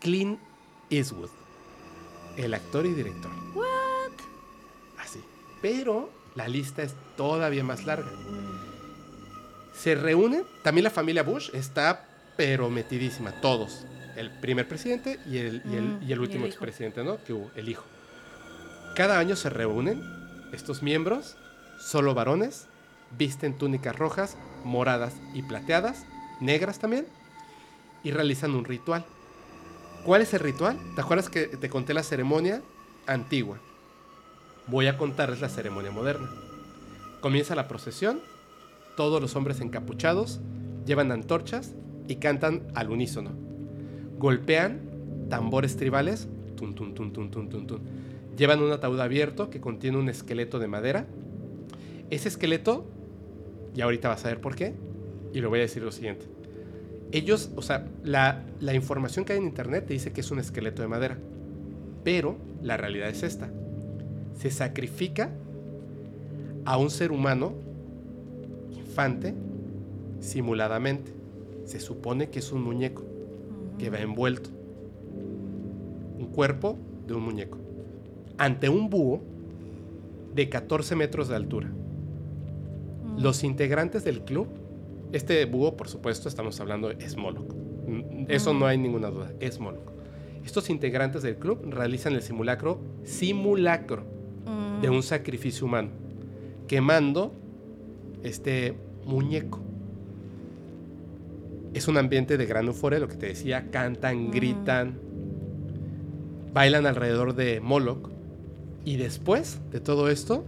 Clint 0.00 0.40
Eastwood 0.88 1.30
el 2.36 2.54
actor 2.54 2.86
y 2.86 2.94
director. 2.94 3.30
Pero 5.60 6.10
la 6.34 6.48
lista 6.48 6.82
es 6.82 6.94
todavía 7.16 7.64
más 7.64 7.84
larga. 7.84 8.10
Se 9.74 9.94
reúnen, 9.94 10.44
también 10.62 10.84
la 10.84 10.90
familia 10.90 11.22
Bush 11.22 11.50
está 11.54 12.06
pero 12.36 12.70
metidísima, 12.70 13.32
todos. 13.40 13.84
El 14.16 14.30
primer 14.30 14.66
presidente 14.66 15.18
y 15.26 15.38
el, 15.38 15.62
y 15.64 15.76
el, 15.76 15.98
y 16.06 16.12
el 16.12 16.20
último 16.20 16.46
expresidente, 16.46 17.04
¿no? 17.04 17.22
Que 17.22 17.32
hubo, 17.32 17.50
el 17.54 17.68
hijo. 17.68 17.84
Cada 18.96 19.18
año 19.18 19.36
se 19.36 19.50
reúnen 19.50 20.02
estos 20.52 20.82
miembros, 20.82 21.36
solo 21.78 22.14
varones, 22.14 22.66
visten 23.18 23.56
túnicas 23.56 23.96
rojas, 23.96 24.36
moradas 24.64 25.14
y 25.34 25.42
plateadas, 25.42 26.04
negras 26.40 26.78
también, 26.78 27.06
y 28.02 28.10
realizan 28.10 28.54
un 28.54 28.64
ritual. 28.64 29.04
¿Cuál 30.04 30.22
es 30.22 30.32
el 30.34 30.40
ritual? 30.40 30.78
¿Te 30.94 31.02
acuerdas 31.02 31.28
que 31.28 31.46
te 31.46 31.68
conté 31.68 31.94
la 31.94 32.02
ceremonia 32.02 32.62
antigua? 33.06 33.58
Voy 34.70 34.86
a 34.86 34.96
contarles 34.96 35.40
la 35.40 35.48
ceremonia 35.48 35.90
moderna. 35.90 36.30
Comienza 37.20 37.54
la 37.54 37.68
procesión, 37.68 38.20
todos 38.96 39.20
los 39.20 39.36
hombres 39.36 39.60
encapuchados 39.60 40.40
llevan 40.86 41.12
antorchas 41.12 41.74
y 42.08 42.16
cantan 42.16 42.62
al 42.74 42.90
unísono. 42.90 43.32
Golpean 44.18 44.80
tambores 45.28 45.76
tribales, 45.76 46.28
tun, 46.56 46.74
tun, 46.74 46.94
tun, 46.94 47.12
tun, 47.12 47.30
tun, 47.30 47.48
tun, 47.48 47.66
tun. 47.66 47.80
Llevan 48.36 48.62
un 48.62 48.72
ataúd 48.72 49.00
abierto 49.00 49.50
que 49.50 49.60
contiene 49.60 49.98
un 49.98 50.08
esqueleto 50.08 50.58
de 50.58 50.68
madera. 50.68 51.06
Ese 52.10 52.28
esqueleto, 52.28 52.86
y 53.74 53.80
ahorita 53.80 54.08
vas 54.08 54.24
a 54.24 54.28
ver 54.28 54.40
por 54.40 54.56
qué, 54.56 54.74
y 55.32 55.40
lo 55.40 55.50
voy 55.50 55.60
a 55.60 55.62
decir 55.62 55.82
lo 55.82 55.92
siguiente 55.92 56.26
ellos, 57.12 57.50
o 57.56 57.62
sea, 57.62 57.86
la, 58.04 58.44
información 58.74 59.24
que 59.24 59.32
hay 59.32 59.38
en 59.38 59.44
internet 59.44 59.86
te 59.86 59.94
dice 59.94 60.12
que 60.12 60.20
es 60.20 60.30
un 60.30 60.38
esqueleto 60.38 60.82
de 60.82 60.88
madera. 60.88 61.18
Pero 62.04 62.36
la 62.62 62.76
realidad 62.76 63.08
es 63.08 63.22
esta. 63.22 63.50
Se 64.40 64.50
sacrifica 64.50 65.30
a 66.64 66.78
un 66.78 66.88
ser 66.88 67.12
humano 67.12 67.52
infante 68.70 69.34
simuladamente. 70.20 71.12
Se 71.66 71.78
supone 71.78 72.30
que 72.30 72.38
es 72.38 72.50
un 72.50 72.62
muñeco 72.62 73.04
que 73.78 73.90
va 73.90 73.98
envuelto. 73.98 74.48
Un 76.18 76.30
cuerpo 76.32 76.78
de 77.06 77.12
un 77.12 77.22
muñeco. 77.22 77.58
Ante 78.38 78.70
un 78.70 78.88
búho 78.88 79.20
de 80.34 80.48
14 80.48 80.96
metros 80.96 81.28
de 81.28 81.36
altura. 81.36 81.70
Los 83.18 83.44
integrantes 83.44 84.04
del 84.04 84.22
club 84.22 84.48
este 85.12 85.44
búho, 85.44 85.76
por 85.76 85.88
supuesto, 85.88 86.30
estamos 86.30 86.58
hablando, 86.60 86.92
es 86.92 87.16
Moloch. 87.18 87.52
Eso 88.28 88.54
no 88.54 88.64
hay 88.64 88.78
ninguna 88.78 89.10
duda, 89.10 89.32
es 89.38 89.60
Moloch. 89.60 89.90
Estos 90.46 90.70
integrantes 90.70 91.20
del 91.20 91.36
club 91.36 91.62
realizan 91.68 92.14
el 92.14 92.22
simulacro, 92.22 92.80
simulacro 93.04 94.19
de 94.80 94.90
un 94.90 95.02
sacrificio 95.02 95.66
humano, 95.66 95.90
quemando 96.66 97.32
este 98.22 98.74
muñeco. 99.04 99.60
Es 101.74 101.86
un 101.88 101.96
ambiente 101.98 102.36
de 102.36 102.46
gran 102.46 102.66
euforia, 102.66 102.98
lo 102.98 103.08
que 103.08 103.16
te 103.16 103.26
decía, 103.26 103.70
cantan, 103.70 104.30
gritan, 104.30 104.98
bailan 106.52 106.86
alrededor 106.86 107.34
de 107.34 107.60
Moloch 107.60 108.10
y 108.84 108.96
después 108.96 109.60
de 109.70 109.80
todo 109.80 110.08
esto 110.08 110.44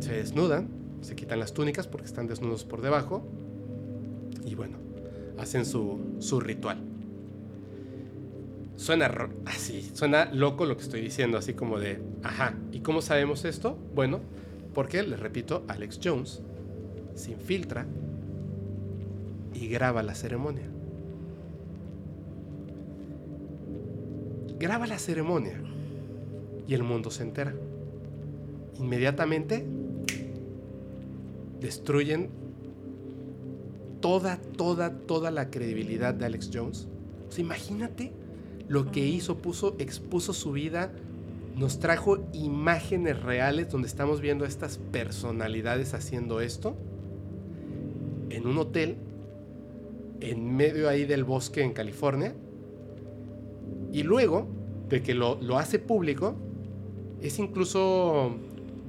se 0.00 0.12
desnudan, 0.12 0.68
se 1.02 1.14
quitan 1.14 1.40
las 1.40 1.52
túnicas 1.52 1.86
porque 1.86 2.06
están 2.06 2.26
desnudos 2.26 2.64
por 2.64 2.80
debajo 2.80 3.22
y 4.46 4.54
bueno, 4.54 4.78
hacen 5.38 5.66
su, 5.66 5.98
su 6.20 6.40
ritual. 6.40 6.78
Suena 8.76 9.10
así, 9.46 9.90
suena 9.94 10.26
loco 10.32 10.66
lo 10.66 10.76
que 10.76 10.82
estoy 10.82 11.00
diciendo, 11.00 11.38
así 11.38 11.54
como 11.54 11.78
de, 11.78 12.02
ajá, 12.22 12.54
¿y 12.72 12.80
cómo 12.80 13.02
sabemos 13.02 13.44
esto? 13.44 13.78
Bueno, 13.94 14.20
porque, 14.74 15.02
les 15.04 15.20
repito, 15.20 15.64
Alex 15.68 16.00
Jones 16.02 16.42
se 17.14 17.30
infiltra 17.30 17.86
y 19.54 19.68
graba 19.68 20.02
la 20.02 20.14
ceremonia. 20.16 20.68
Graba 24.58 24.86
la 24.86 24.98
ceremonia 24.98 25.60
y 26.66 26.74
el 26.74 26.82
mundo 26.82 27.10
se 27.10 27.22
entera. 27.22 27.54
Inmediatamente 28.78 29.64
destruyen 31.60 32.28
toda, 34.00 34.38
toda, 34.38 34.98
toda 34.98 35.30
la 35.30 35.50
credibilidad 35.50 36.12
de 36.12 36.26
Alex 36.26 36.50
Jones. 36.52 36.88
imagínate 37.38 38.12
lo 38.68 38.90
que 38.90 39.06
hizo, 39.06 39.38
puso, 39.38 39.76
expuso 39.78 40.32
su 40.32 40.52
vida, 40.52 40.92
nos 41.56 41.78
trajo 41.78 42.18
imágenes 42.32 43.22
reales 43.22 43.70
donde 43.70 43.88
estamos 43.88 44.20
viendo 44.20 44.44
a 44.44 44.48
estas 44.48 44.78
personalidades 44.78 45.94
haciendo 45.94 46.40
esto 46.40 46.76
en 48.30 48.46
un 48.46 48.58
hotel 48.58 48.96
en 50.20 50.56
medio 50.56 50.88
ahí 50.88 51.04
del 51.04 51.24
bosque 51.24 51.62
en 51.62 51.72
California. 51.72 52.34
Y 53.92 54.02
luego 54.02 54.48
de 54.88 55.02
que 55.02 55.14
lo, 55.14 55.40
lo 55.40 55.58
hace 55.58 55.78
público, 55.78 56.34
es 57.20 57.38
incluso 57.38 58.36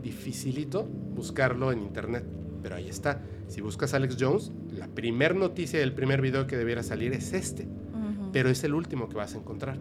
dificilito 0.01 0.83
buscarlo 1.15 1.71
en 1.71 1.79
internet. 1.79 2.25
Pero 2.63 2.75
ahí 2.75 2.89
está. 2.89 3.21
Si 3.47 3.61
buscas 3.61 3.93
Alex 3.93 4.17
Jones, 4.19 4.51
la 4.71 4.87
primer 4.87 5.35
noticia 5.35 5.79
del 5.79 5.93
primer 5.93 6.21
video 6.21 6.47
que 6.47 6.57
debiera 6.57 6.83
salir 6.83 7.13
es 7.13 7.33
este. 7.33 7.67
Pero 8.35 8.49
es 8.49 8.65
el 8.65 8.73
último 8.73 9.07
que 9.07 9.15
vas 9.15 9.33
a 9.33 9.37
encontrar. 9.37 9.77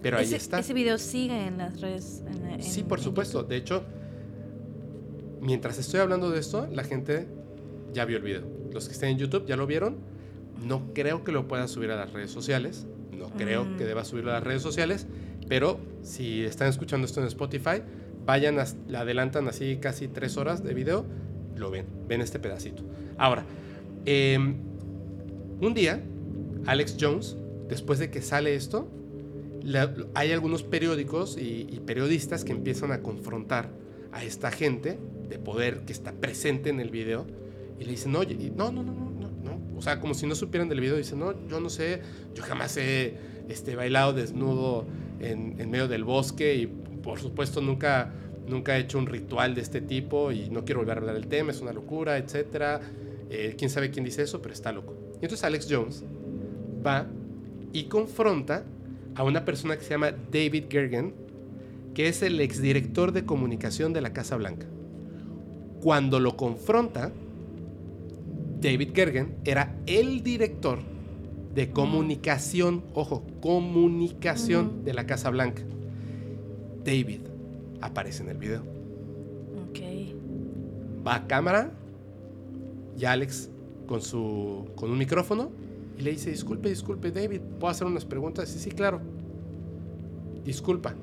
Pero 0.00 0.16
ahí 0.16 0.32
está. 0.32 0.60
Ese 0.60 0.72
video 0.72 0.96
sigue 0.96 1.48
en 1.48 1.58
las 1.58 1.82
redes. 1.82 2.22
sí, 2.60 2.82
por 2.82 2.98
supuesto. 2.98 3.42
De 3.42 3.56
hecho, 3.56 3.84
mientras 5.42 5.78
estoy 5.78 6.00
hablando 6.00 6.30
de 6.30 6.40
esto, 6.40 6.66
la 6.72 6.82
gente 6.82 7.28
ya 7.92 8.06
vio 8.06 8.16
el 8.16 8.22
video. 8.22 8.42
Los 8.72 8.86
que 8.86 8.94
estén 8.94 9.10
en 9.10 9.18
YouTube 9.18 9.44
ya 9.44 9.56
lo 9.56 9.66
vieron. 9.66 9.98
No 10.66 10.94
creo 10.94 11.24
que 11.24 11.32
lo 11.32 11.46
puedan 11.46 11.68
subir 11.68 11.90
a 11.90 11.96
las 11.96 12.10
redes 12.10 12.30
sociales. 12.30 12.86
No 13.12 13.28
creo 13.28 13.76
que 13.76 13.84
deba 13.84 14.02
subirlo 14.06 14.30
a 14.30 14.36
las 14.36 14.44
redes 14.44 14.62
sociales. 14.62 15.06
Pero 15.46 15.78
si 16.00 16.42
están 16.42 16.68
escuchando 16.68 17.04
esto 17.04 17.20
en 17.20 17.26
Spotify, 17.26 17.82
vayan, 18.24 18.60
a, 18.60 18.64
adelantan 18.98 19.46
así 19.46 19.76
casi 19.76 20.08
tres 20.08 20.38
horas 20.38 20.64
de 20.64 20.72
video, 20.72 21.04
lo 21.54 21.70
ven, 21.70 21.84
ven 22.08 22.22
este 22.22 22.38
pedacito. 22.38 22.82
Ahora, 23.18 23.44
em, 24.06 24.56
un 25.60 25.74
día, 25.74 26.02
Alex 26.64 26.96
Jones 26.98 27.36
después 27.74 27.98
de 27.98 28.08
que 28.08 28.22
sale 28.22 28.54
esto, 28.54 28.88
hay 30.14 30.32
algunos 30.32 30.62
periódicos 30.62 31.36
y, 31.38 31.80
periodistas 31.84 32.44
que 32.44 32.52
empiezan 32.52 32.92
a 32.92 33.00
confrontar 33.00 33.68
a 34.12 34.22
esta 34.22 34.50
gente 34.50 34.98
de 35.28 35.38
poder 35.38 35.80
que 35.80 35.92
está 35.92 36.12
presente 36.12 36.70
en 36.70 36.78
el 36.80 36.90
video 36.90 37.26
y 37.80 37.84
le 37.84 37.90
dicen, 37.90 38.14
oye, 38.14 38.36
no, 38.54 38.70
no, 38.70 38.84
no, 38.84 38.92
no, 38.92 39.10
no, 39.10 39.28
no. 39.42 39.76
O 39.76 39.82
sea, 39.82 39.98
como 40.00 40.14
si 40.14 40.26
no 40.26 40.36
supieran 40.36 40.68
del 40.68 40.80
video, 40.80 40.96
dicen, 40.96 41.18
no, 41.18 41.34
yo 41.48 41.60
no 41.60 41.68
sé, 41.68 42.00
yo 42.34 42.44
jamás 42.44 42.76
he 42.76 43.14
este, 43.48 43.74
bailado 43.74 44.12
desnudo 44.12 44.86
en, 45.20 45.56
medio 45.68 45.88
del 45.88 46.04
bosque 46.04 46.54
y 46.54 46.66
por 46.66 47.18
supuesto 47.18 47.60
nunca, 47.60 48.12
nunca 48.46 48.76
he 48.76 48.80
hecho 48.80 48.98
un 48.98 49.06
ritual 49.06 49.56
de 49.56 49.62
este 49.62 49.80
tipo 49.80 50.30
y 50.30 50.48
no 50.48 50.64
quiero 50.64 50.80
volver 50.80 50.98
a 50.98 51.00
hablar 51.00 51.16
del 51.16 51.26
tema, 51.26 51.50
es 51.50 51.60
una 51.60 51.72
locura, 51.72 52.18
etc. 52.18 52.80
Eh, 53.30 53.56
quién 53.58 53.68
sabe 53.68 53.90
quién 53.90 54.04
dice 54.04 54.22
eso, 54.22 54.40
pero 54.40 54.54
está 54.54 54.70
loco. 54.70 54.94
Y 55.20 55.24
entonces 55.24 55.42
Alex 55.42 55.66
Jones 55.68 56.04
va 56.86 57.08
y 57.74 57.84
confronta 57.84 58.64
a 59.16 59.24
una 59.24 59.44
persona 59.44 59.76
que 59.76 59.82
se 59.82 59.90
llama 59.90 60.12
David 60.32 60.64
Gergen, 60.70 61.12
que 61.92 62.08
es 62.08 62.22
el 62.22 62.40
exdirector 62.40 63.12
de 63.12 63.26
comunicación 63.26 63.92
de 63.92 64.00
la 64.00 64.12
Casa 64.14 64.36
Blanca. 64.36 64.66
Cuando 65.82 66.20
lo 66.20 66.36
confronta, 66.36 67.12
David 68.60 68.90
Gergen 68.94 69.34
era 69.44 69.76
el 69.86 70.22
director 70.22 70.78
de 71.54 71.70
comunicación, 71.70 72.84
ojo, 72.94 73.24
comunicación 73.40 74.84
de 74.84 74.94
la 74.94 75.06
Casa 75.06 75.30
Blanca. 75.30 75.62
David 76.84 77.20
aparece 77.80 78.22
en 78.22 78.28
el 78.30 78.38
video. 78.38 78.62
Ok. 79.68 79.80
Va 81.06 81.16
a 81.16 81.26
cámara 81.26 81.72
y 82.96 83.04
Alex 83.04 83.50
con, 83.86 84.00
su, 84.00 84.68
con 84.76 84.92
un 84.92 84.98
micrófono 84.98 85.63
y 85.98 86.02
le 86.02 86.10
dice, 86.10 86.30
disculpe, 86.30 86.68
disculpe, 86.68 87.10
David, 87.10 87.40
¿puedo 87.58 87.70
hacer 87.70 87.86
unas 87.86 88.04
preguntas? 88.04 88.48
Sí, 88.48 88.58
sí, 88.58 88.70
claro. 88.70 89.00
Disculpa. 90.44 90.94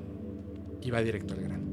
Y 0.80 0.90
va 0.90 1.02
directo 1.02 1.34
al 1.34 1.40
grano. 1.40 1.64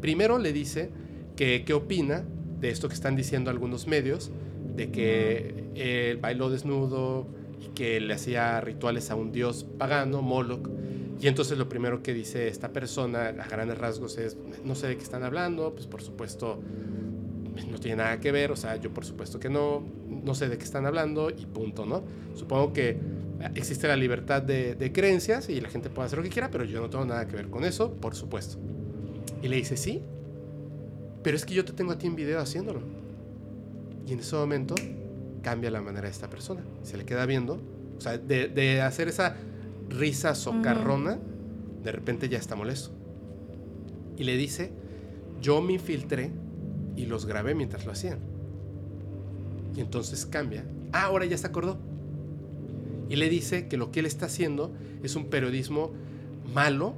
Primero 0.00 0.38
le 0.38 0.52
dice 0.52 0.90
que 1.36 1.64
qué 1.64 1.72
opina 1.72 2.24
de 2.60 2.70
esto 2.70 2.88
que 2.88 2.94
están 2.94 3.16
diciendo 3.16 3.50
algunos 3.50 3.86
medios, 3.86 4.30
de 4.76 4.90
que 4.90 5.64
él 5.74 6.18
bailó 6.18 6.50
desnudo 6.50 7.26
y 7.60 7.68
que 7.74 8.00
le 8.00 8.14
hacía 8.14 8.60
rituales 8.60 9.10
a 9.10 9.14
un 9.14 9.32
dios 9.32 9.64
pagano, 9.78 10.22
Moloch. 10.22 10.68
Y 11.20 11.26
entonces 11.26 11.58
lo 11.58 11.68
primero 11.68 12.02
que 12.02 12.14
dice 12.14 12.48
esta 12.48 12.72
persona 12.72 13.28
a 13.28 13.48
grandes 13.48 13.78
rasgos 13.78 14.18
es, 14.18 14.36
no 14.64 14.74
sé 14.74 14.88
de 14.88 14.96
qué 14.96 15.02
están 15.02 15.24
hablando, 15.24 15.74
pues 15.74 15.86
por 15.86 16.02
supuesto 16.02 16.60
no 17.66 17.78
tiene 17.78 17.96
nada 17.96 18.20
que 18.20 18.32
ver, 18.32 18.52
o 18.52 18.56
sea, 18.56 18.76
yo 18.76 18.92
por 18.92 19.04
supuesto 19.04 19.40
que 19.40 19.48
no, 19.48 19.82
no 20.08 20.34
sé 20.34 20.48
de 20.48 20.58
qué 20.58 20.64
están 20.64 20.86
hablando 20.86 21.30
y 21.30 21.46
punto, 21.46 21.86
¿no? 21.86 22.02
Supongo 22.34 22.72
que 22.72 22.98
existe 23.54 23.88
la 23.88 23.96
libertad 23.96 24.42
de, 24.42 24.90
creencias 24.92 25.48
y 25.48 25.60
la 25.60 25.68
gente 25.68 25.90
puede 25.90 26.06
hacer 26.06 26.18
lo 26.18 26.24
que 26.24 26.30
quiera, 26.30 26.50
pero 26.50 26.64
yo 26.64 26.80
no 26.80 26.90
tengo 26.90 27.04
nada 27.04 27.26
que 27.26 27.36
ver 27.36 27.48
con 27.48 27.64
eso, 27.64 27.92
por 27.92 28.14
supuesto. 28.14 28.58
Y 29.42 29.48
le 29.48 29.56
dice, 29.56 29.76
sí, 29.76 30.02
pero 31.22 31.36
es 31.36 31.44
que 31.44 31.54
yo 31.54 31.64
te 31.64 31.72
tengo 31.72 31.92
a 31.92 31.98
ti 31.98 32.06
en 32.06 32.16
video 32.16 32.40
haciéndolo. 32.40 32.80
Y 34.06 34.12
en 34.12 34.20
ese 34.20 34.36
momento 34.36 34.74
cambia 35.42 35.70
la 35.70 35.80
manera 35.80 36.06
de 36.06 36.10
esta 36.10 36.28
persona. 36.28 36.62
Se 36.82 36.96
le 36.96 37.04
queda 37.04 37.26
viendo, 37.26 37.60
o 37.96 38.00
sea, 38.00 38.18
de, 38.18 38.80
hacer 38.82 39.08
esa 39.08 39.36
risa 39.88 40.34
socarrona, 40.34 41.18
de 41.82 41.92
repente 41.92 42.28
ya 42.28 42.38
está 42.38 42.56
molesto. 42.56 42.90
Y 44.16 44.24
le 44.24 44.36
dice, 44.36 44.72
yo 45.40 45.60
me 45.60 45.74
infiltré 45.74 46.30
y 46.98 47.06
los 47.06 47.26
grabé 47.26 47.54
mientras 47.54 47.86
lo 47.86 47.92
hacían. 47.92 48.18
Y 49.76 49.80
entonces 49.80 50.26
cambia. 50.26 50.64
Ah, 50.92 51.04
ahora 51.04 51.24
ya 51.26 51.38
se 51.38 51.46
acordó. 51.46 51.78
Y 53.08 53.16
le 53.16 53.28
dice 53.28 53.68
que 53.68 53.76
lo 53.76 53.92
que 53.92 54.00
él 54.00 54.06
está 54.06 54.26
haciendo 54.26 54.72
es 55.04 55.14
un 55.14 55.26
periodismo 55.26 55.92
malo 56.52 56.94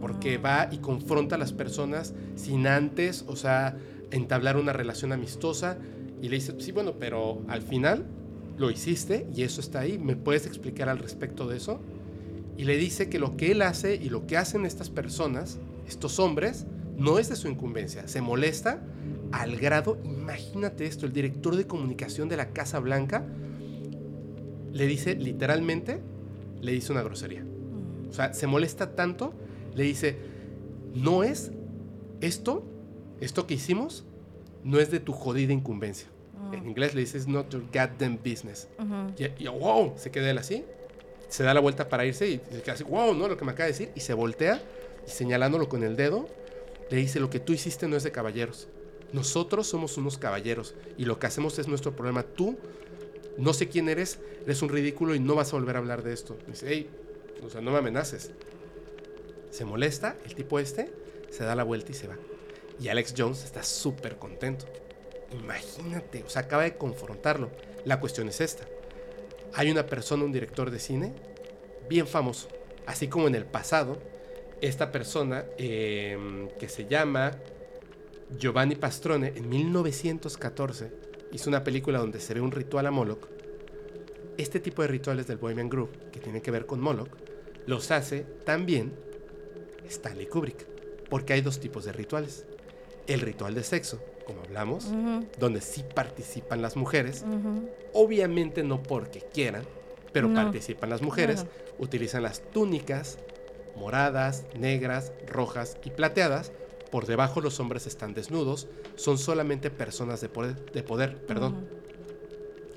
porque 0.00 0.38
va 0.38 0.68
y 0.72 0.78
confronta 0.78 1.36
a 1.36 1.38
las 1.38 1.52
personas 1.52 2.14
sin 2.36 2.66
antes, 2.66 3.24
o 3.28 3.36
sea, 3.36 3.76
entablar 4.10 4.56
una 4.56 4.72
relación 4.72 5.12
amistosa. 5.12 5.76
Y 6.22 6.30
le 6.30 6.36
dice, 6.36 6.54
sí, 6.58 6.72
bueno, 6.72 6.94
pero 6.98 7.42
al 7.46 7.60
final 7.60 8.06
lo 8.56 8.70
hiciste 8.70 9.26
y 9.34 9.42
eso 9.42 9.60
está 9.60 9.80
ahí. 9.80 9.98
¿Me 9.98 10.16
puedes 10.16 10.46
explicar 10.46 10.88
al 10.88 10.98
respecto 10.98 11.46
de 11.46 11.58
eso? 11.58 11.80
Y 12.56 12.64
le 12.64 12.78
dice 12.78 13.10
que 13.10 13.18
lo 13.18 13.36
que 13.36 13.52
él 13.52 13.60
hace 13.60 13.96
y 13.96 14.08
lo 14.08 14.26
que 14.26 14.38
hacen 14.38 14.64
estas 14.64 14.88
personas, 14.88 15.58
estos 15.86 16.18
hombres, 16.18 16.64
no 16.96 17.18
es 17.18 17.28
de 17.28 17.36
su 17.36 17.48
incumbencia. 17.48 18.08
Se 18.08 18.20
molesta 18.20 18.80
al 19.40 19.56
grado, 19.56 19.98
imagínate 20.04 20.86
esto, 20.86 21.06
el 21.06 21.12
director 21.12 21.56
de 21.56 21.66
comunicación 21.66 22.28
de 22.28 22.36
la 22.36 22.50
Casa 22.50 22.78
Blanca 22.78 23.24
le 24.72 24.86
dice 24.86 25.16
literalmente, 25.16 26.00
le 26.60 26.72
dice 26.72 26.92
una 26.92 27.02
grosería. 27.02 27.42
Mm. 27.42 28.10
O 28.10 28.12
sea, 28.12 28.32
se 28.32 28.46
molesta 28.46 28.94
tanto, 28.94 29.34
le 29.74 29.82
dice, 29.82 30.16
no 30.94 31.24
es 31.24 31.50
esto, 32.20 32.64
esto 33.20 33.46
que 33.46 33.54
hicimos, 33.54 34.04
no 34.62 34.78
es 34.78 34.92
de 34.92 35.00
tu 35.00 35.12
jodida 35.12 35.52
incumbencia. 35.52 36.08
Mm. 36.50 36.54
En 36.54 36.66
inglés 36.68 36.94
le 36.94 37.00
dices, 37.00 37.26
not 37.26 37.50
your 37.50 37.64
goddamn 37.72 38.18
business. 38.18 38.68
y, 39.18 39.48
wow, 39.48 39.94
se 39.96 40.12
queda 40.12 40.30
él 40.30 40.38
así, 40.38 40.64
se 41.28 41.42
da 41.42 41.54
la 41.54 41.60
vuelta 41.60 41.88
para 41.88 42.06
irse 42.06 42.28
y 42.28 42.40
se 42.52 42.62
queda 42.62 42.74
así, 42.74 42.84
wow, 42.84 43.14
no, 43.14 43.26
lo 43.26 43.36
que 43.36 43.44
me 43.44 43.50
acaba 43.50 43.66
de 43.66 43.72
decir, 43.72 43.90
y 43.96 44.00
se 44.00 44.14
voltea 44.14 44.62
y 45.04 45.10
señalándolo 45.10 45.68
con 45.68 45.82
el 45.82 45.96
dedo, 45.96 46.28
le 46.88 46.98
dice, 46.98 47.18
lo 47.18 47.30
que 47.30 47.40
tú 47.40 47.52
hiciste 47.52 47.88
no 47.88 47.96
es 47.96 48.04
de 48.04 48.12
caballeros. 48.12 48.68
Nosotros 49.14 49.68
somos 49.68 49.96
unos 49.96 50.18
caballeros 50.18 50.74
y 50.98 51.04
lo 51.04 51.20
que 51.20 51.28
hacemos 51.28 51.60
es 51.60 51.68
nuestro 51.68 51.94
problema. 51.94 52.24
Tú, 52.24 52.58
no 53.38 53.52
sé 53.52 53.68
quién 53.68 53.88
eres, 53.88 54.18
eres 54.42 54.60
un 54.60 54.70
ridículo 54.70 55.14
y 55.14 55.20
no 55.20 55.36
vas 55.36 55.52
a 55.52 55.56
volver 55.56 55.76
a 55.76 55.78
hablar 55.78 56.02
de 56.02 56.12
esto. 56.12 56.36
Dice, 56.48 56.66
hey, 56.68 56.90
o 57.46 57.48
sea, 57.48 57.60
no 57.60 57.70
me 57.70 57.78
amenaces. 57.78 58.32
Se 59.50 59.64
molesta, 59.64 60.16
el 60.24 60.34
tipo 60.34 60.58
este 60.58 60.90
se 61.30 61.44
da 61.44 61.54
la 61.54 61.62
vuelta 61.62 61.92
y 61.92 61.94
se 61.94 62.08
va. 62.08 62.16
Y 62.80 62.88
Alex 62.88 63.14
Jones 63.16 63.44
está 63.44 63.62
súper 63.62 64.16
contento. 64.16 64.66
Imagínate, 65.30 66.24
o 66.24 66.28
sea, 66.28 66.42
acaba 66.42 66.64
de 66.64 66.76
confrontarlo. 66.76 67.52
La 67.84 68.00
cuestión 68.00 68.28
es 68.28 68.40
esta. 68.40 68.66
hay 69.52 69.70
una 69.70 69.86
persona, 69.86 70.24
un 70.24 70.32
director 70.32 70.72
de 70.72 70.80
cine, 70.80 71.12
bien 71.88 72.08
famoso. 72.08 72.48
Así 72.84 73.06
como 73.06 73.28
en 73.28 73.36
el 73.36 73.44
pasado, 73.44 73.96
esta 74.60 74.90
persona 74.90 75.44
em, 75.56 76.48
que 76.58 76.68
se 76.68 76.86
llama 76.86 77.30
Giovanni 78.30 78.74
Pastrone, 78.74 79.32
en 79.36 79.48
1914, 79.48 80.92
hizo 81.32 81.48
una 81.50 81.64
película 81.64 81.98
donde 81.98 82.20
se 82.20 82.34
ve 82.34 82.40
un 82.40 82.52
ritual 82.52 82.86
a 82.86 82.90
Moloch. 82.90 83.28
Este 84.36 84.60
tipo 84.60 84.82
de 84.82 84.88
rituales 84.88 85.26
del 85.26 85.38
Bohemian 85.38 85.68
Groove, 85.68 86.10
que 86.10 86.20
tienen 86.20 86.42
que 86.42 86.50
ver 86.50 86.66
con 86.66 86.80
Moloch, 86.80 87.08
los 87.66 87.90
hace 87.90 88.26
también 88.44 88.92
Stanley 89.88 90.26
Kubrick. 90.26 90.66
Porque 91.08 91.34
hay 91.34 91.40
dos 91.40 91.60
tipos 91.60 91.84
de 91.84 91.92
rituales. 91.92 92.46
El 93.06 93.20
ritual 93.20 93.54
de 93.54 93.62
sexo, 93.62 94.00
como 94.26 94.40
hablamos, 94.40 94.88
donde 95.38 95.60
sí 95.60 95.84
participan 95.94 96.62
las 96.62 96.76
mujeres. 96.76 97.24
Obviamente 97.92 98.62
no 98.64 98.82
porque 98.82 99.20
quieran, 99.20 99.64
pero 100.12 100.32
participan 100.32 100.90
las 100.90 101.02
mujeres. 101.02 101.46
Utilizan 101.78 102.22
las 102.22 102.40
túnicas 102.50 103.18
moradas, 103.76 104.46
negras, 104.58 105.12
rojas 105.26 105.76
y 105.84 105.90
plateadas. 105.90 106.52
Por 106.94 107.06
debajo 107.06 107.40
los 107.40 107.58
hombres 107.58 107.88
están 107.88 108.14
desnudos. 108.14 108.68
Son 108.94 109.18
solamente 109.18 109.68
personas 109.68 110.20
de 110.20 110.28
poder. 110.28 110.64
De 110.70 110.84
poder 110.84 111.26
perdón. 111.26 111.66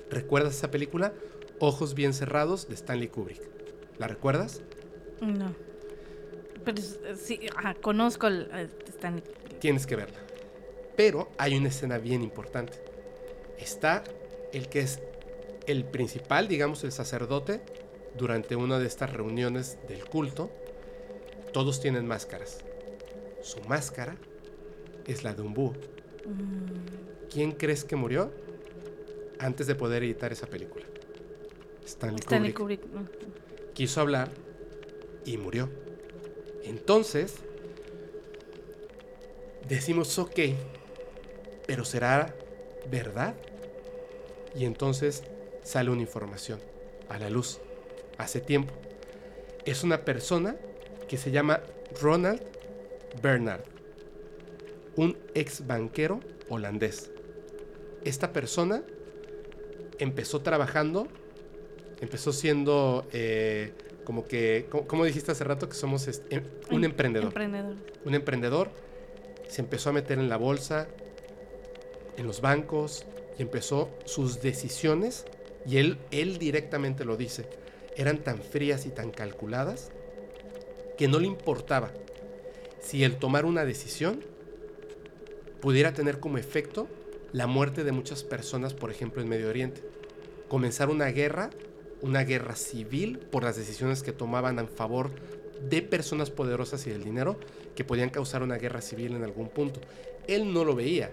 ¿Recuerdas 0.10 0.56
esa 0.56 0.72
película? 0.72 1.14
Ojos 1.60 1.94
bien 1.94 2.16
cerrados 2.16 2.68
de 2.68 2.74
Stanley 2.74 3.10
Kubrick. 3.10 3.44
¿La 4.00 4.08
recuerdas? 4.08 4.62
No. 5.22 5.54
Pero 6.66 6.82
sí, 7.16 7.42
conozco 7.82 8.26
el, 8.26 8.72
Stanley 8.88 9.22
Tienes 9.60 9.86
que 9.86 9.96
verla. 9.96 10.18
Pero 10.96 11.30
hay 11.38 11.56
una 11.56 11.68
escena 11.68 12.00
bien 12.00 12.24
importante. 12.24 12.74
Está 13.60 14.04
el 14.52 14.68
que 14.68 14.80
es 14.80 15.00
el 15.68 15.86
principal, 15.86 16.48
digamos, 16.48 16.84
el 16.84 16.92
sacerdote, 16.92 17.62
durante 18.18 18.56
una 18.56 18.80
de 18.80 18.88
estas 18.88 19.14
reuniones 19.14 19.78
del 19.88 20.04
culto. 20.06 20.50
Todos 21.54 21.80
tienen 21.80 22.08
máscaras. 22.08 22.64
Su 23.48 23.62
máscara 23.62 24.18
es 25.06 25.24
la 25.24 25.34
de 25.34 25.42
un 25.42 25.54
búho. 25.54 25.72
Mm. 25.72 27.30
¿Quién 27.32 27.54
crees 27.54 27.86
que 27.86 27.96
murió 27.96 28.30
antes 29.40 29.68
de 29.68 29.76
poder 29.76 30.04
editar 30.04 30.34
esa 30.34 30.48
película? 30.48 30.86
Stanley, 31.86 32.52
Kubrick. 32.52 32.82
Quiso 33.74 34.02
hablar 34.02 34.30
y 35.24 35.38
murió. 35.38 35.70
Entonces, 36.66 37.36
decimos, 39.70 40.20
ok, 40.20 40.40
pero 41.66 41.86
¿será 41.86 42.36
verdad? 42.92 43.34
Y 44.56 44.66
entonces 44.66 45.24
sale 45.64 45.90
una 45.90 46.02
información 46.02 46.60
a 47.08 47.18
la 47.18 47.30
luz 47.30 47.62
hace 48.18 48.42
tiempo. 48.42 48.74
Es 49.64 49.86
una 49.86 50.04
persona 50.04 50.58
que 51.08 51.16
se 51.16 51.32
llama 51.32 51.62
Ronald 52.02 52.57
Bernard, 53.22 53.62
un 54.96 55.18
ex 55.34 55.66
banquero 55.66 56.20
holandés. 56.50 57.12
Esta 58.04 58.34
persona 58.34 58.84
empezó 60.00 60.42
trabajando, 60.42 61.08
empezó 62.02 62.32
siendo 62.32 63.08
eh, 63.12 63.74
como 64.04 64.26
que, 64.26 64.68
como 64.88 65.06
dijiste 65.06 65.32
hace 65.32 65.44
rato, 65.44 65.68
que 65.68 65.76
somos 65.76 66.08
em, 66.30 66.44
un 66.72 66.84
emprendedor. 66.84 67.28
emprendedor. 67.28 67.76
Un 68.06 68.16
emprendedor 68.16 68.70
se 69.48 69.62
empezó 69.62 69.90
a 69.90 69.94
meter 69.94 70.20
en 70.20 70.30
la 70.30 70.38
bolsa, 70.38 70.88
en 72.18 72.26
los 72.26 72.42
bancos 72.42 73.06
y 73.38 73.42
empezó 73.42 73.90
sus 74.06 74.42
decisiones, 74.42 75.26
y 75.66 75.78
él, 75.78 75.98
él 76.12 76.38
directamente 76.38 77.06
lo 77.06 77.18
dice, 77.18 77.46
eran 77.96 78.20
tan 78.20 78.42
frías 78.42 78.86
y 78.86 78.90
tan 78.90 79.12
calculadas 79.12 79.92
que 80.98 81.08
no 81.08 81.20
le 81.20 81.28
importaba 81.28 81.92
si 82.88 83.04
el 83.04 83.18
tomar 83.18 83.44
una 83.44 83.66
decisión 83.66 84.24
pudiera 85.60 85.94
tener 85.94 86.22
como 86.22 86.38
efecto 86.38 86.88
la 87.34 87.46
muerte 87.46 87.84
de 87.84 87.92
muchas 87.92 88.24
personas, 88.24 88.74
por 88.74 88.92
ejemplo, 88.92 89.22
en 89.22 89.28
Medio 89.28 89.50
Oriente. 89.50 89.82
Comenzar 90.48 90.90
una 90.90 91.08
guerra, 91.08 91.50
una 92.02 92.24
guerra 92.24 92.56
civil 92.56 93.20
por 93.20 93.44
las 93.44 93.58
decisiones 93.58 94.04
que 94.04 94.14
tomaban 94.14 94.58
en 94.60 94.70
favor 94.70 95.12
de 95.70 95.82
personas 95.82 96.32
poderosas 96.32 96.88
y 96.88 96.92
del 96.92 97.04
dinero 97.04 97.38
que 97.76 97.84
podían 97.84 98.10
causar 98.10 98.42
una 98.42 98.56
guerra 98.56 98.80
civil 98.80 99.18
en 99.18 99.24
algún 99.26 99.50
punto. 99.50 99.82
Él 100.26 100.54
no 100.54 100.64
lo 100.64 100.74
veía, 100.74 101.12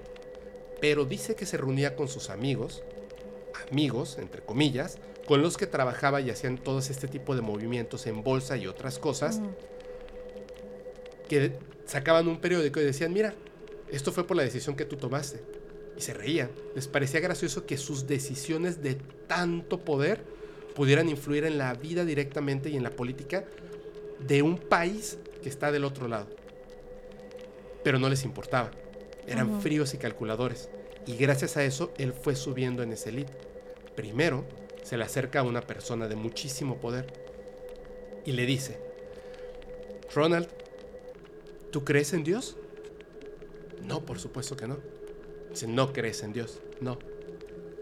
pero 0.81 1.05
dice 1.05 1.35
que 1.35 1.45
se 1.45 1.57
reunía 1.57 1.97
con 1.97 2.07
sus 2.07 2.31
amigos, 2.31 2.85
amigos, 3.69 4.19
entre 4.19 4.43
comillas, 4.43 4.99
con 5.27 5.43
los 5.43 5.57
que 5.57 5.67
trabajaba 5.67 6.21
y 6.21 6.31
hacían 6.31 6.57
todos 6.57 6.89
este 6.89 7.09
tipo 7.09 7.35
de 7.35 7.43
movimientos 7.43 8.07
en 8.07 8.23
bolsa 8.23 8.57
y 8.57 8.69
otras 8.69 9.01
cosas, 9.01 9.41
que 11.29 11.53
sacaban 11.87 12.29
un 12.29 12.41
periódico 12.41 12.81
y 12.81 12.85
decían, 12.85 13.13
mira, 13.13 13.35
esto 13.91 14.13
fue 14.13 14.27
por 14.27 14.37
la 14.37 14.43
decisión 14.43 14.77
que 14.77 14.85
tú 14.85 14.97
tomaste. 14.97 15.41
Y 15.97 16.01
se 16.01 16.13
reían. 16.13 16.51
Les 16.75 16.89
parecía 16.89 17.21
gracioso 17.21 17.67
que 17.67 17.77
sus 17.77 18.07
decisiones 18.07 18.83
de 18.83 18.97
tanto 19.27 19.85
poder 19.85 20.25
pudieran 20.75 21.09
influir 21.09 21.45
en 21.45 21.57
la 21.57 21.73
vida 21.75 22.05
directamente 22.05 22.69
y 22.69 22.77
en 22.77 22.83
la 22.83 22.91
política 22.91 23.45
de 24.19 24.43
un 24.43 24.59
país 24.59 25.19
que 25.43 25.49
está 25.49 25.71
del 25.71 25.85
otro 25.85 26.09
lado. 26.09 26.27
Pero 27.85 27.99
no 27.99 28.09
les 28.09 28.25
importaba 28.25 28.71
eran 29.27 29.61
fríos 29.61 29.95
y 29.95 29.99
calculadores. 29.99 30.69
Y 31.07 31.17
gracias 31.17 31.57
a 31.57 31.65
eso 31.65 31.93
él 31.99 32.13
fue 32.13 32.37
subiendo 32.37 32.83
en 32.83 32.93
ese 32.93 33.11
elite. 33.11 33.33
Primero 33.95 34.45
se 34.83 34.97
le 34.97 35.05
acerca 35.05 35.41
a 35.41 35.43
una 35.43 35.63
persona 35.63 36.09
de 36.09 36.17
muchísimo 36.17 36.77
poder 36.77 37.07
y 38.25 38.33
le 38.33 38.47
dice, 38.47 38.79
Ronald, 40.15 40.49
¿tú 41.75 41.85
crees 41.85 42.13
en 42.13 42.23
Dios? 42.23 42.57
No, 43.83 44.07
por 44.07 44.21
supuesto 44.21 44.57
que 44.57 44.69
no. 44.69 44.79
Dice, 45.51 45.67
no 45.67 45.93
crees 45.93 46.23
en 46.23 46.33
Dios. 46.33 46.61
No. 46.81 47.01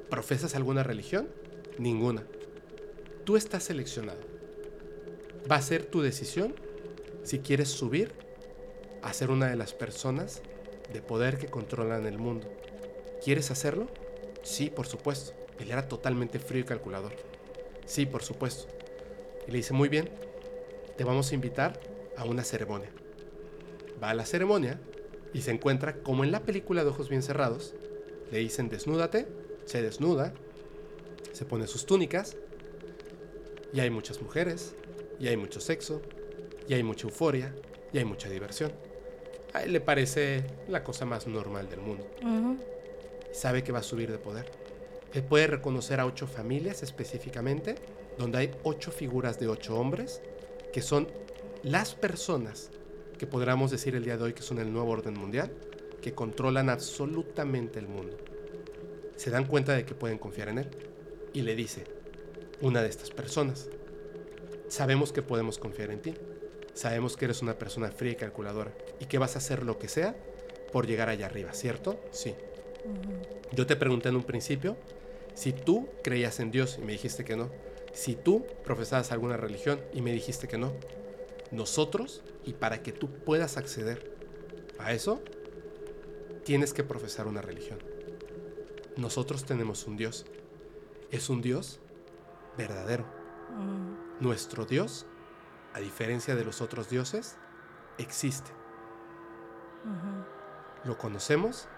¿Profesas 0.08 0.54
alguna 0.54 0.82
religión? 0.82 1.28
Ninguna. 1.76 2.22
Tú 3.26 3.36
estás 3.36 3.64
seleccionado. 3.64 4.18
Va 5.50 5.56
a 5.56 5.60
ser 5.60 5.84
tu 5.84 6.00
decisión 6.00 6.54
si 7.22 7.40
quieres 7.40 7.68
subir 7.68 8.14
a 9.02 9.12
ser 9.12 9.30
una 9.30 9.48
de 9.48 9.56
las 9.56 9.74
personas 9.74 10.40
de 10.90 11.02
poder 11.02 11.36
que 11.36 11.48
controlan 11.48 12.06
el 12.06 12.16
mundo. 12.16 12.50
¿Quieres 13.22 13.50
hacerlo? 13.50 13.88
Sí, 14.42 14.70
por 14.70 14.86
supuesto. 14.86 15.34
Él 15.58 15.70
era 15.70 15.86
totalmente 15.86 16.38
frío 16.38 16.62
y 16.62 16.64
calculador. 16.64 17.12
Sí, 17.84 18.06
por 18.06 18.22
supuesto. 18.22 18.72
Y 19.46 19.50
le 19.50 19.58
dice, 19.58 19.74
muy 19.74 19.90
bien, 19.90 20.08
te 20.96 21.04
vamos 21.04 21.30
a 21.30 21.34
invitar 21.34 21.78
a 22.16 22.24
una 22.24 22.42
ceremonia. 22.42 22.88
Va 24.02 24.10
a 24.10 24.14
la 24.14 24.26
ceremonia 24.26 24.80
y 25.32 25.42
se 25.42 25.50
encuentra 25.50 26.02
como 26.02 26.24
en 26.24 26.32
la 26.32 26.40
película 26.40 26.82
de 26.84 26.90
ojos 26.90 27.08
bien 27.08 27.22
cerrados. 27.22 27.74
Le 28.30 28.38
dicen, 28.38 28.68
desnúdate, 28.68 29.28
se 29.64 29.82
desnuda, 29.82 30.34
se 31.32 31.44
pone 31.44 31.66
sus 31.66 31.86
túnicas, 31.86 32.36
y 33.72 33.80
hay 33.80 33.90
muchas 33.90 34.20
mujeres, 34.20 34.74
y 35.18 35.28
hay 35.28 35.36
mucho 35.36 35.60
sexo, 35.60 36.02
y 36.68 36.74
hay 36.74 36.82
mucha 36.82 37.06
euforia, 37.06 37.54
y 37.92 37.98
hay 37.98 38.04
mucha 38.04 38.28
diversión 38.28 38.72
a 39.52 39.62
él 39.62 39.72
le 39.72 39.80
parece 39.80 40.44
la 40.68 40.82
cosa 40.82 41.04
más 41.04 41.26
normal 41.26 41.68
del 41.68 41.80
mundo. 41.80 42.06
Sabe 43.32 43.62
que 43.62 43.72
va 43.72 43.80
a 43.80 43.82
subir 43.82 44.10
de 44.10 44.18
poder. 44.18 44.50
Él 45.12 45.22
puede 45.22 45.46
reconocer 45.46 46.00
a 46.00 46.06
ocho 46.06 46.26
familias 46.26 46.82
específicamente, 46.82 47.76
donde 48.18 48.38
hay 48.38 48.50
ocho 48.62 48.90
figuras 48.90 49.38
de 49.38 49.48
ocho 49.48 49.78
hombres, 49.78 50.22
que 50.72 50.82
son 50.82 51.08
las 51.62 51.94
personas 51.94 52.70
que 53.22 53.28
podríamos 53.28 53.70
decir 53.70 53.94
el 53.94 54.02
día 54.02 54.16
de 54.16 54.24
hoy 54.24 54.32
que 54.32 54.42
son 54.42 54.58
el 54.58 54.72
nuevo 54.72 54.90
orden 54.90 55.14
mundial, 55.14 55.52
que 56.00 56.12
controlan 56.12 56.68
absolutamente 56.68 57.78
el 57.78 57.86
mundo. 57.86 58.16
Se 59.14 59.30
dan 59.30 59.44
cuenta 59.44 59.74
de 59.74 59.84
que 59.84 59.94
pueden 59.94 60.18
confiar 60.18 60.48
en 60.48 60.58
él. 60.58 60.68
Y 61.32 61.42
le 61.42 61.54
dice, 61.54 61.84
una 62.60 62.82
de 62.82 62.88
estas 62.88 63.10
personas, 63.10 63.68
sabemos 64.66 65.12
que 65.12 65.22
podemos 65.22 65.58
confiar 65.58 65.92
en 65.92 66.02
ti. 66.02 66.14
Sabemos 66.74 67.16
que 67.16 67.26
eres 67.26 67.42
una 67.42 67.56
persona 67.56 67.92
fría 67.92 68.10
y 68.10 68.16
calculadora 68.16 68.72
y 68.98 69.04
que 69.04 69.18
vas 69.18 69.36
a 69.36 69.38
hacer 69.38 69.62
lo 69.62 69.78
que 69.78 69.86
sea 69.86 70.16
por 70.72 70.88
llegar 70.88 71.08
allá 71.08 71.26
arriba, 71.26 71.52
¿cierto? 71.52 72.00
Sí. 72.10 72.34
Yo 73.52 73.68
te 73.68 73.76
pregunté 73.76 74.08
en 74.08 74.16
un 74.16 74.24
principio 74.24 74.76
si 75.34 75.52
tú 75.52 75.88
creías 76.02 76.40
en 76.40 76.50
Dios 76.50 76.76
y 76.82 76.84
me 76.84 76.90
dijiste 76.90 77.22
que 77.24 77.36
no. 77.36 77.50
Si 77.92 78.16
tú 78.16 78.44
profesabas 78.64 79.12
alguna 79.12 79.36
religión 79.36 79.80
y 79.94 80.02
me 80.02 80.10
dijiste 80.10 80.48
que 80.48 80.58
no. 80.58 80.72
Nosotros, 81.52 82.24
y 82.44 82.54
para 82.54 82.82
que 82.82 82.92
tú 82.92 83.08
puedas 83.08 83.56
acceder 83.56 84.16
a 84.78 84.92
eso, 84.92 85.22
tienes 86.44 86.72
que 86.72 86.82
profesar 86.82 87.28
una 87.28 87.42
religión. 87.42 87.78
Nosotros 88.96 89.44
tenemos 89.44 89.86
un 89.86 89.96
Dios. 89.96 90.26
Es 91.10 91.28
un 91.28 91.40
Dios 91.40 91.78
verdadero. 92.56 93.04
Nuestro 94.18 94.64
Dios 94.64 95.06
a 95.74 95.80
diferencia 95.80 96.34
de 96.34 96.44
los 96.44 96.60
otros 96.60 96.88
dioses, 96.88 97.36
existe. 97.98 98.50
Lo 100.84 100.98
conocemos, 100.98 101.68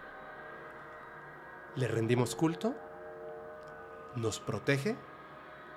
le 1.77 1.89
rendimos 1.89 2.35
culto, 2.35 2.75
nos 4.17 4.41
protege 4.41 4.97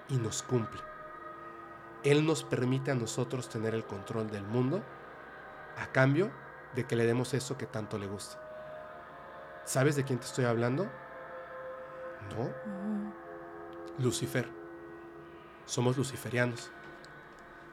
y 0.10 0.18
nos 0.18 0.42
cumple. 0.42 0.82
Él 2.04 2.26
nos 2.26 2.44
permite 2.44 2.92
a 2.92 2.96
nosotros 2.96 3.50
tener 3.50 3.74
el 3.74 3.86
control 3.86 4.30
del 4.30 4.44
mundo 4.44 4.84
a 5.78 5.88
cambio 5.88 6.32
de 6.76 6.86
que 6.86 6.96
le 6.96 7.06
demos 7.06 7.34
eso 7.34 7.58
que 7.58 7.66
tanto 7.66 7.98
le 7.98 8.08
gusta. 8.08 8.40
¿Sabes 9.66 9.96
de 9.96 10.04
quién 10.04 10.20
te 10.20 10.26
estoy 10.26 10.46
hablando? 10.46 10.88
No. 12.36 12.50
Lucifer. 14.00 14.48
Somos 15.66 15.98
luciferianos. 15.98 16.72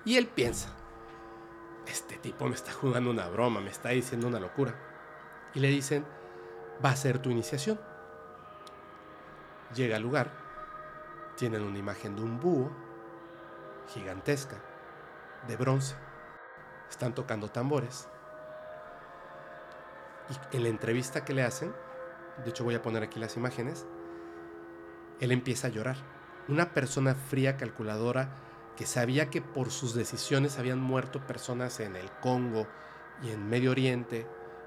Y 0.05 0.17
él 0.17 0.27
piensa, 0.27 0.69
este 1.87 2.17
tipo 2.17 2.47
me 2.49 2.55
está 2.55 2.73
jugando 2.73 3.11
una 3.11 3.29
broma, 3.29 3.61
me 3.61 3.71
está 3.71 3.91
diciendo 3.91 4.27
una 4.27 4.41
locura. 4.41 4.75
Y 5.55 5.61
le 5.61 5.69
dicen, 5.69 6.05
va 6.85 6.91
a 6.91 6.97
ser 6.97 7.21
tu 7.21 7.31
iniciación. 7.31 7.81
Llega 9.75 9.97
al 9.97 10.03
lugar, 10.03 10.31
tienen 11.37 11.63
una 11.63 11.79
imagen 11.79 12.17
de 12.17 12.23
un 12.23 12.41
búho 12.41 12.84
gigantesca, 13.89 14.57
de 15.47 15.57
bronce. 15.57 15.95
Están 16.89 17.15
tocando 17.15 17.51
tambores. 17.51 18.09
Y 20.31 20.57
en 20.57 20.63
la 20.63 20.69
entrevista 20.69 21.25
que 21.25 21.35
le 21.35 21.43
hacen, 21.43 21.75
de 22.43 22.51
hecho 22.51 22.65
voy 22.65 22.75
a 22.75 22.83
poner 22.83 23.03
aquí 23.03 23.21
las 23.21 23.37
imágenes, 23.37 23.87
él 25.21 25.33
empieza 25.33 25.69
a 25.69 25.71
llorar. 25.71 25.97
Una 26.49 26.73
persona 26.73 27.15
fría, 27.15 27.57
calculadora, 27.57 28.29
que 28.77 28.87
sabía 28.87 29.31
que 29.31 29.41
por 29.41 29.71
sus 29.71 29.95
decisiones 29.95 30.59
habían 30.59 30.81
muerto 30.81 31.27
personas 31.27 31.81
en 31.81 31.97
el 31.97 32.11
Congo 32.21 32.67
y 33.23 33.31
en 33.31 33.49
Medio 33.49 33.71
Oriente 33.71 34.27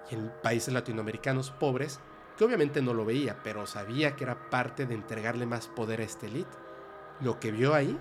y 0.10 0.16
en 0.16 0.32
países 0.42 0.74
latinoamericanos 0.74 1.52
pobres, 1.52 2.00
que 2.38 2.46
obviamente 2.46 2.82
no 2.82 2.94
lo 2.94 3.04
veía, 3.04 3.42
pero 3.44 3.66
sabía 3.66 4.16
que 4.16 4.24
era 4.24 4.50
parte 4.50 4.86
de 4.86 4.96
entregarle 4.96 5.46
más 5.46 5.68
poder 5.68 6.02
a 6.02 6.06
este 6.06 6.28
elite. 6.28 6.56
Lo 7.20 7.40
que 7.40 7.52
vio 7.52 7.74
ahí 7.74 8.00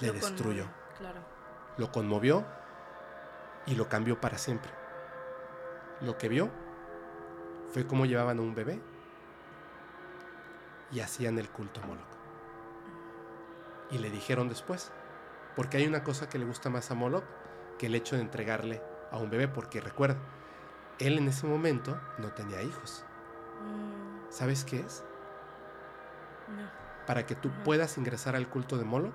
le 0.00 0.12
destruyó. 0.12 0.66
Lo 1.76 1.92
conmovió 1.92 2.44
y 3.66 3.74
lo 3.74 3.88
cambió 3.88 4.20
para 4.20 4.38
siempre. 4.38 4.72
Lo 6.00 6.16
que 6.18 6.28
vio 6.28 6.50
fue 7.72 7.86
cómo 7.86 8.06
llevaban 8.06 8.38
a 8.38 8.42
un 8.42 8.54
bebé 8.54 8.80
y 10.90 11.00
hacían 11.00 11.38
el 11.38 11.50
culto 11.50 11.80
a 11.82 11.86
Moloch. 11.86 12.04
Y 13.90 13.98
le 13.98 14.10
dijeron 14.10 14.48
después, 14.48 14.92
porque 15.56 15.76
hay 15.76 15.86
una 15.86 16.04
cosa 16.04 16.28
que 16.28 16.38
le 16.38 16.44
gusta 16.44 16.70
más 16.70 16.90
a 16.90 16.94
Moloch 16.94 17.24
que 17.78 17.86
el 17.86 17.94
hecho 17.94 18.16
de 18.16 18.22
entregarle 18.22 18.82
a 19.10 19.18
un 19.18 19.30
bebé, 19.30 19.48
porque 19.48 19.80
recuerda, 19.80 20.16
él 20.98 21.18
en 21.18 21.28
ese 21.28 21.46
momento 21.46 21.98
no 22.18 22.32
tenía 22.32 22.62
hijos. 22.62 23.04
Mm. 23.64 24.30
¿Sabes 24.30 24.64
qué 24.64 24.80
es? 24.80 25.02
Para 27.06 27.26
que 27.26 27.34
tú 27.34 27.50
puedas 27.64 27.96
ingresar 27.98 28.36
al 28.36 28.48
culto 28.48 28.76
de 28.76 28.84
Moloch, 28.84 29.14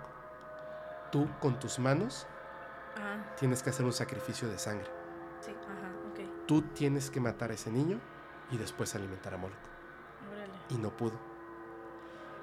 tú 1.15 1.29
con 1.39 1.57
tus 1.57 1.79
manos 1.79 2.27
ah. 2.97 3.35
tienes 3.39 3.63
que 3.63 3.69
hacer 3.69 3.85
un 3.85 3.93
sacrificio 3.93 4.49
de 4.49 4.59
sangre. 4.59 4.89
Tú 6.45 6.61
tienes 6.61 7.09
que 7.09 7.21
matar 7.21 7.51
a 7.51 7.53
ese 7.53 7.71
niño 7.71 8.01
y 8.51 8.57
después 8.57 8.93
alimentar 8.95 9.33
a 9.33 9.37
Moloch. 9.37 9.55
Y 10.69 10.75
no 10.75 10.89
pudo. 10.89 11.17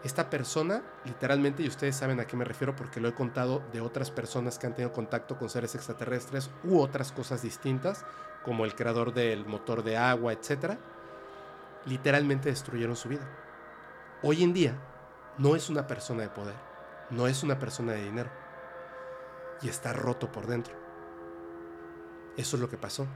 Esta 0.04 0.30
persona, 0.30 0.82
literalmente, 1.04 1.62
y 1.62 1.68
ustedes 1.68 1.96
saben 1.96 2.18
a 2.18 2.26
qué 2.26 2.34
me 2.34 2.46
refiero 2.46 2.74
porque 2.74 2.98
lo 2.98 3.08
he 3.08 3.14
contado 3.14 3.62
de 3.74 3.82
otras 3.82 4.10
personas 4.10 4.58
que 4.58 4.66
han 4.66 4.74
tenido 4.74 4.94
contacto 4.94 5.36
con 5.36 5.50
seres 5.50 5.74
extraterrestres 5.74 6.50
u 6.64 6.80
otras 6.80 7.12
cosas 7.12 7.42
distintas, 7.42 8.06
como 8.42 8.64
el 8.64 8.74
creador 8.74 9.12
del 9.12 9.44
motor 9.44 9.82
de 9.82 9.98
agua, 9.98 10.32
etc., 10.32 10.78
literalmente 11.84 12.48
destruyeron 12.48 12.96
su 12.96 13.10
vida. 13.10 13.28
Hoy 14.22 14.42
en 14.42 14.54
día, 14.54 14.78
no 15.36 15.56
es 15.56 15.68
una 15.68 15.86
persona 15.86 16.22
de 16.22 16.30
poder, 16.30 16.56
no 17.10 17.26
es 17.26 17.42
una 17.42 17.58
persona 17.58 17.92
de 17.92 18.04
dinero, 18.04 18.30
y 19.62 19.68
está 19.68 19.92
roto 19.92 20.30
por 20.30 20.46
dentro. 20.46 20.74
Eso 22.36 22.56
es 22.56 22.62
lo 22.62 22.68
que 22.68 22.78
pasó. 22.78 23.06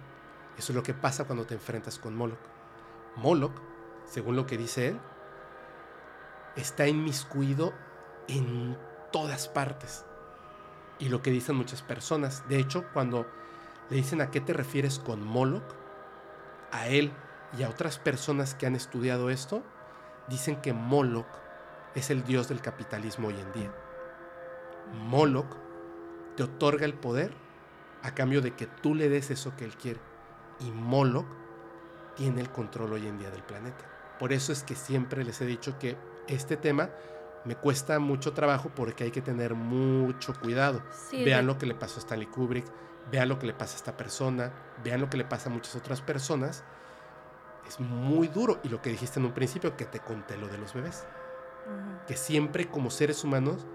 Eso 0.57 0.73
es 0.73 0.77
lo 0.77 0.83
que 0.83 0.95
pasa 0.95 1.25
cuando 1.25 1.47
te 1.47 1.55
enfrentas 1.55 1.99
con 1.99 2.17
Moloch. 2.17 2.39
Moloch, 3.17 3.61
según 4.05 4.37
lo 4.37 4.47
que 4.47 4.57
dice 4.57 4.89
él, 4.89 5.01
está 6.55 6.87
inmiscuido 6.87 7.75
en 8.29 8.79
todas 9.13 9.49
partes. 9.49 10.05
Y 10.99 11.09
lo 11.09 11.21
que 11.21 11.31
dicen 11.31 11.57
muchas 11.57 11.83
personas. 11.83 12.49
De 12.49 12.59
hecho, 12.59 12.87
cuando 12.93 13.27
le 13.91 13.97
dicen 13.97 14.21
a 14.21 14.31
qué 14.31 14.41
te 14.41 14.53
refieres 14.53 14.99
con 14.99 15.23
Moloch, 15.23 15.75
a 16.73 16.89
él 16.89 17.13
y 17.59 17.63
a 17.63 17.69
otras 17.69 17.99
personas 17.99 18.55
que 18.55 18.67
han 18.67 18.77
estudiado 18.77 19.31
esto, 19.31 19.63
dicen 20.29 20.61
que 20.61 20.73
Moloch 20.73 21.27
es 21.95 22.11
el 22.11 22.25
dios 22.25 22.49
del 22.49 22.61
capitalismo 22.61 23.29
hoy 23.29 23.41
en 23.41 23.53
día. 23.53 23.73
Moloch 24.93 25.66
te 26.37 26.43
otorga 26.43 26.85
el 26.85 26.95
poder 26.95 27.33
a 28.03 28.15
cambio 28.15 28.41
de 28.41 28.55
que 28.55 28.67
tú 28.67 28.95
le 28.95 29.09
des 29.09 29.31
eso 29.31 29.57
que 29.57 29.65
él 29.65 29.77
quiere. 29.77 30.01
Y 30.61 30.71
Moloch 30.71 31.27
tiene 32.15 32.41
el 32.41 32.51
control 32.51 32.93
hoy 32.93 33.07
en 33.07 33.19
día 33.19 33.31
del 33.31 33.43
planeta. 33.43 33.85
Por 34.19 34.33
eso 34.33 34.53
es 34.53 34.63
que 34.63 34.75
siempre 34.75 35.25
les 35.25 35.41
he 35.41 35.47
dicho 35.47 35.79
que 35.79 35.97
este 36.29 36.57
tema 36.57 36.91
me 37.45 37.55
cuesta 37.55 37.99
mucho 37.99 38.33
trabajo 38.33 38.71
porque 38.75 39.05
hay 39.05 39.11
que 39.11 39.23
tener 39.23 39.55
mucho 39.55 40.35
cuidado. 40.41 40.83
vean 41.13 41.47
lo 41.47 41.59
que 41.59 41.67
le 41.67 41.75
pasó 41.75 41.97
a 41.97 42.01
Stanley 42.01 42.27
Kubrick, 42.27 42.67
vean 43.11 43.29
lo 43.29 43.39
que 43.39 43.47
le 43.47 43.55
pasa 43.55 43.75
a 43.75 43.77
esta 43.77 43.97
persona, 43.97 44.53
vean 44.83 45.01
lo 45.01 45.09
que 45.09 45.17
le 45.17 45.25
pasa 45.25 45.49
a 45.49 45.53
muchas 45.53 45.77
otras 45.77 46.01
personas. 46.01 46.65
Es 47.69 47.79
muy 47.81 48.29
duro. 48.29 48.59
Y 48.63 48.69
lo 48.69 48.81
que 48.81 48.91
dijiste 48.91 49.21
en 49.21 49.27
un 49.27 49.33
principio, 49.33 49.77
que 49.77 49.85
te 49.85 50.01
conté 50.01 50.37
lo 50.37 50.49
de 50.49 50.59
los 50.59 50.75
bebés. 50.75 51.05
Que 52.07 52.17
siempre 52.17 52.69
como 52.69 52.91
seres 52.91 53.25
humanos, 53.25 53.67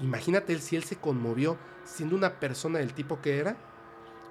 imagínate 0.00 0.52
él 0.52 0.60
si 0.60 0.76
él 0.76 0.84
se 0.84 0.96
conmovió 0.96 1.56
siendo 1.84 2.16
una 2.16 2.40
persona 2.40 2.78
del 2.78 2.94
tipo 2.94 3.20
que 3.20 3.38
era, 3.38 3.56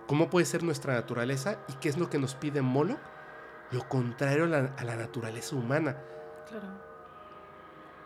¿cómo 0.07 0.30
puede 0.30 0.45
ser 0.45 0.64
nuestra 0.64 0.93
naturaleza 0.93 1.59
y 1.67 1.73
qué 1.73 1.89
es 1.89 1.98
lo 1.98 2.09
que 2.09 2.19
nos 2.19 2.35
pide 2.35 2.61
Molo? 2.61 2.98
Lo 3.72 3.88
contrario 3.88 4.45
a 4.45 4.48
la, 4.48 4.73
a 4.77 4.83
la 4.83 4.95
naturaleza 4.95 5.56
humana. 5.56 5.98
Claro 6.48 6.89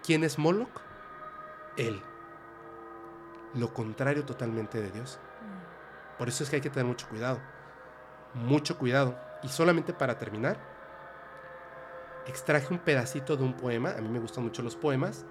¿Quién 0.03 0.25
es 0.25 0.38
Moloch? 0.38 0.82
Él. 1.77 2.01
Lo 3.53 3.74
contrario 3.74 4.25
totalmente 4.25 4.82
de 4.82 4.92
Dios. 4.92 5.17
Mm. 5.42 6.17
Por 6.17 6.27
eso 6.27 6.43
es 6.43 6.50
que 6.50 6.58
hay 6.58 6.61
que 6.61 6.69
tener 6.69 6.85
mucho 6.85 7.08
cuidado. 7.08 7.40
Mucho 8.33 8.77
cuidado. 8.77 9.17
Y 9.43 9.48
solamente 9.48 9.93
para 9.93 10.17
terminar, 10.17 10.58
extraje 12.27 12.74
un 12.74 12.80
pedacito 12.80 13.38
de 13.38 13.43
un 13.43 13.53
poema. 13.53 13.92
A 13.92 14.01
mí 14.01 14.09
me 14.09 14.19
gustan 14.19 14.43
mucho 14.43 14.61
los 14.61 14.75
poemas. 14.75 15.25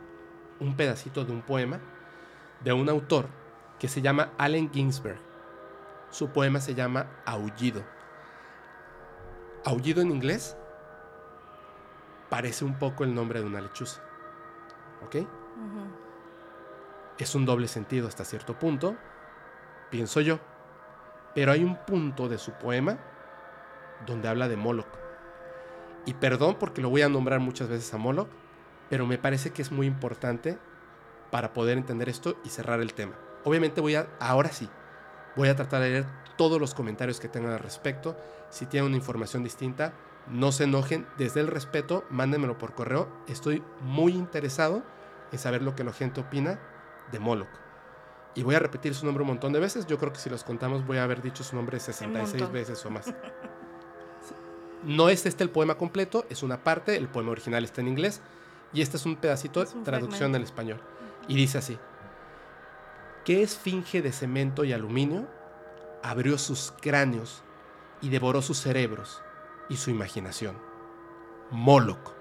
Un 0.58 0.74
pedacito 0.74 1.22
de 1.26 1.32
un 1.32 1.42
poema 1.42 1.80
de 2.64 2.72
un 2.72 2.88
autor 2.88 3.26
que 3.78 3.88
se 3.88 4.02
llama 4.02 4.30
Allen 4.38 4.70
Ginsberg. 4.72 5.18
Su 6.10 6.28
poema 6.28 6.60
se 6.60 6.74
llama 6.74 7.06
Aullido. 7.24 7.82
Aullido 9.64 10.02
en 10.02 10.10
inglés 10.10 10.56
parece 12.28 12.64
un 12.64 12.78
poco 12.78 13.04
el 13.04 13.14
nombre 13.14 13.40
de 13.40 13.46
una 13.46 13.60
lechuza. 13.60 14.02
¿Ok? 15.04 15.16
Es 17.18 17.34
un 17.34 17.44
doble 17.44 17.68
sentido 17.68 18.08
hasta 18.08 18.24
cierto 18.24 18.58
punto, 18.58 18.96
pienso 19.90 20.20
yo. 20.20 20.38
Pero 21.34 21.52
hay 21.52 21.64
un 21.64 21.76
punto 21.76 22.28
de 22.28 22.38
su 22.38 22.52
poema 22.52 22.98
donde 24.06 24.28
habla 24.28 24.48
de 24.48 24.56
Moloch. 24.56 24.86
Y 26.04 26.14
perdón 26.14 26.56
porque 26.58 26.82
lo 26.82 26.90
voy 26.90 27.02
a 27.02 27.08
nombrar 27.08 27.40
muchas 27.40 27.68
veces 27.68 27.92
a 27.94 27.98
Moloch, 27.98 28.28
pero 28.90 29.06
me 29.06 29.18
parece 29.18 29.50
que 29.50 29.62
es 29.62 29.70
muy 29.70 29.86
importante 29.86 30.58
para 31.32 31.54
poder 31.54 31.78
entender 31.78 32.10
esto 32.10 32.36
y 32.44 32.50
cerrar 32.50 32.80
el 32.80 32.92
tema. 32.92 33.14
Obviamente 33.44 33.80
voy 33.80 33.94
a, 33.94 34.06
ahora 34.20 34.52
sí, 34.52 34.68
voy 35.34 35.48
a 35.48 35.56
tratar 35.56 35.80
de 35.80 35.88
leer 35.88 36.06
todos 36.36 36.60
los 36.60 36.74
comentarios 36.74 37.20
que 37.20 37.28
tengan 37.28 37.52
al 37.52 37.58
respecto. 37.58 38.14
Si 38.50 38.66
tienen 38.66 38.88
una 38.88 38.98
información 38.98 39.42
distinta, 39.42 39.94
no 40.28 40.52
se 40.52 40.64
enojen, 40.64 41.06
desde 41.16 41.40
el 41.40 41.46
respeto, 41.46 42.04
mándenmelo 42.10 42.58
por 42.58 42.74
correo. 42.74 43.08
Estoy 43.28 43.62
muy 43.80 44.12
interesado 44.12 44.82
en 45.32 45.38
saber 45.38 45.62
lo 45.62 45.74
que 45.74 45.84
la 45.84 45.94
gente 45.94 46.20
opina 46.20 46.60
de 47.10 47.18
Moloch. 47.18 47.48
Y 48.34 48.42
voy 48.42 48.54
a 48.54 48.58
repetir 48.58 48.94
su 48.94 49.06
nombre 49.06 49.22
un 49.22 49.28
montón 49.28 49.54
de 49.54 49.60
veces. 49.60 49.86
Yo 49.86 49.96
creo 49.96 50.12
que 50.12 50.20
si 50.20 50.28
los 50.28 50.44
contamos 50.44 50.86
voy 50.86 50.98
a 50.98 51.04
haber 51.04 51.22
dicho 51.22 51.42
su 51.42 51.56
nombre 51.56 51.80
66 51.80 52.52
veces 52.52 52.84
o 52.84 52.90
más. 52.90 53.12
No 54.84 55.08
es 55.08 55.26
este 55.26 55.44
el 55.44 55.50
poema 55.50 55.76
completo, 55.76 56.26
es 56.28 56.42
una 56.42 56.64
parte, 56.64 56.96
el 56.96 57.06
poema 57.06 57.30
original 57.30 57.62
está 57.62 57.80
en 57.80 57.86
inglés 57.86 58.20
y 58.72 58.82
este 58.82 58.96
es 58.96 59.06
un 59.06 59.14
pedacito 59.14 59.64
de 59.64 59.70
traducción 59.84 60.34
al 60.34 60.42
español. 60.42 60.80
Y 61.28 61.36
dice 61.36 61.58
así, 61.58 61.78
¿qué 63.24 63.42
esfinge 63.42 64.02
de 64.02 64.12
cemento 64.12 64.64
y 64.64 64.72
aluminio 64.72 65.28
abrió 66.02 66.38
sus 66.38 66.72
cráneos 66.80 67.42
y 68.00 68.08
devoró 68.08 68.42
sus 68.42 68.58
cerebros? 68.58 69.22
y 69.68 69.76
su 69.76 69.90
imaginación. 69.90 70.56
Moloch, 71.50 72.12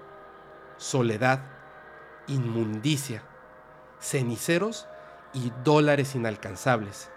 soledad, 0.78 1.42
inmundicia, 2.26 3.22
ceniceros 4.00 4.86
y 5.32 5.52
dólares 5.62 6.14
inalcanzables, 6.14 7.10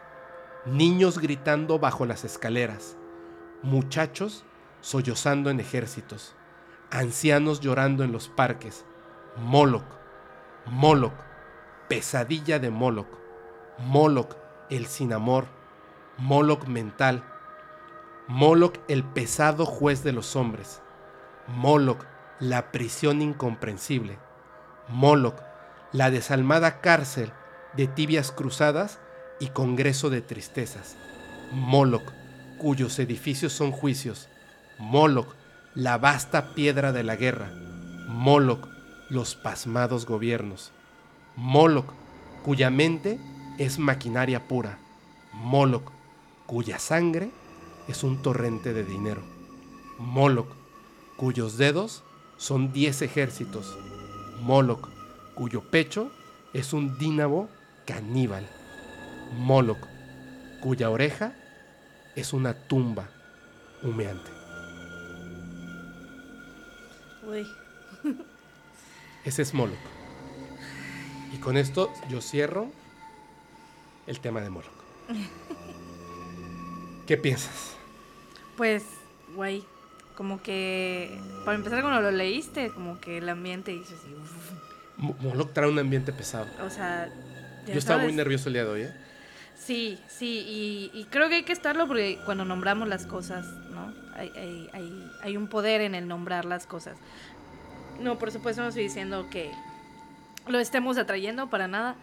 niños 0.66 1.20
gritando 1.20 1.80
bajo 1.80 2.06
las 2.06 2.26
escaleras, 2.26 2.98
muchachos 3.62 4.44
sollozando 4.82 5.50
en 5.50 5.60
ejércitos, 5.60 6.36
ancianos 6.92 7.62
llorando 7.62 8.04
en 8.04 8.12
los 8.12 8.28
parques, 8.28 8.86
Moloch, 9.38 9.86
Moloch, 10.66 11.14
pesadilla 11.88 12.60
de 12.60 12.70
Moloch. 12.70 13.08
Moloch, 13.80 14.36
el 14.70 14.86
sin 14.88 15.14
amor. 15.14 15.48
Moloch 16.18 16.66
mental. 16.68 17.24
Moloch, 18.28 18.76
el 18.88 19.04
pesado 19.04 19.66
juez 19.66 20.04
de 20.04 20.12
los 20.12 20.36
hombres. 20.36 20.82
Moloch, 21.48 22.06
la 22.40 22.72
prisión 22.72 23.22
incomprensible. 23.22 24.18
Moloch, 24.88 25.42
la 25.92 26.12
desalmada 26.12 26.82
cárcel 26.82 27.32
de 27.76 27.88
tibias 27.88 28.32
cruzadas 28.32 29.00
y 29.40 29.48
congreso 29.48 30.10
de 30.10 30.22
tristezas. 30.22 30.98
Moloch, 31.52 32.12
cuyos 32.58 32.98
edificios 33.00 33.54
son 33.54 33.72
juicios. 33.72 34.30
Moloch, 34.80 35.36
la 35.74 35.98
vasta 35.98 36.54
piedra 36.54 36.92
de 36.92 37.04
la 37.04 37.16
guerra. 37.16 37.52
Moloch, 38.08 38.68
los 39.10 39.36
pasmados 39.36 40.06
gobiernos. 40.06 40.72
Moloch, 41.36 41.92
cuya 42.44 42.70
mente 42.70 43.20
es 43.58 43.80
maquinaria 43.80 44.48
pura. 44.48 44.78
Moloch, 45.34 45.92
cuya 46.46 46.80
sangre 46.80 47.32
es 47.88 48.04
un 48.04 48.22
torrente 48.22 48.74
de 48.74 48.84
dinero. 48.84 49.22
Moloch, 49.98 50.48
cuyos 51.18 51.58
dedos 51.58 52.04
son 52.38 52.72
diez 52.72 53.02
ejércitos. 53.02 53.78
Moloch, 54.42 54.90
cuyo 55.34 55.62
pecho 55.70 56.12
es 56.54 56.74
un 56.74 56.98
dínamo 56.98 57.50
caníbal. 57.86 58.48
Moloch, 59.38 59.86
cuya 60.62 60.90
oreja 60.90 61.36
es 62.16 62.34
una 62.34 62.54
tumba 62.54 63.10
humeante. 63.84 64.32
Uy. 67.28 67.46
Ese 69.26 69.42
es 69.42 69.54
Moloch. 69.54 69.95
Y 71.36 71.38
con 71.40 71.58
esto 71.58 71.92
yo 72.10 72.22
cierro 72.22 72.68
el 74.08 74.20
tema 74.22 74.40
de 74.40 74.50
Moloch. 74.50 74.72
¿Qué 77.08 77.18
piensas? 77.18 77.76
Pues, 78.56 78.84
güey, 79.36 79.64
como 80.16 80.42
que, 80.42 81.20
para 81.44 81.56
empezar, 81.58 81.82
cuando 81.82 82.02
lo 82.02 82.12
leíste, 82.12 82.70
como 82.72 83.00
que 83.02 83.18
el 83.18 83.28
ambiente 83.30 83.74
hizo 83.74 83.94
así. 83.96 84.14
uf. 84.14 84.52
Mo- 84.98 85.16
Moloch 85.20 85.52
trae 85.52 85.70
un 85.70 85.78
ambiente 85.78 86.14
pesado. 86.14 86.48
O 86.66 86.70
sea, 86.70 87.10
Yo 87.68 87.74
estaba 87.78 88.02
muy 88.02 88.14
nervioso 88.14 88.48
el 88.48 88.54
día 88.54 88.64
de 88.64 88.70
hoy, 88.72 88.82
¿eh? 88.84 88.94
Sí, 89.58 90.00
sí, 90.08 90.46
y, 90.94 90.98
y 90.98 91.06
creo 91.06 91.28
que 91.28 91.36
hay 91.36 91.44
que 91.44 91.52
estarlo 91.54 91.88
porque 91.88 92.20
cuando 92.26 92.46
nombramos 92.46 92.88
las 92.88 93.06
cosas, 93.06 93.46
¿no? 93.72 93.94
Hay, 94.16 94.32
hay, 94.38 94.70
hay, 94.74 95.12
hay 95.22 95.38
un 95.38 95.48
poder 95.48 95.82
en 95.82 95.96
el 95.96 96.08
nombrar 96.08 96.46
las 96.46 96.66
cosas. 96.66 96.96
No, 98.00 98.18
por 98.20 98.32
supuesto 98.32 98.62
no 98.62 98.68
estoy 98.70 98.84
diciendo 98.84 99.28
que 99.30 99.52
lo 100.48 100.60
estemos 100.60 100.98
atrayendo 100.98 101.50
para 101.50 101.68
nada. 101.68 101.96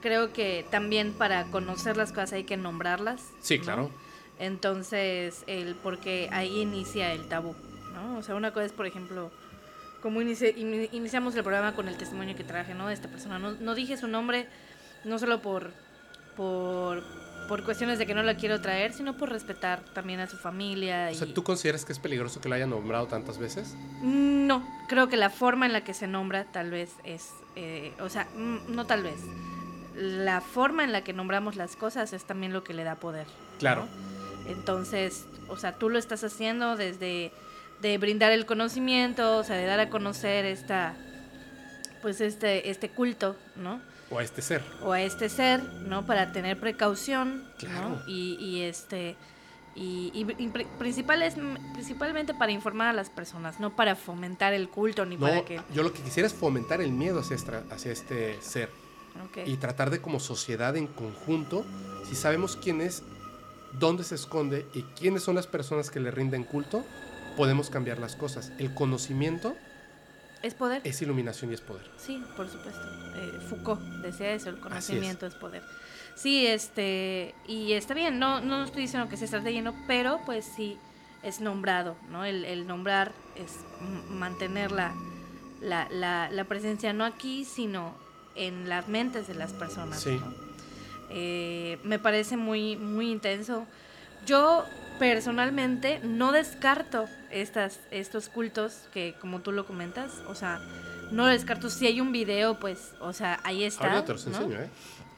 Creo 0.00 0.32
que 0.32 0.66
también 0.70 1.12
para 1.12 1.44
conocer 1.44 1.96
las 1.96 2.10
cosas 2.10 2.32
hay 2.32 2.44
que 2.44 2.56
nombrarlas. 2.56 3.22
Sí, 3.40 3.58
¿no? 3.58 3.64
claro. 3.64 3.90
Entonces, 4.38 5.44
el 5.46 5.76
porque 5.76 6.28
ahí 6.32 6.60
inicia 6.62 7.12
el 7.12 7.28
tabú, 7.28 7.54
¿no? 7.94 8.18
O 8.18 8.22
sea, 8.22 8.34
una 8.34 8.50
cosa 8.52 8.66
es, 8.66 8.72
por 8.72 8.86
ejemplo, 8.86 9.30
como 10.02 10.20
inici- 10.20 10.54
ini- 10.56 10.88
iniciamos 10.92 11.36
el 11.36 11.42
programa 11.44 11.74
con 11.76 11.86
el 11.86 11.96
testimonio 11.96 12.34
que 12.34 12.42
traje, 12.42 12.74
¿no? 12.74 12.88
De 12.88 12.94
esta 12.94 13.08
persona. 13.08 13.38
No, 13.38 13.52
no 13.52 13.74
dije 13.76 13.96
su 13.96 14.08
nombre, 14.08 14.48
no 15.04 15.18
solo 15.20 15.40
por, 15.40 15.70
por, 16.36 17.04
por 17.52 17.64
cuestiones 17.64 17.98
de 17.98 18.06
que 18.06 18.14
no 18.14 18.22
la 18.22 18.34
quiero 18.34 18.62
traer, 18.62 18.94
sino 18.94 19.18
por 19.18 19.28
respetar 19.28 19.80
también 19.92 20.20
a 20.20 20.26
su 20.26 20.38
familia. 20.38 21.10
O 21.12 21.14
sea, 21.14 21.28
y- 21.28 21.34
¿tú 21.34 21.44
consideras 21.44 21.84
que 21.84 21.92
es 21.92 21.98
peligroso 21.98 22.40
que 22.40 22.48
lo 22.48 22.54
hayan 22.54 22.70
nombrado 22.70 23.08
tantas 23.08 23.36
veces? 23.36 23.74
No, 24.00 24.66
creo 24.88 25.08
que 25.10 25.18
la 25.18 25.28
forma 25.28 25.66
en 25.66 25.74
la 25.74 25.84
que 25.84 25.92
se 25.92 26.06
nombra 26.06 26.44
tal 26.50 26.70
vez 26.70 26.92
es, 27.04 27.28
eh, 27.56 27.92
o 28.00 28.08
sea, 28.08 28.26
mm, 28.34 28.74
no 28.74 28.86
tal 28.86 29.02
vez. 29.02 29.16
La 29.94 30.40
forma 30.40 30.82
en 30.82 30.92
la 30.92 31.04
que 31.04 31.12
nombramos 31.12 31.54
las 31.56 31.76
cosas 31.76 32.14
es 32.14 32.24
también 32.24 32.54
lo 32.54 32.64
que 32.64 32.72
le 32.72 32.84
da 32.84 32.94
poder. 32.94 33.26
¿no? 33.26 33.58
Claro. 33.58 33.86
Entonces, 34.48 35.26
o 35.48 35.58
sea, 35.58 35.74
tú 35.76 35.90
lo 35.90 35.98
estás 35.98 36.24
haciendo 36.24 36.76
desde 36.76 37.32
de 37.82 37.98
brindar 37.98 38.32
el 38.32 38.46
conocimiento, 38.46 39.36
o 39.36 39.44
sea, 39.44 39.56
de 39.56 39.66
dar 39.66 39.78
a 39.78 39.90
conocer 39.90 40.46
esta, 40.46 40.94
pues 42.00 42.22
este, 42.22 42.70
este 42.70 42.88
culto, 42.88 43.36
¿no? 43.56 43.82
O 44.12 44.18
a 44.18 44.22
este 44.22 44.42
ser. 44.42 44.62
o 44.82 44.92
a 44.92 45.00
este 45.00 45.28
ser, 45.28 45.62
¿no? 45.88 46.04
Para 46.06 46.32
tener 46.32 46.60
precaución, 46.60 47.44
Claro. 47.58 47.88
¿no? 47.88 48.02
Y, 48.06 48.36
y 48.40 48.62
este 48.62 49.16
y, 49.74 50.10
y 50.14 50.48
pri- 50.48 50.66
principal 50.78 51.22
es- 51.22 51.36
principalmente 51.72 52.34
para 52.34 52.52
informar 52.52 52.88
a 52.88 52.92
las 52.92 53.08
personas, 53.08 53.58
no 53.58 53.74
para 53.74 53.96
fomentar 53.96 54.52
el 54.52 54.68
culto 54.68 55.06
ni 55.06 55.16
No, 55.16 55.22
para 55.22 55.44
que 55.46 55.60
yo 55.74 55.82
lo 55.82 55.92
que 55.94 56.02
quisiera 56.02 56.26
es 56.26 56.34
fomentar 56.34 56.82
el 56.82 56.92
miedo 56.92 57.20
hacia, 57.20 57.36
este 57.92 58.38
ser. 58.42 58.68
ok. 59.24 59.46
Y 59.46 59.56
tratar 59.56 59.88
de 59.88 60.00
como 60.02 60.20
sociedad 60.20 60.76
en 60.76 60.86
conjunto, 60.88 61.64
si 62.06 62.14
sabemos 62.14 62.56
quién 62.56 62.82
es, 62.82 63.02
dónde 63.78 64.04
se 64.04 64.14
esconde 64.16 64.66
y 64.74 64.82
quiénes 64.98 65.22
son 65.22 65.36
las 65.36 65.46
personas 65.46 65.90
que 65.90 66.00
le 66.00 66.10
rinden 66.10 66.44
culto, 66.44 66.84
podemos 67.38 67.70
cambiar 67.70 67.98
las 67.98 68.14
cosas. 68.14 68.52
El 68.58 68.74
conocimiento 68.74 69.54
es 70.42 70.54
poder. 70.54 70.80
es 70.84 71.00
iluminación 71.02 71.50
y 71.50 71.54
es 71.54 71.60
poder. 71.60 71.88
Sí, 71.96 72.22
por 72.36 72.48
supuesto. 72.48 72.82
Eh, 73.16 73.40
Foucault 73.48 73.80
decía 74.02 74.32
eso, 74.32 74.50
el 74.50 74.58
conocimiento 74.58 75.26
es. 75.26 75.34
poder. 75.34 75.62
Sí, 76.14 76.46
este, 76.46 77.34
y 77.46 77.72
está 77.72 77.94
bien, 77.94 78.18
no, 78.18 78.40
no 78.40 78.64
estoy 78.64 78.82
diciendo 78.82 79.08
que 79.08 79.16
se 79.16 79.24
esté 79.24 79.40
lleno, 79.52 79.74
pero 79.86 80.20
pues 80.26 80.44
sí 80.44 80.76
es 81.22 81.40
nombrado, 81.40 81.96
¿no? 82.10 82.24
El, 82.24 82.44
el 82.44 82.66
nombrar 82.66 83.12
es 83.36 83.52
mantener 84.10 84.72
la, 84.72 84.94
la, 85.60 85.88
la, 85.90 86.28
la 86.30 86.44
presencia 86.44 86.92
no 86.92 87.04
aquí, 87.04 87.44
sino 87.44 87.94
en 88.34 88.68
las 88.68 88.88
mentes 88.88 89.26
de 89.28 89.34
las 89.34 89.52
personas. 89.52 90.00
Sí. 90.02 90.18
¿no? 90.20 90.34
Eh, 91.10 91.78
me 91.84 91.98
parece 91.98 92.36
muy, 92.36 92.76
muy 92.76 93.10
intenso. 93.10 93.66
Yo 94.26 94.64
personalmente 94.98 96.00
no 96.02 96.32
descarto 96.32 97.06
estas, 97.32 97.80
estos 97.90 98.28
cultos 98.28 98.88
que, 98.92 99.14
como 99.20 99.40
tú 99.40 99.52
lo 99.52 99.66
comentas, 99.66 100.12
o 100.28 100.34
sea, 100.34 100.60
no 101.10 101.24
lo 101.24 101.28
descarto. 101.28 101.70
Si 101.70 101.86
hay 101.86 102.00
un 102.00 102.12
video, 102.12 102.58
pues, 102.60 102.92
o 103.00 103.12
sea, 103.12 103.40
ahí 103.44 103.64
está. 103.64 103.84
Ahorita 103.92 104.04
te 104.06 104.12
los 104.12 104.26
¿no? 104.26 104.36
enseño, 104.38 104.60
¿eh? 104.60 104.68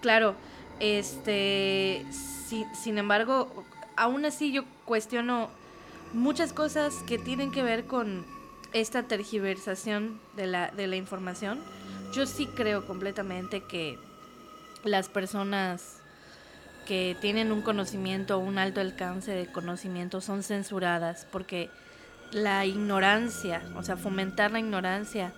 Claro, 0.01 0.35
este, 0.81 2.05
si- 2.49 2.67
sin 2.83 2.99
embargo, 2.99 3.65
aún 3.97 4.25
así 4.25 4.53
yo 4.53 4.65
cuestiono 4.85 5.49
muchas 6.13 6.53
cosas 6.53 6.95
que 7.07 7.19
tienen 7.19 7.51
que 7.51 7.63
ver 7.63 7.85
con 7.87 8.25
esta 8.73 9.05
tergiversación 9.05 10.21
de 10.37 10.47
la, 10.47 10.71
de 10.71 10.87
la 10.87 10.97
información. 10.97 11.61
Yo 12.13 12.27
sí 12.27 12.47
creo 12.47 12.87
completamente 12.87 13.63
que 13.63 13.99
las 14.85 15.09
personas 15.09 15.99
que 16.87 17.17
tienen 17.21 17.51
un 17.51 17.63
conocimiento, 17.63 18.39
un 18.39 18.59
alto 18.59 18.81
alcance 18.81 19.31
de 19.33 19.47
conocimiento, 19.47 20.21
son 20.21 20.43
censuradas 20.43 21.27
porque 21.33 21.71
la 22.35 22.67
ignorancia, 22.67 23.63
o 23.77 23.83
sea, 23.83 23.97
fomentar 23.97 24.51
la 24.51 24.59
ignorancia, 24.59 25.33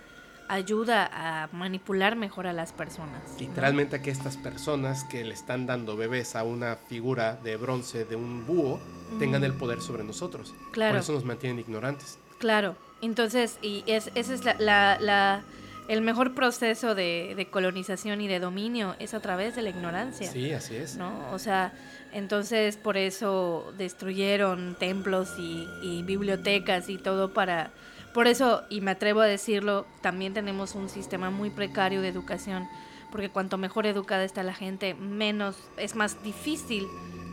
ayuda 0.49 1.11
a 1.13 1.49
manipular 1.53 2.17
mejor 2.17 2.47
a 2.47 2.53
las 2.53 2.73
personas. 2.73 3.23
¿no? 3.33 3.39
Literalmente 3.39 3.97
a 3.97 4.03
que 4.03 4.11
estas 4.11 4.37
personas 4.37 5.05
que 5.05 5.25
le 5.25 5.35
están 5.35 5.67
dando 5.67 5.97
bebés 5.97 6.37
a 6.37 6.45
una 6.45 6.77
figura 6.77 7.35
de 7.43 7.57
bronce 7.57 8.05
de 8.05 8.17
un 8.17 8.47
búho 8.47 8.81
tengan 9.19 9.43
el 9.45 9.53
poder 9.55 9.81
sobre 9.81 10.05
nosotros. 10.05 10.55
Claro. 10.73 10.95
Por 10.95 11.01
eso 11.03 11.13
nos 11.13 11.25
mantienen 11.25 11.59
ignorantes. 11.59 12.19
Claro, 12.39 12.77
entonces, 13.03 13.59
y 13.63 13.83
es, 13.87 14.11
ese 14.15 14.35
es 14.35 14.45
la, 14.45 14.55
la- 14.59 14.99
la- 15.01 15.43
el 15.89 16.01
mejor 16.01 16.35
proceso 16.35 16.97
de, 16.97 17.35
de 17.37 17.47
colonización 17.49 18.21
y 18.21 18.27
de 18.27 18.41
dominio 18.41 18.97
es 18.99 19.15
a 19.15 19.21
través 19.21 19.55
de 19.55 19.63
la 19.63 19.71
ignorancia. 19.71 20.29
Sí, 20.31 20.53
así 20.53 20.75
es. 20.75 20.97
¿no? 20.97 21.13
O 21.33 21.39
sea, 21.39 21.73
entonces 22.17 22.77
por 22.77 22.97
eso 22.97 23.73
destruyeron 23.77 24.77
templos 24.79 25.35
y, 25.39 25.69
y 25.83 26.03
bibliotecas 26.03 26.89
y 26.89 26.99
todo 26.99 27.33
para... 27.33 27.71
Por 28.15 28.27
eso, 28.27 28.63
y 28.71 28.81
me 28.81 28.93
atrevo 28.93 29.21
a 29.21 29.27
decirlo, 29.27 29.87
también 30.01 30.33
tenemos 30.33 30.75
un 30.75 30.89
sistema 30.89 31.29
muy 31.29 31.51
precario 31.51 32.01
de 32.01 32.09
educación, 32.09 32.67
porque 33.13 33.29
cuanto 33.29 33.59
mejor 33.59 33.85
educada 33.85 34.25
está 34.25 34.43
la 34.43 34.55
gente, 34.55 34.95
menos, 34.95 35.57
es 35.77 35.95
más 35.95 36.23
difícil 36.23 36.87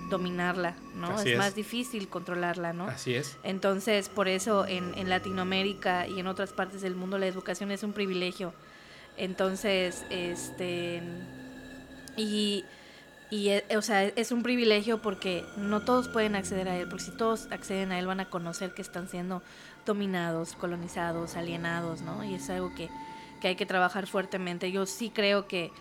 dominarla, 0.10 0.76
¿no? 0.96 1.20
Es. 1.20 1.38
más 1.38 1.56
difícil 1.56 2.08
controlarla, 2.10 2.74
¿no? 2.74 2.88
Así 2.88 3.16
es. 3.16 3.38
Entonces, 3.44 4.10
por 4.10 4.28
eso 4.28 4.68
en, 4.68 4.94
en 4.96 5.10
Latinoamérica 5.10 6.08
y 6.08 6.20
en 6.20 6.28
otras 6.28 6.52
partes 6.52 6.82
del 6.82 6.96
mundo 6.96 7.18
la 7.18 7.28
educación 7.28 7.72
es 7.72 7.84
un 7.84 7.94
privilegio. 7.94 8.54
Entonces, 9.18 10.06
este 10.10 11.02
y, 12.18 12.64
y 13.34 13.50
eh, 13.50 13.66
o 13.76 13.82
sea, 13.82 14.04
es 14.04 14.32
un 14.32 14.44
privilegio 14.44 15.02
porque 15.02 15.44
no 15.58 15.82
todos 15.82 16.08
pueden 16.08 16.36
acceder 16.36 16.70
a 16.70 16.78
él, 16.78 16.88
porque 16.88 17.06
si 17.06 17.10
todos 17.10 17.48
acceden 17.50 17.92
a 17.92 17.98
él 17.98 18.06
van 18.06 18.20
a 18.20 18.30
conocer 18.30 18.76
que 18.76 18.84
están 18.84 19.10
siendo 19.10 19.42
dominados, 19.88 20.54
colonizados, 20.54 21.36
alienados, 21.36 22.02
¿no? 22.02 22.24
Y 22.24 22.36
es 22.36 22.48
algo 22.52 22.76
que, 22.76 22.92
que 23.42 23.48
hay 23.48 23.56
que 23.56 23.66
trabajar 23.66 24.06
fuertemente. 24.06 24.72
Yo 24.72 24.86
sí 24.86 25.10
creo 25.10 25.48
que, 25.48 25.72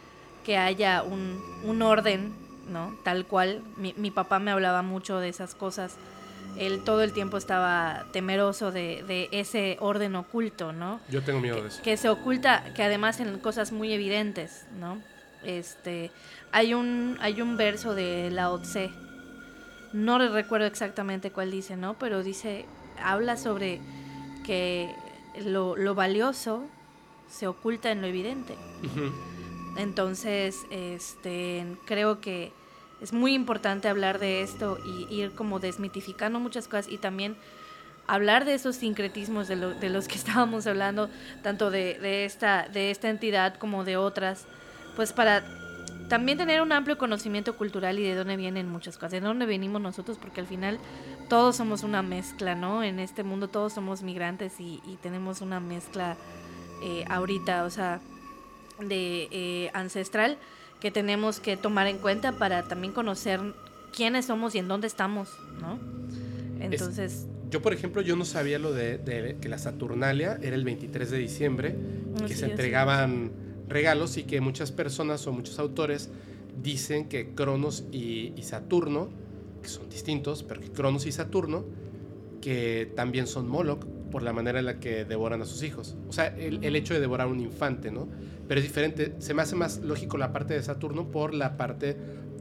que 0.47 0.57
haya 0.57 1.03
un, 1.03 1.39
un 1.65 1.83
orden, 1.83 2.35
¿no? 2.71 2.97
Tal 3.05 3.27
cual. 3.27 3.61
Mi, 3.77 3.93
mi 3.99 4.11
papá 4.11 4.39
me 4.39 4.51
hablaba 4.51 4.81
mucho 4.81 5.19
de 5.19 5.29
esas 5.29 5.55
cosas. 5.55 5.97
Él 6.57 6.83
todo 6.85 7.03
el 7.03 7.13
tiempo 7.13 7.37
estaba 7.37 8.07
temeroso 8.15 8.73
de, 8.73 9.05
de 9.07 9.29
ese 9.31 9.77
orden 9.79 10.17
oculto, 10.17 10.73
¿no? 10.73 11.01
Yo 11.11 11.23
tengo 11.23 11.41
miedo 11.41 11.61
de 11.61 11.69
eso. 11.69 11.83
que 11.83 11.99
se 11.99 12.09
oculta, 12.09 12.73
que 12.73 12.83
además 12.83 13.21
en 13.21 13.39
cosas 13.41 13.73
muy 13.73 13.93
evidentes, 13.93 14.65
¿no? 14.81 15.03
Este, 15.45 16.11
hay 16.53 16.75
un, 16.75 17.17
hay 17.21 17.41
un 17.41 17.57
verso 17.57 17.95
de 17.95 18.31
Lao 18.31 18.61
Tse, 18.61 18.91
no 19.93 20.19
recuerdo 20.19 20.67
exactamente 20.67 21.31
cuál 21.31 21.51
dice, 21.51 21.77
¿no? 21.77 21.99
Pero 21.99 22.23
dice, 22.23 22.67
habla 23.03 23.37
sobre 23.37 23.81
que 24.45 24.95
lo, 25.45 25.77
lo 25.77 25.95
valioso 25.95 26.65
se 27.29 27.47
oculta 27.47 27.91
en 27.91 28.01
lo 28.01 28.07
evidente. 28.07 28.55
Entonces, 29.77 30.57
este, 30.71 31.67
creo 31.87 32.21
que 32.21 32.53
es 33.01 33.13
muy 33.13 33.35
importante 33.35 33.89
hablar 33.89 34.19
de 34.19 34.43
esto 34.43 34.79
y 34.85 35.15
ir 35.15 35.33
como 35.33 35.59
desmitificando 35.59 36.39
muchas 36.39 36.69
cosas 36.69 36.91
y 36.91 36.99
también 36.99 37.37
hablar 38.07 38.45
de 38.45 38.55
esos 38.55 38.77
sincretismos 38.77 39.49
de, 39.49 39.57
de 39.57 39.91
los 39.91 40.09
que 40.09 40.15
estábamos 40.17 40.67
hablando, 40.67 41.09
tanto 41.43 41.71
de, 41.71 41.99
de, 41.99 42.25
esta, 42.25 42.69
de 42.69 42.91
esta 42.91 43.09
entidad 43.09 43.57
como 43.57 43.85
de 43.85 43.97
otras, 43.97 44.47
pues 44.97 45.13
para 45.13 45.61
también 46.12 46.36
tener 46.36 46.60
un 46.60 46.73
amplio 46.73 46.99
conocimiento 46.99 47.57
cultural 47.57 47.99
y 47.99 48.02
de 48.02 48.15
dónde 48.15 48.36
vienen 48.36 48.68
muchas 48.68 48.97
cosas, 48.97 49.12
de 49.12 49.20
dónde 49.20 49.47
venimos 49.47 49.81
nosotros, 49.81 50.18
porque 50.20 50.42
al 50.42 50.47
final 50.47 50.78
todos 51.31 51.57
somos 51.57 51.84
una 51.84 52.02
mezcla, 52.02 52.55
¿no? 52.55 52.82
En 52.82 52.99
este 52.99 53.23
mundo 53.23 53.49
todos 53.49 53.73
somos 53.73 54.02
migrantes 54.02 54.60
y, 54.60 54.82
tenemos 55.00 55.41
una 55.41 55.58
mezcla 55.58 56.18
eh, 56.82 57.07
ahorita, 57.08 57.65
o 57.65 57.70
sea, 57.70 58.02
de 58.78 59.28
eh, 59.31 59.70
ancestral 59.73 60.36
que 60.81 60.91
tenemos 60.91 61.41
que 61.41 61.57
tomar 61.57 61.86
en 61.86 61.97
cuenta 61.97 62.32
para 62.32 62.65
también 62.65 62.92
conocer 62.92 63.41
quiénes 63.97 64.26
somos 64.26 64.55
y 64.55 64.58
en 64.58 64.68
dónde 64.68 64.89
estamos, 64.89 65.31
¿no? 65.62 65.78
Entonces... 66.60 67.26
yo, 67.49 67.62
por 67.62 67.73
ejemplo, 67.73 68.02
yo 68.02 68.16
no 68.16 68.26
sabía 68.26 68.58
lo 68.58 68.74
de, 68.74 69.39
que 69.41 69.49
la 69.49 69.57
Saturnalia 69.57 70.39
era 70.42 70.57
el 70.57 70.65
23 70.65 71.10
de 71.10 71.16
diciembre, 71.16 71.74
que 72.26 72.36
se 72.36 72.50
entregaban 72.50 73.42
regalos 73.68 74.16
y 74.16 74.24
que 74.24 74.41
muchas 74.41 74.73
personas 74.73 75.26
o 75.26 75.32
muchos 75.32 75.58
autores 75.58 76.10
dicen 76.60 77.08
que 77.08 77.34
Cronos 77.34 77.84
y, 77.92 78.34
Saturno, 78.42 79.08
que 79.62 79.68
son 79.68 79.89
distintos, 79.89 80.42
pero 80.42 80.60
que 80.60 80.70
Cronos 80.70 81.07
y 81.07 81.12
Saturno, 81.12 81.65
que 82.41 82.92
también 82.97 83.26
son 83.26 83.49
Moloch 83.49 83.84
por 84.10 84.23
la 84.23 84.32
manera 84.32 84.58
en 84.58 84.66
la 84.66 84.78
que 84.78 85.05
devoran 85.05 85.41
a 85.41 85.47
sus 85.47 85.62
hijos. 85.62 85.97
O 86.08 86.12
sea, 86.12 86.26
el, 86.36 86.76
hecho 86.76 86.92
de 86.92 87.00
devorar 87.00 87.28
a 87.28 87.31
un 87.31 87.41
infante, 87.41 87.91
¿no? 87.91 88.08
Pero 88.47 88.60
es 88.60 88.66
diferente, 88.66 89.15
se 89.18 89.32
me 89.32 89.42
hace 89.42 89.57
más 89.57 89.78
lógico 89.78 90.18
la 90.18 90.32
parte 90.32 90.55
de 90.55 90.62
Saturno 90.62 91.10
por 91.10 91.32
la 91.32 91.57
parte 91.57 91.97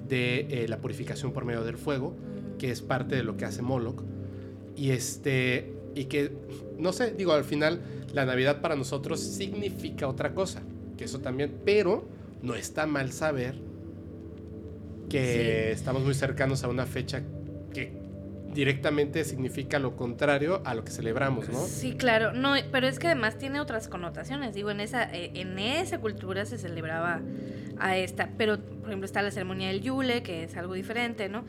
de 0.07 0.47
eh, 0.49 0.67
la 0.67 0.79
purificación 0.79 1.31
por 1.31 1.45
medio 1.45 1.63
del 1.63 1.77
fuego, 1.77 2.15
que 2.59 2.71
es 2.71 2.81
parte 2.81 3.15
de 3.15 3.23
lo 3.23 3.37
que 3.37 3.45
hace 3.45 3.61
Moloch. 3.61 4.03
Y 4.75 4.89
este, 4.89 5.73
y 5.95 6.05
que, 6.05 6.35
no 6.77 6.91
sé, 6.91 7.13
digo, 7.13 7.31
al 7.31 7.45
final 7.45 7.81
la 8.13 8.25
Navidad 8.25 8.59
para 8.59 8.75
nosotros 8.75 9.21
significa 9.21 10.07
otra 10.07 10.33
cosa 10.33 10.61
eso 11.05 11.19
también, 11.19 11.61
pero 11.65 12.07
no 12.41 12.55
está 12.55 12.85
mal 12.85 13.11
saber 13.11 13.55
que 15.09 15.71
estamos 15.71 16.03
muy 16.03 16.13
cercanos 16.13 16.63
a 16.63 16.69
una 16.69 16.85
fecha 16.85 17.21
que 17.73 18.01
directamente 18.53 19.23
significa 19.23 19.79
lo 19.79 19.95
contrario 19.95 20.61
a 20.65 20.73
lo 20.73 20.83
que 20.83 20.91
celebramos, 20.91 21.49
¿no? 21.49 21.59
Sí, 21.65 21.95
claro, 21.95 22.33
no, 22.33 22.55
pero 22.71 22.87
es 22.87 22.99
que 22.99 23.07
además 23.07 23.37
tiene 23.37 23.59
otras 23.59 23.87
connotaciones. 23.87 24.53
Digo, 24.53 24.71
en 24.71 24.79
esa, 24.79 25.03
eh, 25.03 25.31
en 25.35 25.57
esa 25.59 25.99
cultura 25.99 26.45
se 26.45 26.57
celebraba 26.57 27.21
a 27.79 27.97
esta, 27.97 28.29
pero 28.37 28.59
por 28.59 28.89
ejemplo 28.89 29.05
está 29.05 29.21
la 29.21 29.31
ceremonia 29.31 29.69
del 29.69 29.81
Yule, 29.81 30.23
que 30.23 30.43
es 30.43 30.55
algo 30.55 30.73
diferente, 30.73 31.29
¿no? 31.29 31.45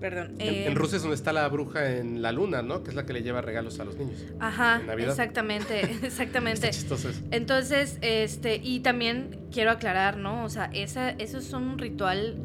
Perdón. 0.00 0.36
En, 0.38 0.72
eh, 0.72 0.74
Rusia 0.74 0.96
es 0.96 1.02
donde 1.02 1.16
está 1.16 1.32
la 1.32 1.46
bruja 1.48 1.96
en 1.98 2.22
la 2.22 2.32
luna, 2.32 2.62
¿no? 2.62 2.82
Que 2.82 2.90
es 2.90 2.96
la 2.96 3.04
que 3.04 3.12
le 3.12 3.22
lleva 3.22 3.42
regalos 3.42 3.78
a 3.80 3.84
los 3.84 3.96
niños. 3.96 4.24
Ajá, 4.38 4.80
exactamente, 4.98 5.80
exactamente. 6.02 6.70
chistoso 6.70 7.10
eso. 7.10 7.20
Entonces, 7.30 7.98
este, 8.00 8.56
y 8.56 8.80
también 8.80 9.38
quiero 9.52 9.70
aclarar, 9.70 10.16
¿no? 10.16 10.44
O 10.44 10.48
sea, 10.48 10.70
esa, 10.72 11.10
eso 11.10 11.38
es 11.38 11.52
un 11.52 11.78
ritual... 11.78 12.36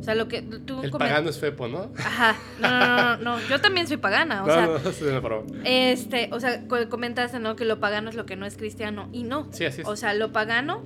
O 0.00 0.04
sea, 0.04 0.16
lo 0.16 0.26
que 0.26 0.42
tú... 0.42 0.82
El 0.82 0.90
pagano 0.90 1.30
es 1.30 1.38
Fepo, 1.38 1.68
¿no? 1.68 1.92
Ajá. 1.96 2.36
No, 2.60 2.68
no, 2.68 2.96
no, 2.96 3.16
no, 3.18 3.48
Yo 3.48 3.60
también 3.60 3.86
soy 3.86 3.98
pagana. 3.98 4.42
O 4.42 4.46
sea, 4.46 4.66
no, 4.66 4.80
no, 4.80 5.44
Este, 5.62 6.28
o 6.32 6.40
sea, 6.40 6.66
comentaste, 6.88 7.38
¿no? 7.38 7.54
Que 7.54 7.64
lo 7.64 7.78
pagano 7.78 8.10
es 8.10 8.16
lo 8.16 8.26
que 8.26 8.34
no 8.34 8.44
es 8.44 8.56
cristiano. 8.56 9.08
Y 9.12 9.22
no. 9.22 9.46
Sí, 9.52 9.64
así 9.64 9.82
es. 9.82 9.86
O 9.86 9.94
sea, 9.94 10.12
lo 10.14 10.32
pagano 10.32 10.82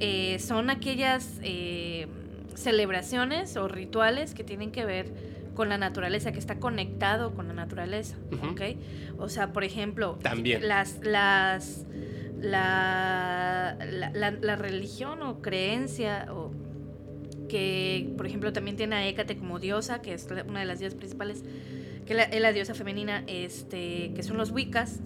eh, 0.00 0.38
son 0.38 0.70
aquellas 0.70 1.28
eh, 1.42 2.06
celebraciones 2.54 3.54
o 3.58 3.68
rituales 3.68 4.32
que 4.32 4.44
tienen 4.44 4.70
que 4.70 4.86
ver 4.86 5.12
con 5.58 5.68
la 5.68 5.76
naturaleza, 5.76 6.30
que 6.30 6.38
está 6.38 6.60
conectado 6.60 7.34
con 7.34 7.48
la 7.48 7.52
naturaleza, 7.52 8.14
¿ok? 8.48 8.60
O 9.18 9.28
sea, 9.28 9.52
por 9.52 9.64
ejemplo, 9.64 10.16
También. 10.22 10.68
las, 10.68 11.00
las, 11.02 11.84
la, 12.40 13.76
la, 13.80 14.54
religión 14.54 15.20
o 15.24 15.42
creencia 15.42 16.28
o 16.30 16.52
que, 17.48 18.14
por 18.16 18.28
ejemplo, 18.28 18.52
también 18.52 18.76
tiene 18.76 18.94
a 18.94 19.08
Hécate 19.08 19.36
como 19.36 19.58
diosa, 19.58 20.00
que 20.00 20.14
es 20.14 20.28
una 20.46 20.60
de 20.60 20.66
las 20.66 20.78
diosas 20.78 20.96
principales, 20.96 21.42
que 22.06 22.12
es 22.30 22.40
la 22.40 22.52
diosa 22.52 22.74
femenina, 22.74 23.24
este, 23.26 24.12
que 24.14 24.22
son 24.22 24.36
los 24.36 24.52
Wiccas, 24.52 25.00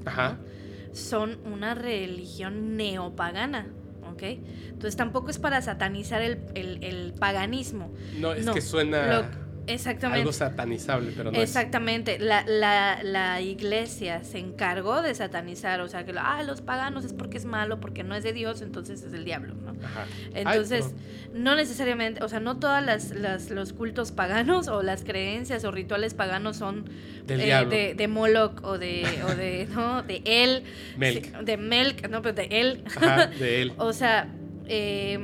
son 0.92 1.39
una 1.47 1.74
religión 1.74 2.76
neopagana. 2.76 3.68
¿ok? 4.12 4.22
Entonces 4.68 4.97
tampoco 4.97 5.31
es 5.31 5.39
para 5.39 5.62
satanizar 5.62 6.20
el, 6.20 6.40
el, 6.55 7.14
paganismo. 7.18 7.90
No, 8.18 8.34
es 8.34 8.44
que 8.50 8.60
suena... 8.60 9.31
Exactamente. 9.66 10.20
Algo 10.20 10.32
satanizable, 10.32 11.12
pero 11.16 11.31
no 11.31 11.41
Exactamente. 11.41 12.18
La, 12.18 12.44
la, 12.47 13.00
la, 13.02 13.41
iglesia 13.41 14.24
se 14.24 14.39
encargó 14.39 15.02
de 15.02 15.15
satanizar, 15.15 15.81
o 15.81 15.89
sea, 15.89 16.05
que 16.05 16.12
ah, 16.16 16.42
los 16.42 16.60
paganos 16.60 17.05
es 17.05 17.12
porque 17.12 17.39
es 17.39 17.44
malo, 17.44 17.81
porque 17.81 18.02
no 18.02 18.15
es 18.15 18.24
de 18.24 18.32
Dios, 18.32 18.62
entonces 18.62 19.02
es 19.02 19.12
del 19.12 19.24
diablo, 19.24 19.55
¿no? 19.55 19.70
Ajá. 19.84 20.07
Entonces, 20.34 20.94
no 21.32 21.55
necesariamente, 21.55 22.23
o 22.24 22.28
sea, 22.28 22.41
no 22.41 22.58
todas 22.58 22.84
las, 22.84 23.50
los 23.50 23.73
cultos 23.73 24.12
paganos 24.12 24.68
o 24.68 24.82
las 24.82 25.05
creencias 25.05 25.65
o 25.65 25.70
rituales 25.70 26.15
paganos 26.15 26.57
son 26.57 26.84
eh, 27.28 27.66
de, 27.68 27.94
de, 27.94 28.08
Moloch 28.08 28.62
o 28.65 28.78
de, 28.78 29.05
o 29.24 29.34
de, 29.34 29.66
¿no? 29.74 30.02
De 30.02 30.23
él. 30.24 30.65
Melk. 30.97 31.39
De 31.39 31.57
Melk, 31.57 32.08
no, 32.08 32.23
pero 32.23 32.34
de 32.34 32.49
él. 32.50 32.84
Ajá, 32.97 33.26
de 33.28 33.62
él. 33.62 33.73
o 33.78 33.92
sea, 33.92 34.28
eh, 34.66 35.18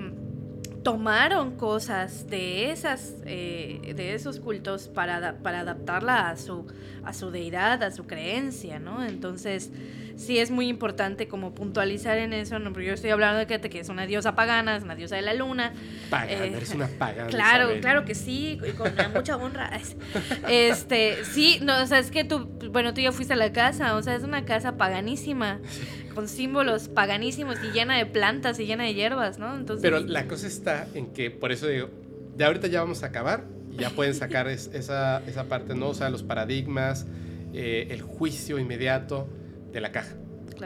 tomaron 0.83 1.57
cosas 1.57 2.29
de 2.29 2.71
esas 2.71 3.15
eh, 3.27 3.95
de 3.97 4.15
esos 4.15 4.41
cultos 4.41 4.89
para, 4.89 5.39
para 5.39 5.61
adaptarla 5.61 6.31
a 6.31 6.37
su 6.37 6.67
a 7.05 7.13
su 7.13 7.31
deidad 7.31 7.83
a 7.83 7.91
su 7.91 8.07
creencia 8.07 8.79
no 8.79 9.05
entonces 9.05 9.71
sí 10.19 10.39
es 10.39 10.51
muy 10.51 10.69
importante 10.69 11.29
como 11.29 11.55
puntualizar 11.55 12.19
en 12.19 12.33
eso 12.33 12.59
no 12.59 12.73
porque 12.73 12.89
yo 12.89 12.95
estoy 12.95 13.11
hablando 13.11 13.39
de 13.39 13.47
que, 13.47 13.61
que 13.71 13.81
es 13.81 13.89
una 13.89 14.07
diosa 14.07 14.35
pagana 14.35 14.77
es 14.77 14.83
una 14.83 14.95
diosa 14.95 15.17
de 15.17 15.23
la 15.23 15.33
luna 15.33 15.73
pagana 16.11 16.45
eh, 16.45 16.53
eres 16.57 16.75
una 16.75 16.89
pagana 16.89 17.29
claro 17.29 17.71
claro 17.81 18.05
que 18.05 18.15
sí 18.15 18.61
y 18.67 18.73
con 18.73 18.93
mucha 19.15 19.37
honra 19.37 19.71
este 20.49 21.25
sí 21.25 21.61
no 21.63 21.83
o 21.83 21.87
sea 21.87 21.99
es 21.99 22.11
que 22.11 22.25
tú 22.25 22.47
bueno 22.71 22.93
tú 22.93 23.01
ya 23.01 23.13
fuiste 23.13 23.33
a 23.33 23.37
la 23.37 23.53
casa 23.53 23.95
o 23.95 24.03
sea 24.03 24.15
es 24.15 24.25
una 24.25 24.45
casa 24.45 24.77
paganísima 24.77 25.61
con 26.15 26.29
símbolos 26.29 26.89
paganísimos 26.89 27.59
y 27.63 27.71
llena 27.71 27.97
de 27.97 28.05
plantas 28.05 28.59
y 28.59 28.67
llena 28.67 28.83
de 28.83 28.93
hierbas, 28.93 29.39
¿no? 29.39 29.55
Entonces... 29.57 29.83
Pero 29.83 30.01
la 30.01 30.27
cosa 30.27 30.49
está 30.49 30.89
en 30.95 31.13
que, 31.13 31.31
por 31.31 31.53
eso 31.53 31.69
digo, 31.69 31.91
de 32.37 32.45
ahorita 32.45 32.67
ya 32.67 32.81
vamos 32.81 33.05
a 33.05 33.07
acabar 33.07 33.45
ya 33.79 33.91
pueden 33.91 34.15
sacar 34.15 34.49
esa, 34.49 35.23
esa 35.27 35.45
parte, 35.45 35.75
¿no? 35.75 35.89
O 35.89 35.95
sea, 35.95 36.11
los 36.11 36.23
paradigmas, 36.23 37.07
eh, 37.55 37.87
el 37.91 38.03
juicio 38.03 38.59
inmediato 38.59 39.29
de 39.73 39.81
la 39.81 39.93
caja. 39.93 40.17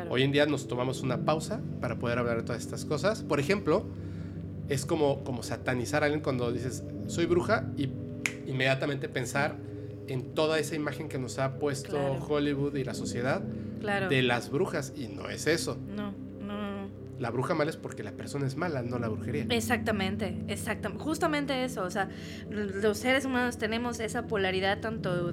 Hoy 0.08 0.22
en 0.22 0.32
día 0.32 0.46
nos 0.46 0.68
tomamos 0.68 1.02
una 1.02 1.24
pausa 1.24 1.60
para 1.80 1.98
poder 1.98 2.18
hablar 2.18 2.38
de 2.38 2.42
todas 2.44 2.62
estas 2.62 2.84
cosas. 2.84 3.22
Por 3.22 3.40
ejemplo, 3.40 3.84
es 4.68 4.86
como, 4.86 5.22
como 5.24 5.42
satanizar 5.42 6.02
a 6.02 6.06
alguien 6.06 6.22
cuando 6.22 6.50
dices, 6.50 6.82
soy 7.08 7.26
bruja 7.26 7.66
y 7.76 7.90
inmediatamente 8.46 9.08
pensar 9.08 9.56
en 10.08 10.34
toda 10.34 10.58
esa 10.58 10.74
imagen 10.74 11.08
que 11.08 11.18
nos 11.18 11.38
ha 11.38 11.58
puesto 11.58 11.98
Hollywood 12.28 12.74
y 12.76 12.84
la 12.84 12.94
sociedad 12.94 13.40
de 13.42 14.22
las 14.22 14.50
brujas. 14.50 14.92
Y 14.96 15.08
no 15.08 15.28
es 15.28 15.46
eso. 15.46 15.78
No, 15.94 16.12
no, 16.40 16.82
no. 16.82 16.88
La 17.18 17.30
bruja 17.30 17.54
mala 17.54 17.70
es 17.70 17.76
porque 17.76 18.02
la 18.02 18.12
persona 18.12 18.46
es 18.46 18.56
mala, 18.56 18.82
no 18.82 18.98
la 18.98 19.08
brujería. 19.08 19.46
Exactamente, 19.50 20.38
exactamente. 20.48 21.04
Justamente 21.04 21.64
eso. 21.64 21.84
O 21.84 21.90
sea, 21.90 22.08
los 22.50 22.98
seres 22.98 23.24
humanos 23.24 23.58
tenemos 23.58 24.00
esa 24.00 24.26
polaridad 24.26 24.80
tanto 24.80 25.32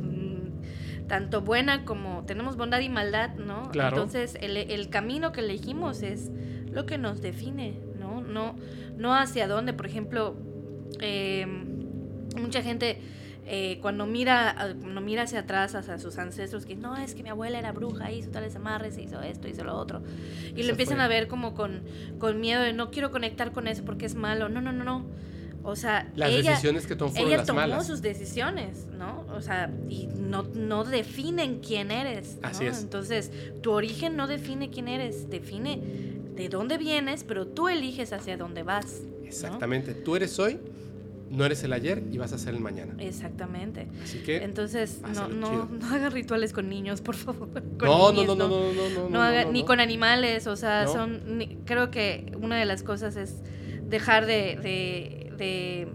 tanto 1.10 1.42
buena 1.42 1.84
como 1.84 2.24
tenemos 2.26 2.56
bondad 2.56 2.80
y 2.80 2.88
maldad, 2.88 3.36
¿no? 3.36 3.70
Claro. 3.72 3.98
Entonces, 3.98 4.38
el, 4.40 4.56
el, 4.56 4.90
camino 4.90 5.34
que 5.34 5.42
elegimos 5.42 6.02
es 6.04 6.32
lo 6.72 6.86
que 6.86 6.98
nos 6.98 7.22
define, 7.22 7.74
¿no? 8.00 8.22
No, 8.22 8.56
no 8.96 9.14
hacia 9.14 9.50
dónde, 9.50 9.74
por 9.74 9.88
ejemplo, 9.88 10.38
eh, 11.02 11.46
mucha 12.40 12.62
gente 12.62 13.02
eh, 13.52 13.80
cuando 13.82 14.06
mira 14.06 14.76
cuando 14.80 15.02
mira 15.02 15.24
hacia 15.24 15.40
atrás, 15.40 15.74
hacia 15.74 15.98
sus 15.98 16.20
ancestros, 16.20 16.68
que 16.68 16.76
no, 16.76 16.96
es 16.96 17.16
que 17.16 17.24
mi 17.24 17.30
abuela 17.30 17.58
era 17.58 17.72
bruja, 17.72 18.12
hizo 18.12 18.30
tales 18.30 18.56
amarres, 18.56 19.00
hizo 19.00 19.22
esto, 19.22 19.48
hizo 19.48 19.64
lo 19.64 19.76
otro. 19.76 20.04
Y 20.56 20.62
lo 20.62 20.70
empiezan 20.70 21.02
a 21.02 21.08
ver 21.08 21.28
como 21.28 21.56
con, 21.56 21.82
con 22.20 22.40
miedo 22.40 22.62
de 22.62 22.74
no 22.74 22.92
quiero 22.92 23.10
conectar 23.10 23.52
con 23.52 23.68
eso 23.68 23.84
porque 23.84 24.06
es 24.06 24.14
malo. 24.14 24.48
No, 24.48 24.62
no, 24.62 24.72
no, 24.72 24.84
no. 24.84 25.06
O 25.70 25.76
sea, 25.76 26.12
las 26.16 26.32
decisiones 26.34 26.86
que 26.88 26.96
tomó 26.96 27.14
ella 27.16 27.44
tomó 27.44 27.84
sus 27.84 28.02
decisiones, 28.02 28.88
¿no? 28.98 29.26
O 29.36 29.42
sea, 29.42 29.72
y 29.88 30.08
no, 30.08 30.44
no 30.44 30.84
definen 30.84 31.60
quién 31.60 31.92
eres. 31.92 32.38
Así 32.42 32.66
es. 32.66 32.82
Entonces, 32.82 33.32
tu 33.62 33.72
origen 33.72 34.16
no 34.16 34.28
define 34.28 34.70
quién 34.70 34.88
eres, 34.88 35.30
define 35.30 35.82
de 36.36 36.50
dónde 36.50 36.78
vienes, 36.78 37.24
pero 37.24 37.48
tú 37.48 37.68
eliges 37.70 38.14
hacia 38.14 38.38
dónde 38.38 38.64
vas. 38.64 39.02
Exactamente. 39.26 39.94
Tú 39.94 40.16
eres 40.16 40.40
hoy, 40.40 40.60
no 41.30 41.46
eres 41.46 41.64
el 41.64 41.74
ayer 41.74 42.02
y 42.12 42.18
vas 42.18 42.34
a 42.34 42.38
ser 42.40 42.56
el 42.56 42.60
mañana. 42.60 42.96
Exactamente. 42.98 43.88
Así 44.04 44.20
que. 44.20 44.38
Entonces, 44.44 45.02
no, 45.14 45.28
no, 45.28 45.66
no 45.66 45.88
hagan 45.94 46.12
rituales 46.12 46.54
con 46.54 46.70
niños, 46.70 47.02
por 47.02 47.16
favor. 47.16 47.50
Con 47.78 47.88
No, 47.88 47.98
no, 47.98 48.12
niñes, 48.14 48.28
no, 48.28 48.36
no, 48.36 48.48
no, 48.48 48.90
no, 48.90 49.10
no, 49.10 49.44
No 49.44 49.52
ni 49.52 49.64
con 49.64 49.80
animales, 49.80 50.48
o 50.48 50.56
sea, 50.56 50.86
No. 50.86 50.94
son. 50.94 51.38
ni- 51.38 51.58
creo 51.66 51.92
que 51.92 52.32
una 52.42 52.58
de 52.58 52.66
las 52.66 52.84
cosas 52.84 53.16
es 53.16 53.36
dejar 53.88 54.26
de. 54.26 54.58
de, 54.62 55.29
de, 55.40 55.88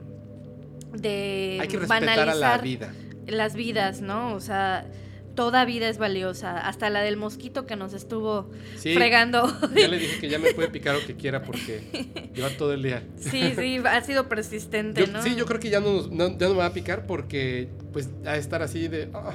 de 0.92 1.58
Hay 1.60 1.68
que 1.68 1.78
respetar 1.78 2.18
a 2.18 2.34
la 2.34 2.34
banalizar 2.34 2.62
vida. 2.62 2.94
las 3.26 3.54
vidas, 3.54 4.00
¿no? 4.00 4.34
O 4.34 4.40
sea, 4.40 4.86
toda 5.34 5.64
vida 5.64 5.88
es 5.88 5.98
valiosa, 5.98 6.58
hasta 6.66 6.90
la 6.90 7.00
del 7.02 7.16
mosquito 7.16 7.66
que 7.66 7.74
nos 7.76 7.92
estuvo 7.92 8.50
Sí, 8.76 8.94
fregando. 8.94 9.46
ya 9.74 9.88
le 9.88 9.98
dije 9.98 10.20
que 10.20 10.28
ya 10.28 10.38
me 10.38 10.52
puede 10.54 10.68
picar 10.68 10.94
lo 10.94 11.04
que 11.06 11.16
quiera 11.16 11.42
porque 11.42 11.82
lleva 12.34 12.50
todo 12.50 12.72
el 12.72 12.82
día. 12.82 13.02
Sí, 13.18 13.52
sí, 13.56 13.80
ha 13.84 14.00
sido 14.02 14.28
persistente, 14.28 15.06
Yo- 15.06 15.12
¿no? 15.12 15.22
Sí, 15.22 15.34
yo 15.36 15.44
creo 15.46 15.58
que 15.60 15.70
ya 15.70 15.80
no, 15.80 15.92
nos- 15.92 16.10
no- 16.10 16.38
ya 16.38 16.46
no 16.48 16.54
me 16.54 16.60
va 16.60 16.66
a 16.66 16.72
picar 16.72 17.06
porque 17.06 17.68
pues 17.92 18.10
a 18.24 18.36
estar 18.36 18.62
así 18.62 18.86
de... 18.88 19.08
ah, 19.14 19.34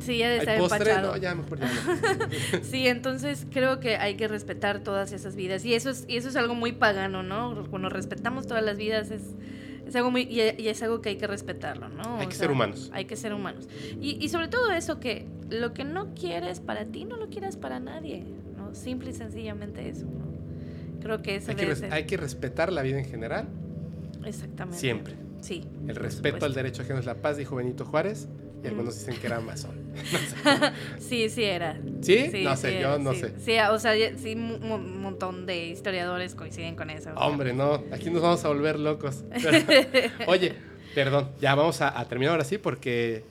Sí, 0.00 0.18
ya 0.18 0.30
de 0.30 0.38
estar 0.38 0.58
empachado. 0.58 1.12
no, 1.12 1.16
ya 1.16 1.34
mejor 1.34 1.58
ya 1.60 1.66
no. 1.66 2.62
Sí, 2.62 2.86
entonces 2.86 3.46
creo 3.50 3.80
que 3.80 3.96
hay 3.96 4.16
que 4.16 4.28
respetar 4.28 4.80
todas 4.80 5.12
esas 5.12 5.36
vidas. 5.36 5.64
Y 5.64 5.74
eso 5.74 5.90
es, 5.90 6.04
y 6.08 6.16
eso 6.16 6.28
es 6.28 6.36
algo 6.36 6.54
muy 6.54 6.72
pagano, 6.72 7.22
¿no? 7.22 7.66
Cuando 7.70 7.88
respetamos 7.88 8.46
todas 8.46 8.62
las 8.62 8.76
vidas 8.78 9.10
es, 9.10 9.22
es 9.86 9.96
algo 9.96 10.10
muy. 10.10 10.22
Y, 10.22 10.40
es 10.40 10.82
algo 10.82 11.00
que 11.00 11.10
hay 11.10 11.16
que 11.16 11.26
respetarlo, 11.26 11.88
¿no? 11.88 12.18
Hay 12.18 12.26
O 12.26 12.28
que 12.28 12.34
sea, 12.34 12.44
ser 12.44 12.50
humanos. 12.50 12.90
Hay 12.92 13.04
que 13.06 13.16
ser 13.16 13.32
humanos. 13.34 13.68
Y, 14.00 14.22
y 14.24 14.28
sobre 14.28 14.48
todo 14.48 14.70
eso, 14.72 15.00
que 15.00 15.26
lo 15.50 15.72
que 15.72 15.84
no 15.84 16.14
quieres 16.14 16.60
para 16.60 16.84
ti, 16.84 17.04
no 17.04 17.16
lo 17.16 17.28
quieras 17.28 17.56
para 17.56 17.80
nadie, 17.80 18.24
¿no? 18.56 18.74
Simple 18.74 19.10
y 19.10 19.14
sencillamente 19.14 19.88
eso, 19.88 20.06
¿no? 20.06 20.28
Creo 21.00 21.22
que 21.22 21.36
eso 21.36 21.50
Hay 21.50 21.56
que, 21.56 21.76
ser. 21.76 21.92
hay 21.92 22.04
que 22.04 22.16
respetar 22.16 22.72
la 22.72 22.82
vida 22.82 22.98
en 22.98 23.04
general. 23.04 23.48
Exactamente. 24.24 24.78
siempre. 24.78 25.14
Sí. 25.40 25.64
El 25.86 25.96
respeto 25.96 26.44
al 26.44 26.54
derecho 26.54 26.82
ajeno 26.82 26.98
es 26.98 27.06
la 27.06 27.14
paz, 27.14 27.36
dijo 27.36 27.56
Benito 27.56 27.84
Juárez. 27.84 28.28
Y 28.62 28.66
Mm. 28.66 28.70
algunos 28.70 28.98
dicen 28.98 29.16
que 29.20 29.26
era 29.26 29.40
masón. 29.40 29.76
Sí, 30.98 31.28
sí 31.30 31.44
era. 31.44 31.78
¿Sí? 32.02 32.30
no 32.42 32.56
sé, 32.56 32.70
sí 32.72 32.78
yo 32.80 32.98
no 32.98 33.12
sí. 33.14 33.20
sé. 33.20 33.32
Sí, 33.44 33.56
o 33.70 33.78
sea, 33.78 33.92
sí, 34.16 34.34
un 34.34 35.00
montón 35.00 35.46
de 35.46 35.66
historiadores 35.68 36.34
coinciden 36.34 36.74
con 36.76 36.90
eso. 36.90 37.10
Hombre, 37.14 37.52
no, 37.52 37.82
aquí 37.92 38.10
nos 38.10 38.22
vamos 38.22 38.44
a 38.44 38.48
volver 38.48 38.78
locos. 38.78 39.24
Pero- 39.42 39.58
oye, 40.26 40.54
perdón, 40.94 41.30
ya 41.40 41.54
vamos 41.54 41.80
a, 41.80 41.98
a 41.98 42.08
terminar 42.08 42.32
ahora 42.32 42.44
sí 42.44 42.58
porque 42.58 43.24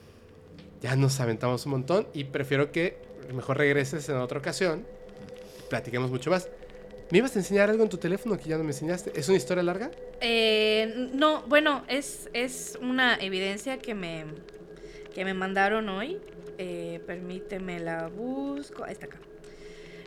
ya 0.81 0.95
nos 0.95 1.19
aventamos 1.19 1.65
un 1.65 1.73
montón 1.73 2.07
y 2.13 2.23
prefiero 2.25 2.71
que 2.71 2.97
mejor 3.33 3.57
regreses 3.57 4.07
en 4.09 4.15
otra 4.17 4.39
ocasión. 4.39 4.85
Platiquemos 5.69 6.09
mucho 6.09 6.29
más. 6.29 6.47
¿Me 7.11 7.17
ibas 7.19 7.35
a 7.35 7.39
enseñar 7.39 7.69
algo 7.69 7.83
en 7.83 7.89
tu 7.89 7.97
teléfono 7.97 8.37
que 8.37 8.49
ya 8.49 8.57
no 8.57 8.63
me 8.63 8.71
enseñaste? 8.71 9.11
¿Es 9.17 9.27
una 9.29 9.37
historia 9.37 9.63
larga? 9.63 9.91
Eh, 10.21 11.09
no, 11.13 11.41
bueno, 11.43 11.83
es, 11.87 12.29
es 12.33 12.77
una 12.81 13.15
evidencia 13.15 13.77
que 13.77 13.93
me, 13.95 14.25
que 15.17 15.25
me 15.25 15.33
mandaron 15.33 15.89
hoy. 15.89 16.19
Eh, 16.59 17.01
permíteme 17.07 17.79
la 17.79 18.07
busco. 18.07 18.83
Ahí 18.83 18.91
está 18.93 19.07
acá. 19.07 19.17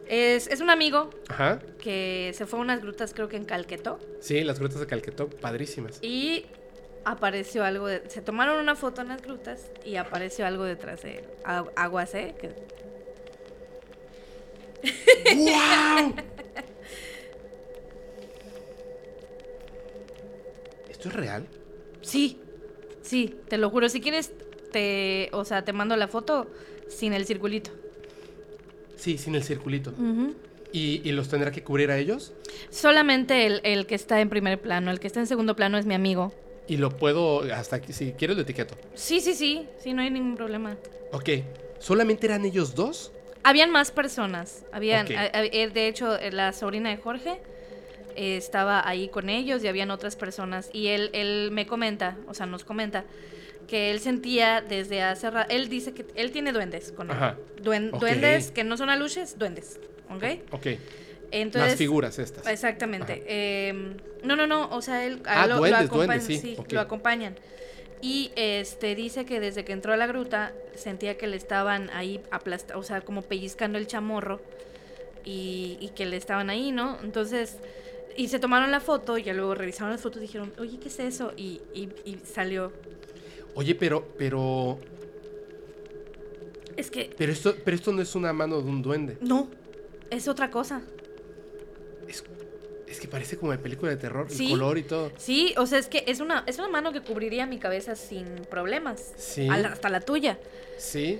Es, 0.07 0.47
es 0.47 0.61
un 0.61 0.71
amigo 0.71 1.11
Ajá. 1.29 1.59
que 1.83 2.31
se 2.33 2.47
fue 2.47 2.61
a 2.61 2.63
unas 2.63 2.81
grutas, 2.81 3.13
creo 3.13 3.29
que 3.29 3.37
en 3.37 3.45
Calquetó, 3.45 3.99
Sí, 4.21 4.45
las 4.45 4.61
grutas 4.61 4.79
de 4.79 4.87
Calquetó, 4.87 5.29
padrísimas. 5.29 5.99
y 6.01 6.47
apareció 7.05 7.65
algo. 7.65 7.89
de- 7.89 8.09
se 8.09 8.23
tomaron 8.23 8.61
una 8.61 8.77
foto 8.77 9.01
en 9.03 9.09
las 9.09 9.21
grutas 9.23 9.67
y 9.85 9.97
apareció 9.97 10.47
algo 10.47 10.63
detrás 10.63 11.03
de 11.03 11.25
agu- 11.45 11.73
aguas, 11.75 12.15
¿eh? 12.15 12.37
Que- 12.41 12.55
¡Wow! 15.35 16.15
¿Esto 20.89 21.09
es 21.09 21.15
real? 21.15 21.47
Sí, 22.01 22.39
sí, 23.03 23.35
te 23.49 23.59
lo 23.59 23.71
juro. 23.71 23.89
Si 23.89 24.01
quieres, 24.01 24.33
te, 24.73 25.29
o 25.33 25.45
sea, 25.45 25.65
te 25.65 25.73
mando 25.73 25.97
la 25.97 26.09
foto 26.09 26.47
sin 26.89 27.13
el 27.13 27.27
circulito. 27.27 27.71
Sí, 28.97 29.19
sin 29.19 29.35
el 29.35 29.43
circulito. 29.43 29.93
¿Y, 30.73 31.01
y 31.05 31.13
los 31.13 31.29
tendrá 31.29 31.51
que 31.51 31.63
cubrir 31.63 31.91
a 31.91 31.99
ellos? 31.99 32.33
Solamente 32.71 33.47
el, 33.47 33.61
el 33.65 33.87
que 33.87 33.95
está 33.95 34.21
en 34.21 34.29
primer 34.29 34.61
plano, 34.61 34.91
el 34.91 35.01
que 35.01 35.07
está 35.07 35.21
en 35.21 35.27
segundo 35.27 35.57
plano 35.57 35.79
es 35.79 35.87
mi 35.87 35.95
amigo. 35.95 36.33
Y 36.69 36.77
lo 36.77 36.91
puedo, 36.91 37.43
hasta 37.53 37.77
aquí, 37.77 37.93
si 37.93 38.13
quieres 38.13 38.37
lo 38.37 38.43
etiqueto. 38.43 38.77
Sí, 38.95 39.21
sí, 39.21 39.35
sí, 39.35 39.67
sí, 39.79 39.93
no 39.93 40.03
hay 40.03 40.11
ningún 40.11 40.37
problema. 40.37 40.77
Ok, 41.13 41.31
¿solamente 41.81 42.27
eran 42.27 42.45
ellos 42.45 42.75
dos? 42.75 43.11
Habían 43.43 43.71
más 43.71 43.91
personas. 43.91 44.65
Habían, 44.71 45.07
Ok. 45.07 45.13
a- 45.17 45.39
a- 45.39 45.45
eh, 45.45 45.71
de 45.73 45.89
hecho, 45.89 46.17
eh, 46.17 46.31
la 46.31 46.53
sobrina 46.53 46.91
de 46.91 46.99
Jorge 46.99 47.41
eh, 48.15 48.37
estaba 48.37 48.87
ahí 48.87 49.09
con 49.09 49.29
ellos 49.31 49.65
y 49.65 49.69
habían 49.69 49.91
otras 49.91 50.15
personas. 50.15 50.69
Y 50.73 50.89
él, 50.89 51.11
él 51.15 51.49
me 51.53 51.67
comenta, 51.67 52.17
o 52.29 52.35
sea, 52.35 52.47
nos 52.47 52.63
comenta 52.65 53.05
que 53.71 53.93
él 53.93 54.01
sentía 54.01 54.61
desde 54.61 55.01
hace 55.03 55.31
rato. 55.31 55.49
Él 55.55 55.69
dice 55.69 55.95
que 55.95 56.05
él 56.17 56.33
tiene 56.33 56.51
duendes 56.51 56.91
con 56.91 57.07
él. 57.09 57.17
Ajá. 57.17 57.37
Duen- 57.63 57.91
Ok. 57.93 58.01
Duendes 58.01 58.51
que 58.51 58.65
no 58.65 58.77
son 58.77 58.91
aluches, 58.91 59.39
duendes. 59.39 59.79
¿Ok? 60.11 60.25
Ok, 60.51 60.67
Entonces. 61.31 61.71
las 61.71 61.79
figuras 61.79 62.19
estas. 62.19 62.45
Exactamente. 62.49 63.23
Eh, 63.29 63.95
no, 64.25 64.35
no, 64.35 64.49
no, 64.49 64.69
o 64.71 64.83
sea, 64.83 65.07
él 65.07 65.23
Ah, 65.25 65.47
lo, 65.47 65.55
lo 65.55 65.59
duendes, 65.61 65.83
acompaña- 65.89 66.19
duendes, 66.19 66.41
sí, 66.41 66.57
ok. 66.59 66.73
lo 66.73 66.81
acompañan. 66.81 67.37
Y 68.03 68.33
este 68.35 68.97
dice 68.97 69.25
que 69.25 69.39
desde 69.39 69.65
que 69.65 69.73
entró 69.73 69.93
a 69.93 69.97
la 69.97 70.09
gruta 70.09 70.53
sentía 70.75 71.17
que 71.17 71.29
le 71.29 71.37
estaban 71.37 71.91
ahí 71.91 72.21
aplastando, 72.33 72.81
o 72.81 72.83
sea, 72.83 73.03
como 73.03 73.23
pellizcando 73.23 73.79
el 73.79 73.87
chamorro 73.87 74.41
y, 75.25 75.77
y 75.81 75.91
que 75.91 76.07
le 76.07 76.17
estaban 76.17 76.51
ahí, 76.51 76.73
¿no? 76.73 76.99
Entonces, 77.05 77.59
y 78.17 78.27
se 78.29 78.39
tomaron 78.41 78.71
la 78.73 78.81
foto 78.81 79.17
y 79.19 79.23
ya 79.23 79.33
luego 79.33 79.55
revisaron 79.55 79.93
las 79.93 80.01
fotos 80.01 80.19
y 80.19 80.23
dijeron, 80.23 80.53
oye, 80.59 80.79
¿qué 80.81 80.89
es 80.89 80.99
eso? 80.99 81.33
Y, 81.37 81.61
y, 81.73 81.89
y 82.05 82.19
salió. 82.25 82.73
Oye, 83.55 83.75
pero, 83.75 84.07
pero, 84.17 84.79
Es 86.77 86.91
que, 86.91 87.11
pero 87.17 87.33
esto, 87.33 87.55
pero 87.65 87.75
esto 87.75 87.93
no 87.93 88.01
es 88.03 88.15
una 88.15 88.33
mano 88.33 88.61
de 88.63 88.69
un 88.69 88.83
duende. 88.83 89.19
no, 89.21 89.49
es 90.11 90.29
otra 90.29 90.51
cosa. 90.51 90.83
Es, 92.09 92.25
es 92.89 92.99
que 93.01 93.07
parece 93.09 93.37
como 93.37 93.53
de 93.53 93.59
película 93.59 93.91
de 93.91 93.97
terror, 93.97 94.27
Sí. 94.31 94.47
el 94.47 94.51
color 94.53 94.79
y 94.79 94.83
todo. 94.83 95.13
Sí, 95.17 95.55
o 95.57 95.67
sea, 95.67 95.79
es 95.79 95.87
que 95.89 96.05
es 96.07 96.21
una, 96.21 96.43
es 96.47 96.59
una 96.59 96.69
mano 96.69 96.93
que 96.93 97.01
cubriría 97.03 97.47
mi 97.47 97.59
cabeza 97.59 97.95
sin 97.95 98.27
problemas. 98.51 99.13
Sí. 99.17 99.47
La- 99.47 99.69
hasta 99.69 99.89
la 99.89 100.01
tuya. 100.01 100.39
Sí. 100.79 101.19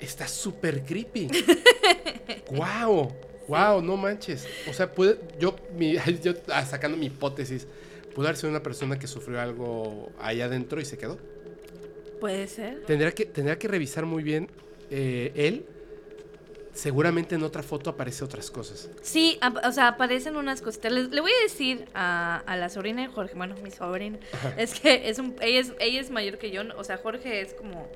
Está 0.00 0.26
súper 0.28 0.84
creepy. 0.84 1.28
¡Wow! 2.50 3.12
¡Wow! 3.48 3.82
No 3.82 3.96
manches. 3.96 4.46
O 4.68 4.72
sea, 4.72 4.92
puede. 4.92 5.18
Yo, 5.38 5.56
mi- 5.76 5.96
yo 6.22 6.34
ah, 6.48 6.64
sacando 6.64 6.96
mi 6.96 7.06
hipótesis, 7.06 7.66
pudo 8.18 8.26
haber 8.26 8.36
sido 8.36 8.50
una 8.50 8.64
persona 8.64 8.98
que 8.98 9.06
sufrió 9.06 9.40
algo 9.40 10.10
ahí 10.18 10.40
adentro 10.40 10.80
y 10.80 10.84
se 10.84 10.98
quedó. 10.98 11.18
Puede 12.18 12.48
ser. 12.48 12.82
Tendrá 12.84 13.12
que, 13.12 13.26
tendrá 13.26 13.56
que 13.56 13.68
revisar 13.68 14.06
muy 14.06 14.24
bien 14.24 14.48
eh, 14.90 15.30
él. 15.36 15.64
Seguramente 16.72 17.36
en 17.36 17.44
otra 17.44 17.62
foto 17.62 17.90
aparece 17.90 18.24
otras 18.24 18.50
cosas. 18.50 18.90
Sí, 19.02 19.38
o 19.64 19.70
sea, 19.70 19.86
aparecen 19.86 20.34
unas 20.34 20.62
cositas. 20.62 20.90
Le, 20.90 21.04
le 21.04 21.20
voy 21.20 21.30
a 21.30 21.42
decir 21.44 21.84
a, 21.94 22.42
a 22.44 22.56
la 22.56 22.68
sobrina 22.70 23.02
de 23.02 23.06
Jorge, 23.06 23.34
bueno, 23.36 23.54
mi 23.62 23.70
sobrina, 23.70 24.18
es 24.56 24.74
que 24.74 25.08
es 25.08 25.20
un, 25.20 25.36
ella, 25.40 25.60
es, 25.60 25.72
ella 25.78 26.00
es 26.00 26.10
mayor 26.10 26.38
que 26.38 26.50
yo, 26.50 26.62
o 26.76 26.82
sea, 26.82 26.96
Jorge 26.96 27.40
es 27.40 27.54
como 27.54 27.88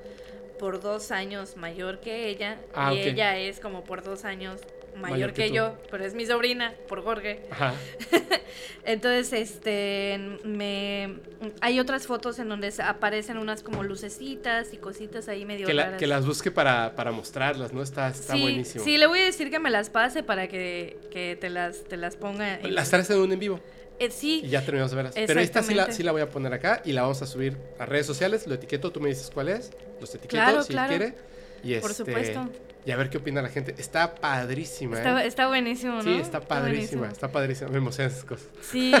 por 0.57 0.79
dos 0.79 1.11
años 1.11 1.57
mayor 1.57 1.99
que 1.99 2.29
ella 2.29 2.57
Ah, 2.73 2.93
y 2.93 2.99
ella 2.99 3.37
es 3.37 3.59
como 3.59 3.83
por 3.83 4.03
dos 4.03 4.23
años 4.23 4.61
mayor, 4.95 5.09
Mayor 5.11 5.33
que 5.33 5.51
yo, 5.51 5.77
pero 5.91 6.05
es 6.05 6.13
mi 6.13 6.25
sobrina 6.25 6.73
por 6.87 7.03
Jorge. 7.03 7.41
Ajá. 7.51 7.73
Entonces, 8.85 9.31
este, 9.33 10.19
me, 10.43 11.15
hay 11.61 11.79
otras 11.79 12.05
fotos 12.05 12.37
en 12.39 12.49
donde 12.49 12.73
aparecen 12.83 13.37
unas 13.37 13.63
como 13.63 13.83
lucecitas 13.83 14.73
y 14.73 14.77
cositas 14.77 15.27
ahí 15.27 15.45
medio 15.45 15.65
Que, 15.65 15.73
la- 15.73 15.85
raras. 15.85 15.99
que 15.99 16.07
las 16.07 16.25
busque 16.25 16.51
para, 16.51 16.95
para 16.95 17.11
mostrarlas, 17.11 17.71
¿no? 17.73 17.81
Está, 17.81 18.09
está 18.09 18.33
sí, 18.33 18.41
buenísimo. 18.41 18.83
sí, 18.83 18.97
le 18.97 19.07
voy 19.07 19.19
a 19.19 19.25
decir 19.25 19.49
que 19.49 19.59
me 19.59 19.69
las 19.69 19.89
pase 19.89 20.23
para 20.23 20.47
que, 20.47 20.97
que 21.11 21.37
te 21.39 21.49
las, 21.49 21.83
te 21.85 21.97
las 21.97 22.15
ponga. 22.17 22.59
en- 22.59 22.75
Las 22.75 22.89
traes 22.89 23.09
en 23.09 23.19
un 23.19 23.31
en 23.31 23.39
vivo 23.39 23.59
Eh, 23.99 24.11
sí, 24.11 24.41
y 24.43 24.49
ya 24.49 24.61
terminamos 24.61 24.91
de 24.91 24.97
verlas. 24.97 25.13
Pero 25.15 25.39
esta 25.39 25.63
sí 25.63 25.73
la, 25.73 25.91
sí 25.91 26.03
la 26.03 26.11
voy 26.11 26.21
a 26.21 26.29
poner 26.29 26.51
acá 26.53 26.81
y 26.83 26.91
la 26.91 27.03
vamos 27.03 27.21
a 27.21 27.25
subir 27.25 27.55
a 27.79 27.85
redes 27.85 28.05
sociales. 28.05 28.45
Lo 28.47 28.55
etiqueto, 28.55 28.91
tú 28.91 28.99
me 28.99 29.09
dices 29.09 29.29
cuál 29.33 29.49
es. 29.49 29.71
Los 30.01 30.09
etiqueto 30.11 30.29
Claro, 30.29 30.63
si 30.63 30.73
claro. 30.73 30.89
quiere. 30.89 31.15
Y 31.63 31.75
Por 31.79 31.91
este, 31.91 32.03
supuesto. 32.05 32.49
Y 32.85 32.91
a 32.91 32.97
ver 32.97 33.09
qué 33.09 33.17
opina 33.17 33.41
la 33.41 33.47
gente. 33.49 33.73
Está 33.77 34.15
padrísima, 34.15 34.97
está, 34.97 35.23
¿eh? 35.23 35.27
está 35.27 35.47
buenísimo, 35.47 35.95
¿no? 35.95 36.01
Sí, 36.03 36.15
está 36.15 36.41
padrísima, 36.41 37.07
está 37.07 37.31
padrísima. 37.31 37.69
Me 37.69 37.77
emocionan 37.77 38.11
esas 38.11 38.25
cosas. 38.25 38.49
Sí, 38.61 38.91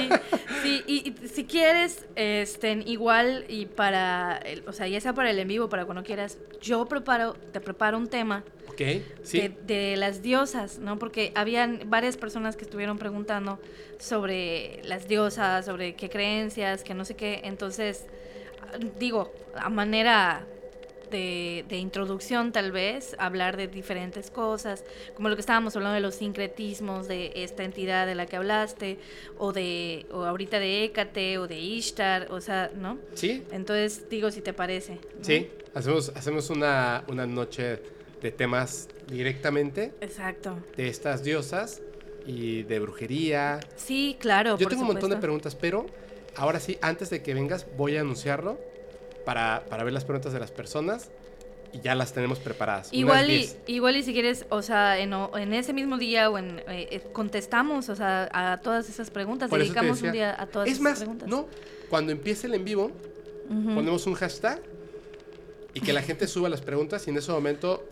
sí, 0.61 0.83
y, 0.87 1.09
y 1.23 1.27
si 1.27 1.43
quieres, 1.45 2.05
este, 2.15 2.71
igual 2.85 3.43
y 3.49 3.65
para, 3.65 4.37
el- 4.45 4.63
o 4.67 4.71
sea, 4.73 4.87
ya 4.87 5.01
sea 5.01 5.13
para 5.13 5.31
el 5.31 5.39
en 5.39 5.47
vivo, 5.49 5.67
para 5.67 5.83
cuando 5.85 6.03
quieras, 6.03 6.37
yo 6.61 6.85
preparo, 6.85 7.33
te 7.51 7.59
preparo 7.59 7.97
un 7.97 8.07
tema 8.07 8.45
¿Ok? 8.69 8.81
Sí. 9.23 9.39
de, 9.41 9.49
de 9.65 9.97
las 9.97 10.21
diosas, 10.21 10.79
¿no? 10.79 10.97
Porque 10.97 11.33
habían 11.35 11.81
varias 11.87 12.15
personas 12.15 12.55
que 12.55 12.63
estuvieron 12.63 12.97
preguntando 12.97 13.59
sobre 13.99 14.81
las 14.85 15.07
diosas, 15.09 15.65
sobre 15.65 15.95
qué 15.95 16.09
creencias, 16.09 16.83
que 16.83 16.93
no 16.93 17.03
sé 17.03 17.15
qué. 17.15 17.41
Entonces, 17.43 18.05
digo, 18.97 19.33
a 19.55 19.69
manera 19.69 20.45
de, 21.13 21.63
de, 21.69 21.77
introducción 21.77 22.51
tal 22.51 22.73
vez, 22.73 23.15
hablar 23.19 23.55
de 23.55 23.69
diferentes 23.69 24.29
cosas, 24.29 24.83
como 25.13 25.29
lo 25.29 25.35
que 25.35 25.41
estábamos 25.41 25.75
hablando 25.75 25.93
de 25.95 26.01
los 26.01 26.15
sincretismos 26.15 27.07
de 27.07 27.31
esta 27.35 27.63
entidad 27.63 28.05
de 28.05 28.15
la 28.15 28.25
que 28.25 28.35
hablaste, 28.35 28.99
o 29.37 29.53
de 29.53 30.05
o 30.11 30.25
ahorita 30.25 30.59
de 30.59 30.83
Hécate, 30.83 31.37
o 31.37 31.47
de 31.47 31.59
Ishtar, 31.59 32.27
o 32.31 32.41
sea, 32.41 32.71
¿no? 32.75 32.97
Sí. 33.13 33.43
Entonces, 33.51 34.09
digo 34.09 34.31
si 34.31 34.41
te 34.41 34.51
parece. 34.53 34.99
Sí, 35.21 35.49
hacemos, 35.73 36.09
hacemos 36.15 36.49
una, 36.49 37.05
una 37.07 37.25
noche 37.25 37.79
de 38.21 38.31
temas 38.31 38.89
directamente. 39.07 39.93
Exacto. 40.01 40.57
De 40.75 40.87
estas 40.87 41.23
diosas 41.23 41.81
y 42.25 42.63
de 42.63 42.79
brujería. 42.79 43.59
Sí, 43.75 44.17
claro. 44.19 44.57
Yo 44.57 44.67
tengo 44.67 44.81
un 44.81 44.87
montón 44.87 45.11
de 45.11 45.17
preguntas, 45.17 45.55
pero 45.55 45.85
ahora 46.35 46.59
sí, 46.59 46.77
antes 46.81 47.09
de 47.09 47.21
que 47.21 47.33
vengas, 47.33 47.67
voy 47.77 47.97
a 47.97 48.01
anunciarlo 48.01 48.72
para, 49.25 49.63
para 49.69 49.83
ver 49.83 49.93
las 49.93 50.05
preguntas 50.05 50.33
de 50.33 50.39
las 50.39 50.51
personas 50.51 51.09
y 51.73 51.81
ya 51.81 51.95
las 51.95 52.13
tenemos 52.13 52.39
preparadas. 52.39 52.89
Igual 52.91 53.29
y, 53.31 53.49
igual 53.65 53.97
y 53.97 54.03
si 54.03 54.13
quieres, 54.13 54.45
o 54.49 54.61
sea, 54.61 54.99
en, 54.99 55.11
en 55.13 55.53
ese 55.53 55.73
mismo 55.73 55.97
día 55.97 56.29
o 56.29 56.37
en 56.37 56.59
eh, 56.59 56.87
eh, 56.91 57.01
contestamos, 57.11 57.89
o 57.89 57.95
sea, 57.95 58.29
a 58.31 58.57
todas 58.61 58.87
esas 58.89 59.09
preguntas, 59.09 59.49
dedicamos 59.49 60.01
un 60.03 60.11
día 60.11 60.39
a 60.39 60.45
todas 60.45 60.67
es 60.67 60.73
esas 60.73 60.83
más, 60.83 60.99
preguntas. 60.99 61.27
No, 61.27 61.47
cuando 61.89 62.11
empiece 62.11 62.47
el 62.47 62.53
en 62.53 62.63
vivo, 62.63 62.91
ponemos 63.47 64.05
un 64.05 64.13
hashtag 64.13 64.61
y 65.73 65.81
que 65.81 65.93
la 65.93 66.01
gente 66.01 66.27
suba 66.27 66.47
las 66.47 66.61
preguntas 66.61 67.05
y 67.07 67.09
en 67.09 67.17
ese 67.17 67.31
momento 67.31 67.85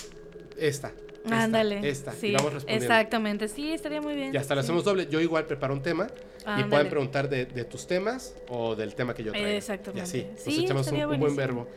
esta. 0.58 0.92
Esta, 1.24 1.43
Ándale. 1.43 1.88
Esta. 1.88 2.14
Sí, 2.14 2.27
y 2.27 2.34
vamos 2.34 2.53
respondiendo. 2.53 2.85
Exactamente. 2.85 3.48
Sí, 3.48 3.72
estaría 3.72 4.01
muy 4.01 4.16
bien. 4.16 4.34
Y 4.34 4.38
hasta 4.38 4.56
lo 4.56 4.61
sí. 4.61 4.66
hacemos 4.66 4.84
doble. 4.84 5.08
Yo 5.08 5.19
igual 5.19 5.45
preparo 5.45 5.74
un 5.74 5.84
tema 5.84 6.08
Ándale. 6.45 6.68
y 6.68 6.70
pueden 6.70 6.90
preguntar 6.90 7.30
de, 7.30 7.45
de, 7.45 7.64
tus 7.66 7.86
temas 7.88 8.36
o 8.50 8.76
del 8.76 8.95
tema 8.95 9.14
que 9.14 9.24
yo 9.24 9.32
traigo. 9.32 9.48
Exactamente. 9.50 10.00
Y 10.00 10.03
así. 10.03 10.28
Nos 10.32 10.42
Sí, 10.42 10.64
echamos 10.66 10.88
un, 10.92 11.20
buen 11.20 11.36
verbo. 11.36 11.68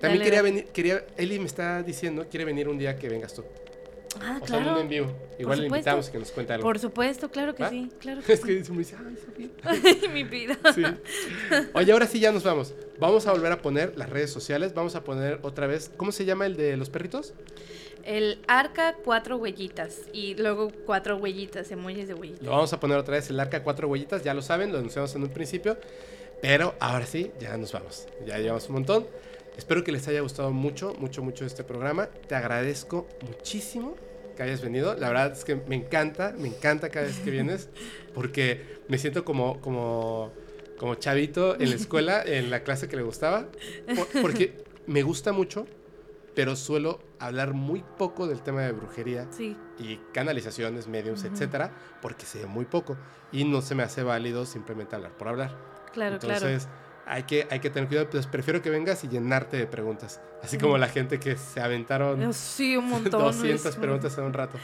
También 0.00 0.18
Dale, 0.20 0.24
quería 0.24 0.42
dale. 0.42 0.50
venir, 0.50 0.64
quería, 0.72 1.04
Eli 1.16 1.38
me 1.38 1.46
está 1.46 1.82
diciendo, 1.82 2.26
quiere 2.30 2.44
venir 2.44 2.68
un 2.68 2.78
día 2.78 2.96
que 2.96 3.08
vengas 3.08 3.34
tú. 3.34 3.44
Ah, 4.20 4.38
O 4.42 4.46
sea, 4.46 4.60
claro. 4.62 4.80
en 4.80 4.88
vivo. 4.88 5.10
Igual 5.38 5.60
le 5.60 5.66
invitamos 5.68 6.08
y 6.08 6.12
que 6.12 6.18
nos 6.18 6.30
cuente 6.32 6.52
algo. 6.52 6.64
Por 6.64 6.78
supuesto, 6.78 7.30
claro 7.30 7.54
que 7.54 7.66
sí. 7.68 7.90
Claro 7.98 8.20
que 8.26 8.32
Es 8.34 8.40
que 8.40 8.52
dice, 8.56 8.70
me 8.72 8.78
dice, 8.78 8.96
ay, 8.98 9.16
Sofía. 9.24 10.08
Mi 10.12 10.22
vida. 10.24 10.58
Sí. 10.74 10.82
Oye, 11.72 11.92
ahora 11.92 12.06
sí 12.06 12.20
ya 12.20 12.30
nos 12.30 12.42
vamos. 12.44 12.74
Vamos 12.98 13.26
a 13.26 13.32
volver 13.32 13.52
a 13.52 13.62
poner 13.62 13.96
las 13.96 14.10
redes 14.10 14.30
sociales. 14.30 14.74
Vamos 14.74 14.94
a 14.96 15.02
poner 15.02 15.38
otra 15.42 15.66
vez. 15.66 15.90
¿Cómo 15.96 16.12
se 16.12 16.24
llama 16.26 16.44
el 16.46 16.56
de 16.56 16.76
los 16.76 16.90
perritos? 16.90 17.32
El 18.04 18.40
arca, 18.48 18.96
cuatro 19.04 19.36
huellitas. 19.36 20.00
Y 20.12 20.34
luego 20.34 20.70
cuatro 20.86 21.16
huellitas, 21.16 21.70
emojis 21.70 22.08
de 22.08 22.14
huellitas. 22.14 22.42
Lo 22.42 22.50
vamos 22.52 22.72
a 22.72 22.80
poner 22.80 22.98
otra 22.98 23.14
vez 23.14 23.28
el 23.30 23.38
arca 23.40 23.62
cuatro 23.62 23.88
huellitas. 23.88 24.22
Ya 24.24 24.34
lo 24.34 24.42
saben, 24.42 24.72
lo 24.72 24.78
anunciamos 24.78 25.14
en 25.14 25.22
un 25.22 25.28
principio. 25.30 25.76
Pero 26.40 26.74
ahora 26.80 27.06
sí, 27.06 27.30
ya 27.38 27.56
nos 27.56 27.72
vamos. 27.72 28.06
Ya 28.26 28.38
llevamos 28.38 28.66
un 28.68 28.74
montón. 28.74 29.06
Espero 29.56 29.84
que 29.84 29.92
les 29.92 30.08
haya 30.08 30.20
gustado 30.20 30.50
mucho, 30.50 30.94
mucho, 30.98 31.22
mucho 31.22 31.44
este 31.44 31.62
programa. 31.62 32.06
Te 32.06 32.34
agradezco 32.34 33.06
muchísimo 33.26 33.94
que 34.36 34.42
hayas 34.42 34.60
venido. 34.62 34.94
La 34.94 35.08
verdad 35.08 35.32
es 35.32 35.44
que 35.44 35.54
me 35.56 35.76
encanta, 35.76 36.34
me 36.38 36.48
encanta 36.48 36.88
cada 36.88 37.06
vez 37.06 37.18
que 37.18 37.30
vienes. 37.30 37.68
Porque 38.14 38.62
me 38.88 38.98
siento 38.98 39.24
como, 39.24 39.60
como, 39.60 40.32
como 40.78 40.94
chavito 40.96 41.54
en 41.60 41.70
la 41.70 41.76
escuela, 41.76 42.22
en 42.24 42.50
la 42.50 42.62
clase 42.64 42.88
que 42.88 42.96
le 42.96 43.02
gustaba. 43.02 43.46
Por- 43.94 44.22
porque 44.22 44.54
me 44.86 45.02
gusta 45.02 45.32
mucho, 45.32 45.66
pero 46.34 46.56
suelo 46.56 46.98
hablar 47.18 47.52
muy 47.54 47.84
poco 47.98 48.26
del 48.26 48.42
tema 48.42 48.62
de 48.62 48.72
brujería 48.72 49.26
Sí, 49.30 49.56
y 49.78 49.96
canalizaciones, 50.12 50.88
mediums, 50.88 51.24
etcétera, 51.24 51.70
porque 52.00 52.26
sé 52.26 52.46
muy 52.46 52.64
poco 52.64 52.96
y 53.32 53.44
no 53.44 53.60
se 53.62 53.74
me 53.74 53.82
hace 53.82 54.02
válido 54.02 54.46
simplemente 54.46 54.96
hablar 54.96 55.12
por 55.12 55.28
hablar. 55.28 55.56
claro, 55.92 56.14
Entonces, 56.14 56.68
hay 57.04 57.24
que, 57.24 57.48
hay 57.50 57.58
que 57.58 57.68
tener 57.68 57.88
cuidado, 57.88 58.08
pues 58.10 58.26
prefiero 58.28 58.62
que 58.62 58.70
vengas 58.70 59.02
y 59.04 59.08
llenarte 59.08 59.56
de 59.56 59.66
preguntas, 59.66 60.20
así 60.42 60.56
como 60.56 60.78
la 60.78 60.86
gente 60.88 61.18
que 61.18 61.36
se 61.36 61.60
aventaron 61.60 62.16
claro. 62.16 62.32
Sí, 62.32 62.76
un 62.76 62.88
montón. 62.88 63.20
200 63.22 63.64
Luis. 63.64 63.76
preguntas 63.76 64.16
en 64.18 64.24
un 64.24 64.32
rato. 64.32 64.56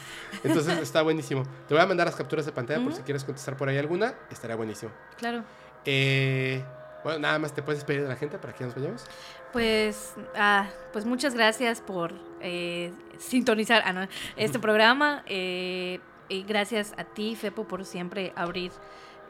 Entonces, 0.44 0.78
está 0.82 1.02
buenísimo. 1.02 1.42
Te 1.66 1.74
voy 1.74 1.82
a 1.82 1.86
mandar 1.86 2.06
las 2.06 2.14
capturas 2.16 2.46
de 2.46 2.52
pantalla 2.52 2.82
por 2.82 2.94
si 2.94 3.02
quieres 3.02 3.24
contestar 3.24 3.56
por 3.56 3.68
ahí 3.68 3.76
alguna, 3.76 4.14
estaría 4.30 4.54
buenísimo. 4.56 4.92
Claro. 5.16 5.42
Eh, 5.84 6.62
bueno, 7.04 7.18
nada 7.20 7.38
más 7.38 7.52
te 7.52 7.62
puedes 7.62 7.80
despedir 7.80 8.02
de 8.02 8.08
la 8.08 8.16
gente 8.16 8.38
para 8.38 8.52
que 8.52 8.64
nos 8.64 8.74
vayamos. 8.74 9.04
Pues, 9.52 10.14
ah, 10.36 10.68
pues 10.92 11.04
muchas 11.04 11.34
gracias 11.34 11.80
por 11.80 12.12
eh, 12.40 12.92
sintonizar 13.18 13.82
ah, 13.84 13.92
no, 13.92 14.08
este 14.36 14.58
programa. 14.58 15.22
eh, 15.26 16.00
y 16.28 16.42
gracias 16.42 16.92
a 16.98 17.04
ti, 17.04 17.36
Fepo, 17.36 17.64
por 17.64 17.86
siempre 17.86 18.32
abrir 18.36 18.70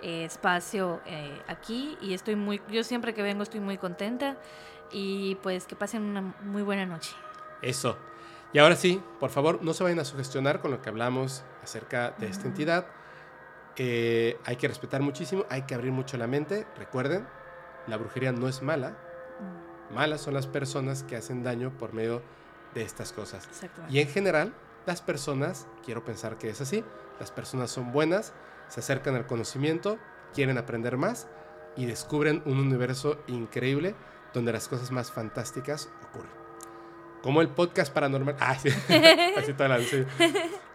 eh, 0.03 0.25
espacio 0.25 1.01
eh, 1.07 1.41
aquí. 1.47 1.97
Y 2.01 2.13
estoy 2.15 2.35
muy, 2.35 2.61
yo 2.71 2.83
siempre 2.83 3.15
que 3.15 3.23
vengo 3.23 3.43
estoy 3.45 3.61
muy 3.61 3.79
contenta. 3.79 4.37
Y 4.91 5.37
pues 5.37 5.67
que 5.67 5.77
pasen 5.77 6.03
una 6.03 6.23
muy 6.43 6.63
buena 6.63 6.87
noche. 6.87 7.15
Eso. 7.63 7.97
Y 8.53 8.59
ahora 8.59 8.75
sí, 8.75 9.03
por 9.21 9.31
favor, 9.31 9.63
no 9.63 9.75
se 9.75 9.85
vayan 9.85 9.99
a 10.01 10.05
sugestionar 10.05 10.61
con 10.61 10.71
lo 10.71 10.81
que 10.81 10.89
hablamos 10.89 11.45
acerca 11.63 12.13
de 12.19 12.27
esta 12.27 12.41
Ujú. 12.41 12.49
entidad. 12.49 12.87
Eh, 13.77 14.39
hay 14.45 14.57
que 14.57 14.67
respetar 14.67 15.03
muchísimo, 15.03 15.45
hay 15.51 15.63
que 15.63 15.75
abrir 15.75 15.93
mucho 15.93 16.17
la 16.17 16.27
mente. 16.27 16.67
Recuerden, 16.79 17.27
la 17.87 17.97
brujería 17.97 18.33
no 18.33 18.49
es 18.49 18.63
mala. 18.63 18.97
Malas 19.95 20.21
son 20.21 20.35
las 20.35 20.47
personas 20.47 21.03
que 21.03 21.17
hacen 21.17 21.43
daño 21.43 21.73
por 21.79 21.93
medio 21.93 22.23
de 22.75 22.83
estas 22.83 23.13
cosas. 23.13 23.49
Y 23.89 24.01
en 24.01 24.09
general, 24.09 24.53
las 24.87 25.03
personas, 25.03 25.67
quiero 25.85 26.05
pensar 26.05 26.39
que 26.39 26.51
es 26.51 26.61
así, 26.61 26.85
las 27.21 27.31
personas 27.31 27.71
son 27.71 27.93
buenas, 27.93 28.33
se 28.69 28.81
acercan 28.81 29.15
al 29.15 29.27
conocimiento, 29.27 29.99
quieren 30.35 30.59
aprender 30.59 30.97
más 30.97 31.27
y 31.77 31.87
descubren 31.87 32.43
un 32.45 32.59
universo 32.59 33.19
increíble 33.27 33.95
donde 34.35 34.53
las 34.53 34.69
cosas 34.69 34.91
más 34.91 35.11
fantásticas 35.11 35.89
ocurren. 36.09 36.31
Como 37.23 37.41
el 37.41 37.49
podcast 37.49 37.93
paranormal. 37.93 38.37
Ah, 38.41 38.57
sí. 38.59 38.69
Así 39.37 39.53
toda 39.55 39.69
la 39.69 39.81
sí. 39.81 40.05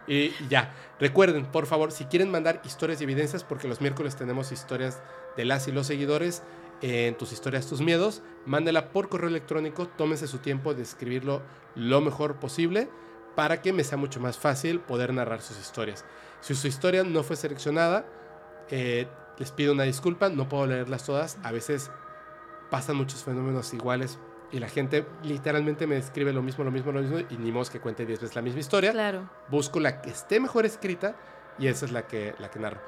Y 0.06 0.32
ya. 0.48 0.74
Recuerden, 1.00 1.46
por 1.46 1.66
favor, 1.66 1.90
si 1.92 2.04
quieren 2.04 2.30
mandar 2.30 2.60
historias 2.64 3.00
y 3.00 3.04
evidencias, 3.04 3.42
porque 3.42 3.68
los 3.68 3.80
miércoles 3.80 4.16
tenemos 4.16 4.52
historias 4.52 5.00
de 5.36 5.44
las 5.44 5.66
y 5.66 5.72
los 5.72 5.86
seguidores, 5.86 6.42
en 6.86 7.16
tus 7.16 7.32
historias, 7.32 7.66
tus 7.66 7.80
miedos, 7.80 8.22
mándela 8.44 8.92
por 8.92 9.08
correo 9.08 9.30
electrónico, 9.30 9.88
tómense 9.88 10.26
su 10.26 10.38
tiempo 10.38 10.74
de 10.74 10.82
escribirlo 10.82 11.40
lo 11.74 12.02
mejor 12.02 12.36
posible 12.36 12.90
para 13.34 13.62
que 13.62 13.72
me 13.72 13.84
sea 13.84 13.96
mucho 13.96 14.20
más 14.20 14.36
fácil 14.36 14.80
poder 14.80 15.14
narrar 15.14 15.40
sus 15.40 15.58
historias. 15.58 16.04
Si 16.42 16.54
su 16.54 16.68
historia 16.68 17.02
no 17.02 17.22
fue 17.22 17.36
seleccionada, 17.36 18.04
eh, 18.70 19.06
les 19.38 19.50
pido 19.50 19.72
una 19.72 19.84
disculpa, 19.84 20.28
no 20.28 20.46
puedo 20.46 20.66
leerlas 20.66 21.06
todas, 21.06 21.38
a 21.42 21.52
veces 21.52 21.90
pasan 22.70 22.96
muchos 22.96 23.24
fenómenos 23.24 23.72
iguales 23.72 24.18
y 24.52 24.58
la 24.58 24.68
gente 24.68 25.06
literalmente 25.22 25.86
me 25.86 25.94
describe 25.94 26.34
lo 26.34 26.42
mismo, 26.42 26.64
lo 26.64 26.70
mismo, 26.70 26.92
lo 26.92 27.00
mismo 27.00 27.18
y 27.30 27.38
ni 27.38 27.50
modo 27.50 27.70
que 27.70 27.80
cuente 27.80 28.04
10 28.04 28.20
veces 28.20 28.36
la 28.36 28.42
misma 28.42 28.60
historia 28.60 28.92
Claro. 28.92 29.30
busco 29.48 29.80
la 29.80 30.02
que 30.02 30.10
esté 30.10 30.38
mejor 30.38 30.66
escrita 30.66 31.16
y 31.58 31.66
esa 31.68 31.86
es 31.86 31.92
la 31.92 32.06
que, 32.06 32.34
la 32.38 32.50
que 32.50 32.58
narro. 32.58 32.80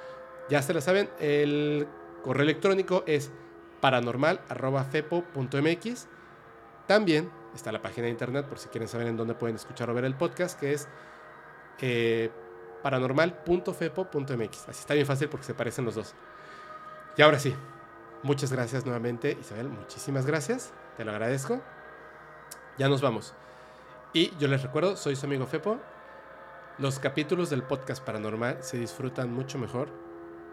Ya 0.51 0.61
se 0.61 0.75
la 0.75 0.83
saben, 0.83 1.09
el 1.19 1.89
correo 2.23 2.43
electrónico 2.43 3.03
es 3.07 3.33
paranormal.fepo.mx. 3.87 6.09
También 6.89 7.31
está 7.55 7.71
la 7.71 7.81
página 7.81 8.07
de 8.07 8.11
internet 8.11 8.45
por 8.47 8.59
si 8.59 8.69
quieren 8.69 8.89
saber 8.89 9.07
en 9.07 9.17
dónde 9.17 9.35
pueden 9.35 9.55
escuchar 9.55 9.89
o 9.91 9.95
ver 9.95 10.05
el 10.05 10.17
podcast, 10.17 10.59
que 10.59 10.73
es 10.73 10.89
eh, 11.81 12.33
paranormal.fepo.mx. 12.83 14.69
Así 14.69 14.81
está 14.81 14.95
bien 14.95 15.07
fácil 15.07 15.29
porque 15.29 15.47
se 15.47 15.55
parecen 15.55 15.85
los 15.85 15.95
dos. 15.95 16.17
Y 17.17 17.23
ahora 17.23 17.39
sí, 17.39 17.55
muchas 18.25 18.51
gracias 18.51 18.85
nuevamente, 18.85 19.39
Isabel. 19.41 19.69
Muchísimas 19.69 20.27
gracias, 20.27 20.73
te 20.97 21.05
lo 21.05 21.13
agradezco. 21.13 21.61
Ya 22.79 22.89
nos 22.89 23.03
vamos. 23.03 23.35
Y 24.13 24.37
yo 24.39 24.49
les 24.49 24.65
recuerdo, 24.65 24.97
soy 24.97 25.15
su 25.15 25.27
amigo 25.27 25.47
Fepo. 25.47 25.79
Los 26.79 26.99
capítulos 26.99 27.51
del 27.51 27.63
podcast 27.63 28.05
paranormal 28.05 28.65
se 28.65 28.79
disfrutan 28.79 29.33
mucho 29.33 29.59
mejor 29.59 30.06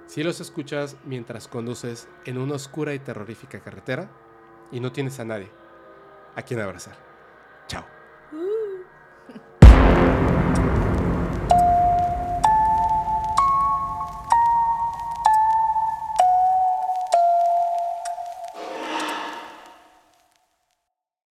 si 0.08 0.24
los 0.24 0.40
escuchas 0.42 0.98
mientras 1.06 1.48
conduces 1.48 2.08
en 2.26 2.38
una 2.38 2.56
oscura 2.56 2.94
y 2.94 3.00
terrorífica 3.00 3.60
carretera 3.62 4.10
y 4.72 4.80
no 4.80 4.92
tienes 4.92 5.20
a 5.20 5.26
nadie 5.26 5.50
a 6.36 6.42
quien 6.42 6.60
abrazar. 6.60 6.96
Chao. 7.68 7.93